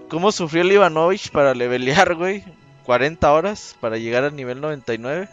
cómo 0.09 0.31
sufrió 0.31 0.63
el 0.63 0.71
Ivanovich 0.71 1.31
para 1.31 1.53
levelear, 1.53 2.15
güey. 2.15 2.43
40 2.85 3.31
horas 3.31 3.75
para 3.79 3.97
llegar 3.97 4.23
al 4.23 4.35
nivel 4.35 4.61
99. 4.61 5.27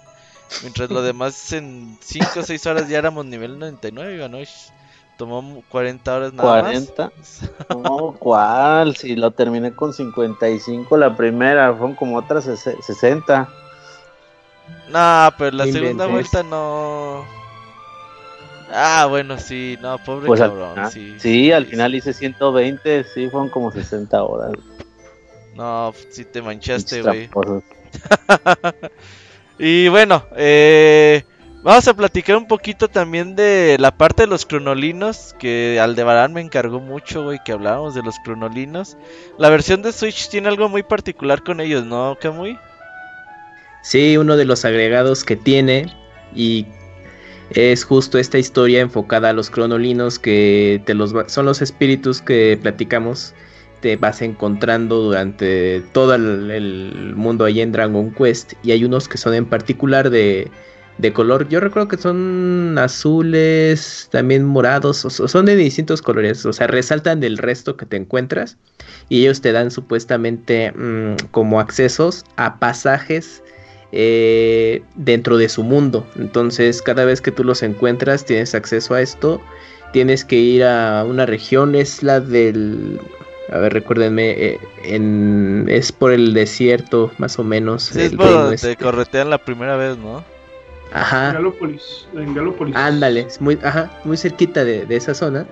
Mientras 0.63 0.91
lo 0.91 1.03
demás 1.03 1.53
en 1.55 1.97
5 2.01 2.41
o 2.41 2.43
6 2.43 2.67
horas 2.67 2.89
ya 2.89 2.99
éramos 2.99 3.25
nivel 3.25 3.59
99, 3.59 4.17
Ivanovich. 4.17 4.73
Tomó 5.17 5.63
40 5.69 6.17
horas 6.17 6.33
nada 6.33 6.63
40. 6.63 7.13
más. 7.17 7.51
No, 7.69 8.17
¿cuál? 8.19 8.97
Si 8.97 9.15
lo 9.15 9.31
terminé 9.31 9.73
con 9.73 9.93
55 9.93 10.97
la 10.97 11.15
primera, 11.17 11.73
fueron 11.73 11.95
como 11.95 12.17
otras 12.17 12.45
60. 12.45 13.49
No, 14.89 15.29
pero 15.39 15.57
la 15.57 15.67
segunda 15.67 16.07
vuelta 16.07 16.43
no. 16.43 17.25
Ah, 18.75 19.07
bueno, 19.07 19.39
sí, 19.39 19.79
no, 19.83 19.99
pobre 19.99 20.27
pues 20.27 20.41
cabrón. 20.41 20.79
Al 20.79 20.91
sí, 20.91 21.53
al 21.53 21.67
final 21.67 21.95
hice 21.95 22.15
120, 22.15 23.05
sí, 23.05 23.29
fueron 23.29 23.51
como 23.51 23.71
60 23.71 24.23
horas. 24.23 24.53
No, 25.55 25.93
sí 26.11 26.25
te 26.25 26.41
manchaste, 26.41 27.03
güey. 27.03 27.29
y 29.59 29.89
bueno, 29.89 30.25
eh, 30.35 31.25
vamos 31.63 31.87
a 31.87 31.95
platicar 31.95 32.37
un 32.37 32.47
poquito 32.47 32.89
también 32.89 33.37
de 33.37 33.77
la 33.79 33.91
parte 33.91 34.23
de 34.23 34.29
los 34.29 34.47
cronolinos, 34.47 35.35
que 35.39 35.79
Aldebarán 35.79 36.33
me 36.33 36.41
encargó 36.41 36.81
mucho, 36.81 37.25
güey, 37.25 37.41
que 37.45 37.53
hablábamos 37.53 37.95
de 37.95 38.03
los 38.03 38.15
cronolinos. 38.25 38.97
La 39.39 39.51
versión 39.51 39.83
de 39.83 39.93
Switch 39.93 40.31
tiene 40.31 40.49
algo 40.49 40.71
muy 40.71 40.83
particular 40.83 41.43
con 41.43 41.61
ellos, 41.61 41.85
¿no, 41.85 42.17
Kamui? 42.19 42.59
Sí, 43.83 44.17
uno 44.17 44.39
de 44.39 44.47
los 44.47 44.65
agregados 44.65 45.25
que 45.25 45.37
tiene 45.37 45.95
y 46.35 46.67
es 47.55 47.85
justo 47.85 48.19
esta 48.19 48.39
historia 48.39 48.81
enfocada 48.81 49.31
a 49.31 49.33
los 49.33 49.51
cronolinos 49.51 50.19
que 50.19 50.83
te 50.87 50.95
los 50.95 51.15
son 51.27 51.47
los 51.47 51.63
espíritus 51.63 52.21
que 52.23 52.59
platicamos 52.61 53.35
te 53.81 53.97
vas 53.97 54.23
encontrando 54.23 55.03
durante 55.03 55.83
todo 55.93 56.15
el, 56.15 57.15
mundo 57.17 57.45
ahí 57.45 57.61
en 57.61 57.73
Dragon 57.73 58.13
Quest 58.15 58.55
y 58.63 58.71
hay 58.71 58.85
unos 58.85 59.09
que 59.09 59.19
son 59.19 59.35
en 59.35 59.45
particular 59.45 60.09
de, 60.09 60.51
de 60.99 61.13
color. 61.13 61.49
Yo 61.49 61.59
recuerdo 61.59 61.89
que 61.89 61.97
son 61.97 62.79
azules 62.79 64.09
también 64.13 64.45
morados 64.45 64.99
son 64.99 65.47
de 65.47 65.57
distintos 65.57 66.01
colores 66.01 66.47
o 66.47 66.53
sea 66.53 66.69
resaltan 66.69 67.21
del 67.21 67.39
resto 67.39 67.77
que 67.77 67.85
te 67.85 67.97
encuentras 67.97 68.57
y 69.09 69.23
ellos 69.23 69.41
te 69.41 69.53
dan 69.53 69.71
supuestamente 69.71 70.73
mm, 70.73 71.27
como 71.33 71.61
accesos 71.61 72.25
a 72.37 72.59
pasajes 72.61 73.43
eh, 73.93 74.83
dentro 74.95 75.37
de 75.37 75.49
su 75.51 75.63
mundo. 75.63 76.07
Entonces 76.17 76.81
cada 76.81 77.05
vez 77.05 77.21
que 77.21 77.31
tú 77.31 77.45
los 77.45 77.63
encuentras 77.63 78.25
tienes 78.25 78.55
acceso 78.55 78.95
a 78.95 79.03
esto. 79.03 79.41
Tienes 79.93 80.25
que 80.25 80.37
ir 80.37 80.65
a 80.65 81.05
una 81.05 81.27
región, 81.27 81.75
es 81.75 82.03
la 82.03 82.21
del... 82.21 82.99
A 83.51 83.59
ver, 83.59 83.75
recuérdenme, 83.75 84.31
eh, 84.31 84.59
en, 84.85 85.67
es 85.69 85.93
por 85.93 86.11
el 86.13 86.33
desierto, 86.33 87.13
más 87.19 87.39
o 87.39 87.45
menos. 87.45 87.95
es 87.95 88.15
por 88.15 88.31
donde 88.31 88.57
te 88.57 88.77
corretean 88.77 89.29
la 89.29 89.37
primera 89.37 89.77
vez, 89.77 89.99
¿no? 89.99 90.25
Ajá. 90.95 91.29
En 91.29 91.35
Galópolis. 92.35 92.75
Ándale, 92.75 93.21
es 93.21 93.43
muy, 93.43 93.59
ajá, 93.63 93.91
muy 94.05 94.17
cerquita 94.17 94.65
de, 94.65 94.87
esa 94.89 95.13
zona. 95.13 95.45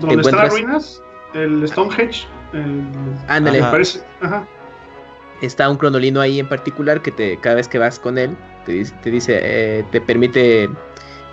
¿Dónde 0.00 0.22
están 0.22 0.36
las 0.36 0.50
ruinas? 0.50 1.02
El 1.34 1.68
Stonehenge. 1.68 2.26
Ándale. 3.28 3.60
Parece, 3.60 4.02
ajá 4.22 4.46
está 5.46 5.68
un 5.68 5.76
cronolino 5.76 6.20
ahí 6.20 6.38
en 6.38 6.48
particular 6.48 7.02
que 7.02 7.10
te, 7.10 7.38
cada 7.38 7.56
vez 7.56 7.68
que 7.68 7.78
vas 7.78 7.98
con 7.98 8.18
él 8.18 8.36
te, 8.64 9.10
dice, 9.10 9.40
eh, 9.42 9.84
te 9.90 10.00
permite 10.00 10.68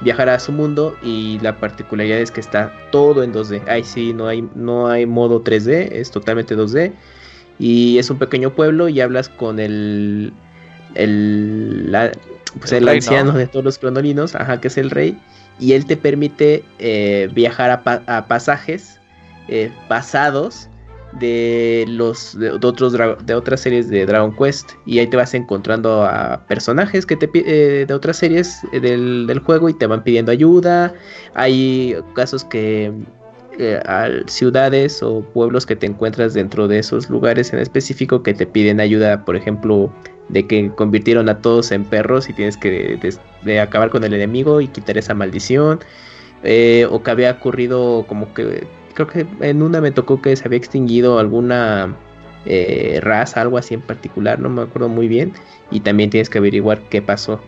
viajar 0.02 0.30
a 0.30 0.40
su 0.40 0.52
mundo 0.52 0.98
y 1.04 1.40
la 1.40 1.60
particularidad 1.60 2.20
es 2.20 2.32
que 2.32 2.40
está 2.40 2.74
todo 2.92 3.24
en 3.24 3.34
2D. 3.34 3.68
Ahí 3.68 3.84
sí, 3.84 4.14
no 4.14 4.28
hay, 4.28 4.48
no 4.56 4.88
hay 4.88 5.06
modo 5.06 5.44
3D, 5.44 5.90
es 5.92 6.12
totalmente 6.12 6.56
2D. 6.56 6.92
Y 7.60 7.98
es 7.98 8.10
un 8.10 8.18
pequeño 8.18 8.54
pueblo 8.56 8.88
y 8.88 9.02
hablas 9.02 9.28
con 9.28 9.60
el, 9.60 10.32
el, 10.96 11.94
pues 12.60 12.72
el, 12.72 12.88
anciano 12.88 13.34
de 13.34 13.48
todos 13.48 13.66
los 13.66 13.78
cronolinos, 13.78 14.36
ajá, 14.36 14.62
que 14.62 14.70
es 14.70 14.78
el 14.78 14.90
rey. 14.90 15.20
Y 15.60 15.74
él 15.74 15.86
te 15.86 15.98
permite 15.98 16.64
eh, 16.80 17.30
viajar 17.34 17.84
a, 17.86 18.28
pasajes 18.28 19.02
eh, 19.50 19.72
pasados 19.90 20.70
de 21.14 21.86
los 21.88 22.38
de, 22.38 22.52
otros 22.52 22.94
de 22.94 23.34
otras 23.34 23.62
series 23.62 23.90
de 23.90 24.06
Dragon 24.06 24.36
Quest. 24.36 24.72
Y 24.86 25.00
ahí 25.00 25.08
te 25.08 25.18
vas 25.18 25.34
encontrando 25.34 26.04
a 26.04 26.46
personajes 26.48 27.06
que 27.06 27.16
te 27.16 27.30
eh, 27.34 27.86
de 27.86 27.94
otras 27.94 28.18
series 28.18 28.62
eh, 28.72 28.80
del, 28.80 29.40
juego 29.40 29.70
y 29.70 29.74
te 29.74 29.88
van 29.88 30.04
pidiendo 30.04 30.32
ayuda. 30.32 30.94
Hay 31.34 31.96
casos 32.14 32.44
que 32.44 32.94
eh, 33.58 33.80
ciudades 34.28 35.02
o 35.02 35.22
pueblos 35.22 35.66
que 35.66 35.76
te 35.76 35.88
encuentras 35.88 36.34
dentro 36.34 36.68
de 36.68 36.80
esos 36.80 37.10
lugares 37.10 37.52
en 37.54 37.60
específico 37.60 38.24
que 38.24 38.34
te 38.34 38.46
piden 38.46 38.80
ayuda 38.80 39.26
por 39.26 39.36
ejemplo 39.36 39.92
de 40.30 40.48
que 40.48 40.72
convirtieron 40.76 41.28
a 41.28 41.42
todos 41.42 41.72
en 41.72 41.84
perros 41.84 42.30
y 42.30 42.34
tienes 42.34 42.56
que 42.56 43.00
acabar 43.60 43.90
con 43.90 44.04
el 44.04 44.14
enemigo 44.14 44.62
y 44.62 44.68
quitar 44.68 44.98
esa 44.98 45.14
maldición. 45.16 45.80
O 46.92 47.04
que 47.04 47.12
había 47.12 47.32
ocurrido 47.32 48.06
como 48.08 48.34
que 48.34 48.66
creo 49.00 49.08
que 49.40 49.48
en 49.48 49.62
una 49.62 49.80
me 49.80 49.92
tocó 49.92 50.22
que 50.22 50.36
se 50.36 50.46
había 50.46 50.58
extinguido 50.58 51.20
alguna 51.20 51.96
eh, 52.46 53.00
raza, 53.02 53.42
algo 53.42 53.58
así 53.58 53.76
en 53.76 53.82
particular, 53.82 54.40
no 54.40 54.50
me 54.50 54.64
acuerdo 54.64 54.90
muy 54.90 55.08
bien, 55.08 55.32
y 55.72 55.80
también 55.80 56.10
tienes 56.10 56.30
que 56.30 56.40
averiguar 56.40 56.82
qué 56.90 57.02
pasó. 57.02 57.40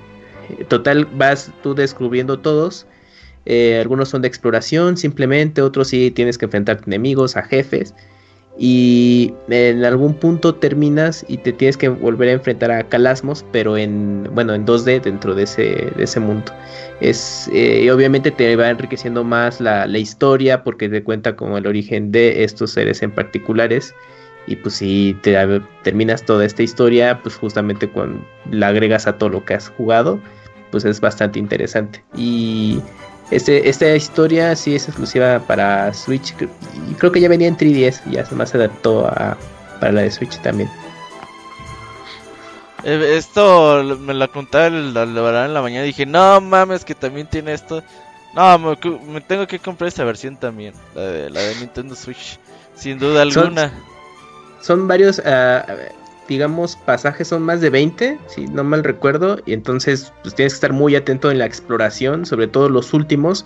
total, 0.70 1.06
vas 1.14 1.52
tú 1.62 1.76
descubriendo 1.76 2.40
todos. 2.40 2.88
Eh, 3.46 3.80
algunos 3.82 4.10
son 4.10 4.22
de 4.22 4.28
exploración 4.28 4.98
simplemente, 4.98 5.62
otros 5.62 5.90
sí 5.90 6.12
tienes 6.12 6.38
que 6.38 6.46
enfrentarte 6.46 6.86
enemigos, 6.88 7.36
a 7.36 7.44
jefes. 7.44 7.96
Y 8.58 9.34
en 9.50 9.84
algún 9.86 10.14
punto 10.14 10.54
terminas 10.54 11.26
y 11.28 11.38
te 11.38 11.54
tienes 11.54 11.78
que 11.78 11.90
volver 11.90 12.30
a 12.30 12.34
enfrentar 12.34 12.70
a 12.70 12.84
Calasmos, 12.84 13.46
pero 13.52 13.78
en 13.78 14.30
bueno 14.34 14.54
en 14.54 14.66
2D 14.66 15.02
dentro 15.02 15.34
de 15.34 15.44
ese, 15.44 15.92
de 15.96 16.04
ese 16.04 16.20
mundo. 16.20 16.52
Es, 17.00 17.50
eh, 17.54 17.90
obviamente 17.92 18.30
te 18.30 18.56
va 18.56 18.70
enriqueciendo 18.70 19.24
más 19.24 19.62
la, 19.62 19.88
la, 19.88 19.98
historia 19.98 20.64
porque 20.64 20.90
te 20.90 21.04
cuenta 21.04 21.36
como 21.36 21.58
el 21.58 21.66
origen 21.66 22.12
de 22.12 22.44
estos 22.44 22.72
seres 22.72 23.02
en 23.02 23.12
particulares. 23.12 23.96
Y 24.48 24.56
pues 24.58 24.76
si 24.76 25.16
te 25.22 25.38
terminas 25.84 26.26
toda 26.26 26.46
esta 26.46 26.64
historia, 26.64 27.20
pues 27.22 27.36
justamente 27.36 27.88
cuando 27.88 28.26
la 28.50 28.68
agregas 28.68 29.08
a 29.08 29.18
todo 29.18 29.30
lo 29.30 29.46
que 29.46 29.54
has 29.54 29.70
jugado, 29.70 30.20
pues 30.72 30.86
es 30.86 31.00
bastante 31.00 31.40
interesante. 31.40 32.04
Y 32.16 32.82
este, 33.32 33.69
esta 33.69 33.95
historia 33.95 34.56
sí 34.56 34.76
es 34.76 34.88
exclusiva 34.88 35.40
para 35.40 35.93
Switch. 35.93 36.35
Y 36.90 36.93
creo 36.95 37.11
que 37.11 37.22
ya 37.22 37.30
venía 37.30 37.48
en 37.48 37.58
3DS 37.58 38.01
y 38.08 38.11
ya 38.11 38.26
se 38.26 38.35
más 38.35 38.53
adaptó 38.53 39.08
a, 39.08 39.38
para 39.80 39.93
la 39.93 40.01
de 40.01 40.11
Switch 40.11 40.38
también. 40.42 40.69
Eh, 42.84 43.16
esto 43.18 43.84
me 44.00 44.14
la 44.14 44.27
contaba 44.27 44.68
el, 44.68 44.95
en 44.95 45.53
la 45.53 45.61
mañana 45.61 45.84
y 45.84 45.88
dije, 45.88 46.06
no 46.06 46.42
mames 46.42 46.84
que 46.84 46.95
también 46.95 47.27
tiene 47.27 47.53
esto. 47.53 47.82
No, 48.34 48.58
me, 48.60 49.22
tengo 49.22 49.48
que 49.48 49.60
comprar 49.60 49.90
esta 49.90 50.03
versión 50.03 50.38
también, 50.38 50.74
la 50.95 51.01
de, 51.01 51.30
la 51.30 51.42
de 51.42 51.56
Nintendo 51.56 51.95
Switch, 51.95 52.40
sin 52.76 52.98
duda 52.98 53.24
alguna. 53.24 53.72
Son, 54.61 54.88
varios, 54.88 55.19
uh, 55.19 56.01
digamos, 56.32 56.77
pasajes 56.77 57.27
son 57.27 57.42
más 57.42 57.60
de 57.60 57.69
20, 57.69 58.18
si 58.27 58.45
no 58.45 58.64
mal 58.64 58.85
recuerdo, 58.85 59.40
y 59.45 59.51
entonces 59.51 60.14
pues, 60.24 60.34
tienes 60.34 60.53
que 60.53 60.56
estar 60.56 60.72
muy 60.72 60.95
atento 60.95 61.30
en 61.30 61.40
la 61.40 61.45
exploración, 61.45 62.26
sobre 62.26 62.48
todo 62.48 62.69
los 62.69 62.93
últimos 62.93 63.45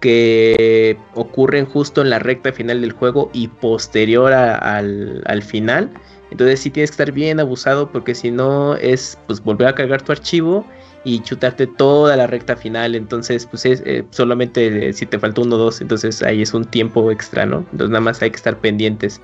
que 0.00 0.98
ocurren 1.14 1.66
justo 1.66 2.02
en 2.02 2.10
la 2.10 2.18
recta 2.18 2.52
final 2.52 2.80
del 2.80 2.90
juego 2.90 3.30
y 3.32 3.46
posterior 3.46 4.32
al, 4.32 5.22
al, 5.24 5.42
final. 5.42 5.88
Entonces 6.32 6.58
sí 6.58 6.70
tienes 6.70 6.90
que 6.90 6.94
estar 6.94 7.12
bien 7.12 7.38
abusado 7.38 7.92
porque 7.92 8.16
si 8.16 8.32
no 8.32 8.74
es 8.74 9.16
pues 9.28 9.40
volver 9.40 9.68
a 9.68 9.74
cargar 9.76 10.02
tu 10.02 10.10
archivo 10.10 10.66
y 11.04 11.20
chutarte 11.20 11.68
toda 11.68 12.16
la 12.16 12.26
recta 12.26 12.56
final. 12.56 12.96
Entonces 12.96 13.46
pues 13.46 13.64
es 13.64 13.82
eh, 13.86 14.04
solamente 14.10 14.92
si 14.92 15.06
te 15.06 15.20
falta 15.20 15.42
uno 15.42 15.54
o 15.54 15.58
dos, 15.58 15.80
entonces 15.80 16.24
ahí 16.24 16.42
es 16.42 16.52
un 16.52 16.64
tiempo 16.64 17.12
extra, 17.12 17.46
¿no? 17.46 17.58
Entonces 17.70 17.90
nada 17.90 18.00
más 18.00 18.20
hay 18.20 18.30
que 18.30 18.36
estar 18.36 18.58
pendientes. 18.58 19.20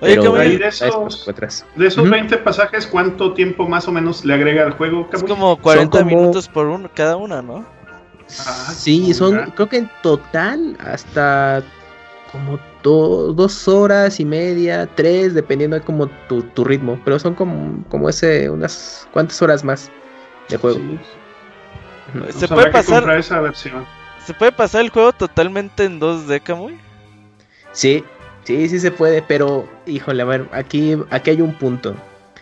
Oye, 0.00 0.16
de 0.58 0.68
esos, 0.68 1.26
de 1.76 1.86
esos 1.86 2.10
20 2.10 2.38
pasajes, 2.38 2.86
¿cuánto 2.86 3.32
tiempo 3.32 3.68
más 3.68 3.88
o 3.88 3.92
menos 3.92 4.24
le 4.24 4.34
agrega 4.34 4.64
al 4.64 4.72
juego? 4.72 5.08
Es 5.12 5.22
como 5.22 5.56
40 5.56 6.04
minutos 6.04 6.48
por 6.48 6.66
uno, 6.66 6.90
cada 6.94 7.16
una, 7.16 7.40
¿no? 7.40 7.64
Ah, 8.46 8.72
sí, 8.74 9.12
son, 9.14 9.50
creo 9.54 9.68
que 9.68 9.78
en 9.78 9.90
total 10.02 10.76
hasta 10.80 11.62
como 12.30 12.58
dos 12.82 13.68
horas 13.68 14.18
y 14.18 14.24
media, 14.24 14.88
tres, 14.94 15.34
dependiendo 15.34 15.78
de 15.78 15.82
como 15.82 16.08
tu, 16.28 16.42
tu, 16.42 16.64
ritmo, 16.64 16.98
pero 17.04 17.18
son 17.18 17.34
como, 17.34 17.84
como 17.88 18.08
ese, 18.08 18.48
unas 18.48 19.06
cuantas 19.12 19.40
horas 19.42 19.62
más 19.62 19.90
de 20.48 20.56
juego. 20.56 20.80
Se 22.30 22.48
puede 22.48 22.70
pasar 22.70 23.08
esa 23.18 23.40
versión. 23.40 23.86
¿Se 24.24 24.34
puede 24.34 24.52
pasar 24.52 24.82
el 24.82 24.90
juego 24.90 25.12
totalmente 25.12 25.84
en 25.84 26.00
2D, 26.00 26.42
Camuy? 26.42 26.78
Sí, 27.72 28.04
Sí, 28.52 28.68
sí 28.68 28.80
se 28.80 28.90
puede, 28.90 29.22
pero 29.22 29.66
híjole, 29.86 30.20
a 30.20 30.26
ver, 30.26 30.46
aquí, 30.52 30.94
aquí 31.08 31.30
hay 31.30 31.40
un 31.40 31.54
punto. 31.54 31.94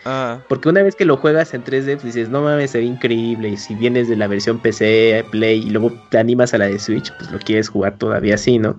Ah. 0.03 0.41
Porque 0.49 0.67
una 0.67 0.83
vez 0.83 0.93
que 0.93 1.05
lo 1.05 1.15
juegas 1.15 1.53
en 1.53 1.63
3D, 1.63 1.93
pues 1.93 2.03
dices, 2.03 2.27
no 2.27 2.41
mames, 2.41 2.71
se 2.71 2.79
ve 2.79 2.83
increíble. 2.83 3.47
Y 3.47 3.55
si 3.55 3.75
vienes 3.75 4.09
de 4.09 4.17
la 4.17 4.27
versión 4.27 4.59
PC, 4.59 5.23
Play, 5.31 5.59
y 5.59 5.69
luego 5.69 5.93
te 6.09 6.17
animas 6.17 6.53
a 6.53 6.57
la 6.57 6.65
de 6.65 6.79
Switch, 6.79 7.13
pues 7.17 7.31
lo 7.31 7.39
quieres 7.39 7.69
jugar 7.69 7.97
todavía 7.97 8.35
así, 8.35 8.59
¿no? 8.59 8.77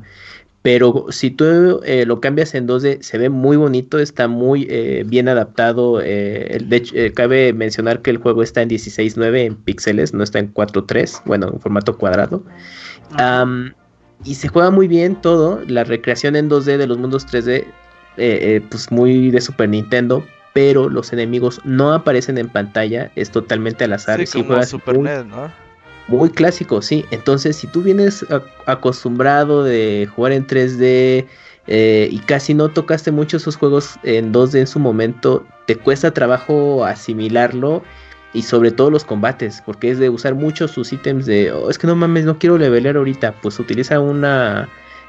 Pero 0.60 1.06
si 1.08 1.30
tú 1.30 1.80
eh, 1.86 2.04
lo 2.04 2.20
cambias 2.20 2.54
en 2.54 2.68
2D, 2.68 3.00
se 3.00 3.16
ve 3.16 3.30
muy 3.30 3.56
bonito, 3.56 3.98
está 3.98 4.28
muy 4.28 4.66
eh, 4.68 5.02
bien 5.06 5.26
adaptado. 5.26 6.02
Eh, 6.02 6.58
de 6.62 6.76
hecho, 6.76 6.94
cabe 7.14 7.54
mencionar 7.54 8.02
que 8.02 8.10
el 8.10 8.18
juego 8.18 8.42
está 8.42 8.60
en 8.60 8.68
16.9 8.68 9.38
en 9.38 9.56
píxeles, 9.56 10.12
no 10.12 10.22
está 10.22 10.38
en 10.38 10.52
4.3, 10.52 11.22
bueno, 11.24 11.48
en 11.48 11.60
formato 11.60 11.96
cuadrado 11.96 12.44
y 14.24 14.34
se 14.34 14.48
juega 14.48 14.70
muy 14.70 14.88
bien 14.88 15.16
todo. 15.16 15.60
La 15.66 15.84
recreación 15.84 16.36
en 16.36 16.48
2D 16.48 16.76
de 16.76 16.86
los 16.86 16.98
mundos 16.98 17.26
3D, 17.26 17.50
eh, 17.50 17.66
eh, 18.16 18.62
pues 18.70 18.90
muy 18.90 19.30
de 19.30 19.40
Super 19.40 19.68
Nintendo. 19.68 20.24
Pero 20.52 20.90
los 20.90 21.12
enemigos 21.14 21.60
no 21.64 21.94
aparecen 21.94 22.36
en 22.36 22.48
pantalla, 22.48 23.10
es 23.16 23.30
totalmente 23.30 23.84
al 23.84 23.94
azar. 23.94 24.24
Sí, 24.26 24.42
como 24.44 24.62
Super 24.64 24.96
muy, 24.96 25.04
NES, 25.04 25.24
¿no? 25.24 25.50
Muy 26.08 26.28
clásico, 26.28 26.82
sí. 26.82 27.06
Entonces, 27.10 27.56
si 27.56 27.66
tú 27.66 27.82
vienes 27.82 28.26
acostumbrado 28.66 29.64
de 29.64 30.06
jugar 30.14 30.32
en 30.32 30.46
3D 30.46 31.26
eh, 31.68 32.08
y 32.10 32.18
casi 32.18 32.52
no 32.52 32.68
tocaste 32.68 33.10
mucho 33.10 33.38
esos 33.38 33.56
juegos 33.56 33.98
en 34.02 34.32
2D 34.32 34.60
en 34.60 34.66
su 34.66 34.78
momento, 34.78 35.46
te 35.66 35.76
cuesta 35.76 36.12
trabajo 36.12 36.84
asimilarlo 36.84 37.82
y 38.34 38.42
sobre 38.42 38.70
todo 38.70 38.90
los 38.90 39.04
combates, 39.04 39.62
porque 39.64 39.90
es 39.90 39.98
de 39.98 40.08
usar 40.08 40.34
mucho 40.34 40.68
sus 40.68 40.92
ítems 40.92 41.26
de, 41.26 41.52
oh, 41.52 41.70
es 41.70 41.78
que 41.78 41.86
no 41.86 41.96
mames, 41.96 42.24
no 42.24 42.38
quiero 42.38 42.56
levelear 42.56 42.96
ahorita, 42.96 43.32
pues 43.42 43.58
utiliza 43.58 44.00
una 44.00 44.68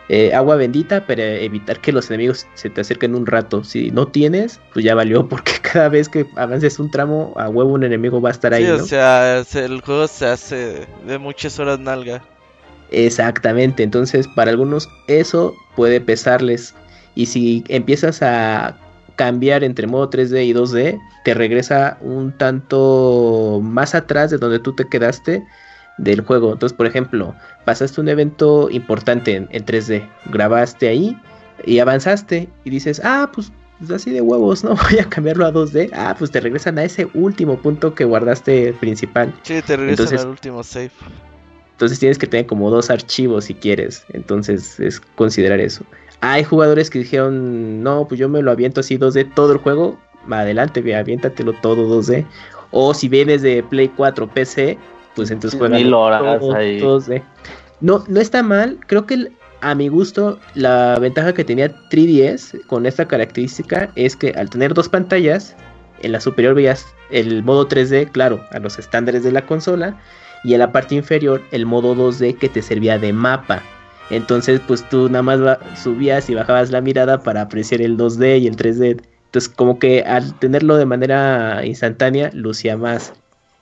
eh, 0.09 0.33
agua 0.33 0.57
bendita 0.57 1.07
para 1.07 1.23
evitar 1.23 1.79
que 1.79 1.93
los 1.93 2.09
enemigos 2.09 2.45
se 2.55 2.69
te 2.69 2.81
acerquen 2.81 3.15
un 3.15 3.25
rato. 3.25 3.63
Si 3.63 3.91
no 3.91 4.07
tienes, 4.07 4.59
pues 4.73 4.83
ya 4.83 4.95
valió, 4.95 5.27
porque 5.29 5.53
cada 5.61 5.89
vez 5.89 6.09
que 6.09 6.25
avances 6.35 6.79
un 6.79 6.91
tramo, 6.91 7.33
a 7.37 7.49
huevo 7.49 7.71
un 7.71 7.83
enemigo 7.83 8.21
va 8.21 8.29
a 8.29 8.33
estar 8.33 8.53
ahí. 8.53 8.65
Sí, 8.65 8.71
o 8.71 8.85
sea, 8.85 9.39
el 9.39 9.81
juego 9.81 10.07
se 10.07 10.25
hace 10.25 10.87
de 11.05 11.17
muchas 11.17 11.57
horas 11.59 11.79
nalga. 11.79 12.23
Exactamente, 12.91 13.81
entonces 13.81 14.27
para 14.27 14.51
algunos 14.51 14.87
eso 15.07 15.55
puede 15.75 15.99
pesarles. 15.99 16.75
Y 17.15 17.27
si 17.27 17.63
empiezas 17.67 18.21
a 18.21 18.77
cambiar 19.15 19.63
entre 19.63 19.87
modo 19.87 20.09
3D 20.09 20.45
y 20.45 20.53
2D, 20.53 20.99
te 21.23 21.33
regresa 21.33 21.97
un 22.01 22.31
tanto 22.37 23.59
más 23.63 23.95
atrás 23.95 24.31
de 24.31 24.37
donde 24.37 24.59
tú 24.59 24.73
te 24.73 24.87
quedaste 24.87 25.43
del 25.97 26.21
juego. 26.21 26.53
Entonces, 26.53 26.75
por 26.75 26.87
ejemplo, 26.87 27.35
pasaste 27.65 28.01
un 28.01 28.09
evento 28.09 28.69
importante 28.69 29.35
en, 29.35 29.47
3D, 29.47 30.07
grabaste 30.25 30.87
ahí 30.87 31.17
y 31.65 31.79
avanzaste 31.79 32.49
y 32.63 32.69
dices, 32.69 33.01
ah, 33.03 33.29
pues, 33.33 33.51
pues, 33.79 33.91
así 33.91 34.11
de 34.11 34.21
huevos, 34.21 34.63
¿no? 34.63 34.75
Voy 34.89 34.99
a 34.99 35.09
cambiarlo 35.09 35.45
a 35.45 35.53
2D. 35.53 35.89
Ah, 35.93 36.15
pues 36.17 36.31
te 36.31 36.39
regresan 36.39 36.77
a 36.79 36.83
ese 36.83 37.07
último 37.13 37.61
punto 37.61 37.93
que 37.93 38.05
guardaste 38.05 38.73
principal. 38.73 39.33
Sí, 39.43 39.61
te 39.61 39.77
regresan 39.77 40.19
al 40.19 40.27
último 40.27 40.63
save. 40.63 40.91
Entonces 41.73 41.99
tienes 41.99 42.17
que 42.17 42.27
tener 42.27 42.45
como 42.45 42.69
dos 42.69 42.89
archivos 42.89 43.45
si 43.45 43.55
quieres. 43.55 44.05
Entonces 44.13 44.79
es 44.79 44.99
considerar 44.99 45.59
eso. 45.59 45.83
Hay 46.25 46.45
jugadores 46.45 46.89
que 46.89 46.99
dijeron, 46.99 47.83
no, 47.83 48.07
pues 48.07 48.17
yo 48.17 48.29
me 48.29 48.41
lo 48.41 48.49
aviento 48.49 48.79
así 48.79 48.97
2D 48.97 49.33
todo 49.33 49.51
el 49.51 49.57
juego. 49.57 49.99
Adelante, 50.31 50.95
aviéntatelo 50.95 51.51
todo 51.61 52.01
2D. 52.01 52.25
O 52.71 52.93
si 52.93 53.09
vienes 53.09 53.41
de 53.41 53.61
Play 53.61 53.89
4 53.89 54.29
PC, 54.29 54.77
pues 55.17 55.31
entonces 55.31 55.59
juega 55.59 55.77
todo, 56.39 56.55
ahí. 56.55 56.79
2D. 56.79 57.21
No, 57.81 58.05
no 58.07 58.21
está 58.21 58.41
mal. 58.41 58.79
Creo 58.87 59.05
que 59.05 59.33
a 59.59 59.75
mi 59.75 59.89
gusto 59.89 60.39
la 60.53 60.97
ventaja 60.97 61.33
que 61.33 61.43
tenía 61.43 61.75
3DS 61.89 62.67
con 62.67 62.85
esta 62.85 63.05
característica 63.05 63.91
es 63.95 64.15
que 64.15 64.29
al 64.29 64.49
tener 64.49 64.73
dos 64.73 64.87
pantallas, 64.87 65.57
en 66.03 66.13
la 66.13 66.21
superior 66.21 66.55
veías 66.55 66.85
el 67.11 67.43
modo 67.43 67.67
3D, 67.67 68.09
claro, 68.13 68.39
a 68.51 68.59
los 68.59 68.79
estándares 68.79 69.25
de 69.25 69.33
la 69.33 69.45
consola, 69.45 69.99
y 70.45 70.53
en 70.53 70.59
la 70.59 70.71
parte 70.71 70.95
inferior 70.95 71.41
el 71.51 71.65
modo 71.65 71.93
2D 71.95 72.37
que 72.37 72.47
te 72.47 72.61
servía 72.61 72.97
de 72.97 73.11
mapa. 73.11 73.61
Entonces, 74.15 74.61
pues 74.67 74.87
tú 74.89 75.09
nada 75.09 75.23
más 75.23 75.39
subías 75.81 76.29
y 76.29 76.35
bajabas 76.35 76.71
la 76.71 76.81
mirada 76.81 77.21
para 77.21 77.41
apreciar 77.41 77.81
el 77.81 77.97
2D 77.97 78.41
y 78.41 78.47
el 78.47 78.55
3D. 78.55 79.01
Entonces, 79.25 79.49
como 79.49 79.79
que 79.79 80.01
al 80.01 80.37
tenerlo 80.39 80.77
de 80.77 80.85
manera 80.85 81.65
instantánea, 81.65 82.29
lucía 82.33 82.77
más. 82.77 83.13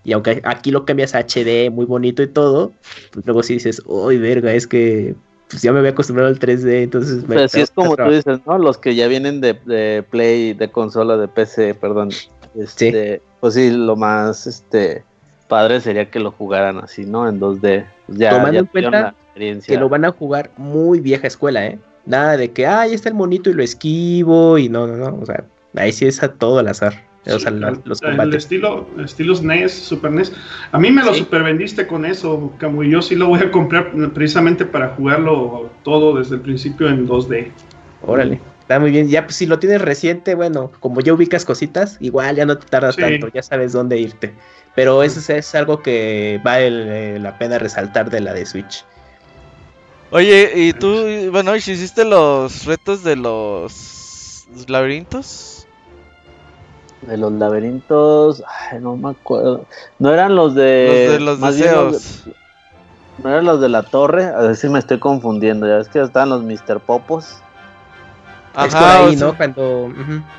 Y 0.04 0.14
aunque 0.14 0.42
aquí 0.44 0.72
lo 0.72 0.86
cambias 0.86 1.14
a 1.16 1.20
HD, 1.20 1.70
muy 1.72 1.86
bonito 1.86 2.24
y 2.24 2.28
todo, 2.28 2.74
pues 3.12 3.26
luego 3.26 3.44
sí 3.44 3.54
dices, 3.54 3.82
uy, 3.86 4.18
verga, 4.18 4.54
es 4.54 4.68
que 4.68 5.16
pues 5.50 5.62
ya 5.62 5.74
me 5.74 5.80
había 5.80 5.92
acostumbrado 5.92 6.30
al 6.30 6.40
3D, 6.40 6.84
entonces... 6.84 7.24
Pero 7.28 7.48
sí 7.48 7.60
es 7.60 7.72
como 7.72 7.96
tú 7.98 8.10
dices, 8.10 8.40
¿no? 8.46 8.58
Los 8.58 8.78
que 8.78 8.96
ya 8.96 9.08
vienen 9.08 9.42
de, 9.42 10.04
Play, 10.10 10.54
de 10.54 10.72
consola, 10.72 11.18
de 11.18 11.28
PC, 11.28 11.76
perdón. 11.76 12.10
Este, 12.56 13.22
Pues 13.42 13.54
sí, 13.54 13.70
lo 13.70 13.96
más 13.96 14.48
este 14.48 15.04
padre 15.52 15.82
sería 15.82 16.10
que 16.10 16.20
lo 16.20 16.32
jugaran 16.32 16.78
así, 16.78 17.06
¿no? 17.06 17.28
En 17.28 17.42
2D. 17.42 17.86
Ya, 18.12 18.32
Tomando 18.32 18.60
en 18.60 18.66
cuenta 18.66 19.16
que 19.36 19.78
lo 19.78 19.90
van 19.90 20.06
a 20.06 20.12
jugar 20.12 20.52
muy 20.58 21.00
vieja 21.00 21.28
escuela, 21.28 21.66
¿eh? 21.66 21.80
Nada 22.06 22.38
de 22.38 22.52
que, 22.52 22.66
ah, 22.66 22.82
ahí 22.82 22.94
está 22.94 23.10
el 23.10 23.16
monito 23.16 23.50
y 23.50 23.54
lo 23.54 23.64
esquivo 23.64 24.58
y 24.58 24.70
no, 24.70 24.88
no, 24.88 24.98
no. 24.98 25.20
O 25.22 25.26
sea, 25.26 25.44
ahí 25.76 25.92
sí 25.92 26.06
es 26.06 26.22
a 26.24 26.34
todo 26.34 26.60
al 26.60 26.68
azar. 26.68 26.94
o 27.28 27.40
sea, 27.40 27.52
los 27.52 28.02
combates. 28.02 28.20
El 28.26 28.34
estilo, 28.36 28.88
estilos 29.04 29.44
NES, 29.44 29.72
Super 29.72 30.12
NES. 30.12 30.34
A 30.72 30.80
mí 30.80 30.92
me 30.92 31.04
lo 31.04 31.14
super 31.14 31.44
vendiste 31.44 31.86
con 31.86 32.06
eso, 32.06 32.52
Camu. 32.58 32.84
Yo 32.84 33.02
sí 33.02 33.16
lo 33.16 33.28
voy 33.28 33.42
a 33.42 33.52
comprar 33.52 33.92
precisamente 34.14 34.66
para 34.66 34.90
jugarlo 34.90 35.70
todo 35.84 36.18
desde 36.18 36.36
el 36.36 36.42
principio 36.42 36.90
en 36.90 37.08
2D. 37.08 37.52
Órale. 38.02 38.40
Está 38.72 38.80
muy 38.80 38.92
bien. 38.92 39.10
Ya, 39.10 39.26
pues 39.26 39.36
si 39.36 39.48
lo 39.48 39.60
tienes 39.60 39.82
reciente, 39.82 40.34
bueno, 40.34 40.72
como 40.80 41.02
ya 41.02 41.14
ubicas 41.14 41.44
cositas, 41.44 41.98
igual 42.00 42.38
ya 42.38 42.46
no 42.46 42.58
te 42.58 42.66
tardas 42.68 42.96
tanto, 42.96 43.28
ya 43.28 43.44
sabes 43.44 43.74
dónde 43.74 43.98
irte. 43.98 44.34
Pero 44.76 45.04
eso 45.04 45.34
es, 45.34 45.56
algo 45.56 45.82
que 45.82 46.40
vale 46.42 47.20
la 47.20 47.38
pena 47.38 47.60
resaltar 47.60 48.10
de 48.10 48.22
la 48.22 48.32
de 48.32 48.46
Switch. 48.46 48.86
Oye, 50.12 50.54
¿y 50.56 50.72
tú, 50.72 51.04
bueno, 51.32 51.54
hiciste 51.54 52.06
los 52.06 52.64
retos 52.64 53.04
de 53.04 53.18
los 53.18 54.48
laberintos? 54.70 55.68
De 57.02 57.18
los 57.18 57.34
laberintos, 57.34 58.42
ay, 58.72 58.80
no 58.80 58.96
me 58.96 59.10
acuerdo. 59.10 59.66
No 60.00 60.14
eran 60.14 60.38
los 60.38 60.56
de. 60.56 61.08
Los 61.10 61.14
de 61.14 61.20
los 61.20 61.42
deseos. 61.42 62.24
no 63.22 63.32
eran 63.32 63.44
los 63.44 63.60
de 63.60 63.68
la 63.68 63.84
torre, 63.84 64.28
a 64.28 64.40
ver 64.40 64.56
si 64.56 64.70
me 64.70 64.80
estoy 64.80 65.00
confundiendo. 65.00 65.68
Ya 65.68 65.76
ves 65.76 65.90
que 65.90 66.00
estaban 66.00 66.30
los 66.30 66.44
Mr. 66.44 66.80
Popos. 66.80 67.42
Ajá, 68.54 69.10
es 69.10 69.20
¿no? 69.20 69.36
Cuando. 69.36 69.94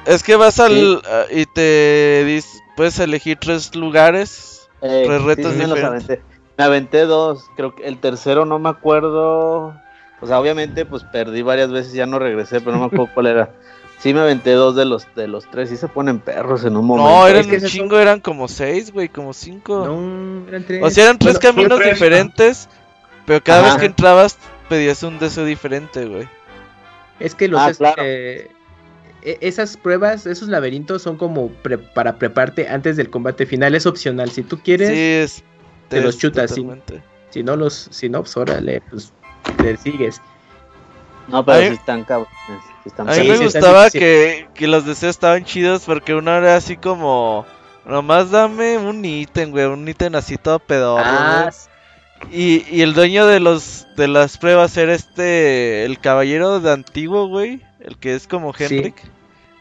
Es 0.07 0.23
que 0.23 0.37
vas 0.37 0.61
al. 0.61 1.03
y 1.31 1.47
te 1.47 2.43
puedes 2.77 2.99
elegir 2.99 3.39
tres 3.41 3.75
lugares. 3.75 4.69
Eh, 4.81 5.05
tres 5.07 5.23
retos 5.23 5.55
diferentes. 5.57 6.19
Me 6.59 6.65
aventé 6.65 7.07
dos, 7.07 7.47
creo 7.57 7.75
que 7.75 7.87
el 7.87 7.99
tercero 7.99 8.45
no 8.45 8.59
me 8.59 8.69
acuerdo. 8.69 9.75
O 10.21 10.27
sea, 10.27 10.39
obviamente, 10.39 10.85
pues 10.85 11.03
perdí 11.05 11.43
varias 11.43 11.71
veces, 11.71 11.93
ya 11.93 12.07
no 12.07 12.19
regresé, 12.19 12.61
pero 12.61 12.73
no 12.73 12.81
me 12.81 12.87
acuerdo 12.87 13.09
cuál 13.15 13.27
era. 13.27 13.51
Sí 13.99 14.13
me 14.13 14.21
aventé 14.21 14.53
dos 14.53 14.75
de 14.75 14.85
los 14.85 15.07
de 15.15 15.29
los 15.29 15.49
tres, 15.51 15.71
y 15.71 15.77
se 15.77 15.89
ponen 15.89 16.19
perros 16.19 16.65
en 16.65 16.77
un 16.77 16.85
momento. 16.85 17.09
No, 17.09 17.27
eran 17.27 17.49
un 17.49 17.61
chingo, 17.63 17.99
eran 17.99 18.21
como 18.21 18.49
seis, 18.49 18.93
güey, 18.93 19.09
como 19.09 19.33
cinco. 19.33 19.85
No, 19.87 20.49
eran 20.49 20.65
tres. 20.65 20.83
O 20.83 20.91
sea, 20.91 21.05
eran 21.05 21.19
tres 21.19 21.39
caminos 21.39 21.79
diferentes, 21.79 22.69
pero 23.27 23.43
cada 23.43 23.63
vez 23.63 23.77
que 23.77 23.87
entrabas 23.87 24.39
pedías 24.69 25.03
un 25.05 25.19
deseo 25.19 25.45
diferente, 25.45 26.05
güey. 26.07 26.29
Es 27.23 27.35
que 27.35 27.49
los 27.49 27.61
ah, 27.61 27.95
e, 27.99 28.51
esas 29.23 29.77
pruebas, 29.77 30.27
esos 30.27 30.49
laberintos 30.49 31.03
son 31.03 31.17
como 31.17 31.51
para 31.95 32.19
prepararte 32.19 32.69
antes 32.69 32.97
del 32.97 33.11
combate 33.11 33.47
final, 33.47 33.75
es 33.75 33.87
opcional, 33.87 34.31
si 34.31 34.43
tú 34.43 34.59
quieres. 34.61 34.89
Sí, 34.89 34.95
es 34.97 35.45
te 35.89 36.01
los 36.01 36.19
chutas. 36.19 36.53
Si, 36.53 36.67
si, 37.31 37.43
no 37.43 37.57
los, 37.57 37.89
si 37.91 38.09
no, 38.09 38.21
pues 38.23 38.37
órale, 38.37 38.83
pues 38.91 39.13
le 39.63 39.77
sigues. 39.77 40.21
No, 41.29 41.45
pero 41.45 41.69
si 41.69 41.75
están 41.75 42.05
cabrones. 42.05 42.31
a 42.99 43.05
mí 43.05 43.29
me 43.29 43.39
gustaba 43.39 43.91
que, 43.91 44.49
que, 44.55 44.67
los 44.67 44.85
deseos 44.85 45.11
estaban 45.11 45.45
chidos 45.45 45.83
porque 45.87 46.15
uno 46.15 46.37
era 46.37 46.57
así 46.57 46.77
como. 46.77 47.47
Nomás 47.85 48.31
dame 48.31 48.79
un 48.79 49.05
ítem, 49.05 49.51
güey, 49.51 49.65
un 49.67 49.87
ítem 49.89 50.15
así 50.15 50.37
todo 50.39 50.59
pedorro. 50.61 51.03
Ah, 51.05 51.51
y, 52.31 52.65
y 52.71 52.83
el 52.83 52.95
dueño 52.95 53.27
de 53.27 53.41
los 53.41 53.87
de 53.97 54.09
las 54.09 54.39
pruebas 54.39 54.77
era 54.77 54.95
este. 54.95 55.85
El 55.85 55.99
caballero 55.99 56.61
de 56.61 56.73
antiguo, 56.73 57.27
güey. 57.29 57.61
El 57.81 57.99
que 57.99 58.15
es 58.15 58.27
como 58.27 58.55
Henrik. 58.57 58.97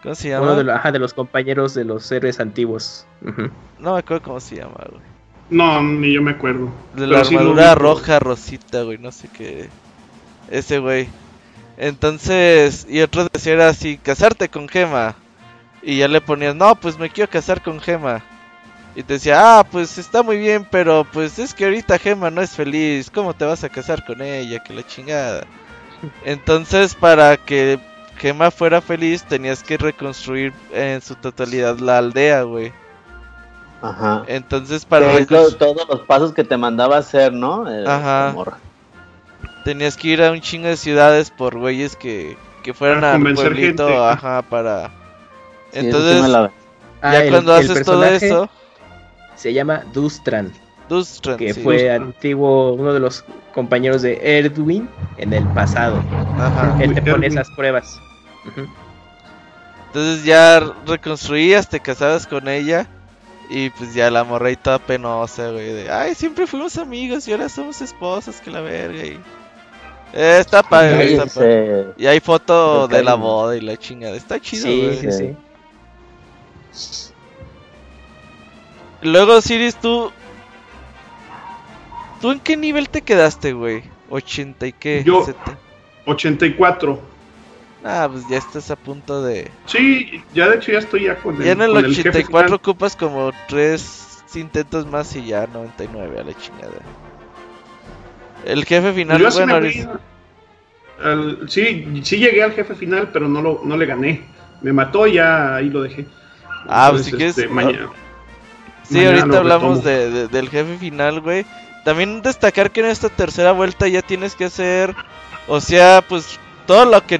¿Cómo 0.03 0.15
se 0.15 0.29
llama? 0.29 0.53
Uno 0.53 0.63
de, 0.63 0.71
ajá, 0.71 0.91
de 0.91 0.99
los 0.99 1.13
compañeros 1.13 1.73
de 1.73 1.85
los 1.85 2.11
héroes 2.11 2.39
antiguos. 2.39 3.05
No 3.79 3.93
me 3.93 3.99
acuerdo 3.99 4.23
cómo 4.23 4.39
se 4.39 4.57
llama, 4.57 4.83
güey. 4.89 5.01
No, 5.49 5.83
ni 5.83 6.13
yo 6.13 6.21
me 6.21 6.31
acuerdo. 6.31 6.71
De 6.95 7.05
la 7.07 7.19
armadura 7.19 7.75
roja, 7.75 8.19
rosita, 8.19 8.83
güey, 8.83 8.97
no 8.97 9.11
sé 9.11 9.27
qué. 9.27 9.69
Ese 10.49 10.79
güey. 10.79 11.07
Entonces, 11.77 12.87
y 12.89 13.01
otro 13.01 13.27
decía 13.31 13.53
era 13.53 13.69
así, 13.69 13.97
casarte 13.97 14.49
con 14.49 14.69
Gema. 14.69 15.15
Y 15.83 15.97
ya 15.97 16.07
le 16.07 16.21
ponías, 16.21 16.55
no, 16.55 16.75
pues 16.75 16.97
me 16.97 17.09
quiero 17.09 17.29
casar 17.29 17.61
con 17.61 17.79
Gema. 17.79 18.23
Y 18.95 19.03
te 19.03 19.13
decía, 19.13 19.59
ah, 19.59 19.63
pues 19.63 19.97
está 19.97 20.21
muy 20.21 20.37
bien, 20.37 20.67
pero 20.69 21.05
pues 21.11 21.39
es 21.39 21.53
que 21.53 21.65
ahorita 21.65 21.97
Gema 21.97 22.29
no 22.29 22.41
es 22.41 22.51
feliz. 22.51 23.09
¿Cómo 23.09 23.33
te 23.33 23.45
vas 23.45 23.63
a 23.63 23.69
casar 23.69 24.05
con 24.05 24.21
ella? 24.21 24.61
Que 24.61 24.73
la 24.73 24.85
chingada. 24.85 25.45
Entonces, 26.25 26.93
para 26.95 27.37
que 27.37 27.79
Gema 28.17 28.51
fuera 28.51 28.81
feliz, 28.81 29.23
tenías 29.23 29.63
que 29.63 29.77
reconstruir 29.77 30.53
en 30.73 31.01
su 31.01 31.15
totalidad 31.15 31.79
la 31.79 31.99
aldea, 31.99 32.43
güey. 32.43 32.73
Ajá. 33.81 34.23
Entonces, 34.27 34.83
para 34.83 35.25
todos 35.25 35.87
los 35.89 36.01
pasos 36.01 36.33
que 36.33 36.43
te 36.43 36.57
mandaba 36.57 36.97
hacer, 36.97 37.31
¿no? 37.31 37.65
Ajá. 37.87 38.35
Tenías 39.63 39.95
que 39.95 40.09
ir 40.09 40.23
a 40.23 40.31
un 40.31 40.41
chingo 40.41 40.67
de 40.67 40.75
ciudades 40.75 41.31
por 41.31 41.57
güeyes 41.57 41.95
que, 41.95 42.37
que 42.61 42.73
fueran 42.73 43.03
a 43.03 43.33
pueblito, 43.33 44.05
ajá, 44.05 44.41
para. 44.41 44.91
Entonces, 45.71 46.29
ya 46.29 46.51
ah, 47.01 47.21
cuando 47.29 47.53
haces 47.53 47.85
todo 47.85 48.03
eso. 48.03 48.49
Se 49.35 49.53
llama 49.53 49.83
Dustran. 49.93 50.51
Dustran, 50.89 51.37
que 51.37 51.53
fue 51.53 51.89
antiguo, 51.91 52.73
uno 52.73 52.93
de 52.93 52.99
los 52.99 53.23
compañeros 53.53 54.01
de 54.01 54.19
Erdwin 54.21 54.89
en 55.17 55.33
el 55.33 55.47
pasado. 55.49 56.03
Ajá. 56.37 56.77
Él 56.81 56.93
te 56.93 57.01
pone 57.01 57.27
esas 57.27 57.49
pruebas. 57.51 57.99
Entonces 59.87 60.25
ya 60.25 60.59
reconstruías, 60.85 61.69
te 61.69 61.79
casabas 61.79 62.27
con 62.27 62.47
ella 62.47 62.87
y 63.49 63.69
pues 63.71 63.93
ya 63.93 64.09
la 64.09 64.23
morra 64.23 64.51
y 64.51 64.55
toda 64.55 64.79
penosa, 64.79 65.51
güey. 65.51 65.73
De, 65.73 65.91
Ay, 65.91 66.15
siempre 66.15 66.47
fuimos 66.47 66.77
amigos 66.77 67.27
y 67.27 67.33
ahora 67.33 67.49
somos 67.49 67.81
esposas, 67.81 68.39
que 68.39 68.49
la 68.49 68.61
verga. 68.61 69.05
Y... 69.05 69.19
Eh, 70.13 70.37
está 70.39 70.63
padre, 70.63 71.13
está 71.13 71.25
padre. 71.25 71.87
Y 71.97 72.05
hay 72.05 72.21
foto 72.21 72.87
de 72.87 73.03
la 73.03 73.15
boda 73.15 73.57
y 73.57 73.61
la 73.61 73.75
chingada. 73.75 74.15
Está 74.15 74.39
chido, 74.39 74.63
sí, 74.63 74.99
Sí, 75.01 75.35
sí. 76.71 77.10
Luego, 79.01 79.41
Siris, 79.41 79.75
tú. 79.75 80.11
¿Tú 82.21 82.31
en 82.31 82.39
qué 82.39 82.55
nivel 82.55 82.89
te 82.89 83.01
quedaste, 83.01 83.53
güey? 83.53 83.83
¿80 84.09 84.67
y 84.67 84.73
qué? 84.73 85.03
Yo, 85.03 85.25
84. 86.05 87.01
Ah, 87.83 88.07
pues 88.11 88.27
ya 88.29 88.37
estás 88.37 88.69
a 88.69 88.75
punto 88.75 89.23
de. 89.23 89.49
Sí, 89.65 90.21
ya 90.33 90.47
de 90.49 90.57
hecho 90.57 90.71
ya 90.71 90.79
estoy 90.79 91.05
ya 91.05 91.15
con 91.15 91.35
el. 91.37 91.43
Ya 91.43 91.53
en 91.53 91.61
el 91.61 91.75
84 91.75 92.55
ocupas 92.55 92.95
como 92.95 93.31
tres 93.47 94.23
intentos 94.35 94.85
más 94.85 95.15
y 95.15 95.25
ya 95.25 95.47
99 95.47 96.19
a 96.19 96.23
la 96.23 96.33
chingada. 96.35 96.79
El 98.45 98.65
jefe 98.65 98.93
final, 98.93 99.21
pues 99.21 99.35
bueno, 99.35 99.59
sí, 101.47 102.01
sí 102.03 102.17
llegué 102.17 102.43
al 102.43 102.51
jefe 102.53 102.75
final, 102.75 103.09
pero 103.11 103.27
no, 103.27 103.41
lo, 103.41 103.61
no 103.63 103.77
le 103.77 103.85
gané. 103.85 104.21
Me 104.61 104.73
mató 104.73 105.07
y 105.07 105.13
ya 105.13 105.55
ahí 105.55 105.69
lo 105.69 105.81
dejé. 105.81 106.05
Ah, 106.67 106.89
pues 106.91 107.05
si 107.05 107.11
quieres. 107.11 107.37
Este, 107.37 107.49
mañana, 107.49 107.89
sí, 108.91 109.05
ahorita 109.05 109.37
hablamos 109.37 109.83
de, 109.83 110.27
del 110.27 110.49
jefe 110.49 110.77
final, 110.77 111.21
güey. 111.21 111.45
También 111.83 112.21
destacar 112.21 112.71
que 112.71 112.81
en 112.81 112.87
esta 112.87 113.09
tercera 113.09 113.51
vuelta 113.51 113.87
ya 113.87 114.01
tienes 114.01 114.35
que 114.35 114.45
hacer. 114.45 114.95
O 115.47 115.59
sea, 115.59 116.03
pues 116.07 116.39
todo 116.65 116.85
lo 116.85 117.05
que 117.05 117.19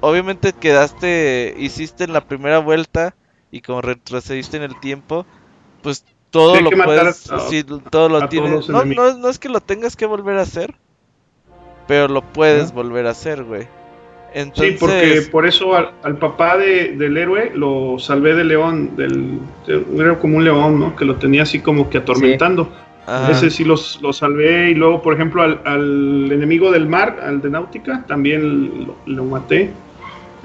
obviamente 0.00 0.52
quedaste, 0.52 1.54
hiciste 1.58 2.04
en 2.04 2.12
la 2.12 2.22
primera 2.22 2.58
vuelta 2.58 3.14
y 3.50 3.60
como 3.60 3.80
retrocediste 3.80 4.56
en 4.56 4.64
el 4.64 4.80
tiempo, 4.80 5.26
pues 5.82 6.04
todo 6.30 6.60
lo 6.60 6.70
puedes, 6.70 7.30
todo 7.90 8.08
lo 8.08 8.28
tienes. 8.28 8.68
No, 8.68 8.84
no, 8.84 9.28
es 9.28 9.38
que 9.38 9.48
lo 9.48 9.60
tengas 9.60 9.96
que 9.96 10.06
volver 10.06 10.38
a 10.38 10.42
hacer, 10.42 10.74
pero 11.86 12.08
lo 12.08 12.22
puedes 12.22 12.72
volver 12.72 13.06
a 13.06 13.10
hacer, 13.10 13.44
güey. 13.44 13.68
Sí, 14.54 14.76
porque 14.78 15.22
por 15.30 15.46
eso 15.46 15.74
al, 15.76 16.16
papá 16.16 16.56
de, 16.56 16.96
del 16.96 17.16
héroe 17.16 17.52
lo 17.54 17.98
salvé 17.98 18.34
del 18.34 18.48
león, 18.48 18.96
del, 18.96 19.40
era 19.98 20.18
como 20.18 20.38
un 20.38 20.44
león, 20.44 20.80
¿no? 20.80 20.96
Que 20.96 21.04
lo 21.04 21.16
tenía 21.16 21.42
así 21.42 21.60
como 21.60 21.90
que 21.90 21.98
atormentando. 21.98 22.70
Ese 23.30 23.50
sí 23.50 23.64
los, 23.64 23.98
salvé 24.12 24.70
y 24.70 24.74
luego, 24.74 25.02
por 25.02 25.14
ejemplo, 25.14 25.42
al, 25.42 26.32
enemigo 26.32 26.70
del 26.70 26.86
mar, 26.86 27.18
al 27.22 27.42
de 27.42 27.50
Náutica, 27.50 28.04
también 28.06 28.88
lo, 29.06 29.24
maté. 29.24 29.70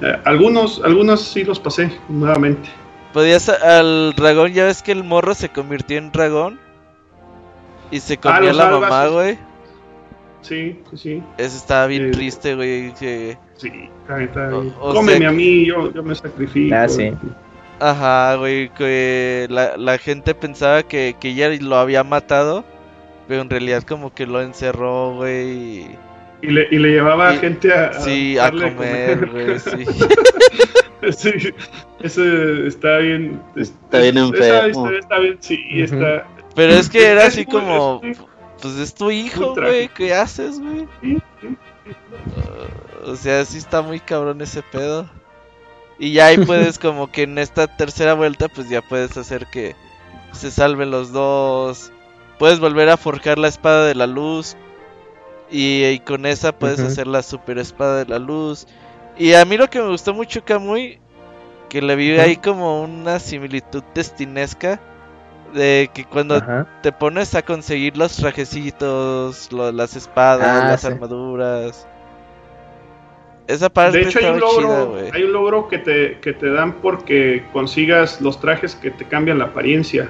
Eh, 0.02 0.16
algunos, 0.24 0.82
algunos 0.84 1.22
sí 1.22 1.44
los 1.44 1.60
pasé 1.60 1.90
nuevamente. 2.08 2.68
Podías 3.12 3.48
al 3.48 4.12
dragón, 4.14 4.52
ya 4.52 4.66
ves 4.66 4.82
que 4.82 4.92
el 4.92 5.04
morro 5.04 5.34
se 5.34 5.48
convirtió 5.48 5.98
en 5.98 6.12
dragón 6.12 6.58
y 7.90 8.00
se 8.00 8.14
ah, 8.14 8.18
comió 8.20 8.52
la 8.52 8.70
mamá, 8.70 9.06
güey. 9.06 9.38
Sí, 10.42 10.78
sí, 10.90 10.96
sí. 10.96 11.22
Eso 11.36 11.56
estaba 11.56 11.86
bien 11.86 12.10
triste, 12.10 12.54
güey. 12.54 12.94
Que... 12.94 13.36
Sí, 13.56 13.70
está, 14.02 14.22
está 14.22 14.48
bien. 14.48 14.70
Cómeme 14.78 15.26
a 15.26 15.32
mí, 15.32 15.66
yo, 15.66 15.92
yo 15.92 16.02
me 16.02 16.14
sacrifico. 16.14 16.74
Ah, 16.74 16.88
sí. 16.88 17.12
Ajá, 17.80 18.34
güey, 18.36 18.70
que 18.70 19.46
la, 19.50 19.76
la 19.76 19.98
gente 19.98 20.34
pensaba 20.34 20.82
que, 20.82 21.14
que 21.20 21.34
ya 21.34 21.48
lo 21.48 21.76
había 21.76 22.02
matado, 22.02 22.64
pero 23.28 23.42
en 23.42 23.50
realidad 23.50 23.82
como 23.84 24.12
que 24.12 24.26
lo 24.26 24.40
encerró, 24.40 25.14
güey. 25.14 25.86
Y 26.40 26.46
le, 26.46 26.68
y 26.70 26.78
le 26.78 26.90
llevaba 26.90 27.30
a 27.30 27.34
gente 27.34 27.72
a, 27.72 27.92
sí, 27.92 28.38
a 28.38 28.50
comer, 28.50 29.28
güey, 29.30 29.58
sí. 29.60 29.84
sí. 31.12 31.54
Eso 32.00 32.22
está 32.66 32.98
bien. 32.98 33.40
Está 33.56 33.98
bien 34.00 34.18
enfermo. 34.18 34.88
está 34.90 35.18
bien, 35.18 35.36
sí, 35.40 35.60
está. 35.74 36.26
Pero 36.54 36.72
es 36.72 36.88
que 36.88 37.06
era 37.06 37.26
así 37.26 37.44
como, 37.44 38.00
pues 38.60 38.74
es 38.76 38.94
tu 38.94 39.10
hijo, 39.10 39.54
güey, 39.54 39.88
¿qué 39.88 40.14
haces, 40.14 40.60
güey? 40.60 40.88
o 43.04 43.16
sea, 43.16 43.44
sí 43.44 43.58
está 43.58 43.82
muy 43.82 44.00
cabrón 44.00 44.40
ese 44.40 44.62
pedo. 44.62 45.08
Y 45.98 46.12
ya 46.12 46.26
ahí 46.26 46.38
puedes 46.38 46.78
como 46.78 47.10
que 47.10 47.22
en 47.22 47.38
esta 47.38 47.66
tercera 47.66 48.14
vuelta 48.14 48.48
pues 48.48 48.68
ya 48.68 48.82
puedes 48.82 49.16
hacer 49.16 49.46
que 49.46 49.74
se 50.32 50.50
salven 50.50 50.90
los 50.90 51.12
dos. 51.12 51.92
Puedes 52.38 52.60
volver 52.60 52.88
a 52.88 52.96
forjar 52.96 53.38
la 53.38 53.48
espada 53.48 53.86
de 53.86 53.94
la 53.94 54.06
luz. 54.06 54.56
Y, 55.50 55.98
con 56.00 56.26
esa 56.26 56.52
puedes 56.52 56.78
hacer 56.78 57.06
la 57.06 57.22
super 57.22 57.56
espada 57.56 58.04
de 58.04 58.04
la 58.04 58.18
luz. 58.18 58.66
Y 59.16 59.32
a 59.32 59.44
mí 59.46 59.56
lo 59.56 59.70
que 59.70 59.80
me 59.80 59.88
gustó 59.88 60.12
mucho 60.12 60.44
Kamui, 60.44 61.00
que 61.70 61.80
le 61.80 61.96
vi 61.96 62.10
ahí 62.18 62.36
como 62.36 62.82
una 62.82 63.18
similitud 63.18 63.82
destinesca, 63.94 64.78
de 65.54 65.90
que 65.92 66.04
cuando 66.04 66.40
te 66.82 66.92
pones 66.92 67.34
a 67.34 67.42
conseguir 67.42 67.96
los 67.96 68.16
trajecitos, 68.16 69.52
las 69.52 69.96
espadas, 69.96 70.64
ah, 70.64 70.68
las 70.68 70.84
armaduras. 70.84 71.86
Esa 73.46 73.70
parte 73.70 73.98
de 73.98 74.04
hecho, 74.04 74.18
hay 74.18 74.26
un, 74.26 74.40
logro, 74.40 74.96
hay 75.12 75.22
un 75.22 75.32
logro 75.32 75.68
que 75.68 75.78
te, 75.78 76.18
que 76.20 76.34
te 76.34 76.50
dan 76.50 76.74
porque 76.74 77.44
consigas 77.52 78.20
los 78.20 78.38
trajes 78.40 78.74
que 78.74 78.90
te 78.90 79.06
cambian 79.06 79.38
la 79.38 79.46
apariencia. 79.46 80.08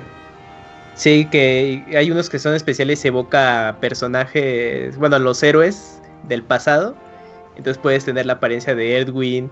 Sí, 0.94 1.28
que 1.30 1.84
hay 1.96 2.10
unos 2.10 2.28
que 2.28 2.40
son 2.40 2.54
especiales, 2.54 2.98
se 2.98 3.08
evoca 3.08 3.76
personajes, 3.80 4.96
bueno, 4.96 5.20
los 5.20 5.40
héroes 5.44 6.00
del 6.24 6.42
pasado. 6.42 6.96
Entonces 7.56 7.78
puedes 7.80 8.04
tener 8.04 8.26
la 8.26 8.34
apariencia 8.34 8.74
de 8.74 8.98
Edwin, 8.98 9.48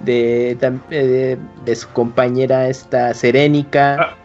de, 0.00 0.58
de, 0.90 1.38
de 1.64 1.76
su 1.76 1.88
compañera 1.88 2.68
esta 2.68 3.14
Serénica. 3.14 3.96
Ah, 3.98 4.16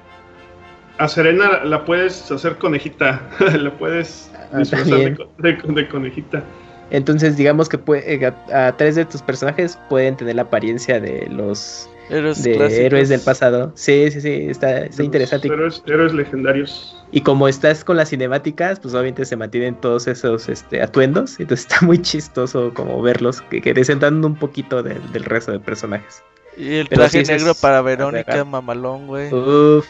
a 0.97 1.07
Serena 1.07 1.63
la 1.63 1.85
puedes 1.85 2.31
hacer 2.31 2.57
conejita, 2.57 3.21
la 3.57 3.71
puedes 3.77 4.31
ah, 4.51 4.57
disfrazar 4.59 5.17
de, 5.37 5.87
conejita. 5.87 6.43
Entonces, 6.89 7.35
digamos 7.35 7.67
que 7.67 7.77
puede, 7.77 8.33
a, 8.53 8.75
tres 8.77 8.95
de 8.95 9.05
tus 9.05 9.21
personajes 9.21 9.77
pueden 9.89 10.15
tener 10.15 10.35
la 10.35 10.43
apariencia 10.43 10.99
de 10.99 11.27
los 11.29 11.89
héroes, 12.09 12.43
de 12.43 12.85
héroes 12.85 13.09
del 13.09 13.19
pasado. 13.19 13.71
Sí, 13.75 14.09
sí, 14.09 14.21
sí, 14.21 14.47
está, 14.49 14.85
está 14.85 15.03
interesante. 15.03 15.49
Héroes, 15.49 15.83
héroes, 15.85 16.13
legendarios. 16.13 16.93
Y 17.11 17.21
como 17.21 17.47
estás 17.47 17.83
con 17.83 17.97
las 17.97 18.09
cinemáticas, 18.09 18.79
pues 18.79 18.93
obviamente 18.93 19.25
se 19.25 19.35
mantienen 19.35 19.75
todos 19.75 20.07
esos 20.07 20.47
este, 20.47 20.81
atuendos. 20.81 21.39
Entonces 21.39 21.67
está 21.69 21.85
muy 21.85 22.01
chistoso 22.01 22.73
como 22.73 23.01
verlos, 23.01 23.41
que, 23.41 23.61
que 23.61 23.73
desentando 23.73 24.25
un 24.25 24.35
poquito 24.35 24.81
del 24.81 25.23
resto 25.25 25.51
de 25.51 25.59
personajes. 25.59 26.23
Y 26.55 26.75
el 26.75 26.89
traje 26.89 27.23
negro 27.23 27.53
para 27.53 27.81
Verónica, 27.81 28.43
mamalón, 28.43 29.07
güey. 29.07 29.31
Uf, 29.31 29.85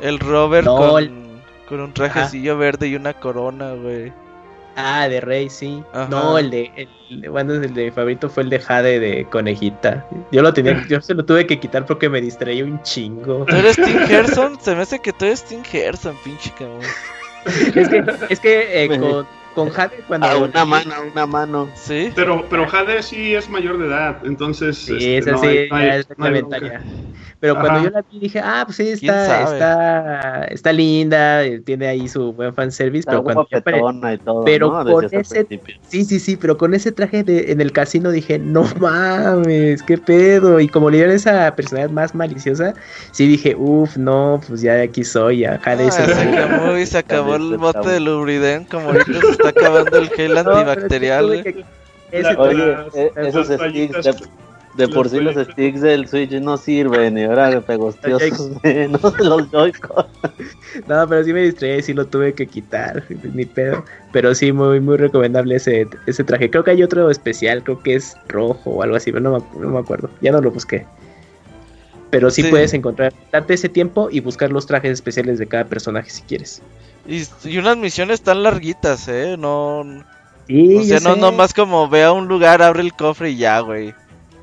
el 0.00 0.18
Robert 0.18 0.66
con, 0.66 1.80
un 1.80 1.92
trajecillo 1.92 2.56
verde 2.56 2.88
y 2.88 2.96
una 2.96 3.12
corona, 3.14 3.74
güey. 3.74 4.12
Ah, 4.76 5.08
de 5.08 5.20
Rey, 5.20 5.50
sí. 5.50 5.82
No, 6.08 6.38
el 6.38 6.50
de, 6.50 6.70
el, 7.10 7.28
bueno, 7.30 7.54
el 7.54 7.74
de 7.74 7.86
mi 7.86 7.90
favorito 7.90 8.30
fue 8.30 8.44
el 8.44 8.50
de 8.50 8.60
Jade 8.60 9.00
de 9.00 9.24
conejita. 9.24 10.06
Yo 10.30 10.40
lo 10.40 10.54
tenía, 10.54 10.86
yo 10.88 11.00
se 11.00 11.14
lo 11.14 11.24
tuve 11.24 11.46
que 11.46 11.58
quitar 11.58 11.84
porque 11.84 12.08
me 12.08 12.20
distraía 12.20 12.64
un 12.64 12.80
chingo. 12.82 13.44
¿Tú 13.44 13.56
eres 13.56 13.74
Tim 13.74 13.98
Gerson? 14.06 14.60
Se 14.60 14.76
me 14.76 14.82
hace 14.82 15.00
que 15.00 15.12
tú 15.12 15.24
eres 15.24 15.44
Tim 15.44 15.64
Gerson, 15.64 16.16
pinche 16.22 16.52
cabrón. 16.56 16.80
es 17.74 17.88
que, 17.88 18.04
es 18.28 18.40
que 18.40 18.84
eh, 18.84 18.88
con, 18.88 19.26
con 19.58 19.70
Jade 19.70 20.04
cuando... 20.06 20.26
A 20.26 20.36
una 20.36 20.64
mano, 20.64 20.94
a 20.94 21.00
una 21.00 21.26
mano. 21.26 21.68
Sí. 21.74 22.12
Pero, 22.14 22.44
pero 22.48 22.66
Jade 22.68 23.02
sí 23.02 23.34
es 23.34 23.48
mayor 23.48 23.78
de 23.78 23.86
edad, 23.86 24.18
entonces... 24.24 24.78
Sí, 24.78 25.16
este, 25.16 25.30
esa 25.30 25.38
sí, 25.38 25.48
es 25.48 26.06
pero 27.40 27.54
cuando 27.54 27.84
yo 27.84 27.90
la 27.90 28.02
vi 28.10 28.18
dije, 28.18 28.40
ah, 28.42 28.64
pues 28.64 28.78
sí, 28.78 28.88
está, 28.88 29.44
está, 29.44 30.44
está 30.46 30.72
linda, 30.72 31.42
tiene 31.64 31.86
ahí 31.86 32.08
su 32.08 32.32
buen 32.32 32.52
fanservice, 32.52 33.06
pero 33.08 33.22
cuando 33.22 33.46
y 34.12 34.18
todo, 34.18 34.44
pero 34.44 34.70
con 34.84 35.04
ese, 35.04 35.46
sí, 35.86 36.04
sí, 36.04 36.18
sí, 36.18 36.36
pero 36.36 36.58
con 36.58 36.74
ese 36.74 36.90
traje 36.90 37.22
de, 37.22 37.52
en 37.52 37.60
el 37.60 37.70
casino 37.70 38.10
dije, 38.10 38.40
no 38.40 38.64
mames, 38.80 39.84
qué 39.84 39.98
pedo, 39.98 40.58
y 40.58 40.66
como 40.66 40.90
le 40.90 40.96
dieron 40.96 41.14
esa 41.14 41.54
personalidad 41.54 41.92
más 41.92 42.12
maliciosa, 42.12 42.74
sí 43.12 43.28
dije, 43.28 43.54
uff, 43.54 43.96
no, 43.96 44.40
pues 44.48 44.62
ya 44.62 44.74
de 44.74 44.82
aquí 44.82 45.04
soy, 45.04 45.40
ya 45.40 45.60
ah, 45.64 45.90
se 45.90 46.02
acabó 46.02 46.76
y 46.76 46.86
se 46.86 46.98
acabó 46.98 47.36
el 47.36 47.56
bote 47.56 47.88
de 47.88 48.00
Lubriden, 48.00 48.64
como 48.64 48.88
ahorita 48.88 49.20
se 49.20 49.30
está 49.30 49.47
acabando 49.48 49.98
el 49.98 50.08
gel 50.10 50.36
antibacterial. 50.36 51.24
Oye, 51.26 52.76
eh, 52.94 53.10
esos 53.16 53.48
sticks 53.48 54.28
de 54.78 54.86
por 54.86 55.08
sí 55.08 55.18
los 55.18 55.34
sticks 55.34 55.80
del 55.80 56.06
Switch 56.06 56.30
no 56.40 56.56
sirven 56.56 57.18
y 57.18 57.24
ahora 57.24 57.60
pegostiosos 57.60 58.52
menos 58.62 59.02
los 59.18 59.50
Joy-Con. 59.50 60.06
No, 60.86 61.08
pero 61.08 61.24
sí 61.24 61.32
me 61.32 61.42
distraí, 61.42 61.82
sí 61.82 61.92
lo 61.92 62.06
tuve 62.06 62.32
que 62.32 62.46
quitar, 62.46 63.02
ni 63.34 63.44
pedo. 63.44 63.84
Pero 64.12 64.34
sí, 64.36 64.52
muy 64.52 64.78
muy 64.78 64.96
recomendable 64.96 65.56
ese, 65.56 65.88
ese 66.06 66.22
traje. 66.22 66.48
Creo 66.48 66.62
que 66.62 66.70
hay 66.70 66.82
otro 66.84 67.10
especial, 67.10 67.64
creo 67.64 67.82
que 67.82 67.96
es 67.96 68.16
rojo 68.28 68.70
o 68.70 68.82
algo 68.82 68.94
así, 68.94 69.10
pero 69.10 69.22
no 69.22 69.38
me, 69.38 69.60
no 69.60 69.68
me 69.70 69.78
acuerdo. 69.80 70.08
Ya 70.20 70.30
no 70.30 70.40
lo 70.40 70.52
busqué. 70.52 70.86
Pero 72.10 72.30
sí, 72.30 72.44
puedes 72.44 72.72
encontrar, 72.72 73.12
darte 73.32 73.54
ese 73.54 73.68
tiempo 73.68 74.08
y 74.10 74.20
buscar 74.20 74.50
los 74.50 74.66
trajes 74.66 74.92
especiales 74.92 75.38
de 75.38 75.46
cada 75.46 75.64
personaje 75.64 76.08
si 76.08 76.22
quieres. 76.22 76.62
Y, 77.08 77.26
y 77.44 77.56
unas 77.56 77.78
misiones 77.78 78.20
tan 78.20 78.42
larguitas, 78.42 79.08
¿eh? 79.08 79.36
No... 79.38 79.80
o 79.80 80.84
sea, 80.84 81.00
no 81.00 81.16
nomás 81.16 81.54
como 81.54 81.88
ve 81.88 82.04
a 82.04 82.12
un 82.12 82.28
lugar, 82.28 82.60
abre 82.62 82.82
el 82.82 82.92
cofre 82.92 83.30
y 83.30 83.38
ya, 83.38 83.60
güey. 83.60 83.94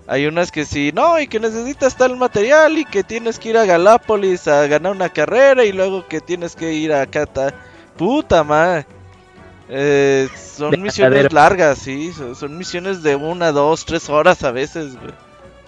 Hay 0.07 0.25
unas 0.25 0.51
que 0.51 0.65
sí, 0.65 0.91
no, 0.93 1.19
y 1.19 1.27
que 1.27 1.39
necesitas 1.39 1.95
tal 1.95 2.17
material 2.17 2.77
y 2.77 2.85
que 2.85 3.03
tienes 3.03 3.39
que 3.39 3.49
ir 3.49 3.57
a 3.57 3.65
Galápolis 3.65 4.47
a 4.47 4.67
ganar 4.67 4.91
una 4.91 5.09
carrera 5.09 5.63
y 5.63 5.71
luego 5.71 6.07
que 6.07 6.21
tienes 6.21 6.55
que 6.55 6.73
ir 6.73 6.91
a 6.91 7.05
Cata. 7.05 7.53
Puta 7.97 8.43
madre. 8.43 8.85
Eh, 9.69 10.27
son 10.35 10.79
misiones 10.81 11.31
largas, 11.31 11.77
sí. 11.79 12.11
Son, 12.13 12.57
misiones 12.57 13.03
de 13.03 13.15
una, 13.15 13.51
dos, 13.51 13.85
tres 13.85 14.09
horas 14.09 14.43
a 14.43 14.51
veces, 14.51 14.97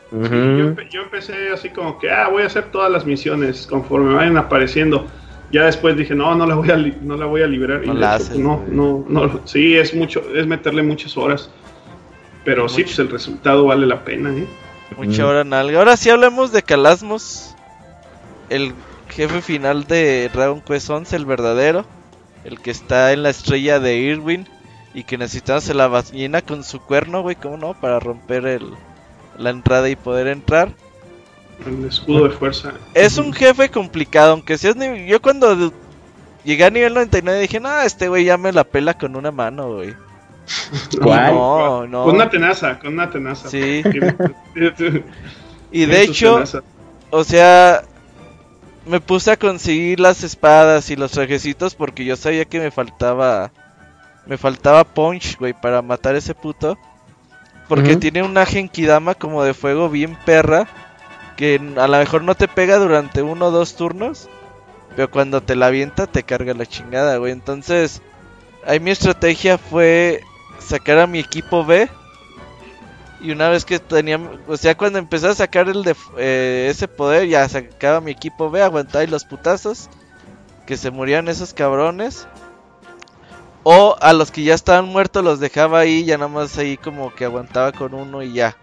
yo, 0.09 1.01
empecé 1.01 1.51
así 1.51 1.69
como 1.69 1.99
que, 1.99 2.09
ah, 2.09 2.29
voy 2.29 2.43
a 2.43 2.45
hacer 2.45 2.71
todas 2.71 2.89
las 2.89 3.05
misiones 3.05 3.67
conforme 3.67 4.15
vayan 4.15 4.37
apareciendo. 4.37 5.05
Ya 5.51 5.65
después 5.65 5.95
dije, 5.95 6.13
no, 6.13 6.35
no 6.35 6.45
la 6.45 6.55
voy 6.55 6.69
a, 6.69 6.77
no 6.77 7.15
la 7.15 7.25
voy 7.25 7.41
a 7.41 7.47
liberar. 7.47 7.85
No, 7.85 7.93
y 7.93 8.37
no, 8.37 8.65
no, 8.67 9.05
no, 9.07 9.41
sí, 9.45 9.77
es 9.77 9.93
mucho, 9.93 10.21
es 10.35 10.45
meterle 10.45 10.83
muchas 10.83 11.15
horas. 11.15 11.49
Pero 12.43 12.67
sí, 12.69 12.83
pues 12.83 12.99
el 12.99 13.09
resultado 13.09 13.65
vale 13.65 13.85
la 13.85 14.03
pena, 14.03 14.31
¿eh? 14.31 14.47
Mucha 14.95 15.27
hora 15.27 15.43
nalga. 15.43 15.79
Ahora 15.79 15.97
sí 15.97 16.09
hablemos 16.09 16.51
de 16.51 16.63
Calasmos. 16.63 17.55
El 18.49 18.73
jefe 19.09 19.41
final 19.41 19.85
de 19.85 20.29
Dragon 20.33 20.61
Quest 20.61 20.89
11, 20.89 21.15
el 21.15 21.25
verdadero. 21.25 21.85
El 22.45 22.61
que 22.61 22.71
está 22.71 23.11
en 23.11 23.23
la 23.23 23.29
estrella 23.29 23.79
de 23.79 23.97
Irwin. 23.97 24.47
Y 24.93 25.03
que 25.03 25.17
necesitamos 25.17 25.67
la 25.75 25.87
ballena 25.87 26.41
con 26.41 26.63
su 26.63 26.79
cuerno, 26.79 27.21
güey, 27.21 27.35
¿cómo 27.35 27.57
no? 27.57 27.73
Para 27.73 27.99
romper 27.99 28.47
el, 28.47 28.71
la 29.37 29.49
entrada 29.49 29.89
y 29.89 29.95
poder 29.95 30.27
entrar. 30.27 30.71
El 31.65 31.85
escudo 31.85 32.27
de 32.27 32.35
fuerza. 32.35 32.73
Es 32.93 33.17
un 33.17 33.33
jefe 33.33 33.69
complicado, 33.69 34.33
aunque 34.33 34.57
si 34.57 34.67
es 34.67 34.75
Yo 35.07 35.21
cuando 35.21 35.73
llegué 36.43 36.63
a 36.63 36.69
nivel 36.69 36.93
99 36.93 37.41
dije, 37.41 37.59
no, 37.59 37.81
este 37.81 38.07
güey 38.07 38.25
ya 38.25 38.37
me 38.37 38.51
la 38.51 38.63
pela 38.63 38.97
con 38.97 39.15
una 39.15 39.31
mano, 39.31 39.75
güey. 39.75 39.95
¿Cuál? 41.01 41.33
No, 41.33 42.03
Con 42.05 42.15
una 42.15 42.29
tenaza, 42.29 42.79
con 42.79 42.93
una 42.93 43.09
tenaza. 43.09 43.49
Sí. 43.49 43.83
y 45.71 45.85
de 45.85 46.01
hecho, 46.01 46.41
o 47.09 47.23
sea, 47.23 47.83
me 48.85 49.01
puse 49.01 49.31
a 49.31 49.37
conseguir 49.37 49.99
las 49.99 50.23
espadas 50.23 50.89
y 50.89 50.95
los 50.95 51.11
trajecitos 51.11 51.75
porque 51.75 52.05
yo 52.05 52.15
sabía 52.15 52.45
que 52.45 52.59
me 52.59 52.71
faltaba. 52.71 53.51
Me 54.25 54.37
faltaba 54.37 54.83
punch, 54.83 55.37
güey, 55.37 55.53
para 55.53 55.81
matar 55.81 56.15
ese 56.15 56.35
puto. 56.35 56.77
Porque 57.67 57.97
tiene 57.97 58.23
una 58.23 58.45
genkidama 58.45 59.13
como 59.13 59.43
de 59.43 59.53
fuego 59.53 59.89
bien 59.89 60.17
perra. 60.25 60.67
Que 61.37 61.55
a 61.77 61.87
lo 61.87 61.97
mejor 61.97 62.23
no 62.23 62.35
te 62.35 62.49
pega 62.49 62.77
durante 62.77 63.21
uno 63.21 63.45
o 63.47 63.51
dos 63.51 63.75
turnos. 63.75 64.27
Pero 64.95 65.11
cuando 65.11 65.41
te 65.41 65.55
la 65.55 65.67
avienta 65.67 66.07
te 66.07 66.23
carga 66.23 66.53
la 66.53 66.65
chingada, 66.65 67.17
güey. 67.17 67.31
Entonces, 67.31 68.01
ahí 68.65 68.79
mi 68.79 68.91
estrategia 68.91 69.57
fue 69.57 70.21
sacar 70.59 70.97
a 70.97 71.07
mi 71.07 71.19
equipo 71.19 71.63
B. 71.63 71.87
Y 73.21 73.31
una 73.31 73.49
vez 73.49 73.65
que 73.65 73.79
tenía, 73.79 74.19
o 74.47 74.57
sea, 74.57 74.75
cuando 74.75 74.99
empecé 74.99 75.27
a 75.27 75.35
sacar 75.35 75.69
el 75.69 75.83
de 75.83 75.95
eh, 76.17 76.67
ese 76.69 76.87
poder, 76.87 77.27
ya 77.27 77.47
sacaba 77.47 78.01
mi 78.01 78.11
equipo 78.11 78.49
B, 78.49 78.61
aguantaba 78.61 79.05
los 79.05 79.23
putazos. 79.23 79.89
Que 80.65 80.77
se 80.77 80.91
morían 80.91 81.27
esos 81.27 81.53
cabrones. 81.53 82.27
O 83.63 83.97
a 83.99 84.13
los 84.13 84.31
que 84.31 84.43
ya 84.43 84.55
estaban 84.55 84.85
muertos 84.85 85.23
los 85.23 85.39
dejaba 85.39 85.79
ahí, 85.79 86.05
ya 86.05 86.17
nada 86.17 86.29
más 86.29 86.57
ahí 86.57 86.77
como 86.77 87.13
que 87.13 87.25
aguantaba 87.25 87.71
con 87.71 87.93
uno 87.93 88.23
y 88.23 88.33
ya. 88.33 88.55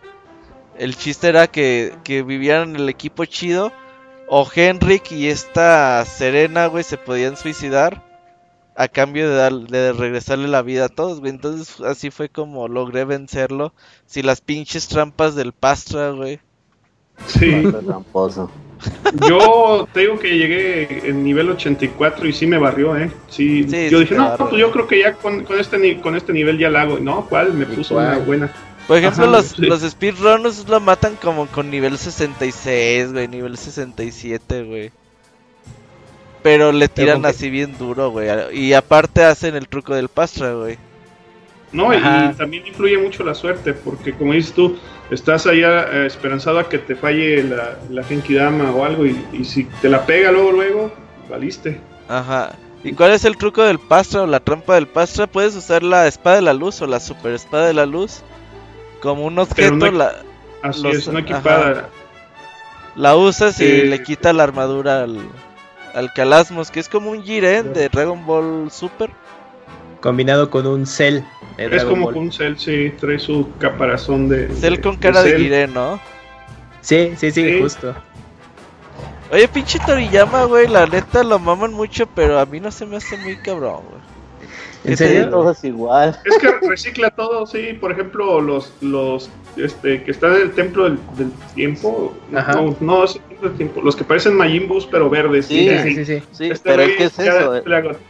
El 0.79 0.97
chiste 0.97 1.29
era 1.29 1.47
que, 1.47 1.95
que 2.05 2.23
vivieran 2.23 2.77
el 2.77 2.89
equipo 2.89 3.25
chido. 3.25 3.73
O 4.29 4.49
Henrik 4.53 5.13
y 5.13 5.29
esta 5.29 6.05
Serena, 6.07 6.67
güey, 6.67 6.83
se 6.83 6.97
podían 6.97 7.37
suicidar 7.37 8.03
a 8.77 8.89
cambio 8.89 9.29
de, 9.29 9.37
dar, 9.37 9.53
de 9.53 9.93
regresarle 9.93 10.49
la 10.49 10.63
vida 10.63 10.87
a 10.87 10.89
todos, 10.89 11.21
güey. 11.21 11.31
Entonces 11.31 11.81
así 11.81 12.11
fue 12.11 12.29
como 12.29 12.69
logré 12.69 13.05
vencerlo. 13.05 13.73
Si 14.07 14.23
las 14.23 14.41
pinches 14.41 14.89
trampas 14.89 15.35
del 15.35 15.53
Pastra, 15.53 16.11
güey. 16.11 16.41
Sí. 17.27 17.63
Yo 19.29 19.89
te 19.93 20.01
digo 20.01 20.19
que 20.19 20.37
llegué 20.37 21.09
en 21.09 21.23
nivel 21.23 21.51
84 21.51 22.29
y 22.29 22.33
sí 22.33 22.47
me 22.47 22.59
barrió, 22.59 22.97
¿eh? 22.97 23.11
Sí, 23.29 23.65
yo 23.91 24.01
dije, 24.01 24.15
no, 24.15 24.37
pues 24.37 24.53
yo 24.53 24.71
creo 24.73 24.87
que 24.87 24.99
ya 25.01 25.15
con, 25.15 25.47
este, 25.59 26.01
con 26.01 26.17
este 26.17 26.33
nivel 26.33 26.59
ya 26.59 26.69
la 26.69 26.83
hago. 26.83 26.99
No, 26.99 27.25
¿cuál? 27.27 27.55
Me 27.55 27.65
puso 27.65 27.97
una 27.97 28.19
buena. 28.19 28.53
Por 28.87 28.99
ejemplo, 28.99 29.27
los, 29.27 29.59
los 29.59 29.81
speedrunners 29.81 30.69
lo 30.69 30.79
matan 30.79 31.17
como 31.17 31.47
con 31.47 31.71
nivel 31.71 31.97
66, 31.97 33.13
güey, 33.13 33.29
nivel 33.29 33.57
67, 33.57 34.65
güey. 34.65 34.93
Pero 36.43 36.73
le 36.73 36.89
tiran 36.89 37.25
así 37.25 37.49
bien 37.49 37.79
duro, 37.79 38.11
güey. 38.11 38.29
Y 38.53 38.75
aparte 38.75 39.25
hacen 39.25 39.55
el 39.57 39.69
truco 39.69 39.95
del 39.95 40.09
pastra, 40.09 40.53
güey. 40.53 40.77
No, 41.73 41.93
y 41.93 42.01
también 42.37 42.67
influye 42.67 42.99
mucho 42.99 43.25
la 43.25 43.35
suerte, 43.35 43.73
porque 43.73 44.13
como 44.13 44.35
dices 44.35 44.53
tú, 44.53 44.79
estás 45.11 45.47
allá 45.47 45.89
eh, 45.91 46.07
esperanzado 46.07 46.59
a 46.59 46.69
que 46.69 46.79
te 46.79 46.95
falle 46.95 47.43
la, 47.43 47.79
la 47.91 48.05
Dama 48.29 48.71
o 48.71 48.85
algo, 48.85 49.07
y, 49.07 49.45
si 49.45 49.65
te 49.65 49.89
la 49.89 50.05
pega 50.05 50.31
luego, 50.31 50.53
luego, 50.53 50.93
valiste. 51.29 51.81
Ajá. 52.07 52.53
¿Y 52.85 52.93
cuál 52.93 53.13
es 53.13 53.25
el 53.25 53.39
truco 53.39 53.63
del 53.63 53.79
Pastra 53.79 54.23
o 54.23 54.27
la 54.27 54.41
trampa 54.41 54.75
del 54.75 54.87
Pastra? 54.87 55.27
Puedes 55.27 55.57
usar 55.57 55.83
la 55.83 56.07
espada 56.07 56.37
de 56.37 56.43
la 56.43 56.53
luz 56.53 56.81
o 56.83 56.87
la 56.87 57.01
super 57.01 57.33
espada 57.33 57.67
de 57.67 57.75
la 57.75 57.87
luz 57.87 58.23
como 59.05 59.27
un 59.27 59.39
objeto. 59.39 59.93
la, 59.93 60.23
así 60.63 60.89
es, 60.89 61.07
una 61.07 61.21
equipada. 61.21 61.91
La 62.97 63.17
usas 63.17 63.61
y 63.61 63.83
le 63.83 64.03
quita 64.03 64.33
la 64.33 64.45
armadura 64.45 65.03
al, 65.03 65.19
al 65.95 66.13
Calasmos, 66.15 66.71
que 66.71 66.81
es 66.81 66.89
como 66.89 67.11
un 67.11 67.23
Jiren 67.23 67.75
de 67.75 67.91
Dragon 67.91 68.25
Ball 68.25 68.71
Super. 68.71 69.11
Combinado 70.01 70.49
con 70.49 70.67
un 70.67 70.87
Cell. 70.87 71.21
es 71.59 71.85
como 71.85 72.09
un 72.09 72.33
Cell, 72.33 72.57
sí, 72.57 72.95
trae 72.99 73.19
su 73.19 73.51
caparazón 73.59 74.29
de. 74.29 74.49
Cell 74.55 74.81
con 74.81 74.97
cara 74.97 75.23
de, 75.23 75.37
Jiren, 75.37 75.75
¿no? 75.75 76.01
Sí, 76.81 77.13
sí, 77.19 77.31
sí, 77.31 77.61
justo. 77.61 77.95
Oye, 79.31 79.49
pinche 79.49 79.79
Toriyama, 79.81 80.45
güey, 80.45 80.67
la 80.67 80.87
neta 80.87 81.23
lo 81.25 81.39
maman 81.39 81.75
mucho, 81.75 82.07
pero 82.07 82.39
a 82.41 82.47
mí 82.47 82.59
no 82.59 82.71
se 82.71 82.87
me 82.87 82.97
hace 82.97 83.19
muy 83.19 83.37
cabrón, 83.37 83.83
güey. 83.91 84.14
¿En 84.85 84.97
serio? 84.97 85.51
es 85.51 85.65
igual. 85.65 86.19
Es 86.25 86.39
que 86.39 86.69
recicla 86.69 87.11
todo, 87.11 87.47
sí. 87.47 87.73
Por 87.81 87.93
ejemplo, 87.93 88.41
los, 88.41 88.73
los 88.83 89.31
este, 89.57 90.03
que 90.03 90.11
están 90.11 90.35
en 90.35 90.43
el 90.43 90.53
templo 90.53 90.85
del, 90.85 90.99
tiempo. 91.55 92.15
No, 92.31 92.77
no, 92.81 93.05
es 93.05 93.17
el 93.17 93.23
templo 93.23 93.49
del 93.49 93.57
tiempo. 93.57 93.81
Los 93.81 93.97
que 93.97 94.05
parecen 94.05 94.37
Majimbus, 94.37 94.87
pero 94.87 95.09
verdes. 95.09 95.47
Sí, 95.47 95.71
sí, 95.83 96.05
sí. 96.05 96.23
sí. 96.33 96.51
Este 96.51 96.71
pero 96.71 96.85
¿qué 96.99 97.05
es 97.05 97.19
eso? 97.19 97.63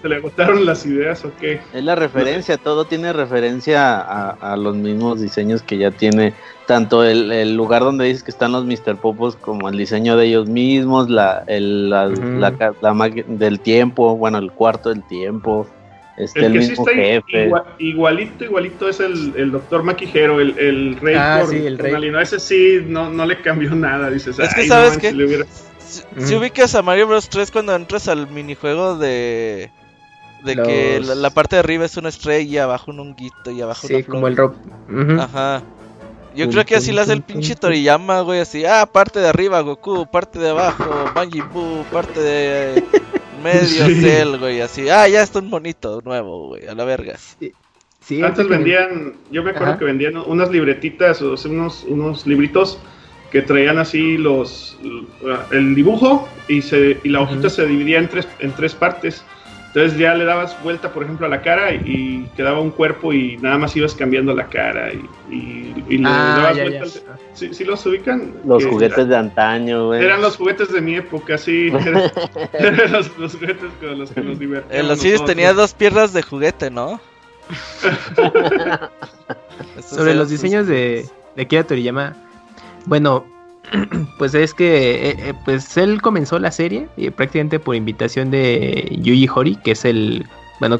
¿Se 0.02 0.08
le, 0.08 0.16
agotaron 0.16 0.66
las 0.66 0.84
ideas 0.84 1.24
o 1.24 1.30
qué? 1.40 1.60
Es 1.72 1.84
la 1.84 1.94
referencia, 1.94 2.56
todo 2.56 2.86
tiene 2.86 3.12
referencia 3.12 4.00
a, 4.00 4.30
a, 4.30 4.56
los 4.56 4.74
mismos 4.74 5.20
diseños 5.20 5.62
que 5.62 5.78
ya 5.78 5.90
tiene. 5.92 6.34
Tanto 6.66 7.04
el, 7.04 7.30
el, 7.30 7.54
lugar 7.54 7.82
donde 7.82 8.06
dices 8.06 8.22
que 8.22 8.30
están 8.30 8.52
los 8.52 8.64
Mr. 8.64 8.96
Popos 8.96 9.36
como 9.36 9.68
el 9.68 9.76
diseño 9.76 10.16
de 10.16 10.26
ellos 10.26 10.48
mismos, 10.48 11.10
la, 11.10 11.44
el, 11.46 11.90
la, 11.90 12.06
la, 12.06 12.74
la 12.80 13.08
del 13.26 13.60
tiempo, 13.60 14.16
bueno, 14.16 14.38
el 14.38 14.50
cuarto 14.50 14.88
del 14.88 15.02
tiempo 15.02 15.66
el, 16.16 16.52
que 16.52 16.62
sí 16.62 16.72
está 16.72 16.92
igualito, 17.78 18.44
igualito 18.44 18.88
es 18.88 19.00
el, 19.00 19.32
el 19.36 19.50
doctor 19.50 19.82
Maquijero, 19.82 20.40
el, 20.40 20.56
el 20.58 20.96
rey. 21.00 21.16
Ah, 21.18 21.44
sí, 21.48 21.56
el 21.56 21.78
rey. 21.78 22.12
ese 22.20 22.38
sí, 22.38 22.84
no, 22.86 23.10
no 23.10 23.26
le 23.26 23.40
cambió 23.40 23.74
nada, 23.74 24.10
dices. 24.10 24.38
Es 24.38 24.54
que 24.54 24.66
sabes 24.66 24.98
que 24.98 25.12
si, 26.18 26.34
ubicas 26.34 26.74
a 26.74 26.82
Mario 26.82 27.06
Bros 27.06 27.28
3 27.28 27.50
cuando 27.50 27.74
entras 27.74 28.08
al 28.08 28.28
minijuego 28.28 28.96
de 28.96 29.70
de 30.44 30.56
que 30.56 31.00
la, 31.00 31.30
parte 31.30 31.56
de 31.56 31.60
arriba 31.60 31.86
es 31.86 31.96
una 31.96 32.10
estrella 32.10 32.50
y 32.50 32.58
abajo 32.58 32.90
un 32.90 33.00
honguito 33.00 33.50
y 33.50 33.62
abajo 33.62 33.86
sí, 33.86 34.02
como 34.02 34.28
el 34.28 34.36
rock. 34.36 34.56
Ajá. 35.18 35.62
Yo 36.36 36.48
creo 36.50 36.64
que 36.64 36.76
así 36.76 36.92
lo 36.92 37.00
hace 37.00 37.12
el 37.12 37.22
pinche 37.22 37.54
Toriyama, 37.54 38.20
güey, 38.20 38.40
así, 38.40 38.64
ah, 38.64 38.86
parte 38.90 39.20
de 39.20 39.28
arriba 39.28 39.60
Goku, 39.60 40.06
parte 40.06 40.38
de 40.38 40.50
abajo 40.50 40.84
Majin 41.14 41.48
Buu, 41.50 41.84
parte 41.84 42.20
de 42.20 42.84
medio 43.44 43.86
cel, 43.86 44.38
güey, 44.38 44.60
así. 44.60 44.88
Ah, 44.88 45.06
ya 45.06 45.22
está 45.22 45.38
un 45.38 45.50
monito 45.50 46.00
nuevo, 46.04 46.48
güey, 46.48 46.66
a 46.66 46.74
la 46.74 46.84
verga. 46.84 47.16
Sí. 47.16 48.22
Antes 48.22 48.48
vendían, 48.48 49.14
yo 49.30 49.42
me 49.42 49.52
acuerdo 49.52 49.78
que 49.78 49.84
vendían 49.84 50.16
unas 50.16 50.50
libretitas, 50.50 51.22
o 51.22 51.36
unos, 51.48 51.84
unos 51.84 52.26
libritos 52.26 52.78
que 53.30 53.42
traían 53.42 53.78
así 53.78 54.16
los 54.16 54.78
el 55.50 55.74
dibujo 55.74 56.28
y 56.46 56.62
se 56.62 56.98
y 57.02 57.08
la 57.08 57.20
hojita 57.20 57.50
se 57.50 57.66
dividía 57.66 57.98
en 57.98 58.08
tres 58.08 58.28
en 58.38 58.52
tres 58.52 58.76
partes 58.76 59.24
entonces 59.74 59.98
ya 59.98 60.14
le 60.14 60.24
dabas 60.24 60.62
vuelta, 60.62 60.92
por 60.92 61.02
ejemplo, 61.02 61.26
a 61.26 61.28
la 61.28 61.42
cara 61.42 61.74
y, 61.74 62.30
quedaba 62.36 62.60
un 62.60 62.70
cuerpo 62.70 63.12
y 63.12 63.36
nada 63.38 63.58
más 63.58 63.74
ibas 63.74 63.92
cambiando 63.92 64.32
la 64.32 64.48
cara 64.48 64.92
y, 64.92 65.74
le 65.88 66.06
ah, 66.06 66.52
dabas 66.54 66.60
vuelta. 66.60 66.86
¿Sí, 67.32 67.64
los 67.64 67.84
ubican? 67.84 68.34
Los 68.44 68.64
juguetes 68.64 69.08
de 69.08 69.16
antaño, 69.16 69.88
güey. 69.88 70.04
Eran 70.04 70.22
los 70.22 70.36
juguetes 70.36 70.72
de 70.72 70.80
mi 70.80 70.94
época, 70.94 71.36
sí. 71.36 71.68
eran, 72.52 72.92
los, 72.92 73.08
juguetes 73.34 73.68
con 73.80 73.98
los 73.98 74.12
que 74.12 74.20
nos 74.20 74.38
divertíamos. 74.38 74.86
El 74.86 74.92
Osiris 74.92 75.24
tenía 75.24 75.52
dos 75.52 75.74
piernas 75.74 76.12
de 76.12 76.22
juguete, 76.22 76.70
¿no? 76.70 77.00
Sobre 79.82 80.14
los 80.14 80.30
diseños 80.30 80.68
de, 80.68 81.04
de 81.34 81.48
Kira 81.48 81.64
Toriyama, 81.64 82.14
bueno, 82.86 83.26
pues 84.18 84.34
es 84.34 84.54
que 84.54 85.10
eh, 85.10 85.16
eh, 85.18 85.34
pues 85.44 85.76
él 85.76 86.02
comenzó 86.02 86.38
la 86.38 86.50
serie 86.50 86.88
y 86.96 87.10
prácticamente 87.10 87.58
por 87.58 87.74
invitación 87.74 88.30
de 88.30 88.96
Yuji 89.00 89.28
Hori, 89.34 89.56
que 89.56 89.72
es 89.72 89.84
el 89.84 90.26
bueno 90.60 90.78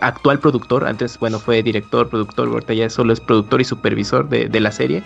actual 0.00 0.38
productor, 0.38 0.86
antes 0.86 1.18
bueno 1.18 1.38
fue 1.38 1.62
director, 1.62 2.08
productor, 2.08 2.48
ahorita 2.48 2.74
ya 2.74 2.90
solo 2.90 3.12
es 3.12 3.20
productor 3.20 3.60
y 3.60 3.64
supervisor 3.64 4.28
de, 4.28 4.48
de 4.48 4.60
la 4.60 4.72
serie 4.72 5.02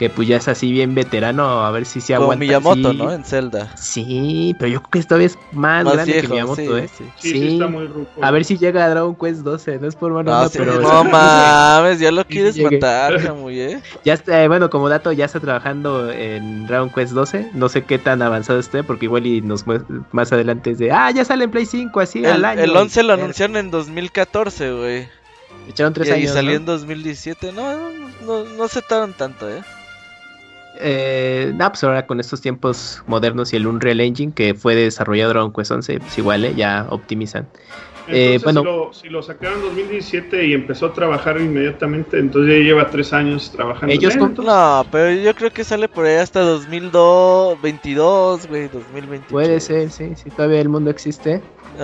que 0.00 0.08
pues 0.08 0.26
ya 0.26 0.38
es 0.38 0.48
así 0.48 0.72
bien 0.72 0.94
veterano, 0.94 1.62
a 1.62 1.70
ver 1.70 1.84
si 1.84 2.00
se 2.00 2.14
aguanta. 2.14 2.36
Como 2.36 2.38
Miyamoto, 2.38 2.94
¿no? 2.94 3.12
En 3.12 3.22
Zelda. 3.22 3.76
Sí, 3.76 4.56
pero 4.58 4.72
yo 4.72 4.80
creo 4.80 4.90
que 4.92 4.98
esta 4.98 5.16
vez 5.16 5.36
más, 5.52 5.84
grande 5.84 6.22
que 6.22 6.26
Miyamoto, 6.26 6.78
¿eh? 6.78 6.88
Sí, 6.96 7.04
sí. 7.18 7.48
está 7.52 7.66
muy 7.66 7.86
ruco. 7.86 8.10
A 8.22 8.30
ver 8.30 8.46
si 8.46 8.56
llega 8.56 8.82
a 8.82 8.88
Dragon 8.88 9.14
Quest 9.14 9.40
12, 9.40 9.78
no 9.78 9.86
es 9.86 9.96
por 9.96 10.10
mano, 10.14 10.30
no, 10.30 10.48
pero... 10.48 10.80
No 10.80 11.04
mames, 11.04 12.00
ya 12.00 12.10
lo 12.12 12.24
quieres 12.24 12.58
matar, 12.58 13.34
muy 13.36 13.60
¿eh? 13.60 13.82
Ya 14.02 14.14
está, 14.14 14.42
eh, 14.42 14.48
bueno, 14.48 14.70
como 14.70 14.88
dato, 14.88 15.12
ya 15.12 15.26
está 15.26 15.38
trabajando 15.38 16.10
en 16.10 16.66
Dragon 16.66 16.88
Quest 16.88 17.12
12, 17.12 17.50
no 17.52 17.68
sé 17.68 17.84
qué 17.84 17.98
tan 17.98 18.22
avanzado 18.22 18.58
esté, 18.58 18.82
porque 18.82 19.04
igual 19.04 19.26
y 19.26 19.42
nos 19.42 19.66
más 20.12 20.32
adelante 20.32 20.70
es 20.70 20.78
de, 20.78 20.92
ah, 20.92 21.10
ya 21.10 21.26
sale 21.26 21.44
en 21.44 21.50
Play 21.50 21.66
5, 21.66 22.00
así 22.00 22.20
el, 22.20 22.24
al 22.24 22.44
año. 22.46 22.62
El 22.62 22.74
11 22.74 23.02
lo 23.02 23.12
anunciaron 23.12 23.58
en 23.58 23.70
2014, 23.70 24.72
güey. 24.72 25.08
Echaron 25.68 25.92
tres 25.92 26.10
años, 26.10 26.30
Y 26.30 26.32
salió 26.32 26.52
en 26.52 26.64
2017, 26.64 27.52
no, 27.52 27.90
no, 28.24 28.44
no 28.44 28.68
se 28.68 28.80
tardan 28.80 29.12
tanto, 29.12 29.46
¿eh? 29.50 29.62
Eh, 30.80 31.54
pues 31.56 31.84
ahora 31.84 32.06
con 32.06 32.20
estos 32.20 32.40
tiempos 32.40 33.02
modernos 33.06 33.52
y 33.52 33.56
el 33.56 33.66
Unreal 33.66 34.00
Engine 34.00 34.32
que 34.32 34.54
fue 34.54 34.74
desarrollado 34.74 35.30
Dragon 35.30 35.52
Quest 35.52 35.70
11, 35.70 36.00
pues 36.00 36.18
igual 36.18 36.44
eh, 36.44 36.54
ya 36.56 36.86
optimizan. 36.90 37.48
Eh, 38.08 38.40
bueno, 38.42 38.90
si 38.92 39.08
lo, 39.08 39.22
sacaron 39.22 39.60
en 39.60 39.66
2017 39.66 40.46
y 40.46 40.54
empezó 40.54 40.86
a 40.86 40.92
trabajar 40.92 41.40
inmediatamente, 41.40 42.18
entonces 42.18 42.58
ya 42.58 42.64
lleva 42.64 42.90
tres 42.90 43.12
años 43.12 43.52
trabajando. 43.52 43.94
Ellos 43.94 44.16
No, 44.16 44.84
pero 44.90 45.12
yo 45.12 45.32
creo 45.34 45.52
que 45.52 45.62
sale 45.62 45.86
por 45.86 46.06
ahí 46.06 46.16
hasta 46.16 46.40
2022, 46.40 48.48
güey, 48.48 48.68
2021. 48.68 49.26
Puede 49.28 49.60
ser, 49.60 49.90
sí, 49.90 50.16
si 50.16 50.30
todavía 50.30 50.60
el 50.60 50.68
mundo 50.68 50.90
existe. 50.90 51.40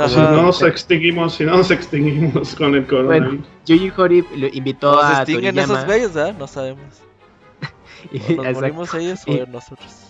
Si 0.09 0.17
no 0.17 0.43
nos 0.43 0.63
extinguimos, 0.63 1.35
si 1.35 1.45
no 1.45 1.59
nos 1.59 1.71
extinguimos 1.71 2.57
con 2.57 2.75
el 2.75 2.87
coronavirus. 2.87 3.29
Bueno, 3.29 3.47
Yuji 3.67 3.93
Hori 3.97 4.25
invitó 4.53 5.01
a 5.01 5.23
extinguen 5.23 5.59
esos 5.59 5.87
bellos, 5.87 6.17
¿eh? 6.17 6.35
No 6.37 6.49
sabemos. 6.49 7.07
Nos 8.37 8.55
morimos 8.55 8.95
ellos 8.95 9.21
o 9.27 9.47
nosotros. 9.47 10.07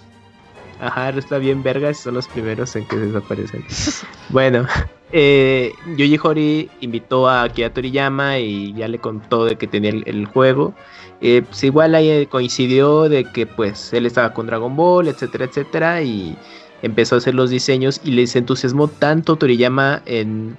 Ajá, 0.80 1.08
está 1.10 1.38
bien 1.38 1.62
vergas, 1.62 1.98
son 1.98 2.14
los 2.14 2.28
primeros 2.28 2.76
en 2.76 2.86
que 2.86 2.96
desaparecen. 2.96 3.64
bueno, 4.28 4.66
eh, 5.12 5.72
Yuji 5.96 6.18
Hori 6.22 6.70
invitó 6.80 7.28
a 7.28 7.44
Akira 7.44 7.72
Toriyama 7.72 8.38
y 8.38 8.74
ya 8.74 8.88
le 8.88 8.98
contó 8.98 9.46
de 9.46 9.56
que 9.56 9.66
tenía 9.66 9.90
el, 9.90 10.26
juego. 10.26 10.74
Eh, 11.22 11.42
pues 11.46 11.64
igual 11.64 11.94
ahí 11.94 12.26
coincidió 12.26 13.08
de 13.08 13.24
que 13.24 13.46
pues 13.46 13.92
él 13.94 14.04
estaba 14.04 14.34
con 14.34 14.46
Dragon 14.46 14.76
Ball, 14.76 15.08
etcétera, 15.08 15.46
etcétera, 15.46 16.02
y 16.02 16.36
empezó 16.82 17.14
a 17.14 17.18
hacer 17.18 17.34
los 17.34 17.48
diseños 17.48 18.02
y 18.04 18.10
les 18.10 18.36
entusiasmó 18.36 18.88
tanto 18.88 19.36
Toriyama 19.36 20.02
en, 20.04 20.58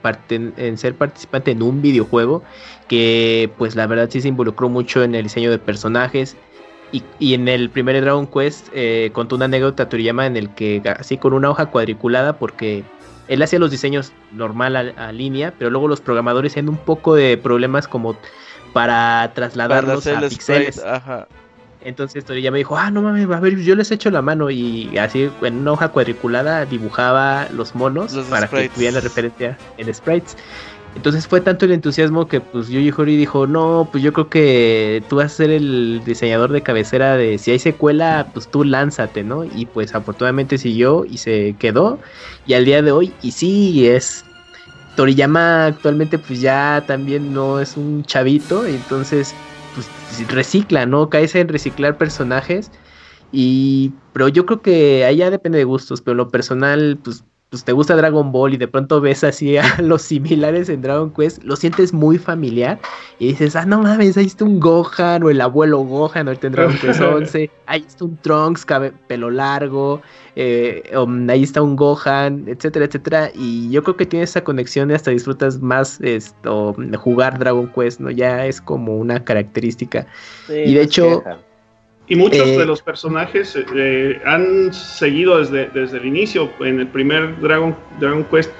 en 0.58 0.78
ser 0.80 0.96
participante 0.96 1.52
en 1.52 1.62
un 1.62 1.84
videojuego 1.84 2.44
que 2.88 3.52
pues 3.60 3.76
la 3.76 3.86
verdad 3.86 4.10
sí 4.10 4.22
se 4.22 4.30
involucró 4.30 4.68
mucho 4.68 5.04
en 5.04 5.14
el 5.14 5.24
diseño 5.24 5.52
de 5.52 5.60
personajes 5.60 6.36
y, 6.92 7.34
en 7.34 7.48
el 7.48 7.70
primer 7.70 8.00
Dragon 8.02 8.28
Quest 8.28 8.68
eh, 8.74 9.10
contó 9.14 9.36
una 9.36 9.46
anécdota 9.46 9.84
a 9.84 9.90
Toriyama 9.90 10.26
en 10.26 10.38
el 10.38 10.50
que 10.50 10.82
así 10.98 11.18
con 11.18 11.34
una 11.34 11.50
hoja 11.50 11.68
cuadriculada 11.68 12.34
porque 12.34 12.84
él 13.28 13.42
hacía 13.42 13.60
los 13.60 13.72
diseños 13.72 14.14
normal 14.32 14.94
a, 14.98 15.12
línea, 15.12 15.54
pero 15.58 15.70
luego 15.70 15.88
los 15.88 16.00
programadores 16.00 16.54
tenían 16.54 16.70
un 16.70 16.78
poco 16.78 17.16
de 17.16 17.38
problemas 17.38 17.88
como 17.88 18.18
para 18.72 19.32
trasladarlos 19.34 20.08
a 20.08 20.22
píxeles. 20.22 20.82
Entonces 21.82 22.26
Toriyama 22.26 22.58
dijo, 22.58 22.78
ah, 22.78 22.90
no 22.90 23.02
mames, 23.02 23.30
a 23.30 23.40
ver, 23.40 23.58
yo 23.58 23.76
les 23.76 23.92
echo 23.92 24.10
la 24.10 24.22
mano 24.22 24.50
y 24.50 24.98
así 24.98 25.30
en 25.42 25.58
una 25.58 25.74
hoja 25.74 25.90
cuadriculada 25.90 26.66
dibujaba 26.66 27.48
los 27.54 27.76
monos 27.76 28.14
para 28.30 28.48
que 28.48 28.70
tuvieran 28.70 28.96
la 28.96 29.02
referencia 29.02 29.58
en 29.78 29.94
sprites. 29.94 30.36
Entonces 30.98 31.28
fue 31.28 31.42
tanto 31.42 31.66
el 31.66 31.74
entusiasmo 31.74 32.28
que 32.28 32.42
pues 32.42 32.70
Yuji 32.70 32.92
Horii 32.98 33.18
dijo, 33.18 33.46
no, 33.46 33.88
pues 33.92 34.04
yo 34.04 34.12
creo 34.14 34.30
que 34.30 35.04
tú 35.08 35.18
vas 35.18 35.28
a 35.28 35.36
ser 35.36 35.52
el 35.52 36.02
diseñador 36.04 36.52
de 36.52 36.64
cabecera 36.64 37.16
de 37.16 37.38
si 37.38 37.52
hay 37.52 37.60
secuela, 37.60 38.32
pues 38.34 38.48
tú 38.48 38.64
lánzate, 38.64 39.24
¿no? 39.24 39.46
Y 39.46 39.68
pues 39.68 39.94
afortunadamente 39.94 40.58
siguió 40.58 41.06
y 41.06 41.20
se 41.20 41.56
quedó. 41.60 42.00
Y 42.48 42.56
al 42.56 42.66
día 42.66 42.82
de 42.82 42.92
hoy, 42.92 43.14
y 43.22 43.30
sí, 43.30 43.88
es 43.88 44.26
Toriyama 44.96 45.68
actualmente 45.68 46.18
pues 46.18 46.42
ya 46.42 46.84
también 46.88 47.32
no 47.32 47.60
es 47.60 47.78
un 47.78 48.04
chavito, 48.04 48.66
entonces 48.66 49.36
pues 49.76 50.28
recicla, 50.30 50.88
¿no? 50.88 51.12
Cae 51.12 51.30
en 51.32 51.48
reciclar 51.48 52.00
personajes. 52.00 52.72
Y, 53.32 53.92
pero 54.14 54.30
yo 54.30 54.48
creo 54.48 54.64
que 54.64 55.06
allá 55.06 55.30
depende 55.30 55.60
de 55.60 55.64
gustos, 55.64 56.02
pero 56.02 56.16
lo 56.16 56.30
personal, 56.30 56.98
pues 57.04 57.24
pues 57.50 57.64
te 57.64 57.72
gusta 57.72 57.96
Dragon 57.96 58.32
Ball 58.32 58.56
y 58.56 58.58
de 58.58 58.68
pronto 58.68 59.00
ves 59.00 59.24
así 59.24 59.58
a 59.58 59.64
los 59.82 60.02
similares 60.02 60.68
en 60.68 60.82
Dragon 60.82 61.12
Quest, 61.12 61.44
lo 61.44 61.56
sientes 61.56 61.94
muy 61.94 62.18
familiar 62.18 62.80
y 63.20 63.28
dices, 63.28 63.56
ah, 63.56 63.66
no 63.66 63.82
mames, 63.82 64.18
ahí 64.18 64.26
está 64.26 64.44
un 64.44 64.60
Gohan 64.60 65.24
o 65.24 65.30
el 65.30 65.40
abuelo 65.40 65.80
Gohan, 65.80 66.28
ahorita 66.28 66.48
en 66.48 66.54
Dragon 66.54 66.78
Quest 66.78 67.02
11, 67.02 67.50
ahí 67.66 67.86
está 67.88 68.04
un 68.04 68.18
Trunks, 68.18 68.66
pelo 69.08 69.30
largo, 69.30 70.02
eh, 70.36 70.84
um, 70.96 71.30
ahí 71.30 71.44
está 71.44 71.62
un 71.62 71.78
Gohan, 71.78 72.46
etcétera, 72.48 72.86
etcétera, 72.86 73.32
y 73.34 73.70
yo 73.72 73.82
creo 73.82 73.96
que 73.96 74.06
tienes 74.06 74.32
esa 74.32 74.44
conexión 74.44 74.92
y 74.92 74.96
hasta 74.96 75.12
disfrutas 75.12 75.62
más 75.62 76.02
esto, 76.02 76.76
jugar 76.98 77.40
Dragon 77.40 77.72
Quest, 77.74 78.02
¿no? 78.02 78.12
Ya 78.12 78.46
es 78.46 78.60
como 78.60 78.98
una 78.98 79.24
característica. 79.24 80.06
y 80.50 80.74
de 80.74 80.82
hecho... 80.82 81.24
Y 82.10 82.16
muchos 82.16 82.48
de 82.48 82.56
eh, 82.56 82.66
los 82.66 82.82
personajes 82.82 83.56
eh, 83.56 83.66
eh, 83.76 84.22
han 84.26 84.74
seguido 84.74 85.40
desde, 85.40 85.68
desde 85.68 85.98
el 85.98 86.06
inicio. 86.06 86.50
En 86.62 86.80
el 86.80 86.88
primer 86.88 87.40
Dragon, 87.42 87.76
Dragon 88.00 88.24
Quest, 88.24 88.52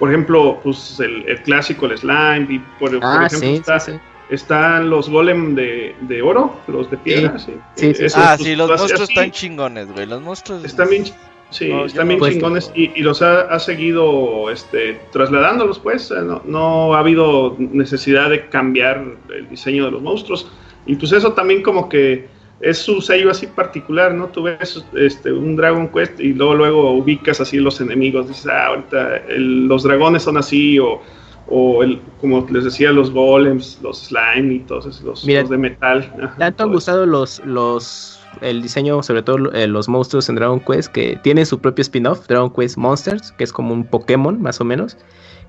por 0.00 0.10
ejemplo, 0.10 0.58
pues 0.62 0.98
el, 0.98 1.40
clásico, 1.42 1.86
el 1.86 1.96
Slime, 1.96 2.46
y 2.48 2.58
por, 2.80 2.98
ah, 3.02 3.28
ejemplo, 3.30 4.00
están 4.28 4.90
los 4.90 5.08
golem 5.08 5.54
de, 5.54 5.94
de, 6.00 6.20
oro, 6.20 6.56
los 6.66 6.90
de 6.90 6.96
piedra. 6.96 7.38
Sí, 7.38 7.52
ah, 7.56 8.34
pues, 8.36 8.48
sí, 8.48 8.56
los 8.56 8.68
monstruos 8.68 9.08
están 9.08 9.30
chingones, 9.30 9.86
güey. 9.92 10.06
Los 10.06 10.20
monstruos. 10.20 10.64
Están 10.64 10.90
bien, 10.90 11.04
sí, 11.50 11.70
están 11.70 12.08
bien 12.08 12.20
chingones 12.20 12.72
y, 12.74 12.90
y, 12.96 13.02
los 13.02 13.22
ha, 13.22 13.42
ha, 13.42 13.60
seguido 13.60 14.50
este, 14.50 15.00
trasladándolos, 15.12 15.78
pues. 15.78 16.10
No, 16.10 16.42
no 16.44 16.94
ha 16.94 16.98
habido 16.98 17.54
necesidad 17.56 18.30
de 18.30 18.48
cambiar 18.48 19.04
el 19.32 19.48
diseño 19.48 19.84
de 19.84 19.92
los 19.92 20.02
monstruos. 20.02 20.50
Y 20.86 20.96
pues 20.96 21.12
eso 21.12 21.32
también, 21.32 21.62
como 21.62 21.88
que 21.88 22.35
es 22.60 22.78
su 22.78 23.00
sello 23.00 23.30
así 23.30 23.46
particular, 23.46 24.14
¿no? 24.14 24.28
Tú 24.28 24.44
ves 24.44 24.82
este, 24.94 25.32
un 25.32 25.56
Dragon 25.56 25.88
Quest 25.88 26.18
y 26.20 26.32
luego 26.32 26.54
luego 26.54 26.92
ubicas 26.92 27.40
así 27.40 27.58
los 27.58 27.80
enemigos, 27.80 28.28
dices, 28.28 28.46
ah, 28.46 28.66
ahorita 28.68 29.22
los 29.36 29.82
dragones 29.82 30.22
son 30.22 30.38
así, 30.38 30.78
o, 30.78 31.02
o 31.48 31.82
el, 31.82 32.00
como 32.20 32.46
les 32.50 32.64
decía, 32.64 32.92
los 32.92 33.10
golems, 33.10 33.78
los 33.82 33.98
slime 34.04 34.54
y 34.54 34.58
todos 34.60 34.86
esos, 34.86 35.02
los, 35.02 35.50
de 35.50 35.58
metal. 35.58 36.10
¿Tanto 36.38 36.64
han 36.64 36.72
gustado 36.72 37.04
los, 37.04 37.44
los, 37.44 38.20
el 38.40 38.62
diseño, 38.62 39.02
sobre 39.02 39.22
todo 39.22 39.52
eh, 39.52 39.66
los 39.66 39.88
monstruos 39.88 40.28
en 40.28 40.36
Dragon 40.36 40.60
Quest, 40.60 40.90
que 40.92 41.18
tienen 41.22 41.44
su 41.44 41.60
propio 41.60 41.82
spin-off, 41.82 42.26
Dragon 42.26 42.50
Quest 42.50 42.78
Monsters, 42.78 43.32
que 43.32 43.44
es 43.44 43.52
como 43.52 43.74
un 43.74 43.84
Pokémon, 43.84 44.40
más 44.40 44.60
o 44.60 44.64
menos? 44.64 44.96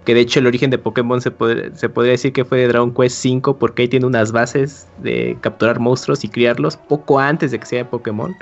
Que 0.08 0.14
de 0.14 0.22
hecho 0.22 0.40
el 0.40 0.48
origen 0.48 0.70
de 0.70 0.78
Pokémon 0.78 1.20
se, 1.20 1.34
se 1.74 1.90
podría 1.90 2.14
decir 2.14 2.32
que 2.32 2.46
fue 2.46 2.60
de 2.60 2.70
Dragon 2.70 2.94
Quest 2.94 3.26
V 3.26 3.54
porque 3.60 3.82
ahí 3.82 3.88
tiene 3.90 4.06
unas 4.06 4.32
bases 4.32 4.88
de 5.04 5.38
capturar 5.42 5.82
monstruos 5.82 6.24
y 6.24 6.30
criarlos 6.30 6.78
poco 6.78 7.20
antes 7.20 7.52
de 7.52 7.60
que 7.60 7.66
sea 7.66 7.90
Pokémon. 7.90 8.34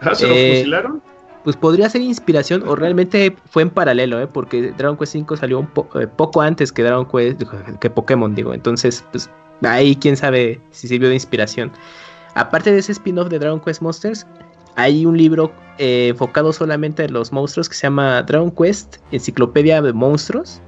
¿Ah, 0.00 0.14
¿Se 0.14 0.26
los 0.26 0.34
eh, 0.34 0.56
fusilaron? 0.56 1.02
Pues 1.44 1.56
podría 1.56 1.90
ser 1.90 2.00
inspiración 2.00 2.66
o 2.66 2.74
realmente 2.74 3.36
fue 3.50 3.64
en 3.64 3.68
paralelo, 3.68 4.18
¿eh? 4.18 4.26
porque 4.26 4.72
Dragon 4.78 4.96
Quest 4.96 5.14
V 5.16 5.36
salió 5.36 5.58
un 5.58 5.68
eh, 6.00 6.06
poco 6.06 6.40
antes 6.40 6.72
que 6.72 6.82
Dragon 6.82 7.06
Quest, 7.06 7.42
que 7.80 7.90
Pokémon, 7.90 8.34
digo. 8.34 8.54
Entonces, 8.54 9.04
pues 9.12 9.28
ahí 9.62 9.94
quién 9.96 10.16
sabe 10.16 10.58
si 10.70 10.88
sirvió 10.88 11.10
de 11.10 11.16
inspiración. 11.16 11.70
Aparte 12.34 12.72
de 12.72 12.78
ese 12.78 12.92
spin-off 12.92 13.28
de 13.28 13.38
Dragon 13.38 13.60
Quest 13.60 13.82
Monsters, 13.82 14.26
hay 14.76 15.04
un 15.04 15.18
libro 15.18 15.52
eh, 15.76 16.08
enfocado 16.08 16.50
solamente 16.50 17.04
en 17.04 17.12
los 17.12 17.30
monstruos 17.30 17.68
que 17.68 17.74
se 17.74 17.82
llama 17.82 18.22
Dragon 18.22 18.50
Quest, 18.50 18.96
Enciclopedia 19.12 19.82
de 19.82 19.92
Monstruos 19.92 20.62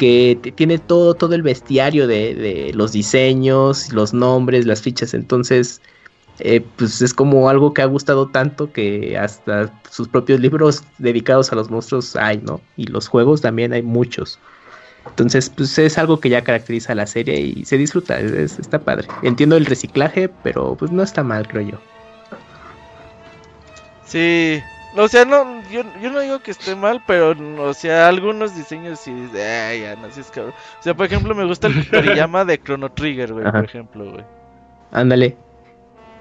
que 0.00 0.54
tiene 0.54 0.78
todo, 0.78 1.12
todo 1.12 1.34
el 1.34 1.42
bestiario 1.42 2.06
de, 2.06 2.72
los 2.74 2.92
diseños, 2.92 3.92
los 3.92 4.14
nombres, 4.14 4.64
las 4.64 4.80
fichas. 4.80 5.12
Entonces, 5.12 5.82
eh, 6.38 6.64
pues 6.76 7.02
es 7.02 7.12
como 7.12 7.50
algo 7.50 7.74
que 7.74 7.82
ha 7.82 7.84
gustado 7.84 8.26
tanto 8.26 8.72
que 8.72 9.18
hasta 9.18 9.70
sus 9.90 10.08
propios 10.08 10.40
libros 10.40 10.84
dedicados 10.96 11.52
a 11.52 11.56
los 11.56 11.68
monstruos 11.68 12.16
hay, 12.16 12.38
¿no? 12.38 12.62
Y 12.78 12.86
los 12.86 13.08
juegos 13.08 13.42
también 13.42 13.74
hay 13.74 13.82
muchos. 13.82 14.38
Entonces, 15.06 15.50
pues 15.50 15.78
es 15.78 15.98
algo 15.98 16.18
que 16.18 16.30
ya 16.30 16.42
caracteriza 16.42 16.92
a 16.92 16.96
la 16.96 17.06
serie 17.06 17.38
y 17.38 17.66
se 17.66 17.76
disfruta, 17.76 18.18
está 18.18 18.78
padre. 18.78 19.06
Entiendo 19.22 19.58
el 19.58 19.66
reciclaje, 19.66 20.30
pero 20.42 20.76
pues 20.76 20.90
no 20.90 21.02
está 21.02 21.22
mal, 21.22 21.46
creo 21.46 21.72
yo. 21.72 21.78
Sí, 24.06 24.62
o 24.96 25.08
sea, 25.08 25.24
no, 25.24 25.62
yo, 25.70 25.82
yo 26.00 26.10
no 26.10 26.20
digo 26.20 26.40
que 26.40 26.50
esté 26.50 26.74
mal, 26.74 27.02
pero, 27.06 27.34
o 27.62 27.74
sea, 27.74 28.08
algunos 28.08 28.56
diseños 28.56 29.00
sí, 29.00 29.12
ay, 29.34 29.82
ya, 29.82 29.96
no, 29.96 30.10
sé, 30.10 30.22
es 30.22 30.30
cabrón. 30.30 30.54
O 30.78 30.82
sea, 30.82 30.94
por 30.94 31.06
ejemplo, 31.06 31.34
me 31.34 31.44
gusta 31.44 31.68
el 31.68 31.86
Toriyama 31.90 32.44
de 32.44 32.60
Chrono 32.62 32.90
Trigger, 32.90 33.32
güey, 33.32 33.50
por 33.50 33.64
ejemplo, 33.64 34.10
güey. 34.10 34.24
Ándale. 34.92 35.36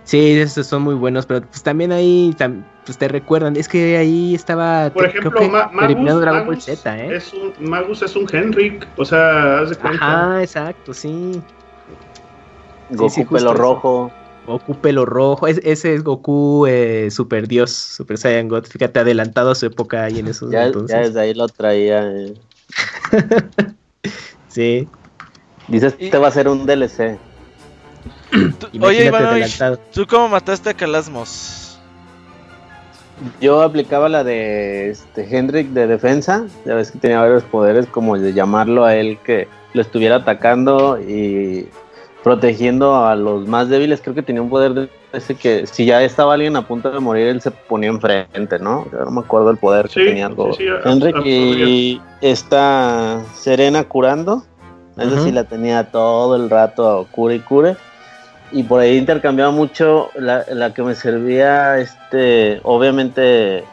Sí, 0.03 0.39
esos 0.39 0.65
son 0.65 0.81
muy 0.83 0.95
buenos, 0.95 1.25
pero 1.25 1.41
pues 1.41 1.61
también 1.61 1.91
ahí 1.91 2.35
pues 2.83 2.97
te 2.97 3.07
recuerdan, 3.07 3.55
es 3.55 3.67
que 3.67 3.97
ahí 3.97 4.33
estaba 4.33 4.89
Por 4.89 5.05
ejemplo, 5.05 5.29
creo 5.29 5.43
que 5.43 5.49
Ma 5.51 5.69
Magus, 5.71 6.21
Dragon 6.21 6.61
Z, 6.61 6.97
¿eh? 6.97 7.15
Es 7.15 7.31
un, 7.31 7.53
Magus 7.59 8.01
es 8.01 8.15
un 8.15 8.25
Henrik, 8.31 8.87
o 8.97 9.05
sea, 9.05 9.59
haz 9.59 9.69
de 9.69 9.75
cuenta. 9.75 10.03
Ajá, 10.03 10.41
exacto, 10.41 10.95
sí. 10.95 11.39
Goku 12.89 13.27
pelo 13.27 13.53
rojo. 13.53 14.11
Goku 14.49 14.73
pelo 14.73 15.05
rojo, 15.05 15.45
ese 15.45 15.93
es 15.93 16.03
Goku 16.03 16.65
eh, 16.65 17.09
super 17.11 17.47
dios, 17.47 17.69
super 17.69 18.17
Saiyan 18.17 18.47
God, 18.47 18.65
fíjate, 18.65 18.99
adelantado 18.99 19.51
a 19.51 19.55
su 19.55 19.67
época 19.67 20.05
ahí 20.05 20.17
en 20.17 20.27
esos 20.27 20.49
ya, 20.49 20.65
entonces. 20.65 20.97
Ya 20.97 21.03
desde 21.03 21.21
ahí 21.21 21.35
lo 21.35 21.47
traía. 21.47 22.11
Eh. 22.11 22.33
sí. 24.47 24.87
Dices 25.67 25.93
que 25.93 26.09
te 26.09 26.17
va 26.17 26.29
a 26.29 26.31
ser 26.31 26.47
un 26.47 26.65
DLC. 26.65 27.19
Oye, 28.81 29.05
Ivanovich, 29.05 29.61
¿tú 29.93 30.07
cómo 30.07 30.29
mataste 30.29 30.71
a 30.71 30.73
Calasmos? 30.73 31.79
Yo 33.39 33.61
aplicaba 33.61 34.09
la 34.09 34.23
de 34.23 34.89
este 34.89 35.27
Hendrik 35.29 35.67
de 35.73 35.85
defensa, 35.85 36.47
ya 36.65 36.73
ves 36.73 36.89
que 36.89 36.97
tenía 36.97 37.19
varios 37.19 37.43
poderes 37.43 37.85
como 37.85 38.17
de 38.17 38.33
llamarlo 38.33 38.83
a 38.83 38.95
él 38.95 39.19
que 39.23 39.47
lo 39.73 39.81
estuviera 39.83 40.15
atacando 40.15 40.99
y 40.99 41.69
protegiendo 42.23 43.05
a 43.05 43.15
los 43.15 43.47
más 43.47 43.69
débiles. 43.69 44.01
Creo 44.01 44.15
que 44.15 44.23
tenía 44.23 44.41
un 44.41 44.49
poder 44.49 44.73
de 44.73 44.89
ese 45.13 45.35
que 45.35 45.65
si 45.65 45.85
ya 45.85 46.03
estaba 46.03 46.33
alguien 46.33 46.55
a 46.55 46.67
punto 46.67 46.91
de 46.91 46.99
morir, 46.99 47.27
él 47.27 47.41
se 47.41 47.51
ponía 47.51 47.89
enfrente, 47.89 48.59
¿no? 48.59 48.87
no 48.91 49.11
me 49.11 49.21
acuerdo 49.21 49.49
el 49.51 49.57
poder 49.57 49.87
que 49.89 50.05
tenía 50.05 50.27
algo. 50.27 50.51
Enrique 50.85 51.29
y 51.29 52.01
está 52.21 53.21
Serena 53.35 53.83
curando. 53.83 54.43
Esa 54.97 55.23
sí 55.23 55.31
la 55.31 55.45
tenía 55.45 55.91
todo 55.91 56.35
el 56.35 56.49
rato 56.49 57.07
cure 57.11 57.35
y 57.35 57.39
cure. 57.39 57.77
Y 58.51 58.63
por 58.63 58.81
ahí 58.81 58.97
intercambiaba 58.97 59.51
mucho 59.51 60.09
la, 60.15 60.43
la 60.51 60.73
que 60.73 60.81
me 60.81 60.95
servía, 60.95 61.77
este, 61.77 62.59
obviamente 62.63 63.63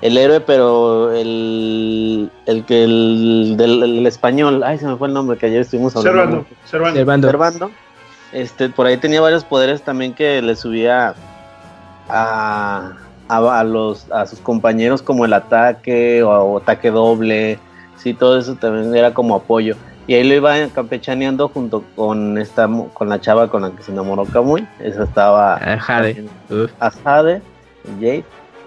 el 0.00 0.18
héroe, 0.18 0.40
pero 0.40 1.12
el, 1.12 2.30
el 2.46 2.64
que 2.64 2.84
el 2.84 3.54
del 3.56 4.06
español, 4.06 4.62
ay, 4.64 4.78
se 4.78 4.86
me 4.86 4.96
fue 4.96 5.08
el 5.08 5.14
nombre 5.14 5.38
que 5.38 5.46
ayer 5.46 5.60
estuvimos 5.60 5.94
hablando. 5.96 6.44
Servando. 6.64 7.70
Este, 8.32 8.68
por 8.68 8.86
ahí 8.86 8.96
tenía 8.96 9.20
varios 9.20 9.44
poderes 9.44 9.82
también 9.82 10.14
que 10.14 10.40
le 10.40 10.56
subía 10.56 11.14
a, 12.08 12.92
a, 13.28 13.64
los 13.64 14.10
a 14.10 14.26
sus 14.26 14.40
compañeros 14.40 15.02
como 15.02 15.24
el 15.24 15.32
ataque 15.32 16.22
o, 16.22 16.58
ataque 16.58 16.90
doble, 16.90 17.58
sí, 17.96 18.14
todo 18.14 18.38
eso 18.38 18.54
también 18.54 18.94
era 18.94 19.12
como 19.12 19.34
apoyo. 19.34 19.76
Y 20.06 20.14
ahí 20.14 20.24
lo 20.24 20.34
iba 20.34 20.54
campechaneando 20.74 21.48
junto 21.48 21.84
con 21.94 22.36
esta 22.36 22.68
con 22.92 23.08
la 23.08 23.20
chava 23.20 23.48
con 23.48 23.62
la 23.62 23.70
que 23.70 23.82
se 23.84 23.92
enamoró 23.92 24.24
Kamui, 24.24 24.66
esa 24.80 25.04
estaba 25.04 25.54
a 25.54 25.78
Jade, 25.78 26.26
a 26.80 26.90
Jade, 26.90 27.40
Jade 28.00 28.24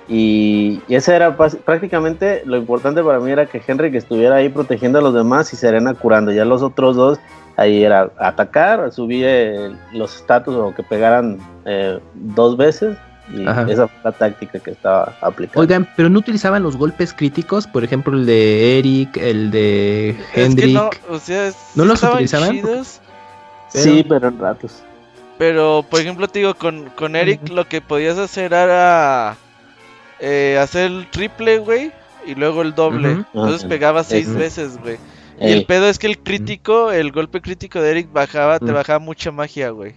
y, 0.07 0.81
ese 0.87 1.15
era 1.15 1.35
prácticamente 1.35 2.43
lo 2.45 2.57
importante 2.57 3.01
para 3.01 3.19
mí 3.19 3.31
era 3.31 3.47
que 3.47 3.61
Henry 3.65 3.91
que 3.91 3.97
estuviera 3.97 4.35
ahí 4.35 4.49
protegiendo 4.49 4.99
a 4.99 5.01
los 5.01 5.13
demás 5.13 5.51
y 5.53 5.55
Serena 5.55 5.93
curando. 5.93 6.31
Ya 6.31 6.45
los 6.45 6.61
otros 6.61 6.95
dos 6.95 7.19
ahí 7.57 7.83
era 7.83 8.11
atacar, 8.17 8.91
subir 8.91 9.25
eh, 9.27 9.75
los 9.93 10.15
estatus 10.15 10.55
o 10.55 10.73
que 10.75 10.83
pegaran 10.83 11.39
eh, 11.65 11.99
dos 12.13 12.57
veces. 12.57 12.97
Y 13.33 13.41
esa 13.41 13.87
fue 13.87 13.99
la 14.03 14.11
táctica 14.11 14.59
que 14.59 14.69
estaba 14.69 15.15
aplicando. 15.19 15.59
Oigan, 15.59 15.89
pero 15.95 16.09
no 16.09 16.19
utilizaban 16.19 16.61
los 16.61 16.77
golpes 16.77 17.11
críticos, 17.11 17.65
por 17.65 17.83
ejemplo 17.83 18.15
el 18.15 18.27
de 18.27 18.77
Eric, 18.77 19.17
el 19.17 19.49
de 19.49 20.15
Hendrik. 20.35 20.75
no, 20.75 20.89
o 21.09 21.17
sea, 21.17 21.51
¿No 21.73 21.85
los 21.85 22.03
utilizaban? 22.03 22.61
Sí, 23.69 24.05
pero 24.07 24.27
en 24.27 24.37
ratos. 24.37 24.83
Pero, 25.37 25.83
por 25.89 25.99
ejemplo, 25.99 26.27
te 26.27 26.39
digo, 26.39 26.53
con, 26.53 26.85
con 26.95 27.15
Eric 27.15 27.49
lo 27.49 27.67
que 27.67 27.81
podías 27.81 28.17
hacer 28.17 28.53
era 28.53 29.35
eh, 30.19 30.57
hacer 30.61 30.91
el 30.91 31.07
triple, 31.09 31.57
güey, 31.59 31.91
y 32.25 32.35
luego 32.35 32.61
el 32.61 32.73
doble. 32.73 33.25
Entonces 33.33 33.65
pegaba 33.65 34.03
seis 34.03 34.33
veces, 34.33 34.77
güey. 34.77 34.97
Y 35.39 35.51
el 35.51 35.65
pedo 35.65 35.87
es 35.87 35.99
que 35.99 36.07
el 36.07 36.17
crítico, 36.19 36.91
el 36.91 37.11
golpe 37.11 37.41
crítico 37.41 37.81
de 37.81 37.91
Eric 37.91 38.11
bajaba, 38.11 38.59
te 38.59 38.71
bajaba 38.71 38.99
mucha 38.99 39.31
magia, 39.31 39.69
güey. 39.69 39.95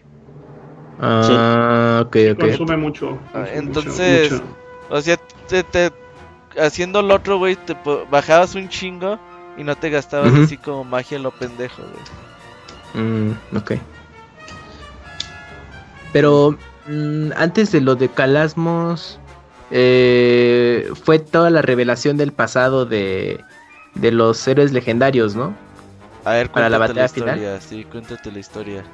Ah, 1.00 2.02
ok, 2.04 2.16
ok. 2.32 2.40
Consume 2.40 2.76
mucho. 2.76 3.18
Ah, 3.32 3.46
entonces, 3.52 4.32
o 4.90 5.00
sea, 5.00 5.16
te, 5.46 5.92
haciendo 6.58 7.00
el 7.00 7.10
otro, 7.10 7.38
güey, 7.38 7.56
te 7.56 7.76
bajabas 8.10 8.54
un 8.56 8.68
chingo 8.68 9.18
y 9.56 9.62
no 9.62 9.76
te 9.76 9.90
gastabas 9.90 10.34
así 10.34 10.56
como 10.56 10.84
magia 10.84 11.16
en 11.16 11.22
lo 11.22 11.30
pendejo, 11.30 11.82
güey. 12.94 13.04
Mm, 13.04 13.32
ok. 13.56 13.72
Pero 16.12 16.58
mm, 16.86 17.30
antes 17.36 17.70
de 17.70 17.80
lo 17.80 17.94
de 17.94 18.08
Calasmos, 18.08 19.20
eh, 19.70 20.90
fue 21.04 21.18
toda 21.18 21.50
la 21.50 21.62
revelación 21.62 22.16
del 22.16 22.32
pasado 22.32 22.86
de, 22.86 23.44
de 23.98 24.12
los 24.12 24.46
héroes 24.48 24.72
legendarios, 24.72 25.34
¿no? 25.34 25.54
A 26.24 26.32
ver, 26.32 26.50
para 26.50 26.68
la 26.68 26.78
batalla 26.78 27.08
final. 27.08 27.58
Sí, 27.60 27.84
cuéntate 27.84 28.32
la 28.32 28.38
historia. 28.38 28.84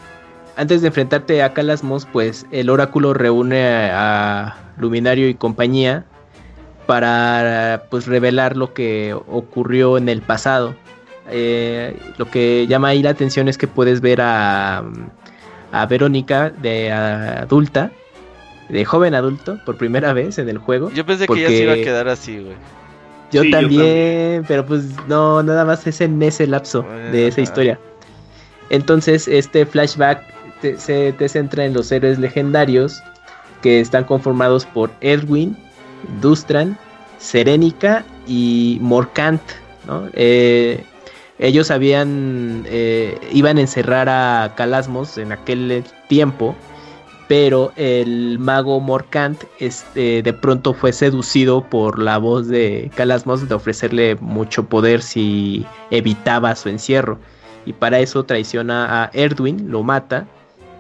Antes 0.57 0.83
de 0.83 0.89
enfrentarte 0.89 1.43
a 1.43 1.53
Calasmos, 1.53 2.07
pues 2.07 2.47
el 2.53 2.71
oráculo 2.71 3.13
reúne 3.13 3.91
a, 3.93 4.57
Luminario 4.77 5.29
y 5.29 5.35
compañía 5.35 6.05
para 6.87 7.85
pues 7.91 8.07
revelar 8.07 8.57
lo 8.57 8.75
que 8.75 9.15
ocurrió 9.15 9.99
en 9.99 10.09
el 10.09 10.21
pasado. 10.21 10.75
Eh, 11.31 11.97
lo 12.19 12.31
que 12.31 12.67
llama 12.67 12.89
ahí 12.89 13.03
la 13.03 13.11
atención 13.11 13.49
es 13.49 13.57
que 13.57 13.67
puedes 13.67 14.01
ver 14.01 14.21
a, 14.21 14.85
a 15.73 15.87
Verónica 15.87 16.51
de 16.51 16.93
adulta, 16.93 17.91
de 18.69 18.85
joven 18.85 19.15
adulto, 19.15 19.59
por 19.65 19.77
primera 19.77 20.13
vez 20.13 20.39
en 20.39 20.49
el 20.49 20.59
juego. 20.59 20.91
Yo 20.91 21.07
pensé 21.07 21.27
que 21.27 21.41
ya 21.41 21.49
se 21.49 21.63
iba 21.63 21.73
a 21.73 21.77
quedar 21.77 22.09
así, 22.09 22.39
güey. 22.39 22.55
Yo, 23.35 23.51
también, 23.51 24.45
pero 24.47 24.65
pues 24.65 24.85
no, 25.09 25.43
nada 25.43 25.65
más 25.65 25.87
es 25.87 26.01
en 26.01 26.23
ese 26.23 26.47
lapso 26.47 26.83
de 27.11 27.27
esa 27.27 27.41
historia. 27.41 27.79
Entonces, 28.71 29.29
este 29.29 29.67
flashback 29.67 30.23
se 30.79 31.13
te 31.13 31.29
centra 31.29 31.65
en 31.65 31.75
los 31.75 31.91
héroes 31.93 32.19
legendarios 32.19 33.03
que 33.61 33.81
están 33.81 34.05
conformados 34.05 34.65
por 34.65 34.91
Edwin, 35.01 35.57
Dustran, 36.21 36.79
Serenica 37.19 38.05
y 38.27 38.79
Morkant, 38.81 39.43
¿no? 39.87 40.09
Eh, 40.15 40.85
ellos 41.39 41.71
habían 41.71 42.65
eh, 42.67 43.19
iban 43.33 43.59
a 43.59 43.63
encerrar 43.63 44.09
a 44.09 44.55
Calasmos 44.57 45.19
en 45.19 45.33
aquel 45.33 45.83
tiempo 46.09 46.55
pero 47.29 47.73
el 47.77 48.39
mago 48.39 48.81
Morkant 48.81 49.45
este, 49.59 50.23
de 50.23 50.33
pronto 50.33 50.75
fue 50.75 50.93
seducido 50.93 51.65
por 51.65 51.99
la 51.99 52.19
voz 52.19 52.49
de 52.49 52.91
Calasmos 52.95 53.49
de 53.49 53.55
ofrecerle 53.55 54.17
mucho 54.17 54.67
poder 54.67 55.01
si 55.03 55.65
evitaba 55.91 56.55
su 56.55 56.69
encierro. 56.69 57.19
Y 57.67 57.73
para 57.73 58.01
eso 58.01 58.25
traiciona 58.25 59.05
a 59.05 59.11
Erdwin, 59.15 59.71
lo 59.71 59.83
mata 59.83 60.27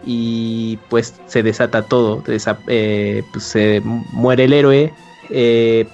y 0.04 0.78
pues 0.90 1.14
se 1.26 1.42
desata 1.42 1.82
todo. 1.82 2.22
Eh, 2.66 3.22
pues, 3.32 3.44
se 3.44 3.80
muere 4.12 4.44
el 4.44 4.52
héroe. 4.52 4.92
Eh, 5.30 5.86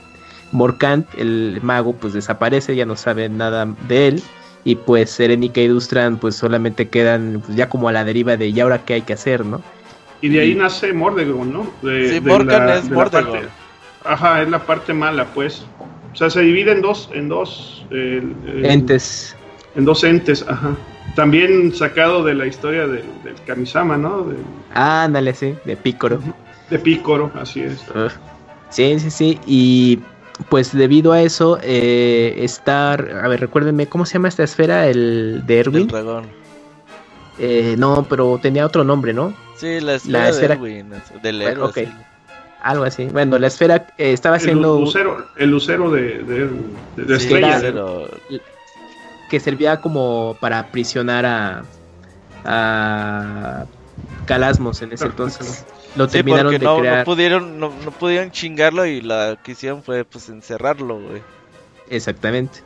Morkant, 0.52 1.06
el 1.16 1.60
mago, 1.62 1.92
pues 1.92 2.12
desaparece, 2.12 2.74
ya 2.74 2.86
no 2.86 2.96
sabe 2.96 3.28
nada 3.28 3.68
de 3.86 4.08
él. 4.08 4.22
Y 4.64 4.74
pues 4.74 5.10
Serenica 5.10 5.60
y 5.60 5.68
Dustran 5.68 6.18
pues 6.18 6.34
solamente 6.34 6.88
quedan 6.88 7.42
pues, 7.46 7.56
ya 7.56 7.68
como 7.68 7.88
a 7.88 7.92
la 7.92 8.04
deriva 8.04 8.36
de 8.36 8.48
¿y 8.48 8.60
ahora 8.60 8.84
qué 8.84 8.94
hay 8.94 9.02
que 9.02 9.14
hacer? 9.14 9.46
¿no? 9.46 9.62
Y 10.20 10.28
de 10.28 10.40
ahí 10.40 10.54
nace 10.54 10.92
Mordegon, 10.92 11.52
¿no? 11.52 11.70
De, 11.82 12.10
sí, 12.10 12.20
Morgan 12.20 12.68
es 12.68 12.90
Mordegon. 12.90 13.40
ajá, 14.04 14.42
es 14.42 14.48
la 14.50 14.58
parte 14.58 14.92
mala, 14.92 15.24
pues. 15.26 15.64
O 16.12 16.16
sea, 16.16 16.28
se 16.28 16.40
divide 16.40 16.72
en 16.72 16.82
dos, 16.82 17.08
en 17.12 17.28
dos 17.28 17.86
entes. 17.90 19.36
En 19.76 19.84
dos 19.84 20.04
entes, 20.04 20.44
ajá. 20.46 20.76
También 21.14 21.74
sacado 21.74 22.22
de 22.22 22.34
la 22.34 22.46
historia 22.46 22.86
del, 22.86 23.04
Kamisama, 23.46 23.96
¿no? 23.96 24.26
Ah, 24.74 25.04
ándale, 25.04 25.34
sí, 25.34 25.54
de 25.64 25.76
Pícoro. 25.76 26.20
De 26.68 26.78
Pícoro, 26.78 27.30
así 27.34 27.60
es. 27.60 27.84
sí, 28.70 28.98
sí, 28.98 29.10
sí. 29.10 29.40
Y 29.46 29.98
pues 30.48 30.72
debido 30.72 31.12
a 31.12 31.22
eso, 31.22 31.58
eh, 31.62 32.36
estar. 32.38 33.20
A 33.22 33.28
ver, 33.28 33.40
recuérdenme, 33.40 33.86
¿cómo 33.86 34.06
se 34.06 34.14
llama 34.14 34.28
esta 34.28 34.44
esfera? 34.44 34.86
El 34.88 35.42
de 35.46 35.60
Erwin. 35.60 35.82
El 35.82 35.88
dragón. 35.88 36.39
Eh, 37.42 37.74
no, 37.78 38.06
pero 38.06 38.38
tenía 38.40 38.66
otro 38.66 38.84
nombre, 38.84 39.14
¿no? 39.14 39.34
Sí, 39.56 39.80
la 39.80 39.94
esfera, 39.94 40.58
del 41.22 41.40
héroe. 41.40 41.88
Algo 42.62 42.84
así. 42.84 43.06
Bueno, 43.06 43.38
la 43.38 43.46
esfera 43.46 43.86
eh, 43.96 44.12
estaba 44.12 44.36
haciendo. 44.36 44.76
El 44.76 44.84
lucero, 44.84 45.26
el 45.36 45.50
lucero 45.50 45.90
de, 45.90 46.22
de, 46.96 47.16
estrella. 47.16 47.62
Que 49.30 49.40
servía 49.40 49.80
como 49.80 50.36
para 50.38 50.58
aprisionar 50.58 51.24
a. 51.24 51.64
a. 52.44 53.64
Calasmos 54.26 54.82
en 54.82 54.92
ese 54.92 55.06
entonces. 55.06 55.64
Lo 55.96 56.08
terminaron 56.08 56.52
de 56.52 56.58
no, 56.58 56.78
crear. 56.78 56.98
No 56.98 57.04
pudieron, 57.04 57.58
no, 57.58 57.72
no 57.84 57.90
pudieron 57.90 58.30
chingarlo 58.30 58.84
y 58.84 59.00
la 59.00 59.38
que 59.42 59.52
hicieron 59.52 59.82
fue 59.82 60.04
pues 60.04 60.28
encerrarlo, 60.28 61.00
güey. 61.00 61.22
Exactamente. 61.88 62.60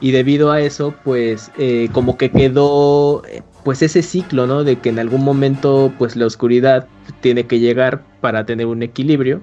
Y 0.00 0.10
debido 0.10 0.50
a 0.50 0.60
eso, 0.60 0.94
pues, 1.04 1.50
eh, 1.56 1.88
como 1.92 2.16
que 2.18 2.30
quedó 2.30 3.22
pues 3.64 3.82
ese 3.82 4.02
ciclo, 4.02 4.46
¿no? 4.46 4.62
De 4.62 4.76
que 4.76 4.90
en 4.90 4.98
algún 4.98 5.24
momento 5.24 5.92
pues 5.98 6.16
la 6.16 6.26
oscuridad 6.26 6.86
tiene 7.20 7.46
que 7.46 7.58
llegar 7.58 8.04
para 8.20 8.46
tener 8.46 8.66
un 8.66 8.82
equilibrio 8.82 9.40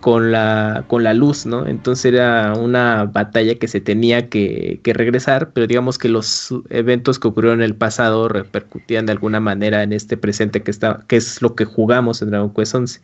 con 0.00 0.32
la, 0.32 0.84
con 0.88 1.02
la 1.02 1.14
luz, 1.14 1.46
¿no? 1.46 1.66
Entonces 1.66 2.12
era 2.12 2.52
una 2.54 3.04
batalla 3.04 3.54
que 3.54 3.68
se 3.68 3.80
tenía 3.80 4.28
que, 4.28 4.80
regresar, 4.84 5.52
pero 5.52 5.66
digamos 5.66 5.98
que 5.98 6.08
los 6.08 6.52
eventos 6.70 7.18
que 7.18 7.28
ocurrieron 7.28 7.60
en 7.60 7.64
el 7.64 7.74
pasado 7.74 8.28
repercutían 8.28 9.06
de 9.06 9.12
alguna 9.12 9.40
manera 9.40 9.82
en 9.82 9.92
este 9.92 10.16
presente 10.16 10.62
que, 10.62 10.70
está, 10.70 11.04
que 11.06 11.16
es 11.16 11.40
lo 11.40 11.54
que 11.54 11.64
jugamos 11.64 12.20
en 12.22 12.30
Dragon 12.30 12.52
Quest 12.52 12.74
11. 12.74 13.00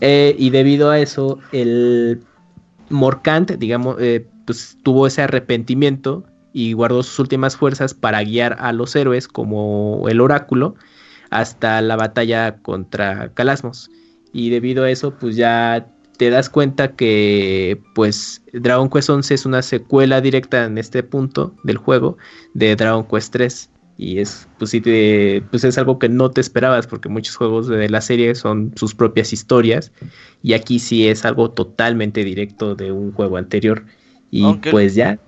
Eh, 0.00 0.34
y 0.38 0.50
debido 0.50 0.90
a 0.90 0.98
eso, 0.98 1.38
el 1.52 2.20
Morkant, 2.88 3.52
digamos, 3.52 3.96
eh, 4.00 4.26
pues 4.46 4.78
tuvo 4.82 5.06
ese 5.06 5.22
arrepentimiento 5.22 6.24
y 6.52 6.72
guardó 6.72 7.02
sus 7.02 7.18
últimas 7.18 7.56
fuerzas 7.56 7.94
para 7.94 8.22
guiar 8.22 8.56
a 8.60 8.72
los 8.72 8.94
héroes 8.96 9.28
como 9.28 10.06
el 10.08 10.20
oráculo 10.20 10.74
hasta 11.30 11.80
la 11.80 11.96
batalla 11.96 12.56
contra 12.58 13.32
Calasmos. 13.34 13.90
Y 14.32 14.50
debido 14.50 14.84
a 14.84 14.90
eso, 14.90 15.14
pues 15.14 15.36
ya 15.36 15.86
te 16.16 16.30
das 16.30 16.50
cuenta 16.50 16.96
que 16.96 17.80
pues 17.94 18.42
Dragon 18.52 18.90
Quest 18.90 19.10
11 19.10 19.34
es 19.34 19.46
una 19.46 19.62
secuela 19.62 20.20
directa 20.20 20.64
en 20.64 20.76
este 20.76 21.02
punto 21.02 21.54
del 21.64 21.78
juego 21.78 22.18
de 22.52 22.76
Dragon 22.76 23.06
Quest 23.06 23.32
3 23.32 23.70
y 24.00 24.18
es 24.18 24.48
pues, 24.58 24.70
sí 24.70 24.80
pues 25.50 25.62
es 25.62 25.76
algo 25.76 25.98
que 25.98 26.08
no 26.08 26.30
te 26.30 26.40
esperabas 26.40 26.86
porque 26.86 27.10
muchos 27.10 27.36
juegos 27.36 27.68
de 27.68 27.86
la 27.90 28.00
serie 28.00 28.34
son 28.34 28.72
sus 28.76 28.94
propias 28.94 29.34
historias. 29.34 29.92
Y 30.42 30.54
aquí 30.54 30.78
sí 30.78 31.06
es 31.06 31.26
algo 31.26 31.50
totalmente 31.50 32.24
directo 32.24 32.74
de 32.74 32.92
un 32.92 33.12
juego 33.12 33.36
anterior. 33.36 33.84
Y 34.30 34.54
pues 34.70 34.94
ya 34.94 35.18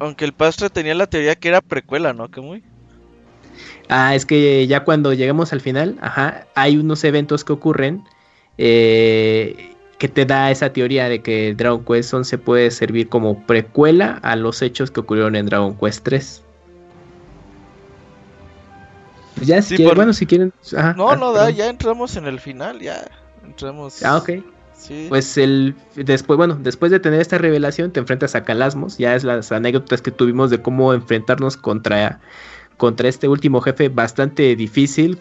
aunque 0.00 0.24
el 0.24 0.32
Pastra 0.32 0.68
tenía 0.68 0.94
la 0.94 1.06
teoría 1.06 1.34
que 1.34 1.48
era 1.48 1.60
precuela, 1.60 2.12
¿no? 2.12 2.30
Que 2.30 2.40
muy. 2.40 2.62
Ah, 3.88 4.14
es 4.14 4.26
que 4.26 4.66
ya 4.66 4.84
cuando 4.84 5.12
llegamos 5.12 5.52
al 5.52 5.60
final, 5.60 5.96
ajá, 6.00 6.46
hay 6.54 6.76
unos 6.76 7.04
eventos 7.04 7.44
que 7.44 7.52
ocurren 7.52 8.04
eh, 8.58 9.74
que 9.98 10.08
te 10.08 10.24
da 10.24 10.50
esa 10.50 10.72
teoría 10.72 11.08
de 11.08 11.22
que 11.22 11.54
Dragon 11.54 11.84
Quest 11.84 12.14
11 12.14 12.38
puede 12.38 12.70
servir 12.70 13.08
como 13.08 13.46
precuela 13.46 14.18
a 14.22 14.36
los 14.36 14.62
hechos 14.62 14.90
que 14.90 15.00
ocurrieron 15.00 15.36
en 15.36 15.46
Dragon 15.46 15.76
Quest 15.76 16.04
3. 16.04 16.42
Pues 19.36 19.46
ya, 19.48 19.60
si 19.62 19.76
quieren, 19.76 19.94
bueno, 19.96 20.12
si 20.12 20.26
quieren. 20.26 20.52
no, 20.96 21.16
no, 21.16 21.32
da, 21.32 21.50
ya 21.50 21.68
entramos 21.68 22.16
en 22.16 22.26
el 22.26 22.40
final, 22.40 22.80
ya 22.80 23.04
entramos. 23.44 24.02
Ah, 24.02 24.16
ok. 24.16 24.30
Pues 25.08 25.38
el 25.38 25.74
después, 25.94 26.36
bueno, 26.36 26.58
después 26.60 26.92
de 26.92 27.00
tener 27.00 27.20
esta 27.20 27.38
revelación, 27.38 27.90
te 27.90 28.00
enfrentas 28.00 28.34
a 28.34 28.44
Calasmos. 28.44 28.98
Ya 28.98 29.14
es 29.14 29.24
las 29.24 29.50
anécdotas 29.52 30.02
que 30.02 30.10
tuvimos 30.10 30.50
de 30.50 30.60
cómo 30.60 30.92
enfrentarnos 30.92 31.56
contra, 31.56 32.20
contra 32.76 33.08
este 33.08 33.28
último 33.28 33.60
jefe 33.60 33.88
bastante 33.88 34.54
difícil. 34.56 35.18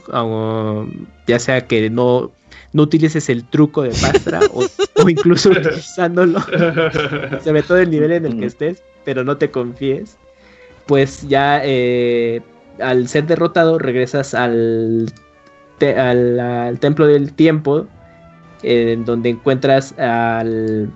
ya 1.27 1.39
sea 1.39 1.65
que 1.67 1.89
no, 1.89 2.31
no 2.73 2.83
utilices 2.83 3.29
el 3.29 3.45
truco 3.45 3.83
de 3.83 3.89
Pastra 3.89 4.41
o, 4.53 4.65
incluso 5.09 5.49
utilizándolo. 5.49 6.41
Se 7.43 7.51
ve 7.51 7.63
todo 7.63 7.77
el 7.77 7.89
nivel 7.89 8.11
en 8.11 8.25
el 8.25 8.39
que 8.39 8.47
estés, 8.47 8.83
pero 9.05 9.23
no 9.23 9.37
te 9.37 9.49
confíes. 9.49 10.17
Pues 10.87 11.25
ya 11.29 11.61
eh, 11.63 12.41
al 12.79 13.07
ser 13.07 13.27
derrotado, 13.27 13.79
regresas 13.79 14.33
al, 14.33 15.13
al 15.79 16.79
templo 16.79 17.07
del 17.07 17.33
tiempo 17.33 17.87
en 18.63 19.05
donde 19.05 19.29
encuentras 19.29 19.97
al, 19.99 20.89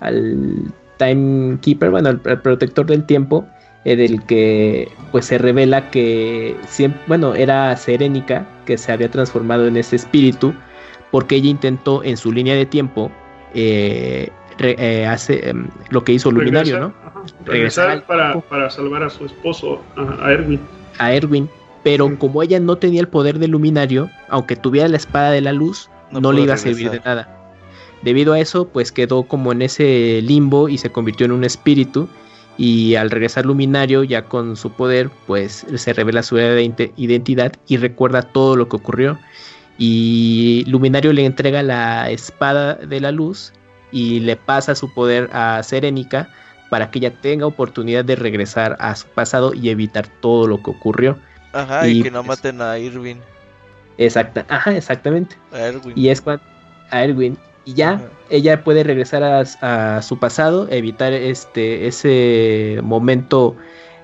al 0.00 0.72
Timekeeper, 0.98 1.90
bueno, 1.90 2.10
al, 2.10 2.20
protector 2.20 2.86
del 2.86 3.04
tiempo, 3.04 3.46
en 3.84 4.00
el 4.00 4.22
que 4.24 4.88
pues 5.10 5.26
se 5.26 5.38
revela 5.38 5.90
que 5.90 6.56
siempre, 6.66 7.00
bueno, 7.06 7.34
era 7.34 7.76
Serénica 7.76 8.46
que 8.66 8.78
se 8.78 8.92
había 8.92 9.10
transformado 9.10 9.66
en 9.66 9.76
ese 9.76 9.96
espíritu 9.96 10.54
porque 11.10 11.36
ella 11.36 11.50
intentó 11.50 12.02
en 12.04 12.16
su 12.16 12.32
línea 12.32 12.54
de 12.54 12.66
tiempo 12.66 13.10
eh, 13.54 14.30
eh, 14.58 15.06
hace, 15.06 15.48
em, 15.48 15.68
lo 15.90 16.04
que 16.04 16.12
hizo 16.12 16.30
Luminario, 16.30 16.78
¿no? 16.78 16.94
regresar, 17.44 18.04
para, 18.04 18.40
para, 18.40 18.70
salvar 18.70 19.02
a 19.02 19.10
su 19.10 19.26
esposo, 19.26 19.80
a, 19.96 20.32
Erwin. 20.32 20.60
A 20.98 21.12
Erwin, 21.12 21.48
pero 21.82 22.18
como 22.18 22.42
ella 22.42 22.60
no 22.60 22.76
tenía 22.76 23.00
el 23.00 23.08
poder 23.08 23.38
de 23.38 23.48
Luminario, 23.48 24.10
aunque 24.28 24.56
tuviera 24.56 24.88
la 24.88 24.96
espada 24.96 25.30
de 25.30 25.40
la 25.40 25.52
luz, 25.52 25.90
no, 26.12 26.32
le 26.32 26.42
iba 26.42 26.54
a 26.54 26.58
servir 26.58 26.90
de 26.90 27.00
nada. 27.00 27.38
Debido 28.02 28.32
a 28.32 28.40
eso, 28.40 28.66
pues 28.68 28.90
quedó 28.90 29.24
como 29.24 29.52
en 29.52 29.62
ese 29.62 30.20
limbo 30.22 30.68
y 30.68 30.78
se 30.78 30.90
convirtió 30.90 31.26
en 31.26 31.32
un 31.32 31.44
espíritu. 31.44 32.08
Y 32.58 32.96
al 32.96 33.10
regresar 33.10 33.46
Luminario, 33.46 34.04
ya 34.04 34.24
con 34.24 34.56
su 34.56 34.72
poder, 34.72 35.10
pues 35.26 35.64
se 35.74 35.92
revela 35.92 36.22
su 36.22 36.38
identidad 36.38 37.52
y 37.66 37.76
recuerda 37.76 38.22
todo 38.22 38.56
lo 38.56 38.68
que 38.68 38.76
ocurrió. 38.76 39.18
Y 39.78 40.64
Luminario 40.66 41.12
le 41.12 41.24
entrega 41.24 41.62
la 41.62 42.10
espada 42.10 42.74
de 42.74 43.00
la 43.00 43.10
luz 43.10 43.52
y 43.90 44.20
le 44.20 44.36
pasa 44.36 44.74
su 44.74 44.92
poder 44.92 45.30
a 45.32 45.62
Serenica 45.62 46.28
para 46.70 46.90
que 46.90 46.98
ella 46.98 47.12
tenga 47.12 47.46
oportunidad 47.46 48.04
de 48.04 48.16
regresar 48.16 48.76
a 48.80 48.96
su 48.96 49.06
pasado 49.08 49.54
y 49.54 49.68
evitar 49.68 50.08
todo 50.08 50.46
lo 50.46 50.62
que 50.62 50.70
ocurrió. 50.70 51.18
Ajá, 51.52 51.86
y, 51.86 52.02
que 52.02 52.10
no 52.10 52.24
pues 52.24 52.38
maten 52.38 52.62
a 52.62 52.78
Irwin. 52.78 53.20
Exacta, 54.04 54.44
ajá, 54.48 54.76
exactamente. 54.76 55.36
A 55.52 55.60
Erwin. 55.60 55.92
Y 55.96 56.08
es 56.08 56.20
cuando 56.20 56.42
a 56.90 57.04
Erwin 57.04 57.36
y 57.64 57.74
ya 57.74 58.10
ella 58.28 58.64
puede 58.64 58.82
regresar 58.82 59.22
a, 59.22 60.02
su 60.02 60.18
pasado, 60.18 60.68
evitar 60.70 61.12
este 61.12 61.86
ese 61.86 62.80
momento 62.82 63.56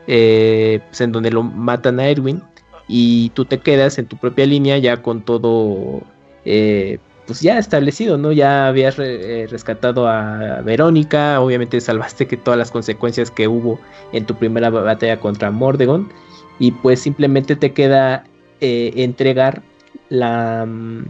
eh, 0.06 0.80
pues, 0.88 1.00
en 1.00 1.12
donde 1.12 1.30
lo 1.30 1.42
matan 1.42 2.00
a 2.00 2.08
Erwin 2.08 2.42
y 2.86 3.30
tú 3.30 3.44
te 3.44 3.58
quedas 3.58 3.98
en 3.98 4.06
tu 4.06 4.16
propia 4.16 4.46
línea 4.46 4.78
ya 4.78 5.02
con 5.02 5.22
todo 5.22 6.02
eh, 6.44 6.98
pues 7.26 7.42
ya 7.42 7.58
establecido, 7.58 8.16
¿no? 8.16 8.32
Ya 8.32 8.68
habías 8.68 8.98
eh, 8.98 9.46
rescatado 9.50 10.08
a 10.08 10.62
Verónica, 10.62 11.40
obviamente 11.40 11.78
salvaste 11.78 12.26
que 12.26 12.38
todas 12.38 12.56
las 12.56 12.70
consecuencias 12.70 13.30
que 13.30 13.48
hubo 13.48 13.78
en 14.12 14.24
tu 14.24 14.34
primera 14.34 14.70
batalla 14.70 15.20
contra 15.20 15.50
Mordegon 15.50 16.10
y 16.58 16.72
pues 16.72 17.00
simplemente 17.00 17.54
te 17.54 17.72
queda 17.72 18.24
eh, 18.60 18.92
entregar 18.96 19.62
la... 20.08 20.64
Mm, 20.66 21.06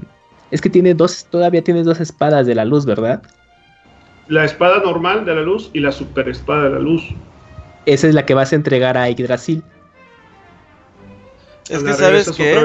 es 0.51 0.61
que 0.61 0.71
tiene 0.71 0.95
dos, 0.95 1.27
todavía 1.31 1.63
tienes 1.63 1.85
dos 1.85 2.01
espadas 2.01 2.47
de 2.47 2.55
la 2.55 2.65
luz, 2.65 2.87
¿verdad? 2.87 3.23
La 4.29 4.45
espada 4.45 4.81
normal 4.81 5.25
de 5.25 5.35
la 5.35 5.43
luz 5.43 5.71
y 5.73 5.81
la 5.81 5.93
super 5.93 6.29
espada 6.29 6.65
de 6.65 6.71
la 6.71 6.79
luz. 6.79 7.03
Esa 7.87 8.09
es 8.09 8.15
la 8.15 8.27
que 8.27 8.35
vas 8.35 8.53
a 8.53 8.57
entregar 8.57 8.97
a 8.97 9.09
Yggdrasil. 9.09 9.63
Es 11.69 11.83
que 11.83 11.93
sabes 11.93 12.31
que... 12.31 12.57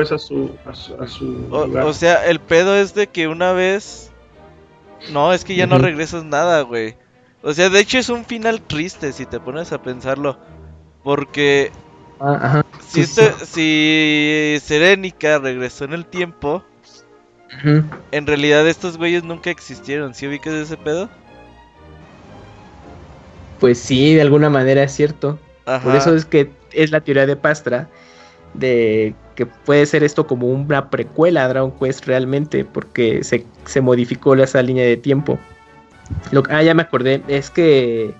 o, 1.51 1.93
sea, 1.93 2.25
el 2.25 2.39
pedo 2.39 2.75
es 2.75 2.93
de 2.93 3.07
que 3.07 3.27
una 3.27 3.51
vez... 3.51 4.11
No, 5.11 5.33
es 5.33 5.43
que 5.43 5.55
ya 5.55 5.67
no 5.67 5.77
regresas 5.77 6.23
nada, 6.23 6.61
güey. 6.61 6.95
O 7.41 7.53
sea, 7.53 7.69
de 7.69 7.81
hecho 7.81 7.97
es 7.97 8.07
un 8.07 8.23
final 8.23 8.61
triste 8.61 9.11
si 9.11 9.25
te 9.25 9.41
pones 9.41 9.73
a 9.73 9.81
pensarlo. 9.81 10.37
Porque... 11.03 11.71
Ah, 12.25 12.63
si, 12.87 13.01
este, 13.01 13.33
si 13.45 14.57
Serénica 14.65 15.39
regresó 15.39 15.85
en 15.85 15.93
el 15.93 16.05
tiempo... 16.05 16.63
En 18.11 18.25
realidad 18.25 18.67
estos 18.67 18.97
güeyes 18.97 19.23
nunca 19.23 19.51
existieron. 19.51 20.15
¿Sí 20.15 20.27
ubicas 20.27 20.53
ese 20.53 20.75
pedo? 20.75 21.07
Pues 23.59 23.77
sí, 23.77 24.15
de 24.15 24.21
alguna 24.21 24.49
manera 24.49 24.83
es 24.83 24.91
cierto. 24.91 25.37
Por 25.83 25.95
eso 25.95 26.15
es 26.15 26.25
que 26.25 26.51
es 26.71 26.91
la 26.91 27.01
teoría 27.01 27.27
de 27.27 27.35
Pastra 27.35 27.87
de 28.53 29.15
que 29.35 29.45
puede 29.45 29.85
ser 29.85 30.03
esto 30.03 30.27
como 30.27 30.47
una 30.47 30.89
precuela 30.89 31.45
a 31.45 31.47
Dragon 31.47 31.71
Quest 31.71 32.05
realmente, 32.05 32.65
porque 32.65 33.23
se, 33.23 33.81
modificó 33.81 34.35
esa 34.35 34.61
línea 34.61 34.85
de 34.85 34.97
tiempo. 34.97 35.39
Lo, 36.31 36.43
ah, 36.49 36.61
ya 36.61 36.73
me 36.73 36.83
acordé, 36.83 37.21
es 37.27 37.49
que 37.49 38.13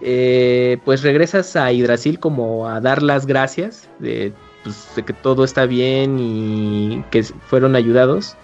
eh, 0.00 0.78
pues 0.84 1.02
regresas 1.02 1.56
a 1.56 1.72
Hidrasil 1.72 2.18
como 2.18 2.68
a 2.68 2.80
dar 2.80 3.02
las 3.02 3.26
gracias 3.26 3.88
de, 3.98 4.32
pues, 4.64 4.88
de 4.96 5.02
que 5.04 5.12
todo 5.12 5.44
está 5.44 5.66
bien 5.66 6.18
y 6.18 7.04
que 7.10 7.22
fueron 7.22 7.76
ayudados 7.76 8.36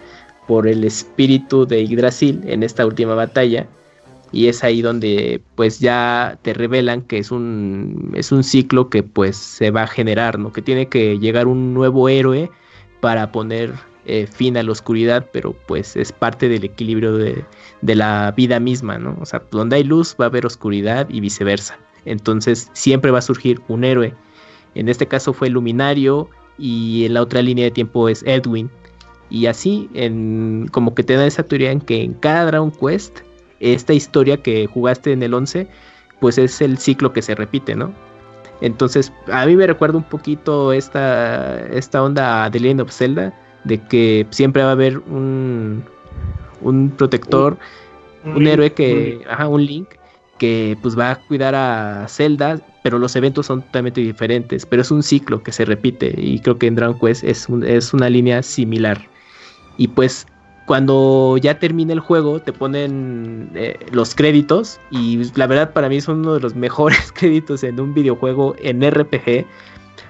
por 0.46 0.68
el 0.68 0.84
espíritu 0.84 1.66
de 1.66 1.86
Yggdrasil 1.86 2.42
en 2.46 2.62
esta 2.62 2.86
última 2.86 3.14
batalla 3.14 3.66
y 4.32 4.48
es 4.48 4.64
ahí 4.64 4.82
donde 4.82 5.40
pues 5.54 5.78
ya 5.80 6.38
te 6.42 6.52
revelan 6.52 7.02
que 7.02 7.18
es 7.18 7.30
un 7.30 8.12
es 8.14 8.32
un 8.32 8.44
ciclo 8.44 8.90
que 8.90 9.02
pues 9.02 9.36
se 9.36 9.70
va 9.70 9.82
a 9.82 9.86
generar, 9.86 10.38
¿no? 10.38 10.52
Que 10.52 10.62
tiene 10.62 10.88
que 10.88 11.18
llegar 11.18 11.46
un 11.46 11.74
nuevo 11.74 12.08
héroe 12.08 12.50
para 13.00 13.32
poner 13.32 13.72
eh, 14.06 14.26
fin 14.26 14.56
a 14.56 14.62
la 14.62 14.72
oscuridad, 14.72 15.26
pero 15.32 15.52
pues 15.66 15.96
es 15.96 16.12
parte 16.12 16.48
del 16.48 16.64
equilibrio 16.64 17.16
de, 17.16 17.44
la 17.82 18.32
vida 18.36 18.60
misma, 18.60 18.98
¿no? 18.98 19.16
O 19.20 19.26
sea, 19.26 19.42
donde 19.50 19.76
hay 19.76 19.84
luz 19.84 20.16
va 20.20 20.26
a 20.26 20.28
haber 20.28 20.46
oscuridad 20.46 21.08
y 21.10 21.20
viceversa. 21.20 21.78
Entonces 22.04 22.70
siempre 22.72 23.10
va 23.10 23.18
a 23.18 23.22
surgir 23.22 23.60
un 23.68 23.82
héroe. 23.82 24.14
En 24.76 24.88
este 24.88 25.06
caso 25.06 25.32
fue 25.32 25.50
Luminario 25.50 26.28
y 26.56 27.06
en 27.06 27.14
la 27.14 27.22
otra 27.22 27.42
línea 27.42 27.64
de 27.64 27.72
tiempo 27.72 28.08
es 28.08 28.22
Edwin. 28.24 28.70
Y 29.28 29.46
así, 29.46 29.90
como 30.70 30.94
que 30.94 31.02
te 31.02 31.14
da 31.14 31.26
esa 31.26 31.42
teoría 31.42 31.72
en 31.72 31.80
que 31.80 32.02
en 32.02 32.14
cada 32.14 32.46
Dragon 32.46 32.70
Quest 32.70 33.20
esta 33.58 33.92
historia 33.92 34.36
que 34.36 34.66
jugaste 34.66 35.12
en 35.12 35.22
el 35.22 35.34
11, 35.34 35.66
pues 36.20 36.38
es 36.38 36.60
el 36.60 36.78
ciclo 36.78 37.12
que 37.12 37.22
se 37.22 37.34
repite, 37.34 37.74
¿no? 37.74 37.92
Entonces, 38.60 39.12
a 39.32 39.44
mí 39.46 39.56
me 39.56 39.66
recuerda 39.66 39.98
un 39.98 40.04
poquito 40.04 40.72
esta, 40.72 41.60
esta 41.66 42.02
onda 42.02 42.48
de 42.48 42.60
Legend 42.60 42.82
of 42.82 42.92
Zelda, 42.92 43.34
de 43.66 43.78
que 43.78 44.26
siempre 44.30 44.62
va 44.62 44.70
a 44.70 44.72
haber 44.72 44.98
un, 44.98 45.84
un 46.60 46.90
protector, 46.90 47.58
un, 48.24 48.46
héroe 48.46 48.72
que, 48.72 49.20
un 49.20 49.30
ajá, 49.30 49.48
un 49.48 49.64
Link, 49.64 49.88
que 50.38 50.76
pues 50.82 50.98
va 50.98 51.12
a 51.12 51.16
cuidar 51.16 51.54
a 51.54 52.06
Zelda, 52.08 52.60
pero 52.82 52.98
los 52.98 53.16
eventos 53.16 53.46
son 53.46 53.62
totalmente 53.62 54.00
diferentes, 54.00 54.64
pero 54.66 54.82
es 54.82 54.90
un 54.90 55.02
ciclo 55.02 55.42
que 55.42 55.52
se 55.52 55.64
repite 55.64 56.14
y 56.16 56.38
creo 56.40 56.58
que 56.58 56.66
en 56.66 56.76
Dragon 56.76 56.98
Quest 56.98 57.24
es, 57.24 57.48
es 57.66 57.92
una 57.92 58.08
línea 58.08 58.42
similar. 58.42 59.00
Y 59.76 59.88
pues 59.88 60.26
cuando 60.66 61.36
ya 61.38 61.58
termina 61.58 61.92
el 61.92 62.00
juego 62.00 62.40
te 62.40 62.52
ponen 62.52 63.50
eh, 63.54 63.78
los 63.92 64.14
créditos 64.14 64.80
y 64.90 65.22
la 65.34 65.46
verdad 65.46 65.72
para 65.72 65.88
mí 65.88 66.00
son 66.00 66.20
uno 66.20 66.34
de 66.34 66.40
los 66.40 66.54
mejores 66.66 67.12
créditos 67.12 67.62
en 67.64 67.80
un 67.80 67.94
videojuego 67.94 68.54
en 68.58 68.88
RPG 68.88 69.46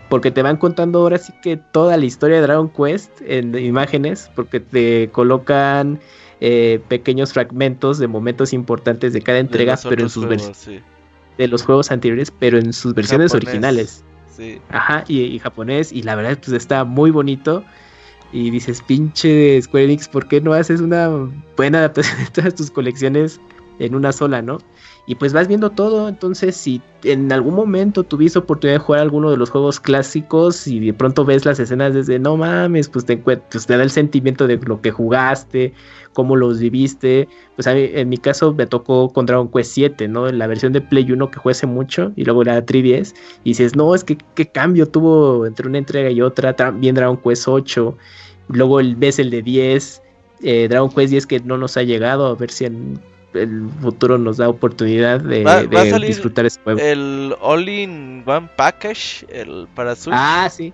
porque 0.09 0.31
te 0.31 0.43
van 0.43 0.57
contando 0.57 1.01
ahora 1.01 1.19
sí 1.19 1.33
que 1.43 1.57
toda 1.57 1.97
la 1.97 2.05
historia 2.05 2.37
de 2.37 2.43
Dragon 2.43 2.69
Quest 2.69 3.11
en 3.23 3.57
imágenes 3.59 4.31
porque 4.35 4.61
te 4.61 5.09
colocan 5.13 6.01
eh, 6.41 6.81
pequeños 6.89 7.33
fragmentos 7.33 7.99
de 7.99 8.07
momentos 8.07 8.53
importantes 8.53 9.13
de 9.13 9.23
cada 9.23 9.39
entrega 9.39 9.79
pero 9.89 10.03
en 10.03 10.11
sus 10.11 10.27
versiones 10.27 10.83
de 11.39 11.49
los 11.49 11.63
juegos 11.63 11.91
anteriores 11.91 12.31
pero 12.31 12.59
en 12.59 12.73
sus 12.73 12.95
versiones 12.95 13.35
originales 13.35 14.05
sí. 14.37 14.61
ajá 14.69 15.05
y, 15.09 15.23
y 15.23 15.39
japonés 15.39 15.93
y 15.93 16.03
la 16.03 16.15
verdad 16.15 16.39
pues 16.43 16.53
está 16.53 16.85
muy 16.85 17.11
bonito 17.11 17.65
y 18.33 18.51
dices, 18.51 18.83
pinche 18.83 19.61
Square 19.63 19.85
Enix, 19.85 20.09
¿por 20.09 20.27
qué 20.29 20.41
no 20.41 20.53
haces 20.53 20.81
una 20.81 21.11
buena 21.57 21.79
adaptación 21.79 22.19
de 22.25 22.31
todas 22.31 22.55
tus 22.55 22.71
colecciones 22.71 23.41
en 23.79 23.95
una 23.95 24.13
sola, 24.13 24.43
no? 24.43 24.59
Y 25.09 25.15
pues 25.15 25.33
vas 25.33 25.47
viendo 25.47 25.71
todo, 25.71 26.09
entonces 26.09 26.57
si 26.57 26.83
en 27.05 27.33
algún 27.33 27.55
momento 27.55 28.03
tuviste 28.03 28.41
oportunidad 28.41 28.81
de 28.81 28.85
jugar 28.85 29.01
alguno 29.03 29.31
de 29.31 29.37
los 29.37 29.51
juegos 29.51 29.79
clásicos 29.79 30.67
y 30.67 30.81
de 30.81 30.93
pronto 30.93 31.25
ves 31.25 31.45
las 31.45 31.61
escenas 31.61 31.95
desde 31.95 32.19
no 32.19 32.37
mames, 32.37 32.89
pues 32.89 33.07
te, 33.07 33.17
pues 33.17 33.67
te 33.67 33.77
da 33.77 33.85
el 33.85 33.91
sentimiento 33.91 34.49
de 34.49 34.57
lo 34.57 34.81
que 34.81 34.91
jugaste, 34.91 35.73
cómo 36.13 36.35
los 36.35 36.59
viviste. 36.59 37.29
Pues 37.55 37.69
a 37.69 37.77
en 37.77 38.09
mi 38.09 38.19
caso 38.19 38.53
me 38.53 38.67
tocó 38.67 39.11
con 39.11 39.27
Dragon 39.27 39.49
Quest 39.49 39.75
7, 39.75 40.09
¿no? 40.09 40.29
La 40.33 40.49
versión 40.49 40.73
de 40.73 40.81
Play 40.81 41.13
1 41.13 41.31
que 41.31 41.39
jugué 41.39 41.67
mucho 41.67 42.13
y 42.17 42.25
luego 42.25 42.43
la 42.43 42.65
3DS. 42.67 43.15
Y 43.45 43.51
dices, 43.51 43.77
no, 43.77 43.95
es 43.95 44.03
que 44.03 44.19
qué 44.35 44.49
cambio 44.49 44.89
tuvo 44.89 45.47
entre 45.47 45.69
una 45.69 45.79
entrega 45.79 46.11
y 46.11 46.21
otra. 46.21 46.57
También 46.57 46.97
Dragon 46.97 47.19
Quest 47.19 47.47
8. 47.47 47.97
Luego 48.49 48.81
el, 48.81 48.97
ves 48.97 49.19
el 49.19 49.31
de 49.31 49.43
10. 49.43 50.03
Eh, 50.43 50.67
Dragon 50.69 50.91
Quest 50.91 51.11
10 51.11 51.27
que 51.27 51.41
no 51.41 51.59
nos 51.59 51.77
ha 51.77 51.83
llegado, 51.83 52.27
a 52.27 52.35
ver 52.35 52.51
si 52.51 52.65
en 52.65 52.99
el 53.35 53.69
futuro 53.81 54.19
nos 54.19 54.39
da 54.39 54.49
oportunidad 54.49 55.21
de, 55.21 55.45
disfrutar 56.07 56.47
ese 56.47 56.61
juego. 56.61 56.81
El 56.81 57.35
All-in 57.41 58.23
One 58.27 58.49
Package 58.57 59.27
el 59.29 59.69
para 59.75 59.95
Switch. 59.95 60.15
Ah, 60.17 60.49
sí. 60.51 60.73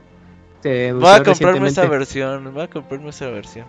voy 0.63 1.09
a 1.09 1.23
comprarme 1.23 1.69
esa 1.69 1.87
versión. 1.87 2.53
Voy 2.53 2.63
a 2.63 2.69
comprarme 2.69 3.11
esa 3.11 3.29
versión. 3.31 3.67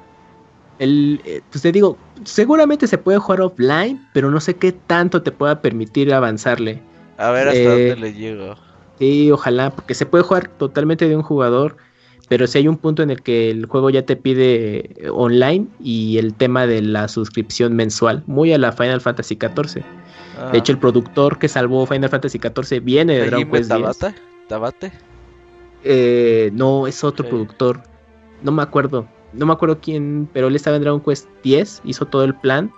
El, 0.80 1.22
eh, 1.26 1.42
pues 1.52 1.62
te 1.62 1.72
digo, 1.72 1.98
seguramente 2.24 2.88
se 2.88 2.98
puede 2.98 3.20
jugar 3.20 3.42
offline, 3.42 4.08
pero 4.12 4.32
no 4.32 4.40
sé 4.40 4.56
qué 4.56 4.72
tanto 4.72 5.22
te 5.22 5.32
pueda 5.32 5.62
permitir 5.62 6.14
avanzarle. 6.14 6.82
A 7.18 7.30
ver 7.30 7.48
hasta 7.48 7.64
dónde 7.64 7.92
eh, 7.92 7.96
le 7.96 8.14
llego. 8.14 8.56
Sí, 9.00 9.32
ojalá, 9.32 9.70
porque 9.72 9.94
se 9.94 10.06
puede 10.06 10.24
jugar 10.24 10.48
totalmente 10.48 11.08
de 11.08 11.16
un 11.16 11.24
jugador 11.24 11.78
pero 12.30 12.48
si 12.48 12.60
hay 12.60 12.68
un 12.68 12.78
punto 12.78 13.04
en 13.04 13.10
el 13.10 13.22
que 13.22 13.52
el 13.52 13.66
juego 13.66 13.90
ya 13.90 14.06
te 14.06 14.16
pide 14.16 14.92
eh, 14.98 15.10
online 15.10 15.68
y 15.80 16.18
el 16.18 16.34
tema 16.34 16.66
de 16.66 16.82
la 16.82 17.08
suscripción 17.08 17.76
mensual, 17.76 18.24
muy 18.28 18.54
a 18.54 18.58
la 18.58 18.72
Final 18.72 19.02
Fantasy 19.02 19.38
XIV. 19.40 19.76
De 19.76 19.84
ah. 20.38 20.52
hecho, 20.54 20.72
el 20.72 20.80
productor 20.80 21.38
que 21.38 21.48
salvó 21.48 21.86
Final 21.86 22.10
Fantasy 22.10 22.40
XIV 22.40 22.84
viene 22.84 23.18
de 23.18 23.28
Dragon 23.28 23.52
Quest 23.52 23.70
Tabata? 23.70 24.16
¿Tabate? 24.48 24.92
Eh, 25.84 26.50
no, 26.54 26.88
es 26.88 27.04
otro 27.04 27.28
productor. 27.28 27.84
No 28.42 28.52
me 28.52 28.64
acuerdo. 28.64 29.08
No 29.34 29.46
me 29.46 29.54
acuerdo 29.54 29.80
quién, 29.80 30.30
pero 30.32 30.48
él 30.48 30.56
estaba 30.56 30.78
en 30.78 30.84
Dragon 30.84 31.02
Quest 31.02 31.28
X, 31.44 31.82
hizo 31.84 32.06
todo 32.06 32.24
el 32.24 32.36
plan. 32.36 32.72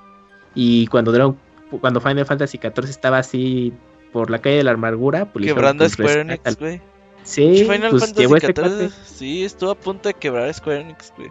Y 0.53 0.87
cuando 0.87 1.11
Dragon, 1.11 1.37
cuando 1.81 2.01
Final 2.01 2.25
Fantasy 2.25 2.57
XIV 2.57 2.89
estaba 2.89 3.19
así 3.19 3.73
por 4.11 4.29
la 4.29 4.39
calle 4.39 4.57
de 4.57 4.63
la 4.63 4.71
amargura, 4.71 5.31
pues 5.31 5.45
Quebrando 5.45 5.87
Square 5.87 6.21
Enix, 6.21 6.57
güey. 6.57 6.81
Sí, 7.25 7.63
Final 7.63 7.89
pues 7.89 8.05
Fantasy 8.05 8.33
este 8.33 8.89
sí, 9.03 9.43
estuvo 9.43 9.71
a 9.71 9.75
punto 9.75 10.07
de 10.07 10.13
quebrar 10.13 10.53
Square 10.53 10.81
Enix, 10.81 11.11
güey. 11.17 11.29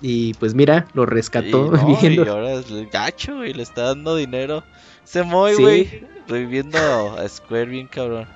Y 0.00 0.34
pues 0.34 0.54
mira, 0.54 0.86
lo 0.94 1.04
rescató. 1.06 1.72
Y, 2.02 2.18
ahora 2.18 2.54
es 2.54 2.70
el 2.70 2.88
gacho, 2.88 3.44
y 3.44 3.52
le 3.52 3.62
está 3.62 3.82
dando 3.82 4.16
dinero. 4.16 4.62
Se 5.04 5.22
mueve, 5.22 5.60
güey, 5.60 6.06
reviviendo 6.28 6.78
a 7.18 7.28
Square 7.28 7.66
bien 7.66 7.88
cabrón. 7.88 8.26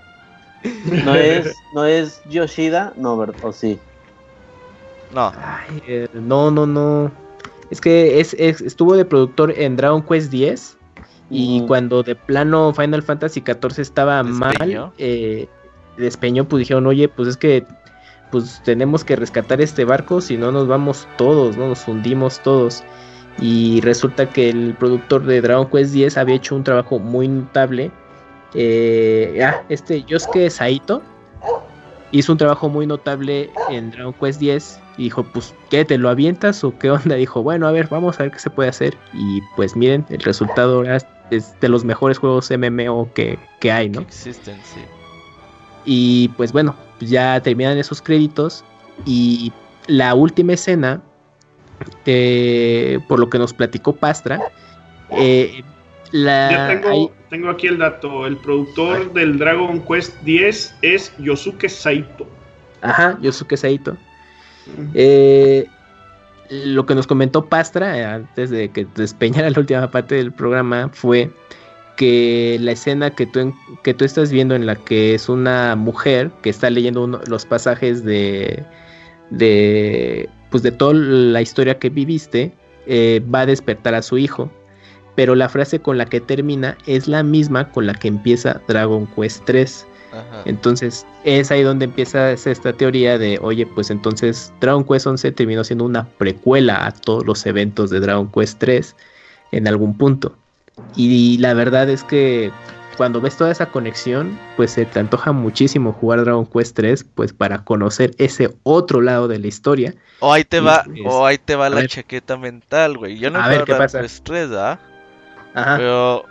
¿No 1.05 1.15
es, 1.15 1.55
¿No 1.75 1.85
es 1.85 2.21
Yoshida? 2.29 2.93
No, 2.97 3.17
¿verdad? 3.17 3.37
¿O 3.45 3.53
sí? 3.53 3.79
No. 5.15 5.33
Eh, 5.87 6.09
no, 6.13 6.51
no, 6.51 6.67
no. 6.67 7.13
Es 7.71 7.81
que 7.81 8.21
es, 8.21 8.35
estuvo 8.35 8.97
de 8.97 9.05
productor 9.05 9.53
en 9.57 9.77
Dragon 9.77 10.03
Quest 10.03 10.31
10 10.31 10.77
y 11.31 11.65
cuando 11.67 12.03
de 12.03 12.15
plano 12.15 12.73
Final 12.73 13.03
Fantasy 13.03 13.43
XIV 13.45 13.81
estaba 13.81 14.23
mal, 14.23 14.93
eh, 14.99 15.49
despeñó, 15.97 16.47
pues 16.47 16.61
dijeron, 16.61 16.87
oye, 16.87 17.09
pues 17.09 17.29
es 17.29 17.37
que 17.37 17.65
pues 18.31 18.61
tenemos 18.65 19.05
que 19.05 19.17
rescatar 19.17 19.61
este 19.61 19.85
barco, 19.85 20.21
si 20.21 20.37
no 20.37 20.51
nos 20.53 20.67
vamos 20.67 21.07
todos, 21.17 21.57
no 21.57 21.69
nos 21.69 21.87
hundimos 21.87 22.41
todos. 22.41 22.83
Y 23.41 23.81
resulta 23.83 24.31
que 24.31 24.49
el 24.49 24.75
productor 24.75 25.25
de 25.27 25.41
Dragon 25.41 25.69
Quest 25.69 25.93
10 25.93 26.17
había 26.17 26.37
hecho 26.37 26.57
un 26.57 26.65
trabajo 26.65 26.99
muy 26.99 27.29
notable. 27.29 27.91
Eh, 28.55 29.41
ah, 29.45 29.63
este 29.69 30.03
Yosuke 30.05 30.51
Saito 30.51 31.03
hizo 32.13 32.33
un 32.33 32.39
trabajo 32.39 32.69
muy 32.69 32.87
notable 32.87 33.51
en 33.69 33.91
Dragon 33.91 34.15
Quest 34.15 34.41
10 34.41 34.81
y 34.97 35.05
dijo, 35.05 35.23
pues, 35.25 35.55
¿qué? 35.69 35.85
¿Te 35.85 35.99
lo 35.99 36.09
avientas 36.09 36.65
o 36.65 36.77
qué 36.79 36.91
onda? 36.91 37.17
Dijo, 37.17 37.43
bueno, 37.43 37.67
a 37.67 37.73
ver, 37.73 37.89
vamos 37.89 38.19
a 38.19 38.25
ver 38.25 38.33
qué 38.33 38.39
se 38.39 38.51
puede 38.51 38.71
hacer. 38.71 38.97
Y 39.13 39.41
pues 39.55 39.77
miren, 39.77 40.07
el 40.09 40.21
resultado 40.21 40.83
es 41.31 41.61
de 41.61 41.69
los 41.69 41.85
mejores 41.85 42.19
juegos 42.19 42.51
MMO 42.51 43.11
que, 43.13 43.39
que 43.61 43.71
hay, 43.71 43.91
¿no? 43.91 44.01
existen, 44.01 44.57
sí. 44.63 44.81
Y 45.87 46.29
pues 46.37 46.53
bueno, 46.53 46.75
ya 47.01 47.41
terminan 47.41 47.79
esos 47.79 48.03
créditos 48.03 48.65
y 49.05 49.53
la 49.87 50.15
última 50.15 50.55
escena, 50.55 51.01
eh, 52.05 52.99
por 53.09 53.21
lo 53.21 53.31
que 53.31 53.39
nos 53.39 53.55
platicó 53.55 53.95
Pastra, 53.95 54.41
eh, 55.11 55.63
la, 56.13 56.81
tengo, 57.31 57.51
aquí 57.51 57.67
el 57.67 57.79
dato, 57.79 58.27
el 58.27 58.37
productor 58.37 59.13
del 59.13 59.39
Dragon 59.39 59.81
Quest 59.81 60.21
10 60.23 60.77
es 60.83 61.13
Yosuke 61.19 61.69
Saito. 61.69 62.27
Ajá, 62.83 63.19
Yosuke 63.21 63.57
Saito. 63.57 63.97
Eh, 64.95 65.67
lo 66.51 66.87
que 66.87 66.95
nos 66.95 67.07
comentó 67.07 67.47
Pastra 67.47 68.15
antes 68.15 68.51
de 68.51 68.71
que 68.71 68.87
despeñara 68.95 69.51
la 69.51 69.59
última 69.59 69.91
parte 69.91 70.17
del 70.17 70.33
programa 70.33 70.91
fue 70.93 71.31
que 71.97 72.59
la 72.61 72.73
escena 72.73 73.11
que 73.11 73.27
tú, 73.27 73.55
que 73.83 73.95
tú 73.95 74.05
estás 74.05 74.31
viendo 74.31 74.55
en 74.55 74.67
la 74.67 74.77
que 74.77 75.15
es 75.15 75.29
una 75.29 75.75
mujer 75.77 76.31
que 76.43 76.51
está 76.51 76.71
leyendo 76.71 77.07
los 77.27 77.47
pasajes 77.47 78.05
de, 78.05 78.65
de, 79.31 80.29
pues 80.51 80.63
de 80.63 80.73
toda 80.73 80.95
la 80.95 81.41
historia 81.43 81.79
que 81.79 81.91
viviste, 81.91 82.53
eh, 82.87 83.23
va 83.35 83.41
a 83.41 83.47
despertar 83.47 83.95
a 83.95 84.03
su 84.03 84.19
hijo. 84.19 84.51
Pero 85.15 85.35
la 85.35 85.49
frase 85.49 85.81
con 85.81 85.97
la 85.97 86.05
que 86.05 86.21
termina 86.21 86.77
es 86.87 87.09
la 87.09 87.23
misma 87.23 87.73
con 87.73 87.87
la 87.87 87.95
que 87.95 88.09
empieza 88.09 88.61
Dragon 88.69 89.07
Quest 89.17 89.45
3. 89.47 89.87
Entonces 90.47 91.07
es 91.25 91.51
ahí 91.51 91.63
donde 91.63 91.87
empieza 91.87 92.33
esta 92.33 92.73
teoría 92.73 93.19
de, 93.19 93.39
oye, 93.43 93.67
pues 93.67 93.91
entonces 93.91 94.53
Dragon 94.61 94.85
Quest 94.85 95.07
11 95.07 95.33
terminó 95.33 95.63
siendo 95.63 95.85
una 95.85 96.09
precuela 96.09 96.87
a 96.87 96.93
todos 96.93 97.27
los 97.27 97.45
eventos 97.45 97.91
de 97.91 98.01
Dragon 98.01 98.31
Quest 98.31 98.59
3 98.59 98.97
en 99.53 99.69
algún 99.69 99.97
punto. 99.97 100.35
Y 100.95 101.39
la 101.39 101.55
verdad 101.55 101.89
es 101.89 102.05
que 102.05 102.53
cuando 102.97 103.21
ves 103.21 103.37
toda 103.37 103.51
esa 103.51 103.67
conexión, 103.67 104.39
pues 104.57 104.73
se 104.73 104.87
te 104.87 104.99
antoja 104.99 105.33
muchísimo 105.33 105.93
jugar 105.93 106.25
Dragon 106.25 106.47
Quest 106.47 106.77
3, 106.77 107.05
pues 107.15 107.33
para 107.33 107.65
conocer 107.65 108.13
ese 108.19 108.57
otro 108.63 109.03
lado 109.03 109.29
de 109.29 109.39
la 109.39 109.47
historia. 109.47 109.95
O 110.21 110.33
ahí 110.33 110.45
te 110.45 110.61
va, 110.61 110.85
o 111.05 111.27
ahí 111.27 111.39
te 111.39 111.57
va 111.57 111.69
la 111.69 111.87
chaqueta 111.87 112.37
mental, 112.37 112.97
güey. 112.97 113.19
Yo 113.19 113.31
no 113.31 113.41
a 113.41 113.49
ver, 113.49 113.65
¿qué 113.65 113.75
Dragon 113.75 114.01
Quest 114.01 114.25
3, 114.25 114.51
¿ah? 114.53 114.81
Ajá. 115.55 115.77
Pero, 115.77 116.25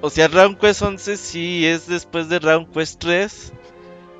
o 0.00 0.10
sea, 0.10 0.28
Dragon 0.28 0.56
Quest 0.56 0.82
11 0.82 1.16
sí 1.16 1.66
es 1.66 1.88
después 1.88 2.28
de 2.28 2.38
Dragon 2.38 2.66
Quest 2.66 3.00
3, 3.00 3.52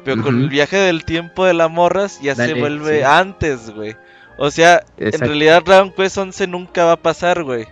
pero 0.04 0.22
con 0.22 0.42
el 0.42 0.48
viaje 0.48 0.76
del 0.76 1.04
tiempo 1.04 1.44
de 1.44 1.54
la 1.54 1.68
morras 1.68 2.20
ya 2.20 2.34
se 2.34 2.54
vuelve 2.54 3.04
antes, 3.04 3.70
güey. 3.70 3.96
O 4.36 4.50
sea, 4.50 4.84
en 4.96 5.20
realidad 5.20 5.62
Dragon 5.64 5.92
Quest 5.92 6.18
11 6.18 6.46
nunca 6.48 6.84
va 6.84 6.92
a 6.92 7.02
pasar, 7.02 7.42
güey. 7.44 7.66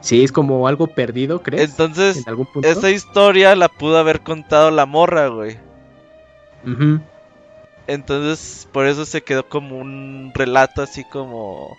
Sí, 0.00 0.22
es 0.22 0.32
como 0.32 0.68
algo 0.68 0.86
perdido, 0.86 1.42
¿crees? 1.42 1.70
Entonces, 1.70 2.24
esa 2.62 2.90
historia 2.90 3.56
la 3.56 3.68
pudo 3.68 3.98
haber 3.98 4.20
contado 4.20 4.70
la 4.70 4.86
morra, 4.86 5.28
güey. 5.28 5.58
Entonces, 7.86 8.68
por 8.72 8.86
eso 8.86 9.04
se 9.04 9.22
quedó 9.22 9.48
como 9.48 9.78
un 9.78 10.32
relato 10.34 10.82
así 10.82 11.04
como 11.04 11.76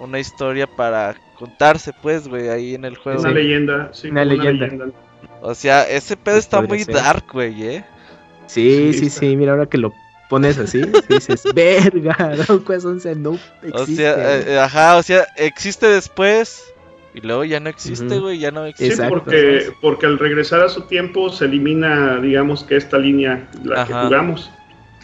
una 0.00 0.18
historia 0.18 0.66
para 0.66 1.16
contarse, 1.38 1.92
pues, 2.02 2.28
güey, 2.28 2.48
ahí 2.48 2.74
en 2.74 2.84
el 2.84 2.96
juego. 2.96 3.20
Una 3.20 3.32
leyenda, 3.32 3.90
sí, 3.92 4.08
una, 4.08 4.24
leyenda. 4.24 4.68
O 5.40 5.54
sea, 5.54 5.82
ese 5.88 6.16
pedo 6.16 6.36
está 6.36 6.62
muy 6.62 6.84
dark, 6.84 7.24
güey, 7.32 7.66
¿eh? 7.66 7.84
Sí, 8.46 8.92
sí, 8.92 9.10
sí, 9.10 9.36
mira, 9.36 9.52
ahora 9.52 9.66
que 9.66 9.78
lo 9.78 9.92
pones 10.28 10.58
así, 10.58 10.82
dices, 11.08 11.42
verga, 11.54 12.34
no, 12.48 12.60
pues, 12.60 12.84
no 12.84 12.92
existe. 12.94 13.72
O 13.72 13.86
sea, 13.86 14.38
eh, 14.38 14.58
ajá, 14.58 14.96
o 14.96 15.02
sea, 15.02 15.26
existe 15.36 15.86
después, 15.86 16.73
y 17.14 17.20
luego 17.20 17.44
ya 17.44 17.60
no 17.60 17.70
existe, 17.70 18.18
güey, 18.18 18.40
ya 18.40 18.50
no 18.50 18.66
existe. 18.66 18.96
Sí, 18.96 19.02
porque, 19.08 19.72
porque 19.80 20.06
al 20.06 20.18
regresar 20.18 20.60
a 20.62 20.68
su 20.68 20.82
tiempo 20.82 21.30
se 21.30 21.44
elimina, 21.44 22.20
digamos 22.20 22.64
que 22.64 22.76
esta 22.76 22.98
línea, 22.98 23.48
la 23.62 23.86
que 23.86 23.92
jugamos. 23.92 24.50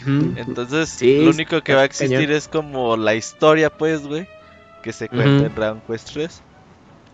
Entonces, 0.05 1.01
lo 1.01 1.31
único 1.31 1.63
que 1.63 1.75
va 1.75 1.83
a 1.83 1.85
existir 1.85 2.31
es 2.33 2.49
como 2.49 2.97
la 2.97 3.15
historia, 3.15 3.71
pues, 3.71 4.05
güey, 4.07 4.27
que 4.83 4.93
se 4.93 5.09
cuenta 5.09 5.47
en 5.47 5.55
Dragon 5.55 5.83
Quest 5.87 6.13
3. 6.13 6.43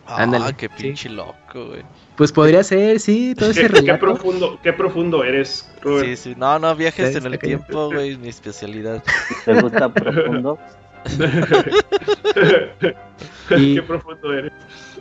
Ah, 0.06 0.52
qué 0.56 0.70
pinche 0.70 1.10
loco, 1.10 1.66
güey. 1.66 1.82
Pues 2.16 2.32
podría 2.32 2.62
ser, 2.62 2.98
sí, 3.00 3.34
todo 3.36 3.50
ese 3.50 3.68
¿Qué, 3.68 3.84
qué 3.84 3.94
profundo, 3.94 4.58
qué 4.62 4.72
profundo 4.72 5.24
eres, 5.24 5.70
Robert. 5.82 6.06
Sí, 6.06 6.16
sí, 6.16 6.34
no, 6.38 6.58
no, 6.58 6.74
viajes 6.74 7.16
en 7.16 7.26
el 7.26 7.38
tiempo, 7.38 7.90
güey, 7.90 8.16
mi 8.16 8.28
especialidad. 8.28 9.02
¿Te 9.44 9.60
gusta 9.60 9.92
profundo? 9.92 10.58
Qué 13.48 13.82
profundo 13.82 14.32
eres. 14.32 14.52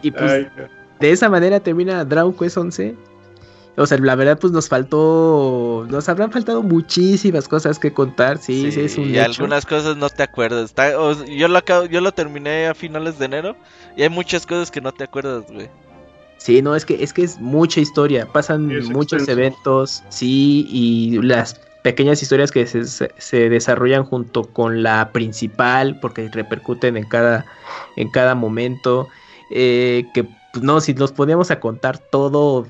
Y 0.01 0.11
pues 0.11 0.47
de 0.99 1.11
esa 1.11 1.29
manera 1.29 1.59
termina 1.59 2.05
Dragon 2.05 2.33
Quest 2.33 2.57
11. 2.57 2.95
O 3.77 3.85
sea, 3.85 3.97
la 3.97 4.15
verdad, 4.15 4.39
pues 4.39 4.53
nos 4.53 4.69
faltó. 4.69 5.85
Nos 5.89 6.07
habrán 6.07 6.31
faltado 6.31 6.63
muchísimas 6.63 7.47
cosas 7.47 7.77
que 7.77 7.91
contar. 7.91 8.37
Sí, 8.37 8.71
sí, 8.71 8.81
es 8.81 8.97
un. 8.97 9.09
Y 9.09 9.17
algunas 9.17 9.65
cosas 9.65 9.97
no 9.97 10.09
te 10.09 10.23
acuerdas. 10.23 10.73
yo, 11.27 11.47
lo 11.49 11.85
yo 11.87 12.01
lo 12.01 12.11
terminé 12.13 12.67
a 12.67 12.73
finales 12.73 13.19
de 13.19 13.25
enero. 13.25 13.57
Y 13.97 14.03
hay 14.03 14.09
muchas 14.09 14.45
cosas 14.45 14.71
que 14.71 14.79
no 14.79 14.93
te 14.93 15.03
acuerdas, 15.03 15.43
güey. 15.51 15.69
Sí, 16.37 16.61
no, 16.61 16.75
es 16.75 16.85
que 16.85 17.03
es 17.03 17.11
que 17.11 17.23
es 17.23 17.39
mucha 17.39 17.81
historia. 17.81 18.25
Pasan 18.31 18.67
muchos 18.85 19.27
eventos. 19.27 20.03
Sí, 20.07 20.65
y 20.69 21.19
las 21.21 21.59
pequeñas 21.85 22.19
historias 22.19 22.51
que 22.51 22.65
se, 22.65 22.83
se, 22.83 23.49
desarrollan 23.49 24.05
junto 24.05 24.41
con 24.45 24.81
la 24.81 25.11
principal. 25.11 25.99
Porque 25.99 26.27
repercuten 26.31 26.97
en 26.97 27.07
cada, 27.07 27.45
en 27.95 28.09
cada 28.09 28.33
momento. 28.33 29.07
Eh, 29.51 30.05
que 30.15 30.23
pues, 30.23 30.63
no, 30.63 30.81
si 30.81 30.95
nos 30.95 31.11
poníamos 31.11 31.51
a 31.51 31.59
contar 31.59 31.99
todo, 31.99 32.65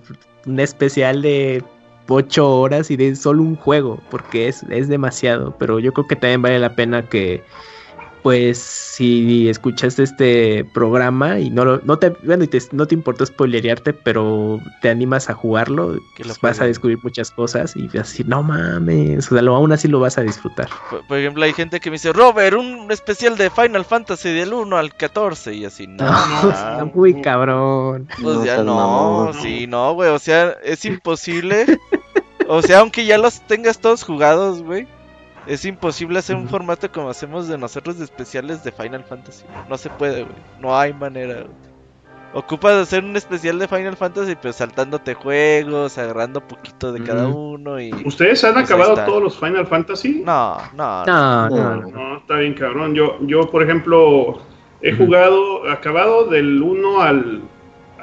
un 0.45 0.59
especial 0.59 1.21
de 1.21 1.63
8 2.09 2.59
horas 2.59 2.91
y 2.91 2.97
de 2.97 3.15
solo 3.15 3.41
un 3.41 3.55
juego, 3.55 4.01
porque 4.09 4.49
es, 4.49 4.63
es 4.69 4.89
demasiado, 4.89 5.55
pero 5.57 5.79
yo 5.79 5.93
creo 5.93 6.07
que 6.07 6.15
también 6.15 6.41
vale 6.41 6.59
la 6.59 6.75
pena 6.75 7.07
que 7.07 7.43
pues 8.25 8.57
si 8.57 9.47
escuchaste 9.49 10.01
este 10.01 10.65
programa 10.73 11.39
y 11.39 11.51
no 11.51 11.77
no 11.77 11.99
te 11.99 12.09
bueno 12.09 12.43
y 12.43 12.49
no 12.71 12.87
te 12.87 12.95
importa 12.95 13.23
spoilerearte, 13.23 13.93
pero 13.93 14.59
te 14.81 14.89
animas 14.89 15.29
a 15.29 15.35
jugarlo, 15.35 15.99
pues 16.17 16.41
vas 16.41 16.59
a 16.59 16.65
descubrir 16.65 16.97
muchas 17.03 17.29
cosas 17.29 17.75
y 17.75 17.85
vas 17.85 17.95
a 17.95 17.99
decir, 17.99 18.27
no 18.27 18.41
mames, 18.41 19.31
o 19.31 19.37
sea, 19.37 19.47
aún 19.47 19.71
así 19.73 19.87
lo 19.87 19.99
vas 19.99 20.17
a 20.17 20.23
disfrutar. 20.23 20.69
Por, 21.07 21.19
ejemplo, 21.19 21.43
hay 21.43 21.53
gente 21.53 21.79
que 21.79 21.91
me 21.91 21.97
dice, 21.97 22.13
Robert, 22.13 22.57
un 22.57 22.91
especial 22.91 23.37
de 23.37 23.51
Final 23.51 23.85
Fantasy 23.85 24.29
del 24.29 24.53
1 24.53 24.75
al 24.75 24.95
14 24.95 25.53
y 25.53 25.65
así, 25.65 25.85
no. 25.85 26.05
no 26.79 26.91
muy 26.95 27.21
cabrón. 27.21 28.07
Pues 28.19 28.43
ya 28.43 28.63
no, 28.63 29.33
sí, 29.39 29.67
no, 29.67 29.93
güey, 29.93 30.09
o 30.09 30.17
sea, 30.17 30.55
es 30.63 30.83
imposible. 30.85 31.79
o 32.47 32.63
sea, 32.63 32.79
aunque 32.79 33.05
ya 33.05 33.19
los 33.19 33.41
tengas 33.41 33.77
todos 33.77 34.03
jugados, 34.03 34.63
güey 34.63 34.87
es 35.47 35.65
imposible 35.65 36.19
hacer 36.19 36.35
un 36.35 36.49
formato 36.49 36.91
como 36.91 37.09
hacemos 37.09 37.47
de 37.47 37.57
nosotros 37.57 37.97
de 37.97 38.05
especiales 38.05 38.63
de 38.63 38.71
Final 38.71 39.03
Fantasy. 39.03 39.45
No 39.69 39.77
se 39.77 39.89
puede, 39.89 40.23
güey. 40.23 40.35
No 40.59 40.77
hay 40.77 40.93
manera, 40.93 41.41
güey. 41.41 41.75
Ocupas 42.33 42.73
hacer 42.73 43.01
un 43.01 43.15
especial 43.15 43.57
de 43.59 43.67
Final 43.67 43.95
Fantasy, 43.95 44.35
pero 44.35 44.51
saltándote 44.51 45.13
juegos, 45.13 45.97
agarrando 45.97 46.41
poquito 46.41 46.91
de 46.91 47.01
cada 47.01 47.29
uno 47.29 47.79
y... 47.79 47.93
¿Ustedes 48.03 48.43
han 48.43 48.55
pues 48.55 48.65
acabado 48.65 48.95
todos 49.05 49.23
los 49.23 49.39
Final 49.39 49.65
Fantasy? 49.65 50.21
No, 50.25 50.57
no, 50.73 51.05
no. 51.05 51.49
No, 51.49 51.75
no, 51.77 52.17
está 52.17 52.35
bien 52.35 52.53
cabrón. 52.53 52.93
Yo, 52.93 53.17
yo 53.21 53.49
por 53.49 53.63
ejemplo, 53.63 54.41
he 54.81 54.93
jugado, 54.93 55.69
acabado 55.69 56.25
del 56.25 56.61
1 56.61 57.01
al, 57.01 57.41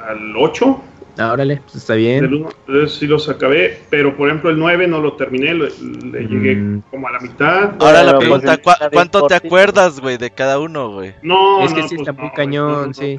al 0.03 0.35
8 0.35 0.81
Ah, 1.17 1.31
órale, 1.31 1.61
pues 1.63 1.75
está 1.75 1.93
bien. 1.93 2.47
sí 2.87 3.05
los 3.05 3.29
acabé, 3.29 3.79
pero 3.89 4.17
por 4.17 4.29
ejemplo 4.29 4.49
el 4.49 4.57
9 4.57 4.87
no 4.87 4.99
lo 4.99 5.13
terminé, 5.13 5.53
le, 5.53 5.69
llegué 6.27 6.55
mm. 6.55 6.83
como 6.89 7.07
a 7.07 7.11
la 7.11 7.19
mitad. 7.19 7.73
Ahora 7.79 8.03
la 8.03 8.17
pregunta, 8.17 8.59
¿cuánto 8.91 9.27
te 9.27 9.35
acuerdas, 9.35 9.99
güey, 9.99 10.17
de 10.17 10.31
cada 10.31 10.59
uno, 10.59 10.91
güey? 10.91 11.13
No, 11.21 11.63
es 11.63 11.73
que 11.73 11.83
sí 11.83 11.95
pues 11.95 12.07
está 12.07 12.13
muy 12.13 12.31
cañón, 12.31 12.93
sí. 12.93 13.17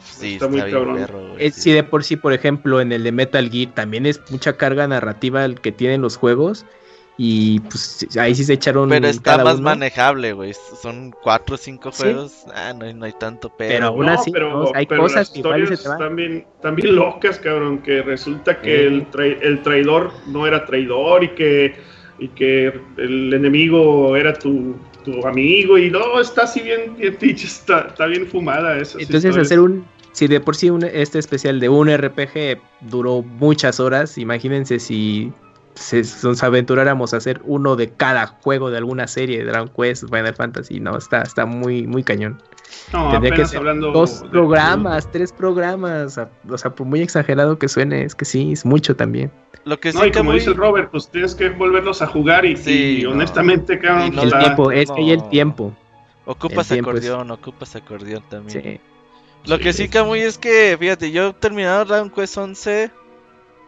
sí. 0.00 0.34
está, 0.34 0.48
muy 0.48 0.60
cabrón. 0.60 1.06
sí. 1.52 1.72
de 1.72 1.82
por 1.82 2.02
sí, 2.04 2.16
por 2.16 2.32
ejemplo, 2.32 2.80
en 2.80 2.92
el 2.92 3.04
de 3.04 3.12
Metal 3.12 3.50
Gear 3.50 3.74
también 3.74 4.06
es 4.06 4.20
mucha 4.30 4.56
carga 4.56 4.86
narrativa 4.88 5.44
el 5.44 5.60
que 5.60 5.72
tienen 5.72 6.00
los 6.00 6.16
juegos 6.16 6.64
Y 7.16 7.60
pues 7.60 8.06
ahí 8.18 8.34
sí 8.34 8.44
se 8.44 8.54
echaron. 8.54 8.88
Pero 8.88 9.06
está 9.06 9.42
más 9.44 9.60
manejable, 9.60 10.32
güey. 10.32 10.52
Son 10.82 11.14
cuatro 11.22 11.54
o 11.54 11.58
cinco 11.58 11.92
juegos. 11.92 12.44
Ah, 12.52 12.72
no, 12.76 12.92
no, 12.92 13.04
hay 13.04 13.12
tanto 13.12 13.52
pero. 13.56 13.72
Pero 13.72 13.86
aún 13.86 14.08
así, 14.08 14.32
pero, 14.32 14.74
hay 14.74 14.86
cosas 14.86 15.30
que 15.30 15.38
igual 15.38 15.68
se 15.68 15.76
te 15.76 15.88
van. 15.88 15.98
También, 15.98 16.46
también 16.60 16.96
locas, 16.96 17.38
cabrón. 17.38 17.78
Que 17.78 18.02
resulta 18.02 18.60
que 18.60 18.86
el, 18.86 19.06
el 19.42 19.62
traidor 19.62 20.12
no 20.26 20.46
era 20.46 20.64
traidor 20.66 21.22
y 21.22 21.28
que, 21.30 21.76
y 22.18 22.28
que 22.28 22.72
el 22.96 23.32
enemigo 23.32 24.16
era 24.16 24.32
tu, 24.32 24.74
tu 25.04 25.24
amigo. 25.24 25.78
Y 25.78 25.90
no, 25.90 26.20
está 26.20 26.42
así 26.42 26.62
bien, 26.62 26.96
bien 26.96 27.16
está, 27.22 27.86
está 27.88 28.06
bien 28.06 28.26
fumada 28.26 28.76
eso. 28.76 28.98
Entonces, 28.98 29.36
hacer 29.36 29.60
un. 29.60 29.84
Si 30.10 30.28
de 30.28 30.40
por 30.40 30.54
sí 30.54 30.70
un, 30.70 30.84
este 30.84 31.18
especial 31.18 31.58
de 31.58 31.68
un 31.68 31.88
RPG 31.92 32.60
duró 32.82 33.22
muchas 33.22 33.80
horas, 33.80 34.16
imagínense 34.16 34.78
si 34.78 35.32
se, 35.74 36.02
nos 36.22 36.42
aventuráramos 36.42 37.14
a 37.14 37.18
hacer 37.18 37.40
uno 37.44 37.76
de 37.76 37.90
cada 37.90 38.26
juego 38.26 38.70
de 38.70 38.78
alguna 38.78 39.06
serie 39.06 39.38
de 39.38 39.44
Dragon 39.44 39.68
Quest, 39.68 40.04
Final 40.04 40.34
Fantasy, 40.34 40.80
no, 40.80 40.96
está, 40.96 41.22
está 41.22 41.46
muy, 41.46 41.86
muy 41.86 42.02
cañón. 42.02 42.40
No, 42.92 43.10
Tendría 43.10 43.34
que 43.34 43.46
ser 43.46 43.62
dos 43.80 44.24
programas, 44.30 45.10
tres 45.10 45.32
programas, 45.32 46.18
o 46.48 46.58
sea, 46.58 46.74
por 46.74 46.86
muy 46.86 47.00
exagerado 47.00 47.58
que 47.58 47.68
suene, 47.68 48.04
es 48.04 48.14
que 48.14 48.24
sí, 48.24 48.52
es 48.52 48.64
mucho 48.64 48.96
también. 48.96 49.30
Lo 49.64 49.78
que 49.80 49.92
sí 49.92 49.98
no, 49.98 50.04
y 50.04 50.12
como 50.12 50.32
dice 50.32 50.52
Robert, 50.52 50.90
pues 50.90 51.08
tienes 51.08 51.34
que 51.34 51.50
volverlos 51.50 52.02
a 52.02 52.06
jugar 52.06 52.44
y, 52.44 53.04
honestamente, 53.06 53.78
cabrón, 53.78 54.18
el 54.18 54.32
tiempo, 54.38 54.70
es 54.70 54.90
que 54.90 55.00
hay 55.00 55.10
el 55.12 55.28
tiempo. 55.28 55.74
Ocupas 56.26 56.72
acordeón, 56.72 57.30
ocupas 57.30 57.76
acordeón 57.76 58.22
también. 58.28 58.80
Lo 59.46 59.58
que 59.58 59.72
sí, 59.72 59.88
Camuy, 59.88 60.20
es 60.20 60.38
que, 60.38 60.76
fíjate, 60.78 61.10
yo 61.10 61.28
he 61.28 61.32
terminado 61.34 61.84
Dragon 61.84 62.10
Quest 62.10 62.38
11 62.38 62.90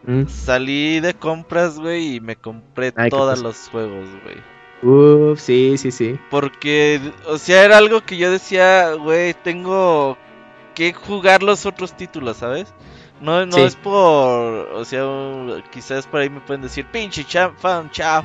Mm. 0.07 0.27
Salí 0.27 1.01
de 1.01 1.13
compras, 1.13 1.77
güey, 1.77 2.15
y 2.15 2.19
me 2.21 2.37
compré 2.37 2.91
todos 2.91 3.39
los 3.39 3.69
juegos, 3.69 4.07
güey. 4.23 4.37
Uf, 4.81 5.39
sí, 5.39 5.77
sí, 5.77 5.91
sí. 5.91 6.17
Porque, 6.29 7.01
o 7.27 7.37
sea, 7.37 7.65
era 7.65 7.77
algo 7.77 8.01
que 8.01 8.15
yo 8.15 8.31
decía, 8.31 8.93
güey, 8.93 9.33
tengo 9.33 10.17
que 10.73 10.93
jugar 10.93 11.43
los 11.43 11.65
otros 11.65 11.93
títulos, 11.93 12.37
¿sabes? 12.37 12.73
No, 13.19 13.45
no 13.45 13.57
es 13.57 13.75
por, 13.75 13.93
o 13.93 14.85
sea, 14.85 15.03
quizás 15.71 16.07
por 16.07 16.21
ahí 16.21 16.29
me 16.29 16.39
pueden 16.39 16.61
decir, 16.61 16.85
pinche 16.85 17.25
fan, 17.57 17.91
chao. 17.91 18.23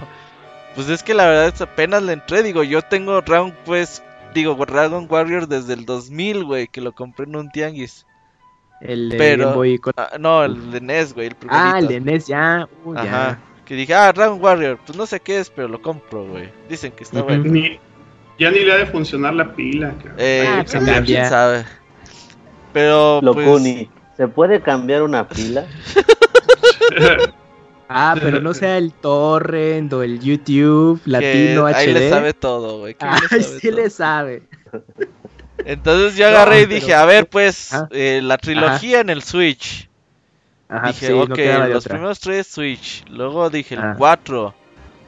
Pues 0.77 0.89
es 0.89 1.03
que 1.03 1.15
la 1.15 1.27
verdad 1.27 1.53
es 1.53 1.61
apenas 1.61 2.03
le 2.03 2.13
entré, 2.13 2.43
digo, 2.43 2.63
yo 2.63 2.83
tengo 2.83 3.21
Dragon 3.23 3.55
pues, 3.65 4.03
digo, 4.35 4.55
Dragon 4.55 5.07
Warrior 5.11 5.49
desde 5.49 5.73
el 5.75 5.85
2000, 5.85 6.45
güey, 6.45 6.69
que 6.69 6.81
lo 6.81 6.93
compré 6.93 7.27
en 7.27 7.37
un 7.37 7.51
tianguis. 7.51 8.07
El 8.85 9.11
de 9.11 9.19
Pero, 9.19 9.55
Boy 9.55 9.81
ah, 9.97 10.11
no, 10.19 10.45
el 10.45 10.71
de 10.73 10.81
NES, 10.81 11.15
güey. 11.15 11.29
El 11.29 11.37
ah, 11.49 11.77
el 11.79 11.89
de 11.89 12.01
NES, 12.01 12.27
ya. 12.27 12.69
Ajá. 12.97 13.39
Que 13.65 13.75
dije, 13.75 13.95
ah, 13.95 14.13
Dragon 14.13 14.43
Warrior. 14.43 14.79
Pues 14.85 14.99
no 14.99 15.07
sé 15.07 15.21
qué 15.21 15.39
es, 15.39 15.51
pero 15.51 15.69
lo 15.69 15.81
compro, 15.81 16.27
güey. 16.27 16.51
Dicen 16.69 16.93
que 16.93 17.05
está 17.05 17.23
bueno. 17.23 17.45
ya 18.39 18.51
ni 18.51 18.61
le 18.61 18.73
ha 18.73 18.79
de 18.79 18.87
funcionar 18.87 19.35
la 19.35 19.55
pila, 19.55 19.95
Eh, 20.19 20.45
ah, 20.49 20.65
pues, 20.69 21.01
quién 21.05 21.27
sabe. 21.27 21.65
Pero, 22.73 23.21
Locuni, 23.23 23.85
pues... 23.85 24.17
¿se 24.17 24.29
puede 24.29 24.61
cambiar 24.61 25.03
una 25.03 25.29
pila? 25.29 25.67
Ah, 27.95 28.17
pero 28.19 28.41
no 28.41 28.55
sea 28.55 28.79
el 28.79 28.95
torrent 28.95 29.93
o 29.93 30.03
el 30.03 30.19
YouTube 30.19 30.99
latino 31.05 31.67
HD. 31.67 31.75
Ahí 31.75 31.93
le 31.93 32.09
sabe 32.09 32.33
todo, 32.33 32.79
güey. 32.79 32.97
Ay, 33.01 33.43
sí 33.43 33.71
le 33.71 33.91
sabe. 33.91 34.45
Entonces 35.65 36.17
yo 36.17 36.29
agarré 36.29 36.63
y 36.63 36.67
dije, 36.67 36.95
a 36.95 37.05
ver, 37.05 37.29
pues, 37.29 37.73
ah, 37.73 37.89
eh, 37.91 38.21
la 38.23 38.39
trilogía 38.39 39.01
en 39.01 39.11
el 39.11 39.23
Switch. 39.23 39.89
dije, 40.87 41.13
ok, 41.13 41.39
los 41.69 41.85
primeros 41.85 42.21
tres 42.21 42.47
Switch. 42.47 43.05
Luego 43.09 43.51
dije 43.51 43.75
el 43.75 43.95
4, 43.97 44.55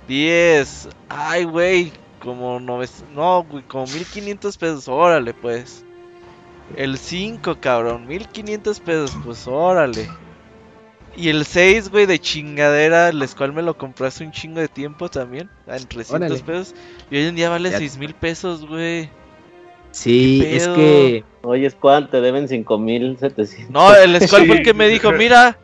10. 0.08 0.88
Ay, 1.08 1.44
güey, 1.44 1.92
como 2.20 2.60
no, 2.60 2.80
no, 3.14 3.44
güey, 3.44 3.62
como 3.64 3.86
1500 3.86 4.56
pesos. 4.58 4.88
Órale, 4.88 5.34
pues. 5.34 5.84
El 6.76 6.98
5, 6.98 7.58
cabrón, 7.60 8.06
1500 8.06 8.80
pesos, 8.80 9.16
pues 9.22 9.46
órale. 9.46 10.08
Y 11.16 11.28
el 11.28 11.44
6, 11.44 11.90
güey, 11.90 12.06
de 12.06 12.18
chingadera, 12.18 13.10
el 13.10 13.28
cual 13.36 13.52
me 13.52 13.62
lo 13.62 13.76
compré 13.76 14.08
hace 14.08 14.24
un 14.24 14.32
chingo 14.32 14.60
de 14.60 14.68
tiempo 14.68 15.08
también, 15.08 15.48
en 15.66 15.86
300 15.86 16.42
pesos. 16.42 16.74
Y 17.10 17.16
hoy 17.16 17.26
en 17.26 17.36
día 17.36 17.50
vale 17.50 17.70
6 17.70 17.98
mil 17.98 18.14
pesos, 18.14 18.66
güey. 18.66 19.10
Sí, 19.94 20.44
es 20.44 20.66
que. 20.66 21.24
Oye, 21.42 21.70
Squad, 21.70 22.08
te 22.08 22.20
deben 22.20 22.48
5700. 22.48 23.70
No, 23.70 23.94
el 23.94 24.20
Squad 24.20 24.46
fue 24.46 24.56
el 24.56 24.62
que 24.64 24.74
me 24.74 24.88
dijo, 24.88 25.12
mira. 25.12 25.56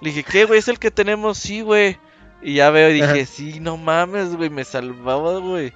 Le 0.00 0.10
dije, 0.10 0.24
¿qué, 0.24 0.44
güey? 0.46 0.58
Es 0.58 0.66
el 0.66 0.80
que 0.80 0.90
tenemos, 0.90 1.38
sí, 1.38 1.60
güey. 1.60 1.96
Y 2.42 2.54
ya 2.54 2.70
veo 2.70 2.90
y 2.90 2.94
dije, 2.94 3.24
sí, 3.24 3.60
no 3.60 3.76
mames, 3.76 4.34
güey, 4.34 4.50
me 4.50 4.64
salvaba, 4.64 5.38
güey. 5.38 5.72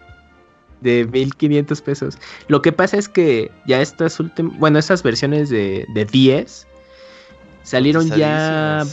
De 0.81 1.05
1500 1.05 1.81
pesos. 1.81 2.18
Lo 2.48 2.60
que 2.60 2.73
pasa 2.73 2.97
es 2.97 3.08
que 3.08 3.52
ya 3.66 3.81
estas 3.81 4.18
últimas. 4.18 4.58
Bueno, 4.58 4.81
estas 4.81 5.05
versiones 5.05 5.48
de, 5.48 5.86
de 5.94 6.05
10 6.05 6.66
salieron 7.62 8.10
ya 8.10 8.84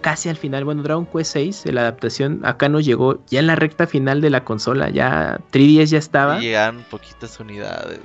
casi 0.00 0.28
al 0.28 0.36
final. 0.36 0.64
Bueno, 0.64 0.82
Dragon 0.82 1.06
Quest 1.06 1.32
6, 1.32 1.66
la 1.72 1.82
adaptación, 1.82 2.40
acá 2.44 2.68
nos 2.68 2.84
llegó 2.84 3.18
ya 3.28 3.40
en 3.40 3.46
la 3.46 3.56
recta 3.56 3.86
final 3.86 4.20
de 4.20 4.30
la 4.30 4.44
consola. 4.44 4.90
Ya 4.90 5.40
3DS 5.52 5.86
ya 5.86 5.98
estaba. 5.98 6.38
Y 6.38 6.46
llegan 6.46 6.84
poquitas 6.90 7.38
unidades. 7.40 8.00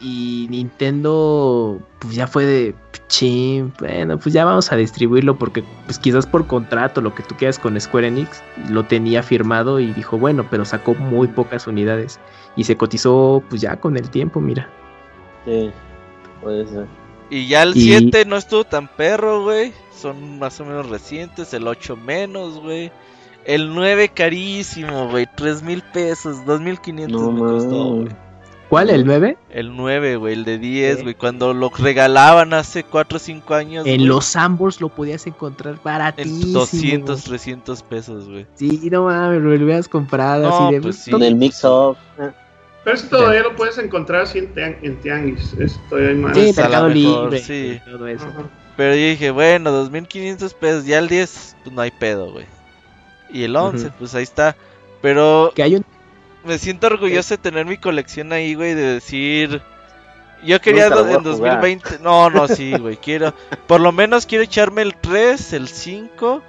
Y 0.00 0.46
Nintendo, 0.50 1.80
pues 1.98 2.14
ya 2.14 2.28
fue 2.28 2.44
de 2.44 2.74
ching, 3.08 3.72
bueno, 3.80 4.18
pues 4.18 4.32
ya 4.32 4.44
vamos 4.44 4.70
a 4.70 4.76
distribuirlo 4.76 5.36
porque, 5.36 5.64
pues 5.86 5.98
quizás 5.98 6.26
por 6.26 6.46
contrato, 6.46 7.00
lo 7.00 7.14
que 7.14 7.22
tú 7.24 7.34
quieras 7.34 7.58
con 7.58 7.80
Square 7.80 8.06
Enix, 8.06 8.42
lo 8.70 8.84
tenía 8.84 9.22
firmado 9.22 9.80
y 9.80 9.92
dijo, 9.94 10.16
bueno, 10.16 10.46
pero 10.50 10.64
sacó 10.64 10.94
muy 10.94 11.26
pocas 11.26 11.66
unidades 11.66 12.20
y 12.54 12.64
se 12.64 12.76
cotizó, 12.76 13.42
pues 13.48 13.60
ya 13.60 13.80
con 13.80 13.96
el 13.96 14.08
tiempo, 14.10 14.40
mira. 14.40 14.68
Sí, 15.44 15.70
puede 16.42 16.66
ser. 16.68 16.86
Y 17.30 17.46
ya 17.46 17.62
el 17.62 17.74
7 17.74 18.24
no 18.24 18.36
estuvo 18.36 18.64
tan 18.64 18.88
perro, 18.88 19.42
güey 19.42 19.72
son 19.98 20.38
más 20.38 20.60
o 20.60 20.64
menos 20.64 20.88
recientes, 20.88 21.52
el 21.52 21.66
8 21.66 21.96
menos, 21.96 22.60
güey. 22.60 22.92
El 23.44 23.74
9 23.74 24.10
carísimo, 24.10 25.08
güey, 25.08 25.26
3 25.36 25.62
mil 25.62 25.82
pesos, 25.82 26.44
2 26.44 26.60
mil 26.60 26.80
500 26.80 27.32
me 27.32 27.40
costó, 27.40 27.84
güey. 27.96 28.08
¿Cuál? 28.68 28.90
¿El 28.90 29.06
9? 29.06 29.38
El 29.48 29.74
9, 29.74 30.16
güey, 30.16 30.34
el 30.34 30.44
de 30.44 30.58
10, 30.58 31.02
güey. 31.02 31.14
Cuando 31.14 31.54
lo 31.54 31.70
regalaban 31.70 32.52
hace 32.52 32.84
4 32.84 33.16
o 33.16 33.18
5 33.18 33.54
años. 33.54 33.86
En 33.86 34.06
los 34.06 34.26
Sambors 34.26 34.82
lo 34.82 34.90
podías 34.90 35.26
encontrar 35.26 35.80
baratísimo. 35.82 36.48
En 36.48 36.52
200, 36.52 37.24
300 37.24 37.82
pesos, 37.84 38.28
güey. 38.28 38.46
Sí, 38.54 38.90
no 38.90 39.04
mames, 39.04 39.40
lo 39.40 39.48
hubieras 39.48 39.88
comprado 39.88 40.66
así 40.66 40.74
de. 40.74 40.82
Pues 40.82 40.96
sí. 40.96 41.10
En 41.10 41.22
el 41.22 41.36
mix-up. 41.36 41.96
Pero 42.88 42.96
esto 42.96 43.18
todavía 43.18 43.42
lo 43.42 43.54
puedes 43.54 43.76
encontrar 43.76 44.22
así 44.22 44.38
en, 44.38 44.78
en 44.80 44.96
Tianguis. 44.96 45.52
Esto 45.58 45.96
hay 45.96 46.14
más. 46.14 46.34
Sí, 46.34 46.54
Mercado 46.56 46.88
Libre. 46.88 47.38
Sí. 47.38 47.78
Todo 47.84 48.06
eso. 48.06 48.26
Pero 48.78 48.94
yo 48.94 49.00
dije, 49.08 49.30
bueno, 49.30 49.70
2500 49.72 50.54
pesos, 50.54 50.86
ya 50.86 50.98
el 50.98 51.06
10, 51.06 51.56
pues 51.64 51.74
no 51.74 51.82
hay 51.82 51.90
pedo, 51.90 52.32
güey. 52.32 52.46
Y 53.28 53.44
el 53.44 53.54
11, 53.54 53.90
pues 53.98 54.14
ahí 54.14 54.22
está. 54.22 54.56
Pero 55.02 55.52
que 55.54 55.64
hay 55.64 55.76
un... 55.76 55.84
me 56.46 56.56
siento 56.56 56.86
orgulloso 56.86 57.34
de 57.34 57.42
tener 57.42 57.66
mi 57.66 57.76
colección 57.76 58.32
ahí, 58.32 58.54
güey, 58.54 58.72
de 58.72 58.94
decir... 58.94 59.60
Yo 60.42 60.58
quería 60.58 60.86
en 60.86 61.22
2020... 61.22 61.98
No, 62.00 62.30
no, 62.30 62.48
sí, 62.48 62.72
güey, 62.78 62.96
quiero... 62.96 63.34
Por 63.66 63.82
lo 63.82 63.92
menos 63.92 64.24
quiero 64.24 64.44
echarme 64.44 64.80
el 64.80 64.94
3, 64.94 65.52
el 65.52 65.68
5, 65.68 66.42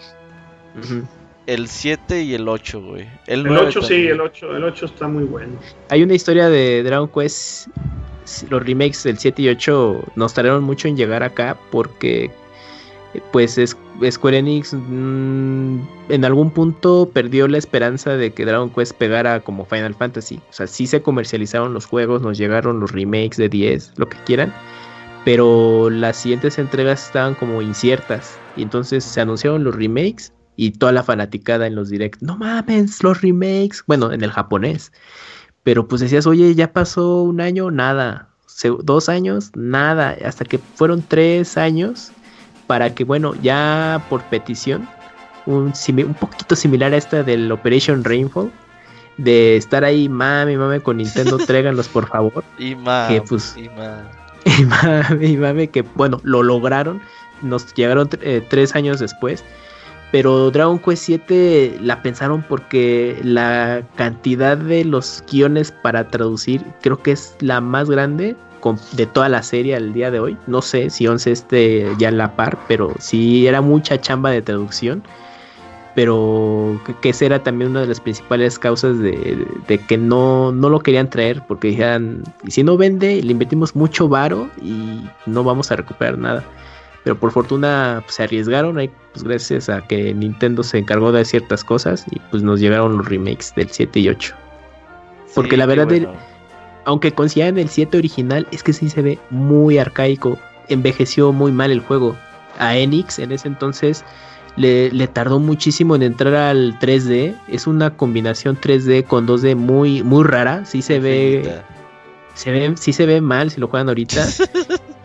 el 1.49 1.67
7 1.67 2.21
y 2.21 2.35
el 2.35 2.47
8, 2.47 2.81
güey. 2.81 3.07
El, 3.25 3.47
el 3.47 3.57
8 3.57 3.81
sí, 3.81 4.07
el 4.07 4.21
8, 4.21 4.55
el 4.55 4.63
8 4.63 4.85
está 4.85 5.07
muy 5.07 5.23
bueno. 5.23 5.53
Hay 5.89 6.03
una 6.03 6.13
historia 6.13 6.47
de 6.47 6.83
Dragon 6.83 7.09
Quest 7.09 7.67
los 8.49 8.63
remakes 8.63 9.03
del 9.03 9.17
7 9.17 9.41
y 9.41 9.49
8 9.49 10.03
nos 10.15 10.35
tardaron 10.35 10.63
mucho 10.63 10.87
en 10.87 10.95
llegar 10.95 11.23
acá 11.23 11.57
porque 11.71 12.29
pues 13.31 13.59
Square 14.11 14.37
Enix 14.37 14.71
mm, 14.71 15.79
en 16.09 16.25
algún 16.25 16.51
punto 16.51 17.09
perdió 17.11 17.47
la 17.47 17.57
esperanza 17.57 18.15
de 18.15 18.31
que 18.31 18.45
Dragon 18.45 18.69
Quest 18.69 18.93
pegara 18.93 19.39
como 19.39 19.65
Final 19.65 19.95
Fantasy. 19.95 20.39
O 20.49 20.53
sea, 20.53 20.67
sí 20.67 20.85
se 20.85 21.01
comercializaron 21.01 21.73
los 21.73 21.87
juegos, 21.87 22.21
nos 22.21 22.37
llegaron 22.37 22.79
los 22.79 22.91
remakes 22.91 23.37
de 23.37 23.49
10, 23.49 23.93
lo 23.97 24.07
que 24.07 24.17
quieran, 24.25 24.53
pero 25.25 25.89
las 25.89 26.17
siguientes 26.17 26.59
entregas 26.59 27.07
estaban 27.07 27.33
como 27.33 27.63
inciertas. 27.63 28.37
Y 28.55 28.61
entonces 28.61 29.03
se 29.03 29.21
anunciaron 29.21 29.63
los 29.63 29.75
remakes 29.75 30.31
y 30.59 30.71
toda 30.71 30.91
la 30.91 31.03
fanaticada 31.03 31.67
en 31.67 31.75
los 31.75 31.88
directs. 31.89 32.21
No 32.21 32.35
mames, 32.35 33.01
los 33.01 33.21
remakes. 33.21 33.81
Bueno, 33.88 34.11
en 34.11 34.21
el 34.25 34.31
japonés. 34.31 34.91
Pero 35.63 35.88
pues 35.88 36.01
decías, 36.01 36.27
oye, 36.27 36.53
ya 36.53 36.73
pasó 36.73 37.23
un 37.23 37.39
año, 37.39 37.71
nada. 37.71 38.27
dos 38.83 39.07
años, 39.07 39.51
nada. 39.55 40.17
Hasta 40.25 40.43
que 40.43 40.57
fueron 40.57 41.01
tres 41.01 41.57
años 41.57 42.11
para 42.67 42.93
que, 42.93 43.05
bueno, 43.05 43.35
ya 43.41 44.05
por 44.09 44.21
petición, 44.23 44.85
un, 45.45 45.71
un 45.88 46.13
poquito 46.15 46.57
similar 46.57 46.91
a 46.93 46.97
esta 46.97 47.23
del 47.23 47.49
Operation 47.49 48.03
Rainfall, 48.03 48.51
de 49.15 49.55
estar 49.55 49.85
ahí, 49.85 50.09
mami, 50.09 50.57
mami, 50.57 50.81
con 50.81 50.97
Nintendo, 50.97 51.38
tráiganlos 51.47 51.88
por 51.88 52.09
favor. 52.09 52.43
Y 52.57 52.75
mami, 52.75 53.13
que, 53.13 53.21
pues, 53.21 53.55
y, 53.55 53.69
mami, 53.69 55.25
y 55.25 55.38
mami, 55.38 55.69
que 55.69 55.83
bueno, 55.83 56.19
lo 56.23 56.43
lograron. 56.43 57.01
Nos 57.41 57.73
llegaron 57.75 58.09
eh, 58.21 58.45
tres 58.49 58.75
años 58.75 58.99
después. 58.99 59.45
Pero 60.11 60.49
Dragon 60.51 60.79
Quest 60.79 61.03
7 61.03 61.77
la 61.81 62.01
pensaron 62.01 62.43
porque 62.47 63.19
la 63.23 63.83
cantidad 63.95 64.57
de 64.57 64.83
los 64.85 65.23
guiones 65.31 65.71
para 65.71 66.07
traducir 66.07 66.63
creo 66.81 67.01
que 67.01 67.11
es 67.11 67.35
la 67.39 67.61
más 67.61 67.89
grande 67.89 68.35
de 68.93 69.05
toda 69.05 69.29
la 69.29 69.43
serie 69.43 69.75
al 69.75 69.93
día 69.93 70.11
de 70.11 70.19
hoy. 70.19 70.38
No 70.47 70.61
sé 70.61 70.89
si 70.89 71.07
11 71.07 71.31
esté 71.31 71.88
ya 71.97 72.09
en 72.09 72.17
la 72.17 72.35
par, 72.35 72.57
pero 72.67 72.93
sí 72.99 73.47
era 73.47 73.61
mucha 73.61 73.99
chamba 73.99 74.31
de 74.31 74.41
traducción. 74.41 75.03
Pero 75.95 76.79
que, 77.01 77.09
esa 77.09 77.25
era 77.25 77.43
también 77.43 77.71
una 77.71 77.81
de 77.81 77.88
las 77.88 77.99
principales 77.99 78.57
causas 78.59 78.99
de, 78.99 79.47
que 79.88 79.97
no, 79.97 80.51
no, 80.51 80.69
lo 80.69 80.79
querían 80.79 81.09
traer, 81.09 81.41
porque 81.47 81.69
dijeron, 81.69 82.23
y 82.45 82.51
si 82.51 82.63
no 82.63 82.77
vende, 82.77 83.21
le 83.21 83.31
invertimos 83.31 83.75
mucho 83.75 84.07
varo 84.07 84.49
y 84.61 85.03
no 85.25 85.43
vamos 85.43 85.71
a 85.71 85.75
recuperar 85.75 86.17
nada. 86.17 86.43
Pero 87.09 87.19
por 87.19 87.31
fortuna 87.31 88.03
pues, 88.05 88.17
se 88.17 88.23
arriesgaron 88.23 88.77
ahí, 88.77 88.91
pues 89.13 89.23
gracias 89.23 89.67
a 89.67 89.81
que 89.81 90.13
Nintendo 90.13 90.61
se 90.61 90.77
encargó 90.77 91.11
de 91.11 91.25
ciertas 91.25 91.63
cosas 91.63 92.05
y 92.11 92.19
pues 92.29 92.43
nos 92.43 92.59
llegaron 92.59 92.97
los 92.97 93.07
remakes 93.07 93.51
del 93.55 93.67
7 93.67 93.99
y 93.99 94.09
8. 94.09 94.35
Porque 95.33 95.57
la 95.57 95.65
verdad, 95.65 95.88
aunque 96.85 97.11
consideran 97.11 97.57
el 97.57 97.67
7 97.67 97.97
original, 97.97 98.47
es 98.51 98.61
que 98.61 98.73
sí 98.73 98.91
se 98.91 99.01
ve 99.01 99.17
muy 99.31 99.79
arcaico. 99.79 100.38
Envejeció 100.67 101.31
muy 101.31 101.51
mal 101.51 101.71
el 101.71 101.79
juego. 101.79 102.15
A 102.59 102.77
Enix 102.77 103.17
en 103.17 103.31
ese 103.31 103.47
entonces 103.47 104.05
le, 104.55 105.07
tardó 105.07 105.39
muchísimo 105.39 105.95
en 105.95 106.03
entrar 106.03 106.35
al 106.35 106.77
3D. 106.77 107.35
Es 107.47 107.65
una 107.65 107.97
combinación 107.97 108.55
3D 108.55 109.03
con 109.03 109.25
2D 109.25 109.55
muy, 109.55 110.03
muy 110.03 110.25
rara. 110.25 110.63
Sí 110.65 110.83
se 110.83 110.99
ve. 110.99 111.63
Se 112.35 112.51
ve, 112.51 112.71
sí 112.77 112.93
se 112.93 113.07
ve 113.07 113.19
mal 113.19 113.49
si 113.49 113.59
lo 113.59 113.67
juegan 113.67 113.88
ahorita. 113.88 114.27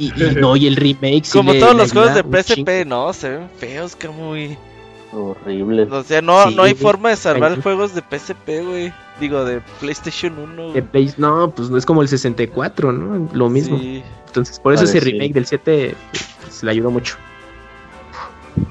Y, 0.00 0.12
no, 0.40 0.56
y 0.56 0.66
el 0.66 0.76
remake. 0.76 1.28
Como 1.30 1.52
todos 1.54 1.76
los 1.76 1.92
juegos 1.92 2.14
de 2.14 2.22
PSP, 2.22 2.86
no, 2.86 3.12
se 3.12 3.28
ven 3.28 3.50
feos, 3.58 3.94
que 3.94 4.08
muy. 4.08 4.56
Horribles. 5.12 5.90
O 5.90 6.02
sea, 6.02 6.22
no, 6.22 6.50
no 6.50 6.62
hay 6.62 6.74
forma 6.74 7.10
de 7.10 7.16
salvar 7.16 7.60
juegos 7.60 7.94
de 7.94 8.00
PSP, 8.00 8.64
güey. 8.64 8.92
Digo, 9.20 9.44
de 9.44 9.60
PlayStation 9.80 10.38
1. 10.38 10.72
De 10.72 10.82
Play... 10.82 11.12
No, 11.18 11.50
pues 11.50 11.68
no 11.68 11.76
es 11.76 11.84
como 11.84 12.00
el 12.00 12.08
64, 12.08 12.92
¿no? 12.92 13.28
Lo 13.34 13.50
mismo. 13.50 13.78
Entonces, 14.26 14.58
por 14.58 14.72
eso 14.72 14.84
ese 14.84 15.00
remake 15.00 15.34
del 15.34 15.44
7 15.44 15.94
pues, 16.40 16.62
le 16.62 16.70
ayudó 16.70 16.90
mucho. 16.90 17.16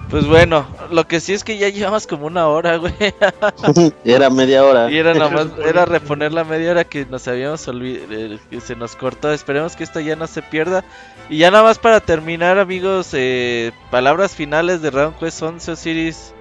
Pues 0.09 0.25
bueno, 0.25 0.65
lo 0.91 1.07
que 1.07 1.19
sí 1.19 1.33
es 1.33 1.43
que 1.43 1.57
ya 1.59 1.69
llevamos 1.69 2.07
como 2.07 2.25
una 2.25 2.47
hora, 2.47 2.77
güey. 2.77 2.93
era 4.03 4.29
media 4.31 4.65
hora. 4.65 4.89
Y 4.89 4.97
era 4.97 5.13
nada 5.13 5.29
más, 5.29 5.47
era 5.63 5.85
reponer 5.85 6.33
la 6.33 6.43
media 6.43 6.71
hora 6.71 6.83
que 6.83 7.05
nos 7.05 7.27
habíamos 7.27 7.67
olvidado, 7.67 8.07
eh, 8.11 8.39
que 8.49 8.59
se 8.59 8.75
nos 8.75 8.95
cortó. 8.95 9.31
Esperemos 9.31 9.75
que 9.75 9.83
esta 9.83 10.01
ya 10.01 10.15
no 10.15 10.25
se 10.25 10.41
pierda. 10.41 10.83
Y 11.29 11.38
ya 11.38 11.51
nada 11.51 11.63
más 11.63 11.77
para 11.77 11.99
terminar, 11.99 12.57
amigos, 12.57 13.11
eh, 13.13 13.71
palabras 13.91 14.33
finales 14.35 14.81
de 14.81 14.89
Round 14.89 15.17
Quest 15.19 15.43
11 15.43 15.71
Osiris. 15.71 16.33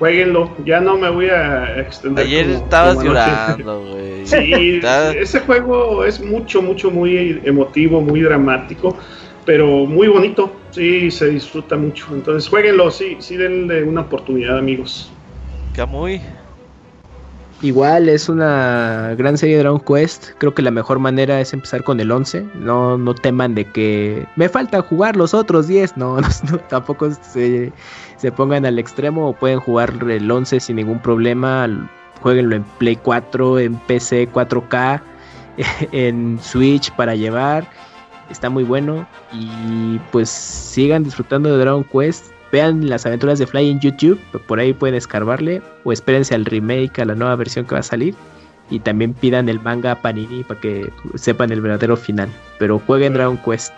Jueguenlo, 0.00 0.54
ya 0.64 0.80
no 0.80 0.98
me 0.98 1.08
voy 1.08 1.28
a 1.28 1.80
extender. 1.80 2.26
Ayer 2.26 2.50
estabas 2.50 3.02
llorando, 3.02 3.80
güey. 3.80 4.26
Sí, 4.26 4.80
ese 5.14 5.40
juego 5.40 6.04
es 6.04 6.20
mucho, 6.20 6.60
mucho, 6.60 6.90
muy 6.90 7.40
emotivo, 7.44 8.02
muy 8.02 8.20
dramático, 8.20 8.98
pero 9.46 9.86
muy 9.86 10.08
bonito. 10.08 10.52
Sí, 10.72 11.10
se 11.10 11.30
disfruta 11.30 11.76
mucho. 11.76 12.08
Entonces, 12.12 12.50
jueguenlo, 12.50 12.90
sí, 12.90 13.16
sí 13.20 13.36
denle 13.36 13.84
una 13.84 14.02
oportunidad, 14.02 14.58
amigos. 14.58 15.10
Camuy. 15.74 16.20
Igual 17.62 18.10
es 18.10 18.28
una 18.28 19.14
gran 19.16 19.38
serie 19.38 19.56
de 19.56 19.62
Dragon 19.62 19.80
Quest. 19.80 20.32
Creo 20.36 20.54
que 20.54 20.60
la 20.60 20.70
mejor 20.70 20.98
manera 20.98 21.40
es 21.40 21.54
empezar 21.54 21.82
con 21.84 22.00
el 22.00 22.12
11. 22.12 22.44
No, 22.56 22.98
no 22.98 23.14
teman 23.14 23.54
de 23.54 23.64
que 23.64 24.26
me 24.36 24.50
falta 24.50 24.82
jugar 24.82 25.16
los 25.16 25.32
otros 25.32 25.66
10. 25.66 25.94
No, 25.96 26.18
tampoco 26.68 27.10
se, 27.10 27.72
se, 28.18 28.32
pongan 28.32 28.66
al 28.66 28.78
extremo 28.78 29.30
o 29.30 29.32
pueden 29.32 29.58
jugar 29.60 29.94
el 30.06 30.30
11 30.30 30.60
sin 30.60 30.76
ningún 30.76 30.98
problema. 31.00 31.66
Jueguenlo 32.20 32.56
en 32.56 32.64
Play 32.78 32.96
4, 32.96 33.60
en 33.60 33.74
PC 33.76 34.30
4K, 34.30 35.00
en 35.92 36.38
Switch 36.42 36.90
para 36.92 37.14
llevar. 37.14 37.66
Está 38.30 38.50
muy 38.50 38.64
bueno. 38.64 39.06
Y 39.32 39.98
pues 40.12 40.28
sigan 40.28 41.04
disfrutando 41.04 41.50
de 41.50 41.58
Dragon 41.58 41.84
Quest 41.84 42.26
vean 42.52 42.88
las 42.88 43.06
aventuras 43.06 43.38
de 43.38 43.46
Fly 43.46 43.70
en 43.70 43.80
YouTube, 43.80 44.20
por 44.46 44.60
ahí 44.60 44.72
pueden 44.72 44.94
escarbarle, 44.94 45.62
o 45.84 45.92
espérense 45.92 46.34
al 46.34 46.44
remake, 46.44 46.98
a 47.00 47.04
la 47.04 47.14
nueva 47.14 47.36
versión 47.36 47.66
que 47.66 47.74
va 47.74 47.80
a 47.80 47.84
salir, 47.84 48.14
y 48.70 48.80
también 48.80 49.14
pidan 49.14 49.48
el 49.48 49.60
manga 49.60 49.92
a 49.92 50.02
Panini 50.02 50.42
para 50.44 50.60
que 50.60 50.90
sepan 51.14 51.52
el 51.52 51.60
verdadero 51.60 51.96
final. 51.96 52.28
Pero 52.58 52.78
jueguen 52.78 53.14
Dragon 53.14 53.38
Quest. 53.38 53.72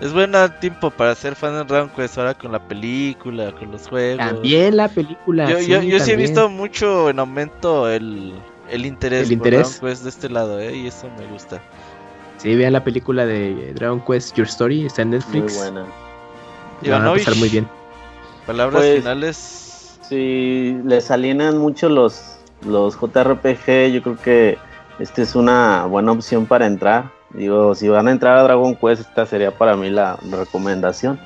Es 0.00 0.12
buen 0.12 0.32
tiempo 0.60 0.90
para 0.90 1.14
ser 1.14 1.34
fan 1.34 1.54
de 1.54 1.64
Dragon 1.64 1.90
Quest 1.90 2.18
ahora 2.18 2.34
con 2.34 2.52
la 2.52 2.58
película, 2.58 3.52
con 3.52 3.70
los 3.70 3.88
juegos. 3.88 4.18
También 4.18 4.76
la 4.76 4.88
película. 4.88 5.48
Yo 5.48 5.58
sí, 5.58 5.88
yo, 5.88 6.00
sí 6.00 6.10
he 6.10 6.16
visto 6.16 6.48
mucho 6.48 7.10
en 7.10 7.18
aumento 7.18 7.88
el, 7.90 8.34
el 8.70 8.86
interés, 8.86 9.28
por 9.28 9.50
Dragon 9.50 9.72
Quest 9.80 10.02
de 10.02 10.08
este 10.08 10.28
lado, 10.28 10.60
¿eh? 10.60 10.74
y 10.74 10.86
eso 10.86 11.08
me 11.18 11.26
gusta. 11.26 11.60
Sí, 12.44 12.54
vean 12.56 12.74
la 12.74 12.84
película 12.84 13.24
de 13.24 13.72
Dragon 13.74 14.02
Quest 14.02 14.36
Your 14.36 14.46
Story, 14.46 14.84
está 14.84 15.00
en 15.00 15.12
Netflix. 15.12 15.54
Muy 15.54 15.62
buena. 15.62 15.86
Y 16.82 16.90
van 16.90 17.06
a 17.06 17.12
pasar 17.12 17.36
muy 17.36 17.48
bien. 17.48 17.66
Palabras 18.46 18.82
pues, 18.82 18.98
finales. 18.98 19.98
Si 20.06 20.76
les 20.84 21.10
alienan 21.10 21.56
mucho 21.56 21.88
los, 21.88 22.36
los 22.66 23.00
JRPG, 23.00 23.92
yo 23.94 24.02
creo 24.02 24.18
que 24.22 24.58
esta 24.98 25.22
es 25.22 25.34
una 25.34 25.86
buena 25.86 26.12
opción 26.12 26.44
para 26.44 26.66
entrar. 26.66 27.10
Digo, 27.30 27.74
si 27.74 27.88
van 27.88 28.08
a 28.08 28.10
entrar 28.10 28.36
a 28.36 28.42
Dragon 28.42 28.76
Quest, 28.76 29.00
esta 29.00 29.24
sería 29.24 29.50
para 29.56 29.74
mí 29.74 29.88
la 29.88 30.18
recomendación. 30.30 31.18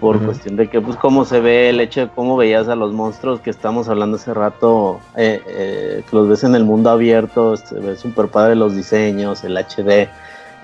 Por 0.00 0.18
cuestión 0.18 0.56
de 0.56 0.68
que, 0.68 0.80
pues, 0.80 0.96
cómo 0.96 1.24
se 1.24 1.38
ve 1.38 1.70
el 1.70 1.78
hecho 1.78 2.00
de 2.00 2.08
cómo 2.08 2.36
veías 2.36 2.66
a 2.66 2.74
los 2.74 2.92
monstruos 2.92 3.38
que 3.38 3.50
estamos 3.50 3.88
hablando 3.88 4.16
hace 4.16 4.34
rato, 4.34 4.98
eh, 5.16 5.40
eh, 5.46 6.02
que 6.10 6.16
los 6.16 6.28
ves 6.28 6.42
en 6.42 6.56
el 6.56 6.64
mundo 6.64 6.90
abierto, 6.90 7.56
se 7.56 7.78
ve 7.78 7.94
súper 7.94 8.26
padre 8.26 8.56
los 8.56 8.74
diseños, 8.74 9.44
el 9.44 9.56
HD 9.56 10.08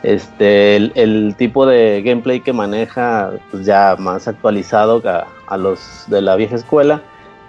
este, 0.03 0.77
el, 0.77 1.35
tipo 1.37 1.65
de 1.67 2.03
gameplay 2.03 2.41
que 2.41 2.53
maneja, 2.53 3.33
pues 3.51 3.65
ya 3.65 3.97
más 3.99 4.27
actualizado 4.27 5.03
a, 5.47 5.57
los 5.57 6.05
de 6.09 6.23
la 6.23 6.37
vieja 6.37 6.57
escuela, 6.57 7.03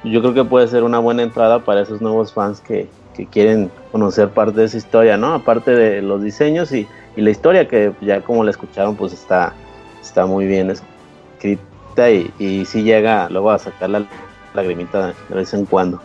yo 0.03 0.21
creo 0.21 0.33
que 0.33 0.43
puede 0.43 0.67
ser 0.67 0.83
una 0.83 0.99
buena 0.99 1.23
entrada 1.23 1.59
para 1.59 1.81
esos 1.81 2.01
nuevos 2.01 2.33
fans 2.33 2.59
que, 2.61 2.87
quieren 3.31 3.69
conocer 3.91 4.29
parte 4.29 4.59
de 4.59 4.65
esa 4.65 4.77
historia, 4.77 5.17
¿no? 5.17 5.35
Aparte 5.35 5.69
de 5.69 6.01
los 6.01 6.23
diseños 6.23 6.71
y, 6.71 6.87
la 7.15 7.29
historia 7.29 7.67
que 7.67 7.93
ya 8.01 8.21
como 8.21 8.43
la 8.43 8.49
escucharon, 8.49 8.95
pues 8.95 9.13
está, 9.13 9.53
está 10.01 10.25
muy 10.25 10.47
bien 10.47 10.71
escrita 10.71 12.09
y, 12.09 12.33
y 12.39 12.65
sí 12.65 12.81
llega 12.81 13.29
luego 13.29 13.51
a 13.51 13.59
sacar 13.59 13.91
la 13.91 14.07
lagrimita 14.55 15.13
de 15.29 15.35
vez 15.35 15.53
en 15.53 15.65
cuando. 15.65 16.01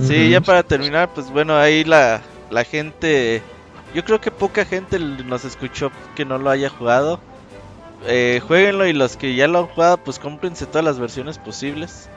Sí, 0.00 0.28
ya 0.28 0.42
para 0.42 0.62
terminar, 0.62 1.08
pues 1.14 1.30
bueno, 1.30 1.56
ahí 1.56 1.84
la, 1.84 2.20
la 2.50 2.64
gente 2.64 3.42
yo 3.94 4.04
creo 4.04 4.20
que 4.20 4.30
poca 4.30 4.64
gente 4.64 4.98
nos 4.98 5.44
escuchó 5.44 5.90
que 6.14 6.24
no 6.24 6.38
lo 6.38 6.50
haya 6.50 6.68
jugado. 6.68 7.20
Eh, 8.06 8.40
jueguenlo 8.46 8.86
y 8.86 8.92
los 8.92 9.16
que 9.16 9.34
ya 9.34 9.46
lo 9.46 9.60
han 9.60 9.66
jugado, 9.66 9.98
pues 9.98 10.18
cómprense 10.18 10.66
todas 10.66 10.84
las 10.84 10.98
versiones 10.98 11.38
posibles. 11.38 12.08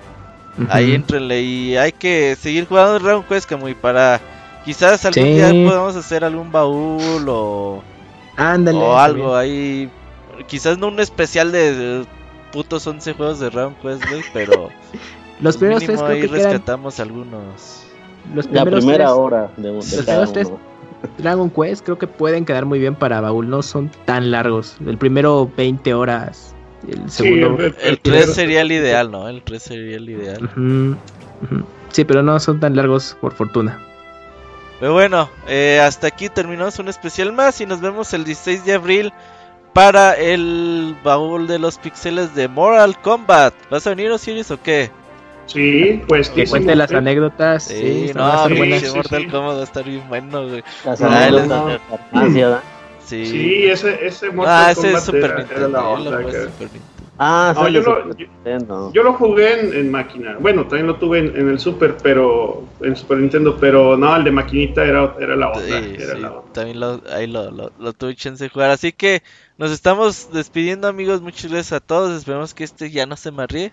Ahí 0.70 0.94
entrenle 0.96 1.42
y 1.42 1.76
hay 1.76 1.92
que 1.92 2.38
seguir 2.40 2.66
jugando 2.66 2.98
Dragon 3.00 3.24
Quest 3.24 3.52
muy 3.54 3.76
para 3.76 4.22
quizás 4.64 5.06
algún 5.06 5.26
día 5.26 5.50
podamos 5.50 5.98
hacer 5.98 6.24
algún 6.24 6.50
baúl 6.50 7.28
o, 7.28 7.84
o 8.38 8.98
algo 8.98 9.36
ahí. 9.36 9.90
Quizás 10.48 10.78
no 10.78 10.88
un 10.88 11.00
especial 11.02 11.52
de, 11.52 12.06
putos 12.54 12.88
11 12.88 13.14
juegos 13.14 13.40
de 13.42 13.50
Dragon 13.50 13.76
Quest, 13.82 14.04
pero 14.34 14.70
los 15.42 15.58
primeros 15.58 15.84
tres 15.84 16.02
ahí 16.02 16.26
rescatamos 16.26 17.02
algunos. 17.02 17.84
la 18.34 18.64
primera 18.64 19.14
hora 19.14 19.52
de, 19.58 19.72
de 19.72 20.48
Dragon 21.18 21.50
Quest 21.50 21.86
creo 21.86 21.98
que 21.98 22.08
pueden 22.08 22.46
quedar 22.46 22.66
muy 22.66 22.80
bien 22.80 22.96
para 22.96 23.22
baúl, 23.22 23.50
no 23.50 23.62
son 23.62 23.92
tan 24.06 24.32
largos. 24.32 24.78
El 24.86 24.98
primero 24.98 25.52
20 25.56 25.94
horas, 25.94 26.56
el 26.88 27.10
segundo... 27.10 27.64
el, 27.82 28.00
3 28.00 28.34
sería 28.34 28.62
el 28.62 28.72
ideal, 28.72 29.12
¿no? 29.12 29.28
El 29.28 29.42
3 29.44 29.62
sería 29.62 29.98
el 29.98 30.10
ideal. 30.10 30.50
Sí, 31.92 32.04
pero 32.04 32.24
no 32.24 32.40
son 32.40 32.60
tan 32.60 32.76
largos 32.76 33.18
por 33.22 33.34
fortuna. 33.34 33.80
Pero 34.80 34.94
bueno, 34.94 35.30
eh, 35.48 35.80
hasta 35.82 36.08
aquí 36.08 36.28
terminamos 36.30 36.78
un 36.80 36.90
especial 36.90 37.32
más 37.32 37.62
y 37.62 37.66
nos 37.66 37.80
vemos 37.80 38.14
el 38.14 38.26
16 38.26 38.66
de 38.66 38.74
abril 38.74 39.14
para 39.72 40.14
el 40.14 40.96
baúl 41.04 41.48
de 41.48 41.60
los 41.60 41.78
pixeles 41.78 42.36
de 42.36 42.48
Moral 42.48 43.00
Kombat. 43.02 43.54
¿Vas 43.70 43.88
a 43.88 43.92
venir 43.92 44.12
Osiris 44.12 44.52
o 44.52 44.62
qué? 44.62 44.92
Sí, 45.46 46.02
pues 46.08 46.30
que 46.30 46.46
cuente 46.48 46.76
las 46.76 46.92
anécdotas. 46.92 47.64
Sí, 47.66 48.12
no, 48.16 48.22
va 48.22 48.46
a 48.46 48.48
sí, 48.48 48.56
Mortal 48.96 49.22
sí, 49.22 49.28
Kombat 49.28 49.56
va 49.56 49.62
a 49.62 49.64
estar 49.64 49.84
bien 49.84 50.04
bueno, 50.10 50.48
güey. 50.48 50.64
Las 50.84 51.02
ah, 51.02 51.26
anécdotas. 51.26 52.62
Sí. 53.06 53.26
sí, 53.28 53.66
ese, 53.66 54.06
ese 54.06 54.32
Mortal 54.32 54.66
ah, 54.66 54.72
ese 54.72 54.94
es 54.94 55.04
Super 55.04 55.38
Nintendo, 55.38 55.68
la 55.70 55.88
onda, 55.88 56.20
Ah, 57.18 57.54
no, 57.56 57.70
yo, 57.70 57.82
lo, 57.82 58.92
yo, 58.92 59.04
lo 59.04 59.14
jugué 59.14 59.62
en, 59.62 59.74
en, 59.74 59.90
máquina. 59.90 60.36
Bueno, 60.38 60.64
también 60.64 60.88
lo 60.88 60.98
tuve 60.98 61.20
en, 61.20 61.28
en, 61.38 61.48
el 61.48 61.60
Super, 61.60 61.96
pero 62.04 62.66
en 62.82 62.94
Super 62.98 63.20
Nintendo, 63.20 63.56
pero 63.58 63.96
no, 63.96 64.14
el 64.18 64.26
de 64.26 64.32
maquinita 64.32 64.84
era, 64.84 65.16
era 65.18 65.38
la 65.38 65.52
onda. 65.52 65.82
Sí, 65.82 65.96
era 65.98 66.16
la 66.16 66.32
onda. 66.34 66.52
También 66.52 66.80
lo, 66.82 67.02
ahí 67.10 67.28
lo, 67.28 67.52
lo, 67.52 67.72
lo, 67.80 67.94
tuve 67.94 68.16
chance 68.16 68.44
de 68.44 68.50
jugar. 68.50 68.72
Así 68.72 68.92
que 68.92 69.24
nos 69.58 69.72
estamos 69.72 70.30
despidiendo, 70.34 70.90
amigos. 70.90 71.22
Muchas 71.22 71.50
gracias 71.50 71.72
a 71.72 71.80
todos. 71.80 72.18
Esperemos 72.18 72.54
que 72.54 72.66
este 72.66 72.92
ya 72.92 73.06
no 73.06 73.16
se 73.16 73.32
me 73.32 73.48
ríe. 73.48 73.72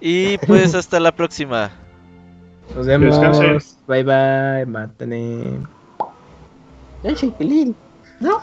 Y 0.00 0.38
pues 0.38 0.74
hasta 0.74 0.98
la 0.98 1.14
próxima. 1.14 1.70
Nos 2.74 2.86
vemos. 2.86 3.76
Bye 3.86 4.04
bye, 4.04 4.66
mátane. 4.66 5.60
No, 8.20 8.40